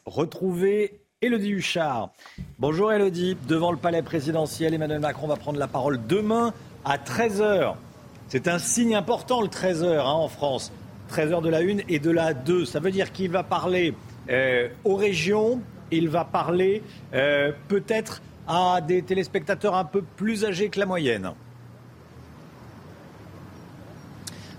Retrouver 0.06 1.02
Élodie 1.22 1.50
Huchard. 1.50 2.12
Bonjour 2.58 2.94
Élodie. 2.94 3.36
Devant 3.46 3.72
le 3.72 3.76
palais 3.76 4.00
présidentiel, 4.00 4.72
Emmanuel 4.72 5.00
Macron 5.00 5.26
va 5.26 5.36
prendre 5.36 5.58
la 5.58 5.66
parole 5.68 6.00
demain 6.06 6.54
à 6.82 6.96
13h. 6.96 7.74
C'est 8.28 8.48
un 8.48 8.58
signe 8.58 8.94
important 8.94 9.42
le 9.42 9.48
13h 9.48 10.00
en 10.00 10.28
France. 10.28 10.72
13h 11.12 11.42
de 11.42 11.50
la 11.50 11.58
1 11.58 11.80
et 11.90 11.98
de 11.98 12.10
la 12.10 12.32
2. 12.32 12.64
Ça 12.64 12.80
veut 12.80 12.90
dire 12.90 13.12
qu'il 13.12 13.30
va 13.30 13.42
parler 13.42 13.92
euh, 14.30 14.70
aux 14.84 14.96
régions, 14.96 15.60
il 15.90 16.08
va 16.08 16.24
parler 16.24 16.82
euh, 17.12 17.52
peut-être 17.68 18.22
à 18.48 18.80
des 18.80 19.02
téléspectateurs 19.02 19.74
un 19.74 19.84
peu 19.84 20.00
plus 20.00 20.46
âgés 20.46 20.70
que 20.70 20.80
la 20.80 20.86
moyenne. 20.86 21.32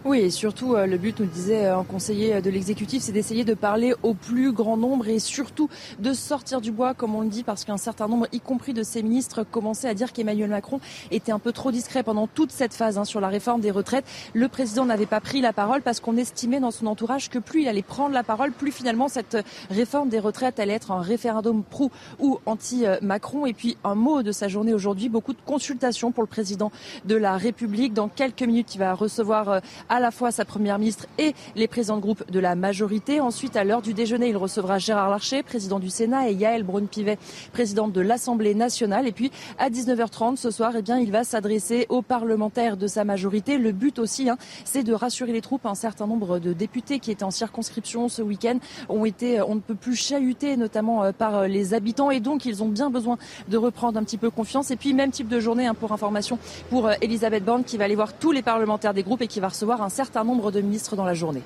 Oui, 0.04 0.22
et 0.22 0.32
surtout, 0.32 0.74
euh, 0.74 0.88
le 0.88 0.98
but, 0.98 1.20
nous 1.20 1.28
le 1.28 1.32
disait 1.32 1.68
euh, 1.68 1.78
un 1.78 1.84
conseiller 1.84 2.42
de 2.42 2.50
l'exécutif, 2.50 3.04
c'est 3.04 3.12
d'essayer 3.12 3.44
de 3.44 3.54
parler 3.54 3.94
au 4.02 4.16
plus 4.16 4.52
grand 4.52 4.76
nombre 4.76 5.08
et 5.08 5.20
surtout 5.20 5.70
de 6.00 6.12
sortir 6.14 6.60
du 6.60 6.72
bois, 6.72 6.96
comme 6.96 7.14
on 7.14 7.22
le 7.22 7.28
dit, 7.28 7.44
parce 7.44 7.66
qu'un 7.66 7.78
certain 7.78 8.08
nombre, 8.08 8.26
y 8.32 8.40
compris 8.40 8.74
de 8.74 8.82
ses 8.82 9.04
ministres, 9.04 9.44
commençaient 9.44 9.88
à 9.88 9.94
dire 9.94 10.12
qu'Emmanuel 10.12 10.50
Macron 10.50 10.80
était 11.12 11.32
un 11.32 11.38
peu 11.38 11.52
trop 11.52 11.72
discret 11.72 12.02
pendant 12.02 12.26
toute 12.26 12.52
cette 12.52 12.74
phase 12.74 12.98
hein, 12.98 13.06
sur 13.06 13.22
la 13.22 13.28
réforme 13.28 13.62
des 13.62 13.70
retraites. 13.70 14.06
Le 14.34 14.48
président 14.48 14.86
n'avait 14.86 15.06
pas 15.06 15.20
pris 15.20 15.40
la 15.40 15.54
parole 15.54 15.84
parce 15.84 16.00
qu'on 16.00 16.18
estimait 16.18 16.60
dans 16.60 16.72
son 16.72 16.88
entourage 16.88 17.30
que 17.30 17.38
plus 17.38 17.62
il 17.62 17.68
allait 17.68 17.84
prendre 17.84 18.16
la 18.16 18.24
parole, 18.24 18.54
plus 18.54 18.72
finalement 18.72 19.08
cette 19.08 19.38
réforme 19.70 20.10
des 20.10 20.20
retraites 20.20 20.60
allait 20.60 20.74
être 20.74 20.90
un 20.90 21.02
référendum 21.02 21.62
pro 21.62 21.92
ou 22.18 22.40
anti-Macron. 22.48 23.46
Et 23.46 23.54
puis 23.54 23.78
un 23.84 23.94
mot 23.94 24.24
de 24.24 24.32
sa 24.32 24.48
journée 24.48 24.74
aujourd'hui, 24.74 25.10
beaucoup 25.10 25.34
de 25.34 25.42
consultations 25.46 26.12
pour 26.12 26.24
le 26.24 26.28
président 26.28 26.72
de 27.06 27.16
la 27.16 27.38
République. 27.38 27.94
Dans 27.94 28.08
quelques 28.08 28.42
minutes, 28.42 28.74
il 28.74 28.80
va 28.80 28.96
recevoir 28.96 29.50
euh, 29.50 29.60
à 29.92 30.00
la 30.00 30.10
fois 30.10 30.32
sa 30.32 30.46
première 30.46 30.80
ministre 30.80 31.06
et 31.18 31.36
les 31.58 31.68
présidents 31.68 31.98
de 31.98 32.02
groupe 32.02 32.32
de 32.32 32.40
la 32.40 32.56
majorité. 32.56 33.20
Ensuite, 33.20 33.58
à 33.58 33.66
l'heure 33.66 33.82
du 33.82 33.94
déjeuner, 33.94 34.30
il 34.30 34.38
recevra 34.38 34.80
Gérard 34.80 35.10
Larcher, 35.10 35.44
président 35.44 35.80
du 35.80 35.90
Sénat, 35.90 36.30
et 36.30 36.34
Yael 36.34 36.64
Braun-Pivet, 36.64 37.18
présidente 37.52 37.92
de 37.92 38.00
l'Assemblée 38.00 38.56
nationale. 38.56 39.06
Et 39.06 39.12
puis, 39.12 39.32
à 39.60 39.70
19h30 39.70 40.38
ce 40.38 40.50
soir, 40.50 40.72
eh 40.78 40.82
bien, 40.82 40.98
il 40.98 41.12
va 41.12 41.26
s'adresser 41.26 41.88
aux 41.90 42.02
parlementaires 42.02 42.78
de 42.78 42.88
sa 42.88 43.04
majorité. 43.04 43.58
Le 43.58 43.74
but 43.74 44.00
aussi, 44.00 44.30
hein, 44.30 44.38
c'est 44.64 44.84
de 44.84 44.94
rassurer 44.94 45.34
les 45.34 45.42
troupes. 45.42 45.66
Un 45.66 45.76
certain 45.76 46.08
nombre 46.08 46.40
de 46.40 46.54
députés 46.54 47.00
qui 47.00 47.12
étaient 47.12 47.26
en 47.26 47.32
circonscription 47.32 48.08
ce 48.08 48.22
week-end 48.22 48.60
ont 48.88 49.04
été, 49.04 49.42
on 49.42 49.56
ne 49.56 49.60
peut 49.60 49.76
plus 49.76 49.98
chahutés, 49.98 50.56
notamment 50.56 51.04
euh, 51.04 51.12
par 51.12 51.36
euh, 51.36 51.48
les 51.48 51.74
habitants. 51.74 52.12
Et 52.12 52.22
donc, 52.22 52.46
ils 52.46 52.64
ont 52.64 52.70
bien 52.70 52.90
besoin 52.90 53.18
de 53.50 53.58
reprendre 53.58 54.00
un 54.00 54.04
petit 54.06 54.18
peu 54.18 54.30
confiance. 54.30 54.72
Et 54.72 54.78
puis, 54.78 54.94
même 54.94 55.12
type 55.12 55.28
de 55.28 55.42
journée, 55.42 55.68
hein, 55.68 55.74
pour 55.74 55.92
information, 55.92 56.40
pour 56.70 56.88
euh, 56.88 56.94
Elisabeth 57.02 57.44
Borne, 57.44 57.66
qui 57.66 57.76
va 57.76 57.84
aller 57.84 57.96
voir 57.96 58.14
tous 58.14 58.32
les 58.32 58.42
parlementaires 58.42 58.94
des 58.94 59.04
groupes 59.04 59.22
et 59.22 59.28
qui 59.28 59.42
va 59.42 59.50
recevoir 59.50 59.81
un 59.82 59.90
certain 59.90 60.24
nombre 60.24 60.52
de 60.52 60.62
ministres 60.62 60.96
dans 60.96 61.06
la 61.06 61.14
journée. 61.14 61.44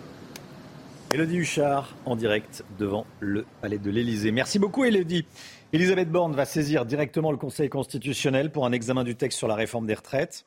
Elodie 1.13 1.37
Huchard 1.37 1.95
en 2.05 2.15
direct 2.15 2.63
devant 2.77 3.05
le 3.19 3.45
palais 3.61 3.77
de 3.77 3.89
l'Élysée. 3.89 4.31
Merci 4.31 4.59
beaucoup 4.59 4.83
Elodie. 4.83 5.25
Elisabeth 5.71 6.09
Borne 6.09 6.35
va 6.35 6.45
saisir 6.45 6.85
directement 6.85 7.31
le 7.31 7.37
Conseil 7.37 7.69
constitutionnel 7.69 8.51
pour 8.51 8.65
un 8.65 8.71
examen 8.71 9.03
du 9.03 9.15
texte 9.15 9.37
sur 9.37 9.47
la 9.47 9.55
réforme 9.55 9.87
des 9.87 9.93
retraites. 9.93 10.45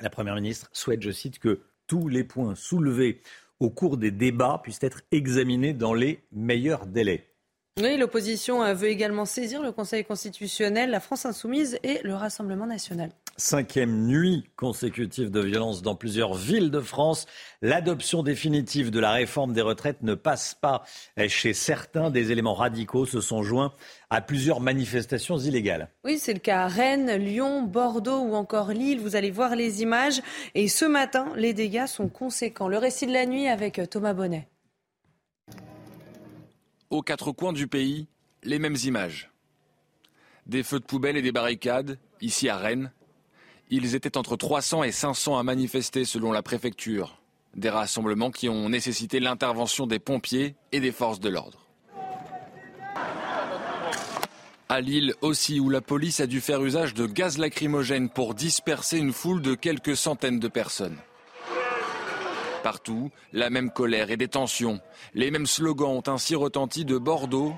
La 0.00 0.10
Première 0.10 0.34
ministre 0.34 0.68
souhaite, 0.72 1.02
je 1.02 1.10
cite, 1.10 1.38
que 1.38 1.60
tous 1.86 2.08
les 2.08 2.24
points 2.24 2.54
soulevés 2.54 3.20
au 3.60 3.70
cours 3.70 3.96
des 3.96 4.10
débats 4.10 4.60
puissent 4.62 4.82
être 4.82 5.02
examinés 5.10 5.72
dans 5.72 5.94
les 5.94 6.22
meilleurs 6.32 6.86
délais. 6.86 7.28
Oui, 7.80 7.96
l'opposition 7.96 8.62
euh, 8.62 8.74
veut 8.74 8.88
également 8.88 9.24
saisir 9.24 9.62
le 9.62 9.72
Conseil 9.72 10.04
constitutionnel, 10.04 10.90
la 10.90 11.00
France 11.00 11.24
insoumise 11.24 11.78
et 11.82 12.00
le 12.02 12.14
Rassemblement 12.14 12.66
national. 12.66 13.10
Cinquième 13.36 14.06
nuit 14.06 14.44
consécutive 14.56 15.30
de 15.30 15.40
violence 15.40 15.82
dans 15.82 15.94
plusieurs 15.94 16.34
villes 16.34 16.70
de 16.70 16.80
France. 16.80 17.26
L'adoption 17.62 18.22
définitive 18.22 18.90
de 18.90 19.00
la 19.00 19.12
réforme 19.12 19.52
des 19.52 19.62
retraites 19.62 20.02
ne 20.02 20.14
passe 20.14 20.54
pas. 20.54 20.84
Chez 21.28 21.54
certains, 21.54 22.10
des 22.10 22.30
éléments 22.30 22.54
radicaux 22.54 23.06
se 23.06 23.20
sont 23.20 23.42
joints 23.42 23.72
à 24.10 24.20
plusieurs 24.20 24.60
manifestations 24.60 25.38
illégales. 25.38 25.88
Oui, 26.04 26.18
c'est 26.18 26.34
le 26.34 26.40
cas 26.40 26.64
à 26.64 26.68
Rennes, 26.68 27.16
Lyon, 27.16 27.62
Bordeaux 27.62 28.20
ou 28.20 28.34
encore 28.34 28.70
Lille. 28.70 29.00
Vous 29.00 29.16
allez 29.16 29.30
voir 29.30 29.56
les 29.56 29.82
images. 29.82 30.20
Et 30.54 30.68
ce 30.68 30.84
matin, 30.84 31.32
les 31.36 31.54
dégâts 31.54 31.86
sont 31.86 32.08
conséquents. 32.08 32.68
Le 32.68 32.78
récit 32.78 33.06
de 33.06 33.12
la 33.12 33.26
nuit 33.26 33.48
avec 33.48 33.80
Thomas 33.90 34.14
Bonnet 34.14 34.48
aux 36.92 37.02
quatre 37.02 37.32
coins 37.32 37.54
du 37.54 37.66
pays, 37.68 38.06
les 38.42 38.58
mêmes 38.58 38.76
images. 38.84 39.30
Des 40.46 40.62
feux 40.62 40.78
de 40.78 40.84
poubelle 40.84 41.16
et 41.16 41.22
des 41.22 41.32
barricades, 41.32 41.98
ici 42.20 42.50
à 42.50 42.58
Rennes. 42.58 42.92
Ils 43.74 43.94
étaient 43.94 44.18
entre 44.18 44.36
300 44.36 44.82
et 44.82 44.92
500 44.92 45.38
à 45.38 45.42
manifester 45.42 46.04
selon 46.04 46.30
la 46.30 46.42
préfecture. 46.42 47.16
Des 47.56 47.70
rassemblements 47.70 48.30
qui 48.30 48.50
ont 48.50 48.68
nécessité 48.68 49.18
l'intervention 49.18 49.86
des 49.86 49.98
pompiers 49.98 50.56
et 50.72 50.80
des 50.80 50.92
forces 50.92 51.20
de 51.20 51.30
l'ordre. 51.30 51.66
À 54.68 54.82
Lille 54.82 55.14
aussi, 55.22 55.58
où 55.58 55.70
la 55.70 55.80
police 55.80 56.20
a 56.20 56.26
dû 56.26 56.42
faire 56.42 56.62
usage 56.62 56.92
de 56.92 57.06
gaz 57.06 57.38
lacrymogène 57.38 58.10
pour 58.10 58.34
disperser 58.34 58.98
une 58.98 59.14
foule 59.14 59.40
de 59.40 59.54
quelques 59.54 59.96
centaines 59.96 60.38
de 60.38 60.48
personnes. 60.48 60.98
Partout, 62.62 63.10
la 63.32 63.48
même 63.48 63.70
colère 63.70 64.10
et 64.10 64.18
des 64.18 64.28
tensions. 64.28 64.80
Les 65.14 65.30
mêmes 65.30 65.46
slogans 65.46 65.96
ont 65.96 66.12
ainsi 66.12 66.34
retenti 66.34 66.84
de 66.84 66.98
Bordeaux. 66.98 67.54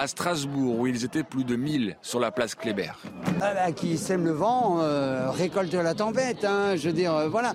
À 0.00 0.06
Strasbourg, 0.06 0.78
où 0.78 0.86
ils 0.86 1.04
étaient 1.04 1.22
plus 1.22 1.44
de 1.44 1.56
1000 1.56 1.98
sur 2.00 2.20
la 2.20 2.30
place 2.30 2.54
Kléber. 2.54 2.92
Ah 3.42 3.52
bah, 3.52 3.72
qui 3.72 3.98
sème 3.98 4.24
le 4.24 4.32
vent 4.32 4.78
euh, 4.80 5.30
récolte 5.30 5.74
la 5.74 5.94
tempête. 5.94 6.42
Hein. 6.46 6.74
je 6.76 6.88
veux 6.88 6.94
dire, 6.94 7.14
euh, 7.14 7.28
voilà, 7.28 7.52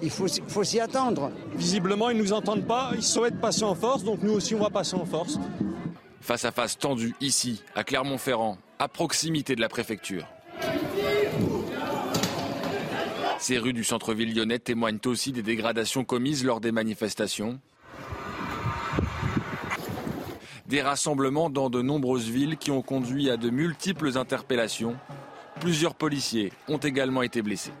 il 0.00 0.08
faut, 0.08 0.26
faut 0.48 0.64
s'y 0.64 0.80
attendre. 0.80 1.30
Visiblement, 1.54 2.08
ils 2.08 2.16
ne 2.16 2.22
nous 2.22 2.32
entendent 2.32 2.66
pas. 2.66 2.92
Ils 2.94 3.02
souhaitent 3.02 3.42
passer 3.42 3.64
en 3.64 3.74
force, 3.74 4.04
donc 4.04 4.22
nous 4.22 4.32
aussi, 4.32 4.54
on 4.54 4.60
va 4.60 4.70
passer 4.70 4.96
en 4.96 5.04
force. 5.04 5.38
Face 6.22 6.46
à 6.46 6.50
face 6.50 6.78
tendu 6.78 7.14
ici, 7.20 7.62
à 7.74 7.84
Clermont-Ferrand, 7.84 8.56
à 8.78 8.88
proximité 8.88 9.54
de 9.54 9.60
la 9.60 9.68
préfecture. 9.68 10.26
Ces 13.38 13.58
rues 13.58 13.74
du 13.74 13.84
centre-ville 13.84 14.34
lyonnais 14.34 14.60
témoignent 14.60 15.00
aussi 15.04 15.32
des 15.32 15.42
dégradations 15.42 16.04
commises 16.04 16.42
lors 16.42 16.60
des 16.60 16.72
manifestations. 16.72 17.60
Des 20.72 20.80
rassemblements 20.80 21.50
dans 21.50 21.68
de 21.68 21.82
nombreuses 21.82 22.30
villes 22.30 22.56
qui 22.56 22.70
ont 22.70 22.80
conduit 22.80 23.28
à 23.28 23.36
de 23.36 23.50
multiples 23.50 24.16
interpellations. 24.16 24.96
Plusieurs 25.60 25.94
policiers 25.94 26.50
ont 26.66 26.78
également 26.78 27.20
été 27.20 27.42
blessés. 27.42 27.74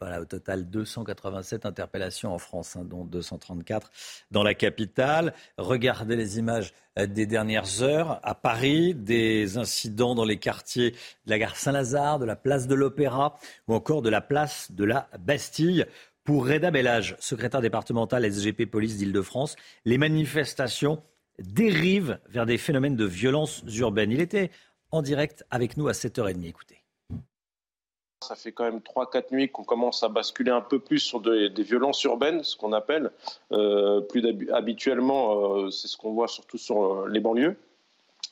Voilà, 0.00 0.20
au 0.20 0.24
total 0.24 0.70
287 0.70 1.66
interpellations 1.66 2.32
en 2.32 2.38
France, 2.38 2.76
hein, 2.76 2.84
dont 2.84 3.04
234 3.04 3.90
dans 4.30 4.44
la 4.44 4.54
capitale. 4.54 5.34
Regardez 5.58 6.14
les 6.14 6.38
images 6.38 6.72
euh, 6.96 7.08
des 7.08 7.26
dernières 7.26 7.82
heures 7.82 8.20
à 8.22 8.36
Paris, 8.36 8.94
des 8.94 9.58
incidents 9.58 10.14
dans 10.14 10.24
les 10.24 10.36
quartiers 10.36 10.92
de 10.92 11.30
la 11.30 11.40
gare 11.40 11.56
Saint-Lazare, 11.56 12.20
de 12.20 12.24
la 12.24 12.36
place 12.36 12.68
de 12.68 12.74
l'Opéra 12.76 13.36
ou 13.66 13.74
encore 13.74 14.00
de 14.00 14.10
la 14.10 14.20
place 14.20 14.70
de 14.70 14.84
la 14.84 15.08
Bastille. 15.18 15.86
Pour 16.24 16.48
Reda 16.48 16.70
Bellage, 16.70 17.16
secrétaire 17.20 17.60
départemental 17.60 18.24
SGP 18.24 18.64
Police 18.64 18.96
d'Île-de-France, 18.96 19.56
les 19.84 19.98
manifestations 19.98 21.02
dérivent 21.38 22.18
vers 22.30 22.46
des 22.46 22.56
phénomènes 22.56 22.96
de 22.96 23.04
violence 23.04 23.62
urbaine. 23.76 24.10
Il 24.10 24.22
était 24.22 24.50
en 24.90 25.02
direct 25.02 25.44
avec 25.50 25.76
nous 25.76 25.86
à 25.86 25.92
7h30. 25.92 26.46
Écoutez. 26.46 26.82
Ça 28.22 28.36
fait 28.36 28.52
quand 28.52 28.64
même 28.64 28.78
3-4 28.78 29.32
nuits 29.32 29.50
qu'on 29.50 29.64
commence 29.64 30.02
à 30.02 30.08
basculer 30.08 30.50
un 30.50 30.62
peu 30.62 30.78
plus 30.78 31.00
sur 31.00 31.20
des, 31.20 31.50
violences 31.62 32.02
urbaines, 32.04 32.42
ce 32.42 32.56
qu'on 32.56 32.72
appelle. 32.72 33.10
Euh, 33.52 34.00
plus 34.00 34.50
habituellement, 34.50 35.56
euh, 35.58 35.70
c'est 35.70 35.88
ce 35.88 35.98
qu'on 35.98 36.14
voit 36.14 36.28
surtout 36.28 36.56
sur 36.56 36.84
euh, 36.84 37.08
les 37.10 37.20
banlieues. 37.20 37.58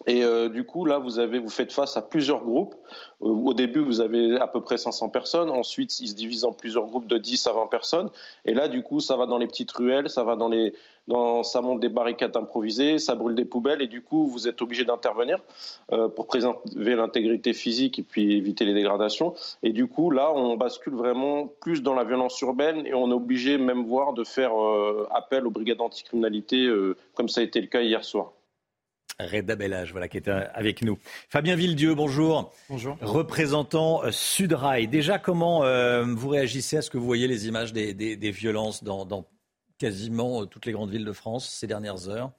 Et 0.06 0.24
du 0.48 0.64
coup, 0.64 0.84
là, 0.84 0.98
vous, 0.98 1.20
avez, 1.20 1.38
vous 1.38 1.48
faites 1.48 1.72
face 1.72 1.96
à 1.96 2.02
plusieurs 2.02 2.42
groupes. 2.42 2.74
au 3.20 3.54
début, 3.54 3.80
vous 3.80 4.00
avez 4.00 4.36
à 4.36 4.48
peu 4.48 4.60
près 4.60 4.76
500 4.76 5.10
personnes. 5.10 5.48
Ensuite, 5.48 6.00
ils 6.00 6.08
se 6.08 6.14
divisent 6.14 6.44
en 6.44 6.52
plusieurs 6.52 6.86
groupes 6.86 7.06
de 7.06 7.18
10 7.18 7.46
à 7.46 7.52
20 7.52 7.66
personnes. 7.68 8.10
Et 8.44 8.52
là, 8.52 8.66
du 8.66 8.82
coup, 8.82 8.98
ça 8.98 9.16
va 9.16 9.26
dans 9.26 9.38
les 9.38 9.46
petites 9.46 9.70
ruelles, 9.70 10.10
ça 10.10 10.24
va 10.24 10.34
dans 10.34 10.48
les, 10.48 10.74
ça 11.42 11.60
monte 11.60 11.80
des 11.80 11.88
barricades 11.88 12.36
improvisées, 12.36 12.98
ça 12.98 13.14
brûle 13.14 13.34
des 13.34 13.44
poubelles 13.44 13.82
et 13.82 13.88
du 13.88 14.02
coup 14.02 14.26
vous 14.26 14.46
êtes 14.46 14.62
obligé 14.62 14.84
d'intervenir 14.84 15.38
euh, 15.92 16.08
pour 16.08 16.26
préserver 16.26 16.94
l'intégrité 16.94 17.52
physique 17.52 17.98
et 17.98 18.02
puis 18.02 18.36
éviter 18.36 18.64
les 18.64 18.74
dégradations. 18.74 19.34
Et 19.62 19.72
du 19.72 19.88
coup 19.88 20.10
là 20.10 20.32
on 20.32 20.56
bascule 20.56 20.94
vraiment 20.94 21.48
plus 21.60 21.82
dans 21.82 21.94
la 21.94 22.04
violence 22.04 22.40
urbaine 22.40 22.86
et 22.86 22.94
on 22.94 23.10
est 23.10 23.14
obligé 23.14 23.58
même 23.58 23.84
voir 23.84 24.12
de 24.12 24.24
faire 24.24 24.52
euh, 24.54 25.08
appel 25.12 25.46
aux 25.46 25.50
brigades 25.50 25.80
anticriminalité 25.80 26.66
euh, 26.66 26.96
comme 27.14 27.28
ça 27.28 27.40
a 27.40 27.44
été 27.44 27.60
le 27.60 27.66
cas 27.66 27.82
hier 27.82 28.04
soir. 28.04 28.32
Reda 29.26 29.56
Bellage, 29.56 29.92
voilà, 29.92 30.08
qui 30.08 30.16
est 30.16 30.28
avec 30.28 30.82
nous. 30.82 30.98
Fabien 31.28 31.56
Villedieu, 31.56 31.94
bonjour. 31.94 32.52
Bonjour. 32.68 32.96
Représentant 33.00 34.02
Sudrail. 34.10 34.88
Déjà, 34.88 35.18
comment 35.18 35.60
vous 36.04 36.28
réagissez 36.28 36.78
à 36.78 36.82
ce 36.82 36.90
que 36.90 36.98
vous 36.98 37.06
voyez 37.06 37.28
les 37.28 37.48
images 37.48 37.72
des, 37.72 38.30
violences 38.30 38.84
dans, 38.84 39.04
dans 39.04 39.26
quasiment 39.82 40.42
euh, 40.42 40.46
toutes 40.46 40.66
les 40.66 40.72
grandes 40.72 40.90
villes 40.90 41.04
de 41.04 41.12
France 41.12 41.48
ces 41.48 41.66
dernières 41.66 42.08
heures? 42.08 42.30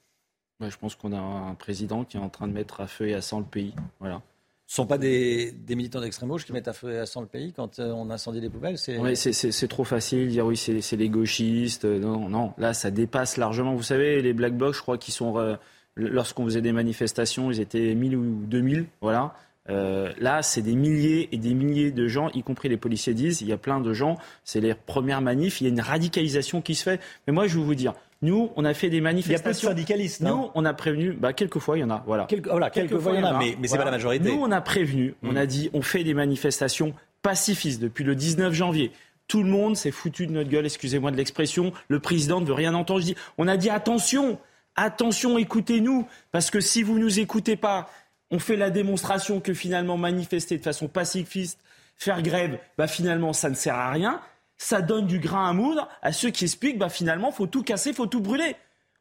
je 0.62 0.78
pense 0.78 0.96
qu'on 0.96 1.12
a 1.12 1.20
un 1.20 1.56
président 1.56 2.06
qui 2.06 2.16
est 2.16 2.20
en 2.22 2.30
train 2.30 2.48
de 2.48 2.54
mettre 2.54 2.80
à 2.80 2.88
feu 2.88 3.10
et 3.10 3.14
à 3.14 3.22
sang 3.22 3.40
le 3.40 3.46
pays. 3.46 3.74
Voilà. 4.00 4.22
Ce 4.66 4.80
ne 4.80 4.86
sont 4.86 4.88
pas 4.88 4.98
des, 4.98 5.54
militants 5.68 6.00
d'extrême 6.00 6.30
gauche 6.30 6.46
qui 6.46 6.54
mettent 6.54 6.70
à 6.70 6.74
feu 6.74 6.94
et 6.94 7.00
à 7.00 7.06
sang 7.06 7.20
le 7.20 7.28
pays 7.28 7.52
quand 7.52 7.80
euh, 7.80 7.92
on 7.92 8.10
incendie 8.10 8.40
des 8.40 8.50
poubelles? 8.50 8.78
C'est... 8.78 9.68
trop 9.68 9.84
facile 9.84 10.28
de 10.28 10.30
dire 10.30 10.46
oui, 10.46 10.56
c'est, 10.56 10.96
les 10.96 11.10
gauchistes. 11.10 11.84
Non, 11.84 12.30
non, 12.30 12.54
là, 12.58 12.74
ça 12.74 12.92
dépasse 12.92 13.36
largement. 13.36 13.76
Vous 13.76 13.84
savez, 13.84 14.22
les 14.22 14.32
Black 14.32 14.56
Blocs, 14.56 14.76
je 14.76 14.82
crois 14.82 14.98
qu'ils 14.98 15.14
sont. 15.14 15.58
Lorsqu'on 15.96 16.46
faisait 16.46 16.62
des 16.62 16.72
manifestations, 16.72 17.52
ils 17.52 17.60
étaient 17.60 17.94
1000 17.94 18.16
ou 18.16 18.46
2000. 18.46 18.86
Voilà. 19.02 19.36
Euh, 19.70 20.12
là, 20.20 20.42
c'est 20.42 20.62
des 20.62 20.76
milliers 20.76 21.30
et 21.32 21.38
des 21.38 21.54
milliers 21.54 21.92
de 21.92 22.08
gens, 22.08 22.30
y 22.34 22.44
compris 22.44 22.68
les 22.68 22.78
policiers 22.78 23.14
disent, 23.14 23.42
il 23.42 23.48
y 23.48 23.54
a 23.54 23.58
plein 23.58 23.80
de 23.80 23.94
gens, 23.94 24.18
c'est 24.44 24.60
les 24.60 24.74
premières 24.74 25.22
manifs, 25.22 25.62
il 25.62 25.66
y 25.66 25.68
a 25.68 25.70
une 25.70 25.80
radicalisation 25.80 26.62
qui 26.62 26.76
se 26.76 26.84
fait. 26.84 27.00
Mais 27.28 27.34
moi, 27.34 27.48
je 27.48 27.58
vais 27.58 27.64
vous 27.64 27.76
dire, 27.76 27.94
nous, 28.22 28.52
on 28.56 28.66
a 28.66 28.74
fait 28.74 28.90
des 28.90 29.00
manifestations. 29.00 29.36
Il 29.36 29.38
y 29.38 29.42
a 29.42 29.54
pas 29.54 29.54
de 29.54 29.78
syndicalistes. 29.78 30.22
Nous, 30.22 30.34
hein. 30.34 30.52
on 30.56 30.66
a 30.66 30.74
prévenu, 30.74 31.14
bah, 31.14 31.32
quelquefois, 31.34 31.78
il 31.78 31.82
y 31.82 31.84
en 31.84 31.92
a. 31.92 32.04
Voilà. 32.06 32.28
voilà, 32.46 32.70
quelquefois, 32.70 33.14
il 33.14 33.20
y 33.20 33.24
en 33.24 33.28
a, 33.28 33.38
mais, 33.38 33.56
mais 33.60 33.68
c'est 33.68 33.78
pas 33.78 33.86
la 33.86 33.92
majorité. 33.92 34.30
Nous, 34.30 34.40
on 34.42 34.52
a 34.52 34.62
prévenu, 34.62 35.16
on 35.24 35.34
mm. 35.34 35.38
a 35.38 35.46
dit, 35.46 35.70
on 35.74 35.82
fait 35.82 36.04
des 36.04 36.14
manifestations 36.14 36.94
pacifistes 37.22 37.82
depuis 37.82 38.04
le 38.04 38.16
19 38.16 38.54
janvier. 38.54 38.92
Tout 39.28 39.44
le 39.44 39.50
monde 39.50 39.78
s'est 39.78 39.92
foutu 39.92 40.28
de 40.28 40.34
notre 40.34 40.50
gueule, 40.50 40.66
excusez-moi 40.66 41.10
de 41.12 41.16
l'expression. 41.16 41.72
Le 41.88 42.00
président 42.00 42.42
ne 42.42 42.46
veut 42.46 42.54
rien 42.54 42.74
entendre. 42.74 43.00
Je 43.00 43.06
dis, 43.06 43.16
on 43.38 43.48
a 43.48 43.56
dit 43.56 43.70
attention, 43.70 44.38
attention, 44.76 45.38
écoutez-nous, 45.38 46.08
parce 46.32 46.50
que 46.52 46.60
si 46.60 46.84
vous 46.84 47.00
nous 47.00 47.20
écoutez 47.20 47.56
pas, 47.56 47.90
on 48.32 48.40
fait 48.40 48.56
la 48.56 48.70
démonstration 48.70 49.40
que 49.40 49.54
finalement 49.54 49.98
manifester 49.98 50.58
de 50.58 50.64
façon 50.64 50.88
pacifiste, 50.88 51.60
faire 51.96 52.22
grève, 52.22 52.60
bah 52.78 52.88
finalement 52.88 53.34
ça 53.34 53.50
ne 53.50 53.56
sert 53.56 53.76
à 53.76 53.92
rien. 53.92 54.22
Ça 54.58 54.82
donne 54.82 55.08
du 55.08 55.20
grain 55.20 55.50
à 55.50 55.54
moudre 55.54 55.88
à 56.02 56.12
ceux 56.12 56.30
qui 56.30 56.46
expliquent 56.46 56.78
bah 56.78 56.90
finalement 56.90 57.32
faut 57.32 57.48
tout 57.48 57.64
casser, 57.64 57.94
faut 57.94 58.08
tout 58.08 58.22
brûler. 58.22 58.56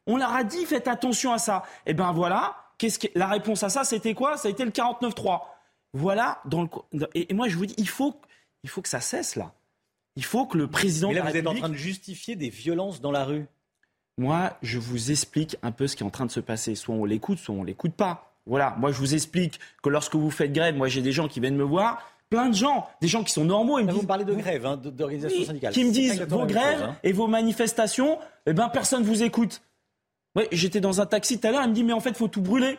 On 0.05 0.17
leur 0.17 0.33
a 0.33 0.43
dit 0.43 0.65
faites 0.65 0.87
attention 0.87 1.33
à 1.33 1.37
ça. 1.37 1.63
Et 1.85 1.91
eh 1.91 1.93
ben 1.93 2.11
voilà, 2.11 2.55
qu'est-ce 2.77 2.99
que 2.99 3.07
la 3.15 3.27
réponse 3.27 3.63
à 3.63 3.69
ça 3.69 3.83
c'était 3.83 4.13
quoi? 4.13 4.37
Ça 4.37 4.49
a 4.49 4.51
été 4.51 4.65
le 4.65 4.71
49-3. 4.71 5.41
Voilà 5.93 6.41
dans 6.45 6.63
le 6.63 7.07
et 7.15 7.33
moi 7.33 7.47
je 7.47 7.57
vous 7.57 7.65
dis 7.65 7.75
il 7.77 7.89
faut 7.89 8.19
il 8.63 8.69
faut 8.69 8.81
que 8.81 8.89
ça 8.89 9.01
cesse 9.01 9.35
là. 9.35 9.53
Il 10.15 10.25
faut 10.25 10.45
que 10.45 10.57
le 10.57 10.67
président 10.67 11.07
Mais 11.07 11.15
là, 11.15 11.23
vous 11.23 11.35
êtes 11.35 11.47
en 11.47 11.55
train 11.55 11.69
de 11.69 11.73
justifier 11.73 12.35
des 12.35 12.49
violences 12.49 13.01
dans 13.01 13.11
la 13.11 13.25
rue. 13.25 13.47
Moi, 14.17 14.57
je 14.61 14.79
vous 14.79 15.11
explique 15.11 15.57
un 15.63 15.71
peu 15.71 15.87
ce 15.87 15.95
qui 15.95 16.03
est 16.03 16.05
en 16.05 16.11
train 16.11 16.25
de 16.25 16.31
se 16.31 16.39
passer. 16.39 16.75
Soit 16.75 16.95
on 16.95 17.05
l'écoute, 17.05 17.39
soit 17.39 17.55
on 17.55 17.63
l'écoute 17.63 17.93
pas. 17.93 18.33
Voilà, 18.45 18.75
moi 18.77 18.91
je 18.91 18.97
vous 18.97 19.13
explique 19.13 19.59
que 19.81 19.89
lorsque 19.89 20.15
vous 20.15 20.29
faites 20.29 20.51
grève, 20.51 20.75
moi 20.75 20.87
j'ai 20.87 21.01
des 21.01 21.11
gens 21.11 21.27
qui 21.27 21.39
viennent 21.39 21.55
me 21.55 21.63
voir, 21.63 22.05
plein 22.29 22.49
de 22.49 22.55
gens, 22.55 22.87
des 23.01 23.07
gens 23.07 23.23
qui 23.23 23.31
sont 23.31 23.45
normaux. 23.45 23.79
Ils 23.79 23.85
me 23.85 23.91
disent, 23.91 24.01
vous 24.01 24.07
parlez 24.07 24.25
de 24.25 24.33
grève, 24.33 24.65
hein, 24.65 24.77
d'organisation 24.77 25.45
syndicale. 25.45 25.73
Qui 25.73 25.85
me 25.85 25.91
disent 25.91 26.21
vos 26.23 26.45
grèves 26.45 26.83
hein. 26.83 26.95
et 27.03 27.13
vos 27.13 27.27
manifestations, 27.27 28.19
eh 28.45 28.53
ben 28.53 28.69
personne 28.69 29.03
vous 29.03 29.23
écoute. 29.23 29.61
Ouais, 30.35 30.47
j'étais 30.51 30.81
dans 30.81 30.99
un 30.99 31.05
taxi 31.05 31.39
tout 31.39 31.47
à 31.47 31.51
l'heure, 31.51 31.63
il 31.63 31.69
me 31.69 31.73
dit 31.73 31.83
mais 31.83 31.93
en 31.93 32.01
fait 32.01 32.17
faut 32.17 32.27
tout 32.27 32.41
brûler. 32.41 32.77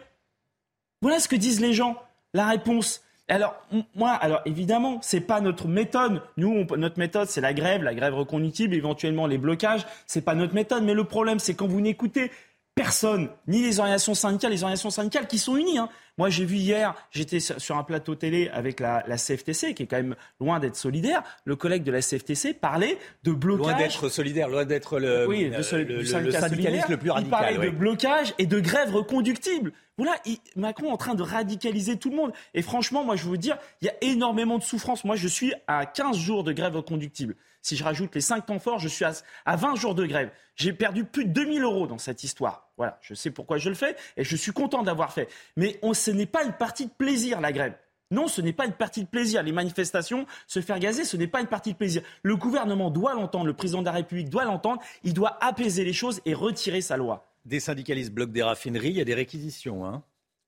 Voilà 1.00 1.18
ce 1.18 1.28
que 1.28 1.36
disent 1.36 1.60
les 1.60 1.72
gens. 1.72 1.96
La 2.34 2.46
réponse. 2.48 3.02
Alors 3.28 3.54
moi, 3.94 4.10
alors 4.10 4.42
évidemment, 4.44 4.98
c'est 5.00 5.22
pas 5.22 5.40
notre 5.40 5.66
méthode. 5.66 6.22
Nous, 6.36 6.66
notre 6.76 6.98
méthode, 6.98 7.28
c'est 7.28 7.40
la 7.40 7.54
grève, 7.54 7.82
la 7.82 7.94
grève 7.94 8.14
reconductible, 8.14 8.74
éventuellement 8.74 9.26
les 9.26 9.38
blocages. 9.38 9.86
C'est 10.06 10.24
pas 10.24 10.34
notre 10.34 10.54
méthode. 10.54 10.84
Mais 10.84 10.94
le 10.94 11.04
problème, 11.04 11.38
c'est 11.38 11.54
quand 11.54 11.66
vous 11.66 11.80
n'écoutez 11.80 12.30
personne, 12.74 13.28
ni 13.46 13.62
les 13.62 13.78
organisations 13.78 14.14
syndicales, 14.14 14.50
les 14.50 14.62
organisations 14.62 14.90
syndicales 14.90 15.26
qui 15.26 15.38
sont 15.38 15.56
unies. 15.56 15.78
Hein. 15.78 15.88
Moi, 16.18 16.30
j'ai 16.30 16.44
vu 16.44 16.56
hier, 16.56 16.94
j'étais 17.10 17.40
sur 17.40 17.76
un 17.76 17.82
plateau 17.82 18.14
télé 18.14 18.48
avec 18.52 18.80
la, 18.80 19.02
CFTC, 19.16 19.74
qui 19.74 19.84
est 19.84 19.86
quand 19.86 19.96
même 19.96 20.16
loin 20.40 20.60
d'être 20.60 20.76
solidaire. 20.76 21.22
Le 21.44 21.56
collègue 21.56 21.82
de 21.82 21.92
la 21.92 22.00
CFTC 22.00 22.54
parlait 22.54 22.98
de 23.22 23.32
blocage. 23.32 23.66
Loin 23.66 23.78
d'être 23.78 24.08
solidaire, 24.08 24.48
loin 24.48 24.64
d'être 24.64 24.98
le, 24.98 25.26
oui, 25.26 25.50
le, 25.50 25.62
syndicalisme 25.62 26.90
le 26.90 26.96
plus 26.96 27.10
radical. 27.10 27.24
Il 27.24 27.30
parlait 27.54 27.70
de 27.70 27.76
blocage 27.76 28.34
et 28.38 28.46
de 28.46 28.60
grève 28.60 28.94
reconductible. 28.94 29.72
Voilà, 29.96 30.16
Macron 30.56 30.88
est 30.88 30.92
en 30.92 30.96
train 30.96 31.14
de 31.14 31.22
radicaliser 31.22 31.96
tout 31.96 32.10
le 32.10 32.16
monde. 32.16 32.32
Et 32.54 32.62
franchement, 32.62 33.04
moi, 33.04 33.14
je 33.14 33.24
veux 33.24 33.30
vous 33.30 33.36
dire, 33.36 33.58
il 33.80 33.86
y 33.86 33.88
a 33.88 33.94
énormément 34.00 34.58
de 34.58 34.64
souffrance. 34.64 35.04
Moi, 35.04 35.16
je 35.16 35.28
suis 35.28 35.52
à 35.68 35.86
15 35.86 36.16
jours 36.16 36.42
de 36.42 36.52
grève 36.52 36.76
reconductible. 36.76 37.36
Si 37.64 37.76
je 37.76 37.82
rajoute 37.82 38.14
les 38.14 38.20
5 38.20 38.44
temps 38.44 38.58
forts, 38.58 38.78
je 38.78 38.88
suis 38.88 39.06
à, 39.06 39.12
à 39.46 39.56
20 39.56 39.76
jours 39.76 39.94
de 39.94 40.04
grève. 40.04 40.30
J'ai 40.54 40.74
perdu 40.74 41.04
plus 41.04 41.24
de 41.24 41.30
2000 41.32 41.62
euros 41.62 41.86
dans 41.86 41.96
cette 41.96 42.22
histoire. 42.22 42.68
Voilà, 42.76 42.98
je 43.00 43.14
sais 43.14 43.30
pourquoi 43.30 43.56
je 43.56 43.70
le 43.70 43.74
fais 43.74 43.96
et 44.18 44.22
je 44.22 44.36
suis 44.36 44.52
content 44.52 44.82
d'avoir 44.82 45.14
fait. 45.14 45.28
Mais 45.56 45.78
on, 45.80 45.94
ce 45.94 46.10
n'est 46.10 46.26
pas 46.26 46.44
une 46.44 46.52
partie 46.52 46.84
de 46.84 46.90
plaisir, 46.90 47.40
la 47.40 47.52
grève. 47.52 47.74
Non, 48.10 48.28
ce 48.28 48.42
n'est 48.42 48.52
pas 48.52 48.66
une 48.66 48.74
partie 48.74 49.02
de 49.02 49.08
plaisir. 49.08 49.42
Les 49.42 49.50
manifestations, 49.50 50.26
se 50.46 50.60
faire 50.60 50.78
gazer, 50.78 51.04
ce 51.04 51.16
n'est 51.16 51.26
pas 51.26 51.40
une 51.40 51.46
partie 51.46 51.72
de 51.72 51.78
plaisir. 51.78 52.02
Le 52.22 52.36
gouvernement 52.36 52.90
doit 52.90 53.14
l'entendre, 53.14 53.46
le 53.46 53.54
président 53.54 53.80
de 53.80 53.86
la 53.86 53.92
République 53.92 54.28
doit 54.28 54.44
l'entendre, 54.44 54.82
il 55.02 55.14
doit 55.14 55.42
apaiser 55.42 55.84
les 55.84 55.94
choses 55.94 56.20
et 56.26 56.34
retirer 56.34 56.82
sa 56.82 56.98
loi. 56.98 57.26
Des 57.46 57.60
syndicalistes 57.60 58.12
bloquent 58.12 58.32
des 58.32 58.42
raffineries, 58.42 58.90
il 58.90 58.96
y 58.96 59.00
a 59.00 59.06
des 59.06 59.14
réquisitions. 59.14 59.86
Hein 59.86 60.02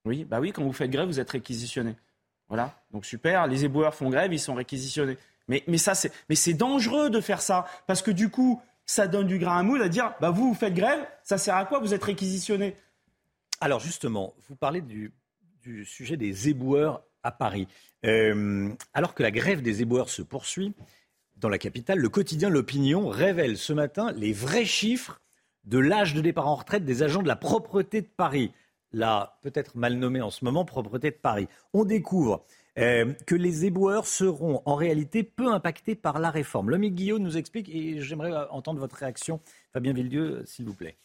oui, 0.05 0.27
bah 0.27 0.39
oui, 0.39 0.53
quand 0.53 0.63
vous 0.63 0.75
faites 0.75 0.91
grève, 0.91 1.07
vous 1.07 1.19
êtes 1.19 1.31
réquisitionné. 1.31 1.97
Voilà, 2.49 2.79
donc 2.93 3.07
super, 3.07 3.47
les 3.47 3.65
éboueurs 3.65 3.95
font 3.95 4.11
grève, 4.11 4.35
ils 4.35 4.39
sont 4.39 4.55
réquisitionnés. 4.55 5.17
Mais, 5.49 5.79
ça, 5.79 5.95
c'est, 5.95 6.13
mais 6.29 6.35
c'est 6.35 6.55
dangereux 6.55 7.09
de 7.09 7.21
faire 7.21 7.41
ça, 7.41 7.67
parce 7.87 8.03
que 8.03 8.11
du 8.11 8.31
coup, 8.31 8.61
ça 8.85 9.09
donne 9.09 9.27
du 9.27 9.39
grain 9.39 9.59
à 9.59 9.63
moudre 9.63 9.85
à 9.85 9.89
dire 9.89 10.15
bah 10.21 10.31
vous, 10.31 10.49
vous 10.49 10.55
faites 10.55 10.75
grève, 10.75 11.07
ça 11.23 11.39
sert 11.39 11.57
à 11.57 11.65
quoi 11.65 11.81
Vous 11.81 11.93
êtes 11.93 12.05
réquisitionné? 12.05 12.77
Alors 13.61 13.81
justement, 13.81 14.35
vous 14.49 14.57
parlez 14.57 14.81
du, 14.81 15.13
sujet 15.85 16.17
des 16.17 16.49
éboueurs 16.49 17.03
à 17.23 17.33
Paris. 17.33 17.67
Euh, 18.05 18.71
alors 18.95 19.15
que 19.15 19.23
la 19.23 19.33
grève 19.33 19.63
des 19.63 19.83
éboueurs 19.83 20.09
se 20.09 20.23
poursuit 20.23 20.75
dans 21.37 21.49
la 21.49 21.59
capitale, 21.59 21.99
le 21.99 22.09
quotidien 22.09 22.49
L'Opinion 22.49 23.09
révèle 23.09 23.59
ce 23.59 23.73
matin 23.73 24.13
les 24.13 24.33
vrais 24.33 24.65
chiffres 24.65 25.21
de 25.65 25.79
l'âge 25.79 26.15
de 26.15 26.21
départ 26.21 26.47
en 26.47 26.55
retraite 26.55 26.85
des 26.85 27.03
agents 27.03 27.23
de 27.23 27.29
la 27.29 27.37
propreté 27.37 28.01
de 28.01 28.07
Paris. 28.07 28.53
La 28.93 29.39
peut-être 29.43 29.77
mal 29.77 29.95
nommée 29.95 30.23
en 30.23 30.31
ce 30.31 30.45
moment 30.45 30.65
propreté 30.65 31.11
de 31.11 31.17
Paris. 31.17 31.49
On 31.73 31.85
découvre 31.85 32.45
euh, 32.79 33.13
que 33.27 33.35
les 33.35 33.65
éboueurs 33.65 34.07
seront 34.07 34.63
en 34.65 34.75
réalité 34.75 35.23
peu 35.23 35.53
impactés 35.53 35.95
par 35.95 36.19
la 36.19 36.31
réforme. 36.31 36.71
L'homme 36.71 36.87
Guillaume 36.87 37.23
nous 37.23 37.37
explique, 37.37 37.69
et 37.69 38.01
j'aimerais 38.01 38.33
entendre 38.51 38.81
votre 38.81 38.97
réaction, 38.97 39.41
Fabien 39.73 39.93
Villedieu, 39.93 40.43
s'il 40.45 40.67
vous 40.67 40.75
plaît. 40.75 40.97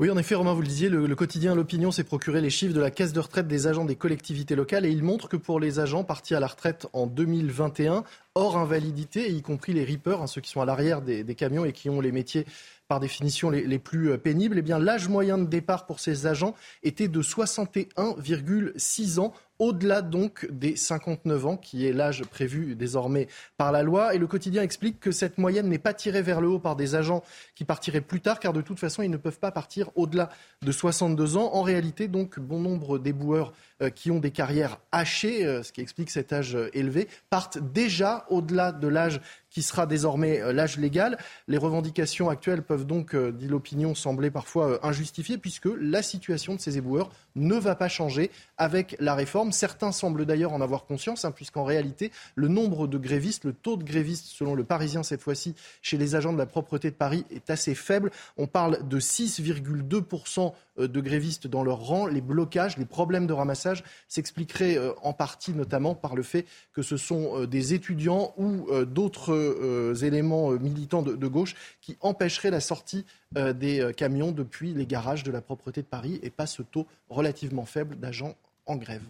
Oui, 0.00 0.10
en 0.10 0.16
effet, 0.16 0.34
Romain, 0.34 0.54
vous 0.54 0.62
le 0.62 0.66
disiez, 0.66 0.88
le, 0.88 1.14
quotidien 1.14 1.54
L'Opinion 1.54 1.90
s'est 1.90 2.04
procuré 2.04 2.40
les 2.40 2.48
chiffres 2.48 2.72
de 2.72 2.80
la 2.80 2.90
caisse 2.90 3.12
de 3.12 3.20
retraite 3.20 3.46
des 3.46 3.66
agents 3.66 3.84
des 3.84 3.96
collectivités 3.96 4.56
locales 4.56 4.86
et 4.86 4.90
il 4.90 5.02
montre 5.02 5.28
que 5.28 5.36
pour 5.36 5.60
les 5.60 5.78
agents 5.78 6.04
partis 6.04 6.34
à 6.34 6.40
la 6.40 6.46
retraite 6.46 6.86
en 6.94 7.06
2021, 7.06 8.04
hors 8.34 8.56
invalidité, 8.56 9.30
y 9.30 9.42
compris 9.42 9.74
les 9.74 9.84
reapers, 9.84 10.22
hein, 10.22 10.26
ceux 10.26 10.40
qui 10.40 10.48
sont 10.48 10.62
à 10.62 10.64
l'arrière 10.64 11.02
des, 11.02 11.22
camions 11.34 11.66
et 11.66 11.72
qui 11.72 11.90
ont 11.90 12.00
les 12.00 12.12
métiers 12.12 12.46
par 12.90 12.98
définition 12.98 13.50
les, 13.50 13.78
plus 13.78 14.10
euh, 14.10 14.18
pénibles, 14.18 14.58
eh 14.58 14.78
l'âge 14.80 15.08
moyen 15.08 15.38
de 15.38 15.44
départ 15.44 15.86
pour 15.86 16.00
ces 16.00 16.26
agents 16.26 16.56
était 16.82 17.06
de 17.06 17.22
61,6 17.22 19.20
ans 19.20 19.32
au-delà 19.60 20.02
donc 20.02 20.48
des 20.50 20.74
59 20.74 21.46
ans, 21.46 21.56
qui 21.56 21.86
est 21.86 21.92
l'âge 21.92 22.24
prévu 22.24 22.74
désormais 22.74 23.28
par 23.56 23.70
la 23.70 23.84
loi. 23.84 24.14
Et 24.14 24.18
le 24.18 24.26
quotidien 24.26 24.62
explique 24.62 24.98
que 24.98 25.12
cette 25.12 25.38
moyenne 25.38 25.68
n'est 25.68 25.78
pas 25.78 25.94
tirée 25.94 26.22
vers 26.22 26.40
le 26.40 26.48
haut 26.48 26.58
par 26.58 26.74
des 26.74 26.96
agents 26.96 27.22
qui 27.54 27.64
partiraient 27.64 28.00
plus 28.00 28.20
tard, 28.20 28.40
car 28.40 28.52
de 28.52 28.62
toute 28.62 28.80
façon, 28.80 29.02
ils 29.02 29.10
ne 29.10 29.18
peuvent 29.18 29.38
pas 29.38 29.52
partir 29.52 29.90
au-delà 29.94 30.30
de 30.62 30.72
62 30.72 31.36
ans. 31.36 31.50
En 31.52 31.62
réalité, 31.62 32.08
donc, 32.08 32.40
bon 32.40 32.58
nombre 32.58 32.98
d'éboueurs 32.98 33.48
euh, 33.50 33.52
qui 33.88 34.10
ont 34.10 34.18
des 34.18 34.30
carrières 34.30 34.78
hachées, 34.92 35.46
euh, 35.46 35.62
ce 35.62 35.72
qui 35.72 35.80
explique 35.80 36.10
cet 36.10 36.32
âge 36.32 36.56
élevé, 36.74 37.08
partent 37.30 37.58
déjà 37.58 38.26
au-delà 38.28 38.72
de 38.72 38.88
l'âge 38.88 39.20
qui 39.50 39.62
sera 39.62 39.86
désormais 39.86 40.40
euh, 40.40 40.52
l'âge 40.52 40.78
légal. 40.78 41.18
Les 41.48 41.58
revendications 41.58 42.30
actuelles 42.30 42.62
peuvent 42.62 42.86
donc, 42.86 43.14
euh, 43.14 43.32
dit 43.32 43.48
l'opinion, 43.48 43.94
sembler 43.94 44.30
parfois 44.30 44.70
euh, 44.70 44.78
injustifiées 44.82 45.38
puisque 45.38 45.68
la 45.78 46.02
situation 46.02 46.54
de 46.54 46.60
ces 46.60 46.78
éboueurs 46.78 47.10
ne 47.36 47.54
va 47.54 47.74
pas 47.74 47.88
changer 47.88 48.30
avec 48.56 48.96
la 49.00 49.14
réforme. 49.14 49.52
Certains 49.52 49.92
semblent 49.92 50.24
d'ailleurs 50.24 50.52
en 50.52 50.60
avoir 50.60 50.84
conscience, 50.84 51.24
hein, 51.24 51.32
puisqu'en 51.32 51.64
réalité, 51.64 52.12
le 52.34 52.48
nombre 52.48 52.86
de 52.86 52.98
grévistes, 52.98 53.44
le 53.44 53.52
taux 53.52 53.76
de 53.76 53.84
grévistes, 53.84 54.26
selon 54.26 54.54
le 54.54 54.64
Parisien 54.64 55.02
cette 55.02 55.22
fois-ci, 55.22 55.54
chez 55.82 55.96
les 55.96 56.14
agents 56.14 56.32
de 56.32 56.38
la 56.38 56.46
propreté 56.46 56.90
de 56.90 56.96
Paris 56.96 57.24
est 57.30 57.50
assez 57.50 57.74
faible. 57.74 58.10
On 58.36 58.46
parle 58.46 58.86
de 58.88 59.00
6,2% 59.00 60.52
de 60.88 61.00
grévistes 61.00 61.46
dans 61.46 61.62
leur 61.62 61.78
rang. 61.78 62.06
Les 62.06 62.20
blocages, 62.20 62.76
les 62.76 62.84
problèmes 62.84 63.26
de 63.26 63.32
ramassage 63.32 63.84
s'expliqueraient 64.08 64.78
en 65.02 65.12
partie 65.12 65.52
notamment 65.52 65.94
par 65.94 66.14
le 66.14 66.22
fait 66.22 66.46
que 66.72 66.82
ce 66.82 66.96
sont 66.96 67.44
des 67.44 67.74
étudiants 67.74 68.34
ou 68.36 68.66
d'autres 68.84 69.32
euh, 69.34 69.94
éléments 69.94 70.52
euh, 70.52 70.58
militants 70.58 71.02
de, 71.02 71.26
gauche 71.26 71.54
qui 71.80 71.96
empêcheraient 72.00 72.50
la 72.50 72.60
sortie 72.60 73.04
euh, 73.36 73.52
des 73.52 73.92
camions 73.96 74.32
depuis 74.32 74.74
les 74.74 74.86
garages 74.86 75.22
de 75.22 75.30
la 75.30 75.40
propreté 75.40 75.82
de 75.82 75.86
Paris 75.86 76.18
et 76.22 76.30
pas 76.30 76.46
ce 76.46 76.62
taux 76.62 76.86
relativement 77.08 77.64
faible 77.64 77.96
d'agents 77.96 78.36
en 78.66 78.76
grève. 78.76 79.02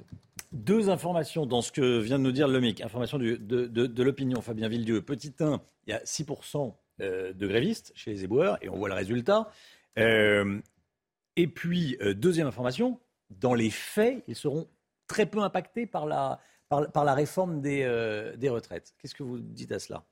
Deux 0.53 0.91
informations 0.91 1.47
dans 1.47 1.63
ce 1.63 1.73
que 1.73 2.01
vient 2.01 2.19
de 2.19 2.25
nous 2.25 2.33
dire 2.33 2.49
le 2.49 2.61
MIC. 2.61 2.81
Information 2.81 3.19
de, 3.19 3.37
de, 3.37 4.03
l'opinion, 4.03 4.41
Fabien 4.41 4.69
Villedieu. 4.69 5.01
Petit 5.01 5.33
1, 5.39 5.61
il 5.87 5.91
y 5.91 5.93
a 5.93 6.01
6% 6.01 6.73
de 6.99 7.47
grévistes 7.47 7.93
chez 7.95 8.11
les 8.11 8.25
éboueurs 8.25 8.59
et 8.63 8.69
on 8.69 8.77
voit 8.77 8.89
le 8.89 8.95
résultat. 8.95 9.49
Et 11.43 11.47
puis, 11.47 11.97
deuxième 12.17 12.47
information, 12.47 12.99
dans 13.31 13.55
les 13.55 13.71
faits, 13.71 14.23
ils 14.27 14.37
seront 14.37 14.69
très 15.07 15.27
peu 15.27 15.41
impactés 15.41 15.87
par 15.87 16.07
la, 16.07 16.41
par, 16.69 17.05
la 17.05 17.15
réforme 17.15 17.61
des, 17.61 17.85
des 18.37 18.49
retraites. 18.49 18.95
Qu'est-ce 18.99 19.15
que 19.15 19.23
vous 19.23 19.39
dites 19.39 19.73
à 19.73 19.79
cela? 19.79 20.05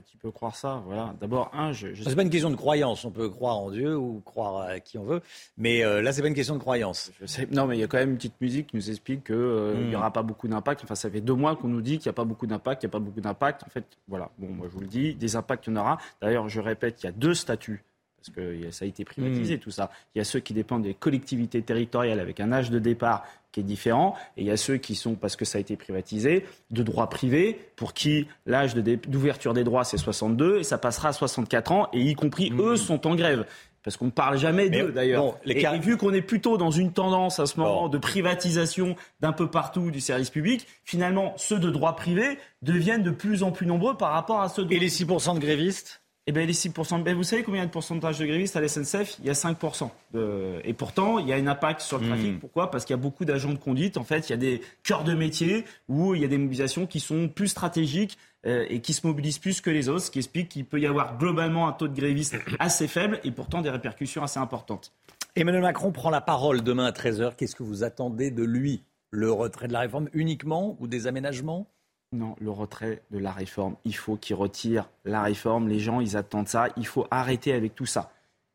Qui 0.00 0.16
peut 0.16 0.32
croire 0.32 0.56
ça 0.56 0.82
Voilà. 0.86 1.14
D'abord, 1.20 1.50
un, 1.52 1.70
je. 1.70 1.94
je... 1.94 2.02
C'est 2.02 2.16
pas 2.16 2.22
une 2.22 2.30
question 2.30 2.50
de 2.50 2.56
croyance. 2.56 3.04
On 3.04 3.12
peut 3.12 3.28
croire 3.28 3.58
en 3.58 3.70
Dieu 3.70 3.96
ou 3.96 4.20
croire 4.24 4.62
à 4.62 4.80
qui 4.80 4.98
on 4.98 5.04
veut, 5.04 5.20
mais 5.56 5.84
euh, 5.84 6.02
là, 6.02 6.12
c'est 6.12 6.20
pas 6.20 6.26
une 6.26 6.34
question 6.34 6.54
de 6.54 6.60
croyance. 6.60 7.12
Je 7.20 7.26
sais... 7.26 7.46
Non, 7.52 7.66
mais 7.66 7.76
il 7.76 7.80
y 7.80 7.84
a 7.84 7.86
quand 7.86 7.98
même 7.98 8.10
une 8.10 8.16
petite 8.16 8.40
musique 8.40 8.68
qui 8.68 8.76
nous 8.76 8.90
explique 8.90 9.26
qu'il 9.26 9.36
euh, 9.36 9.84
n'y 9.84 9.92
hmm. 9.92 9.98
aura 9.98 10.12
pas 10.12 10.24
beaucoup 10.24 10.48
d'impact. 10.48 10.82
Enfin, 10.82 10.96
ça 10.96 11.08
fait 11.08 11.20
deux 11.20 11.34
mois 11.34 11.54
qu'on 11.54 11.68
nous 11.68 11.80
dit 11.80 11.98
qu'il 11.98 12.08
n'y 12.08 12.10
a 12.10 12.14
pas 12.14 12.24
beaucoup 12.24 12.48
d'impact, 12.48 12.80
qu'il 12.80 12.88
n'y 12.88 12.90
a 12.90 12.94
pas 12.98 13.04
beaucoup 13.04 13.20
d'impact. 13.20 13.62
En 13.62 13.68
fait, 13.68 13.84
voilà. 14.08 14.32
Bon, 14.36 14.48
moi, 14.48 14.66
je 14.68 14.74
vous 14.74 14.80
le 14.80 14.88
dis, 14.88 15.14
des 15.14 15.36
impacts, 15.36 15.68
il 15.68 15.70
y 15.70 15.72
en 15.74 15.80
aura. 15.80 15.98
D'ailleurs, 16.20 16.48
je 16.48 16.60
répète, 16.60 17.04
il 17.04 17.06
y 17.06 17.08
a 17.08 17.12
deux 17.12 17.34
statuts 17.34 17.84
parce 18.24 18.36
que 18.36 18.70
ça 18.70 18.84
a 18.84 18.88
été 18.88 19.04
privatisé, 19.04 19.56
hmm. 19.56 19.60
tout 19.60 19.70
ça. 19.70 19.90
Il 20.14 20.18
y 20.18 20.20
a 20.20 20.24
ceux 20.24 20.40
qui 20.40 20.54
dépendent 20.54 20.82
des 20.82 20.94
collectivités 20.94 21.62
territoriales 21.62 22.20
avec 22.20 22.40
un 22.40 22.52
âge 22.52 22.70
de 22.70 22.78
départ 22.78 23.24
qui 23.52 23.60
est 23.60 23.64
différent, 23.64 24.16
et 24.36 24.42
il 24.42 24.46
y 24.46 24.50
a 24.50 24.56
ceux 24.56 24.78
qui 24.78 24.94
sont, 24.94 25.14
parce 25.14 25.36
que 25.36 25.44
ça 25.44 25.58
a 25.58 25.60
été 25.60 25.76
privatisé, 25.76 26.44
de 26.70 26.82
droit 26.82 27.08
privé, 27.08 27.60
pour 27.76 27.94
qui 27.94 28.26
l'âge 28.46 28.74
d'ouverture 28.74 29.54
des 29.54 29.62
droits, 29.62 29.84
c'est 29.84 29.98
62, 29.98 30.58
et 30.58 30.64
ça 30.64 30.78
passera 30.78 31.10
à 31.10 31.12
64 31.12 31.72
ans, 31.72 31.88
et 31.92 32.00
y 32.00 32.14
compris, 32.14 32.50
hmm. 32.50 32.60
eux, 32.60 32.76
sont 32.76 33.06
en 33.06 33.14
grève 33.14 33.46
parce 33.84 33.98
qu'on 33.98 34.06
ne 34.06 34.10
parle 34.10 34.38
jamais 34.38 34.70
d'eux 34.70 34.92
d'ailleurs. 34.92 35.36
et, 35.44 35.78
vu 35.78 35.98
qu'on 35.98 36.14
est 36.14 36.22
plutôt 36.22 36.56
dans 36.56 36.70
une 36.70 36.92
tendance 36.92 37.38
à 37.38 37.44
ce 37.44 37.60
moment 37.60 37.90
de 37.90 37.98
privatisation 37.98 38.96
d'un 39.20 39.32
peu 39.32 39.50
partout 39.50 39.90
du 39.90 40.00
service 40.00 40.30
public, 40.30 40.66
finalement 40.84 41.34
ceux 41.36 41.58
de 41.58 41.68
droit 41.70 41.94
privé 41.94 42.38
deviennent 42.62 43.02
de 43.02 43.10
plus 43.10 43.42
en 43.42 43.52
plus 43.52 43.66
nombreux 43.66 43.94
par 43.94 44.12
rapport 44.12 44.40
à 44.40 44.48
ceux 44.48 44.64
de... 44.64 44.72
Et 44.72 44.78
les 44.78 44.88
6% 44.88 45.34
de 45.34 45.38
grévistes 45.38 46.00
eh 46.26 46.32
bien, 46.32 46.46
les 46.46 46.54
6%. 46.54 47.02
Ben, 47.02 47.14
vous 47.14 47.22
savez 47.22 47.42
combien 47.42 47.66
de 47.66 47.70
pourcentage 47.70 48.18
de 48.18 48.24
grévistes 48.24 48.56
à 48.56 48.60
la 48.60 48.68
SNCF 48.68 49.18
Il 49.18 49.26
y 49.26 49.30
a 49.30 49.34
5%. 49.34 49.90
De... 50.12 50.60
Et 50.64 50.72
pourtant, 50.72 51.18
il 51.18 51.28
y 51.28 51.32
a 51.32 51.36
un 51.36 51.46
impact 51.46 51.82
sur 51.82 51.98
le 51.98 52.06
trafic. 52.06 52.36
Hmm. 52.36 52.38
Pourquoi? 52.38 52.70
Parce 52.70 52.86
qu'il 52.86 52.94
y 52.94 52.98
a 52.98 53.02
beaucoup 53.02 53.26
d'agents 53.26 53.52
de 53.52 53.58
conduite. 53.58 53.98
En 53.98 54.04
fait, 54.04 54.28
il 54.28 54.32
y 54.32 54.34
a 54.34 54.38
des 54.38 54.62
cœurs 54.84 55.04
de 55.04 55.12
métier 55.12 55.64
où 55.88 56.14
il 56.14 56.22
y 56.22 56.24
a 56.24 56.28
des 56.28 56.38
mobilisations 56.38 56.86
qui 56.86 57.00
sont 57.00 57.28
plus 57.28 57.48
stratégiques 57.48 58.16
euh, 58.46 58.64
et 58.70 58.80
qui 58.80 58.94
se 58.94 59.06
mobilisent 59.06 59.38
plus 59.38 59.60
que 59.60 59.68
les 59.68 59.90
autres, 59.90 60.06
ce 60.06 60.10
qui 60.10 60.18
explique 60.18 60.48
qu'il 60.48 60.64
peut 60.64 60.80
y 60.80 60.86
avoir 60.86 61.18
globalement 61.18 61.68
un 61.68 61.72
taux 61.72 61.88
de 61.88 61.94
grévistes 61.94 62.36
assez 62.58 62.88
faible 62.88 63.20
et 63.24 63.30
pourtant 63.30 63.60
des 63.60 63.70
répercussions 63.70 64.22
assez 64.22 64.40
importantes. 64.40 64.92
Emmanuel 65.36 65.62
Macron 65.62 65.92
prend 65.92 66.10
la 66.10 66.22
parole 66.22 66.62
demain 66.62 66.86
à 66.86 66.92
13h. 66.92 67.36
Qu'est-ce 67.36 67.56
que 67.56 67.62
vous 67.62 67.84
attendez 67.84 68.30
de 68.30 68.44
lui? 68.44 68.82
Le 69.10 69.30
retrait 69.30 69.68
de 69.68 69.72
la 69.72 69.80
réforme 69.80 70.08
uniquement 70.12 70.76
ou 70.80 70.86
des 70.86 71.06
aménagements? 71.06 71.68
Non, 72.14 72.36
le 72.40 72.50
retrait 72.50 73.02
de 73.10 73.18
la 73.18 73.32
réforme. 73.32 73.76
Il 73.84 73.96
faut 73.96 74.16
qu'il 74.16 74.36
retire 74.36 74.88
la 75.04 75.22
réforme. 75.22 75.68
Les 75.68 75.80
gens, 75.80 76.00
ils 76.00 76.16
attendent 76.16 76.48
ça. 76.48 76.68
Il 76.76 76.86
faut 76.86 77.06
arrêter 77.10 77.52
avec 77.52 77.74
tout 77.74 77.86
ça. 77.86 78.12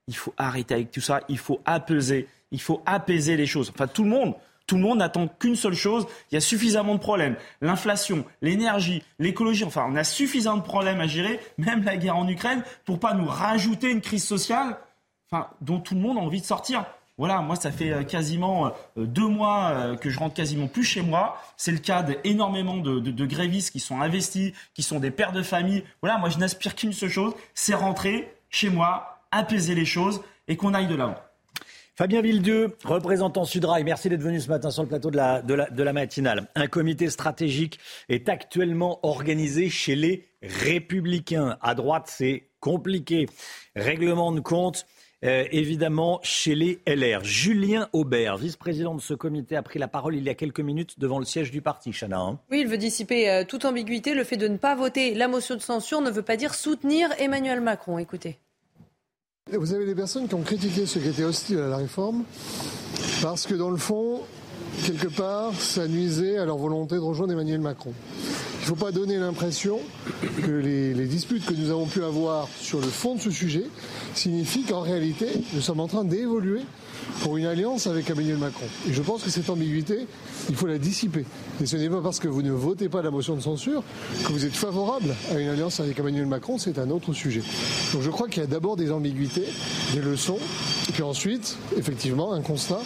Il 0.08 0.16
faut 0.16 0.34
arrêter 0.38 0.74
avec 0.74 0.92
tout 0.92 1.02
ça. 1.02 1.22
Il 1.30 1.38
faut 1.38 1.60
apaiser. 1.66 2.28
Il 2.52 2.62
faut 2.62 2.82
apaiser 2.86 3.38
les 3.38 3.46
choses. 3.46 3.72
Enfin, 3.74 3.88
tout 3.88 4.04
le 4.04 4.10
monde, 4.10 4.34
tout 4.66 4.76
le 4.76 4.82
monde 4.82 5.00
n'attend 5.00 5.28
qu'une 5.28 5.56
seule 5.56 5.74
chose. 5.74 6.08
Il 6.32 6.36
y 6.36 6.38
a 6.38 6.42
suffisamment 6.42 6.96
de 6.96 7.00
problèmes. 7.00 7.36
L'inflation, 7.62 8.26
l'énergie, 8.42 9.04
l'écologie. 9.20 9.66
Enfin, 9.66 9.86
on 9.90 9.96
a 9.96 10.04
suffisamment 10.04 10.58
de 10.58 10.64
problèmes 10.64 11.02
à 11.02 11.08
gérer, 11.08 11.40
même 11.58 11.84
la 11.84 11.98
guerre 11.98 12.18
en 12.18 12.28
Ukraine, 12.28 12.64
pour 12.86 13.00
pas 13.00 13.14
nous 13.14 13.28
rajouter 13.28 13.92
une 13.92 14.02
crise 14.02 14.24
sociale, 14.24 14.78
enfin, 15.30 15.48
dont 15.62 15.80
tout 15.80 15.96
le 15.96 16.02
monde 16.02 16.18
a 16.18 16.22
envie 16.22 16.42
de 16.42 16.46
sortir. 16.46 16.86
Voilà, 17.20 17.42
moi, 17.42 17.58
ça 17.58 17.70
fait 17.70 17.92
euh, 17.92 18.04
quasiment 18.04 18.68
euh, 18.68 18.70
deux 18.96 19.28
mois 19.28 19.72
euh, 19.72 19.98
que 19.98 20.10
je 20.10 20.18
rentre 20.18 20.34
quasiment 20.34 20.68
plus 20.68 20.86
chez 20.86 21.02
moi. 21.02 21.36
C'est 21.58 21.74
le 21.74 21.78
cas 21.78 22.02
d'énormément 22.02 22.78
de, 22.78 23.26
grévistes 23.26 23.72
qui 23.72 23.82
sont 23.82 24.00
investis, 24.00 24.54
qui 24.74 24.84
sont 24.84 25.02
des 25.02 25.12
pères 25.12 25.34
de 25.34 25.44
famille. 25.44 25.84
Voilà, 26.02 26.18
moi, 26.18 26.30
je 26.30 26.38
n'aspire 26.38 26.76
qu'une 26.76 26.94
seule 26.94 27.10
chose, 27.10 27.34
c'est 27.54 27.74
rentrer 27.74 28.34
chez 28.50 28.70
moi, 28.70 29.20
apaiser 29.32 29.76
les 29.76 29.84
choses 29.84 30.22
et 30.48 30.56
qu'on 30.56 30.74
aille 30.74 30.88
de 30.88 30.96
l'avant. 30.96 31.18
Fabien 31.98 32.22
Villedieu, 32.22 32.78
représentant 32.86 33.44
Sudrail, 33.44 33.84
merci 33.84 34.08
d'être 34.08 34.22
venu 34.22 34.40
ce 34.40 34.48
matin 34.48 34.72
sur 34.72 34.84
le 34.84 34.88
plateau 34.88 35.12
de 35.12 35.18
la, 35.18 35.42
de, 35.42 35.54
la, 35.54 35.70
de 35.70 35.84
la 35.84 35.92
matinale. 35.92 36.48
Un 36.56 36.68
comité 36.68 37.10
stratégique 37.10 37.80
est 38.08 38.30
actuellement 38.30 39.06
organisé 39.06 39.70
chez 39.70 39.96
les 39.96 40.30
Républicains. 40.42 41.58
À 41.62 41.76
droite, 41.76 42.06
c'est 42.08 42.48
compliqué. 42.62 43.28
Règlement 43.76 44.32
de 44.32 44.40
compte. 44.40 44.86
Euh, 45.26 45.44
évidemment 45.52 46.22
chez 46.24 46.56
les 46.56 46.80
LR. 46.88 47.24
Julien 47.26 47.90
Aubert, 47.92 48.38
vice-président 48.38 48.96
de 48.96 49.02
ce 49.02 49.14
comité, 49.14 49.58
a 49.58 49.62
pris 49.62 49.78
la 49.78 49.90
parole 49.90 50.16
il 50.16 50.24
y 50.24 50.30
a 50.30 50.34
quelques 50.34 50.62
minutes 50.62 50.98
devant 50.98 51.20
le 51.20 51.26
siège 51.26 51.52
du 51.52 51.62
parti, 51.62 51.92
Chana. 51.92 52.20
Hein. 52.20 52.40
Oui, 52.50 52.62
il 52.62 52.68
veut 52.68 52.78
dissiper 52.78 53.30
euh, 53.30 53.44
toute 53.44 53.66
ambiguïté. 53.66 54.14
Le 54.14 54.24
fait 54.24 54.38
de 54.38 54.48
ne 54.48 54.56
pas 54.56 54.76
voter 54.76 55.14
la 55.14 55.28
motion 55.28 55.56
de 55.56 55.62
censure 55.62 56.00
ne 56.00 56.10
veut 56.10 56.22
pas 56.22 56.38
dire 56.38 56.54
soutenir 56.54 57.10
Emmanuel 57.20 57.60
Macron. 57.60 57.98
Écoutez. 57.98 58.38
Vous 59.52 59.74
avez 59.74 59.86
des 59.86 59.96
personnes 59.96 60.28
qui 60.28 60.36
ont 60.36 60.44
critiqué 60.44 60.86
ceux 60.86 61.02
qui 61.02 61.10
étaient 61.10 61.24
hostiles 61.24 61.60
à 61.60 61.68
la 61.68 61.78
réforme 61.78 62.24
parce 63.22 63.46
que 63.46 63.56
dans 63.56 63.72
le 63.72 63.78
fond, 63.78 64.22
quelque 64.86 65.08
part, 65.08 65.54
ça 65.54 65.88
nuisait 65.88 66.38
à 66.38 66.46
leur 66.46 66.58
volonté 66.58 66.96
de 66.96 67.02
rejoindre 67.02 67.34
Emmanuel 67.34 67.62
Macron. 67.62 67.94
Il 68.60 68.74
ne 68.74 68.78
faut 68.78 68.86
pas 68.86 68.92
donner 68.92 69.18
l'impression 69.18 69.80
que 70.44 70.52
les, 70.52 70.94
disputes 71.06 71.46
que 71.46 71.54
nous 71.54 71.72
avons 71.72 71.88
pu 71.88 72.04
avoir 72.04 72.48
sur 72.60 72.80
le 72.80 72.88
fond 72.88 73.16
de 73.16 73.22
ce 73.22 73.32
sujet 73.32 73.66
signifient 74.14 74.64
qu'en 74.64 74.82
réalité, 74.82 75.28
nous 75.54 75.62
sommes 75.62 75.80
en 75.80 75.88
train 75.88 76.04
d'évoluer 76.04 76.62
pour 77.22 77.38
une 77.38 77.46
alliance 77.46 77.88
avec 77.88 78.10
Emmanuel 78.10 78.38
Macron. 78.38 78.66
Et 78.88 78.94
je 78.94 79.02
pense 79.02 79.24
que 79.24 79.30
cette 79.30 79.50
ambiguïté, 79.50 80.06
il 80.50 80.56
faut 80.56 80.68
la 80.68 80.78
dissiper. 80.78 81.26
Et 81.62 81.66
ce 81.66 81.78
n'est 81.78 81.90
pas 81.90 82.02
parce 82.02 82.20
que 82.20 82.28
vous 82.28 82.42
ne 82.42 82.52
votez 82.52 82.90
pas 82.90 83.02
la 83.02 83.12
motion 83.12 83.36
de 83.36 83.42
censure 83.42 83.84
que 84.24 84.32
vous 84.32 84.46
êtes 84.46 84.56
favorable 84.56 85.16
à 85.32 85.40
une 85.40 85.48
alliance 85.48 85.80
avec 85.80 85.98
Emmanuel 85.98 86.28
Macron, 86.28 86.58
c'est 86.58 86.78
un 86.78 86.90
autre 86.90 87.14
sujet. 87.14 87.42
Donc 87.94 88.04
je 88.04 88.10
crois 88.10 88.28
qu'il 88.28 88.44
y 88.44 88.46
a 88.46 88.48
d'abord 88.48 88.76
des 88.76 88.92
ambiguïtés, 88.92 89.48
des 89.94 90.02
leçons, 90.02 90.38
et 90.90 90.92
puis 90.92 91.04
ensuite, 91.04 91.58
effectivement, 91.78 92.34
un 92.34 92.42
constat 92.42 92.82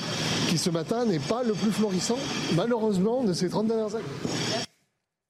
qui 0.54 0.60
ce 0.60 0.70
matin 0.70 1.04
n'est 1.04 1.18
pas 1.18 1.42
le 1.42 1.54
plus 1.54 1.72
florissant, 1.72 2.20
malheureusement, 2.56 3.24
de 3.24 3.34
ces 3.34 3.50
30 3.50 3.66
dernières 3.66 3.96
années. 3.96 4.06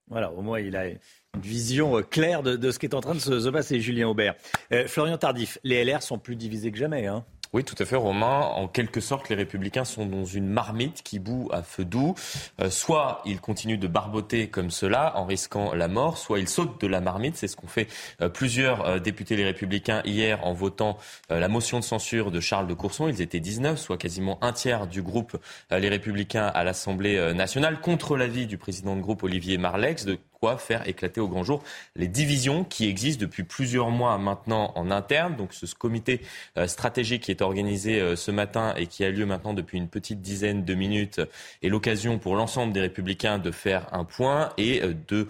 Voilà, 0.10 0.30
au 0.34 0.42
moins 0.42 0.60
il 0.60 0.76
a 0.76 0.88
une 0.90 0.98
vision 1.42 1.98
euh, 1.98 2.02
claire 2.02 2.44
de, 2.44 2.72
ce 2.72 2.78
qui 2.78 2.88
est 2.88 2.94
en 2.94 3.00
train 3.00 3.16
de 3.16 3.20
se, 3.20 3.40
se 3.40 3.48
passer, 3.48 3.80
Julien 3.80 4.10
Aubert. 4.10 4.36
Euh, 4.74 4.86
Florian 4.86 5.18
Tardif, 5.18 5.60
les 5.64 5.86
LR 5.86 6.04
sont 6.04 6.20
plus 6.20 6.36
divisés 6.36 6.74
que 6.74 6.78
jamais. 6.78 7.08
Hein. 7.08 7.24
Oui, 7.54 7.64
tout 7.64 7.76
à 7.78 7.86
fait, 7.86 7.96
Romain. 7.96 8.40
En 8.40 8.68
quelque 8.68 9.00
sorte, 9.00 9.30
les 9.30 9.36
Républicains 9.36 9.86
sont 9.86 10.08
dans 10.08 10.26
une 10.26 10.48
marmite 10.48 11.04
qui 11.04 11.20
bout 11.20 11.50
à 11.52 11.62
feu 11.62 11.86
doux. 11.86 12.16
Euh, 12.60 12.72
soit 12.72 13.22
ils 13.26 13.40
continuent 13.40 13.78
de 13.78 13.86
barboter 13.86 14.48
comme 14.48 14.72
cela 14.72 15.16
en 15.16 15.26
risquant 15.26 15.76
la 15.76 15.88
mort, 15.88 16.18
soit 16.18 16.40
ils 16.40 16.50
sautent 16.50 16.82
de 16.82 16.88
la 16.88 17.00
marmite. 17.00 17.36
C'est 17.38 17.48
ce 17.48 17.56
qu'ont 17.56 17.68
fait 17.68 17.88
euh, 18.22 18.30
plusieurs 18.30 18.88
euh, 18.88 18.98
députés 18.98 19.36
les 19.36 19.44
Républicains 19.44 20.02
hier 20.04 20.44
en 20.44 20.54
votant 20.54 20.98
la 21.30 21.48
motion 21.48 21.80
de 21.80 21.84
censure 21.84 22.32
de 22.32 22.40
Charles 22.40 22.66
de 22.66 22.74
Courson. 22.74 23.08
Ils 23.08 23.22
étaient 23.22 23.40
19, 23.40 23.80
soit 23.80 23.98
quasiment 23.98 24.44
un 24.44 24.52
tiers 24.52 24.88
du 24.88 25.04
groupe 25.04 25.38
les 25.72 25.90
Républicains 25.90 26.48
à 26.48 26.64
l'Assemblée 26.64 27.34
nationale, 27.34 27.82
contre 27.82 28.18
l'avis 28.18 28.48
du 28.48 28.58
président 28.58 28.96
de 28.96 29.02
groupe 29.02 29.24
Olivier 29.24 29.58
Marlex 29.58 30.06
de 30.06 30.18
faire 30.58 30.88
éclater 30.88 31.22
au 31.22 31.28
grand 31.28 31.44
jour 31.44 31.64
les 31.96 32.08
divisions 32.08 32.64
qui 32.64 32.88
existent 32.88 33.22
depuis 33.22 33.44
plusieurs 33.44 33.90
mois 33.90 34.18
maintenant 34.18 34.72
en 34.76 34.92
interne. 34.92 35.36
Donc 35.36 35.54
ce 35.54 35.74
comité 35.74 36.22
euh, 36.58 36.68
stratégique 36.68 37.24
qui 37.24 37.32
est 37.32 37.42
organisé 37.42 38.00
euh, 38.00 38.16
ce 38.16 38.32
matin 38.32 38.74
et 38.76 38.88
qui 38.88 39.04
a 39.04 39.10
lieu 39.10 39.26
maintenant 39.26 39.54
depuis 39.54 39.78
une 39.78 39.88
petite 39.88 40.22
dizaine 40.22 40.66
de 40.66 40.74
minutes 40.74 41.22
est 41.62 41.70
l'occasion 41.70 42.20
pour 42.20 42.36
l'ensemble 42.36 42.74
des 42.74 42.82
républicains 42.82 43.40
de 43.40 43.52
faire 43.52 43.88
un 43.94 44.06
point 44.06 44.52
et 44.58 44.82
euh, 44.84 44.94
de 45.08 45.28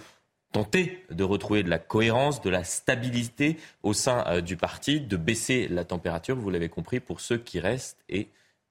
tenter 0.52 1.04
de 1.10 1.24
retrouver 1.24 1.64
de 1.64 1.70
la 1.70 1.80
cohérence, 1.80 2.42
de 2.42 2.50
la 2.50 2.64
stabilité 2.64 3.58
au 3.82 3.94
sein 3.94 4.40
du 4.42 4.56
parti, 4.56 5.02
de 5.02 5.18
baisser 5.18 5.68
la 5.68 5.84
température, 5.84 6.36
vous 6.36 6.52
l'avez 6.52 6.70
compris, 6.70 7.00
pour 7.00 7.22
ceux 7.22 7.40
qui 7.40 7.60
restent 7.60 7.98
et 8.08 8.28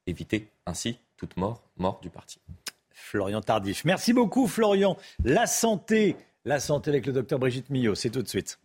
éviter 0.06 0.46
ainsi 0.64 0.98
toute 1.16 1.36
mort, 1.36 1.60
mort 1.78 1.98
du 2.00 2.08
parti. 2.08 2.38
Florian 3.12 3.40
Tardif. 3.40 3.84
Merci 3.84 4.12
beaucoup 4.12 4.46
Florian. 4.46 4.96
La 5.24 5.46
santé, 5.46 6.16
la 6.44 6.60
santé 6.60 6.90
avec 6.90 7.06
le 7.06 7.12
docteur 7.12 7.38
Brigitte 7.38 7.70
Millot, 7.70 7.94
c'est 7.94 8.10
tout 8.10 8.22
de 8.22 8.28
suite. 8.28 8.58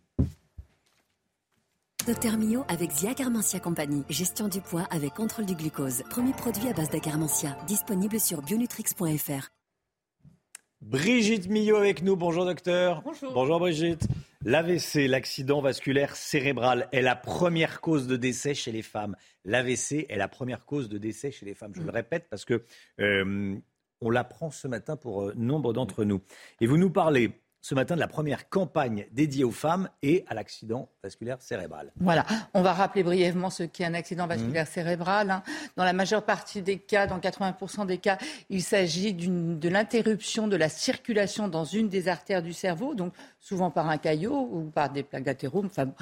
Docteur 2.06 2.38
Mio 2.38 2.64
avec 2.68 2.90
Zia 2.90 3.12
Carmentia 3.14 3.60
Compagnie. 3.60 4.02
Gestion 4.08 4.48
du 4.48 4.60
poids 4.60 4.86
avec 4.90 5.14
contrôle 5.14 5.44
du 5.44 5.54
glucose. 5.54 6.02
Premier 6.08 6.32
produit 6.32 6.68
à 6.68 6.72
base 6.72 6.88
d'acarmentia. 6.88 7.56
Disponible 7.66 8.18
sur 8.18 8.40
bionutrix.fr. 8.40 9.50
Brigitte 10.80 11.48
Millot 11.48 11.76
avec 11.76 12.02
nous. 12.02 12.16
Bonjour 12.16 12.46
docteur. 12.46 13.02
Bonjour. 13.02 13.32
Bonjour 13.34 13.58
Brigitte. 13.58 14.06
L'AVC, 14.44 15.06
l'accident 15.08 15.60
vasculaire 15.60 16.16
cérébral, 16.16 16.88
est 16.92 17.02
la 17.02 17.16
première 17.16 17.80
cause 17.80 18.06
de 18.06 18.16
décès 18.16 18.54
chez 18.54 18.72
les 18.72 18.82
femmes. 18.82 19.16
L'AVC 19.44 20.06
est 20.08 20.16
la 20.16 20.28
première 20.28 20.64
cause 20.64 20.88
de 20.88 20.96
décès 20.96 21.30
chez 21.30 21.44
les 21.44 21.54
femmes. 21.54 21.72
Je 21.74 21.82
le 21.82 21.90
répète 21.90 22.28
parce 22.30 22.44
que 22.44 22.62
euh, 23.00 23.56
on 24.00 24.10
l'apprend 24.10 24.50
ce 24.50 24.68
matin 24.68 24.96
pour 24.96 25.24
euh, 25.24 25.34
nombre 25.36 25.72
d'entre 25.72 26.04
nous. 26.04 26.22
Et 26.60 26.66
vous 26.66 26.78
nous 26.78 26.90
parlez 26.90 27.32
ce 27.68 27.74
matin 27.74 27.96
de 27.96 28.00
la 28.00 28.08
première 28.08 28.48
campagne 28.48 29.06
dédiée 29.12 29.44
aux 29.44 29.50
femmes 29.50 29.90
et 30.02 30.24
à 30.28 30.32
l'accident 30.32 30.88
vasculaire 31.02 31.36
cérébral. 31.42 31.92
Voilà, 32.00 32.24
on 32.54 32.62
va 32.62 32.72
rappeler 32.72 33.02
brièvement 33.02 33.50
ce 33.50 33.62
qu'est 33.62 33.84
un 33.84 33.92
accident 33.92 34.26
vasculaire 34.26 34.64
mmh. 34.64 34.68
cérébral. 34.72 35.30
Hein. 35.30 35.42
Dans 35.76 35.84
la 35.84 35.92
majeure 35.92 36.24
partie 36.24 36.62
des 36.62 36.78
cas, 36.78 37.06
dans 37.06 37.18
80% 37.18 37.84
des 37.84 37.98
cas, 37.98 38.16
il 38.48 38.62
s'agit 38.62 39.12
de 39.12 39.68
l'interruption 39.68 40.48
de 40.48 40.56
la 40.56 40.70
circulation 40.70 41.46
dans 41.46 41.64
une 41.64 41.90
des 41.90 42.08
artères 42.08 42.42
du 42.42 42.54
cerveau, 42.54 42.94
donc 42.94 43.12
souvent 43.38 43.70
par 43.70 43.90
un 43.90 43.98
caillot 43.98 44.48
ou 44.50 44.70
par 44.70 44.88
des 44.88 45.02
plaques 45.02 45.24
d'athérome. 45.24 45.66
Enfin, 45.66 45.92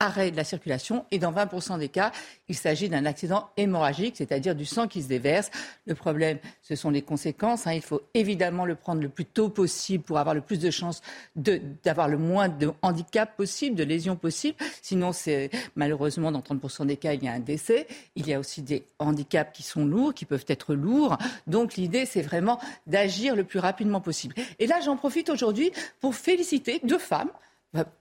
arrêt 0.00 0.30
de 0.30 0.36
la 0.36 0.44
circulation 0.44 1.04
et 1.10 1.18
dans 1.18 1.32
20% 1.32 1.78
des 1.78 1.88
cas, 1.88 2.12
il 2.48 2.54
s'agit 2.54 2.88
d'un 2.88 3.04
accident 3.04 3.50
hémorragique, 3.56 4.16
c'est-à-dire 4.16 4.54
du 4.54 4.64
sang 4.64 4.86
qui 4.86 5.02
se 5.02 5.08
déverse. 5.08 5.50
Le 5.86 5.94
problème, 5.94 6.38
ce 6.62 6.76
sont 6.76 6.90
les 6.90 7.02
conséquences. 7.02 7.66
Hein. 7.66 7.72
Il 7.72 7.82
faut 7.82 8.02
évidemment 8.14 8.64
le 8.64 8.76
prendre 8.76 9.02
le 9.02 9.08
plus 9.08 9.24
tôt 9.24 9.48
possible 9.48 10.04
pour 10.04 10.18
avoir 10.18 10.34
le 10.34 10.40
plus 10.40 10.58
de 10.58 10.70
chances 10.70 11.02
d'avoir 11.34 12.08
le 12.08 12.18
moins 12.18 12.48
de 12.48 12.70
handicap 12.82 13.36
possible, 13.36 13.74
de 13.74 13.84
lésions 13.84 14.16
possibles. 14.16 14.56
Sinon, 14.82 15.12
c'est 15.12 15.50
malheureusement 15.74 16.30
dans 16.30 16.40
30% 16.40 16.86
des 16.86 16.96
cas, 16.96 17.14
il 17.14 17.24
y 17.24 17.28
a 17.28 17.32
un 17.32 17.40
décès. 17.40 17.88
Il 18.14 18.28
y 18.28 18.34
a 18.34 18.38
aussi 18.38 18.62
des 18.62 18.84
handicaps 18.98 19.56
qui 19.56 19.62
sont 19.64 19.84
lourds, 19.84 20.14
qui 20.14 20.24
peuvent 20.24 20.46
être 20.48 20.74
lourds. 20.74 21.18
Donc 21.46 21.74
l'idée, 21.74 22.06
c'est 22.06 22.22
vraiment 22.22 22.60
d'agir 22.86 23.34
le 23.34 23.44
plus 23.44 23.58
rapidement 23.58 24.00
possible. 24.00 24.36
Et 24.60 24.66
là, 24.66 24.80
j'en 24.80 24.96
profite 24.96 25.28
aujourd'hui 25.28 25.72
pour 26.00 26.14
féliciter 26.14 26.80
deux 26.84 26.98
femmes 26.98 27.30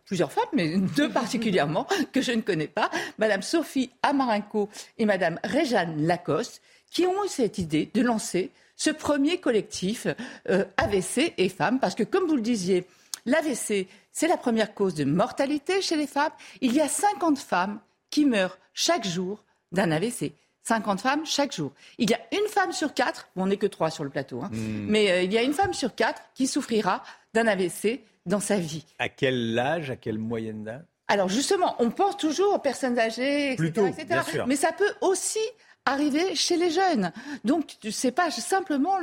plusieurs 0.06 0.32
femmes, 0.32 0.46
mais 0.54 0.78
deux 0.96 1.10
particulièrement, 1.10 1.88
que 2.12 2.22
je 2.22 2.32
ne 2.32 2.42
connais 2.42 2.68
pas, 2.68 2.90
Madame 3.18 3.42
Sophie 3.42 3.92
Amarenko 4.04 4.70
et 4.98 5.06
Madame 5.06 5.40
Réjeanne 5.44 6.06
Lacoste, 6.06 6.62
qui 6.92 7.06
ont 7.06 7.24
eu 7.26 7.28
cette 7.28 7.58
idée 7.58 7.90
de 7.94 8.02
lancer 8.02 8.52
ce 8.76 8.90
premier 8.90 9.40
collectif 9.40 10.08
euh, 10.50 10.66
AVC 10.78 11.34
et 11.38 11.50
femmes, 11.50 11.80
parce 11.80 11.96
que 11.96 12.04
comme 12.04 12.28
vous 12.28 12.36
le 12.36 12.42
disiez, 12.42 12.86
l'AVC, 13.26 13.88
c'est 14.12 14.28
la 14.28 14.38
première 14.38 14.74
cause 14.74 14.96
de 14.96 15.04
mortalité 15.04 15.82
chez 15.82 15.96
les 15.96 16.08
femmes. 16.08 16.32
Il 16.62 16.74
y 16.74 16.82
a 16.82 16.88
50 16.88 17.38
femmes 17.38 17.80
qui 18.10 18.26
meurent 18.26 18.58
chaque 18.74 19.06
jour 19.06 19.44
d'un 19.72 19.92
AVC. 19.92 20.32
50 20.64 21.02
femmes 21.02 21.26
chaque 21.26 21.56
jour. 21.56 21.72
Il 21.98 22.10
y 22.10 22.14
a 22.14 22.20
une 22.32 22.48
femme 22.50 22.72
sur 22.72 22.94
quatre, 22.94 23.30
bon, 23.36 23.44
on 23.44 23.48
n'est 23.48 23.58
que 23.58 23.68
trois 23.68 23.90
sur 23.90 24.04
le 24.04 24.10
plateau, 24.10 24.42
hein, 24.44 24.50
mmh. 24.52 24.86
mais 24.88 25.12
euh, 25.12 25.22
il 25.22 25.32
y 25.32 25.38
a 25.38 25.44
une 25.44 25.54
femme 25.54 25.74
sur 25.74 25.96
quatre 25.96 26.22
qui 26.36 26.46
souffrira 26.46 27.04
d'un 27.34 27.48
AVC 27.48 28.02
dans 28.28 28.40
sa 28.40 28.58
vie. 28.58 28.86
À 29.00 29.10
quel 29.10 29.58
âge, 29.58 29.90
à 29.90 29.96
quelle 29.96 30.20
moyenne 30.20 30.64
d'âge? 30.64 30.84
Alors 31.08 31.30
justement, 31.30 31.76
on 31.80 31.90
pense 31.90 32.18
toujours 32.18 32.54
aux 32.56 32.60
personnes 32.60 33.00
âgées, 33.00 33.54
etc. 33.54 33.58
Plutôt, 33.58 33.88
etc. 33.88 34.06
Bien 34.08 34.24
sûr. 34.24 34.48
Mais 34.48 34.58
ça 34.58 34.72
peut 34.74 34.94
aussi 35.02 35.40
arriver 35.88 36.36
chez 36.36 36.58
les 36.58 36.70
jeunes. 36.70 37.14
Donc, 37.46 37.78
c'est 37.92 38.12
pas 38.12 38.30
simplement 38.30 38.98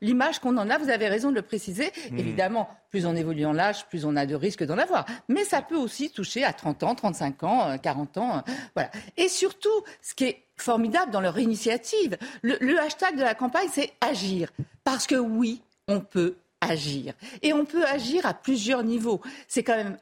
l'image 0.00 0.38
qu'on 0.38 0.56
en 0.56 0.70
a, 0.70 0.78
vous 0.78 0.88
avez 0.88 1.08
raison 1.08 1.28
de 1.30 1.34
le 1.34 1.42
préciser. 1.42 1.92
Mmh. 2.10 2.18
Évidemment, 2.18 2.70
plus 2.88 3.04
on 3.04 3.14
évolue 3.14 3.44
en 3.44 3.52
l'âge, 3.52 3.86
plus 3.88 4.06
on 4.06 4.16
a 4.16 4.24
de 4.24 4.34
risques 4.34 4.64
d'en 4.64 4.78
avoir. 4.78 5.04
Mais 5.28 5.44
ça 5.44 5.60
peut 5.60 5.76
aussi 5.76 6.10
toucher 6.10 6.42
à 6.42 6.54
30 6.54 6.82
ans, 6.84 6.94
35 6.94 7.42
ans, 7.42 7.78
40 7.78 8.16
ans. 8.16 8.44
Voilà. 8.74 8.90
Et 9.18 9.28
surtout, 9.28 9.68
ce 10.00 10.14
qui 10.14 10.24
est 10.24 10.44
formidable 10.56 11.12
dans 11.12 11.20
leur 11.20 11.38
initiative, 11.38 12.16
le, 12.40 12.56
le 12.60 12.80
hashtag 12.80 13.16
de 13.16 13.22
la 13.22 13.34
campagne, 13.34 13.68
c'est 13.70 13.92
agir. 14.00 14.50
Parce 14.84 15.06
que 15.06 15.16
oui, 15.16 15.60
on 15.86 16.00
peut 16.00 16.36
agir. 16.62 17.14
Et 17.42 17.52
on 17.52 17.64
peut 17.64 17.84
agir 17.84 18.26
à 18.26 18.34
plusieurs 18.34 18.82
niveaux. 18.84 19.20
C'est 19.48 19.62
quand 19.62 19.76
même 19.76 19.98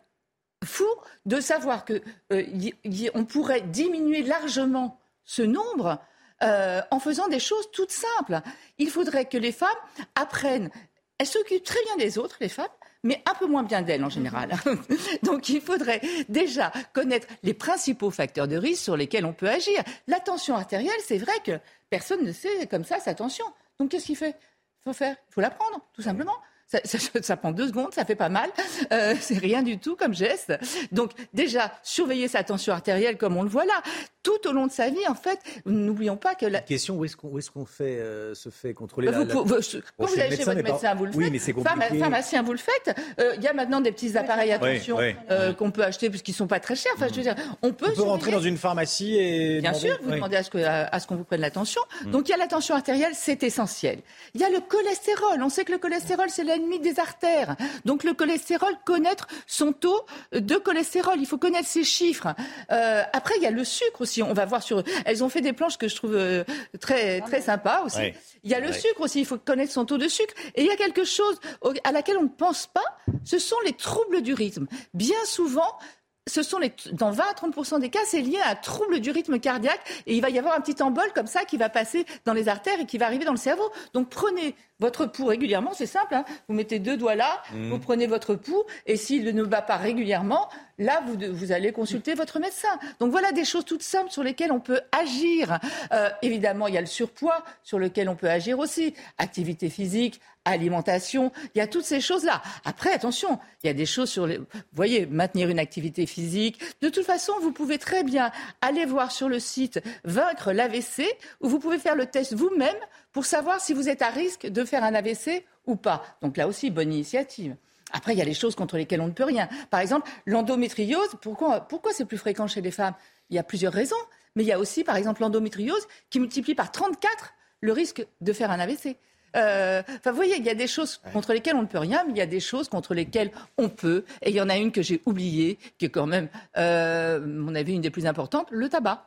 fou 0.64 0.86
de 1.26 1.40
savoir 1.40 1.84
que 1.84 2.02
euh, 2.32 2.42
y, 2.42 2.74
y, 2.84 3.10
on 3.14 3.24
pourrait 3.24 3.62
diminuer 3.62 4.22
largement 4.22 5.00
ce 5.24 5.42
nombre 5.42 5.98
euh, 6.42 6.80
en 6.90 7.00
faisant 7.00 7.28
des 7.28 7.38
choses 7.38 7.70
toutes 7.70 7.92
simples. 7.92 8.40
Il 8.78 8.90
faudrait 8.90 9.26
que 9.26 9.38
les 9.38 9.52
femmes 9.52 9.68
apprennent. 10.14 10.70
Elles 11.18 11.26
s'occupent 11.26 11.64
très 11.64 11.82
bien 11.84 11.96
des 11.96 12.16
autres, 12.16 12.38
les 12.40 12.48
femmes, 12.48 12.66
mais 13.02 13.22
un 13.30 13.34
peu 13.34 13.46
moins 13.46 13.62
bien 13.62 13.82
d'elles 13.82 14.04
en 14.04 14.08
général. 14.08 14.52
Donc 15.22 15.50
il 15.50 15.60
faudrait 15.60 16.00
déjà 16.28 16.72
connaître 16.94 17.26
les 17.42 17.52
principaux 17.52 18.10
facteurs 18.10 18.48
de 18.48 18.56
risque 18.56 18.82
sur 18.82 18.96
lesquels 18.96 19.26
on 19.26 19.34
peut 19.34 19.48
agir. 19.48 19.82
La 20.06 20.18
tension 20.18 20.54
artérielle, 20.56 21.00
c'est 21.04 21.18
vrai 21.18 21.34
que 21.44 21.60
personne 21.90 22.24
ne 22.24 22.32
sait 22.32 22.66
comme 22.66 22.84
ça 22.84 23.00
sa 23.00 23.14
tension. 23.14 23.44
Donc 23.78 23.90
qu'est-ce 23.90 24.06
qu'il 24.06 24.16
fait? 24.16 24.36
Faut 24.82 24.94
faire, 24.94 25.16
il 25.28 25.34
faut 25.34 25.42
la 25.42 25.50
prendre, 25.50 25.78
tout 25.92 26.02
simplement. 26.02 26.36
Ça, 26.70 26.78
ça, 26.84 26.98
ça, 27.22 27.36
prend 27.36 27.50
deux 27.50 27.68
secondes, 27.68 27.92
ça 27.92 28.04
fait 28.04 28.14
pas 28.14 28.28
mal. 28.28 28.48
Euh, 28.92 29.14
c'est 29.20 29.38
rien 29.38 29.62
du 29.62 29.78
tout 29.78 29.96
comme 29.96 30.14
geste. 30.14 30.52
Donc 30.92 31.10
déjà, 31.34 31.72
surveiller 31.82 32.28
sa 32.28 32.44
tension 32.44 32.72
artérielle 32.72 33.16
comme 33.16 33.36
on 33.36 33.42
le 33.42 33.48
voit 33.48 33.64
là. 33.64 33.82
tout 34.22 34.48
au 34.48 34.52
long 34.52 34.66
de 34.66 34.72
sa 34.72 34.90
vie, 34.90 35.06
en 35.08 35.14
fait, 35.14 35.40
n'oublions 35.66 36.16
pas 36.16 36.34
que 36.34 36.46
la 36.46 36.60
question 36.60 36.96
où 36.96 37.04
est-ce 37.04 37.16
qu'on 37.16 37.38
est 37.38 37.50
qu'on 37.50 37.64
fait 37.64 37.98
euh, 37.98 38.34
se 38.34 38.50
fait 38.50 38.74
contrôler 38.74 39.10
bah, 39.10 39.18
la, 39.18 39.24
vous, 39.24 39.44
vous, 39.44 39.54
quand 39.54 40.06
vous 40.06 40.20
allez 40.20 40.36
chez 40.36 40.44
votre 40.44 40.62
médecin, 40.62 40.94
vous 40.94 41.06
le 41.06 41.12
faites. 41.12 41.20
Oui, 41.20 41.30
mais 41.30 41.38
c'est 41.38 41.52
compliqué. 41.52 41.98
Pharmacien, 41.98 42.42
vous 42.42 42.52
le 42.52 42.58
faites. 42.58 42.96
Euh, 43.18 43.34
Il 43.36 43.42
y 43.42 43.48
a 43.48 43.52
maintenant 43.52 43.80
des 43.80 43.92
petits 43.92 44.16
appareils 44.16 44.52
attention 44.52 44.98
euh, 45.30 45.52
qu'on 45.54 45.70
peut 45.70 45.82
acheter 45.82 46.10
parce 46.10 46.22
qu'ils 46.22 46.34
sont 46.34 46.46
pas 46.46 46.60
très 46.60 46.76
chers. 46.76 46.92
Enfin, 46.96 47.08
je 47.08 47.14
veux 47.14 47.22
dire, 47.22 47.34
on 47.62 47.72
peut, 47.72 47.86
on 47.90 47.96
peut 47.96 48.02
rentrer 48.02 48.30
dans 48.30 48.40
une 48.40 48.56
pharmacie 48.56 49.16
et 49.16 49.60
bien 49.60 49.74
sûr, 49.74 49.98
vous 50.02 50.10
demandez 50.10 50.36
à 50.36 50.42
ce 50.42 50.50
que 50.50 50.58
à, 50.58 51.00
ce 51.00 51.06
qu'on 51.06 51.16
vous 51.16 51.24
prenne 51.24 51.40
l'attention. 51.40 51.80
Mm. 52.04 52.10
Donc 52.10 52.28
il 52.28 52.32
y 52.32 52.34
a 52.34 52.38
la 52.38 52.46
tension 52.46 52.74
artérielle, 52.74 53.12
c'est 53.14 53.42
essentiel. 53.42 54.00
Il 54.34 54.40
y 54.40 54.44
a 54.44 54.50
le 54.50 54.60
cholestérol. 54.60 55.42
On 55.42 55.48
sait 55.48 55.64
que 55.64 55.72
le 55.72 55.78
cholestérol 55.78 56.28
c'est 56.28 56.44
des 56.78 57.00
artères. 57.00 57.56
Donc 57.84 58.04
le 58.04 58.14
cholestérol, 58.14 58.72
connaître 58.84 59.26
son 59.46 59.72
taux 59.72 60.04
de 60.32 60.56
cholestérol, 60.56 61.16
il 61.18 61.26
faut 61.26 61.38
connaître 61.38 61.68
ses 61.68 61.84
chiffres. 61.84 62.28
Euh, 62.70 63.02
après 63.12 63.34
il 63.36 63.42
y 63.42 63.46
a 63.46 63.50
le 63.50 63.64
sucre 63.64 64.00
aussi. 64.00 64.22
On 64.22 64.32
va 64.32 64.44
voir 64.44 64.62
sur. 64.62 64.82
Elles 65.04 65.24
ont 65.24 65.28
fait 65.28 65.40
des 65.40 65.52
planches 65.52 65.78
que 65.78 65.88
je 65.88 65.96
trouve 65.96 66.14
euh, 66.14 66.44
très 66.80 67.20
très 67.20 67.40
sympas 67.40 67.82
aussi. 67.84 68.12
Il 68.42 68.50
y 68.50 68.54
a 68.54 68.60
le 68.60 68.72
sucre 68.72 69.00
aussi. 69.00 69.20
Il 69.20 69.26
faut 69.26 69.38
connaître 69.38 69.72
son 69.72 69.84
taux 69.84 69.98
de 69.98 70.08
sucre. 70.08 70.34
Et 70.54 70.62
il 70.62 70.66
y 70.66 70.70
a 70.70 70.76
quelque 70.76 71.04
chose 71.04 71.38
à 71.84 71.92
laquelle 71.92 72.18
on 72.18 72.24
ne 72.24 72.28
pense 72.28 72.66
pas. 72.66 72.80
Ce 73.24 73.38
sont 73.38 73.56
les 73.64 73.72
troubles 73.72 74.22
du 74.22 74.34
rythme. 74.34 74.66
Bien 74.94 75.22
souvent, 75.24 75.78
ce 76.26 76.42
sont 76.42 76.58
les, 76.58 76.72
dans 76.92 77.10
20 77.10 77.24
à 77.30 77.34
30 77.34 77.80
des 77.80 77.90
cas, 77.90 78.00
c'est 78.06 78.20
lié 78.20 78.38
à 78.44 78.50
un 78.50 78.54
trouble 78.54 79.00
du 79.00 79.10
rythme 79.10 79.38
cardiaque 79.38 79.80
et 80.06 80.14
il 80.14 80.20
va 80.20 80.30
y 80.30 80.38
avoir 80.38 80.54
un 80.54 80.60
petit 80.60 80.80
embol 80.82 81.12
comme 81.14 81.26
ça 81.26 81.44
qui 81.44 81.56
va 81.56 81.68
passer 81.68 82.06
dans 82.24 82.32
les 82.32 82.48
artères 82.48 82.78
et 82.80 82.86
qui 82.86 82.98
va 82.98 83.06
arriver 83.06 83.24
dans 83.24 83.32
le 83.32 83.38
cerveau. 83.38 83.68
Donc 83.94 84.10
prenez 84.10 84.54
votre 84.80 85.06
pouls 85.06 85.26
régulièrement, 85.26 85.72
c'est 85.74 85.86
simple, 85.86 86.14
hein. 86.14 86.24
vous 86.48 86.54
mettez 86.54 86.78
deux 86.78 86.96
doigts 86.96 87.14
là, 87.14 87.42
mmh. 87.52 87.68
vous 87.70 87.78
prenez 87.78 88.06
votre 88.06 88.34
pouls 88.34 88.64
et 88.86 88.96
s'il 88.96 89.24
ne 89.34 89.44
bat 89.44 89.62
pas 89.62 89.76
régulièrement, 89.76 90.48
là 90.78 91.02
vous, 91.06 91.16
vous, 91.32 91.52
allez 91.52 91.72
consulter 91.72 92.14
votre 92.14 92.40
médecin. 92.40 92.68
Donc 92.98 93.10
voilà 93.10 93.32
des 93.32 93.44
choses 93.44 93.64
toutes 93.64 93.82
simples 93.82 94.10
sur 94.10 94.22
lesquelles 94.22 94.52
on 94.52 94.60
peut 94.60 94.80
agir. 94.92 95.58
Euh, 95.92 96.08
évidemment, 96.22 96.66
il 96.66 96.74
y 96.74 96.78
a 96.78 96.80
le 96.80 96.86
surpoids 96.86 97.44
sur 97.62 97.78
lequel 97.78 98.08
on 98.08 98.16
peut 98.16 98.30
agir 98.30 98.58
aussi, 98.58 98.94
activité 99.18 99.68
physique, 99.68 100.20
alimentation, 100.44 101.32
il 101.54 101.58
y 101.58 101.60
a 101.60 101.66
toutes 101.66 101.84
ces 101.84 102.00
choses-là. 102.00 102.42
Après, 102.64 102.92
attention, 102.92 103.38
il 103.62 103.66
y 103.66 103.70
a 103.70 103.74
des 103.74 103.86
choses 103.86 104.10
sur 104.10 104.26
les... 104.26 104.38
Vous 104.38 104.46
voyez, 104.72 105.06
maintenir 105.06 105.48
une 105.50 105.58
activité 105.58 106.06
physique. 106.06 106.60
De 106.80 106.88
toute 106.88 107.04
façon, 107.04 107.32
vous 107.42 107.52
pouvez 107.52 107.78
très 107.78 108.04
bien 108.04 108.30
aller 108.62 108.86
voir 108.86 109.12
sur 109.12 109.28
le 109.28 109.38
site 109.38 109.80
Vaincre 110.04 110.52
l'AVC, 110.52 111.04
où 111.40 111.48
vous 111.48 111.58
pouvez 111.58 111.78
faire 111.78 111.94
le 111.94 112.06
test 112.06 112.34
vous-même 112.34 112.76
pour 113.12 113.24
savoir 113.24 113.60
si 113.60 113.74
vous 113.74 113.88
êtes 113.88 114.02
à 114.02 114.10
risque 114.10 114.46
de 114.46 114.64
faire 114.64 114.84
un 114.84 114.94
AVC 114.94 115.44
ou 115.66 115.76
pas. 115.76 116.04
Donc 116.22 116.36
là 116.36 116.48
aussi, 116.48 116.70
bonne 116.70 116.92
initiative. 116.92 117.56
Après, 117.92 118.12
il 118.12 118.18
y 118.18 118.22
a 118.22 118.24
les 118.24 118.34
choses 118.34 118.54
contre 118.54 118.76
lesquelles 118.76 119.00
on 119.00 119.08
ne 119.08 119.12
peut 119.12 119.24
rien. 119.24 119.48
Par 119.70 119.80
exemple, 119.80 120.08
l'endométriose, 120.26 121.16
pourquoi, 121.20 121.60
pourquoi 121.62 121.92
c'est 121.92 122.04
plus 122.04 122.18
fréquent 122.18 122.46
chez 122.46 122.60
les 122.60 122.70
femmes? 122.70 122.94
Il 123.30 123.36
y 123.36 123.38
a 123.38 123.42
plusieurs 123.42 123.72
raisons. 123.72 123.96
Mais 124.36 124.44
il 124.44 124.46
y 124.46 124.52
a 124.52 124.58
aussi, 124.58 124.84
par 124.84 124.96
exemple, 124.96 125.22
l'endométriose 125.22 125.86
qui 126.08 126.20
multiplie 126.20 126.54
par 126.54 126.70
34 126.70 127.34
le 127.60 127.72
risque 127.72 128.06
de 128.20 128.32
faire 128.32 128.50
un 128.50 128.60
AVC. 128.60 128.96
Euh, 129.36 129.82
enfin, 129.88 130.10
vous 130.10 130.16
voyez, 130.16 130.36
il 130.36 130.44
y 130.44 130.50
a 130.50 130.54
des 130.54 130.66
choses 130.66 131.00
contre 131.12 131.32
lesquelles 131.32 131.56
on 131.56 131.62
ne 131.62 131.66
peut 131.66 131.78
rien, 131.78 132.02
mais 132.04 132.12
il 132.12 132.16
y 132.16 132.22
a 132.22 132.26
des 132.26 132.40
choses 132.40 132.68
contre 132.68 132.94
lesquelles 132.94 133.30
on 133.58 133.68
peut. 133.68 134.04
Et 134.22 134.30
il 134.30 134.36
y 134.36 134.40
en 134.40 134.48
a 134.48 134.56
une 134.56 134.72
que 134.72 134.82
j'ai 134.82 135.00
oubliée, 135.06 135.58
qui 135.78 135.86
est 135.86 135.90
quand 135.90 136.06
même, 136.06 136.28
euh, 136.56 137.20
mon 137.20 137.54
avis, 137.54 137.74
une 137.74 137.80
des 137.80 137.90
plus 137.90 138.06
importantes, 138.06 138.48
le 138.50 138.68
tabac. 138.68 139.06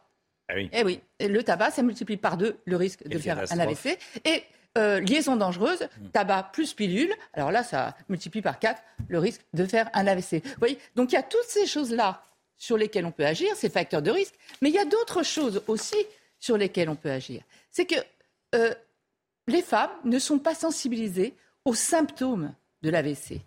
Ah 0.49 0.53
oui. 0.55 0.69
Eh 0.73 0.83
oui, 0.83 1.01
le 1.19 1.41
tabac, 1.41 1.71
ça 1.71 1.83
multiplie 1.83 2.17
par 2.17 2.37
deux 2.37 2.57
le 2.65 2.75
risque 2.75 3.07
de 3.07 3.17
faire 3.17 3.39
un 3.39 3.59
AVC. 3.59 3.97
Et 4.25 4.43
euh, 4.77 4.99
liaison 4.99 5.35
dangereuse, 5.35 5.81
hmm. 5.81 6.07
tabac 6.09 6.49
plus 6.51 6.73
pilule, 6.73 7.13
alors 7.33 7.51
là, 7.51 7.63
ça 7.63 7.95
multiplie 8.09 8.41
par 8.41 8.59
quatre 8.59 8.81
le 9.07 9.19
risque 9.19 9.41
de 9.53 9.65
faire 9.65 9.89
un 9.93 10.07
AVC. 10.07 10.43
Vous 10.43 10.59
voyez, 10.59 10.79
donc 10.95 11.11
il 11.11 11.15
y 11.15 11.17
a 11.17 11.23
toutes 11.23 11.45
ces 11.47 11.67
choses-là 11.67 12.23
sur 12.57 12.77
lesquelles 12.77 13.05
on 13.05 13.11
peut 13.11 13.25
agir, 13.25 13.55
ces 13.55 13.69
facteurs 13.69 14.01
de 14.01 14.11
risque, 14.11 14.33
mais 14.61 14.69
il 14.69 14.75
y 14.75 14.79
a 14.79 14.85
d'autres 14.85 15.23
choses 15.23 15.61
aussi 15.67 15.97
sur 16.39 16.57
lesquelles 16.57 16.89
on 16.89 16.95
peut 16.95 17.11
agir. 17.11 17.43
C'est 17.71 17.85
que 17.85 17.95
euh, 18.55 18.73
les 19.47 19.61
femmes 19.61 19.91
ne 20.05 20.19
sont 20.19 20.39
pas 20.39 20.55
sensibilisées 20.55 21.35
aux 21.65 21.75
symptômes 21.75 22.53
de 22.81 22.89
l'AVC. 22.89 23.41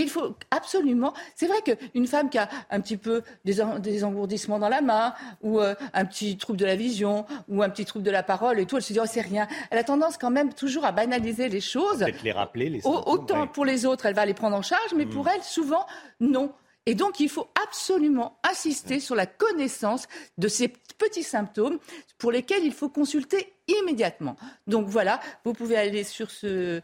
Il 0.00 0.10
faut 0.10 0.36
absolument. 0.50 1.12
C'est 1.34 1.46
vrai 1.46 1.58
qu'une 1.62 2.06
femme 2.06 2.30
qui 2.30 2.38
a 2.38 2.48
un 2.70 2.80
petit 2.80 2.96
peu 2.96 3.22
des, 3.44 3.60
engourdissements 4.04 4.58
dans 4.58 4.68
la 4.68 4.80
main, 4.80 5.14
ou 5.42 5.60
euh, 5.60 5.74
un 5.94 6.04
petit 6.04 6.36
trouble 6.36 6.58
de 6.58 6.66
la 6.66 6.76
vision, 6.76 7.26
ou 7.48 7.62
un 7.62 7.70
petit 7.70 7.84
trouble 7.84 8.04
de 8.04 8.10
la 8.10 8.22
parole 8.22 8.60
et 8.60 8.66
tout, 8.66 8.76
elle 8.76 8.82
se 8.82 8.92
dit 8.92 9.00
oh 9.00 9.06
c'est 9.06 9.20
rien. 9.20 9.46
Elle 9.70 9.78
a 9.78 9.84
tendance 9.84 10.18
quand 10.18 10.30
même 10.30 10.52
toujours 10.52 10.84
à 10.84 10.92
banaliser 10.92 11.48
les 11.48 11.60
choses. 11.60 11.98
Peut-être 11.98 12.22
les 12.22 12.32
rappeler 12.32 12.68
les. 12.68 12.80
Autant 12.84 13.46
pour 13.46 13.64
les 13.64 13.86
autres, 13.86 14.06
elle 14.06 14.14
va 14.14 14.26
les 14.26 14.34
prendre 14.34 14.56
en 14.56 14.62
charge, 14.62 14.94
mais 14.96 15.06
pour 15.06 15.24
mm. 15.24 15.30
elle, 15.34 15.42
souvent 15.42 15.86
non. 16.20 16.52
Et 16.86 16.94
donc, 16.94 17.18
il 17.20 17.28
faut 17.28 17.48
absolument 17.66 18.38
insister 18.48 19.00
sur 19.00 19.16
la 19.16 19.26
connaissance 19.26 20.06
de 20.38 20.46
ces 20.46 20.68
petits 20.68 21.24
symptômes 21.24 21.78
pour 22.16 22.30
lesquels 22.30 22.64
il 22.64 22.72
faut 22.72 22.88
consulter 22.88 23.52
immédiatement. 23.66 24.36
Donc 24.66 24.88
voilà, 24.88 25.20
vous 25.44 25.52
pouvez 25.52 25.76
aller 25.76 26.04
sur 26.04 26.30
ce. 26.30 26.80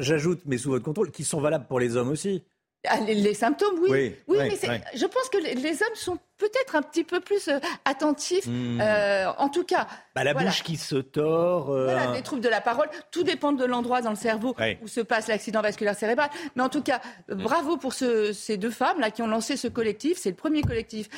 J'ajoute, 0.00 0.42
mais 0.46 0.56
sous 0.56 0.70
votre 0.70 0.84
contrôle, 0.84 1.10
qui 1.10 1.24
sont 1.24 1.40
valables 1.40 1.66
pour 1.66 1.80
les 1.80 1.96
hommes 1.96 2.10
aussi. 2.10 2.44
Ah, 2.86 3.00
les, 3.00 3.34
symptômes, 3.34 3.78
oui. 3.80 4.14
Oui, 4.28 4.38
mais 4.38 4.50
je 4.94 5.06
pense 5.06 5.28
que 5.30 5.38
les, 5.38 5.82
hommes 5.82 5.94
sont 5.94 6.18
peut-être 6.36 6.76
un 6.76 6.82
petit 6.82 7.04
peu 7.04 7.20
plus 7.20 7.48
euh, 7.48 7.58
attentifs. 7.86 8.46
Hmm. 8.46 8.78
Euh, 8.80 9.32
en 9.38 9.48
tout 9.48 9.64
cas. 9.64 9.86
Bah, 10.14 10.22
la 10.22 10.34
bouche 10.34 10.62
qui 10.62 10.76
se 10.76 10.96
tord. 10.96 11.70
Euh, 11.70 11.84
voilà, 11.84 12.12
les 12.12 12.20
troubles 12.20 12.42
de 12.42 12.48
la 12.48 12.60
parole. 12.60 12.88
Tout 13.10 13.22
dépend 13.22 13.52
de 13.52 13.64
l'endroit 13.64 14.02
dans 14.02 14.10
le 14.10 14.16
cerveau 14.16 14.54
où 14.82 14.88
se 14.88 15.00
passe 15.00 15.28
l'accident 15.28 15.62
vasculaire 15.62 15.96
cérébral. 15.96 16.28
Mais 16.56 16.62
en 16.62 16.68
tout 16.68 16.82
cas, 16.82 17.00
bravo 17.28 17.78
pour 17.78 17.94
ces 17.94 18.56
deux 18.58 18.70
femmes 18.70 19.00
là 19.00 19.10
qui 19.10 19.22
ont 19.22 19.26
lancé 19.26 19.56
ce 19.56 19.68
collectif. 19.68 20.18
C'est 20.18 20.30
le 20.30 20.36
premier 20.36 20.62
collectif 20.62 21.08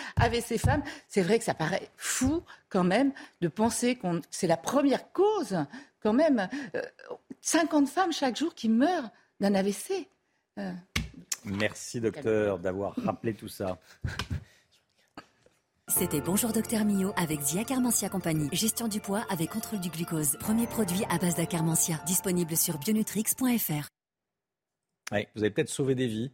ces 0.41 0.59
femmes. 0.59 0.83
C'est 1.09 1.23
vrai 1.23 1.39
que 1.39 1.45
ça 1.45 1.55
paraît 1.55 1.89
fou 1.97 2.43
quand 2.69 2.85
même 2.85 3.13
de 3.41 3.49
penser 3.49 3.97
que 3.97 4.07
c'est 4.31 4.47
la 4.47 4.57
première 4.57 5.13
cause 5.13 5.57
quand 6.03 6.13
même. 6.13 6.49
50 7.41 7.89
femmes 7.89 8.13
chaque 8.13 8.37
jour 8.37 8.55
qui 8.55 8.69
meurent 8.69 9.11
d'un 9.41 9.55
AVC. 9.55 10.09
Merci 11.47 12.01
docteur 12.01 12.59
d'avoir 12.59 12.95
rappelé 12.97 13.33
tout 13.35 13.49
ça. 13.49 13.79
C'était 15.89 16.21
Bonjour 16.21 16.53
Docteur 16.53 16.85
Mio 16.85 17.13
avec 17.17 17.41
Zia 17.41 17.63
Carmentia 17.63 18.09
Compagnie. 18.09 18.49
Gestion 18.53 18.89
du 18.89 19.01
poids 19.01 19.25
avec 19.31 19.51
contrôle 19.51 19.81
du 19.81 19.89
glucose. 19.89 20.37
Premier 20.41 20.67
produit 20.67 21.05
à 21.09 21.19
base 21.19 21.37
d'acarmentia. 21.37 22.01
Disponible 22.05 22.57
sur 22.57 22.79
bionutrix.fr. 22.79 23.89
vous 25.13 25.43
avez 25.43 25.51
peut-être 25.51 25.69
sauvé 25.69 25.95
des 25.95 26.09
vies 26.09 26.33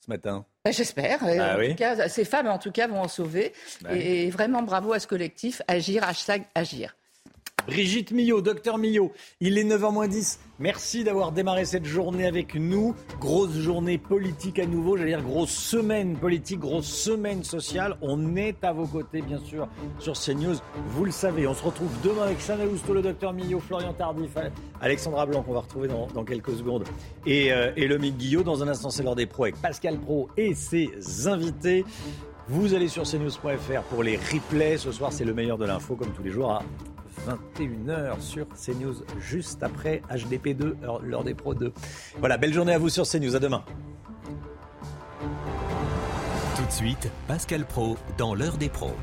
ce 0.00 0.10
matin. 0.10 0.46
Bah, 0.64 0.70
j'espère. 0.70 1.18
Ah 1.22 1.58
cas, 1.74 2.08
ces 2.08 2.24
femmes, 2.24 2.48
en 2.48 2.58
tout 2.58 2.72
cas, 2.72 2.88
vont 2.88 3.02
en 3.02 3.08
sauver. 3.08 3.52
Bah 3.82 3.94
et 3.94 4.30
vraiment, 4.30 4.62
bravo 4.62 4.94
à 4.94 4.98
ce 4.98 5.06
collectif. 5.06 5.60
Agir, 5.68 6.02
hashtag 6.02 6.44
agir. 6.54 6.96
Brigitte 7.66 8.12
Millot, 8.12 8.40
docteur 8.42 8.78
Millot. 8.78 9.12
Il 9.40 9.58
est 9.58 9.64
9h 9.64 10.08
10. 10.08 10.38
Merci 10.60 11.02
d'avoir 11.02 11.32
démarré 11.32 11.64
cette 11.64 11.84
journée 11.84 12.26
avec 12.26 12.54
nous. 12.54 12.94
Grosse 13.20 13.54
journée 13.54 13.98
politique 13.98 14.58
à 14.60 14.66
nouveau, 14.66 14.96
j'allais 14.96 15.10
dire 15.10 15.22
grosse 15.22 15.50
semaine 15.50 16.16
politique, 16.16 16.60
grosse 16.60 16.86
semaine 16.86 17.42
sociale. 17.42 17.96
On 18.02 18.36
est 18.36 18.62
à 18.62 18.72
vos 18.72 18.86
côtés, 18.86 19.20
bien 19.20 19.38
sûr, 19.38 19.68
sur 19.98 20.14
CNews. 20.14 20.54
Vous 20.90 21.04
le 21.04 21.10
savez, 21.10 21.46
on 21.46 21.54
se 21.54 21.64
retrouve 21.64 21.90
demain 22.04 22.22
avec 22.22 22.40
Chanel 22.40 22.68
Housteau, 22.68 22.94
le 22.94 23.02
docteur 23.02 23.32
Millot, 23.32 23.60
Florian 23.60 23.92
Tardif, 23.92 24.30
Alexandra 24.80 25.26
Blanc, 25.26 25.42
qu'on 25.42 25.52
va 25.52 25.60
retrouver 25.60 25.88
dans, 25.88 26.24
quelques 26.24 26.52
secondes, 26.52 26.84
et, 27.26 27.52
euh, 27.52 27.72
le 27.76 27.96
Guillot. 27.96 28.44
Dans 28.44 28.62
un 28.62 28.68
instant, 28.68 28.90
c'est 28.90 29.02
l'heure 29.02 29.16
des 29.16 29.26
pros 29.26 29.44
avec 29.44 29.56
Pascal 29.56 29.98
Pro 29.98 30.28
et 30.36 30.54
ses 30.54 31.26
invités. 31.26 31.84
Vous 32.48 32.74
allez 32.74 32.86
sur 32.86 33.02
cnews.fr 33.02 33.82
pour 33.90 34.04
les 34.04 34.16
replays. 34.16 34.78
Ce 34.78 34.92
soir, 34.92 35.12
c'est 35.12 35.24
le 35.24 35.34
meilleur 35.34 35.58
de 35.58 35.64
l'info, 35.64 35.96
comme 35.96 36.12
tous 36.12 36.22
les 36.22 36.30
jours, 36.30 36.62
21h 37.26 38.20
sur 38.20 38.46
CNews, 38.48 38.94
juste 39.20 39.62
après 39.62 40.02
HDP2, 40.10 40.74
l'heure 41.02 41.24
des 41.24 41.34
pros 41.34 41.54
2. 41.54 41.72
Voilà, 42.18 42.36
belle 42.38 42.54
journée 42.54 42.72
à 42.72 42.78
vous 42.78 42.88
sur 42.88 43.06
CNews, 43.06 43.34
à 43.34 43.38
demain. 43.38 43.64
Tout 46.56 46.64
de 46.64 46.72
suite, 46.72 47.10
Pascal 47.28 47.66
Pro 47.66 47.96
dans 48.16 48.34
l'heure 48.34 48.56
des 48.56 48.68
pros. 48.68 48.94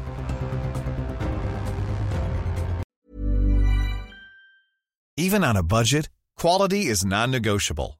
Even 5.17 5.43
on 5.43 5.55
a 5.55 5.61
budget, 5.61 6.09
quality 6.37 6.87
is 6.89 7.05
non-negotiable. 7.05 7.99